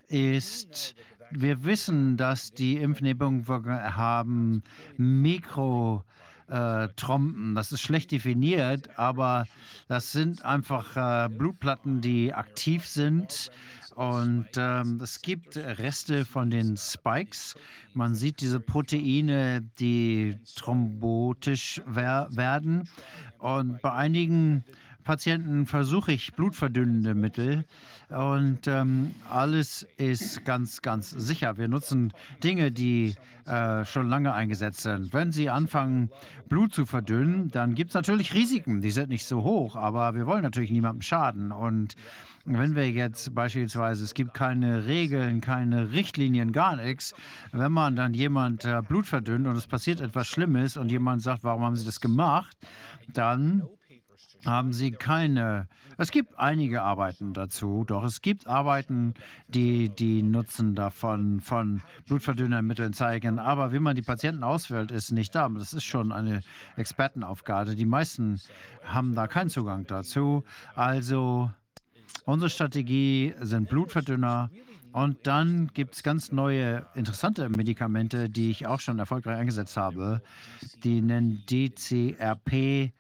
ist, 0.08 0.96
wir 1.32 1.64
wissen, 1.64 2.18
dass 2.18 2.52
die 2.52 2.78
Impfnebenwirkungen 2.78 3.96
haben 3.96 4.64
Mikrotrompen. 4.98 7.52
Äh, 7.52 7.56
das 7.56 7.72
ist 7.72 7.82
schlecht 7.82 8.12
definiert, 8.12 8.90
aber 8.98 9.46
das 9.88 10.12
sind 10.12 10.44
einfach 10.46 10.96
äh, 10.96 11.30
Blutplatten, 11.30 12.02
die 12.02 12.34
aktiv 12.34 12.86
sind. 12.86 13.52
Und 13.96 14.50
ähm, 14.58 15.00
es 15.02 15.22
gibt 15.22 15.56
Reste 15.56 16.26
von 16.26 16.50
den 16.50 16.76
Spikes. 16.76 17.56
Man 17.94 18.14
sieht 18.14 18.42
diese 18.42 18.60
Proteine, 18.60 19.62
die 19.80 20.38
thrombotisch 20.58 21.82
wer 21.86 22.28
werden. 22.32 22.90
Und 23.46 23.80
bei 23.84 23.92
einigen 23.92 24.64
Patienten 25.04 25.68
versuche 25.68 26.12
ich 26.14 26.34
blutverdünnende 26.34 27.14
Mittel 27.14 27.64
und 28.10 28.66
ähm, 28.66 29.14
alles 29.30 29.86
ist 29.98 30.44
ganz, 30.46 30.82
ganz 30.82 31.12
sicher. 31.12 31.56
Wir 31.60 31.68
nutzen 31.68 32.12
Dinge, 32.44 32.72
die 32.72 33.14
äh, 33.46 33.86
schon 33.86 34.10
lange 34.10 34.34
eingesetzt 34.34 34.82
sind. 34.82 35.14
Wenn 35.14 35.32
Sie 35.32 35.52
anfangen, 35.52 36.10
Blut 36.50 36.74
zu 36.74 36.88
verdünnen, 36.88 37.52
dann 37.52 37.76
gibt 37.76 37.92
es 37.92 37.94
natürlich 37.94 38.34
Risiken. 38.34 38.82
Die 38.82 38.90
sind 38.90 39.10
nicht 39.10 39.28
so 39.28 39.44
hoch, 39.44 39.76
aber 39.76 40.16
wir 40.16 40.26
wollen 40.26 40.42
natürlich 40.42 40.72
niemandem 40.72 41.04
schaden. 41.04 41.52
Und 41.52 41.96
wenn 42.46 42.76
wir 42.76 42.90
jetzt 42.90 43.34
beispielsweise, 43.34 44.04
es 44.04 44.14
gibt 44.14 44.34
keine 44.34 44.86
Regeln, 44.86 45.42
keine 45.42 45.92
Richtlinien, 45.92 46.52
gar 46.52 46.76
nichts, 46.76 47.14
wenn 47.52 47.72
man 47.72 47.96
dann 47.96 48.14
jemand 48.14 48.66
äh, 48.66 48.82
Blut 48.88 49.08
verdünnt 49.08 49.48
und 49.48 49.56
es 49.56 49.68
passiert 49.68 50.02
etwas 50.02 50.28
Schlimmes 50.28 50.78
und 50.78 50.90
jemand 50.90 51.22
sagt, 51.24 51.44
warum 51.44 51.64
haben 51.64 51.76
Sie 51.76 51.86
das 51.86 52.00
gemacht? 52.00 52.56
Dann 53.14 53.64
haben 54.46 54.74
sie 54.74 54.92
keine. 54.92 55.68
Es 55.98 56.12
gibt 56.12 56.38
einige 56.38 56.82
Arbeiten 56.82 57.34
dazu, 57.34 57.86
doch 57.86 58.04
es 58.04 58.22
gibt 58.22 58.48
Arbeiten, 58.48 59.14
die 59.48 59.88
die 59.90 60.24
Nutzen 60.24 60.76
davon 60.76 61.40
von 61.40 61.82
Blutverdünnermitteln 62.08 62.92
zeigen. 62.92 63.40
Aber 63.40 63.72
wie 63.72 63.80
man 63.80 63.96
die 63.96 64.02
Patienten 64.02 64.44
auswählt, 64.44 64.92
ist 64.92 65.12
nicht 65.12 65.34
da. 65.34 65.48
Das 65.48 65.74
ist 65.74 65.86
schon 65.86 66.12
eine 66.12 66.42
Expertenaufgabe. 66.76 67.76
Die 67.76 67.86
meisten 67.86 68.42
haben 68.84 69.16
da 69.16 69.28
keinen 69.28 69.50
Zugang 69.50 69.88
dazu. 69.88 70.44
Also 70.76 71.50
unsere 72.26 72.50
Strategie 72.50 73.34
sind 73.40 73.70
Blutverdünner. 73.70 74.50
Und 74.96 75.28
dann 75.28 75.68
gibt 75.74 75.96
es 75.96 76.04
ganz 76.04 76.32
neue, 76.32 76.86
interessante 76.96 77.50
Medikamente, 77.50 78.30
die 78.30 78.50
ich 78.50 78.66
auch 78.66 78.80
schon 78.80 78.98
erfolgreich 78.98 79.38
eingesetzt 79.38 79.76
habe. 79.76 80.22
Die 80.86 81.02
nennen 81.02 81.44
DCRP 81.50 82.94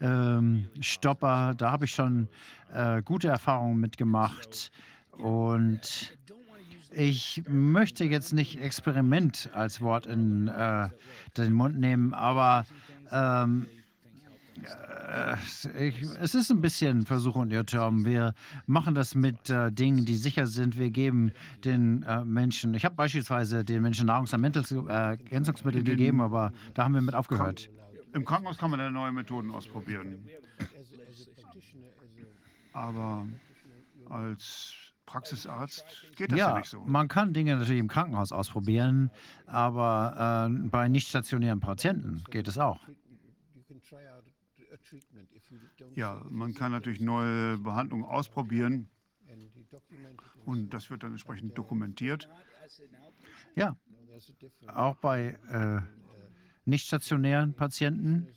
ähm, 0.00 0.68
Stopper. 0.80 1.54
Da 1.56 1.72
habe 1.72 1.86
ich 1.86 1.90
schon 1.90 2.28
äh, 2.72 3.02
gute 3.02 3.26
Erfahrungen 3.26 3.80
mitgemacht. 3.80 4.70
Und 5.10 6.16
ich 6.92 7.42
möchte 7.48 8.04
jetzt 8.04 8.32
nicht 8.32 8.60
Experiment 8.60 9.50
als 9.52 9.80
Wort 9.80 10.06
in 10.06 10.46
äh, 10.46 10.88
den 11.36 11.52
Mund 11.52 11.80
nehmen, 11.80 12.14
aber 12.14 12.64
ähm, 13.10 13.66
äh, 14.62 14.89
ich, 15.78 16.02
es 16.20 16.34
ist 16.34 16.50
ein 16.50 16.60
bisschen 16.60 17.04
Versuch 17.04 17.34
und 17.36 17.52
Irrtum. 17.52 18.04
Wir 18.04 18.34
machen 18.66 18.94
das 18.94 19.14
mit 19.14 19.50
äh, 19.50 19.70
Dingen, 19.72 20.04
die 20.04 20.16
sicher 20.16 20.46
sind. 20.46 20.78
Wir 20.78 20.90
geben 20.90 21.32
den 21.64 22.02
äh, 22.04 22.24
Menschen, 22.24 22.74
ich 22.74 22.84
habe 22.84 22.94
beispielsweise 22.94 23.64
den 23.64 23.82
Menschen 23.82 24.06
Nahrungsergänzungsmittel 24.06 25.80
äh, 25.80 25.84
gegeben, 25.84 26.20
aber 26.20 26.52
da 26.74 26.84
haben 26.84 26.94
wir 26.94 27.00
mit 27.02 27.14
aufgehört. 27.14 27.68
Im 28.12 28.24
Krankenhaus 28.24 28.58
kann 28.58 28.70
man 28.70 28.92
neue 28.92 29.12
Methoden 29.12 29.50
ausprobieren. 29.50 30.24
Aber 32.72 33.26
als 34.08 34.74
Praxisarzt 35.06 35.84
geht 36.16 36.30
das 36.32 36.38
ja, 36.38 36.50
Ja, 36.50 36.58
nicht 36.58 36.70
so. 36.70 36.80
man 36.86 37.08
kann 37.08 37.32
Dinge 37.32 37.56
natürlich 37.56 37.80
im 37.80 37.88
Krankenhaus 37.88 38.30
ausprobieren, 38.32 39.10
aber 39.46 40.48
äh, 40.48 40.68
bei 40.68 40.88
nicht 40.88 41.08
stationären 41.08 41.60
Patienten 41.60 42.22
geht 42.30 42.46
es 42.46 42.58
auch. 42.58 42.80
Ja, 45.94 46.24
man 46.30 46.54
kann 46.54 46.72
natürlich 46.72 47.00
neue 47.00 47.58
Behandlungen 47.58 48.04
ausprobieren. 48.04 48.88
Und 50.44 50.70
das 50.70 50.90
wird 50.90 51.02
dann 51.02 51.12
entsprechend 51.12 51.56
dokumentiert. 51.56 52.28
Ja, 53.54 53.76
auch 54.74 54.96
bei 54.96 55.38
äh, 55.50 55.80
nicht 56.64 56.86
stationären 56.86 57.54
Patienten. 57.54 58.28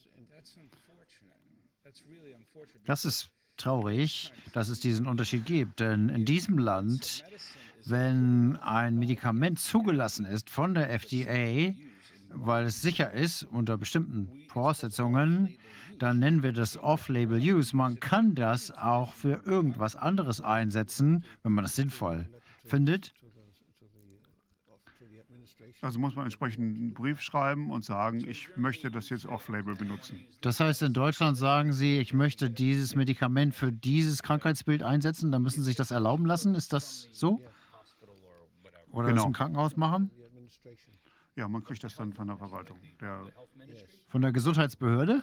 Das 2.86 3.06
ist 3.06 3.32
traurig, 3.58 4.32
dass 4.54 4.70
es 4.70 4.80
diesen 4.80 5.08
Unterschied 5.08 5.46
gibt, 5.46 5.80
denn 5.80 6.10
in 6.10 6.26
diesem 6.26 6.58
Land, 6.58 7.24
wenn 7.86 8.58
ein 8.58 8.98
Medikament 8.98 9.60
zugelassen 9.60 10.26
ist 10.26 10.50
von 10.50 10.74
der 10.74 10.90
FDA, 10.92 11.74
weil 12.30 12.66
es 12.66 12.82
sicher 12.82 13.12
ist 13.12 13.44
unter 13.44 13.78
bestimmten 13.78 14.30
Voraussetzungen, 14.48 15.56
dann 16.00 16.20
nennen 16.20 16.44
wir 16.44 16.54
das 16.54 16.78
Off-Label-Use. 16.78 17.76
Man 17.76 18.00
kann 18.00 18.36
das 18.36 18.72
auch 18.72 19.14
für 19.14 19.42
irgendwas 19.46 19.96
anderes 19.96 20.42
einsetzen, 20.42 21.24
wenn 21.44 21.54
man 21.54 21.64
das 21.64 21.76
sinnvoll 21.76 22.28
findet. 22.64 23.14
Also 25.82 26.00
muss 26.00 26.16
man 26.16 26.24
entsprechend 26.26 26.78
einen 26.78 26.94
Brief 26.94 27.20
schreiben 27.20 27.70
und 27.70 27.84
sagen, 27.84 28.24
ich 28.26 28.48
möchte 28.56 28.90
das 28.90 29.10
jetzt 29.10 29.26
off-label 29.26 29.76
benutzen. 29.76 30.26
Das 30.40 30.62
heißt, 30.62 30.82
in 30.82 30.94
Deutschland 30.94 31.38
sagen 31.38 31.74
Sie, 31.74 32.00
ich 32.00 32.14
möchte 32.14 32.50
dieses 32.50 32.96
Medikament 32.96 33.54
für 33.54 33.74
dieses 33.74 34.24
Krankheitsbild 34.24 34.82
einsetzen, 34.82 35.30
dann 35.34 35.42
müssen 35.42 35.60
Sie 35.62 35.66
sich 35.68 35.76
das 35.76 35.92
erlauben 35.92 36.26
lassen. 36.26 36.56
Ist 36.56 36.72
das 36.72 37.10
so? 37.12 37.42
Oder 38.92 39.08
das 39.08 39.16
Genau. 39.16 39.26
im 39.28 39.34
Krankenhaus 39.34 39.76
machen? 39.76 40.10
Ja, 41.36 41.50
man 41.50 41.64
kriegt 41.64 41.84
das 41.84 41.96
dann 41.96 42.14
von 42.14 42.28
der 42.28 42.38
Verwaltung. 42.38 42.78
Der, 43.02 43.26
Von 44.08 44.22
der 44.22 44.32
Gesundheitsbehörde? 44.32 45.22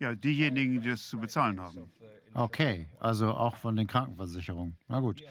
Ja, 0.00 0.14
diejenigen, 0.14 0.80
die 0.80 0.90
das 0.90 1.08
zu 1.08 1.18
bezahlen 1.18 1.60
haben. 1.60 1.90
Okay, 2.34 2.88
also 3.00 3.32
auch 3.32 3.56
von 3.56 3.76
den 3.76 3.86
Krankenversicherungen. 3.86 4.76
Na 4.88 5.00
gut. 5.00 5.22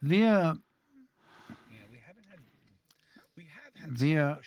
Wir, 0.00 0.58
wir 3.86 4.40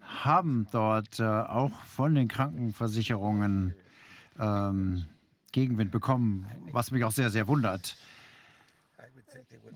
haben 0.00 0.66
dort 0.72 1.20
äh, 1.20 1.24
auch 1.24 1.72
von 1.84 2.14
den 2.14 2.28
Krankenversicherungen 2.28 3.74
ähm, 4.38 5.06
Gegenwind 5.52 5.90
bekommen, 5.90 6.46
was 6.72 6.90
mich 6.90 7.04
auch 7.04 7.12
sehr, 7.12 7.30
sehr 7.30 7.46
wundert. 7.48 7.96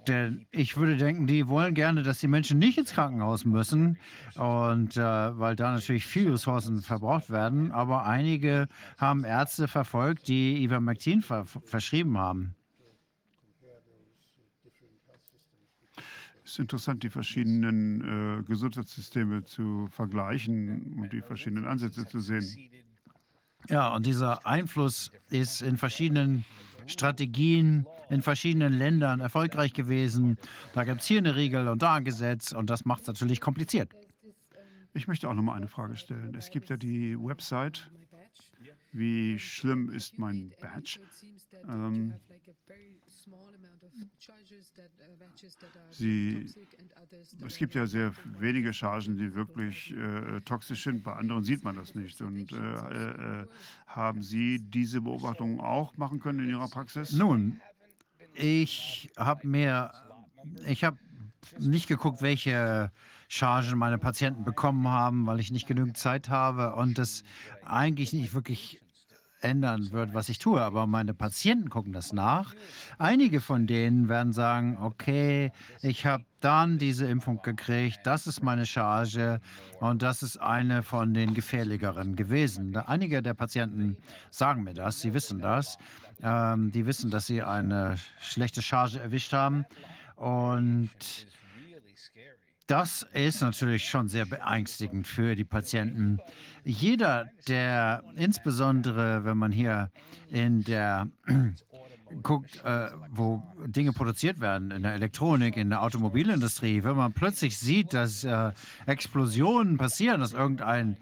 Denn 0.07 0.47
ich 0.51 0.77
würde 0.77 0.97
denken, 0.97 1.27
die 1.27 1.47
wollen 1.47 1.75
gerne, 1.75 2.03
dass 2.03 2.21
die 2.21 2.29
Menschen 2.29 2.59
nicht 2.59 2.79
ins 2.79 2.93
Krankenhaus 2.93 3.45
müssen. 3.45 3.99
Und 4.35 4.97
äh, 4.97 5.01
weil 5.03 5.57
da 5.57 5.73
natürlich 5.73 6.07
viele 6.07 6.35
Ressourcen 6.35 6.81
verbraucht 6.81 7.31
werden. 7.31 7.71
Aber 7.73 8.07
einige 8.07 8.69
haben 8.99 9.25
Ärzte 9.25 9.69
verfolgt, 9.69 10.29
die 10.29 10.63
Ivermectin 10.63 11.23
ver 11.23 11.45
verschrieben 11.45 12.19
haben. 12.19 12.55
Es 16.43 16.53
ist 16.55 16.59
interessant, 16.59 17.05
die 17.05 17.11
verschiedenen 17.11 18.41
äh, 18.41 18.43
Gesundheitssysteme 18.43 19.45
zu 19.45 19.87
vergleichen 19.93 20.95
und 20.99 21.13
die 21.13 21.21
verschiedenen 21.21 21.65
Ansätze 21.65 22.07
zu 22.07 22.19
sehen. 22.19 22.45
Ja, 23.69 23.95
und 23.95 24.05
dieser 24.05 24.45
Einfluss 24.47 25.13
ist 25.29 25.63
in 25.63 25.77
verschiedenen 25.77 26.45
Strategien, 26.87 27.87
in 28.11 28.23
verschiedenen 28.23 28.73
Ländern 28.73 29.21
erfolgreich 29.21 29.73
gewesen. 29.73 30.37
Da 30.75 30.85
gibt 30.85 31.01
es 31.01 31.07
hier 31.07 31.19
eine 31.19 31.37
Regel 31.37 31.69
und 31.69 31.81
da 31.81 31.95
ein 31.95 32.05
Gesetz 32.05 32.53
und 32.53 32.69
das 32.69 32.85
macht 32.85 33.03
es 33.03 33.07
natürlich 33.09 33.41
kompliziert. 33.41 33.91
Ich 34.93 35.07
möchte 35.07 35.29
auch 35.29 35.35
noch 35.35 35.43
mal 35.43 35.55
eine 35.55 35.69
Frage 35.69 35.97
stellen. 35.97 36.35
Es 36.35 36.51
gibt 36.51 36.69
ja 36.69 36.77
die 36.77 37.17
Website, 37.17 37.89
wie 38.93 39.39
schlimm 39.39 39.91
ist 39.91 40.19
mein 40.19 40.53
Badge? 40.61 40.99
Ähm, 41.69 42.15
Sie, 45.91 46.47
es 47.47 47.57
gibt 47.57 47.75
ja 47.75 47.87
sehr 47.87 48.13
wenige 48.39 48.73
Chargen, 48.73 49.17
die 49.17 49.35
wirklich 49.35 49.93
äh, 49.93 50.41
toxisch 50.43 50.85
sind. 50.85 51.03
Bei 51.03 51.15
anderen 51.15 51.45
sieht 51.45 51.65
man 51.65 51.77
das 51.77 51.95
nicht. 51.95 52.21
Und 52.21 52.53
äh, 52.53 52.57
äh, 52.57 53.47
haben 53.87 54.23
Sie 54.23 54.59
diese 54.59 55.01
Beobachtungen 55.01 55.61
auch 55.61 55.97
machen 55.97 56.21
können 56.21 56.41
in 56.41 56.51
Ihrer 56.51 56.69
Praxis? 56.69 57.13
Nun, 57.13 57.61
ich 58.41 59.11
habe 59.17 59.47
mir, 59.47 59.93
ich 60.67 60.85
habe 60.85 60.99
nicht 61.59 61.89
geguckt, 61.89 62.23
welche 62.23 62.91
Chargen 63.29 63.79
meine 63.79 63.99
Patienten 63.99 64.45
bekommen 64.45 64.89
haben, 64.89 65.27
weil 65.27 65.41
ich 65.41 65.51
nicht 65.51 65.67
genügend 65.67 65.97
Zeit 65.97 66.29
habe 66.29 66.75
und 66.75 66.99
das 66.99 67.23
eigentlich 67.65 68.13
nicht 68.13 68.35
wirklich 68.35 68.81
ändern 69.43 69.93
wird, 69.93 70.15
was 70.15 70.29
ich 70.29 70.39
tue. 70.39 70.61
Aber 70.61 70.87
meine 70.87 71.15
Patienten 71.15 71.71
gucken 71.71 71.93
das 71.93 72.13
nach. 72.13 72.55
Einige 72.99 73.41
von 73.41 73.67
denen 73.67 74.09
werden 74.09 74.33
sagen, 74.33 74.79
okay, 74.81 75.53
ich 75.83 76.07
habe 76.07 76.25
dann 76.41 76.79
diese 76.79 77.07
Impfung 77.07 77.41
gekriegt, 77.43 78.01
das 78.05 78.27
ist 78.27 78.43
meine 78.43 78.67
Charge 78.67 79.41
und 79.81 80.03
das 80.03 80.23
ist 80.23 80.39
eine 80.39 80.83
von 80.83 81.15
den 81.15 81.35
gefährlicheren 81.35 82.17
gewesen. 82.17 82.77
Einige 82.77 83.23
der 83.23 83.35
Patienten 83.35 83.97
sagen 84.31 84.63
mir 84.63 84.75
das, 84.75 85.01
sie 85.01 85.15
wissen 85.15 85.41
das. 85.41 85.79
Ähm, 86.23 86.71
die 86.73 86.87
wissen, 86.87 87.11
dass 87.11 87.27
sie 87.27 87.43
eine 87.43 87.97
schlechte 88.21 88.63
Charge 88.63 89.01
erwischt 89.01 89.33
haben. 89.33 89.65
Und 90.17 90.91
das 92.67 93.03
ist 93.15 93.41
natürlich 93.41 93.89
schon 93.89 94.09
sehr 94.09 94.27
beängstigend 94.27 95.09
für 95.09 95.35
die 95.35 95.45
Patienten. 95.45 96.21
Jeder, 96.65 97.29
der 97.49 98.05
insbesondere, 98.15 99.25
wenn 99.25 99.39
man 99.39 99.51
hier 99.51 99.91
in 100.31 100.63
der 100.63 101.09
guckt, 102.23 102.63
äh, 102.65 102.89
wo 103.11 103.43
Dinge 103.67 103.93
produziert 103.93 104.41
werden, 104.41 104.71
in 104.71 104.83
der 104.83 104.95
Elektronik, 104.95 105.57
in 105.57 105.71
der 105.71 105.83
Automobilindustrie, 105.83 106.83
wenn 106.85 106.97
man 106.97 107.13
plötzlich 107.13 107.59
sieht, 107.59 107.95
dass 107.95 108.25
äh, 108.25 108.53
Explosionen 108.87 109.79
passieren, 109.79 110.21
dass 110.21 110.33
irgendein 110.33 110.97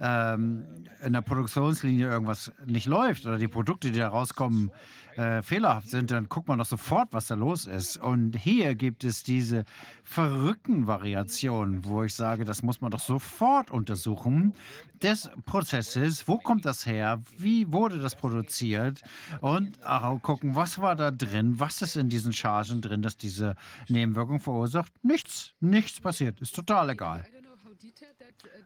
ähm, 0.00 0.64
in 1.04 1.12
der 1.12 1.22
Produktionslinie 1.22 2.08
irgendwas 2.08 2.52
nicht 2.66 2.86
läuft 2.86 3.26
oder 3.26 3.38
die 3.38 3.48
Produkte, 3.48 3.90
die 3.90 3.98
da 3.98 4.08
rauskommen, 4.08 4.70
äh, 5.16 5.42
fehlerhaft 5.42 5.88
sind, 5.88 6.10
dann 6.10 6.28
guckt 6.28 6.48
man 6.48 6.58
doch 6.58 6.66
sofort, 6.66 7.08
was 7.12 7.26
da 7.26 7.34
los 7.34 7.66
ist. 7.66 7.96
Und 7.96 8.36
hier 8.36 8.74
gibt 8.74 9.04
es 9.04 9.22
diese 9.22 9.64
verrückten 10.04 10.86
Variationen, 10.86 11.84
wo 11.84 12.04
ich 12.04 12.14
sage, 12.14 12.44
das 12.44 12.62
muss 12.62 12.80
man 12.80 12.90
doch 12.90 13.00
sofort 13.00 13.70
untersuchen, 13.70 14.54
des 15.02 15.30
Prozesses, 15.46 16.28
wo 16.28 16.38
kommt 16.38 16.64
das 16.64 16.84
her, 16.86 17.22
wie 17.38 17.72
wurde 17.72 17.98
das 17.98 18.14
produziert 18.14 19.00
und 19.40 19.82
auch 19.84 20.18
gucken, 20.20 20.54
was 20.54 20.78
war 20.78 20.94
da 20.94 21.10
drin, 21.10 21.58
was 21.58 21.80
ist 21.80 21.96
in 21.96 22.08
diesen 22.08 22.32
Chargen 22.32 22.80
drin, 22.80 23.02
dass 23.02 23.16
diese 23.16 23.56
Nebenwirkung 23.88 24.40
verursacht. 24.40 24.92
Nichts, 25.02 25.54
nichts 25.60 26.00
passiert, 26.00 26.40
ist 26.40 26.54
total 26.54 26.90
egal. 26.90 27.24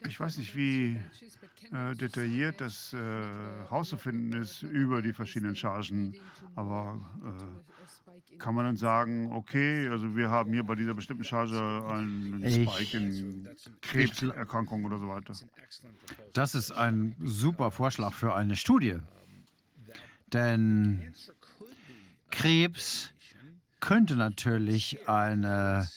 Ich 0.09 0.19
weiß 0.21 0.39
nicht, 0.39 0.57
wie 0.57 0.99
äh, 1.73 1.95
detailliert 1.95 2.61
das 2.61 2.93
äh, 2.93 2.97
herauszufinden 2.99 4.41
ist 4.43 4.63
über 4.63 5.03
die 5.03 5.13
verschiedenen 5.13 5.57
Chargen, 5.57 6.15
aber 6.57 7.01
äh, 7.25 8.37
kann 8.39 8.55
man 8.55 8.65
dann 8.67 8.77
sagen, 8.77 9.31
okay, 9.33 9.89
also 9.89 10.17
wir 10.17 10.31
haben 10.31 10.53
hier 10.53 10.65
bei 10.65 10.75
dieser 10.75 10.95
bestimmten 10.95 11.25
Charge 11.25 11.57
einen 11.89 12.43
Ich- 12.45 12.69
Spike 12.69 12.97
in 12.97 13.49
Krebserkrankungen 13.83 14.87
oder 14.87 14.99
so 14.99 15.09
weiter. 15.09 15.35
Das 16.33 16.55
ist 16.55 16.73
ein 16.73 17.15
super 17.23 17.71
Vorschlag 17.71 18.13
für 18.13 18.35
eine 18.35 18.57
Studie. 18.57 18.99
Denn 20.33 21.15
Krebs 22.31 23.11
könnte 23.81 24.17
natürlich 24.17 25.09
eine 25.09 25.89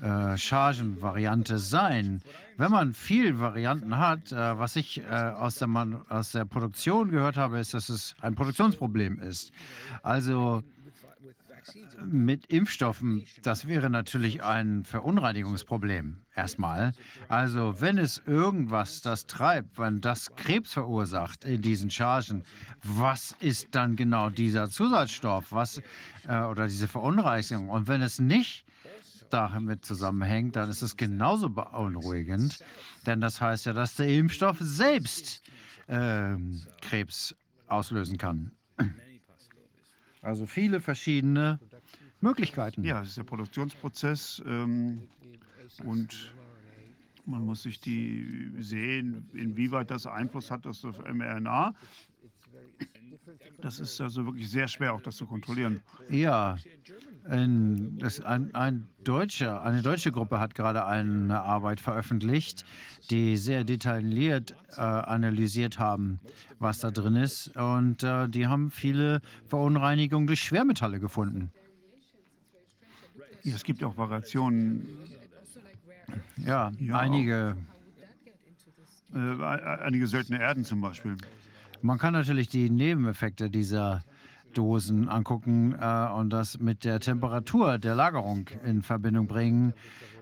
äh, 0.00 0.36
Chargenvariante 0.36 1.58
sein. 1.58 2.20
Wenn 2.56 2.70
man 2.70 2.94
viel 2.94 3.38
Varianten 3.40 3.98
hat, 3.98 4.30
äh, 4.30 4.58
was 4.58 4.76
ich 4.76 5.02
äh, 5.02 5.06
aus, 5.06 5.56
der 5.56 5.68
Man 5.68 6.06
aus 6.08 6.32
der 6.32 6.44
Produktion 6.44 7.10
gehört 7.10 7.36
habe, 7.36 7.58
ist, 7.58 7.74
dass 7.74 7.88
es 7.88 8.14
ein 8.20 8.34
Produktionsproblem 8.34 9.18
ist. 9.20 9.52
Also 10.02 10.62
mit 12.04 12.46
Impfstoffen, 12.46 13.24
das 13.42 13.66
wäre 13.66 13.90
natürlich 13.90 14.42
ein 14.42 14.84
Verunreinigungsproblem 14.84 16.18
erstmal. 16.34 16.92
Also 17.28 17.80
wenn 17.80 17.98
es 17.98 18.22
irgendwas 18.26 19.00
das 19.00 19.26
treibt, 19.26 19.78
wenn 19.78 20.00
das 20.00 20.34
Krebs 20.36 20.72
verursacht 20.72 21.44
in 21.44 21.62
diesen 21.62 21.90
Chargen, 21.90 22.44
was 22.82 23.34
ist 23.40 23.74
dann 23.74 23.96
genau 23.96 24.30
dieser 24.30 24.68
Zusatzstoff, 24.68 25.50
was 25.50 25.80
äh, 26.28 26.40
oder 26.42 26.66
diese 26.66 26.88
Verunreinigung? 26.88 27.68
Und 27.70 27.88
wenn 27.88 28.02
es 28.02 28.20
nicht 28.20 28.64
damit 29.34 29.84
zusammenhängt, 29.84 30.54
dann 30.56 30.70
ist 30.70 30.82
es 30.82 30.96
genauso 30.96 31.50
beunruhigend, 31.50 32.58
denn 33.04 33.20
das 33.20 33.40
heißt 33.40 33.66
ja, 33.66 33.72
dass 33.72 33.96
der 33.96 34.08
Impfstoff 34.08 34.58
selbst 34.60 35.42
ähm, 35.88 36.62
Krebs 36.80 37.34
auslösen 37.66 38.16
kann. 38.16 38.52
Also 40.22 40.46
viele 40.46 40.80
verschiedene 40.80 41.58
Möglichkeiten. 42.20 42.82
Ja, 42.84 43.02
es 43.02 43.08
ist 43.08 43.18
der 43.18 43.24
Produktionsprozess 43.24 44.42
ähm, 44.46 45.02
und 45.84 46.32
man 47.26 47.44
muss 47.44 47.62
sich 47.62 47.80
die 47.80 48.52
sehen, 48.60 49.28
inwieweit 49.34 49.90
das 49.90 50.06
Einfluss 50.06 50.50
hat 50.50 50.64
das 50.64 50.84
auf 50.84 50.96
mRNA. 50.98 51.74
Das 53.60 53.80
ist 53.80 54.00
also 54.00 54.26
wirklich 54.26 54.48
sehr 54.48 54.68
schwer, 54.68 54.94
auch 54.94 55.00
das 55.00 55.16
zu 55.16 55.26
kontrollieren. 55.26 55.82
Ja, 56.08 56.56
ein, 57.24 57.98
ein, 58.24 58.54
ein 58.54 58.88
Deutscher, 59.02 59.62
eine 59.62 59.82
deutsche 59.82 60.12
Gruppe 60.12 60.40
hat 60.40 60.54
gerade 60.54 60.84
eine 60.86 61.42
Arbeit 61.42 61.80
veröffentlicht, 61.80 62.64
die 63.10 63.36
sehr 63.36 63.64
detailliert 63.64 64.54
äh, 64.76 64.80
analysiert 64.80 65.78
haben, 65.78 66.20
was 66.58 66.80
da 66.80 66.90
drin 66.90 67.16
ist. 67.16 67.56
Und 67.56 68.02
äh, 68.02 68.28
die 68.28 68.46
haben 68.46 68.70
viele 68.70 69.20
Verunreinigungen 69.48 70.26
durch 70.26 70.40
Schwermetalle 70.40 71.00
gefunden. 71.00 71.50
Es 73.44 73.62
gibt 73.64 73.82
auch 73.84 73.96
Variationen, 73.96 74.86
Ja, 76.38 76.72
Ja, 76.78 76.98
einige. 76.98 77.56
äh, 79.14 79.18
einige 79.18 80.06
seltene 80.06 80.40
Erden 80.40 80.64
zum 80.64 80.80
Beispiel. 80.80 81.16
Man 81.82 81.98
kann 81.98 82.12
natürlich 82.14 82.48
die 82.48 82.70
Nebeneffekte 82.70 83.50
dieser 83.50 84.02
Dosen 84.56 85.08
angucken 85.08 85.74
äh, 85.80 86.08
und 86.12 86.30
das 86.30 86.58
mit 86.58 86.84
der 86.84 87.00
Temperatur 87.00 87.78
der 87.78 87.94
Lagerung 87.94 88.48
in 88.64 88.82
Verbindung 88.82 89.26
bringen. 89.26 89.74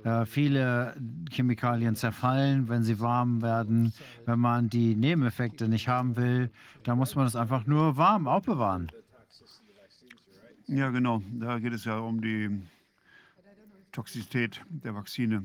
Äh, 0.04 0.26
viele 0.26 0.96
Chemikalien 1.30 1.94
zerfallen, 1.94 2.68
wenn 2.68 2.82
sie 2.82 2.98
warm 3.00 3.42
werden. 3.42 3.92
Wenn 4.26 4.40
man 4.40 4.68
die 4.68 4.96
Nebeneffekte 4.96 5.68
nicht 5.68 5.88
haben 5.88 6.16
will, 6.16 6.50
dann 6.82 6.98
muss 6.98 7.14
man 7.14 7.26
es 7.26 7.36
einfach 7.36 7.66
nur 7.66 7.96
warm 7.96 8.26
aufbewahren. 8.26 8.90
Ja, 10.66 10.90
genau. 10.90 11.22
Da 11.38 11.58
geht 11.58 11.72
es 11.72 11.84
ja 11.84 11.98
um 11.98 12.20
die 12.20 12.62
Toxizität 13.92 14.60
der 14.70 14.94
Vakzine. 14.94 15.44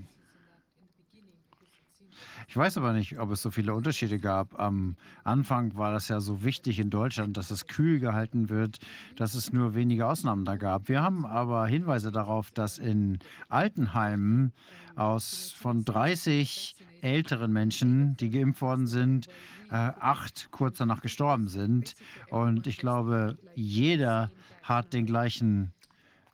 Ich 2.50 2.56
weiß 2.56 2.78
aber 2.78 2.94
nicht, 2.94 3.20
ob 3.20 3.32
es 3.32 3.42
so 3.42 3.52
viele 3.52 3.74
Unterschiede 3.74 4.20
gab. 4.20 4.58
Am 4.58 4.96
Anfang 5.26 5.76
war 5.76 5.92
das 5.92 6.08
ja 6.08 6.22
so 6.22 6.46
wichtig 6.46 6.80
in 6.80 6.90
Deutschland, 6.90 7.36
dass 7.36 7.52
es 7.52 7.68
kühl 7.68 8.00
gehalten 8.00 8.50
wird, 8.50 8.80
dass 9.18 9.34
es 9.34 9.52
nur 9.52 9.76
wenige 9.76 10.08
Ausnahmen 10.08 10.46
da 10.46 10.56
gab. 10.56 10.88
Wir 10.88 11.02
haben 11.02 11.26
aber 11.26 11.68
Hinweise 11.68 12.10
darauf, 12.10 12.50
dass 12.52 12.78
in 12.78 13.20
Altenheimen 13.50 14.54
aus 14.96 15.52
von 15.60 15.84
30 15.84 16.78
älteren 17.02 17.52
Menschen, 17.52 18.16
die 18.16 18.30
geimpft 18.30 18.62
worden 18.62 18.88
sind, 18.88 19.28
äh, 19.70 19.76
acht 19.76 20.48
kurz 20.52 20.78
danach 20.78 21.02
gestorben 21.02 21.50
sind. 21.50 21.96
Und 22.30 22.66
ich 22.66 22.78
glaube, 22.78 23.38
jeder 23.56 24.32
hat 24.64 24.94
den 24.94 25.06
gleichen, 25.06 25.74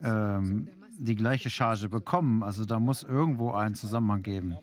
ähm, 0.00 0.68
die 0.96 1.16
gleiche 1.16 1.50
Charge 1.50 1.88
bekommen. 1.88 2.44
Also 2.44 2.64
da 2.64 2.78
muss 2.78 3.02
irgendwo 3.02 3.50
einen 3.50 3.74
Zusammenhang 3.74 4.22
geben. 4.22 4.56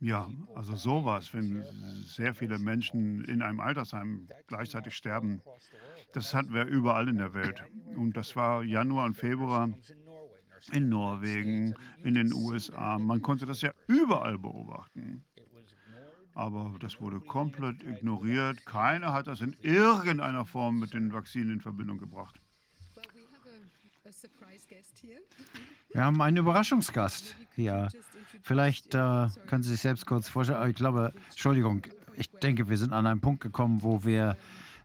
Ja, 0.00 0.28
also 0.54 0.76
sowas, 0.76 1.34
wenn 1.34 1.64
sehr 2.06 2.34
viele 2.34 2.58
Menschen 2.58 3.24
in 3.24 3.42
einem 3.42 3.58
Altersheim 3.58 4.28
gleichzeitig 4.46 4.94
sterben, 4.94 5.42
das 6.12 6.34
hatten 6.34 6.54
wir 6.54 6.66
überall 6.66 7.08
in 7.08 7.18
der 7.18 7.34
Welt. 7.34 7.62
Und 7.96 8.16
das 8.16 8.36
war 8.36 8.62
Januar 8.62 9.06
und 9.06 9.16
Februar 9.16 9.68
in 10.72 10.88
Norwegen, 10.88 11.74
in 12.04 12.14
den 12.14 12.32
USA. 12.32 12.98
Man 12.98 13.22
konnte 13.22 13.46
das 13.46 13.60
ja 13.60 13.72
überall 13.88 14.38
beobachten. 14.38 15.24
Aber 16.34 16.76
das 16.78 17.00
wurde 17.00 17.18
komplett 17.18 17.82
ignoriert. 17.82 18.64
Keiner 18.64 19.12
hat 19.12 19.26
das 19.26 19.40
in 19.40 19.56
irgendeiner 19.62 20.46
Form 20.46 20.78
mit 20.78 20.94
den 20.94 21.12
Vakzinen 21.12 21.54
in 21.54 21.60
Verbindung 21.60 21.98
gebracht. 21.98 22.40
Well, 22.94 23.04
we 23.12 23.20
have 23.22 23.42
a, 23.46 23.50
a 23.50 23.58
surprise 23.58 23.74
guest 23.74 23.90
here. 23.90 23.97
Wir 25.92 26.04
haben 26.04 26.20
einen 26.20 26.36
Überraschungsgast 26.36 27.36
hier. 27.54 27.88
Vielleicht 28.42 28.94
äh, 28.94 29.28
können 29.46 29.62
Sie 29.62 29.70
sich 29.70 29.80
selbst 29.80 30.06
kurz 30.06 30.28
vorstellen. 30.28 30.70
Ich 30.70 30.76
glaube, 30.76 31.12
Entschuldigung, 31.30 31.82
ich 32.16 32.30
denke, 32.30 32.68
wir 32.68 32.76
sind 32.78 32.92
an 32.92 33.06
einen 33.06 33.20
Punkt 33.20 33.42
gekommen, 33.42 33.82
wo 33.82 34.04
wir 34.04 34.36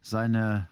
seine. 0.01 0.67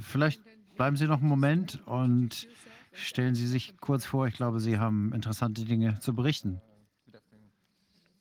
Vielleicht 0.00 0.40
bleiben 0.76 0.96
Sie 0.96 1.06
noch 1.06 1.20
einen 1.20 1.28
Moment 1.28 1.80
und 1.86 2.48
stellen 2.92 3.34
Sie 3.34 3.46
sich 3.46 3.76
kurz 3.78 4.06
vor. 4.06 4.26
Ich 4.26 4.34
glaube, 4.34 4.60
Sie 4.60 4.78
haben 4.78 5.12
interessante 5.12 5.64
Dinge 5.64 5.98
zu 6.00 6.14
berichten. 6.14 6.60
Good 7.06 7.16
afternoon. 7.16 7.50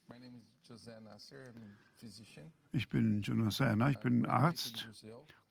My 0.10 0.20
name 0.20 0.38
is 0.38 0.70
José 0.70 1.00
Nasser. 1.02 1.36
I'm 1.36 1.62
a 1.62 2.00
physician. 2.00 2.52
Ich 2.74 2.90
bin 2.90 3.22
Jonas 3.22 3.58
Serna, 3.58 3.90
ich 3.90 4.00
bin 4.00 4.26
Arzt. 4.26 4.88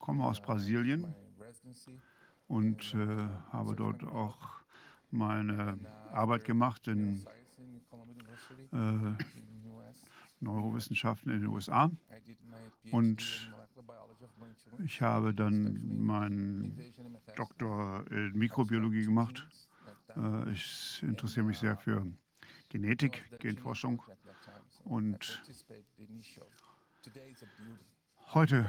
Komme 0.00 0.24
aus 0.24 0.40
Brasilien 0.40 1.14
und 2.48 2.94
äh, 2.94 3.28
habe 3.52 3.76
dort 3.76 4.02
auch 4.02 4.60
meine 5.12 5.78
Arbeit 6.12 6.44
gemacht 6.44 6.88
in 6.88 7.24
äh. 8.72 9.24
Neurowissenschaften 10.40 11.30
in 11.32 11.40
den 11.42 11.50
USA. 11.50 11.90
Und. 12.90 13.52
Ich 14.82 15.02
habe 15.02 15.34
dann 15.34 16.04
meinen. 16.04 16.76
Doktor 17.36 18.04
in 18.10 18.32
Mikrobiologie 18.36 19.04
gemacht. 19.04 19.46
Äh, 20.16 20.52
Ich 20.52 21.02
interessiere 21.02 21.46
mich 21.46 21.58
sehr 21.58 21.76
für 21.76 22.06
Genetik, 22.68 23.24
Genforschung. 23.38 24.02
Und 24.84 25.42
heute 28.34 28.66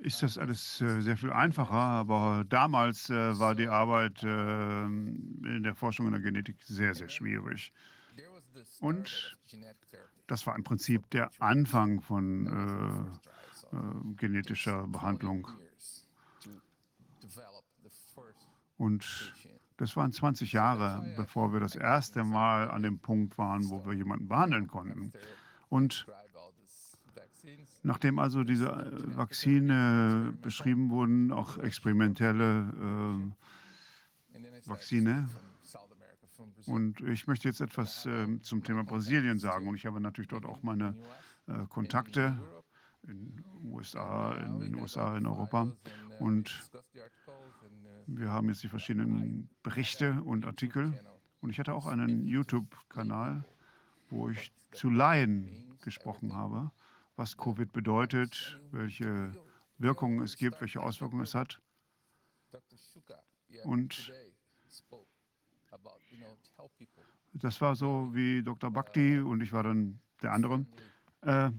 ist 0.00 0.22
das 0.22 0.38
alles 0.38 0.80
äh, 0.80 1.00
sehr 1.00 1.16
viel 1.16 1.32
einfacher, 1.32 1.72
aber 1.72 2.44
damals 2.48 3.08
äh, 3.10 3.38
war 3.38 3.54
die 3.54 3.68
Arbeit 3.68 4.22
äh, 4.22 4.84
in 4.84 5.62
der 5.62 5.74
Forschung 5.74 6.06
in 6.06 6.12
der 6.12 6.20
Genetik 6.20 6.56
sehr, 6.64 6.94
sehr 6.94 7.08
schwierig. 7.08 7.72
Und 8.80 9.36
das 10.26 10.46
war 10.46 10.56
im 10.56 10.64
Prinzip 10.64 11.08
der 11.10 11.30
Anfang 11.38 12.00
von 12.00 12.46
äh, 13.72 13.76
äh, 13.76 14.14
genetischer 14.16 14.86
Behandlung. 14.86 15.48
Und 18.76 19.34
das 19.76 19.96
waren 19.96 20.12
20 20.12 20.52
Jahre, 20.52 21.14
bevor 21.16 21.52
wir 21.52 21.60
das 21.60 21.74
erste 21.74 22.24
Mal 22.24 22.70
an 22.70 22.82
dem 22.82 22.98
Punkt 22.98 23.38
waren, 23.38 23.68
wo 23.70 23.84
wir 23.86 23.94
jemanden 23.94 24.28
behandeln 24.28 24.66
konnten. 24.66 25.12
Und 25.68 26.06
Describe 26.06 26.38
all 26.38 26.52
these 26.52 26.96
vaccines. 27.14 27.73
Nachdem 27.84 28.18
also 28.18 28.42
diese 28.42 28.66
äh, 28.66 29.16
Vakzine 29.16 30.34
beschrieben 30.42 30.90
wurden, 30.90 31.30
auch 31.32 31.58
experimentelle 31.58 32.72
started 32.74 33.34
Vakzine. 34.66 35.28
Und 36.66 37.00
ich 37.02 37.26
möchte 37.26 37.48
jetzt 37.48 37.60
etwas 37.60 38.06
ähm, 38.06 38.42
zum 38.42 38.64
Thema 38.64 38.84
Brasilien 38.84 39.38
sagen. 39.38 39.68
Und 39.68 39.76
ich 39.76 39.86
habe 39.86 40.00
natürlich 40.00 40.28
dort 40.28 40.46
auch 40.46 40.62
meine 40.62 40.94
äh, 41.46 41.66
Kontakte 41.68 42.38
in 43.06 43.44
USA, 43.64 44.34
in 44.34 44.60
den 44.60 44.74
USA, 44.76 45.16
in 45.16 45.26
Europa. 45.26 45.70
Und 46.18 46.62
wir 48.06 48.30
haben 48.30 48.48
jetzt 48.48 48.62
die 48.62 48.68
verschiedenen 48.68 49.50
Berichte 49.62 50.22
und 50.22 50.46
Artikel. 50.46 50.98
Und 51.40 51.50
ich 51.50 51.58
hatte 51.58 51.74
auch 51.74 51.86
einen 51.86 52.26
YouTube-Kanal, 52.26 53.44
wo 54.08 54.30
ich 54.30 54.52
zu 54.72 54.88
Laien 54.88 55.76
gesprochen 55.82 56.34
habe, 56.34 56.70
was 57.16 57.36
Covid 57.36 57.72
bedeutet, 57.72 58.60
welche 58.70 59.34
Wirkungen 59.78 60.22
es 60.22 60.36
gibt, 60.36 60.60
welche 60.60 60.80
Auswirkungen 60.80 61.22
es 61.22 61.34
hat. 61.34 61.60
Und 63.64 64.12
das 67.34 67.60
war 67.60 67.74
so 67.74 68.14
wie 68.14 68.42
Dr. 68.42 68.70
Bhakti 68.70 69.18
und 69.18 69.40
ich 69.40 69.52
war 69.52 69.62
dann 69.62 70.00
der 70.22 70.32
andere. 70.32 70.64
Äh, 71.22 71.50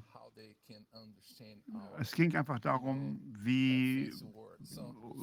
es 1.99 2.11
ging 2.11 2.35
einfach 2.35 2.59
darum, 2.59 3.19
wie 3.39 4.11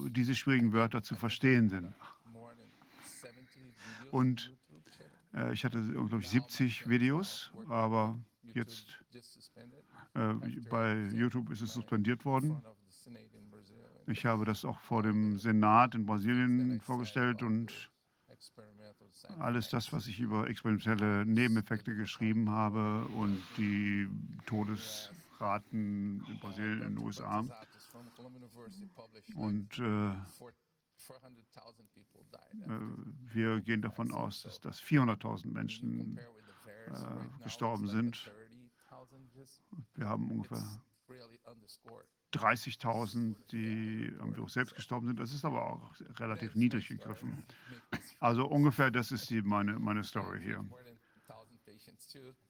diese 0.08 0.34
schwierigen 0.34 0.72
Wörter 0.72 1.02
zu 1.02 1.14
verstehen 1.14 1.68
sind. 1.68 1.94
Und 4.10 4.54
äh, 5.34 5.52
ich 5.52 5.64
hatte, 5.64 5.82
glaube 5.82 6.20
ich, 6.20 6.28
70 6.28 6.88
Videos, 6.88 7.52
aber 7.68 8.18
jetzt 8.54 9.02
äh, 10.14 10.34
bei 10.70 11.08
YouTube 11.14 11.50
ist 11.50 11.62
es 11.62 11.72
suspendiert 11.72 12.24
worden. 12.24 12.62
Ich 14.06 14.26
habe 14.26 14.44
das 14.44 14.64
auch 14.64 14.80
vor 14.80 15.02
dem 15.02 15.38
Senat 15.38 15.94
in 15.94 16.04
Brasilien 16.06 16.80
vorgestellt 16.80 17.42
und 17.42 17.90
alles 19.38 19.68
das, 19.70 19.92
was 19.92 20.06
ich 20.06 20.18
über 20.20 20.48
experimentelle 20.48 21.24
Nebeneffekte 21.24 21.94
geschrieben 21.94 22.50
habe 22.50 23.06
und 23.14 23.40
die 23.56 24.08
Todesraten 24.46 26.24
in 26.28 26.38
Brasilien, 26.40 26.82
in 26.82 26.96
den 26.96 26.98
USA. 26.98 27.44
Und 29.34 29.78
äh, 29.78 30.10
äh, 30.10 30.14
wir 33.32 33.60
gehen 33.60 33.82
davon 33.82 34.12
aus, 34.12 34.42
dass, 34.42 34.60
dass 34.60 34.82
400.000 34.82 35.48
Menschen 35.48 36.18
äh, 36.18 36.24
gestorben 37.44 37.88
sind. 37.88 38.30
Wir 39.94 40.08
haben 40.08 40.30
ungefähr 40.30 40.62
30.000, 42.32 43.36
die 43.50 44.12
am 44.20 44.34
Virus 44.34 44.54
selbst 44.54 44.74
gestorben 44.74 45.06
sind. 45.06 45.20
Das 45.20 45.32
ist 45.32 45.44
aber 45.44 45.62
auch 45.62 45.94
relativ 46.18 46.54
niedrig 46.54 46.88
gegriffen. 46.88 47.44
Also 48.20 48.46
ungefähr, 48.46 48.90
das 48.90 49.12
ist 49.12 49.28
die, 49.30 49.42
meine, 49.42 49.78
meine 49.78 50.04
Story 50.04 50.40
hier. 50.42 50.64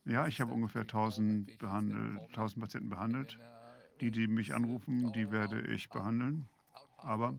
Ja, 0.04 0.26
ich 0.26 0.40
habe 0.40 0.52
ungefähr 0.52 0.82
1000, 0.82 1.58
behandelt, 1.58 2.20
1000 2.28 2.60
Patienten 2.60 2.88
behandelt. 2.88 3.38
Die, 4.00 4.10
die 4.10 4.26
mich 4.26 4.54
anrufen, 4.54 5.12
die 5.12 5.30
werde 5.30 5.60
ich 5.72 5.88
behandeln. 5.88 6.48
Aber 6.98 7.38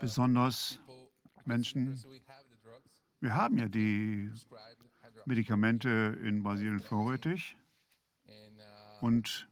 besonders 0.00 0.80
Menschen, 1.44 2.00
wir 3.20 3.34
haben 3.34 3.58
ja 3.58 3.68
die 3.68 4.30
Medikamente 5.26 6.18
in 6.22 6.42
Brasilien 6.42 6.80
vorrätig 6.80 7.56
und 9.00 9.48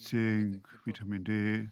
Zink, 0.00 0.68
Vitamin 0.84 1.24
D. 1.24 1.70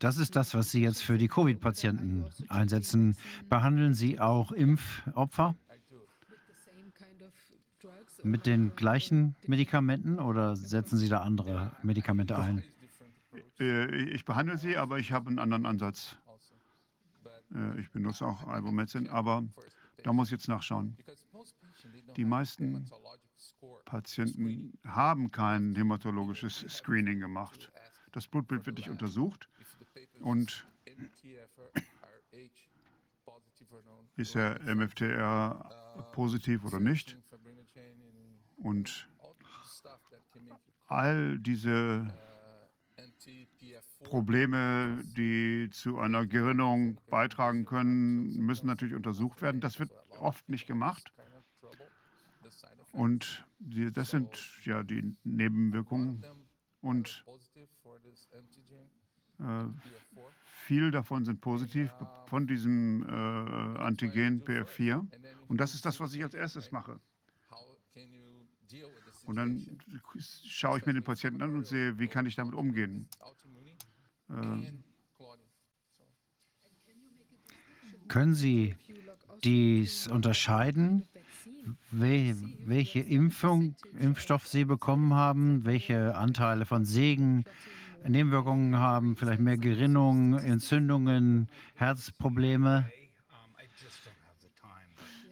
Das 0.00 0.18
ist 0.18 0.36
das, 0.36 0.54
was 0.54 0.70
Sie 0.70 0.82
jetzt 0.82 1.02
für 1.02 1.18
die 1.18 1.28
Covid-Patienten 1.28 2.24
einsetzen. 2.48 3.16
Behandeln 3.48 3.94
Sie 3.94 4.20
auch 4.20 4.52
Impfopfer 4.52 5.56
mit 8.22 8.46
den 8.46 8.74
gleichen 8.76 9.36
Medikamenten 9.46 10.18
oder 10.18 10.56
setzen 10.56 10.98
Sie 10.98 11.08
da 11.08 11.20
andere 11.20 11.72
Medikamente 11.82 12.38
ein? 12.38 12.62
Äh, 13.60 13.86
Ich 14.10 14.24
behandle 14.24 14.58
sie, 14.58 14.76
aber 14.76 14.98
ich 14.98 15.12
habe 15.12 15.28
einen 15.28 15.38
anderen 15.38 15.66
Ansatz. 15.66 16.16
Äh, 17.54 17.80
Ich 17.80 17.90
benutze 17.90 18.26
auch 18.26 18.42
Ivermectin, 18.44 19.08
aber 19.08 19.44
da 20.02 20.12
muss 20.12 20.28
ich 20.28 20.32
jetzt 20.32 20.48
nachschauen. 20.48 20.96
Die 22.16 22.24
meisten 22.24 22.90
Patienten 23.84 24.78
haben 24.84 25.30
kein 25.30 25.74
hämatologisches 25.74 26.64
Screening 26.68 27.20
gemacht. 27.20 27.70
Das 28.12 28.26
Blutbild 28.26 28.66
wird 28.66 28.78
nicht 28.78 28.90
untersucht 28.90 29.48
und 30.20 30.66
ist 34.16 34.34
er 34.34 34.60
MFTR 34.74 36.04
positiv 36.12 36.64
oder 36.64 36.80
nicht. 36.80 37.16
Und 38.56 39.08
all 40.86 41.38
diese 41.38 42.12
Probleme, 44.04 45.02
die 45.16 45.68
zu 45.70 45.98
einer 45.98 46.26
Gerinnung 46.26 47.00
beitragen 47.10 47.64
können, 47.64 48.36
müssen 48.36 48.66
natürlich 48.66 48.94
untersucht 48.94 49.42
werden. 49.42 49.60
Das 49.60 49.78
wird 49.78 49.90
oft 50.20 50.48
nicht 50.48 50.66
gemacht. 50.66 51.12
Und 52.92 53.44
das 53.58 54.10
sind 54.10 54.30
ja 54.64 54.82
die 54.82 55.16
Nebenwirkungen. 55.24 56.24
Und 56.80 57.24
äh, 59.40 59.64
viel 60.44 60.90
davon 60.90 61.24
sind 61.24 61.40
positiv 61.40 61.90
von 62.26 62.46
diesem 62.46 63.02
äh, 63.02 63.78
Antigen 63.78 64.42
PF4. 64.42 65.06
Und 65.48 65.60
das 65.60 65.74
ist 65.74 65.84
das, 65.84 66.00
was 66.00 66.14
ich 66.14 66.22
als 66.22 66.34
erstes 66.34 66.70
mache. 66.70 67.00
Und 69.24 69.36
dann 69.36 69.78
schaue 70.18 70.78
ich 70.78 70.86
mir 70.86 70.94
den 70.94 71.04
Patienten 71.04 71.42
an 71.42 71.54
und 71.54 71.66
sehe, 71.66 71.98
wie 71.98 72.08
kann 72.08 72.26
ich 72.26 72.34
damit 72.34 72.54
umgehen. 72.54 73.08
Äh, 74.30 74.72
Können 78.08 78.34
Sie 78.34 78.74
dies 79.44 80.08
unterscheiden, 80.08 81.06
wel- 81.90 82.36
welche 82.64 83.00
Impfung, 83.00 83.76
Impfstoff 83.98 84.46
Sie 84.48 84.64
bekommen 84.64 85.12
haben, 85.12 85.64
welche 85.66 86.16
Anteile 86.16 86.64
von 86.64 86.86
Segen, 86.86 87.44
Nebenwirkungen 88.06 88.78
haben, 88.78 89.16
vielleicht 89.16 89.40
mehr 89.40 89.58
Gerinnung, 89.58 90.38
Entzündungen, 90.38 91.48
Herzprobleme? 91.74 92.90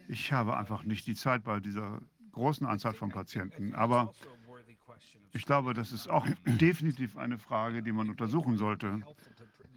Ich 0.09 0.31
habe 0.31 0.55
einfach 0.55 0.83
nicht 0.83 1.07
die 1.07 1.15
Zeit 1.15 1.43
bei 1.43 1.59
dieser 1.59 1.99
großen 2.31 2.67
Anzahl 2.67 2.93
von 2.93 3.09
Patienten. 3.09 3.73
Aber 3.73 4.13
ich 5.37 5.45
glaube, 5.45 5.73
das 5.73 5.91
ist 5.91 6.09
auch 6.09 6.27
definitiv 6.45 7.15
eine 7.15 7.37
Frage, 7.37 7.83
die 7.83 7.91
man 7.91 8.09
untersuchen 8.09 8.57
sollte. 8.57 9.01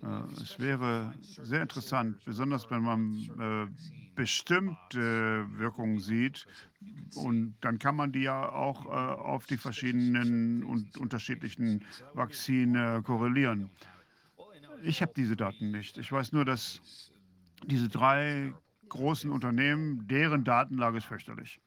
Äh, 0.03 0.43
Es 0.43 0.59
wäre 0.59 1.13
sehr 1.21 1.63
interessant, 1.63 2.17
besonders 2.25 2.71
wenn 2.71 2.83
man 2.83 3.03
äh, 3.39 3.67
bestimmte 4.15 5.47
Wirkungen 5.59 6.01
sieht. 6.01 6.47
Und 7.15 7.55
dann 7.61 7.79
kann 7.79 7.97
man 7.97 8.11
die 8.11 8.23
ja 8.23 8.49
auch 8.49 8.87
äh, 8.87 8.89
auf 8.89 9.47
die 9.47 9.59
verschiedenen 9.59 10.65
und 10.65 10.97
unterschiedlichen 10.97 11.85
Vakzine 12.15 13.03
korrelieren. 13.05 13.71
Ich 14.83 15.03
habe 15.03 15.13
diese 15.15 15.37
Daten 15.37 15.71
nicht. 15.73 15.99
Ich 15.99 16.11
weiß 16.11 16.33
nur, 16.33 16.47
dass 16.47 16.81
diese 17.67 17.91
drei 17.91 18.55
großen 18.89 19.31
Unternehmen, 19.31 20.07
deren 20.09 20.43
Datenlage 20.43 20.99
ist 20.99 21.05
fürchterlich. 21.05 21.61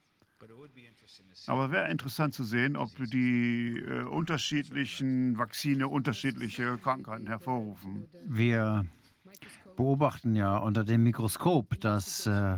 Aber 1.47 1.71
wäre 1.71 1.89
interessant 1.89 2.33
zu 2.33 2.43
sehen, 2.43 2.75
ob 2.75 2.89
die 3.11 3.77
äh, 3.79 4.03
unterschiedlichen 4.03 5.37
Vakzine 5.37 5.87
unterschiedliche 5.87 6.77
Krankheiten 6.77 7.27
hervorrufen. 7.27 8.07
Wir 8.25 8.85
beobachten 9.75 10.35
ja 10.35 10.57
unter 10.57 10.83
dem 10.83 11.03
Mikroskop, 11.03 11.79
dass 11.81 12.25
äh, 12.27 12.57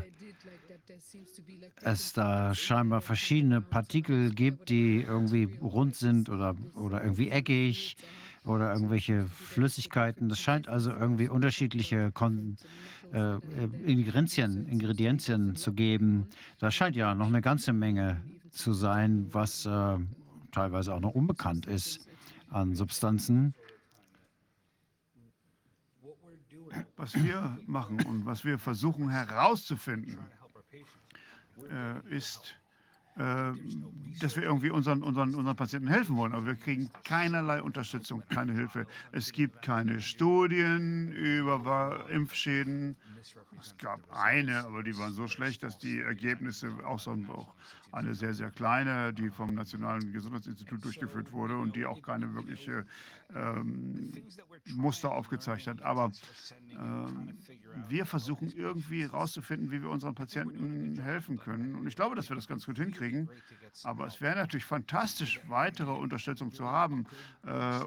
es 1.81 2.13
da 2.13 2.53
scheinbar 2.55 3.01
verschiedene 3.01 3.61
Partikel 3.61 4.31
gibt, 4.31 4.69
die 4.69 5.01
irgendwie 5.01 5.49
rund 5.61 5.95
sind 5.95 6.29
oder, 6.29 6.55
oder 6.75 7.03
irgendwie 7.03 7.29
eckig 7.29 7.97
oder 8.43 8.73
irgendwelche 8.73 9.25
Flüssigkeiten. 9.27 10.29
Das 10.29 10.39
scheint 10.39 10.67
also 10.67 10.91
irgendwie 10.91 11.29
unterschiedliche 11.29 12.11
Kon 12.11 12.57
äh, 13.13 13.37
Ingredienzien, 13.85 14.67
Ingredienzien 14.67 15.55
zu 15.55 15.73
geben. 15.73 16.27
Da 16.59 16.71
scheint 16.71 16.95
ja 16.95 17.13
noch 17.15 17.27
eine 17.27 17.41
ganze 17.41 17.73
Menge 17.73 18.21
zu 18.51 18.73
sein, 18.73 19.27
was 19.31 19.65
äh, 19.65 19.97
teilweise 20.51 20.93
auch 20.93 20.99
noch 20.99 21.13
unbekannt 21.13 21.65
ist 21.65 22.07
an 22.49 22.75
Substanzen. 22.75 23.53
Was 26.97 27.13
wir 27.15 27.57
machen 27.65 28.03
und 28.05 28.25
was 28.25 28.43
wir 28.43 28.57
versuchen 28.57 29.09
herauszufinden, 29.09 30.17
äh, 31.69 32.15
ist, 32.15 32.41
äh, 32.41 32.64
dass 33.15 34.35
wir 34.35 34.43
irgendwie 34.43 34.69
unseren, 34.69 35.01
unseren, 35.01 35.35
unseren 35.35 35.55
Patienten 35.55 35.87
helfen 35.87 36.17
wollen. 36.17 36.33
Aber 36.33 36.45
wir 36.45 36.55
kriegen 36.55 36.89
keinerlei 37.03 37.61
Unterstützung, 37.61 38.23
keine 38.29 38.53
Hilfe. 38.53 38.85
Es 39.11 39.31
gibt 39.31 39.61
keine 39.61 40.01
Studien 40.01 41.11
über 41.13 42.09
Impfschäden. 42.09 42.95
Es 43.59 43.75
gab 43.77 43.99
eine, 44.11 44.65
aber 44.65 44.83
die 44.83 44.97
waren 44.97 45.13
so 45.13 45.27
schlecht, 45.27 45.63
dass 45.63 45.77
die 45.77 45.99
Ergebnisse, 45.99 46.71
auch 46.85 46.99
eine 47.91 48.13
sehr, 48.13 48.33
sehr 48.33 48.51
kleine, 48.51 49.13
die 49.13 49.29
vom 49.29 49.55
Nationalen 49.55 50.11
Gesundheitsinstitut 50.11 50.83
durchgeführt 50.83 51.31
wurde 51.31 51.57
und 51.57 51.75
die 51.75 51.85
auch 51.85 52.01
keine 52.01 52.33
wirkliche 52.33 52.85
ähm, 53.33 54.11
Muster 54.75 55.11
aufgezeigt 55.11 55.67
hat. 55.67 55.81
Aber 55.81 56.11
ähm, 56.71 57.37
wir 57.87 58.05
versuchen 58.05 58.51
irgendwie 58.55 59.03
herauszufinden, 59.03 59.71
wie 59.71 59.81
wir 59.81 59.89
unseren 59.89 60.15
Patienten 60.15 60.99
helfen 60.99 61.37
können. 61.37 61.75
Und 61.75 61.87
ich 61.87 61.95
glaube, 61.95 62.15
dass 62.15 62.29
wir 62.29 62.35
das 62.35 62.47
ganz 62.47 62.65
gut 62.65 62.77
hinkriegen. 62.77 63.29
Aber 63.83 64.07
es 64.07 64.21
wäre 64.21 64.35
natürlich 64.35 64.65
fantastisch, 64.65 65.39
weitere 65.47 65.91
Unterstützung 65.91 66.51
zu 66.51 66.65
haben, 66.65 67.05
äh, 67.45 67.79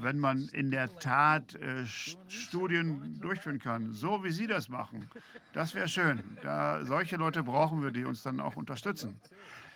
wenn 0.00 0.18
man 0.18 0.48
in 0.48 0.70
der 0.70 0.94
Tat 0.98 1.54
äh, 1.54 1.86
Studien 1.86 3.18
durchführen 3.20 3.58
kann, 3.58 3.92
so 3.92 4.24
wie 4.24 4.30
Sie 4.30 4.46
das 4.46 4.68
machen. 4.68 5.08
Das 5.52 5.74
wäre 5.74 5.88
schön. 5.88 6.22
Da, 6.42 6.84
solche 6.84 7.16
Leute 7.16 7.42
brauchen 7.42 7.82
wir, 7.82 7.90
die 7.90 8.04
uns 8.04 8.22
dann 8.22 8.40
auch 8.40 8.56
unterstützen. 8.56 9.20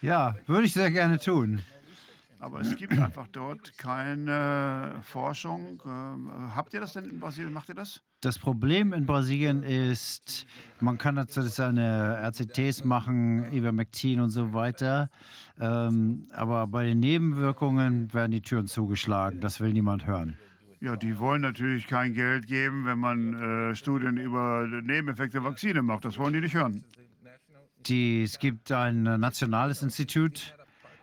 Ja, 0.01 0.35
würde 0.47 0.67
ich 0.67 0.73
sehr 0.73 0.91
gerne 0.91 1.19
tun. 1.19 1.63
Aber 2.43 2.61
es 2.61 2.75
gibt 2.75 2.99
einfach 2.99 3.29
dort 3.29 3.79
keine 3.79 4.97
Forschung. 5.03 5.81
Ähm, 5.87 6.29
habt 6.57 6.75
ihr 6.75 6.81
das 6.81 6.95
denn 6.95 7.05
in 7.05 7.21
Brasilien? 7.21 7.53
Macht 7.53 7.69
ihr 7.69 7.77
das? 7.77 8.03
Das 8.21 8.37
Problem 8.37 8.93
in 8.93 9.07
Brasilien 9.07 9.63
ist, 9.63 10.45
man 10.81 10.99
kann 10.99 11.15
natürlich 11.15 11.53
seine 11.53 12.19
RCTs 12.21 12.85
machen, 12.85 13.53
Ivermectin 13.53 14.19
und 14.19 14.31
so 14.31 14.53
weiter, 14.53 15.09
ähm, 15.61 16.29
aber 16.33 16.67
bei 16.67 16.87
den 16.87 16.99
Nebenwirkungen 16.99 18.13
werden 18.13 18.33
die 18.33 18.43
Türen 18.43 18.67
zugeschlagen. 18.67 19.41
Das 19.41 19.61
will 19.61 19.73
niemand 19.73 20.05
hören. 20.09 20.37
Ja, 20.81 20.97
die 20.97 21.21
wollen 21.21 21.43
natürlich 21.43 21.87
kein 21.87 22.13
Geld 22.13 22.49
geben, 22.49 22.87
wenn 22.87 22.99
man 22.99 23.35
äh, 23.71 23.77
Studien 23.77 24.17
über 24.17 24.67
Nebeneffekte 24.67 25.39
der 25.39 25.45
Vakzine 25.45 25.83
macht. 25.83 26.05
Das 26.05 26.19
wollen 26.19 26.33
die 26.33 26.41
nicht 26.41 26.57
hören. 26.57 26.85
Die, 27.87 28.25
es 28.25 28.41
gibt 28.41 28.73
ein 28.73 29.05
nationales 29.05 29.83
Institut 29.83 30.57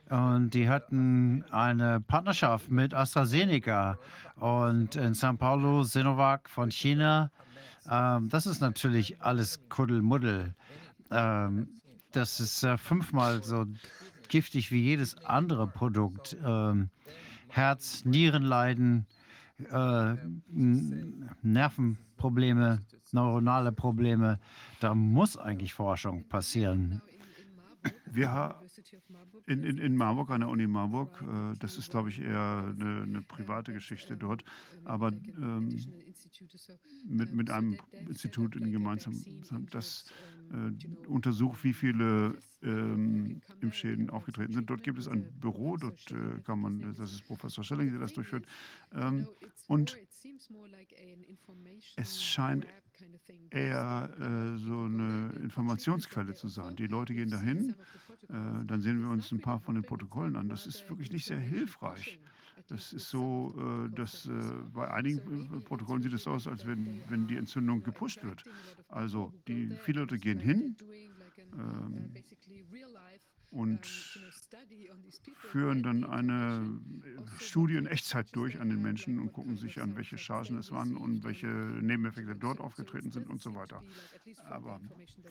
und 0.09 0.51
die 0.53 0.67
hatten 0.67 1.45
eine 1.51 2.01
Partnerschaft 2.01 2.69
mit 2.69 2.93
AstraZeneca 2.93 3.97
und 4.35 4.95
in 4.95 5.13
São 5.13 5.37
Paulo 5.37 5.83
Sinovac 5.83 6.49
von 6.49 6.71
China. 6.71 7.31
Ähm, 7.89 8.29
das 8.29 8.47
ist 8.47 8.59
natürlich 8.61 9.21
alles 9.21 9.59
Kuddelmuddel. 9.69 10.55
Ähm, 11.11 11.67
das 12.11 12.39
ist 12.39 12.63
äh, 12.63 12.77
fünfmal 12.77 13.43
so 13.43 13.65
giftig 14.29 14.71
wie 14.71 14.81
jedes 14.81 15.17
andere 15.25 15.67
Produkt. 15.67 16.35
Ähm, 16.43 16.89
Herz, 17.49 18.03
Nierenleiden, 18.05 19.05
äh, 19.71 20.15
Nervenprobleme, 21.41 22.81
neuronale 23.11 23.71
Probleme. 23.71 24.39
Da 24.79 24.95
muss 24.95 25.37
eigentlich 25.37 25.73
Forschung 25.73 26.27
passieren. 26.29 27.01
Wir 28.11 28.31
ha 28.31 28.61
in, 29.45 29.63
in, 29.63 29.95
Marburg, 29.95 30.31
an 30.31 30.41
der 30.41 30.49
Uni 30.49 30.67
Marburg, 30.67 31.21
äh, 31.21 31.57
das 31.59 31.77
ist, 31.77 31.91
glaube 31.91 32.09
ich, 32.09 32.19
eher 32.19 32.73
eine, 32.75 33.03
eine 33.03 33.21
private 33.21 33.73
Geschichte 33.73 34.17
dort, 34.17 34.43
aber 34.83 35.11
ähm, 35.37 35.79
mit, 37.05 37.33
mit 37.33 37.49
einem 37.49 37.77
Institut 38.07 38.55
in 38.55 38.71
gemeinsam, 38.71 39.13
das 39.71 40.05
äh, 40.51 41.07
untersucht, 41.07 41.63
wie 41.63 41.73
viele 41.73 42.41
ähm, 42.63 43.41
Impfschäden 43.61 44.09
aufgetreten 44.09 44.53
sind. 44.53 44.69
Dort 44.69 44.83
gibt 44.83 44.99
es 44.99 45.07
ein 45.07 45.23
Büro, 45.39 45.77
dort 45.77 46.11
äh, 46.11 46.41
kann 46.43 46.59
man, 46.59 46.95
das 46.97 47.13
ist 47.13 47.25
Professor 47.25 47.63
Schilling, 47.63 47.91
der 47.91 47.99
das 47.99 48.13
durchführt. 48.13 48.45
Ähm, 48.93 49.27
und 49.67 49.97
es 51.95 52.23
scheint 52.23 52.65
eher 53.51 54.09
äh, 54.19 54.57
so 54.57 54.83
eine 54.83 55.31
Informationsquelle 55.41 56.33
zu 56.33 56.47
sein. 56.47 56.75
Die 56.75 56.87
Leute 56.87 57.13
gehen 57.13 57.29
dahin, 57.29 57.75
äh, 58.29 58.33
dann 58.65 58.81
sehen 58.81 59.01
wir 59.01 59.09
uns 59.09 59.31
ein 59.31 59.41
paar 59.41 59.59
von 59.59 59.75
den 59.75 59.83
Protokollen 59.83 60.35
an. 60.35 60.49
Das 60.49 60.67
ist 60.67 60.87
wirklich 60.89 61.11
nicht 61.11 61.25
sehr 61.25 61.39
hilfreich. 61.39 62.19
Das 62.67 62.93
ist 62.93 63.09
so, 63.09 63.55
äh, 63.57 63.95
dass 63.95 64.27
äh, 64.27 64.31
bei 64.73 64.91
einigen 64.91 65.57
äh, 65.57 65.59
Protokollen 65.61 66.03
sieht 66.03 66.13
es 66.13 66.27
aus, 66.27 66.47
als 66.47 66.67
wenn, 66.67 67.01
wenn 67.09 67.27
die 67.27 67.35
Entzündung 67.35 67.81
gepusht 67.81 68.23
wird. 68.23 68.43
Also 68.89 69.33
die, 69.47 69.69
viele 69.83 70.01
Leute 70.01 70.19
gehen 70.19 70.39
hin 70.39 70.75
ähm, 71.57 72.13
und 73.51 73.85
führen 75.51 75.81
dann 75.81 76.03
eine 76.03 76.79
Studie 77.39 77.75
in 77.75 77.87
Echtzeit 77.87 78.27
durch 78.35 78.59
an 78.59 78.69
den 78.69 78.81
Menschen 78.81 79.19
und 79.19 79.33
gucken 79.33 79.57
sich 79.57 79.81
an, 79.81 79.95
welche 79.95 80.17
Chargen 80.17 80.57
es 80.57 80.71
waren 80.71 80.95
und 80.95 81.23
welche 81.23 81.47
Nebeneffekte 81.47 82.35
dort 82.35 82.59
aufgetreten 82.59 83.11
sind 83.11 83.27
und 83.27 83.41
so 83.41 83.55
weiter. 83.55 83.83
Aber 84.45 84.79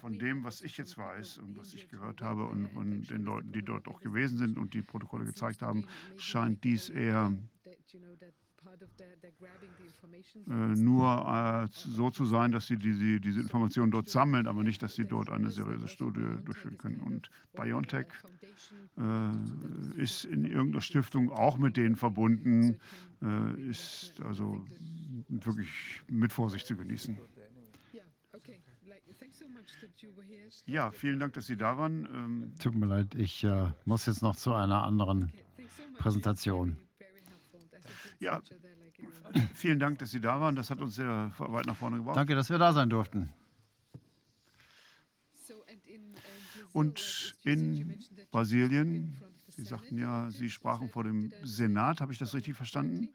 von 0.00 0.18
dem, 0.18 0.42
was 0.42 0.62
ich 0.62 0.76
jetzt 0.78 0.98
weiß 0.98 1.38
und 1.38 1.56
was 1.56 1.74
ich 1.74 1.88
gehört 1.88 2.20
habe 2.20 2.44
und 2.44 2.68
von 2.70 3.02
den 3.05 3.22
Leuten, 3.22 3.52
die 3.52 3.62
dort 3.62 3.86
auch 3.86 4.00
gewesen 4.00 4.38
sind 4.38 4.58
und 4.58 4.74
die 4.74 4.82
Protokolle 4.82 5.24
gezeigt 5.24 5.62
haben, 5.62 5.86
scheint 6.16 6.64
dies 6.64 6.88
eher 6.88 7.32
nur 10.74 11.26
äh, 11.26 11.68
so 11.73 12.10
zu 12.10 12.24
sein, 12.24 12.52
dass 12.52 12.66
sie 12.66 12.76
diese, 12.76 13.20
diese 13.20 13.40
Informationen 13.40 13.90
dort 13.90 14.08
sammeln, 14.08 14.47
aber 14.47 14.62
nicht, 14.62 14.82
dass 14.82 14.94
sie 14.94 15.05
dort 15.05 15.31
eine 15.31 15.50
seriöse 15.50 15.89
Studie 15.89 16.24
durchführen 16.44 16.78
können. 16.78 17.00
Und 17.00 17.31
BioNTech 17.55 18.07
äh, 18.97 20.00
ist 20.02 20.24
in 20.24 20.44
irgendeiner 20.44 20.81
Stiftung 20.81 21.31
auch 21.31 21.58
mit 21.58 21.76
denen 21.76 21.97
verbunden, 21.97 22.78
äh, 23.23 23.70
ist 23.70 24.20
also 24.23 24.65
wirklich 25.28 26.02
mit 26.08 26.32
Vorsicht 26.32 26.66
zu 26.66 26.76
genießen. 26.76 27.18
Ja, 30.66 30.90
vielen 30.90 31.18
Dank, 31.18 31.32
dass 31.34 31.47
Sie 31.47 31.57
da 31.57 31.76
waren. 31.76 32.07
Ähm, 32.12 32.52
Tut 32.58 32.74
mir 32.74 32.86
leid, 32.86 33.15
ich 33.15 33.44
äh, 33.44 33.70
muss 33.84 34.07
jetzt 34.07 34.23
noch 34.23 34.36
zu 34.36 34.52
einer 34.52 34.82
anderen 34.82 35.32
Präsentation. 35.98 36.76
Ja, 38.20 38.42
vielen 39.55 39.78
Dank, 39.78 39.98
dass 39.98 40.10
Sie 40.10 40.20
da 40.20 40.40
waren. 40.40 40.57
Das 40.57 40.70
hat 40.70 40.81
uns 40.81 40.94
sehr 40.94 41.32
weit 41.39 41.66
nach 41.66 41.76
vorne 41.76 41.98
gebracht. 41.98 42.16
Danke, 42.16 42.34
dass 42.34 42.50
wir 42.50 42.58
da 42.58 42.73
sein 42.73 42.90
durften. 42.90 43.32
Und 46.73 47.36
in 47.44 47.98
Brasilien, 48.31 49.20
Sie 49.48 49.65
sagten 49.65 49.98
ja, 49.98 50.31
Sie 50.31 50.50
sprachen 50.50 50.89
vor 50.89 51.05
dem 51.05 51.32
Senat, 51.42 52.00
habe 52.00 52.12
ich 52.12 52.18
das 52.18 52.34
richtig 52.34 52.57
verstanden? 52.57 53.08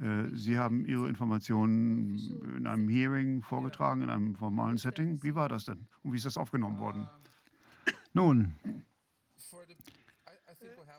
Äh, 0.00 0.34
Sie 0.34 0.58
haben 0.58 0.86
Ihre 0.86 1.08
Informationen 1.08 2.40
in 2.56 2.66
einem 2.66 2.88
Hearing 2.88 3.42
vorgetragen, 3.42 4.02
in 4.02 4.10
einem 4.10 4.34
formalen 4.34 4.78
Setting. 4.78 5.22
Wie 5.22 5.34
war 5.34 5.48
das 5.48 5.66
denn? 5.66 5.86
Und 6.02 6.12
wie 6.12 6.16
ist 6.16 6.26
das 6.26 6.36
aufgenommen 6.36 6.78
worden? 6.78 7.08
Nun, 8.12 8.54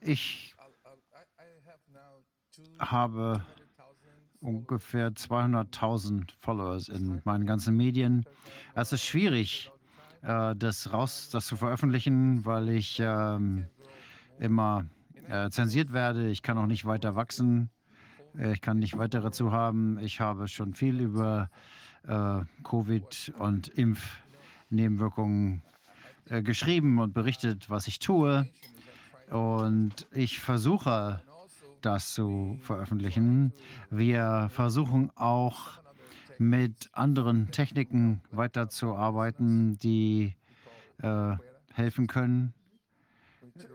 ich 0.01 0.52
habe 2.80 3.43
ungefähr 4.41 5.11
200.000 5.11 6.32
Followers 6.41 6.90
in 6.90 7.22
meinen 7.23 7.45
ganzen 7.45 7.75
Medien. 7.77 8.25
Es 8.75 8.91
ist 8.91 9.03
schwierig, 9.03 9.72
äh, 10.22 10.56
das 10.56 10.91
raus, 10.91 11.30
das 11.32 11.45
zu 11.45 11.56
veröffentlichen, 11.56 12.45
weil 12.45 12.69
ich 12.69 12.99
ähm, 12.99 13.67
immer 14.40 14.85
äh, 15.30 15.49
zensiert 15.49 15.93
werde. 15.93 16.30
Ich 16.30 16.41
kann 16.41 16.57
auch 16.57 16.65
nicht 16.65 16.85
weiter 16.85 17.15
wachsen. 17.15 17.69
Ich 18.51 18.61
kann 18.61 18.80
nicht 18.80 18.98
weitere 18.98 19.32
zu 19.32 19.51
haben. 19.51 19.99
Ich 19.99 20.19
habe 20.19 20.48
schon 20.48 20.73
viel 20.73 20.99
über 20.99 21.49
äh, 22.07 22.41
Covid 22.64 23.33
und 23.38 23.67
Impfnebenwirkungen 23.69 25.61
geschrieben 26.25 26.99
und 26.99 27.14
berichtet, 27.14 27.69
was 27.69 27.88
ich 27.88 27.99
tue. 27.99 28.49
Und 29.30 30.07
ich 30.11 30.40
versuche, 30.40 31.22
das 31.86 32.14
zu 32.14 32.58
veröffentlichen. 32.62 33.53
Wir 33.90 34.50
versuchen 34.52 35.12
auch 35.16 35.82
mit 36.38 36.90
anderen 36.94 37.52
Techniken 37.52 38.22
weiterzuarbeiten, 38.32 39.78
die 39.80 40.36
äh, 41.02 41.36
helfen 41.74 42.08
können. 42.08 42.53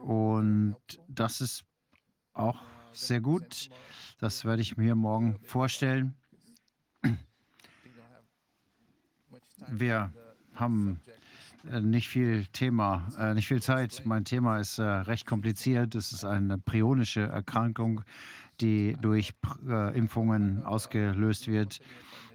Und 0.03 0.77
das 1.09 1.41
ist 1.41 1.65
auch 2.33 2.63
sehr 2.93 3.21
gut. 3.21 3.71
Das 4.19 4.45
werde 4.45 4.63
ich 4.63 4.77
mir 4.77 4.95
morgen 4.95 5.39
vorstellen. 5.43 6.15
Wir 9.69 10.13
haben 10.55 11.01
nicht 11.81 12.09
viel 12.09 12.47
Thema, 12.47 13.09
äh, 13.19 13.35
nicht 13.35 13.49
viel 13.49 13.63
Zeit. 13.63 14.03
Mein 14.05 14.25
Thema 14.25 14.59
ist 14.59 14.79
äh, 14.79 14.83
recht 14.83 15.27
kompliziert. 15.27 15.95
Es 15.95 16.13
ist 16.13 16.25
eine 16.25 16.59
prionische 16.59 17.23
Erkrankung, 17.23 18.03
die 18.61 18.97
durch 19.01 19.35
äh, 19.69 19.97
Impfungen 19.97 20.65
ausgelöst 20.65 21.49
wird. 21.49 21.81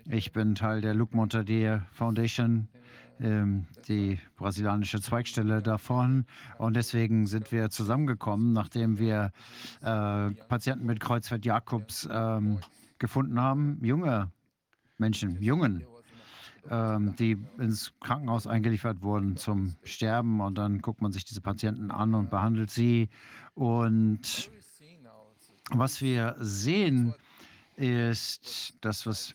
Ich 0.10 0.32
bin 0.32 0.56
Teil 0.56 0.82
der 0.82 0.94
Luc 0.94 1.14
Montadier 1.14 1.86
Foundation, 1.94 2.68
ähm, 3.20 3.68
die 3.88 4.20
brasilianische 4.36 5.02
Zweigstelle 5.02 5.62
davon. 5.62 6.26
Und 6.58 6.76
deswegen 6.76 7.26
sind 7.26 7.52
wir 7.52 7.70
zusammengekommen, 7.70 8.54
nachdem 8.54 9.00
wir 9.00 9.32
äh, 9.82 10.32
Patienten 10.48 10.86
mit 10.86 11.00
Kreuzfeld-Jakobs 11.00 12.10
ähm, 12.12 12.60
gefunden 13.00 13.40
haben, 13.40 13.80
junge 13.82 14.32
Menschen, 14.98 15.42
Jungen, 15.42 15.84
ähm, 16.70 17.16
die 17.18 17.38
ins 17.58 17.94
Krankenhaus 18.00 18.48
eingeliefert 18.48 19.02
wurden 19.02 19.38
zum 19.38 19.76
Sterben. 19.84 20.42
Und 20.42 20.58
dann 20.58 20.80
guckt 20.82 21.02
man 21.02 21.12
sich 21.12 21.26
diese 21.26 21.42
Patienten 21.42 21.92
an 21.92 22.14
und 22.14 22.30
behandelt 22.30 22.70
sie. 22.72 23.10
Und 23.54 24.50
was 25.72 26.02
wir 26.02 26.36
sehen, 26.40 27.14
ist 27.76 28.76
das, 28.82 29.06
was 29.06 29.34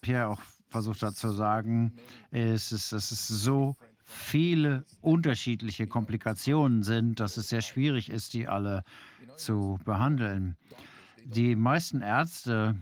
Pierre 0.00 0.28
auch 0.28 0.40
versucht 0.68 1.02
hat 1.02 1.16
zu 1.16 1.32
sagen, 1.32 1.94
ist, 2.30 2.72
ist, 2.72 2.92
dass 2.92 3.10
es 3.10 3.26
so 3.26 3.76
viele 4.04 4.84
unterschiedliche 5.00 5.86
Komplikationen 5.86 6.82
sind, 6.82 7.20
dass 7.20 7.36
es 7.36 7.48
sehr 7.48 7.62
schwierig 7.62 8.10
ist, 8.10 8.34
die 8.34 8.48
alle 8.48 8.84
zu 9.36 9.78
behandeln. 9.84 10.56
Die 11.24 11.54
meisten 11.56 12.00
Ärzte, 12.00 12.76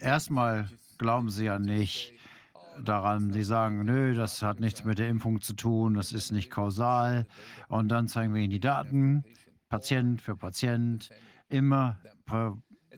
erstmal 0.00 0.68
glauben 0.98 1.30
sie 1.30 1.46
ja 1.46 1.58
nicht 1.58 2.12
daran, 2.82 3.30
die 3.30 3.44
sagen, 3.44 3.84
nö, 3.84 4.14
das 4.14 4.42
hat 4.42 4.60
nichts 4.60 4.84
mit 4.84 4.98
der 4.98 5.08
Impfung 5.08 5.40
zu 5.40 5.54
tun, 5.54 5.94
das 5.94 6.12
ist 6.12 6.32
nicht 6.32 6.50
kausal. 6.50 7.26
Und 7.68 7.88
dann 7.88 8.08
zeigen 8.08 8.34
wir 8.34 8.42
ihnen 8.42 8.50
die 8.50 8.60
Daten, 8.60 9.24
Patient 9.68 10.20
für 10.20 10.36
Patient, 10.36 11.10
immer 11.48 11.98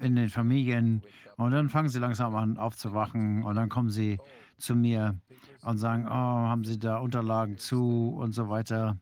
in 0.01 0.17
den 0.17 0.29
Familien. 0.31 1.03
Und 1.37 1.53
dann 1.53 1.69
fangen 1.69 1.89
sie 1.89 1.99
langsam 1.99 2.35
an 2.35 2.57
aufzuwachen 2.57 3.43
und 3.43 3.57
dann 3.57 3.69
kommen 3.69 3.91
sie 3.91 4.19
zu 4.59 4.75
mir 4.75 5.19
und 5.63 5.79
sagen, 5.79 6.07
oh, 6.07 6.11
haben 6.11 6.65
Sie 6.65 6.79
da 6.79 6.99
Unterlagen 6.99 7.59
zu 7.59 8.15
und 8.17 8.33
so 8.33 8.49
weiter. 8.49 8.97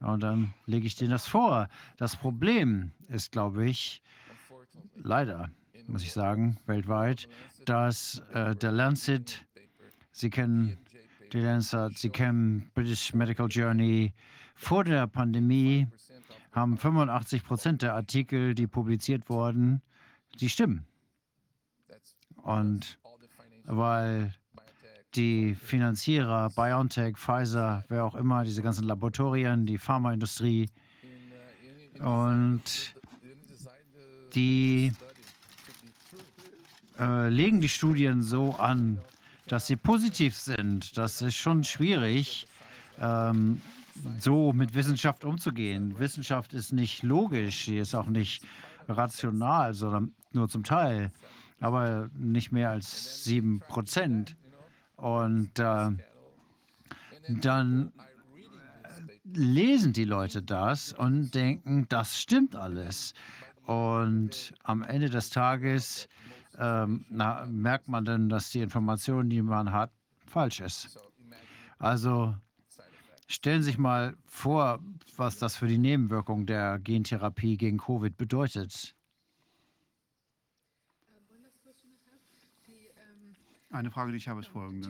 Und 0.00 0.22
dann 0.22 0.52
lege 0.66 0.86
ich 0.86 0.96
denen 0.96 1.10
das 1.10 1.26
vor. 1.26 1.68
Das 1.96 2.16
Problem 2.16 2.92
ist, 3.08 3.32
glaube 3.32 3.64
ich, 3.64 4.02
leider, 4.96 5.50
muss 5.86 6.02
ich 6.02 6.12
sagen, 6.12 6.58
weltweit, 6.66 7.28
dass 7.64 8.22
äh, 8.32 8.54
der 8.56 8.72
Lancet, 8.72 9.44
Sie 10.12 10.30
kennen 10.30 10.78
die 11.32 11.40
Lancet, 11.40 11.98
Sie 11.98 12.10
kennen 12.10 12.70
British 12.74 13.14
Medical 13.14 13.48
Journey, 13.48 14.12
vor 14.54 14.84
der 14.84 15.06
Pandemie 15.06 15.88
haben 16.52 16.78
85 16.78 17.44
Prozent 17.44 17.82
der 17.82 17.94
Artikel, 17.94 18.54
die 18.54 18.66
publiziert 18.66 19.28
wurden, 19.28 19.82
die 20.40 20.48
stimmen. 20.48 20.86
Und 22.36 22.98
weil 23.64 24.32
die 25.14 25.54
Finanzierer, 25.54 26.50
BioNTech, 26.50 27.16
Pfizer, 27.16 27.84
wer 27.88 28.04
auch 28.04 28.14
immer, 28.14 28.44
diese 28.44 28.62
ganzen 28.62 28.84
Laboratorien, 28.84 29.66
die 29.66 29.78
Pharmaindustrie 29.78 30.68
und 32.00 32.94
die 34.34 34.92
äh, 36.98 37.28
legen 37.28 37.60
die 37.60 37.68
Studien 37.68 38.22
so 38.22 38.54
an, 38.56 38.98
dass 39.46 39.66
sie 39.66 39.76
positiv 39.76 40.36
sind. 40.36 40.96
Das 40.96 41.20
ist 41.22 41.36
schon 41.36 41.64
schwierig, 41.64 42.46
ähm, 43.00 43.60
so 44.18 44.52
mit 44.52 44.74
Wissenschaft 44.74 45.24
umzugehen. 45.24 45.98
Wissenschaft 45.98 46.52
ist 46.52 46.72
nicht 46.72 47.02
logisch, 47.02 47.66
sie 47.66 47.78
ist 47.78 47.94
auch 47.94 48.06
nicht 48.06 48.44
rational, 48.88 49.74
sondern 49.74 50.12
nur 50.32 50.48
zum 50.48 50.64
Teil, 50.64 51.10
aber 51.60 52.10
nicht 52.16 52.52
mehr 52.52 52.70
als 52.70 53.24
sieben 53.24 53.60
Prozent. 53.60 54.36
Und 54.96 55.58
äh, 55.58 55.90
dann 57.28 57.92
lesen 59.32 59.92
die 59.92 60.04
Leute 60.04 60.42
das 60.42 60.92
und 60.92 61.34
denken, 61.34 61.86
das 61.88 62.18
stimmt 62.18 62.54
alles. 62.54 63.14
Und 63.66 64.52
am 64.62 64.82
Ende 64.82 65.08
des 65.08 65.30
Tages 65.30 66.08
ähm, 66.58 67.04
na, 67.08 67.46
merkt 67.46 67.88
man 67.88 68.04
dann, 68.04 68.28
dass 68.28 68.50
die 68.50 68.60
Information, 68.60 69.28
die 69.30 69.42
man 69.42 69.72
hat, 69.72 69.90
falsch 70.26 70.60
ist. 70.60 70.98
Also 71.78 72.34
stellen 73.26 73.62
Sie 73.62 73.70
sich 73.70 73.78
mal 73.78 74.16
vor, 74.26 74.80
was 75.16 75.38
das 75.38 75.56
für 75.56 75.66
die 75.66 75.78
Nebenwirkung 75.78 76.46
der 76.46 76.78
Gentherapie 76.78 77.56
gegen 77.56 77.78
Covid 77.78 78.16
bedeutet. 78.16 78.94
Eine 83.70 83.90
Frage, 83.90 84.12
die 84.12 84.18
ich 84.18 84.28
habe, 84.28 84.40
ist 84.40 84.48
folgende. 84.48 84.88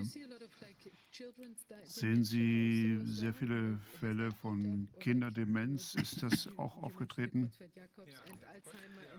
Sehen 1.85 2.25
Sie 2.25 2.99
sehr 3.05 3.33
viele 3.33 3.79
Fälle 4.01 4.33
von 4.33 4.89
Kinderdemenz? 4.99 5.95
Ist 5.95 6.23
das 6.23 6.49
auch 6.57 6.83
aufgetreten? 6.83 7.53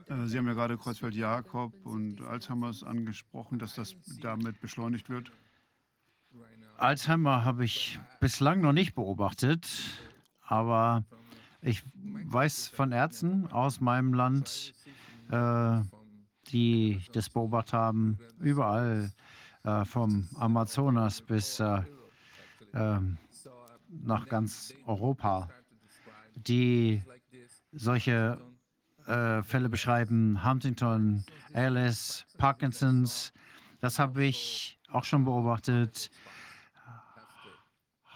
Äh, 0.08 0.26
Sie 0.26 0.38
haben 0.38 0.48
ja 0.48 0.54
gerade 0.54 0.78
Kreuzfeld-Jakob 0.78 1.74
und 1.86 2.22
Alzheimer's 2.22 2.84
angesprochen, 2.84 3.60
dass 3.60 3.76
das 3.76 3.96
damit 4.22 4.60
beschleunigt 4.60 5.10
wird. 5.10 5.32
Alzheimer 6.78 7.46
habe 7.46 7.64
ich 7.64 7.98
bislang 8.20 8.60
noch 8.60 8.74
nicht 8.74 8.94
beobachtet, 8.94 9.66
aber 10.42 11.06
ich 11.62 11.82
weiß 11.96 12.68
von 12.68 12.92
Ärzten 12.92 13.48
aus 13.48 13.80
meinem 13.80 14.14
Land, 14.14 14.74
äh, 15.30 15.82
die 16.48 17.02
das 17.14 17.30
beobachtet 17.30 17.74
haben, 17.74 18.20
überall 18.40 19.14
äh, 19.66 19.84
vom 19.84 20.30
Amazonas 20.36 21.22
bis 21.22 21.60
äh, 21.60 21.82
ähm, 22.74 23.18
nach 23.90 24.28
ganz 24.28 24.74
Europa, 24.86 25.50
die 26.36 27.04
solche 27.72 28.40
äh, 29.08 29.42
Fälle 29.44 29.70
beschreiben, 29.70 30.44
Huntington, 30.44 31.26
ALS, 31.54 32.26
Parkinsons, 32.38 33.34
das 33.82 34.00
habe 34.00 34.26
ich 34.26 34.80
auch 34.90 35.04
schon 35.04 35.26
beobachtet. 35.26 36.10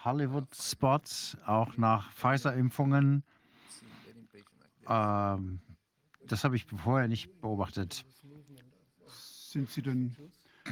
Hollywood-Spots, 0.05 1.37
auch 1.45 1.75
nach 1.77 2.11
Pfizer-Impfungen. 2.13 3.23
Ähm, 4.87 5.61
das 6.27 6.43
habe 6.43 6.55
ich 6.55 6.65
vorher 6.65 7.07
nicht 7.07 7.41
beobachtet. 7.41 8.05
Sind 9.07 9.69
Sie 9.69 9.81
denn 9.81 10.15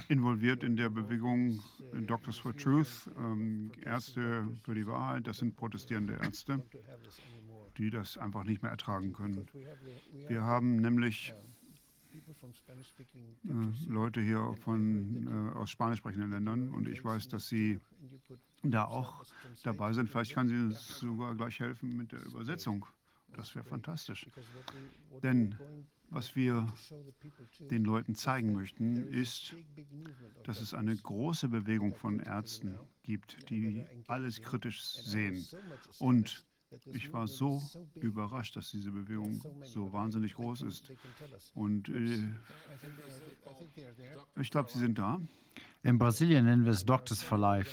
involviert 0.10 0.64
in 0.64 0.76
der 0.76 0.90
Bewegung 0.90 1.60
Doctors 2.06 2.38
for 2.38 2.56
Truth, 2.56 3.10
ähm, 3.18 3.72
Ärzte 3.84 4.48
für 4.64 4.76
die 4.76 4.86
Wahrheit? 4.88 5.28
Das 5.28 5.38
sind 5.38 5.56
protestierende 5.56 6.14
Ärzte, 6.14 6.64
die 7.78 7.90
das 7.90 8.18
einfach 8.18 8.44
nicht 8.44 8.62
mehr 8.62 8.72
ertragen 8.72 9.14
können. 9.14 9.46
Wir 10.28 10.44
haben 10.44 10.78
nämlich 10.78 11.34
äh, 12.14 13.88
Leute 13.88 14.22
hier 14.22 14.54
von, 14.62 15.28
äh, 15.28 15.56
aus 15.58 15.70
spanisch 15.70 16.00
sprechenden 16.00 16.32
Ländern 16.32 16.70
und 16.70 16.88
ich 16.88 17.04
weiß, 17.04 17.28
dass 17.30 17.48
sie 17.48 17.80
da 18.64 18.86
auch 18.86 19.24
dabei 19.64 19.94
sind. 19.94 20.10
Vielleicht 20.10 20.34
kann 20.34 20.48
sie 20.48 20.56
uns 20.56 21.00
sogar 21.00 21.36
gleich 21.36 21.60
helfen 21.60 21.96
mit 21.96 22.12
der 22.12 22.26
Übersetzung. 22.26 22.86
Das 23.36 23.54
wäre 23.56 23.66
fantastisch. 23.66 24.28
Denn 25.22 25.56
was 26.10 26.36
wir 26.36 26.72
den 27.60 27.84
Leuten 27.84 28.16
zeigen 28.16 28.54
möchten, 28.54 29.08
ist, 29.08 29.56
dass 30.44 30.62
es 30.62 30.74
eine 30.74 30.96
große 30.96 31.50
Bewegung 31.50 31.96
von 31.96 32.20
Ärzten 32.20 32.78
gibt, 33.04 33.50
die 33.50 33.86
alles 34.08 34.42
kritisch 34.42 34.82
sehen. 34.82 35.46
Und 36.00 36.46
ich 36.94 37.14
war 37.14 37.28
so 37.28 37.62
überrascht, 37.96 38.56
dass 38.56 38.72
diese 38.72 38.92
Bewegung 38.92 39.44
so 39.64 39.92
wahnsinnig 39.94 40.36
groß 40.36 40.64
ist. 40.64 40.92
Und 41.54 41.90
äh, 41.90 42.24
ich 44.40 44.52
glaube, 44.52 44.70
sie 44.72 44.80
sind 44.80 44.98
da. 44.98 45.20
In 45.84 45.98
Brasilien 45.98 46.46
nennen 46.46 46.66
wir 46.66 46.74
es 46.74 46.84
Doctors 46.84 47.24
for 47.24 47.38
Life. 47.38 47.72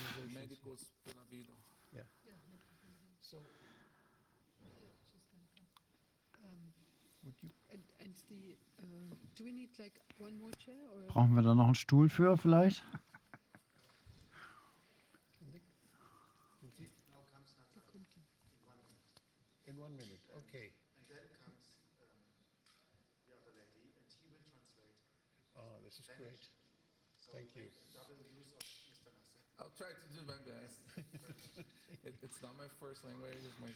Brauchen 11.09 11.35
wir 11.35 11.43
da 11.43 11.55
noch 11.55 11.67
einen 11.67 11.75
Stuhl 11.75 12.09
für 12.09 12.37
vielleicht? 12.37 12.83
In 19.67 19.79
one 19.79 19.95
minute, 19.97 20.21
okay. 20.37 20.73
Oh, 25.57 25.81
this 25.85 25.99
is 25.99 26.07
great. 26.17 26.51
Thank 27.33 27.55
you. 27.57 27.69
I'll 29.59 29.71
try 29.77 29.89
to 29.89 30.09
do 30.15 30.21
my 30.27 30.35
best. 30.45 30.81
it, 32.05 32.15
it's 32.23 32.43
not 32.43 32.57
my 32.57 32.69
first 32.81 33.05
language, 33.05 33.45
it's 33.45 33.61
my 33.61 33.73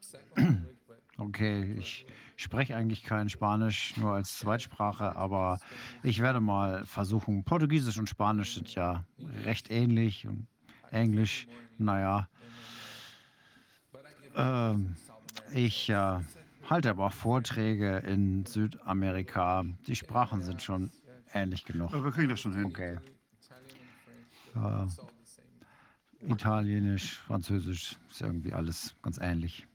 second 0.00 0.36
language, 0.36 0.80
but 0.86 1.00
Okay, 1.18 1.74
ich 1.78 2.06
spreche 2.36 2.76
eigentlich 2.76 3.02
kein 3.02 3.28
Spanisch, 3.28 3.96
nur 3.96 4.12
als 4.12 4.38
Zweitsprache, 4.38 5.16
aber 5.16 5.58
ich 6.02 6.20
werde 6.20 6.40
mal 6.40 6.84
versuchen. 6.84 7.44
Portugiesisch 7.44 7.98
und 7.98 8.08
Spanisch 8.08 8.54
sind 8.54 8.74
ja 8.74 9.04
recht 9.44 9.70
ähnlich 9.70 10.26
und 10.26 10.46
Englisch, 10.90 11.46
naja. 11.78 12.28
Ähm, 14.34 14.96
ich 15.52 15.88
äh, 15.88 16.20
halte 16.68 16.90
aber 16.90 17.06
auch 17.06 17.12
Vorträge 17.12 17.98
in 17.98 18.44
Südamerika. 18.44 19.64
Die 19.86 19.96
Sprachen 19.96 20.42
sind 20.42 20.62
schon 20.62 20.90
ähnlich 21.32 21.64
genug. 21.64 21.92
Aber 21.92 22.04
wir 22.04 22.12
kriegen 22.12 22.28
das 22.28 22.40
schon 22.40 22.54
hin. 22.54 22.66
Okay. 22.66 22.98
Äh. 24.54 24.86
Italienisch, 26.28 27.18
Französisch 27.20 27.96
ist 28.10 28.20
irgendwie 28.20 28.52
alles 28.52 28.96
ganz 29.02 29.18
ähnlich. 29.18 29.66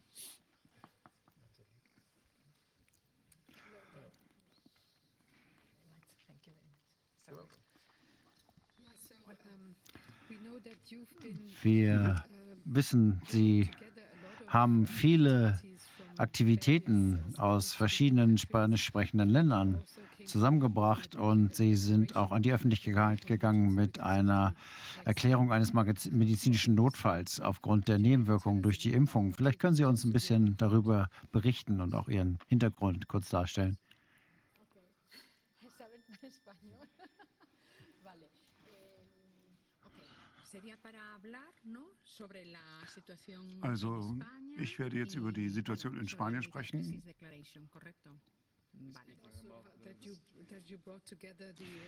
Wir 11.62 12.24
wissen, 12.66 13.22
Sie 13.28 13.70
haben 14.48 14.88
viele 14.88 15.60
Aktivitäten 16.18 17.20
aus 17.38 17.74
verschiedenen 17.74 18.38
spanisch 18.38 18.84
sprechenden 18.84 19.30
Ländern 19.30 19.82
zusammengebracht 20.26 21.16
und 21.16 21.56
Sie 21.56 21.76
sind 21.76 22.16
auch 22.16 22.32
an 22.32 22.44
die 22.44 22.54
Öffentlichkeit 22.54 23.26
gegangen 23.26 23.74
mit 23.74 24.00
einer 24.00 24.54
Erklärung 25.06 25.52
eines 25.52 25.74
medizinischen 25.74 26.76
Notfalls 26.76 27.40
aufgrund 27.40 27.88
der 27.88 27.98
Nebenwirkungen 27.98 28.62
durch 28.62 28.78
die 28.78 28.94
Impfung. 28.94 29.34
Vielleicht 29.34 29.60
können 29.60 29.76
Sie 29.76 29.86
uns 29.86 30.04
ein 30.04 30.14
bisschen 30.14 30.58
darüber 30.58 31.08
berichten 31.32 31.82
und 31.82 31.96
auch 31.96 32.08
Ihren 32.08 32.38
Hintergrund 32.48 33.08
kurz 33.08 33.30
darstellen. 33.30 33.78
Also, 43.62 44.18
ich 44.58 44.80
werde 44.80 44.98
jetzt 44.98 45.16
über 45.16 45.32
die 45.32 45.50
Situation 45.50 45.98
in 45.98 46.08
Spanien 46.08 46.44
sprechen. 46.44 47.04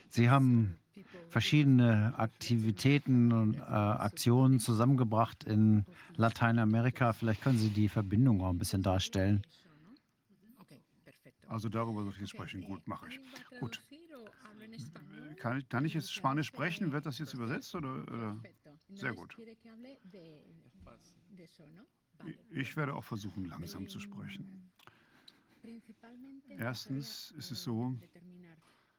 Sie 0.09 0.30
haben 0.30 0.77
verschiedene 1.30 2.17
Aktivitäten 2.17 3.32
und 3.32 3.56
äh, 3.56 3.61
Aktionen 3.61 4.59
zusammengebracht 4.59 5.43
in 5.45 5.85
Lateinamerika. 6.16 7.14
Vielleicht 7.14 7.42
können 7.42 7.58
Sie 7.58 7.69
die 7.69 7.90
Verbindung 7.90 8.42
auch 8.42 8.50
ein 8.50 8.58
bisschen 8.58 8.83
darstellen. 8.83 9.43
Also 11.48 11.69
darüber 11.69 12.03
sollte 12.03 12.24
ich 12.24 12.30
sprechen. 12.30 12.64
eh, 12.64 12.66
Gut, 12.66 12.88
mache 12.88 13.08
ich. 13.09 13.19
¿alguien 13.19 13.32
va 13.32 13.58
a 13.58 13.59
Gut. 13.59 13.82
Kann 15.43 15.57
ich, 15.57 15.67
kann 15.67 15.83
ich 15.83 15.93
jetzt 15.93 16.13
Spanisch 16.13 16.47
sprechen? 16.47 16.93
Wird 16.93 17.05
das 17.05 17.19
jetzt 17.19 17.33
übersetzt 17.33 17.75
oder? 17.75 18.01
oder? 18.03 18.41
Sehr 18.93 19.13
gut. 19.13 19.38
Ich 22.51 22.77
werde 22.77 22.95
auch 22.95 23.03
versuchen, 23.03 23.43
langsam 23.43 23.89
zu 23.89 23.99
sprechen. 23.99 24.72
Erstens 26.47 27.31
ist 27.31 27.51
es 27.51 27.61
so, 27.61 27.93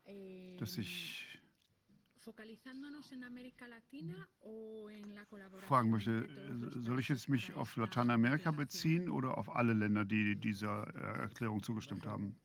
eh, 0.04 0.56
dass 0.58 0.76
ich 0.76 1.40
fragen 5.66 5.90
möchte, 5.90 6.28
soll 6.84 7.00
ich 7.00 7.08
jetzt 7.08 7.30
mich 7.30 7.54
auf 7.54 7.74
Lateinamerika 7.76 8.50
beziehen 8.50 9.08
oder 9.08 9.38
auf 9.38 9.48
alle 9.48 9.72
Länder, 9.72 10.04
die 10.04 10.36
dieser 10.36 10.94
äh, 10.94 11.20
Erklärung 11.22 11.62
zugestimmt 11.62 12.04
haben? 12.04 12.36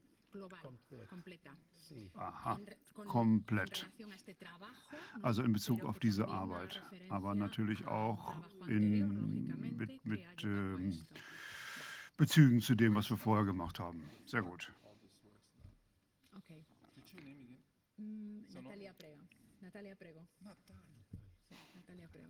Aha, 2.15 2.59
komplett. 3.07 3.89
Also 5.21 5.43
in 5.43 5.53
Bezug 5.53 5.83
auf 5.83 5.99
diese 5.99 6.27
Arbeit, 6.27 6.81
aber 7.09 7.35
natürlich 7.35 7.85
auch 7.87 8.35
in, 8.67 9.47
mit, 9.77 10.05
mit 10.05 10.43
ähm, 10.43 10.89
esto. 10.91 11.05
Bezügen 12.17 12.59
zu 12.61 12.75
dem, 12.75 12.95
was 12.95 13.09
wir 13.09 13.17
vorher 13.17 13.45
gemacht 13.45 13.79
haben. 13.79 14.03
Sehr 14.25 14.41
gut. 14.41 14.71
Ok. 16.35 16.65
What's 16.95 17.13
your 17.13 17.21
name 17.21 17.41
again? 17.41 17.63
Mm, 17.97 18.45
Natalia 18.53 18.93
Prego. 18.93 19.21
Natalia 19.61 19.95
Prego. 19.95 20.27
Natalia. 20.41 22.07
Prego. 22.07 22.27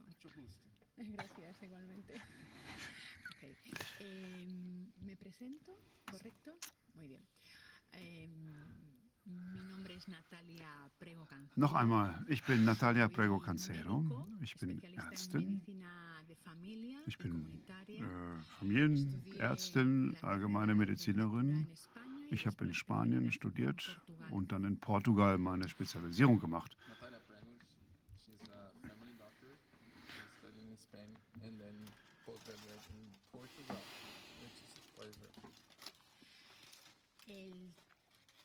Gracias, 0.97 1.63
igualmente. 1.63 2.13
Ok. 3.29 3.43
Em, 3.99 4.91
¿Me 5.01 5.15
presento? 5.15 5.71
¿Correcto? 6.11 6.51
Muy 6.93 7.07
bien. 7.07 7.25
Em, 7.93 8.98
Noch 11.55 11.73
einmal, 11.73 12.25
ich 12.27 12.43
bin 12.43 12.63
Natalia 12.63 13.07
Prego 13.07 13.39
Cancero. 13.39 14.27
Ich 14.41 14.55
bin 14.55 14.81
Ärztin. 14.95 15.61
Ich 17.05 17.17
bin 17.17 17.63
äh, 17.87 18.03
Familienärztin, 18.59 20.15
allgemeine 20.21 20.75
Medizinerin. 20.75 21.67
Ich 22.31 22.45
habe 22.45 22.65
in 22.65 22.73
Spanien 22.73 23.31
studiert 23.31 23.99
und 24.29 24.51
dann 24.51 24.63
in 24.63 24.79
Portugal 24.79 25.37
meine 25.37 25.67
Spezialisierung 25.67 26.39
gemacht. 26.39 26.77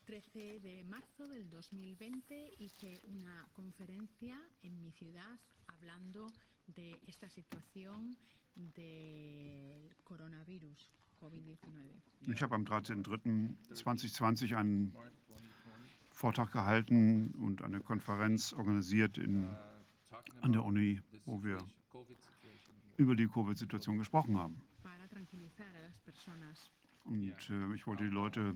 13 0.05 0.61
de 0.61 0.85
marzo 0.85 1.27
del 1.27 1.49
2020 1.49 2.55
hice 2.59 3.01
una 3.05 3.47
conferencia 3.53 4.39
en 4.63 4.83
mi 4.83 4.91
ciudad 4.93 5.39
hablando 5.67 6.31
de 6.67 7.01
esta 7.07 7.29
situación 7.31 8.17
del 8.55 9.95
coronavirus 10.05 10.91
COVID-19. 11.21 12.33
Ich 12.33 12.43
habe 12.43 12.55
am 12.55 12.65
13.03.2020 12.65 14.55
einen 14.57 14.95
Vortrag 16.11 16.53
gehalten 16.53 17.35
und 17.39 17.63
eine 17.63 17.81
Konferenz 17.81 18.53
organisiert 18.53 19.17
in, 19.17 19.49
an 20.43 20.53
der 20.53 20.65
Uni, 20.65 21.01
wo 21.25 21.43
wir 21.43 21.59
über 22.99 23.17
die 23.17 23.27
Covid-Situation 23.27 23.97
gesprochen 23.99 24.39
haben. 24.39 24.61
Und 27.05 27.51
äh, 27.51 27.75
ich 27.75 27.87
wollte 27.87 28.05
die 28.05 28.11
Leute 28.11 28.55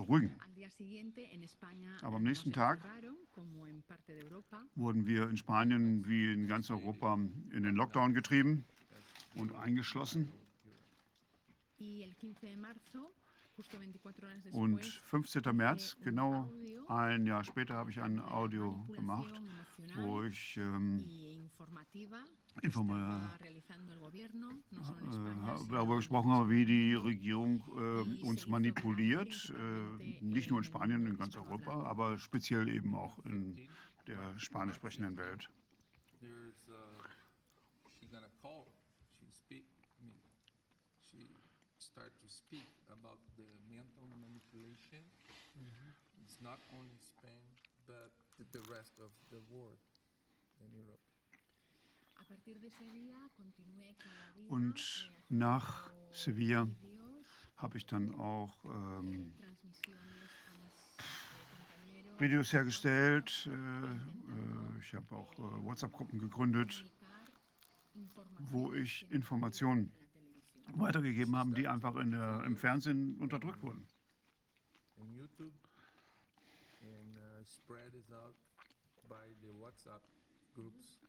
beruhigen. 0.00 0.36
Aber 2.02 2.16
am 2.16 2.22
nos 2.22 2.28
nächsten 2.28 2.52
Tag 2.52 2.80
Wurden 4.74 5.06
wir 5.06 5.28
in 5.28 5.36
Spanien 5.36 6.06
wie 6.06 6.32
in 6.32 6.46
ganz 6.46 6.70
Europa 6.70 7.14
in 7.14 7.62
den 7.62 7.74
Lockdown 7.74 8.14
getrieben 8.14 8.64
und 9.34 9.54
eingeschlossen. 9.54 10.32
y 11.80 12.02
el 12.02 12.14
15 12.14 12.50
de 12.50 12.56
marzo, 12.58 13.10
justo 13.56 13.78
24 13.78 14.22
horas 14.22 14.36
Und 14.52 14.76
después, 14.76 15.00
15. 15.10 15.56
März, 15.56 15.82
hice 15.82 15.96
un 15.98 16.04
genau 16.04 16.52
ein 16.88 17.26
Jahr 17.26 17.42
später, 17.44 17.74
habe 17.74 17.90
ich 17.90 18.00
ein 18.00 18.20
Audio 18.20 18.86
gemacht, 18.92 19.32
wo 19.96 20.22
ich 20.24 20.58
ähm, 20.58 21.02
darüber 25.70 25.92
en 25.92 25.96
gesprochen 25.96 26.30
habe, 26.30 26.50
wie 26.50 26.64
die 26.64 26.94
Regierung 26.94 27.62
äh, 27.76 28.24
uns 28.24 28.46
manipuliert. 28.46 29.52
Äh, 29.56 30.24
nicht 30.24 30.50
nur 30.50 30.58
in 30.58 30.64
Spanien, 30.64 31.06
in 31.06 31.16
ganz 31.16 31.36
Europa, 31.36 31.84
aber 31.84 32.18
speziell 32.18 32.68
eben 32.68 32.94
auch 32.94 33.18
in 33.24 33.68
der 34.06 34.38
spanisch 34.38 34.76
sprechenden 34.76 35.16
Welt. 35.16 35.48
There's, 36.20 36.68
uh. 36.68 37.00
It's 46.22 46.40
not 46.40 46.60
only 46.72 46.96
Spain, 46.98 47.42
but 47.86 48.10
the, 48.38 48.44
the 48.52 48.62
rest 48.70 48.94
of 48.98 49.10
the 49.30 49.40
world 49.50 49.78
in 50.60 50.72
Europe. 50.72 51.09
Und 54.48 54.78
eh, 54.78 55.34
nach 55.34 55.90
Sevilla 56.12 56.68
habe 57.56 57.78
ich 57.78 57.86
dann 57.86 58.14
auch 58.14 58.64
ähm, 58.64 59.34
eh, 59.38 59.56
compañeros, 59.82 60.98
Videos 62.18 62.52
hergestellt. 62.52 63.46
Äh, 63.46 63.50
äh, 63.50 64.78
ich 64.80 64.94
habe 64.94 65.14
auch 65.14 65.32
äh, 65.34 65.64
WhatsApp-Gruppen 65.64 66.18
gegründet, 66.18 66.84
wo 68.50 68.72
ich 68.72 69.10
Informationen 69.10 69.92
weitergegeben 70.74 71.36
habe, 71.36 71.54
die 71.54 71.66
einfach 71.68 71.96
in 71.96 72.12
der, 72.12 72.44
im 72.44 72.56
Fernsehen 72.56 73.16
unterdrückt 73.18 73.62
wurden. 73.62 73.86
and 76.82 77.16
uh, 77.16 77.44
spread 77.44 77.92
it 77.94 78.08
out 78.12 78.34
by 79.08 79.28
the 79.42 79.52
WhatsApp 79.52 80.02
groups 80.54 80.99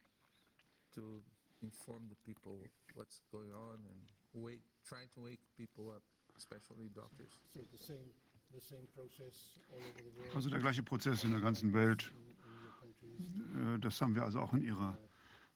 to 0.96 1.22
inform 1.62 2.08
the 2.10 2.16
people 2.26 2.60
what's 2.96 3.22
going 3.32 3.52
on 3.54 3.76
and 3.86 4.08
wake, 4.34 4.62
try 4.88 5.06
to 5.16 5.22
wake 5.22 5.40
people 5.58 5.90
up, 5.92 6.04
especially 6.38 6.90
doctors. 6.94 7.30
So 7.54 7.62
the 7.72 7.84
same, 7.84 8.10
the 8.54 8.62
same 8.62 8.88
process 8.96 9.56
all 9.72 9.80
over 9.80 10.02
the 10.02 10.12
world. 10.18 10.36
Also 10.36 10.50
der 10.50 10.60
gleiche 10.60 10.84
Prozess 10.84 11.24
in 11.24 11.32
der 11.32 11.42
ganzen 11.42 11.74
Welt. 11.74 12.12
in 12.12 12.64
your 12.66 12.74
countries. 12.80 13.76
Äh, 13.76 13.80
das 13.80 14.02
haben 14.02 14.16
wir 14.16 14.24
also 14.24 14.40
auch 14.40 14.54
in 14.54 14.64
Ihrer 14.64 14.98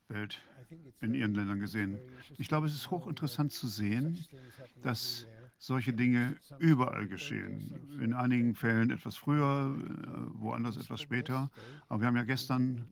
Welt, 0.09 0.39
I 0.61 0.65
think 0.65 0.85
it's 0.85 1.01
in 1.01 1.14
Ihren 1.15 1.33
Ländern 1.33 1.59
gesehen. 1.59 1.97
Ich 2.38 2.47
glaube, 2.47 2.67
es 2.67 2.75
ist 2.75 2.91
hochinteressant 2.91 3.51
zu 3.51 3.67
sehen, 3.67 4.15
such 4.17 4.30
things 4.30 4.59
happen 4.59 4.81
dass 4.83 5.23
everywhere. 5.23 5.51
solche 5.57 5.93
Dinge 5.93 6.38
überall 6.59 7.07
geschehen. 7.07 7.97
In 7.99 8.14
einigen 8.14 8.53
Fällen 8.53 8.91
etwas 8.91 9.17
früher, 9.17 9.75
äh, 9.75 10.39
woanders 10.39 10.77
etwas 10.77 11.01
später. 11.01 11.49
Aber 11.89 12.01
wir 12.01 12.07
haben 12.07 12.17
ja 12.17 12.23
gestern, 12.23 12.88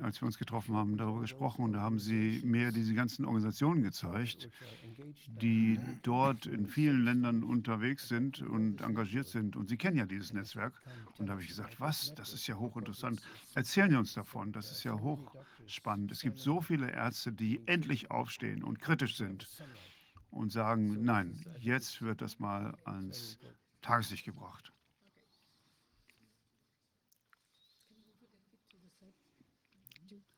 Als 0.00 0.20
wir 0.20 0.26
uns 0.26 0.38
getroffen 0.38 0.76
haben, 0.76 0.96
darüber 0.96 1.20
gesprochen 1.20 1.64
und 1.64 1.72
da 1.72 1.80
haben 1.80 1.98
Sie 1.98 2.40
mir 2.44 2.72
diese 2.72 2.94
ganzen 2.94 3.24
Organisationen 3.24 3.82
gezeigt, 3.82 4.48
die 5.26 5.80
dort 6.02 6.46
in 6.46 6.66
vielen 6.66 7.04
Ländern 7.04 7.42
unterwegs 7.42 8.08
sind 8.08 8.42
und 8.42 8.80
engagiert 8.80 9.26
sind. 9.26 9.56
Und 9.56 9.68
Sie 9.68 9.76
kennen 9.76 9.96
ja 9.96 10.06
dieses 10.06 10.32
Netzwerk. 10.32 10.80
Und 11.18 11.26
da 11.26 11.32
habe 11.32 11.42
ich 11.42 11.48
gesagt, 11.48 11.80
was? 11.80 12.14
Das 12.14 12.32
ist 12.32 12.46
ja 12.46 12.56
hochinteressant. 12.56 13.20
Erzählen 13.54 13.90
Sie 13.90 13.96
uns 13.96 14.14
davon. 14.14 14.52
Das 14.52 14.70
ist 14.70 14.84
ja 14.84 14.98
hochspannend. 15.00 16.12
Es 16.12 16.20
gibt 16.20 16.38
so 16.38 16.60
viele 16.60 16.90
Ärzte, 16.90 17.32
die 17.32 17.66
endlich 17.66 18.10
aufstehen 18.10 18.62
und 18.62 18.80
kritisch 18.80 19.16
sind 19.16 19.48
und 20.30 20.52
sagen, 20.52 21.04
nein, 21.04 21.44
jetzt 21.58 22.02
wird 22.02 22.20
das 22.20 22.38
mal 22.38 22.76
ans 22.84 23.38
Tageslicht 23.82 24.24
gebracht. 24.24 24.72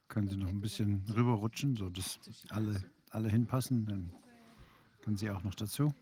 Können 0.09 0.29
Sie 0.29 0.37
noch 0.37 0.49
ein 0.49 0.61
bisschen 0.61 1.05
rüberrutschen, 1.15 1.77
so 1.77 1.91
dass 1.91 2.19
alle, 2.49 2.83
alle 3.11 3.29
hinpassen? 3.29 3.87
Dann 3.87 4.13
können 5.03 5.17
Sie 5.17 5.31
auch 5.31 5.43
noch 5.45 5.55
dazu. 5.55 5.95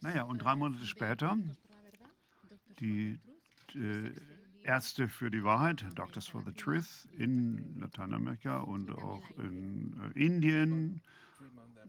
Naja, 0.00 0.22
und 0.22 0.38
drei 0.38 0.54
Monate 0.54 0.86
später, 0.86 1.36
die 2.78 3.18
äh, 3.74 4.12
Ärzte 4.62 5.08
für 5.08 5.30
die 5.30 5.42
Wahrheit, 5.42 5.84
Doctors 5.96 6.28
for 6.28 6.42
the 6.44 6.52
Truth, 6.52 7.08
in 7.12 7.80
Lateinamerika 7.80 8.58
und 8.58 8.90
auch 8.90 9.28
in 9.38 10.00
äh, 10.14 10.24
Indien 10.24 11.02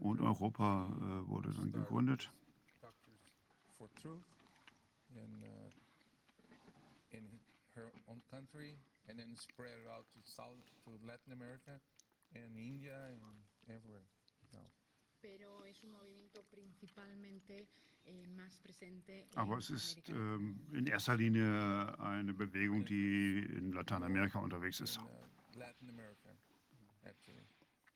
und 0.00 0.20
Europa 0.20 0.88
äh, 0.96 1.28
wurde 1.28 1.52
dann 1.54 1.72
gegründet. 1.72 2.30
Doctors 2.80 3.20
for 3.78 3.88
Truth 3.94 4.22
in, 5.14 5.42
in 7.10 7.40
her 7.74 7.90
own 8.06 8.22
country 8.30 8.76
and 9.08 9.18
then 9.18 9.36
spread 9.36 9.72
it 9.82 9.88
out 9.88 10.06
to 10.14 10.20
South, 10.24 10.56
to 10.84 10.90
Latin 11.06 11.32
America 11.32 11.80
and 12.34 12.56
India 12.56 12.96
and 13.10 13.20
everywhere. 13.68 14.04
No. 14.52 14.60
Pero 15.20 15.64
es 15.66 15.82
un 15.82 15.92
movimiento 15.92 16.42
principalmente 16.50 17.68
más 18.36 18.56
presente 18.58 19.26
en 19.32 19.38
Aber 19.38 19.58
es 19.58 19.70
ist 19.70 20.08
ähm, 20.08 20.58
in 20.72 20.86
erster 20.86 21.16
Linie 21.16 21.44
eine 22.00 22.32
Bewegung, 22.32 22.84
die 22.86 23.38
in 23.58 23.72
Lateinamerika 23.72 24.38
unterwegs 24.38 24.80
ist 24.80 24.98
uh, 24.98 25.58
Latin 25.58 25.90
America, 25.90 26.30
actually, 27.04 27.44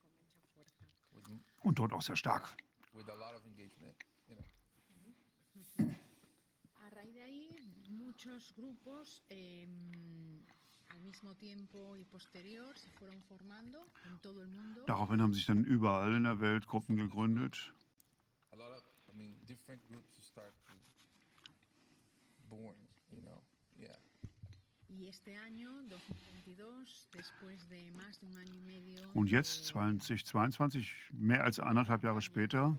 con 0.05 0.12
mucha 0.20 0.39
fuerza. 0.55 0.84
with, 1.15 1.24
m- 1.28 1.41
und 1.65 1.78
dort 1.78 1.93
auch 1.93 2.02
sehr 2.02 2.17
stark. 2.17 2.55
with 2.94 3.09
a 3.09 3.15
lot 3.15 3.34
of 3.34 3.44
engagement. 3.47 3.94
You 4.28 4.36
know. 4.36 4.44
A 6.86 6.91
raíz 6.94 7.15
de 7.15 7.23
ahí, 7.23 7.51
muchos 7.91 8.55
grupos 8.55 9.23
eh, 9.31 9.67
al 10.91 11.01
mismo 11.01 11.34
tiempo 11.34 11.97
y 11.97 12.05
posterior 12.05 12.78
se 12.78 12.89
fueron 12.91 13.20
formando 13.23 13.91
en 14.05 14.18
todo 14.20 14.43
el 14.43 14.49
mundo. 14.49 14.84
Daraufhin 14.86 15.20
haben 15.20 15.33
sich 15.34 15.47
dann 15.47 15.65
überall 15.65 16.15
in 16.15 16.25
der 16.25 16.41
Welt 16.41 16.67
Gruppen 16.67 16.97
gegründet. 16.97 17.73
A 18.52 18.57
lot 18.57 18.70
of, 18.70 18.84
I 19.12 19.17
mean, 19.17 19.34
different 19.47 19.83
groups 19.89 20.25
start 20.25 20.55
to 20.67 20.73
born. 22.49 22.76
You 23.10 23.20
know. 23.23 23.43
Und 29.14 29.31
jetzt, 29.31 29.60
de 29.60 29.73
2022, 29.73 30.92
mehr 31.12 31.44
als 31.44 31.60
anderthalb 31.60 32.05
Jahre 32.05 32.20
später, 32.20 32.78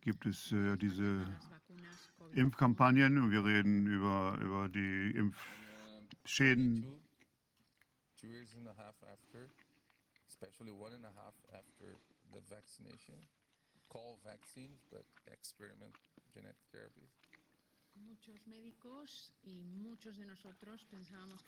gibt 0.00 0.26
es 0.26 0.52
äh, 0.52 0.76
diese. 0.76 1.26
Impfkampagnen 2.34 3.16
und 3.16 3.30
wir 3.30 3.44
reden 3.44 3.86
über, 3.86 4.38
über 4.42 4.68
die 4.68 5.10
Impfschäden. 5.16 6.82
two, 6.82 7.00
two 8.20 8.26
years 8.26 8.54
and 8.56 8.68
a 8.68 8.74
half 8.76 8.94
after, 9.04 9.48
especially 10.28 10.70
one 10.70 10.92
and 10.92 11.06
a 11.06 11.12
half 11.16 11.34
after 11.54 11.96
the 12.34 12.40
vaccination, 12.50 13.16
call 13.88 14.18
vaccines, 14.22 14.84
but 14.90 15.06
experiment 15.32 15.96
genetic 16.34 16.60
therapies. 16.70 17.25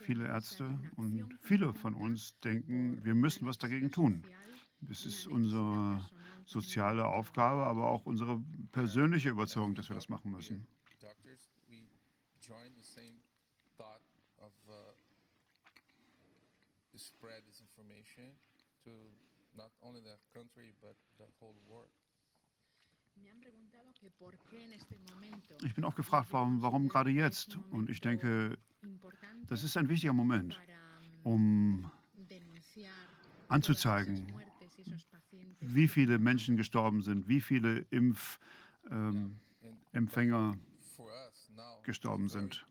Viele 0.01 0.27
Ärzte 0.27 0.78
und 0.97 1.39
viele 1.41 1.75
von 1.75 1.94
uns 1.94 2.39
denken, 2.41 3.05
wir 3.05 3.15
müssen 3.15 3.47
was 3.47 3.59
dagegen 3.59 3.91
tun. 3.91 4.25
y 4.81 4.91
ist 4.91 5.27
unsere 5.27 6.01
soziale. 6.47 7.05
Aufgabe, 7.07 7.67
aber 7.67 7.91
auch 7.91 8.07
unsere 8.07 8.41
persönliche 8.73 9.31
Überzeugung, 9.31 9.75
dass 9.75 9.89
wir 9.89 9.94
das 9.94 10.09
machen 10.09 10.31
müssen. 10.31 10.67
Uh, 14.68 14.75
spread 16.99 17.47
this 17.47 17.60
information 17.60 18.35
to 18.85 18.91
not 19.57 19.70
only 19.83 20.01
the 20.01 20.18
country 20.35 20.75
but 20.81 20.97
the 21.18 21.27
whole 21.41 21.55
world. 21.68 21.98
Ich 25.62 25.74
bin 25.74 25.84
auch 25.84 25.94
gefragt 25.94 26.32
worden, 26.32 26.62
warum 26.62 26.88
gerade 26.88 27.10
jetzt? 27.10 27.58
Und 27.70 27.90
ich 27.90 28.00
denke, 28.00 28.56
das 29.47 29.62
ist 29.64 29.76
ein 29.76 29.88
wichtiger 29.88 30.12
Moment, 30.12 30.60
um 31.24 31.90
anzuzeigen, 33.48 34.32
wie 35.60 35.88
viele 35.88 36.18
Menschen 36.18 36.56
gestorben 36.56 37.02
sind, 37.02 37.28
wie 37.28 37.40
viele 37.40 37.84
Impfempfänger 37.90 40.52
ähm, 40.52 40.60
gestorben 41.82 42.28
sind. 42.28 42.64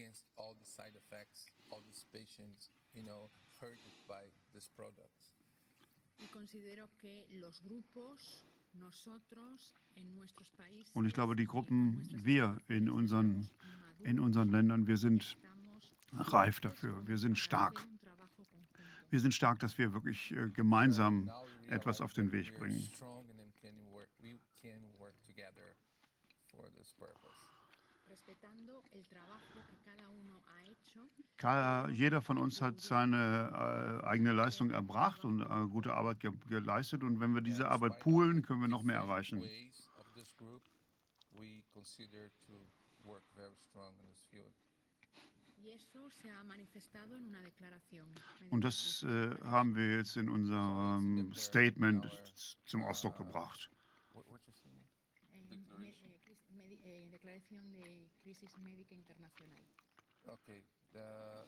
against 0.00 0.24
all 0.38 0.56
the 0.56 0.64
side 0.64 0.96
effects, 0.96 1.44
all 1.70 1.82
these 1.84 2.06
patients, 2.08 2.70
you 2.94 3.02
know, 3.02 3.28
hurted 3.60 3.92
by 4.08 4.24
these 4.52 4.70
products. 4.76 5.32
Und 10.94 11.06
ich 11.06 11.14
glaube, 11.14 11.34
die 11.34 11.46
Gruppen, 11.46 12.08
wir 12.12 12.60
in 12.68 12.90
unseren, 12.90 13.48
in 14.00 14.20
unseren 14.20 14.50
Ländern, 14.50 14.86
wir 14.86 14.96
sind 14.96 15.36
reif 16.12 16.60
dafür. 16.60 17.06
Wir 17.06 17.18
sind 17.18 17.38
stark. 17.38 17.86
Wir 19.10 19.20
sind 19.20 19.32
stark, 19.34 19.58
dass 19.58 19.76
wir 19.78 19.92
wirklich 19.92 20.30
äh, 20.32 20.50
gemeinsam 20.50 21.30
etwas 21.68 22.00
auf 22.00 22.12
den 22.12 22.30
Weg 22.32 22.56
bringen. 22.58 22.88
Jeder 31.92 32.20
von 32.20 32.38
uns 32.38 32.60
hat 32.60 32.80
seine 32.80 34.02
äh, 34.02 34.06
eigene 34.06 34.32
Leistung 34.32 34.70
erbracht 34.70 35.24
und 35.24 35.40
äh, 35.40 35.68
gute 35.68 35.94
Arbeit 35.94 36.20
ge 36.20 36.32
geleistet. 36.48 37.02
Und 37.02 37.20
wenn 37.20 37.34
wir 37.34 37.40
diese 37.40 37.64
And 37.64 37.72
Arbeit 37.72 37.98
poolen, 38.00 38.42
können 38.42 38.60
wir 38.60 38.68
noch 38.68 38.82
mehr 38.82 38.96
erreichen. 38.96 39.42
Und 48.50 48.64
das 48.64 49.02
äh, 49.02 49.34
haben 49.44 49.76
wir 49.76 49.96
jetzt 49.96 50.16
in 50.16 50.28
unserem 50.28 51.32
Statement 51.34 52.06
zum 52.66 52.84
Ausdruck 52.84 53.16
gebracht. 53.16 53.70
Eh, 56.70 56.78
eh, 56.84 57.08
declaración 57.10 57.72
de 57.72 58.09
crisis 58.22 58.56
médica 58.58 58.94
internacional. 58.94 59.64
Okay, 60.26 60.62
the 60.92 61.46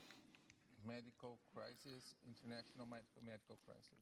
medical 0.85 1.39
crisis, 1.53 2.17
international 2.27 2.87
medical, 2.87 3.23
medical 3.23 3.57
crisis. 3.65 3.99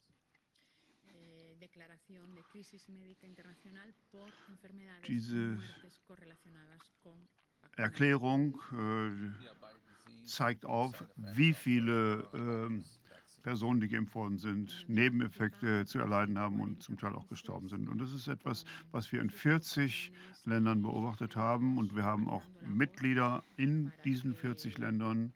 Eh, 1.12 1.57
declaración 1.58 2.34
de 2.34 2.42
crisis 2.44 2.89
médica 2.89 3.26
internacional 3.26 3.92
por 4.10 4.32
enfermedades 4.49 5.08
Diese 5.08 5.58
correlacionadas 6.07 6.81
con. 7.02 7.28
Erklärung 7.76 8.55
äh, 8.73 10.26
zeigt 10.26 10.65
auf, 10.65 11.05
wie 11.16 11.52
viele 11.52 12.24
vaccine. 12.32 12.99
Personen, 13.43 13.81
die 13.81 13.89
geimpft 13.89 14.15
worden 14.15 14.39
sind, 14.39 14.85
Nebeneffekte 14.89 15.86
zu 15.86 15.99
erleiden 15.99 16.39
haben 16.39 16.60
und 16.60 16.83
zum 16.83 16.99
Teil 16.99 17.15
auch 17.15 17.28
gestorben 17.28 17.69
sind. 17.69 17.89
Und 17.89 17.99
das 17.99 18.12
ist 18.12 18.28
etwas, 18.28 18.65
was 18.91 19.10
wir 19.12 19.20
in 19.20 19.31
40 19.31 20.12
Ländern 20.44 20.83
beobachtet 20.83 21.36
haben. 21.36 21.78
Und 21.78 21.94
wir 21.97 22.05
haben 22.05 22.28
auch 22.28 22.43
Mitglieder 22.67 23.43
in 23.57 23.93
diesen 24.05 24.35
40 24.35 24.78
Ländern. 24.78 25.33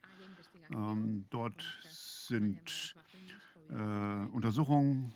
Ähm, 0.71 1.25
dort 1.29 1.63
sind 1.89 2.95
äh, 3.69 3.73
Untersuchungen 4.31 5.13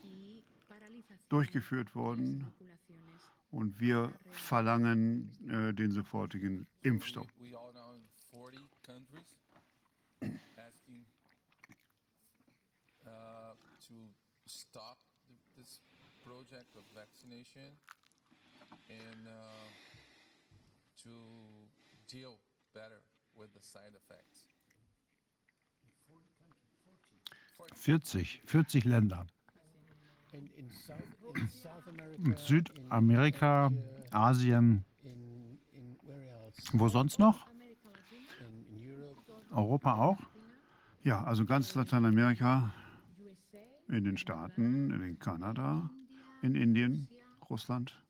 durchgeführt 1.29 1.95
worden. 1.95 2.47
Und 3.51 3.79
wir 3.79 4.11
verlangen 4.31 5.31
äh, 5.49 5.73
den 5.73 5.91
sofortigen 5.91 6.67
Impfstopp. 6.81 7.27
We, 7.39 7.49
we 7.51 7.57
are 7.57 7.73
now 7.73 7.93
in 7.93 8.03
40 8.31 8.59
countries 8.83 9.35
asking 10.21 11.05
uh, 13.07 13.55
to 13.87 13.93
stop 14.45 14.99
th- 15.27 15.39
this 15.57 15.79
project 16.49 16.75
of 16.75 16.83
vaccination 16.95 17.77
and 18.89 19.27
uh, 19.27 19.67
to 21.03 21.09
deal 22.07 22.37
better 22.73 23.01
with 23.37 23.53
the 23.53 23.61
side 23.61 23.93
effects. 23.93 24.45
40, 27.75 28.41
40 28.45 28.85
Länder. 28.85 29.25
In, 30.31 30.49
Südamerika, 32.35 33.71
Asien, 34.11 34.85
wo 36.73 36.89
sonst 36.89 37.19
noch? 37.19 37.47
Europa 39.51 39.95
auch? 39.95 40.19
Ja, 41.03 41.23
also 41.23 41.45
ganz 41.45 41.75
Lateinamerika, 41.75 42.73
in 43.87 44.03
den 44.03 44.17
Staaten, 44.17 44.91
in 44.91 45.01
den 45.01 45.19
Kanada, 45.19 45.89
in 46.41 46.55
Indien, 46.55 47.07
Russland, 47.49 48.01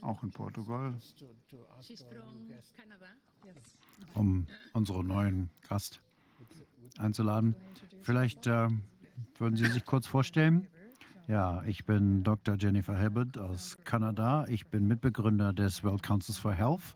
auch 0.00 0.22
in 0.22 0.30
Portugal. 0.30 0.94
Um 4.14 4.46
unseren 4.72 5.06
neuen 5.06 5.50
Gast 5.68 6.00
einzuladen. 6.98 7.56
Vielleicht 8.02 8.46
äh, 8.46 8.68
würden 9.38 9.56
Sie 9.56 9.66
sich 9.66 9.84
kurz 9.84 10.06
vorstellen? 10.06 10.68
Ja, 11.28 11.64
ich 11.64 11.84
bin 11.84 12.22
Dr. 12.22 12.56
Jennifer 12.56 12.96
Hibbert 12.96 13.36
aus 13.36 13.78
Kanada. 13.84 14.46
Ich 14.48 14.68
bin 14.68 14.86
Mitbegründer 14.86 15.52
des 15.52 15.82
World 15.82 16.02
Councils 16.02 16.38
for 16.38 16.52
Health 16.52 16.94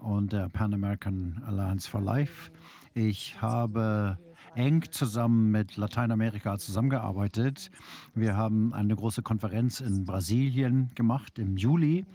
und 0.00 0.32
der 0.32 0.48
Pan 0.48 0.74
American 0.74 1.40
Alliance 1.46 1.88
for 1.88 2.00
Life. 2.00 2.50
Ich 2.94 3.40
habe 3.40 4.18
eng 4.54 4.84
zusammen 4.90 5.50
mit 5.50 5.76
Lateinamerika 5.76 6.58
zusammengearbeitet. 6.58 7.70
Wir 8.14 8.36
haben 8.36 8.72
eine 8.74 8.94
große 8.94 9.22
Konferenz 9.22 9.80
in 9.80 10.04
Brasilien 10.04 10.90
gemacht 10.94 11.38
im 11.38 11.56
Juli 11.56 12.06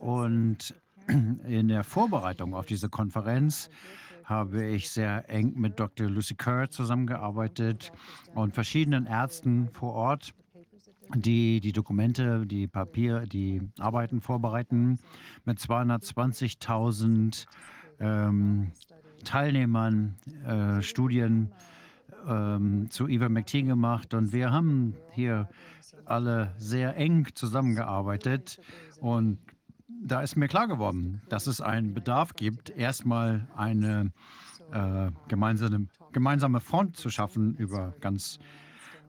und 0.00 0.74
in 1.08 1.68
der 1.68 1.84
Vorbereitung 1.84 2.54
auf 2.54 2.66
diese 2.66 2.88
Konferenz 2.88 3.70
habe 4.24 4.66
ich 4.66 4.90
sehr 4.90 5.28
eng 5.30 5.54
mit 5.56 5.80
Dr. 5.80 6.08
Lucy 6.10 6.34
Kerr 6.34 6.68
zusammengearbeitet 6.68 7.92
und 8.34 8.52
verschiedenen 8.54 9.06
Ärzten 9.06 9.70
vor 9.72 9.94
Ort, 9.94 10.34
die 11.14 11.60
die 11.60 11.72
Dokumente, 11.72 12.46
die 12.46 12.66
Papier, 12.66 13.20
die 13.20 13.62
Arbeiten 13.78 14.20
vorbereiten, 14.20 14.98
mit 15.46 15.58
220.000 15.58 17.46
ähm, 18.00 18.72
Teilnehmern 19.24 20.16
äh, 20.46 20.82
Studien 20.82 21.50
ähm, 22.26 22.90
zu 22.90 23.08
Ivermectin 23.08 23.66
gemacht 23.66 24.14
und 24.14 24.32
wir 24.32 24.50
haben 24.50 24.94
hier 25.12 25.48
alle 26.04 26.54
sehr 26.58 26.96
eng 26.96 27.28
zusammengearbeitet 27.34 28.60
und 29.00 29.38
da 30.02 30.20
ist 30.22 30.36
mir 30.36 30.48
klar 30.48 30.68
geworden, 30.68 31.22
dass 31.28 31.46
es 31.46 31.60
einen 31.60 31.94
Bedarf 31.94 32.34
gibt, 32.34 32.70
erstmal 32.70 33.46
eine 33.56 34.12
äh, 34.72 35.10
gemeinsame, 35.28 35.86
gemeinsame 36.12 36.60
Front 36.60 36.96
zu 36.96 37.10
schaffen 37.10 37.56
über 37.56 37.94
ganz 38.00 38.38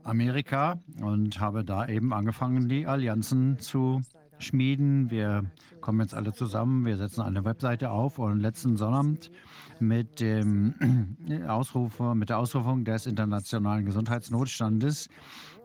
Amerika 0.04 0.80
und 1.02 1.40
habe 1.40 1.64
da 1.64 1.88
eben 1.88 2.14
angefangen, 2.14 2.70
die 2.70 2.88
Allianzen 2.88 3.60
zu 3.60 4.02
schmieden. 4.40 5.12
Wir 5.12 5.46
kommen 5.82 6.02
jetzt 6.02 6.14
alle 6.14 6.34
zusammen, 6.34 6.86
wir 6.86 6.98
setzen 6.98 7.22
eine 7.22 7.46
Webseite 7.46 7.92
auf 7.92 8.20
und 8.20 8.40
letzten 8.40 8.78
Sonnabend 8.78 9.32
mit 9.80 10.20
dem 10.20 11.16
Ausruf, 11.48 12.00
mit 12.16 12.30
der 12.30 12.40
Ausrufung 12.40 12.84
des 12.84 13.06
internationalen 13.06 13.86
Gesundheitsnotstandes 13.86 15.08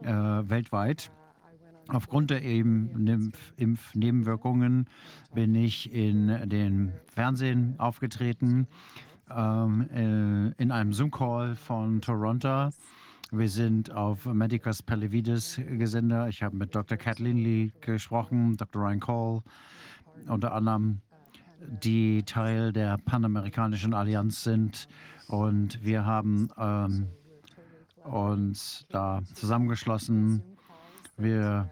äh, 0.02 0.12
weltweit 0.12 1.10
Aufgrund 1.88 2.30
der 2.30 2.42
eben 2.42 3.32
Impfnebenwirkungen 3.56 4.86
bin 5.34 5.54
ich 5.54 5.92
in 5.92 6.48
den 6.48 6.92
Fernsehen 7.14 7.74
aufgetreten, 7.78 8.66
ähm, 9.30 9.88
äh, 9.92 10.62
in 10.62 10.70
einem 10.70 10.92
Zoom-Call 10.92 11.56
von 11.56 12.00
Toronto. 12.00 12.70
Wir 13.36 13.48
sind 13.48 13.90
auf 13.92 14.24
Medicus 14.26 14.82
Pellevidis 14.82 15.60
Gesender. 15.68 16.28
Ich 16.28 16.42
habe 16.42 16.56
mit 16.56 16.74
Dr. 16.74 16.96
Kathleen 16.96 17.38
Lee 17.38 17.72
gesprochen, 17.80 18.56
Dr. 18.56 18.82
Ryan 18.82 19.00
Cole 19.00 19.42
unter 20.28 20.54
anderem, 20.54 21.00
die 21.82 22.22
Teil 22.22 22.72
der 22.72 22.96
Panamerikanischen 22.98 23.92
Allianz 23.92 24.44
sind. 24.44 24.88
Und 25.28 25.84
wir 25.84 26.06
haben 26.06 26.48
ähm, 26.58 27.08
uns 28.04 28.86
da 28.90 29.20
zusammengeschlossen 29.34 30.42
wir 31.16 31.70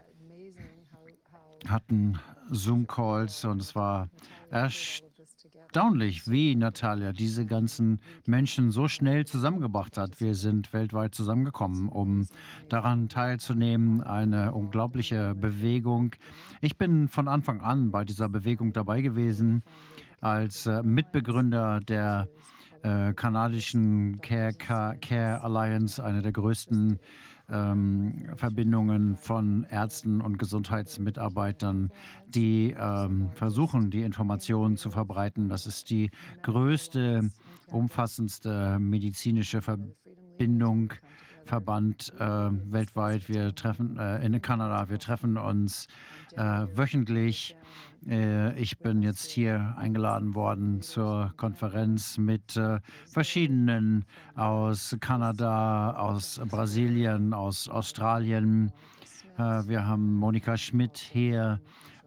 hatten 1.66 2.18
Zoom-Calls 2.50 3.44
und 3.44 3.60
es 3.60 3.74
war 3.74 4.08
erstaunlich, 5.72 6.28
wie 6.28 6.54
Natalia 6.54 7.12
diese 7.12 7.46
ganzen 7.46 7.98
Menschen 8.26 8.72
so 8.72 8.88
schnell 8.88 9.24
zusammengebracht 9.24 9.96
hat. 9.96 10.20
Wir 10.20 10.34
sind 10.34 10.70
weltweit 10.74 11.14
zusammengekommen, 11.14 11.88
um 11.88 12.26
daran 12.68 13.08
teilzunehmen. 13.08 14.02
Eine 14.02 14.52
unglaubliche 14.52 15.34
Bewegung. 15.34 16.14
Ich 16.60 16.76
bin 16.76 17.08
von 17.08 17.26
Anfang 17.26 17.62
an 17.62 17.90
bei 17.90 18.04
dieser 18.04 18.28
Bewegung 18.28 18.74
dabei 18.74 19.00
gewesen 19.00 19.62
als 20.20 20.66
äh, 20.66 20.82
Mitbegründer 20.82 21.80
der 21.80 22.28
äh, 22.82 23.14
kanadischen 23.14 24.20
Care, 24.20 24.52
Care 24.52 25.42
Alliance, 25.42 26.04
einer 26.04 26.20
der 26.20 26.32
größten 26.32 26.98
ähm, 27.50 28.28
Verbindungen 28.36 29.16
von 29.16 29.64
Ärzten 29.70 30.20
und 30.20 30.38
Gesundheitsmitarbeitern, 30.38 31.90
die 32.26 32.74
ähm, 32.78 33.30
versuchen, 33.32 33.90
die 33.90 34.02
Informationen 34.02 34.76
zu 34.76 34.90
verbreiten. 34.90 35.48
Das 35.48 35.66
ist 35.66 35.90
die 35.90 36.10
größte, 36.42 37.30
umfassendste 37.68 38.78
medizinische 38.78 39.62
Verbindung, 39.62 40.92
Verband 41.44 42.12
äh, 42.18 42.24
weltweit. 42.24 43.28
Wir 43.28 43.54
treffen 43.54 43.98
äh, 43.98 44.24
in 44.24 44.40
Kanada, 44.40 44.88
wir 44.88 44.98
treffen 44.98 45.36
uns 45.36 45.88
äh, 46.36 46.66
wöchentlich 46.74 47.56
ich 48.04 48.78
bin 48.78 49.00
jetzt 49.02 49.30
hier 49.30 49.74
eingeladen 49.78 50.34
worden 50.34 50.82
zur 50.82 51.32
Konferenz 51.36 52.18
mit 52.18 52.56
äh, 52.56 52.80
verschiedenen 53.06 54.04
aus 54.34 54.96
Kanada, 54.98 55.92
aus 55.92 56.40
Brasilien, 56.48 57.32
aus 57.32 57.68
Australien. 57.68 58.72
Äh, 59.38 59.68
wir 59.68 59.86
haben 59.86 60.14
Monika 60.14 60.56
Schmidt 60.56 60.98
hier, 60.98 61.60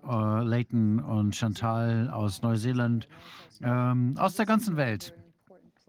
Leighton 0.03 0.99
und 0.99 1.35
Chantal 1.35 2.11
aus 2.11 2.43
Neuseeland, 2.43 3.07
ähm, 3.63 4.13
aus 4.19 4.35
der 4.35 4.45
ganzen 4.45 4.77
Welt. 4.77 5.15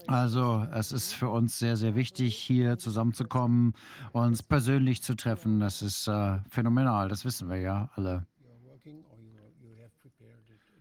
Also 0.07 0.67
es 0.73 0.93
ist 0.93 1.13
für 1.15 1.29
uns 1.29 1.59
sehr, 1.59 1.77
sehr 1.77 1.97
wichtig, 1.97 2.37
hier 2.37 2.79
zusammenzukommen, 2.79 3.75
uns 4.13 4.43
persönlich 4.43 5.03
zu 5.03 5.17
treffen. 5.17 5.59
Das 5.59 5.83
ist 5.83 6.07
äh, 6.07 6.39
phänomenal, 6.49 7.09
das 7.09 7.25
wissen 7.25 7.49
wir 7.49 7.59
ja 7.59 7.91
alle. 7.97 8.25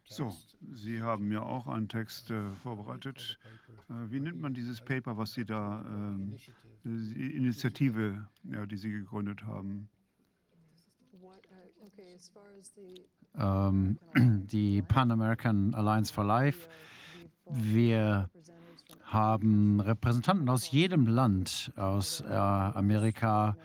So, 0.07 0.35
Sie 0.73 1.01
haben 1.01 1.31
ja 1.31 1.41
auch 1.41 1.67
einen 1.67 1.89
Text 1.89 2.29
äh, 2.31 2.51
vorbereitet. 2.63 3.39
Äh, 3.89 3.93
wie 4.11 4.19
nennt 4.19 4.39
man 4.39 4.53
dieses 4.53 4.81
Paper, 4.81 5.17
was 5.17 5.33
Sie 5.33 5.45
da, 5.45 5.83
ähm, 5.87 6.37
die 6.83 7.35
Initiative, 7.35 8.27
ja, 8.43 8.65
die 8.65 8.77
Sie 8.77 8.91
gegründet 8.91 9.43
haben? 9.45 9.89
Ähm, 13.37 13.99
die 14.51 14.81
Pan 14.83 15.11
American 15.11 15.73
Alliance 15.73 16.13
for 16.13 16.23
Life. 16.23 16.67
Wir 17.49 18.29
haben 19.03 19.79
Repräsentanten 19.79 20.49
aus 20.49 20.71
jedem 20.71 21.07
Land, 21.07 21.71
aus 21.75 22.21
äh, 22.21 22.33
Amerika, 22.33 23.55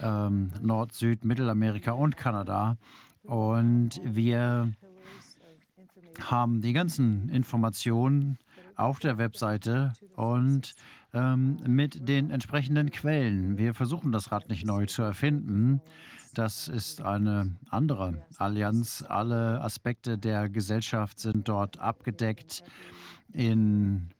ähm, 0.00 0.52
Nord, 0.60 0.92
Süd, 0.92 1.24
Mittelamerika 1.24 1.92
und 1.92 2.16
Kanada. 2.16 2.76
Und 3.24 4.00
wir 4.04 4.72
haben 6.20 6.60
die 6.60 6.72
ganzen 6.72 7.28
Informationen 7.28 8.38
auf 8.76 8.98
der 8.98 9.18
Webseite 9.18 9.92
und 10.14 10.74
ähm, 11.14 11.58
mit 11.66 12.08
den 12.08 12.30
entsprechenden 12.30 12.90
Quellen. 12.90 13.58
Wir 13.58 13.74
versuchen 13.74 14.12
das 14.12 14.30
Rad 14.32 14.48
nicht 14.48 14.64
neu 14.66 14.86
zu 14.86 15.02
erfinden. 15.02 15.80
Das 16.34 16.68
ist 16.68 17.00
eine 17.00 17.56
andere 17.70 18.22
Allianz. 18.36 19.02
Alle 19.08 19.62
Aspekte 19.62 20.18
der 20.18 20.50
Gesellschaft 20.50 21.18
sind 21.18 21.48
dort 21.48 21.78
abgedeckt. 21.78 22.62
In 23.32 24.10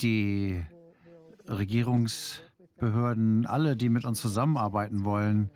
die 0.00 0.62
Regierungsbehörden, 1.48 3.46
alle, 3.46 3.76
die 3.76 3.88
mit 3.88 4.04
uns 4.04 4.20
zusammenarbeiten 4.20 5.04
wollen, 5.04 5.50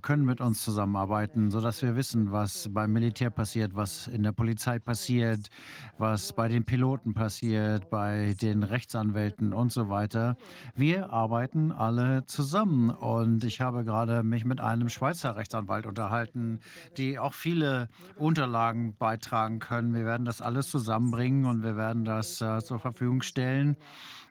können 0.00 0.24
mit 0.24 0.40
uns 0.40 0.62
zusammenarbeiten, 0.62 1.50
sodass 1.50 1.82
wir 1.82 1.96
wissen, 1.96 2.32
was 2.32 2.68
beim 2.72 2.92
Militär 2.92 3.30
passiert, 3.30 3.74
was 3.74 4.08
in 4.08 4.22
der 4.22 4.32
Polizei 4.32 4.78
passiert, 4.78 5.50
was 5.98 6.32
bei 6.32 6.48
den 6.48 6.64
Piloten 6.64 7.14
passiert, 7.14 7.90
bei 7.90 8.34
den 8.40 8.62
Rechtsanwälten 8.62 9.52
und 9.52 9.72
so 9.72 9.88
weiter. 9.88 10.36
Wir 10.74 11.12
arbeiten 11.12 11.72
alle 11.72 12.24
zusammen 12.26 12.90
und 12.90 13.44
ich 13.44 13.60
habe 13.60 13.84
gerade 13.84 14.22
mich 14.22 14.44
mit 14.44 14.60
einem 14.60 14.88
Schweizer 14.88 15.36
Rechtsanwalt 15.36 15.86
unterhalten, 15.86 16.60
die 16.96 17.18
auch 17.18 17.34
viele 17.34 17.88
Unterlagen 18.16 18.94
beitragen 18.96 19.58
können. 19.58 19.94
Wir 19.94 20.04
werden 20.04 20.24
das 20.24 20.40
alles 20.40 20.70
zusammenbringen 20.70 21.46
und 21.46 21.62
wir 21.62 21.76
werden 21.76 22.04
das 22.04 22.40
äh, 22.40 22.62
zur 22.62 22.78
Verfügung 22.78 23.22
stellen. 23.22 23.76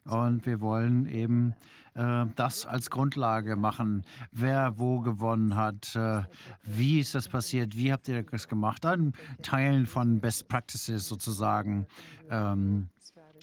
Und 0.06 0.46
wir 0.46 0.62
wollen 0.62 1.06
eben 1.06 1.54
äh, 1.96 2.26
das 2.36 2.66
als 2.66 2.90
Grundlage 2.90 3.56
machen, 3.56 4.04
wer 4.32 4.78
wo 4.78 5.00
gewonnen 5.00 5.56
hat, 5.56 5.96
äh, 5.96 6.24
wie 6.64 7.00
ist 7.00 7.16
das 7.16 7.28
passiert, 7.28 7.76
wie 7.76 7.92
habt 7.92 8.08
ihr 8.08 8.24
das 8.24 8.48
gemacht, 8.48 8.84
dann 8.84 9.14
Teilen 9.42 9.86
von 9.86 10.20
Best 10.20 10.48
Practices 10.48 11.08
sozusagen, 11.08 11.88
ähm, 12.30 12.90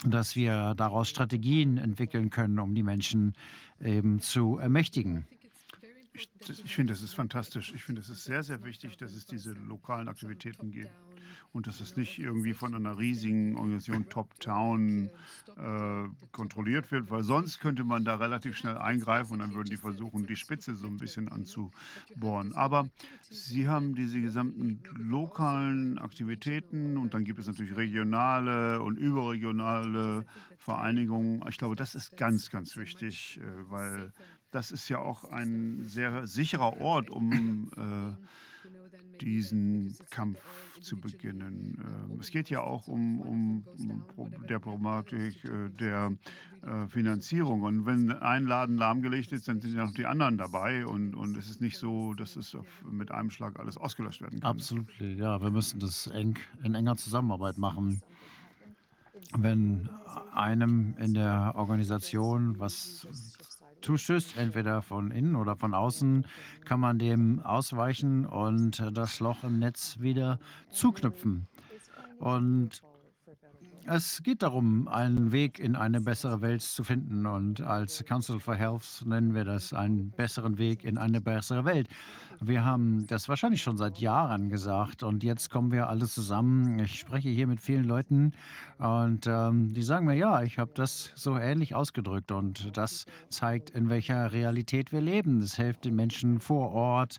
dass 0.04 0.36
wir 0.36 0.74
daraus 0.76 1.08
Strategien 1.08 1.76
entwickeln 1.76 2.30
können, 2.30 2.58
um 2.58 2.74
die 2.74 2.82
Menschen 2.82 3.34
eben 3.80 4.20
zu 4.20 4.58
ermächtigen. 4.58 5.26
Ich, 6.12 6.28
ich 6.48 6.74
finde, 6.74 6.92
das 6.92 7.02
ist 7.02 7.14
fantastisch. 7.14 7.72
Ich 7.74 7.84
finde, 7.84 8.00
es 8.00 8.08
ist 8.08 8.24
sehr, 8.24 8.42
sehr 8.42 8.64
wichtig, 8.64 8.96
dass 8.96 9.12
es 9.12 9.26
diese 9.26 9.52
lokalen 9.52 10.08
Aktivitäten 10.08 10.70
gibt 10.70 10.90
und 11.52 11.66
dass 11.66 11.80
es 11.80 11.96
nicht 11.96 12.18
irgendwie 12.18 12.54
von 12.54 12.74
einer 12.74 12.98
riesigen 12.98 13.56
Organisation 13.56 14.08
Top-Town 14.08 15.10
äh, 15.56 16.08
kontrolliert 16.30 16.92
wird, 16.92 17.10
weil 17.10 17.22
sonst 17.22 17.58
könnte 17.58 17.84
man 17.84 18.04
da 18.04 18.16
relativ 18.16 18.56
schnell 18.56 18.76
eingreifen 18.76 19.34
und 19.34 19.38
dann 19.40 19.54
würden 19.54 19.70
die 19.70 19.76
versuchen, 19.76 20.26
die 20.26 20.36
Spitze 20.36 20.74
so 20.76 20.86
ein 20.86 20.98
bisschen 20.98 21.28
anzubohren. 21.28 22.52
Aber 22.54 22.88
Sie 23.30 23.68
haben 23.68 23.94
diese 23.94 24.20
gesamten 24.20 24.82
lokalen 24.96 25.98
Aktivitäten 25.98 26.96
und 26.96 27.14
dann 27.14 27.24
gibt 27.24 27.38
es 27.38 27.46
natürlich 27.46 27.76
regionale 27.76 28.82
und 28.82 28.96
überregionale 28.96 30.24
Vereinigungen. 30.58 31.44
Ich 31.48 31.58
glaube, 31.58 31.76
das 31.76 31.94
ist 31.94 32.16
ganz, 32.16 32.50
ganz 32.50 32.76
wichtig, 32.76 33.40
äh, 33.42 33.70
weil 33.70 34.12
das 34.50 34.70
ist 34.70 34.88
ja 34.88 34.98
auch 34.98 35.24
ein 35.24 35.88
sehr 35.88 36.26
sicherer 36.26 36.80
Ort, 36.80 37.10
um 37.10 37.70
äh, 37.76 39.20
diesen 39.20 39.96
Kampf 40.10 40.38
zu 40.82 40.96
beginnen. 40.96 41.76
Ähm, 42.10 42.18
Es 42.20 42.30
geht 42.30 42.50
ja 42.50 42.60
auch 42.60 42.88
um, 42.88 43.20
um, 43.20 43.64
der 44.48 44.58
Problematik 44.58 45.44
äh, 45.44 45.70
der 45.70 46.12
äh, 46.62 46.86
Finanzierung. 46.88 47.62
Und 47.62 47.86
wenn 47.86 48.12
ein 48.12 48.46
Laden 48.46 48.76
lahmgelegt 48.76 49.32
ist, 49.32 49.48
dann 49.48 49.60
sind 49.60 49.74
ja 49.74 49.84
noch 49.84 49.92
die 49.92 50.06
anderen 50.06 50.38
dabei. 50.38 50.86
Und, 50.86 51.14
und 51.14 51.36
es 51.36 51.48
ist 51.48 51.60
nicht 51.60 51.78
so, 51.78 52.14
dass 52.14 52.36
es 52.36 52.56
mit 52.90 53.10
einem 53.10 53.30
Schlag 53.30 53.58
alles 53.58 53.76
ausgelöscht 53.76 54.20
werden 54.20 54.40
kann. 54.40 54.50
Absolut, 54.50 54.88
ja. 55.00 55.40
Wir 55.40 55.50
müssen 55.50 55.80
das 55.80 56.06
eng, 56.08 56.38
in 56.62 56.74
enger 56.74 56.96
Zusammenarbeit 56.96 57.58
machen. 57.58 58.02
Wenn 59.36 59.88
einem 60.32 60.96
in 60.98 61.12
der 61.14 61.52
Organisation 61.54 62.58
was 62.58 63.06
zustößt, 63.82 64.36
entweder 64.36 64.82
von 64.82 65.10
innen 65.10 65.36
oder 65.36 65.56
von 65.56 65.74
außen, 65.74 66.26
kann 66.64 66.80
man 66.80 66.98
dem 66.98 67.40
ausweichen 67.40 68.26
und 68.26 68.80
äh, 68.80 68.92
das 68.92 69.20
Loch 69.20 69.44
im 69.44 69.58
Netz 69.58 69.98
wieder 70.00 70.38
zuknüpfen. 70.70 71.46
Und 72.18 72.82
es 73.90 74.22
geht 74.22 74.42
darum, 74.42 74.86
einen 74.88 75.32
Weg 75.32 75.58
in 75.58 75.74
eine 75.74 76.00
bessere 76.02 76.42
Welt 76.42 76.60
zu 76.60 76.84
finden. 76.84 77.24
Und 77.24 77.62
als 77.62 78.04
Council 78.04 78.38
for 78.38 78.54
Health 78.54 79.02
nennen 79.06 79.34
wir 79.34 79.44
das 79.44 79.72
einen 79.72 80.10
besseren 80.10 80.58
Weg 80.58 80.84
in 80.84 80.98
eine 80.98 81.22
bessere 81.22 81.64
Welt. 81.64 81.88
Wir 82.40 82.64
haben 82.64 83.06
das 83.08 83.28
wahrscheinlich 83.28 83.62
schon 83.62 83.76
seit 83.76 83.98
Jahren 83.98 84.48
gesagt 84.48 85.02
und 85.02 85.24
jetzt 85.24 85.50
kommen 85.50 85.72
wir 85.72 85.88
alle 85.88 86.06
zusammen. 86.06 86.78
Ich 86.78 87.00
spreche 87.00 87.28
hier 87.28 87.48
mit 87.48 87.60
vielen 87.60 87.84
Leuten 87.84 88.32
und 88.78 89.26
ähm, 89.26 89.74
die 89.74 89.82
sagen 89.82 90.06
mir, 90.06 90.14
ja, 90.14 90.42
ich 90.44 90.58
habe 90.58 90.70
das 90.74 91.10
so 91.16 91.36
ähnlich 91.36 91.74
ausgedrückt 91.74 92.30
und 92.30 92.76
das 92.76 93.06
zeigt, 93.28 93.70
in 93.70 93.88
welcher 93.88 94.32
Realität 94.32 94.92
wir 94.92 95.00
leben. 95.00 95.42
Es 95.42 95.56
hilft 95.56 95.84
den 95.84 95.96
Menschen 95.96 96.38
vor 96.38 96.70
Ort, 96.70 97.18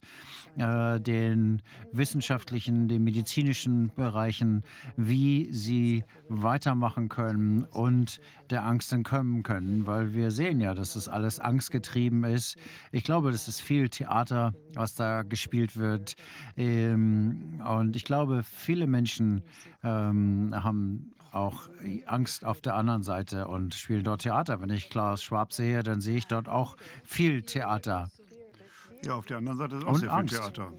äh, 0.56 1.02
den 1.02 1.62
wissenschaftlichen, 1.92 2.88
den 2.88 3.04
medizinischen 3.04 3.92
Bereichen, 3.94 4.64
wie 4.96 5.52
sie 5.52 6.06
weitermachen 6.30 7.10
können 7.10 7.66
und 7.66 8.22
der 8.50 8.66
Angst 8.66 8.94
entkommen 8.94 9.44
können, 9.44 9.86
weil 9.86 10.14
wir 10.14 10.32
sehen 10.32 10.62
ja, 10.62 10.74
dass 10.74 10.94
das 10.94 11.10
alles 11.10 11.40
angstgetrieben 11.40 12.24
ist. 12.24 12.56
Ich 12.92 13.04
glaube, 13.04 13.32
das 13.32 13.48
ist 13.48 13.62
viel 13.62 13.90
Theater, 13.90 14.54
was 14.74 14.96
da 14.96 15.09
gespielt 15.24 15.78
wird. 15.78 16.16
Ähm, 16.58 17.62
und 17.68 17.96
ich 17.96 18.04
glaube, 18.04 18.44
viele 18.44 18.88
Menschen 18.88 19.44
ähm, 19.84 20.54
haben 20.54 21.14
auch 21.32 21.70
Angst 22.06 22.44
auf 22.46 22.62
der 22.62 22.76
anderen 22.76 23.04
Seite 23.04 23.48
und 23.48 23.76
spielen 23.76 24.04
dort 24.04 24.22
Theater. 24.22 24.62
Wenn 24.62 24.70
ich 24.72 24.90
Klaus 24.90 25.24
Schwab 25.24 25.54
sehe, 25.54 25.84
dann 25.84 26.02
sehe 26.02 26.18
ich 26.18 26.28
dort 26.28 26.50
auch 26.50 26.76
viel 27.04 27.44
Theater. 27.44 28.10
Ja, 29.04 29.16
auf 29.16 29.26
der 29.26 29.38
anderen 29.38 29.58
Seite 29.58 29.76
ist 29.76 29.84
auch 29.84 29.94
Und 29.94 30.00
sehr 30.00 30.10
viel 30.10 30.18
Angst. 30.18 30.36
Theater. 30.36 30.74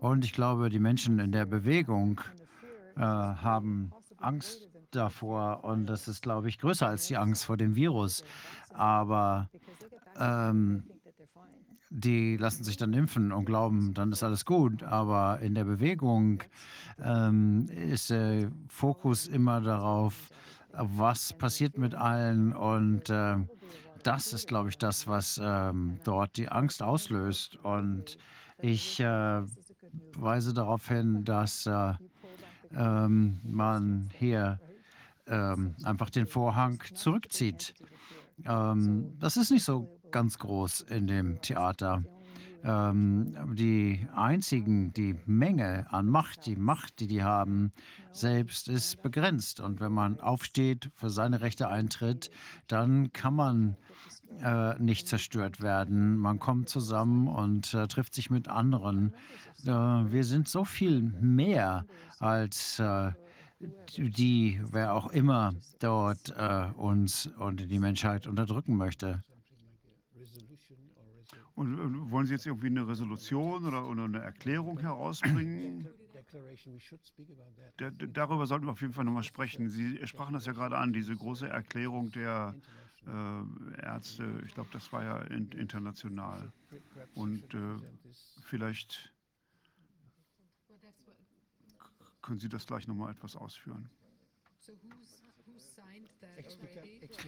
Und 0.00 0.24
ich 0.24 0.32
glaube, 0.32 0.68
die 0.68 0.80
Menschen 0.80 1.18
in 1.18 1.30
der 1.30 1.46
Bewegung 1.46 2.20
äh, 2.96 3.00
haben 3.00 3.92
Angst 4.18 4.68
davor. 4.90 5.64
Und 5.64 5.86
das 5.86 6.08
ist, 6.08 6.22
glaube 6.22 6.48
ich, 6.48 6.58
größer 6.58 6.88
als 6.88 7.06
die 7.06 7.16
Angst 7.16 7.44
vor 7.44 7.56
dem 7.56 7.74
Virus. 7.74 8.24
Aber 8.72 9.48
ähm, 10.18 10.84
die 11.94 12.38
lassen 12.38 12.64
sich 12.64 12.78
dann 12.78 12.94
impfen 12.94 13.32
und 13.32 13.44
glauben, 13.44 13.92
dann 13.92 14.12
ist 14.12 14.22
alles 14.22 14.44
gut. 14.46 14.82
Aber 14.82 15.40
in 15.40 15.54
der 15.54 15.64
Bewegung 15.64 16.42
ähm, 17.02 17.66
ist 17.68 18.10
der 18.10 18.50
Fokus 18.68 19.28
immer 19.28 19.60
darauf, 19.60 20.30
was 20.72 21.34
passiert 21.34 21.76
mit 21.76 21.94
allen. 21.94 22.54
Und 22.54 23.10
äh, 23.10 23.36
das 24.02 24.32
ist, 24.32 24.48
glaube 24.48 24.70
ich, 24.70 24.78
das, 24.78 25.06
was 25.06 25.38
ähm, 25.42 25.98
dort 26.04 26.36
die 26.38 26.48
Angst 26.48 26.82
auslöst. 26.82 27.56
Und 27.62 28.16
ich 28.58 28.98
äh, 29.00 29.42
weise 30.16 30.54
darauf 30.54 30.88
hin, 30.88 31.24
dass 31.24 31.66
äh, 31.66 31.92
ähm, 32.74 33.38
man 33.44 34.08
hier 34.18 34.58
ähm, 35.26 35.74
einfach 35.84 36.08
den 36.08 36.26
Vorhang 36.26 36.82
zurückzieht. 36.94 37.74
Ähm, 38.46 39.12
das 39.18 39.36
ist 39.36 39.50
nicht 39.50 39.64
so 39.64 40.00
ganz 40.12 40.38
groß 40.38 40.82
in 40.82 41.06
dem 41.06 41.40
Theater. 41.40 42.04
Ähm, 42.64 43.34
die 43.54 44.06
einzigen, 44.14 44.92
die 44.92 45.16
Menge 45.26 45.86
an 45.90 46.06
Macht, 46.06 46.46
die 46.46 46.54
Macht, 46.54 47.00
die 47.00 47.08
die 47.08 47.24
haben, 47.24 47.72
selbst 48.12 48.68
ist 48.68 49.02
begrenzt. 49.02 49.58
Und 49.58 49.80
wenn 49.80 49.92
man 49.92 50.20
aufsteht, 50.20 50.90
für 50.94 51.10
seine 51.10 51.40
Rechte 51.40 51.68
eintritt, 51.68 52.30
dann 52.68 53.12
kann 53.12 53.34
man 53.34 53.76
äh, 54.40 54.78
nicht 54.78 55.08
zerstört 55.08 55.60
werden. 55.60 56.16
Man 56.16 56.38
kommt 56.38 56.68
zusammen 56.68 57.26
und 57.26 57.74
äh, 57.74 57.88
trifft 57.88 58.14
sich 58.14 58.30
mit 58.30 58.48
anderen. 58.48 59.14
Äh, 59.64 59.70
wir 59.70 60.24
sind 60.24 60.48
so 60.48 60.64
viel 60.64 61.02
mehr 61.20 61.84
als 62.20 62.78
äh, 62.78 63.10
die, 63.96 64.60
wer 64.70 64.94
auch 64.94 65.10
immer 65.10 65.54
dort 65.80 66.34
äh, 66.36 66.66
uns 66.76 67.28
und 67.38 67.70
die 67.70 67.78
Menschheit 67.78 68.26
unterdrücken 68.26 68.76
möchte. 68.76 69.22
Und 71.54 72.10
wollen 72.10 72.26
Sie 72.26 72.32
jetzt 72.32 72.46
irgendwie 72.46 72.68
eine 72.68 72.86
Resolution 72.88 73.66
oder, 73.66 73.86
eine 73.88 74.18
Erklärung 74.20 74.78
herausbringen? 74.78 75.86
Da, 77.76 77.90
da- 77.90 78.06
darüber 78.06 78.46
sollten 78.46 78.66
wir 78.66 78.72
auf 78.72 78.80
jeden 78.80 78.94
Fall 78.94 79.04
nochmal 79.04 79.22
sprechen. 79.22 79.68
Sie 79.68 79.98
sprachen 80.06 80.32
das 80.34 80.46
ja 80.46 80.52
gerade 80.52 80.78
an, 80.78 80.92
diese 80.92 81.14
große 81.14 81.48
Erklärung 81.48 82.10
der 82.10 82.54
äh, 83.06 83.82
Ärzte. 83.82 84.42
Ich 84.46 84.54
glaube, 84.54 84.70
das 84.72 84.90
war 84.92 85.04
ja 85.04 85.18
in, 85.22 85.50
international. 85.52 86.52
Und 87.14 87.52
äh, 87.54 87.58
vielleicht 88.42 89.12
können 92.22 92.38
Sie 92.38 92.48
das 92.48 92.66
gleich 92.66 92.86
nochmal 92.86 93.12
etwas 93.12 93.36
ausführen. 93.36 93.90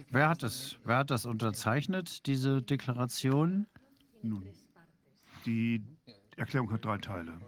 Wer 0.09 0.29
hat 0.29 0.41
das, 0.41 0.77
wer 0.85 0.97
hat 0.97 1.11
das 1.11 1.25
unterzeichnet, 1.25 2.25
diese 2.25 2.61
Deklaration? 2.63 3.67
Nun, 4.25 4.49
die 5.45 5.83
Erklärung 6.35 6.71
hat 6.71 6.83
drei 6.83 6.97
Teile. 6.97 7.39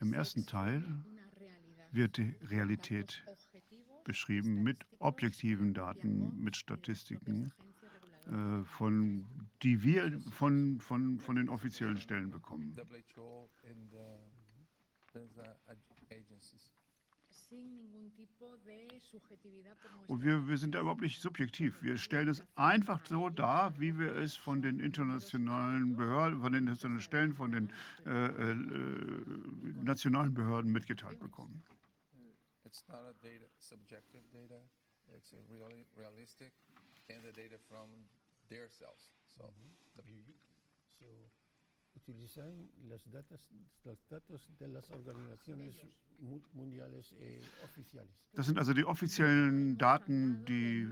Im 0.00 0.14
ersten 0.14 0.46
Teil 0.46 0.82
wird 1.92 2.16
die 2.16 2.34
Realität 2.48 3.22
beschrieben 4.04 4.62
mit 4.62 4.86
objektiven 4.98 5.74
Daten, 5.74 6.34
mit 6.42 6.56
Statistiken, 6.56 7.52
äh, 8.26 8.64
von, 8.64 9.26
die 9.62 9.82
wir 9.82 10.18
von, 10.30 10.80
von, 10.80 11.20
von 11.20 11.36
den 11.36 11.50
offiziellen 11.50 11.98
Stellen 11.98 12.30
bekommen. 12.30 12.74
Und 20.08 20.22
wir, 20.22 20.48
wir 20.48 20.58
sind 20.58 20.74
da 20.74 20.80
überhaupt 20.80 21.00
nicht 21.00 21.20
subjektiv. 21.20 21.80
Wir 21.82 21.96
stellen 21.98 22.28
es 22.28 22.42
einfach 22.54 23.04
so 23.06 23.28
dar, 23.28 23.78
wie 23.78 23.98
wir 23.98 24.14
es 24.16 24.36
von 24.36 24.62
den 24.62 24.80
internationalen 24.80 25.96
Behörden, 25.96 26.40
von 26.40 26.52
den 26.52 26.62
internationalen 26.62 27.00
Stellen, 27.00 27.34
von 27.34 27.52
den 27.52 27.72
äh, 28.04 28.10
äh, 28.10 28.54
nationalen 29.82 30.34
Behörden 30.34 30.72
mitgeteilt 30.72 31.18
bekommen. 31.18 31.62
It's 32.64 32.84
not 32.88 32.98
a 32.98 33.12
data, 33.22 33.46
subjective 33.58 34.22
data, 34.32 34.60
it's 35.16 35.32
a 35.32 35.42
really 35.48 35.86
realistic 35.96 36.52
and 37.08 37.22
the 37.24 37.32
data 37.32 37.56
from 37.68 37.88
their 38.48 38.68
cells. 38.68 39.10
So 39.38 39.44
the 39.96 40.02
So, 40.98 41.06
utilizan 41.96 42.68
los 42.88 43.02
datos, 43.10 43.40
los 43.84 43.98
datos 44.08 44.48
de 44.58 44.68
las 44.68 44.88
organizaciones 44.90 45.74
mu- 46.18 46.40
mundiales 46.52 47.12
eh, 47.20 47.40
oficiales. 47.64 48.14
Das 48.34 48.46
sind 48.46 48.58
also 48.58 48.72
die 48.74 48.84
offiziellen 48.84 49.76
Daten, 49.78 50.44
die 50.44 50.88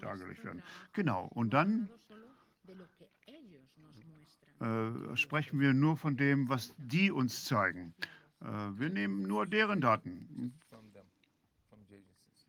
dargelegt 0.00 0.44
werden. 0.44 0.62
Genau. 0.92 1.26
Und 1.34 1.50
dann 1.54 1.88
äh, 4.60 5.16
sprechen 5.16 5.60
wir 5.60 5.72
nur 5.72 5.96
von 5.96 6.16
dem, 6.16 6.48
was 6.48 6.72
die 6.78 7.10
uns 7.10 7.44
zeigen. 7.44 7.94
Äh, 8.40 8.46
wir 8.46 8.90
nehmen 8.90 9.22
nur 9.22 9.46
deren 9.46 9.80
Daten. 9.80 10.52
from 10.68 10.92
them, 10.92 11.06
from 11.68 11.80
the 11.88 11.94
agencies. 11.96 12.46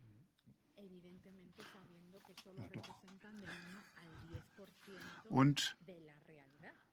Evidentemente 0.76 1.62
sabiendo 1.72 2.18
que 2.22 2.34
solo 2.42 2.62
representan 2.62 3.40
del 3.40 3.48
1 3.50 3.56
al 3.96 4.08
10% 5.28 5.30
Und. 5.30 5.76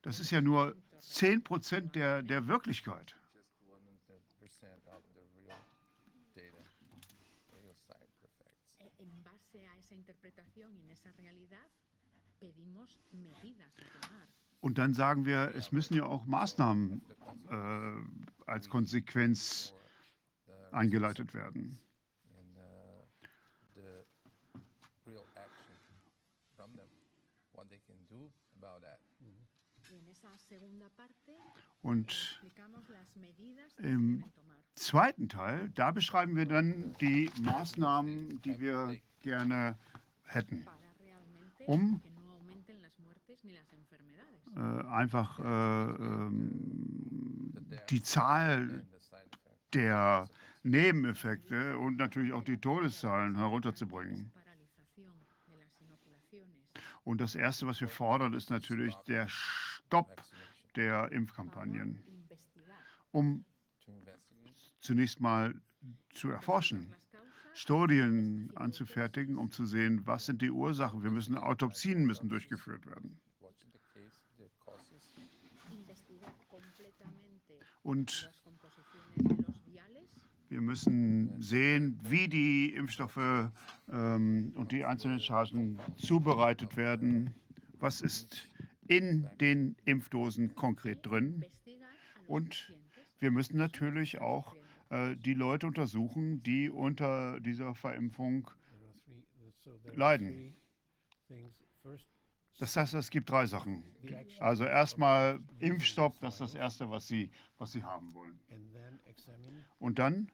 Das 0.07 0.21
ist 0.21 0.31
ja 0.31 0.39
nur 0.39 0.73
10 1.01 1.43
Prozent 1.43 1.93
der, 1.93 2.21
der 2.23 2.47
Wirklichkeit. 2.47 3.13
Und 14.61 14.77
dann 14.77 14.93
sagen 14.93 15.25
wir, 15.25 15.53
es 15.55 15.71
müssen 15.73 15.93
ja 15.95 16.05
auch 16.05 16.25
Maßnahmen 16.25 17.01
äh, 17.49 18.49
als 18.49 18.69
Konsequenz 18.69 19.73
eingeleitet 20.71 21.33
werden. 21.33 21.77
and 22.39 22.57
uh, 22.57 23.03
the 23.75 24.61
real 25.05 25.27
action 25.35 25.75
from 26.55 26.71
them, 26.77 26.87
what 27.51 27.69
they 27.69 27.79
can 27.85 27.97
do 28.09 28.31
about 28.55 28.81
that. 28.81 28.99
Y 29.19 29.35
en 29.35 29.35
esa 29.43 29.87
segunda 29.87 29.97
parte 29.97 30.15
Und 31.81 32.41
Im 33.77 34.23
zweiten 34.75 35.29
Teil, 35.29 35.69
da 35.75 35.91
beschreiben 35.91 36.35
wir 36.35 36.45
dann 36.45 36.95
die 36.99 37.31
Maßnahmen, 37.41 38.41
die 38.41 38.59
wir 38.59 38.97
gerne 39.21 39.77
hätten, 40.25 40.65
um 41.65 42.01
äh, 44.55 44.87
einfach 44.87 45.39
äh, 45.39 45.43
ähm, 45.43 47.53
die 47.89 48.01
Zahl 48.01 48.85
der 49.73 50.27
Nebeneffekte 50.63 51.77
und 51.77 51.97
natürlich 51.97 52.33
auch 52.33 52.43
die 52.43 52.57
Todeszahlen 52.57 53.35
herunterzubringen. 53.35 54.31
Und 57.03 57.21
das 57.21 57.35
Erste, 57.35 57.67
was 57.67 57.79
wir 57.79 57.87
fordern, 57.87 58.33
ist 58.33 58.49
natürlich 58.49 58.95
der 59.07 59.27
Stopp 59.87 60.21
der 60.75 61.09
Impfkampagnen, 61.13 62.03
um 63.11 63.45
zunächst 64.81 65.21
mal 65.21 65.55
zu 66.13 66.29
erforschen, 66.29 66.93
Studien 67.53 68.51
anzufertigen, 68.55 69.37
um 69.37 69.49
zu 69.49 69.65
sehen, 69.65 70.05
was 70.05 70.25
sind 70.25 70.41
die 70.41 70.51
Ursachen. 70.51 71.03
Wir 71.03 71.11
müssen 71.11 71.37
Autopsien 71.37 72.05
müssen 72.05 72.27
durchgeführt 72.27 72.85
werden. 72.85 73.17
Und 77.83 78.29
wir 80.49 80.61
müssen 80.61 81.41
sehen, 81.41 81.97
wie 82.03 82.27
die 82.27 82.73
Impfstoffe 82.75 83.49
ähm, 83.89 84.51
und 84.55 84.73
die 84.73 84.83
einzelnen 84.83 85.21
Chargen 85.21 85.79
zubereitet 85.95 86.75
werden. 86.75 87.33
Was 87.79 88.01
ist 88.01 88.49
in 88.87 89.29
den 89.39 89.75
Impfdosen 89.85 90.55
konkret 90.55 91.05
drin? 91.05 91.45
Und 92.27 92.73
wir 93.19 93.31
müssen 93.31 93.57
natürlich 93.57 94.19
auch 94.19 94.55
äh, 94.89 95.15
die 95.15 95.33
Leute 95.33 95.67
untersuchen, 95.67 96.43
die 96.43 96.69
unter 96.69 97.39
dieser 97.39 97.73
Verimpfung 97.75 98.49
leiden. 99.93 100.55
Das 102.59 102.75
heißt, 102.75 102.95
es 102.95 103.09
gibt 103.11 103.29
drei 103.29 103.45
Sachen. 103.45 103.83
Also 104.39 104.65
erstmal 104.65 105.39
Impfstopp, 105.59 106.19
das 106.19 106.35
ist 106.35 106.39
das 106.41 106.55
Erste, 106.55 106.89
was 106.89 107.07
Sie, 107.07 107.29
was 107.57 107.71
Sie 107.71 107.83
haben 107.83 108.13
wollen. 108.13 108.39
Und 109.79 109.99
dann 109.99 110.31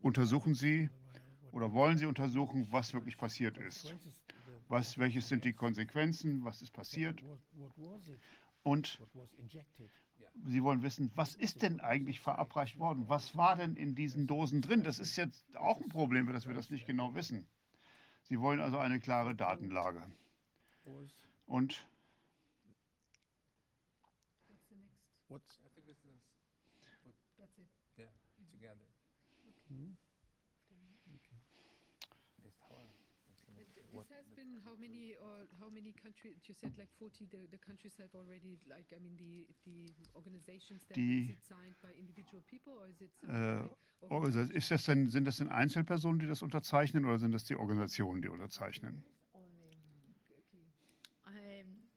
untersuchen 0.00 0.54
Sie 0.54 0.88
oder 1.52 1.72
wollen 1.72 1.98
Sie 1.98 2.06
untersuchen, 2.06 2.66
was 2.70 2.94
wirklich 2.94 3.18
passiert 3.18 3.58
ist. 3.58 3.94
Was, 4.70 4.98
welches 4.98 5.28
sind 5.28 5.44
die 5.44 5.52
Konsequenzen, 5.52 6.44
was 6.44 6.62
ist 6.62 6.72
passiert. 6.72 7.20
Und 8.62 9.00
Sie 10.44 10.62
wollen 10.62 10.82
wissen, 10.82 11.10
was 11.16 11.34
ist 11.34 11.62
denn 11.62 11.80
eigentlich 11.80 12.20
verabreicht 12.20 12.78
worden? 12.78 13.08
Was 13.08 13.36
war 13.36 13.56
denn 13.56 13.74
in 13.74 13.96
diesen 13.96 14.28
Dosen 14.28 14.62
drin? 14.62 14.84
Das 14.84 15.00
ist 15.00 15.16
jetzt 15.16 15.56
auch 15.56 15.80
ein 15.80 15.88
Problem, 15.88 16.32
dass 16.32 16.46
wir 16.46 16.54
das 16.54 16.70
nicht 16.70 16.86
genau 16.86 17.14
wissen. 17.16 17.48
Sie 18.22 18.38
wollen 18.38 18.60
also 18.60 18.78
eine 18.78 19.00
klare 19.00 19.34
Datenlage. 19.34 20.06
Und 21.46 21.84
I 25.30 25.38
think 25.74 25.86
it's 25.88 26.02
this. 26.04 26.16
That's 27.38 27.58
it. 27.58 27.66
Yeah, 27.98 28.06
together. 28.52 28.86
It's 32.44 32.58
hard. 32.68 32.90
This 33.90 34.10
has 34.10 34.26
been 34.34 34.58
how 34.64 34.74
many 34.90 35.14
or 35.22 35.46
how 35.60 35.68
many 35.70 35.92
countries? 35.92 36.36
You 36.48 36.54
said 36.54 36.72
like 36.78 36.90
40. 36.98 37.26
The, 37.30 37.46
the 37.50 37.58
countries 37.58 37.94
have 37.98 38.10
already 38.14 38.58
like 38.68 38.86
I 38.94 38.98
mean 38.98 39.16
the 39.16 39.46
the 39.64 39.92
organizations 40.14 40.82
that 40.88 40.96
Die, 40.96 41.22
is 41.24 41.30
it 41.30 41.42
signed 41.46 41.76
by 41.82 41.90
individual 41.98 42.42
people 42.50 42.74
or 42.78 42.86
is 42.88 43.00
it 43.00 43.10
äh, 43.28 44.56
ist 44.56 44.70
das- 44.70 44.84
denn, 44.86 45.10
sind 45.10 45.24
das 45.26 45.36
denn 45.36 45.48
Einzelpersonen, 45.48 46.18
die 46.20 46.26
das 46.26 46.42
unterzeichnen 46.42 47.04
oder 47.04 47.18
sind 47.18 47.32
das 47.32 47.44
die 47.44 47.54
Organisationen, 47.56 48.22
die 48.22 48.28
unterzeichnen? 48.28 49.04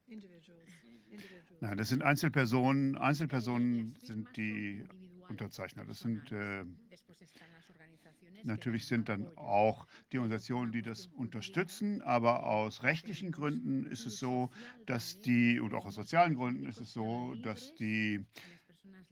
individuals? 0.07 0.69
Individuals. 1.09 1.61
Nein, 1.61 1.77
das 1.77 1.89
sind 1.89 2.03
Einzelpersonen. 2.03 2.97
Einzelpersonen 2.97 3.95
sind 4.01 4.27
die 4.37 4.83
Unterzeichner. 5.29 5.85
Das 5.85 5.99
sind 5.99 6.31
äh, 6.31 6.63
Después 6.91 7.21
están 7.21 7.51
las 7.53 7.69
organizaciones 7.69 8.13
que 8.19 8.32
natürlich 8.43 8.85
sind 8.87 9.09
dann 9.09 9.27
auch 9.37 9.87
die 10.11 10.17
Organisationen, 10.17 10.71
die 10.71 10.81
das 10.81 11.07
unterstützen, 11.07 12.01
aber 12.01 12.45
aus 12.45 12.83
rechtlichen 12.83 13.31
Gründen 13.31 13.85
ist 13.85 14.05
es 14.05 14.17
so, 14.19 14.51
dass 14.85 15.21
die 15.21 15.59
und 15.59 15.73
auch 15.73 15.85
aus 15.85 15.95
sozialen 15.95 16.35
Gründen 16.35 16.65
ist 16.65 16.79
es 16.79 16.93
so, 16.93 17.35
dass 17.35 17.73
die 17.75 18.25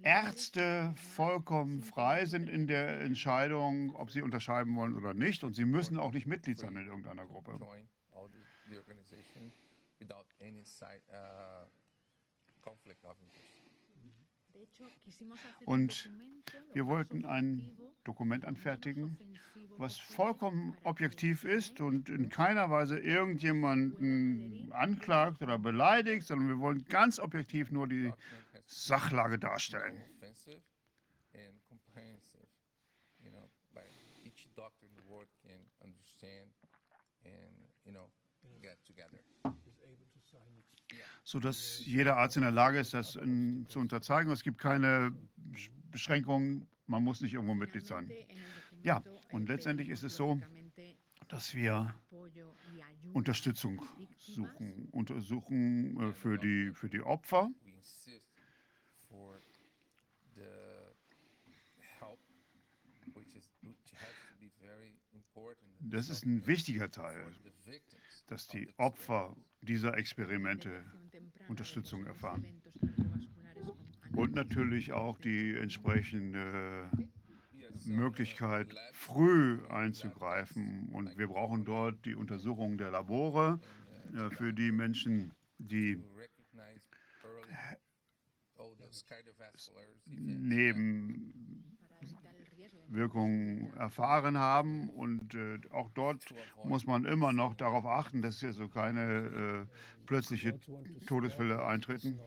Ärzte 0.04 0.94
vollkommen 1.16 1.82
frei 1.82 2.26
sind 2.26 2.50
in 2.50 2.68
der 2.68 3.02
Entscheidung, 3.02 3.96
ob 3.96 4.12
sie 4.12 4.22
unterschreiben 4.22 4.76
wollen 4.76 4.96
oder 4.96 5.14
nicht. 5.14 5.44
Und 5.44 5.56
sie 5.56 5.66
müssen 5.66 6.00
auch 6.00 6.12
nicht 6.12 6.28
Mitglied 6.28 6.58
sein 6.58 6.76
in 6.76 6.88
irgendeiner 6.88 7.26
Gruppe. 7.26 7.60
Without 10.00 10.26
any 10.42 10.64
side, 10.64 11.04
uh, 11.14 11.68
conflict 12.64 13.06
of 13.06 13.16
interest. 13.22 13.51
Und 15.66 16.10
wir 16.74 16.88
wollten 16.88 17.26
ein 17.26 17.78
Dokument 18.04 18.46
anfertigen, 18.46 19.18
was 19.78 19.98
vollkommen 19.98 20.78
objektiv 20.84 21.44
ist 21.44 21.82
und 21.82 22.10
in 22.10 22.30
keiner 22.30 22.70
Weise 22.70 23.00
irgendjemanden 23.00 24.72
anklagt 24.74 25.42
oder 25.42 25.58
beleidigt, 25.58 26.28
sondern 26.28 26.50
wir 26.50 26.60
wollen 26.60 26.86
ganz 26.86 27.20
objektiv 27.20 27.72
nur 27.72 27.88
die 27.88 28.12
Sachlage 28.68 29.40
darstellen. 29.40 30.02
you 33.24 33.30
know, 33.32 33.50
by 33.74 33.82
each 34.24 34.48
doctor 34.56 34.88
in 34.88 34.96
the 34.96 35.04
world 35.08 35.28
can 35.44 35.60
understand 35.84 36.50
and, 37.26 37.56
you 37.86 37.92
know, 37.92 38.10
get 38.62 38.78
together. 38.86 39.20
Sodass 41.32 41.82
jeder 41.86 42.18
Arzt 42.18 42.36
in 42.36 42.42
der 42.42 42.52
Lage 42.52 42.80
ist, 42.80 42.94
das 42.94 43.16
in, 43.16 43.66
zu 43.70 43.80
unterzeigen. 43.80 44.32
Es 44.34 44.44
gibt 44.44 44.58
keine 44.58 45.14
Besch- 45.50 45.70
Beschränkungen, 45.90 46.68
man 46.88 47.04
muss 47.04 47.22
nicht 47.22 47.34
irgendwo 47.34 47.54
Mitglied 47.54 47.86
sein. 47.86 48.12
Ja, 48.84 49.02
und 49.32 49.48
letztendlich 49.48 49.88
ist 49.90 50.04
es 50.04 50.16
so, 50.16 50.42
dass 51.30 51.56
wir 51.56 51.96
Unterstützung 53.14 53.82
suchen, 54.20 54.90
Untersuchung 54.92 56.02
äh, 56.02 56.14
für 56.14 56.38
die, 56.38 56.74
für 56.74 56.90
die 56.90 57.02
Opfer 57.02 57.50
Das 65.80 66.10
ist 66.10 66.26
ein 66.26 66.46
wichtiger 66.46 66.92
Teil, 66.92 67.26
dass 68.28 68.48
die 68.48 68.74
Opfer 68.78 69.36
dieser 69.62 69.98
Experimente 69.98 70.84
Unterstützung 71.52 72.06
erfahren. 72.06 72.46
und 74.16 74.34
natürlich 74.34 74.94
auch 74.94 75.18
die 75.20 75.54
entsprechende 75.56 76.90
Yes, 77.52 77.86
Möglichkeit, 77.86 78.74
früh 78.94 79.60
einzugreifen. 79.68 80.90
Und 80.94 81.18
wir 81.18 81.28
brauchen 81.28 81.66
dort 81.66 82.06
die 82.06 82.16
Untersuchung 82.16 82.78
der 82.78 82.92
Labore 82.92 83.60
äh, 84.14 84.30
für 84.36 84.54
die 84.54 84.72
Menschen, 84.72 85.34
die 85.58 86.02
to 88.56 88.76
de 92.92 93.68
erfahren 93.78 94.38
haben. 94.38 94.90
Und 94.90 95.34
äh, 95.34 95.60
auch 95.72 95.90
dort 95.94 96.24
muss 96.64 96.86
man 96.86 97.06
immer 97.06 97.34
noch 97.34 97.56
darauf 97.56 97.86
achten, 97.86 98.22
dass 98.22 98.40
hier 98.40 98.54
so 98.54 98.68
keine 98.68 99.02
äh, 99.02 99.66
plötzliche 100.06 100.60
Todesfälle 101.08 101.66
eintreten. 101.66 102.20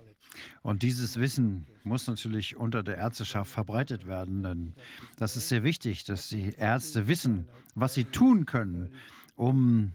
Und 0.63 0.83
dieses 0.83 1.19
Wissen 1.19 1.67
muss 1.85 2.07
natürlich 2.07 2.57
unter 2.57 2.83
der 2.83 2.97
Ärzteschaft 2.97 3.51
verbreitet 3.51 4.07
werden, 4.07 4.43
denn 4.43 4.75
das 5.17 5.37
ist 5.37 5.49
sehr 5.49 5.63
wichtig, 5.63 6.05
dass 6.05 6.29
die 6.29 6.55
Ärzte 6.57 7.07
wissen, 7.07 7.47
was 7.75 7.95
sie 7.95 8.05
tun 8.05 8.47
können, 8.47 8.93
um 9.37 9.93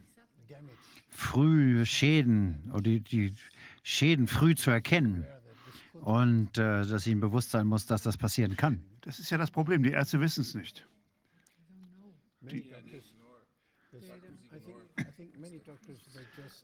früh 1.09 1.85
Schäden 1.85 2.71
oder 2.71 2.83
die, 2.83 3.01
die 3.01 3.33
Schäden 3.83 4.27
früh 4.27 4.55
zu 4.55 4.71
erkennen 4.71 5.25
und 6.01 6.57
äh, 6.57 6.85
dass 6.85 7.07
ihnen 7.07 7.19
bewusst 7.19 7.51
sein 7.51 7.67
muss, 7.67 7.85
dass 7.85 8.03
das 8.03 8.17
passieren 8.17 8.55
kann. 8.55 8.81
Das 9.09 9.17
ist 9.17 9.31
ja 9.31 9.39
das 9.39 9.49
Problem. 9.49 9.81
Die 9.81 9.89
Ärzte 9.89 10.19
wissen 10.21 10.41
es 10.41 10.53
nicht. 10.53 10.87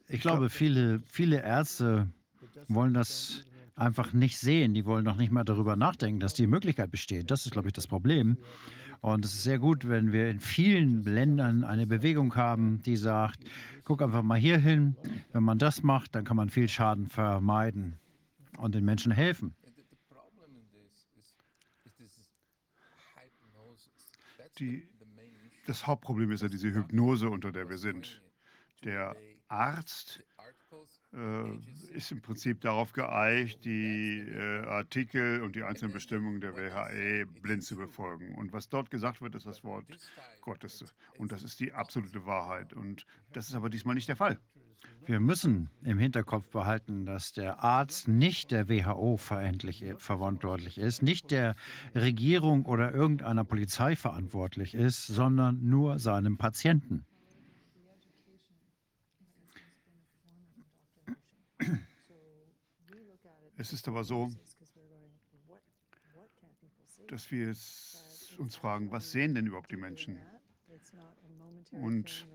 Ich 0.08 0.22
glaube, 0.22 0.52
viele, 0.52 1.02
viele 1.08 1.42
Ärzte 1.42 2.08
wollen 2.68 2.94
das 2.94 3.44
einfach 3.76 4.14
nicht 4.14 4.38
sehen. 4.38 4.76
Die 4.76 4.86
wollen 4.86 5.04
noch 5.04 5.16
nicht 5.16 5.32
mal 5.32 5.44
darüber 5.44 5.76
nachdenken, 5.76 6.20
dass 6.20 6.36
die 6.36 6.46
Möglichkeit 6.46 6.92
besteht. 6.92 7.32
Das 7.32 7.48
ist, 7.48 7.52
glaube 7.52 7.70
ich, 7.70 7.74
das 7.74 7.88
Problem. 7.88 8.38
Und 9.02 9.26
es 9.26 9.34
ist 9.34 9.42
sehr 9.42 9.58
gut, 9.58 9.90
wenn 9.90 10.12
wir 10.12 10.30
in 10.30 10.40
vielen 10.40 11.04
Ländern 11.04 11.64
eine 11.64 11.88
Bewegung 11.88 12.36
haben, 12.36 12.80
die 12.84 12.96
sagt, 12.96 13.40
guck 13.86 14.04
einfach 14.04 14.22
mal 14.22 14.38
hier 14.38 14.60
hin. 14.60 14.96
Wenn 15.34 15.42
man 15.42 15.58
das 15.58 15.82
macht, 15.82 16.14
dann 16.14 16.26
kann 16.26 16.38
man 16.38 16.52
viel 16.52 16.70
Schaden 16.70 17.08
vermeiden 17.08 17.96
und 18.60 18.76
den 18.76 18.86
Menschen 18.86 19.12
helfen. 19.12 19.56
And 19.66 19.76
the, 19.76 19.82
the 19.90 19.98
problem 20.14 20.56
in 20.56 20.66
this 20.72 21.10
is, 21.18 21.34
is 21.86 21.98
this 21.98 22.16
hypnosis. 23.16 24.06
That's 24.38 24.45
Die-. 24.60 24.88
Das 25.66 25.88
Hauptproblem 25.88 26.32
ist 26.32 26.44
ja 26.44 26.50
diese 26.50 26.74
Hypnose, 26.74 27.30
unter 27.30 27.52
der 27.52 27.70
wir 27.70 27.78
sind. 27.78 28.22
Der 28.84 29.16
Arzt 29.48 30.24
äh, 31.14 31.96
ist 31.96 32.12
im 32.12 32.22
Prinzip 32.22 32.62
darauf 32.62 32.92
geeicht, 32.92 33.64
die 33.64 34.20
äh, 34.20 34.66
Artikel 34.66 35.42
und 35.42 35.56
die 35.56 35.64
einzelnen 35.64 35.94
Bestimmungen 35.94 36.42
der 36.42 36.56
WHE 36.56 37.26
blind 37.26 37.64
zu 37.64 37.76
befolgen. 37.78 38.36
Und 38.36 38.52
was 38.54 38.70
dort 38.70 38.92
gesagt 38.92 39.22
wird, 39.22 39.34
ist 39.36 39.46
das 39.46 39.64
Wort 39.64 39.86
Gottes. 40.42 40.84
Und 41.18 41.32
das 41.32 41.44
ist 41.44 41.60
die 41.60 41.72
absolute 41.72 42.26
Wahrheit. 42.26 42.74
Und 42.74 43.06
das 43.32 43.48
ist 43.48 43.56
aber 43.56 43.70
diesmal 43.70 43.96
nicht 43.96 44.10
der 44.10 44.18
Fall. 44.18 44.40
Wir 45.08 45.20
müssen 45.20 45.70
im 45.84 46.00
Hinterkopf 46.00 46.50
behalten, 46.50 47.06
dass 47.06 47.32
der 47.32 47.64
Arzt 47.64 48.08
nicht 48.08 48.50
der 48.50 48.68
WHO 48.70 49.18
verantwortlich 49.18 49.84
verantwortlich 49.98 50.80
ist, 50.80 51.04
nicht 51.04 51.30
der 51.30 51.56
Regierung 51.94 52.66
oder 52.66 52.92
irgendeiner 52.92 53.44
Polizei 53.44 53.96
verantwortlich 53.96 54.74
ist, 54.74 55.06
sondern 55.06 55.64
nur 55.68 56.00
seinem 56.00 56.38
Patienten. 56.38 57.06
Es 63.58 63.74
ist 63.74 63.88
aber 63.88 64.04
so, 64.04 64.32
dass 67.08 67.30
wir 67.32 67.50
uns 68.40 68.56
fragen, 68.56 68.92
was 68.92 69.12
sehen 69.12 69.36
denn 69.36 69.46
überhaupt 69.46 69.72
die 69.72 69.78
Menschen? 69.78 70.18
Und 71.72 72.28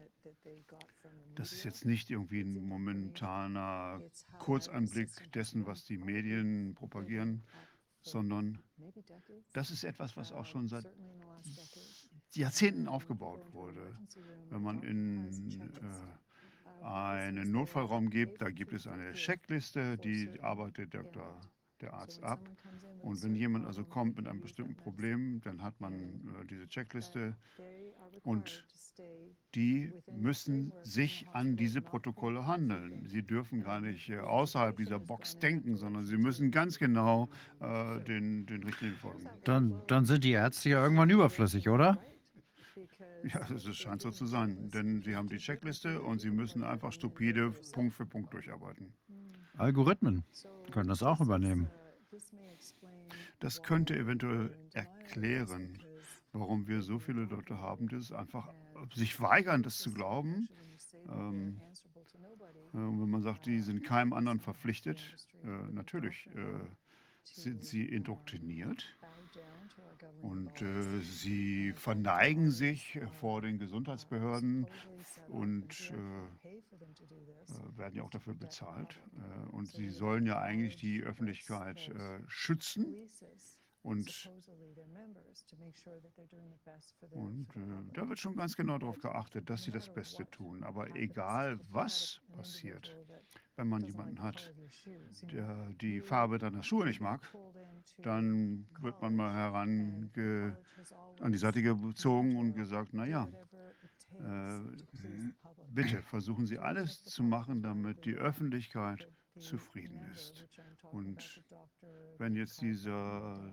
das 1.34 1.52
ist 1.52 1.64
jetzt 1.64 1.84
nicht 1.84 2.10
irgendwie 2.10 2.40
ein 2.40 2.66
momentaner 2.66 4.00
Kurzanblick 4.38 5.08
dessen, 5.32 5.66
was 5.66 5.84
die 5.84 5.98
Medien 5.98 6.74
propagieren, 6.74 7.42
sondern 8.02 8.62
das 9.52 9.70
ist 9.70 9.84
etwas, 9.84 10.16
was 10.16 10.32
auch 10.32 10.46
schon 10.46 10.68
seit 10.68 10.86
Jahrzehnten 12.34 12.88
aufgebaut 12.88 13.52
wurde. 13.52 13.98
Wenn 14.50 14.62
man 14.62 14.82
in 14.82 15.60
äh, 16.82 16.84
einen 16.84 17.50
Notfallraum 17.50 18.10
gibt, 18.10 18.40
da 18.40 18.50
gibt 18.50 18.72
es 18.72 18.86
eine 18.86 19.12
Checkliste, 19.12 19.98
die 19.98 20.40
arbeitet 20.40 20.94
Doktor, 20.94 21.40
der 21.80 21.94
Arzt 21.94 22.22
ab. 22.22 22.40
Und 23.02 23.22
wenn 23.22 23.34
jemand 23.34 23.66
also 23.66 23.84
kommt 23.84 24.16
mit 24.16 24.28
einem 24.28 24.40
bestimmten 24.40 24.76
Problem, 24.76 25.40
dann 25.42 25.62
hat 25.62 25.80
man 25.80 25.94
äh, 25.94 26.46
diese 26.46 26.68
Checkliste 26.68 27.36
und 28.22 28.64
die 29.54 29.92
müssen 30.12 30.72
sich 30.84 31.26
an 31.32 31.56
diese 31.56 31.80
Protokolle 31.82 32.46
handeln. 32.46 33.06
Sie 33.08 33.22
dürfen 33.22 33.62
gar 33.62 33.80
nicht 33.80 34.08
äh, 34.08 34.18
außerhalb 34.18 34.76
dieser 34.76 35.00
Box 35.00 35.38
denken, 35.38 35.76
sondern 35.76 36.04
sie 36.06 36.16
müssen 36.16 36.50
ganz 36.52 36.78
genau 36.78 37.28
äh, 37.60 37.98
den, 38.04 38.46
den 38.46 38.62
Richtlinien 38.62 38.96
folgen. 38.98 39.28
Dann, 39.44 39.82
dann 39.88 40.04
sind 40.04 40.22
die 40.22 40.30
Ärzte 40.32 40.70
ja 40.70 40.82
irgendwann 40.82 41.10
überflüssig, 41.10 41.68
oder? 41.68 41.98
Ja, 43.24 43.40
es 43.54 43.66
ist- 43.66 43.76
scheint 43.76 44.02
so 44.02 44.10
zu 44.10 44.26
sein, 44.26 44.70
denn 44.70 45.02
sie 45.02 45.16
haben 45.16 45.28
die 45.28 45.38
Checkliste 45.38 46.00
und 46.00 46.20
sie 46.20 46.30
müssen 46.30 46.62
einfach 46.62 46.92
stupide 46.92 47.50
Punkt 47.72 47.94
für 47.94 48.06
Punkt 48.06 48.32
durcharbeiten. 48.32 48.92
Algorithmen 49.58 50.24
können 50.70 50.88
das 50.88 51.02
auch 51.02 51.20
übernehmen. 51.20 51.68
Das 53.40 53.62
könnte 53.62 53.96
eventuell 53.96 54.56
erklären, 54.72 55.78
warum 56.32 56.66
wir 56.66 56.82
so 56.82 56.98
viele 56.98 57.24
Leute 57.24 57.58
haben, 57.58 57.88
die 57.88 57.96
es 57.96 58.12
einfach 58.12 58.52
sich 58.94 59.20
weigern, 59.20 59.62
das 59.62 59.78
zu 59.78 59.92
glauben. 59.92 60.48
Ähm, 61.08 61.60
äh, 62.72 62.78
wenn 62.78 63.10
man 63.10 63.22
sagt, 63.22 63.46
die 63.46 63.60
sind 63.60 63.84
keinem 63.84 64.12
anderen 64.12 64.40
verpflichtet, 64.40 65.00
äh, 65.44 65.46
natürlich 65.72 66.28
äh, 66.34 66.60
sind 67.22 67.64
sie 67.64 67.84
indoktriniert 67.84 68.96
und 70.22 70.62
äh, 70.62 71.00
sie 71.00 71.72
verneigen 71.74 72.50
sich 72.50 72.98
vor 73.20 73.42
den 73.42 73.58
Gesundheitsbehörden 73.58 74.66
und 75.28 75.90
äh, 75.90 76.50
äh, 76.50 77.78
werden 77.78 77.96
ja 77.96 78.02
auch 78.02 78.10
dafür 78.10 78.34
bezahlt. 78.34 79.00
Äh, 79.16 79.48
und 79.50 79.66
sie 79.66 79.90
sollen 79.90 80.26
ja 80.26 80.40
eigentlich 80.40 80.76
die 80.76 81.02
Öffentlichkeit 81.02 81.88
äh, 81.88 82.20
schützen 82.26 82.94
und 83.82 84.30
Und 87.10 87.56
äh, 87.56 87.60
da 87.94 88.08
wird 88.08 88.18
schon 88.18 88.36
ganz 88.36 88.56
genau 88.56 88.78
darauf 88.78 88.98
geachtet, 89.00 89.48
dass 89.48 89.62
sie 89.62 89.70
das 89.70 89.92
Beste 89.92 90.28
tun. 90.30 90.62
Aber 90.64 90.94
egal 90.96 91.58
was 91.70 92.20
passiert, 92.32 92.94
wenn 93.56 93.68
man 93.68 93.82
jemanden 93.84 94.22
hat, 94.22 94.54
der 95.32 95.70
die 95.80 96.00
Farbe 96.00 96.38
deiner 96.38 96.62
Schuhe 96.62 96.86
nicht 96.86 97.00
mag, 97.00 97.34
dann 97.98 98.66
wird 98.80 99.00
man 99.00 99.16
mal 99.16 99.34
herange 99.34 100.56
an 101.20 101.32
die 101.32 101.38
Seite 101.38 101.62
gezogen 101.62 102.36
und 102.36 102.54
gesagt, 102.54 102.92
naja, 102.92 103.28
äh, 104.18 104.60
bitte 105.68 106.02
versuchen 106.02 106.46
Sie 106.46 106.58
alles 106.58 107.02
zu 107.04 107.22
machen, 107.22 107.62
damit 107.62 108.04
die 108.04 108.14
Öffentlichkeit 108.14 109.08
zufrieden 109.40 110.00
ist. 110.14 110.46
Und 110.92 111.42
wenn 112.18 112.34
jetzt 112.34 112.60
dieser 112.60 113.52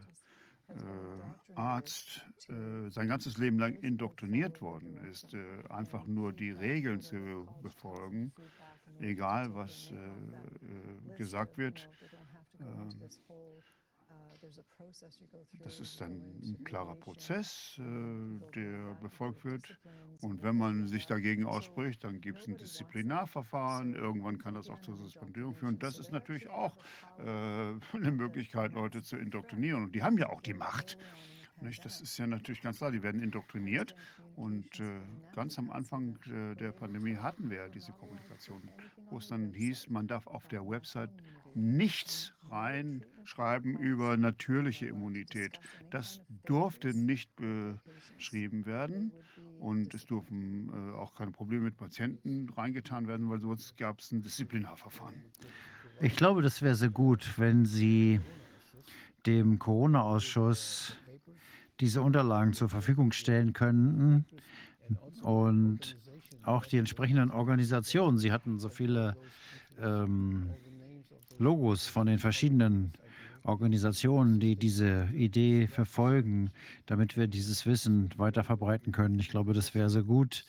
äh, 0.70 1.54
Arzt 1.56 2.26
äh, 2.50 2.90
sein 2.90 3.08
ganzes 3.08 3.38
Leben 3.38 3.58
lang 3.58 3.74
indoktriniert 3.76 4.62
worden 4.62 4.98
ist, 5.06 5.34
äh, 5.34 5.64
einfach 5.70 6.06
nur 6.06 6.34
die 6.34 6.52
Regeln 6.52 7.02
zu 7.02 7.48
befolgen, 7.62 8.34
egal 9.00 9.54
was 9.54 9.92
äh, 9.92 9.96
äh, 9.96 11.18
gesagt 11.18 11.58
wird. 11.58 11.90
Ähm, 14.10 14.38
Das 15.64 15.80
ist 15.80 16.00
dann 16.00 16.12
ein 16.42 16.64
klarer 16.64 16.96
Prozess, 16.96 17.80
äh, 17.80 18.52
der 18.56 18.96
befolgt 19.02 19.44
wird. 19.46 19.78
Und 20.22 20.44
wenn 20.44 20.58
man 20.58 20.88
sich 20.88 21.06
dagegen 21.06 21.46
ausspricht, 21.46 22.04
dann 22.04 22.22
gibt 22.22 22.40
es 22.40 22.48
ein 22.48 22.58
Disziplinarverfahren. 22.58 23.94
Irgendwann 23.94 24.38
kann 24.38 24.54
das 24.54 24.70
auch 24.70 24.82
zur 24.82 24.98
Suspendierung 24.98 25.56
führen. 25.56 25.80
Das 25.80 26.00
ist 26.00 26.12
natürlich 26.12 26.50
auch 26.50 26.76
äh, 27.20 27.24
eine 27.94 28.12
Möglichkeit, 28.12 28.74
Leute 28.74 29.02
zu 29.04 29.18
indoktrinieren. 29.18 29.84
Und 29.84 29.96
die 29.96 30.04
haben 30.04 30.18
ja 30.18 30.30
auch 30.30 30.42
die 30.42 30.54
Macht. 30.54 30.98
Nicht? 31.62 31.84
Das 31.86 32.02
ist 32.02 32.18
ja 32.18 32.28
natürlich 32.28 32.62
ganz 32.62 32.78
klar, 32.78 32.92
die 32.92 33.02
werden 33.02 33.22
indoktriniert. 33.22 33.96
Und 34.36 34.80
äh, 34.80 35.02
ganz 35.34 35.58
am 35.58 35.72
Anfang 35.72 36.18
äh, 36.28 36.56
der 36.56 36.72
Pandemie 36.72 37.16
hatten 37.16 37.50
wir 37.50 37.58
ja 37.58 37.70
diese 37.70 37.92
Kommunikation, 37.94 38.62
wo 39.10 39.18
es 39.18 39.28
dann 39.28 39.54
hieß, 39.54 39.90
man 39.90 40.08
darf 40.08 40.28
auf 40.28 40.48
der 40.48 40.68
Website 40.68 41.10
nichts 41.58 42.34
reinschreiben 42.50 43.78
über 43.78 44.16
natürliche 44.16 44.88
Immunität. 44.88 45.60
Das 45.90 46.22
durfte 46.46 46.94
nicht 46.94 47.30
beschrieben 47.36 48.66
werden. 48.66 49.12
Und 49.60 49.94
es 49.96 50.06
durften 50.06 50.70
äh, 50.70 50.96
auch 50.96 51.16
keine 51.16 51.32
Probleme 51.32 51.64
mit 51.64 51.78
Patienten 51.78 52.48
reingetan 52.56 53.08
werden, 53.08 53.28
weil 53.30 53.40
sonst 53.42 53.76
gab 53.76 54.00
es 54.00 54.12
ein 54.12 54.22
Disziplinarverfahren. 54.22 55.16
Ich 56.00 56.16
glaube, 56.16 56.44
das 56.44 56.62
wäre 56.62 56.76
sehr 56.76 56.92
gut, 56.92 57.28
wenn 57.38 57.66
Sie 57.66 58.22
dem 59.26 59.58
Corona-Ausschuss 59.58 60.96
diese 61.80 62.04
Unterlagen 62.04 62.54
zur 62.54 62.70
Verfügung 62.70 63.12
stellen 63.12 63.54
könnten 63.54 64.26
und 65.24 65.98
auch 66.44 66.66
die 66.66 66.78
entsprechenden 66.78 67.32
Organisationen. 67.32 68.20
Sie 68.20 68.32
hatten 68.32 68.60
so 68.60 68.70
viele 68.70 69.18
ähm, 69.82 70.50
Logos 71.40 71.88
von 71.88 72.08
den 72.08 72.20
verschiedenen 72.20 72.94
Organisationen, 73.44 74.40
die 74.40 74.56
diese 74.56 75.08
Idee 75.14 75.68
verfolgen, 75.68 76.52
damit 76.86 77.16
wir 77.16 77.28
dieses 77.28 77.66
Wissen 77.66 78.10
weiter 78.18 78.44
verbreiten 78.44 78.92
können. 78.92 79.20
Ich 79.20 79.30
glaube, 79.30 79.54
das 79.54 79.74
wäre 79.74 79.90
sehr 79.90 80.04
gut, 80.04 80.46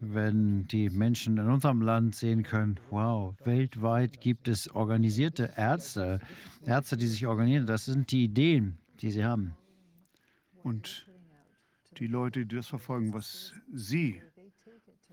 wenn 0.00 0.66
die 0.68 0.90
Menschen 0.90 1.38
in 1.38 1.48
unserem 1.48 1.82
Land 1.82 2.14
sehen 2.14 2.44
können, 2.44 2.78
wow, 2.90 3.34
weltweit 3.44 4.20
gibt 4.20 4.46
es 4.46 4.68
organisierte 4.74 5.52
Ärzte, 5.56 6.20
Ärzte, 6.64 6.96
die 6.96 7.08
sich 7.08 7.26
organisieren. 7.26 7.66
Das 7.66 7.86
sind 7.86 8.12
die 8.12 8.24
Ideen, 8.24 8.78
die 9.00 9.10
sie 9.10 9.24
haben. 9.24 9.56
Und 10.62 11.06
die 11.98 12.06
Leute, 12.06 12.46
die 12.46 12.56
das 12.56 12.68
verfolgen, 12.68 13.12
was 13.12 13.52
Sie 13.72 14.22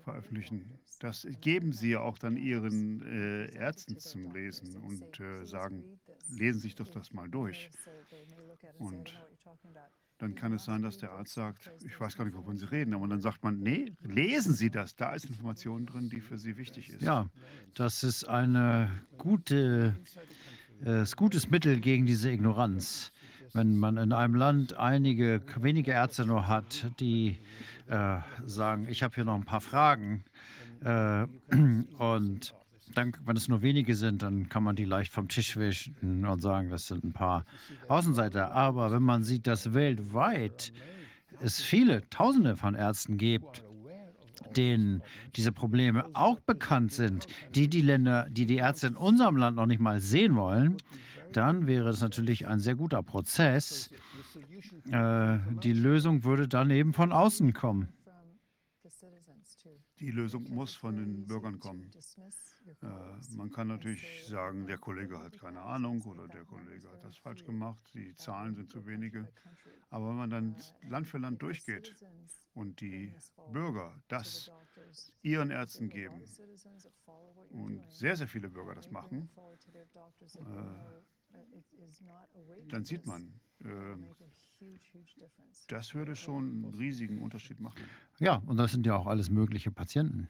veröffentlichen, 0.04 0.78
das 0.98 1.26
geben 1.40 1.72
Sie 1.72 1.90
ja 1.90 2.00
auch 2.00 2.18
dann 2.18 2.36
Ihren 2.36 3.02
äh, 3.02 3.54
Ärzten 3.54 3.98
zum 3.98 4.32
Lesen 4.34 4.76
und 4.76 5.20
äh, 5.20 5.44
sagen, 5.44 5.84
lesen 6.30 6.60
Sie 6.60 6.68
sich 6.68 6.74
doch 6.74 6.88
das 6.88 7.12
mal 7.12 7.28
durch. 7.28 7.70
Und 8.78 9.12
dann 10.18 10.34
kann 10.34 10.52
es 10.54 10.64
sein, 10.64 10.82
dass 10.82 10.96
der 10.96 11.12
Arzt 11.12 11.34
sagt, 11.34 11.70
ich 11.84 12.00
weiß 12.00 12.16
gar 12.16 12.24
nicht, 12.24 12.36
wovon 12.36 12.56
Sie 12.56 12.70
reden, 12.70 12.94
aber 12.94 13.06
dann 13.06 13.20
sagt 13.20 13.44
man, 13.44 13.58
nee, 13.58 13.92
lesen 14.00 14.54
Sie 14.54 14.70
das, 14.70 14.96
da 14.96 15.14
ist 15.14 15.26
Information 15.26 15.86
drin, 15.86 16.08
die 16.08 16.20
für 16.20 16.38
Sie 16.38 16.56
wichtig 16.56 16.88
ist. 16.88 17.02
Ja, 17.02 17.28
das 17.74 18.02
ist 18.02 18.24
eine 18.24 18.90
gute, 19.18 19.94
äh, 20.84 21.04
gutes 21.16 21.50
Mittel 21.50 21.80
gegen 21.80 22.06
diese 22.06 22.30
Ignoranz. 22.30 23.12
Wenn 23.52 23.78
man 23.78 23.96
in 23.96 24.12
einem 24.12 24.34
Land 24.34 24.74
einige 24.74 25.42
wenige 25.60 25.92
Ärzte 25.92 26.26
nur 26.26 26.46
hat, 26.48 26.90
die 26.98 27.38
äh, 27.88 28.18
sagen, 28.44 28.88
ich 28.88 29.02
habe 29.02 29.14
hier 29.14 29.24
noch 29.24 29.34
ein 29.34 29.44
paar 29.44 29.60
Fragen 29.60 30.24
und 31.98 32.54
dann, 32.94 33.12
wenn 33.24 33.36
es 33.36 33.48
nur 33.48 33.62
wenige 33.62 33.94
sind, 33.94 34.22
dann 34.22 34.48
kann 34.48 34.62
man 34.62 34.76
die 34.76 34.84
leicht 34.84 35.12
vom 35.12 35.28
Tisch 35.28 35.56
wischen 35.56 36.24
und 36.24 36.40
sagen, 36.40 36.70
das 36.70 36.86
sind 36.86 37.04
ein 37.04 37.12
paar 37.12 37.44
Außenseiter. 37.88 38.52
Aber 38.52 38.90
wenn 38.90 39.02
man 39.02 39.22
sieht, 39.22 39.46
dass 39.46 39.74
weltweit 39.74 40.72
es 41.40 41.60
viele 41.60 42.08
Tausende 42.08 42.56
von 42.56 42.74
Ärzten 42.74 43.18
gibt, 43.18 43.64
denen 44.56 45.02
diese 45.34 45.52
Probleme 45.52 46.06
auch 46.14 46.40
bekannt 46.40 46.92
sind, 46.92 47.26
die 47.54 47.68
die 47.68 47.82
Länder, 47.82 48.26
die 48.30 48.46
die 48.46 48.56
Ärzte 48.56 48.86
in 48.88 48.96
unserem 48.96 49.36
Land 49.36 49.56
noch 49.56 49.66
nicht 49.66 49.80
mal 49.80 50.00
sehen 50.00 50.36
wollen, 50.36 50.78
dann 51.32 51.66
wäre 51.66 51.90
es 51.90 52.00
natürlich 52.00 52.46
ein 52.46 52.60
sehr 52.60 52.76
guter 52.76 53.02
Prozess. 53.02 53.90
Äh, 54.90 55.38
die 55.62 55.72
Lösung 55.74 56.24
würde 56.24 56.48
dann 56.48 56.70
eben 56.70 56.94
von 56.94 57.12
außen 57.12 57.52
kommen. 57.52 57.88
Die 59.98 60.10
Lösung 60.10 60.44
muss 60.50 60.74
von 60.74 60.96
den 60.96 61.26
Bürgern 61.26 61.58
kommen. 61.58 61.90
Äh, 62.82 62.86
man 63.30 63.50
kann 63.50 63.68
natürlich 63.68 64.26
sagen, 64.26 64.66
der 64.66 64.78
Kollege 64.78 65.18
hat 65.18 65.38
keine 65.38 65.62
Ahnung 65.62 66.02
oder 66.02 66.28
der 66.28 66.44
Kollege 66.44 66.90
hat 66.90 67.02
das 67.02 67.16
falsch 67.16 67.44
gemacht, 67.44 67.80
die 67.94 68.14
Zahlen 68.16 68.54
sind 68.54 68.70
zu 68.70 68.84
wenige. 68.86 69.26
Aber 69.90 70.08
wenn 70.10 70.16
man 70.16 70.30
dann 70.30 70.56
Land 70.88 71.06
für 71.06 71.18
Land 71.18 71.40
durchgeht 71.40 71.94
und 72.54 72.80
die 72.80 73.14
Bürger 73.52 73.94
das 74.08 74.50
ihren 75.22 75.50
Ärzten 75.50 75.88
geben 75.88 76.22
und 77.50 77.82
sehr, 77.90 78.16
sehr 78.16 78.28
viele 78.28 78.50
Bürger 78.50 78.74
das 78.74 78.90
machen, 78.90 79.30
äh, 80.34 81.15
dann 82.68 82.84
sieht 82.84 83.06
man, 83.06 83.40
äh, 83.64 83.68
das 85.68 85.94
würde 85.94 86.16
schon 86.16 86.64
einen 86.64 86.74
riesigen 86.74 87.20
Unterschied 87.22 87.60
machen. 87.60 87.82
Ja, 88.18 88.36
und 88.46 88.56
das 88.56 88.72
sind 88.72 88.86
ja 88.86 88.96
auch 88.96 89.06
alles 89.06 89.30
mögliche 89.30 89.70
Patienten. 89.70 90.28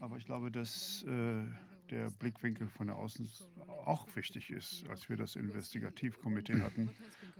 Aber 0.00 0.16
ich 0.16 0.24
glaube, 0.24 0.50
dass 0.50 1.02
äh, 1.04 1.44
der 1.90 2.10
Blickwinkel 2.10 2.68
von 2.68 2.88
der 2.88 2.96
Außen 2.96 3.28
auch 3.84 4.06
wichtig 4.16 4.50
ist. 4.50 4.86
Als 4.88 5.08
wir 5.08 5.16
das 5.16 5.36
Investigativkomitee 5.36 6.60
hatten, 6.60 6.90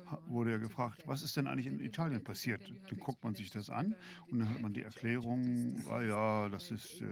ha- 0.06 0.22
wurde 0.26 0.52
ja 0.52 0.58
gefragt, 0.58 1.02
was 1.06 1.22
ist 1.22 1.36
denn 1.36 1.46
eigentlich 1.46 1.66
in 1.66 1.80
Italien 1.80 2.22
passiert? 2.22 2.62
Dann 2.88 2.98
guckt 3.00 3.22
man 3.24 3.34
sich 3.34 3.50
das 3.50 3.70
an 3.70 3.94
und 4.30 4.38
dann 4.38 4.48
hat 4.50 4.60
man 4.60 4.72
die 4.72 4.82
Erklärung, 4.82 5.84
ah 5.88 6.02
ja, 6.02 6.48
das 6.48 6.70
ist 6.70 7.00
äh, 7.00 7.06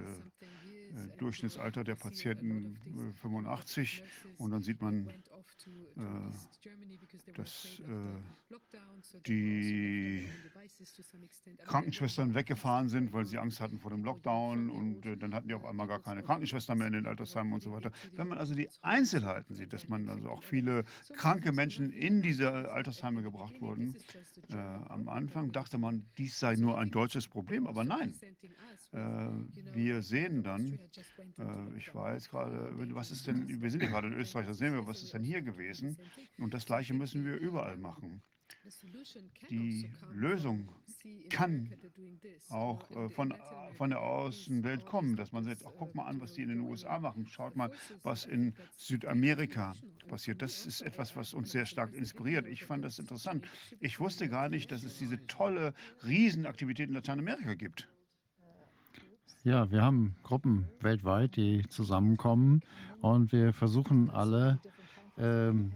Durchschnittsalter 1.18 1.84
der 1.84 1.94
Patienten 1.96 2.76
äh, 2.86 3.12
85 3.20 4.02
und 4.38 4.50
dann 4.50 4.62
sieht 4.62 4.80
man, 4.80 5.08
äh, 5.08 5.12
dass 7.36 7.80
äh, 7.80 7.94
die 9.26 10.28
Krankenschwestern 11.66 12.34
weggefahren 12.34 12.88
sind, 12.88 13.12
weil 13.12 13.24
sie 13.24 13.38
Angst 13.38 13.60
hatten 13.60 13.78
vor 13.78 13.90
dem 13.90 14.04
Lockdown 14.04 14.70
und 14.70 15.06
äh, 15.06 15.16
dann 15.16 15.34
hatten 15.34 15.48
die 15.48 15.54
auf 15.54 15.64
einmal 15.64 15.86
gar 15.86 16.02
keine 16.02 16.22
Krankenschwestern 16.22 16.78
mehr 16.78 16.88
in 16.88 16.92
den 16.94 17.06
Altersheimen 17.06 17.52
und 17.52 17.62
so 17.62 17.72
weiter. 17.72 17.90
Wenn 18.12 18.28
man 18.28 18.38
also 18.38 18.54
die 18.54 18.68
Einzelheiten 18.82 19.54
sieht, 19.54 19.72
dass 19.72 19.88
man 19.88 20.08
also 20.08 20.28
auch 20.30 20.42
viele 20.42 20.84
kranke 21.16 21.52
Menschen 21.52 21.90
in 21.90 22.22
diese 22.22 22.70
Altersheime 22.70 23.22
gebracht 23.22 23.60
wurden, 23.60 23.96
äh, 24.50 24.56
am 24.56 25.08
Anfang 25.08 25.52
dachte 25.52 25.78
man, 25.78 26.06
dies 26.18 26.38
sei 26.38 26.56
nur 26.56 26.78
ein 26.78 26.90
deutsches 26.90 27.28
Problem, 27.28 27.66
aber 27.66 27.84
nein. 27.84 28.14
Äh, 28.92 28.98
wir 29.74 30.02
sehen 30.02 30.42
dann, 30.42 30.78
ich 31.76 31.94
weiß 31.94 32.28
gerade, 32.28 32.72
was 32.94 33.10
ist 33.10 33.26
denn, 33.26 33.60
wir 33.60 33.70
sind 33.70 33.82
ja 33.82 33.88
gerade 33.88 34.08
in 34.08 34.14
Österreich, 34.14 34.46
da 34.46 34.54
sehen 34.54 34.72
wir, 34.74 34.86
was 34.86 35.02
ist 35.02 35.14
denn 35.14 35.24
hier 35.24 35.33
gewesen? 35.42 35.98
Und 36.38 36.54
das 36.54 36.66
Gleiche 36.66 36.94
müssen 36.94 37.24
wir 37.24 37.36
überall 37.36 37.76
machen. 37.76 38.22
Die 39.50 39.90
Lösung 40.12 40.68
kann 41.28 41.70
auch 42.48 42.90
äh, 42.90 43.08
von, 43.10 43.34
von 43.76 43.90
der 43.90 44.00
Außenwelt 44.00 44.86
kommen, 44.86 45.16
dass 45.16 45.32
man 45.32 45.44
sagt, 45.44 45.62
ach, 45.66 45.72
guck 45.78 45.94
mal 45.94 46.06
an, 46.06 46.20
was 46.20 46.32
die 46.32 46.42
in 46.42 46.48
den 46.48 46.60
USA 46.60 46.98
machen, 46.98 47.26
schaut 47.26 47.56
mal, 47.56 47.70
was 48.02 48.24
in 48.24 48.54
Südamerika 48.76 49.74
passiert. 50.08 50.40
Das 50.40 50.64
ist 50.66 50.80
etwas, 50.80 51.14
was 51.14 51.34
uns 51.34 51.52
sehr 51.52 51.66
stark 51.66 51.92
inspiriert. 51.92 52.46
Ich 52.46 52.64
fand 52.64 52.84
das 52.84 52.98
interessant. 52.98 53.46
Ich 53.80 54.00
wusste 54.00 54.28
gar 54.28 54.48
nicht, 54.48 54.72
dass 54.72 54.82
es 54.82 54.98
diese 54.98 55.26
tolle 55.26 55.74
Riesenaktivität 56.06 56.88
in 56.88 56.94
Lateinamerika 56.94 57.54
gibt. 57.54 57.88
Ja, 59.42 59.70
wir 59.70 59.82
haben 59.82 60.16
Gruppen 60.22 60.68
weltweit, 60.80 61.36
die 61.36 61.66
zusammenkommen 61.68 62.62
und 63.02 63.30
wir 63.30 63.52
versuchen 63.52 64.08
alle, 64.08 64.58
ähm, 65.18 65.72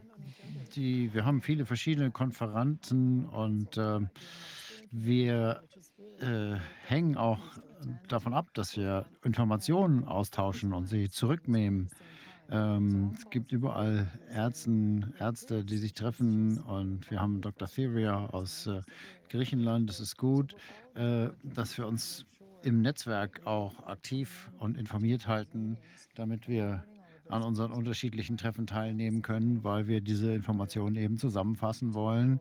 die, 0.75 1.13
wir 1.15 1.25
haben 1.25 1.43
viele 1.43 1.67
verschiedene 1.67 2.11
Konferenzen 2.11 3.27
und 3.27 3.77
ähm, 3.79 4.11
wir 4.91 5.63
äh, 6.21 6.57
hängen 6.87 7.17
auch 7.17 7.41
davon 8.09 8.35
ab, 8.35 8.49
dass 8.55 8.77
wir 8.77 9.07
Informationen 9.25 10.05
austauschen 10.05 10.73
und 10.73 10.87
sie 10.87 11.11
zurücknehmen. 11.11 11.91
Ähm, 12.51 13.13
es 13.17 13.29
gibt 13.31 13.53
überall 13.53 14.11
Ärzten, 14.33 15.15
Ärzte, 15.19 15.65
die 15.65 15.77
sich 15.77 15.93
treffen 15.93 16.59
und 16.61 17.11
wir 17.11 17.21
haben 17.21 17.41
Dr. 17.41 17.69
Theria 17.69 18.27
aus 18.27 18.67
äh, 18.67 18.81
Griechenland. 19.29 19.91
Es 19.91 20.01
ist 20.01 20.17
gut, 20.17 20.57
äh, 20.95 21.29
dass 21.43 21.77
wir 21.77 21.87
uns 21.87 22.25
im 22.63 22.81
Netzwerk 22.81 23.43
auch 23.47 23.87
aktiv 23.87 24.51
und 24.59 24.77
informiert 24.77 25.29
halten, 25.29 25.77
damit 26.15 26.49
wir 26.49 26.85
an 27.29 27.43
unseren 27.43 27.73
unterschiedlichen 27.73 28.37
Treffen 28.37 28.67
teilnehmen 28.67 29.23
können, 29.23 29.65
weil 29.65 29.87
wir 29.87 30.01
diese 30.01 30.33
Informationen 30.33 30.97
eben 30.97 31.19
zusammenfassen 31.19 31.95
wollen 31.95 32.41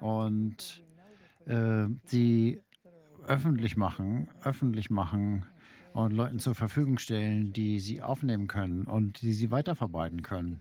und 0.00 0.82
äh, 1.46 1.86
sie 2.04 2.60
öffentlich 3.26 3.76
machen, 3.76 4.28
öffentlich 4.42 4.90
machen 4.90 5.46
und 5.92 6.12
Leuten 6.12 6.38
zur 6.38 6.54
Verfügung 6.54 6.98
stellen, 6.98 7.52
die 7.52 7.80
sie 7.80 8.02
aufnehmen 8.02 8.46
können 8.46 8.84
und 8.84 9.22
die 9.22 9.32
sie 9.32 9.50
weiterverbreiten 9.50 10.22
können. 10.22 10.60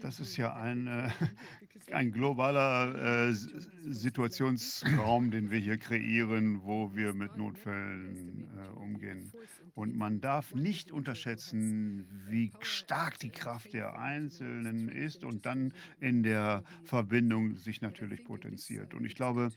Das 0.00 0.20
ist 0.20 0.36
ja 0.36 0.54
ein, 0.54 0.86
äh, 0.86 1.10
ein 1.92 2.12
globaler 2.12 3.28
äh, 3.28 3.34
Situationsraum, 3.34 5.30
den 5.30 5.50
wir 5.50 5.58
hier 5.58 5.78
kreieren, 5.78 6.62
wo 6.62 6.94
wir 6.94 7.12
mit 7.14 7.36
Notfällen 7.36 8.48
äh, 8.56 8.68
umgehen. 8.78 9.32
Und 9.74 9.96
man 9.96 10.20
darf 10.20 10.54
nicht 10.54 10.92
unterschätzen, 10.92 12.06
wie 12.28 12.52
stark 12.60 13.18
die 13.18 13.30
Kraft 13.30 13.72
der 13.72 13.98
Einzelnen 13.98 14.88
ist 14.88 15.24
und 15.24 15.46
dann 15.46 15.72
in 16.00 16.22
der 16.22 16.62
Verbindung 16.84 17.56
sich 17.56 17.80
natürlich 17.80 18.24
potenziert. 18.24 18.94
Und 18.94 19.04
ich 19.04 19.14
glaube, 19.14 19.50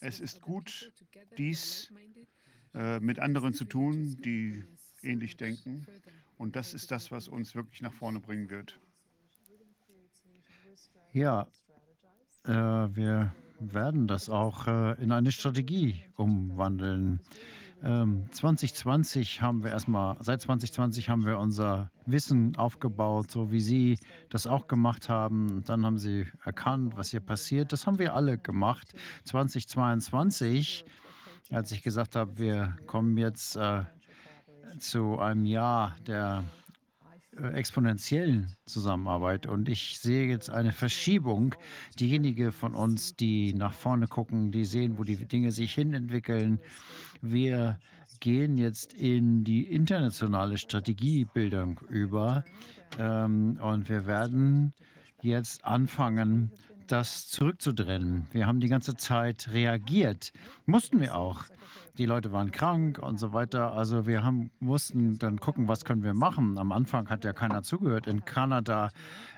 es 0.00 0.20
ist 0.20 0.40
gut, 0.40 0.92
dies 1.36 1.92
mit 3.00 3.18
anderen 3.18 3.54
zu 3.54 3.64
tun, 3.64 4.20
die 4.22 4.62
ähnlich 5.02 5.36
denken. 5.36 5.86
Und 6.36 6.54
das 6.54 6.74
ist 6.74 6.90
das, 6.90 7.10
was 7.10 7.26
uns 7.26 7.54
wirklich 7.54 7.80
nach 7.80 7.94
vorne 7.94 8.20
bringen 8.20 8.50
wird. 8.50 8.78
Ja, 11.16 11.46
äh, 12.44 12.52
wir 12.52 13.32
werden 13.58 14.06
das 14.06 14.28
auch 14.28 14.66
äh, 14.66 15.02
in 15.02 15.12
eine 15.12 15.32
Strategie 15.32 16.04
umwandeln. 16.14 17.20
Ähm, 17.82 18.26
2020 18.32 19.40
haben 19.40 19.64
wir 19.64 19.70
erstmal, 19.70 20.18
seit 20.20 20.42
2020 20.42 21.08
haben 21.08 21.24
wir 21.24 21.38
unser 21.38 21.90
Wissen 22.04 22.54
aufgebaut, 22.56 23.30
so 23.30 23.50
wie 23.50 23.62
Sie 23.62 23.98
das 24.28 24.46
auch 24.46 24.66
gemacht 24.66 25.08
haben. 25.08 25.64
Dann 25.64 25.86
haben 25.86 25.96
Sie 25.96 26.26
erkannt, 26.44 26.98
was 26.98 27.12
hier 27.12 27.20
passiert. 27.20 27.72
Das 27.72 27.86
haben 27.86 27.98
wir 27.98 28.14
alle 28.14 28.36
gemacht. 28.36 28.92
2022, 29.24 30.84
als 31.50 31.72
ich 31.72 31.82
gesagt 31.82 32.14
habe, 32.14 32.36
wir 32.36 32.76
kommen 32.86 33.16
jetzt 33.16 33.56
äh, 33.56 33.84
zu 34.80 35.18
einem 35.18 35.46
Jahr 35.46 35.96
der 36.06 36.44
exponentiellen 37.42 38.54
Zusammenarbeit. 38.66 39.46
Und 39.46 39.68
ich 39.68 39.98
sehe 39.98 40.26
jetzt 40.26 40.50
eine 40.50 40.72
Verschiebung. 40.72 41.54
Diejenigen 41.98 42.52
von 42.52 42.74
uns, 42.74 43.16
die 43.16 43.52
nach 43.54 43.72
vorne 43.72 44.06
gucken, 44.08 44.52
die 44.52 44.64
sehen, 44.64 44.98
wo 44.98 45.04
die 45.04 45.16
Dinge 45.16 45.52
sich 45.52 45.74
hinentwickeln. 45.74 46.60
Wir 47.22 47.78
gehen 48.20 48.56
jetzt 48.58 48.92
in 48.94 49.44
die 49.44 49.64
internationale 49.64 50.58
Strategiebildung 50.58 51.80
über. 51.88 52.44
Ähm, 52.98 53.58
und 53.60 53.88
wir 53.88 54.06
werden 54.06 54.72
jetzt 55.22 55.64
anfangen, 55.64 56.52
das 56.86 57.28
zurückzudrennen. 57.28 58.26
Wir 58.30 58.46
haben 58.46 58.60
die 58.60 58.68
ganze 58.68 58.96
Zeit 58.96 59.48
reagiert. 59.52 60.32
Mussten 60.66 61.00
wir 61.00 61.16
auch. 61.16 61.44
Die 61.98 62.04
Leute 62.04 62.30
waren 62.30 62.50
krank 62.50 62.98
und 62.98 63.18
so 63.18 63.32
weiter. 63.32 63.72
Also 63.72 64.06
wir 64.06 64.22
haben, 64.22 64.50
mussten 64.60 65.18
dann 65.18 65.40
gucken, 65.40 65.66
was 65.66 65.86
können 65.86 66.02
wir 66.02 66.12
machen. 66.12 66.58
Am 66.58 66.70
Anfang 66.70 67.08
hat 67.08 67.24
ja 67.24 67.32
keiner 67.32 67.62
zugehört. 67.62 68.06
In 68.06 68.24
Kanada 68.24 68.90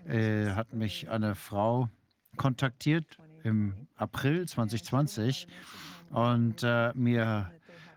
äh, 0.09 0.51
hat 0.51 0.75
mich 0.75 1.09
eine 1.09 1.37
Frau 1.37 1.89
kontaktiert 2.37 3.19
im 3.45 3.75
April 3.95 4.47
2020 4.47 5.47
und 6.11 6.65
äh, 6.65 6.93
mir 6.95 7.53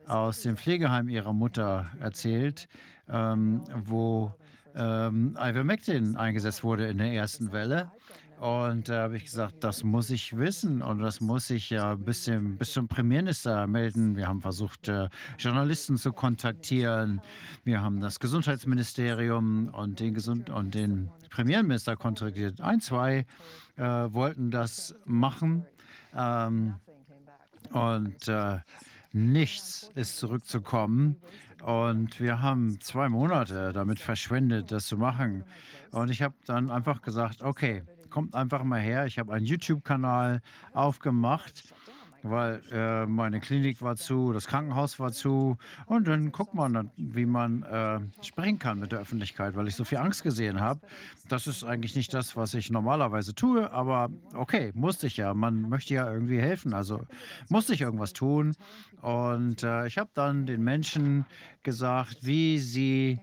aus 0.08 0.42
dem 0.42 0.58
Pflegeheim 0.58 1.10
ihrer 1.10 1.34
Mutter 1.34 1.90
erzählt, 2.00 2.68
ähm, 3.10 3.64
wo 3.86 4.32
ähm, 4.76 5.38
Ivermectin 5.40 6.16
eingesetzt 6.18 6.64
wurde 6.64 6.88
in 6.88 7.00
der 7.00 7.14
ersten 7.14 7.52
Welle. 7.52 7.92
Und 8.42 8.90
da 8.90 9.04
habe 9.04 9.18
ich 9.18 9.26
gesagt, 9.26 9.64
das 9.64 9.84
muss 9.84 10.10
ich 10.10 10.36
wissen 10.36 10.82
und 10.82 10.98
das 10.98 11.22
muss 11.22 11.52
ich 11.52 11.70
ja 11.70 11.94
bis, 11.94 12.24
dem, 12.24 12.58
bis 12.58 12.74
zum 12.74 12.88
Premierminister 12.88 13.68
melden. 13.68 14.16
Wir 14.16 14.28
haben 14.28 14.42
versucht, 14.42 14.88
äh, 14.88 15.10
Journalisten 15.38 15.96
zu 15.96 16.12
kontaktieren. 16.12 17.22
Wir 17.66 17.84
haben 17.84 18.02
das 18.02 18.20
Gesundheitsministerium 18.20 19.68
und 19.68 20.00
den, 20.00 20.16
Gesund 20.16 20.50
und 20.50 20.74
den 20.74 21.12
Premierminister 21.30 21.96
kontaktiert. 21.96 22.60
Ein, 22.62 22.82
zwei 22.82 23.28
äh, 23.78 23.84
wollten 23.84 24.50
das 24.50 24.96
machen. 25.06 25.68
Ähm, 26.18 26.74
und 27.70 28.28
äh, 28.28 28.58
nichts 29.14 29.92
ist 29.94 30.18
zurückzukommen. 30.18 31.16
Und 31.62 32.20
wir 32.20 32.42
haben 32.42 32.82
zwei 32.82 33.08
Monate 33.08 33.72
damit 33.72 34.00
verschwendet, 34.00 34.72
das 34.72 34.88
zu 34.88 34.98
machen. 34.98 35.44
Und 35.92 36.10
ich 36.10 36.24
habe 36.24 36.34
dann 36.48 36.72
einfach 36.72 37.04
gesagt, 37.04 37.44
okay, 37.44 37.84
kommt 38.12 38.36
einfach 38.36 38.64
mal 38.64 38.80
her. 38.80 39.06
Ich 39.08 39.18
habe 39.18 39.34
einen 39.34 39.46
YouTube-Kanal 39.46 40.42
aufgemacht, 40.74 41.64
weil 42.24 42.62
äh, 42.72 43.06
meine 43.08 43.40
Klinik 43.40 43.82
war 43.82 43.96
zu, 43.96 44.32
das 44.34 44.48
Krankenhaus 44.48 45.00
war 45.00 45.12
zu. 45.12 45.58
Und 45.88 46.08
dann 46.08 46.32
guckt 46.32 46.54
man, 46.54 46.92
wie 46.98 47.26
man 47.26 47.64
äh, 47.64 48.00
sprechen 48.24 48.60
kann 48.60 48.80
mit 48.80 48.92
der 48.92 49.00
Öffentlichkeit, 49.00 49.56
weil 49.56 49.68
ich 49.68 49.76
so 49.76 49.84
viel 49.84 49.98
Angst 49.98 50.22
gesehen 50.22 50.60
habe. 50.60 50.82
Das 51.30 51.48
ist 51.48 51.64
eigentlich 51.64 51.96
nicht 51.96 52.14
das, 52.14 52.36
was 52.36 52.54
ich 52.54 52.70
normalerweise 52.70 53.34
tue, 53.34 53.72
aber 53.72 54.10
okay, 54.36 54.72
musste 54.76 55.08
ich 55.08 55.18
ja. 55.18 55.34
Man 55.34 55.70
möchte 55.70 55.94
ja 55.94 56.12
irgendwie 56.12 56.40
helfen, 56.40 56.74
also 56.74 57.02
musste 57.50 57.74
ich 57.74 57.82
irgendwas 57.82 58.14
tun. 58.14 58.56
Und 59.02 59.64
äh, 59.64 59.88
ich 59.88 59.98
habe 59.98 60.12
dann 60.14 60.46
den 60.46 60.64
Menschen 60.64 61.26
gesagt, 61.64 62.18
wie 62.22 62.60
sie 62.60 63.20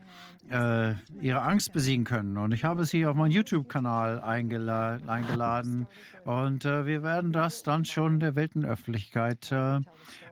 äh, 0.50 0.94
ihre 1.20 1.42
Angst 1.42 1.72
besiegen 1.72 2.04
können. 2.04 2.36
Und 2.36 2.52
ich 2.52 2.64
habe 2.64 2.84
sie 2.84 3.06
auf 3.06 3.16
meinen 3.16 3.32
YouTube-Kanal 3.32 4.20
eingela 4.20 4.98
eingeladen. 5.06 5.86
Und 6.24 6.64
äh, 6.64 6.86
wir 6.86 7.02
werden 7.02 7.32
das 7.32 7.62
dann 7.62 7.84
schon 7.84 8.20
der 8.20 8.34
Weltenöffentlichkeit 8.34 9.50
äh, 9.52 9.80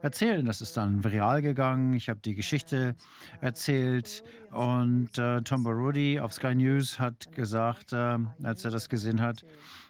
erzählen. 0.02 0.44
Das 0.46 0.60
ist 0.60 0.76
dann 0.76 1.04
viral 1.04 1.42
gegangen. 1.42 1.94
Ich 1.94 2.08
habe 2.08 2.20
die 2.24 2.34
Geschichte 2.34 2.94
erzählt. 3.40 4.24
Und 4.50 5.18
äh, 5.18 5.42
Tom 5.42 5.64
Barodi 5.64 6.20
auf 6.20 6.32
Sky 6.32 6.54
News 6.54 6.98
hat 6.98 7.32
gesagt, 7.32 7.92
äh, 7.92 8.18
als 8.42 8.64
er 8.64 8.70
das 8.70 8.88
gesehen 8.88 9.20
hat, 9.20 9.44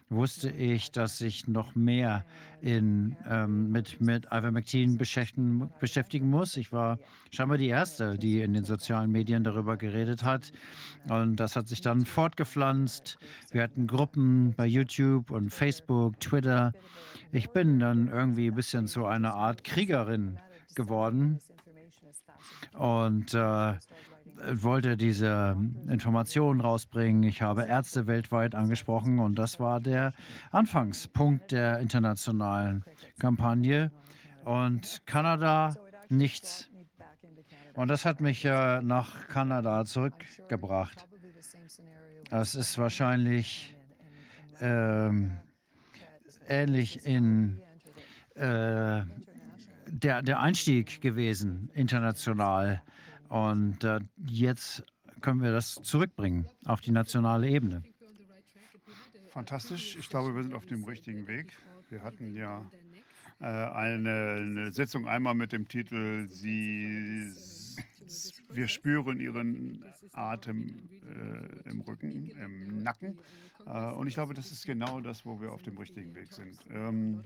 wusste 0.09 0.49
ich, 0.49 0.91
dass 0.91 1.21
ich 1.21 1.47
noch 1.47 1.75
mehr 1.75 2.25
in, 2.61 3.15
ähm, 3.29 3.71
mit, 3.71 4.01
mit 4.01 4.25
Ivermectin 4.25 4.97
beschäftigen, 4.97 5.69
beschäftigen 5.79 6.29
muss. 6.29 6.57
Ich 6.57 6.71
war 6.71 6.97
scheinbar 7.31 7.57
die 7.57 7.67
Erste, 7.67 8.17
die 8.17 8.41
in 8.41 8.53
den 8.53 8.63
sozialen 8.63 9.11
Medien 9.11 9.43
darüber 9.43 9.77
geredet 9.77 10.23
hat. 10.23 10.51
Und 11.07 11.37
das 11.37 11.55
hat 11.55 11.67
sich 11.67 11.81
dann 11.81 12.05
fortgepflanzt. 12.05 13.17
Wir 13.51 13.63
hatten 13.63 13.87
Gruppen 13.87 14.53
bei 14.55 14.65
YouTube 14.65 15.31
und 15.31 15.51
Facebook, 15.51 16.19
Twitter. 16.19 16.73
Ich 17.31 17.49
bin 17.49 17.79
dann 17.79 18.07
irgendwie 18.07 18.47
ein 18.47 18.55
bisschen 18.55 18.87
zu 18.87 19.05
einer 19.05 19.35
Art 19.35 19.63
Kriegerin 19.63 20.39
geworden 20.75 21.39
und 22.73 23.33
äh, 23.33 23.73
wollte 24.53 24.97
diese 24.97 25.57
Informationen 25.89 26.61
rausbringen. 26.61 27.23
Ich 27.23 27.41
habe 27.41 27.65
Ärzte 27.65 28.07
weltweit 28.07 28.55
angesprochen 28.55 29.19
und 29.19 29.35
das 29.35 29.59
war 29.59 29.79
der 29.79 30.13
Anfangspunkt 30.51 31.51
der 31.51 31.79
internationalen 31.79 32.83
Kampagne. 33.19 33.91
Und 34.45 35.01
Kanada 35.05 35.75
nichts. 36.09 36.69
Und 37.73 37.89
das 37.89 38.05
hat 38.05 38.21
mich 38.21 38.45
äh, 38.45 38.81
nach 38.81 39.27
Kanada 39.27 39.85
zurückgebracht. 39.85 41.05
Das 42.29 42.55
ist 42.55 42.77
wahrscheinlich 42.77 43.75
ähm, 44.61 45.37
ähnlich 46.47 47.05
in 47.05 47.61
äh, 48.35 49.03
der, 49.89 50.21
der 50.21 50.39
Einstieg 50.39 51.01
gewesen, 51.01 51.69
international. 51.73 52.81
Und 53.29 53.83
äh, 53.83 53.99
jetzt 54.25 54.83
können 55.21 55.41
wir 55.41 55.51
das 55.51 55.75
zurückbringen 55.75 56.47
auf 56.65 56.81
die 56.81 56.91
nationale 56.91 57.49
Ebene. 57.49 57.83
Fantastisch. 59.29 59.97
Ich 59.97 60.09
glaube, 60.09 60.35
wir 60.35 60.43
sind 60.43 60.53
auf 60.53 60.65
dem 60.65 60.83
richtigen 60.83 61.27
Weg. 61.27 61.53
Wir 61.89 62.01
hatten 62.03 62.35
ja 62.35 62.65
äh, 63.39 63.45
eine, 63.45 64.37
eine 64.41 64.73
Sitzung 64.73 65.07
einmal 65.07 65.35
mit 65.35 65.51
dem 65.51 65.67
Titel 65.67 66.27
Sie, 66.29 67.31
wir 68.51 68.67
spüren 68.67 69.19
Ihren 69.19 69.85
Atem 70.13 70.89
äh, 71.07 71.69
im 71.69 71.81
Rücken, 71.81 72.29
im 72.31 72.81
Nacken. 72.81 73.19
Äh, 73.65 73.91
und 73.91 74.07
ich 74.07 74.15
glaube, 74.15 74.33
das 74.33 74.51
ist 74.51 74.65
genau 74.65 75.01
das, 75.01 75.25
wo 75.25 75.39
wir 75.39 75.51
auf 75.51 75.61
dem 75.61 75.77
richtigen 75.77 76.15
Weg 76.15 76.31
sind. 76.33 76.57
Ähm, 76.71 77.23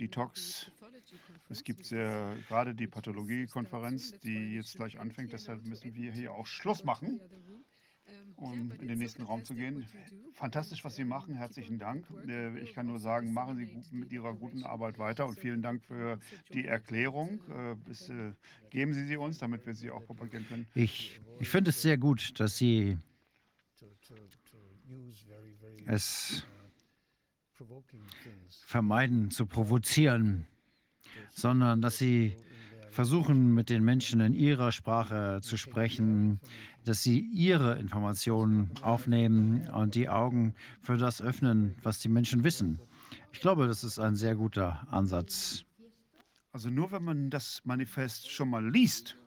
Detox, 0.00 0.70
es 1.48 1.64
gibt 1.64 1.84
sehr, 1.86 2.36
gerade 2.48 2.74
die 2.74 2.86
Pathologiekonferenz, 2.86 4.18
die 4.20 4.54
jetzt 4.54 4.76
gleich 4.76 4.98
anfängt. 4.98 5.32
Deshalb 5.32 5.64
müssen 5.64 5.94
wir 5.94 6.12
hier 6.12 6.32
auch 6.32 6.46
Schluss 6.46 6.84
machen, 6.84 7.20
um 8.36 8.72
in 8.72 8.88
den 8.88 8.98
nächsten 8.98 9.22
Raum 9.22 9.44
zu 9.44 9.54
gehen. 9.54 9.86
Fantastisch, 10.34 10.84
was 10.84 10.96
Sie 10.96 11.04
machen. 11.04 11.34
Herzlichen 11.34 11.78
Dank. 11.78 12.06
Äh, 12.28 12.58
Ich 12.60 12.74
kann 12.74 12.86
nur 12.86 12.98
sagen, 12.98 13.32
machen 13.32 13.56
Sie 13.56 13.96
mit 13.96 14.12
Ihrer 14.12 14.34
guten 14.34 14.64
Arbeit 14.64 14.98
weiter 14.98 15.26
und 15.26 15.38
vielen 15.38 15.62
Dank 15.62 15.82
für 15.82 16.18
die 16.52 16.66
Erklärung. 16.66 17.40
Äh, 17.48 17.72
äh, 17.72 18.32
geben 18.70 18.92
Sie 18.92 19.06
sie 19.06 19.16
uns, 19.16 19.38
damit 19.38 19.64
wir 19.64 19.74
sie 19.74 19.90
auch 19.90 20.04
propagieren 20.04 20.46
können. 20.46 20.66
Ich, 20.74 21.18
ich 21.40 21.48
finde 21.48 21.70
es 21.70 21.80
sehr 21.80 21.96
gut, 21.96 22.38
dass 22.38 22.58
Sie 22.58 22.98
es 25.86 26.44
vermeiden 28.66 29.30
zu 29.30 29.46
provozieren, 29.46 30.46
sondern 31.36 31.80
dass 31.82 31.98
Sie 31.98 32.36
versuchen, 32.96 33.52
mit 33.54 33.68
den 33.68 33.84
Menschen 33.84 34.20
in 34.20 34.32
ihrer 34.32 34.72
Sprache 34.72 35.40
zu 35.42 35.58
sprechen, 35.58 36.40
dass 36.86 37.02
sie 37.02 37.20
ihre 37.20 37.78
Informationen 37.78 38.70
aufnehmen 38.80 39.68
und 39.68 39.94
die 39.94 40.08
Augen 40.08 40.54
für 40.82 40.96
das 40.96 41.20
öffnen, 41.20 41.76
was 41.82 41.98
die 41.98 42.08
Menschen 42.08 42.42
wissen. 42.42 42.80
Ich 43.32 43.40
glaube, 43.40 43.66
das 43.66 43.84
ist 43.84 43.98
ein 43.98 44.16
sehr 44.16 44.34
guter 44.34 44.86
Ansatz. 44.90 45.64
Also 46.52 46.70
nur 46.70 46.90
wenn 46.90 47.04
man 47.04 47.28
das 47.28 47.60
Manifest 47.64 48.30
schon 48.30 48.48
mal 48.48 48.66
liest, 48.66 49.18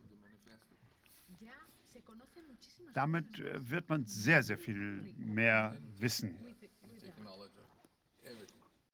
damit 2.96 3.40
äh, 3.40 3.70
wird 3.70 3.88
man 3.88 4.04
sehr, 4.06 4.42
sehr 4.42 4.58
viel 4.58 5.04
mehr 5.16 5.78
wissen. 6.00 6.36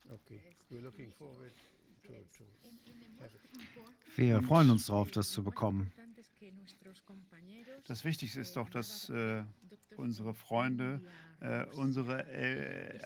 Okay, 0.09 0.41
we're 0.69 0.81
looking 0.81 1.11
forward 1.13 1.53
to, 2.03 2.13
to 2.37 2.43
Wir 4.15 4.41
freuen 4.41 4.69
uns 4.69 4.87
darauf, 4.87 5.11
das 5.11 5.29
zu 5.29 5.43
bekommen. 5.43 5.91
Das 7.87 8.03
Wichtigste 8.03 8.39
ist 8.39 8.55
doch, 8.55 8.69
dass 8.69 9.09
äh, 9.09 9.43
unsere 9.97 10.33
Freunde, 10.33 11.01
äh, 11.41 11.65
unsere 11.75 12.25
äh, 12.31 12.99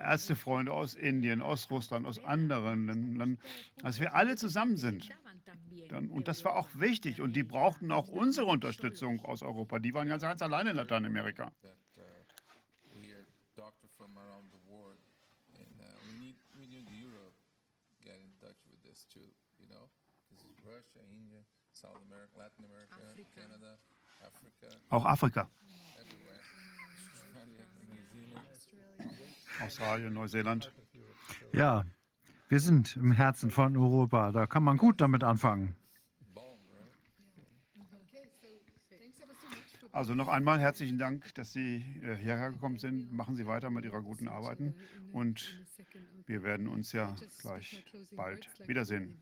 Ärztefreunde 0.00 0.72
aus 0.72 0.94
Indien, 0.94 1.40
aus 1.40 1.70
Russland, 1.70 2.06
aus 2.06 2.22
anderen 2.24 2.86
Ländern, 2.86 3.38
dass 3.82 4.00
wir 4.00 4.14
alle 4.14 4.36
zusammen 4.36 4.76
sind. 4.76 5.08
Dann, 5.88 6.08
und 6.10 6.28
das 6.28 6.44
war 6.44 6.56
auch 6.56 6.68
wichtig. 6.74 7.20
Und 7.20 7.34
die 7.34 7.42
brauchten 7.42 7.90
auch 7.90 8.08
unsere 8.08 8.46
Unterstützung 8.46 9.24
aus 9.24 9.42
Europa. 9.42 9.78
Die 9.78 9.94
waren 9.94 10.08
ganz, 10.08 10.22
ganz 10.22 10.42
alleine 10.42 10.70
in 10.70 10.76
Lateinamerika. 10.76 11.50
that 11.62 11.74
uh, 11.98 12.54
we 12.94 13.12
are 13.12 13.26
doctors 13.56 13.90
from 13.96 14.16
around 14.16 14.50
the 14.52 14.62
world, 14.70 14.98
and 15.58 15.72
uh, 15.80 15.84
we 16.06 16.12
need 16.18 16.36
we 16.54 16.66
need 16.66 16.86
Europe 16.90 17.34
get 18.04 18.16
in 18.22 18.30
touch 18.38 18.56
with 18.70 18.78
this 18.86 19.06
too. 19.12 19.26
You 19.58 19.66
know, 19.68 19.90
this 20.30 20.42
is 20.46 20.54
Russia, 20.62 20.69
India, 20.69 20.69
South 20.69 20.69
America, 20.69 20.69
Latin 20.69 20.69
America, 20.69 20.69
Africa. 20.69 20.69
Canada, 20.69 20.69
Africa, 20.69 20.69
Auch 24.88 25.04
Afrika. 25.04 25.48
Australien, 29.62 30.12
Neuseeland. 30.14 30.72
Ja, 31.52 31.84
wir 32.48 32.60
sind 32.60 32.96
im 32.96 33.12
Herzen 33.12 33.50
von 33.50 33.76
Europa. 33.76 34.32
Da 34.32 34.46
kann 34.46 34.62
man 34.62 34.76
gut 34.76 35.00
damit 35.00 35.22
anfangen. 35.22 35.76
Also 39.92 40.14
noch 40.14 40.28
einmal 40.28 40.60
herzlichen 40.60 40.98
Dank, 40.98 41.34
dass 41.34 41.52
Sie 41.52 41.76
äh, 42.02 42.14
hierher 42.16 42.52
gekommen 42.52 42.78
sind. 42.78 43.12
Machen 43.12 43.34
Sie 43.34 43.46
weiter 43.46 43.70
mit 43.70 43.84
Ihrer 43.84 44.02
guten 44.02 44.28
Arbeiten. 44.28 44.74
Und 45.12 45.64
wir 46.26 46.42
werden 46.44 46.68
uns 46.68 46.92
ja 46.92 47.16
gleich 47.38 47.84
bald 48.12 48.48
wiedersehen. 48.68 49.20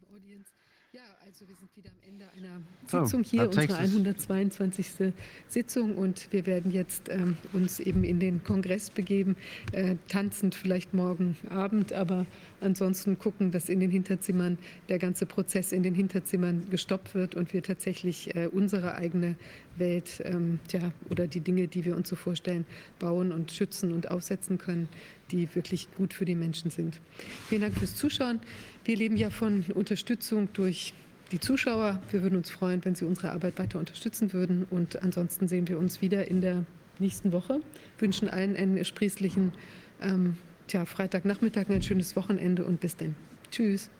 Ja, 0.92 1.02
also 1.26 1.46
wir 1.46 1.54
sind 1.54 1.76
wieder 1.76 1.90
am 1.90 2.08
Ende 2.08 2.24
einer 2.34 2.62
Sitzung 2.86 3.22
hier, 3.22 3.44
unsere 3.44 3.66
nächstes- 3.66 3.92
122. 3.92 5.12
Sitzung 5.46 5.98
und 5.98 6.32
wir 6.32 6.46
werden 6.46 6.70
jetzt 6.70 7.10
ähm, 7.10 7.36
uns 7.52 7.78
eben 7.78 8.04
in 8.04 8.20
den 8.20 8.42
Kongress 8.42 8.88
begeben, 8.88 9.36
äh, 9.72 9.96
tanzend 10.08 10.54
vielleicht 10.54 10.94
morgen 10.94 11.36
Abend, 11.50 11.92
aber 11.92 12.24
ansonsten 12.60 13.18
gucken, 13.18 13.50
dass 13.50 13.68
in 13.68 13.80
den 13.80 13.90
Hinterzimmern 13.90 14.58
der 14.88 14.98
ganze 14.98 15.26
Prozess 15.26 15.72
in 15.72 15.82
den 15.82 15.94
Hinterzimmern 15.94 16.66
gestoppt 16.70 17.14
wird 17.14 17.34
und 17.34 17.52
wir 17.52 17.62
tatsächlich 17.62 18.34
äh, 18.34 18.48
unsere 18.48 18.94
eigene 18.94 19.36
Welt 19.76 20.22
ähm, 20.24 20.60
tja, 20.68 20.92
oder 21.10 21.26
die 21.26 21.40
Dinge, 21.40 21.68
die 21.68 21.84
wir 21.84 21.96
uns 21.96 22.08
so 22.08 22.16
vorstellen, 22.16 22.66
bauen 22.98 23.32
und 23.32 23.52
schützen 23.52 23.92
und 23.92 24.10
aufsetzen 24.10 24.58
können, 24.58 24.88
die 25.30 25.54
wirklich 25.54 25.88
gut 25.96 26.14
für 26.14 26.24
die 26.24 26.34
Menschen 26.34 26.70
sind. 26.70 27.00
Vielen 27.48 27.62
Dank 27.62 27.78
fürs 27.78 27.94
Zuschauen. 27.94 28.40
Wir 28.84 28.96
leben 28.96 29.16
ja 29.16 29.30
von 29.30 29.64
Unterstützung 29.74 30.48
durch 30.52 30.94
die 31.32 31.40
Zuschauer. 31.40 32.00
Wir 32.10 32.22
würden 32.22 32.36
uns 32.36 32.50
freuen, 32.50 32.84
wenn 32.84 32.94
Sie 32.94 33.04
unsere 33.04 33.32
Arbeit 33.32 33.58
weiter 33.58 33.78
unterstützen 33.78 34.32
würden. 34.32 34.66
Und 34.70 35.02
ansonsten 35.02 35.48
sehen 35.48 35.68
wir 35.68 35.78
uns 35.78 36.00
wieder 36.00 36.28
in 36.28 36.40
der 36.40 36.64
nächsten 36.98 37.32
Woche. 37.32 37.60
Wünschen 37.98 38.28
allen 38.28 38.56
einen 38.56 38.84
sprießlichen 38.84 39.52
ähm, 40.00 40.36
tja, 40.68 40.84
Freitagnachmittag, 40.84 41.68
ein 41.68 41.82
schönes 41.82 42.14
Wochenende 42.14 42.64
und 42.64 42.80
bis 42.80 42.96
dann. 42.96 43.16
Tschüss. 43.50 43.90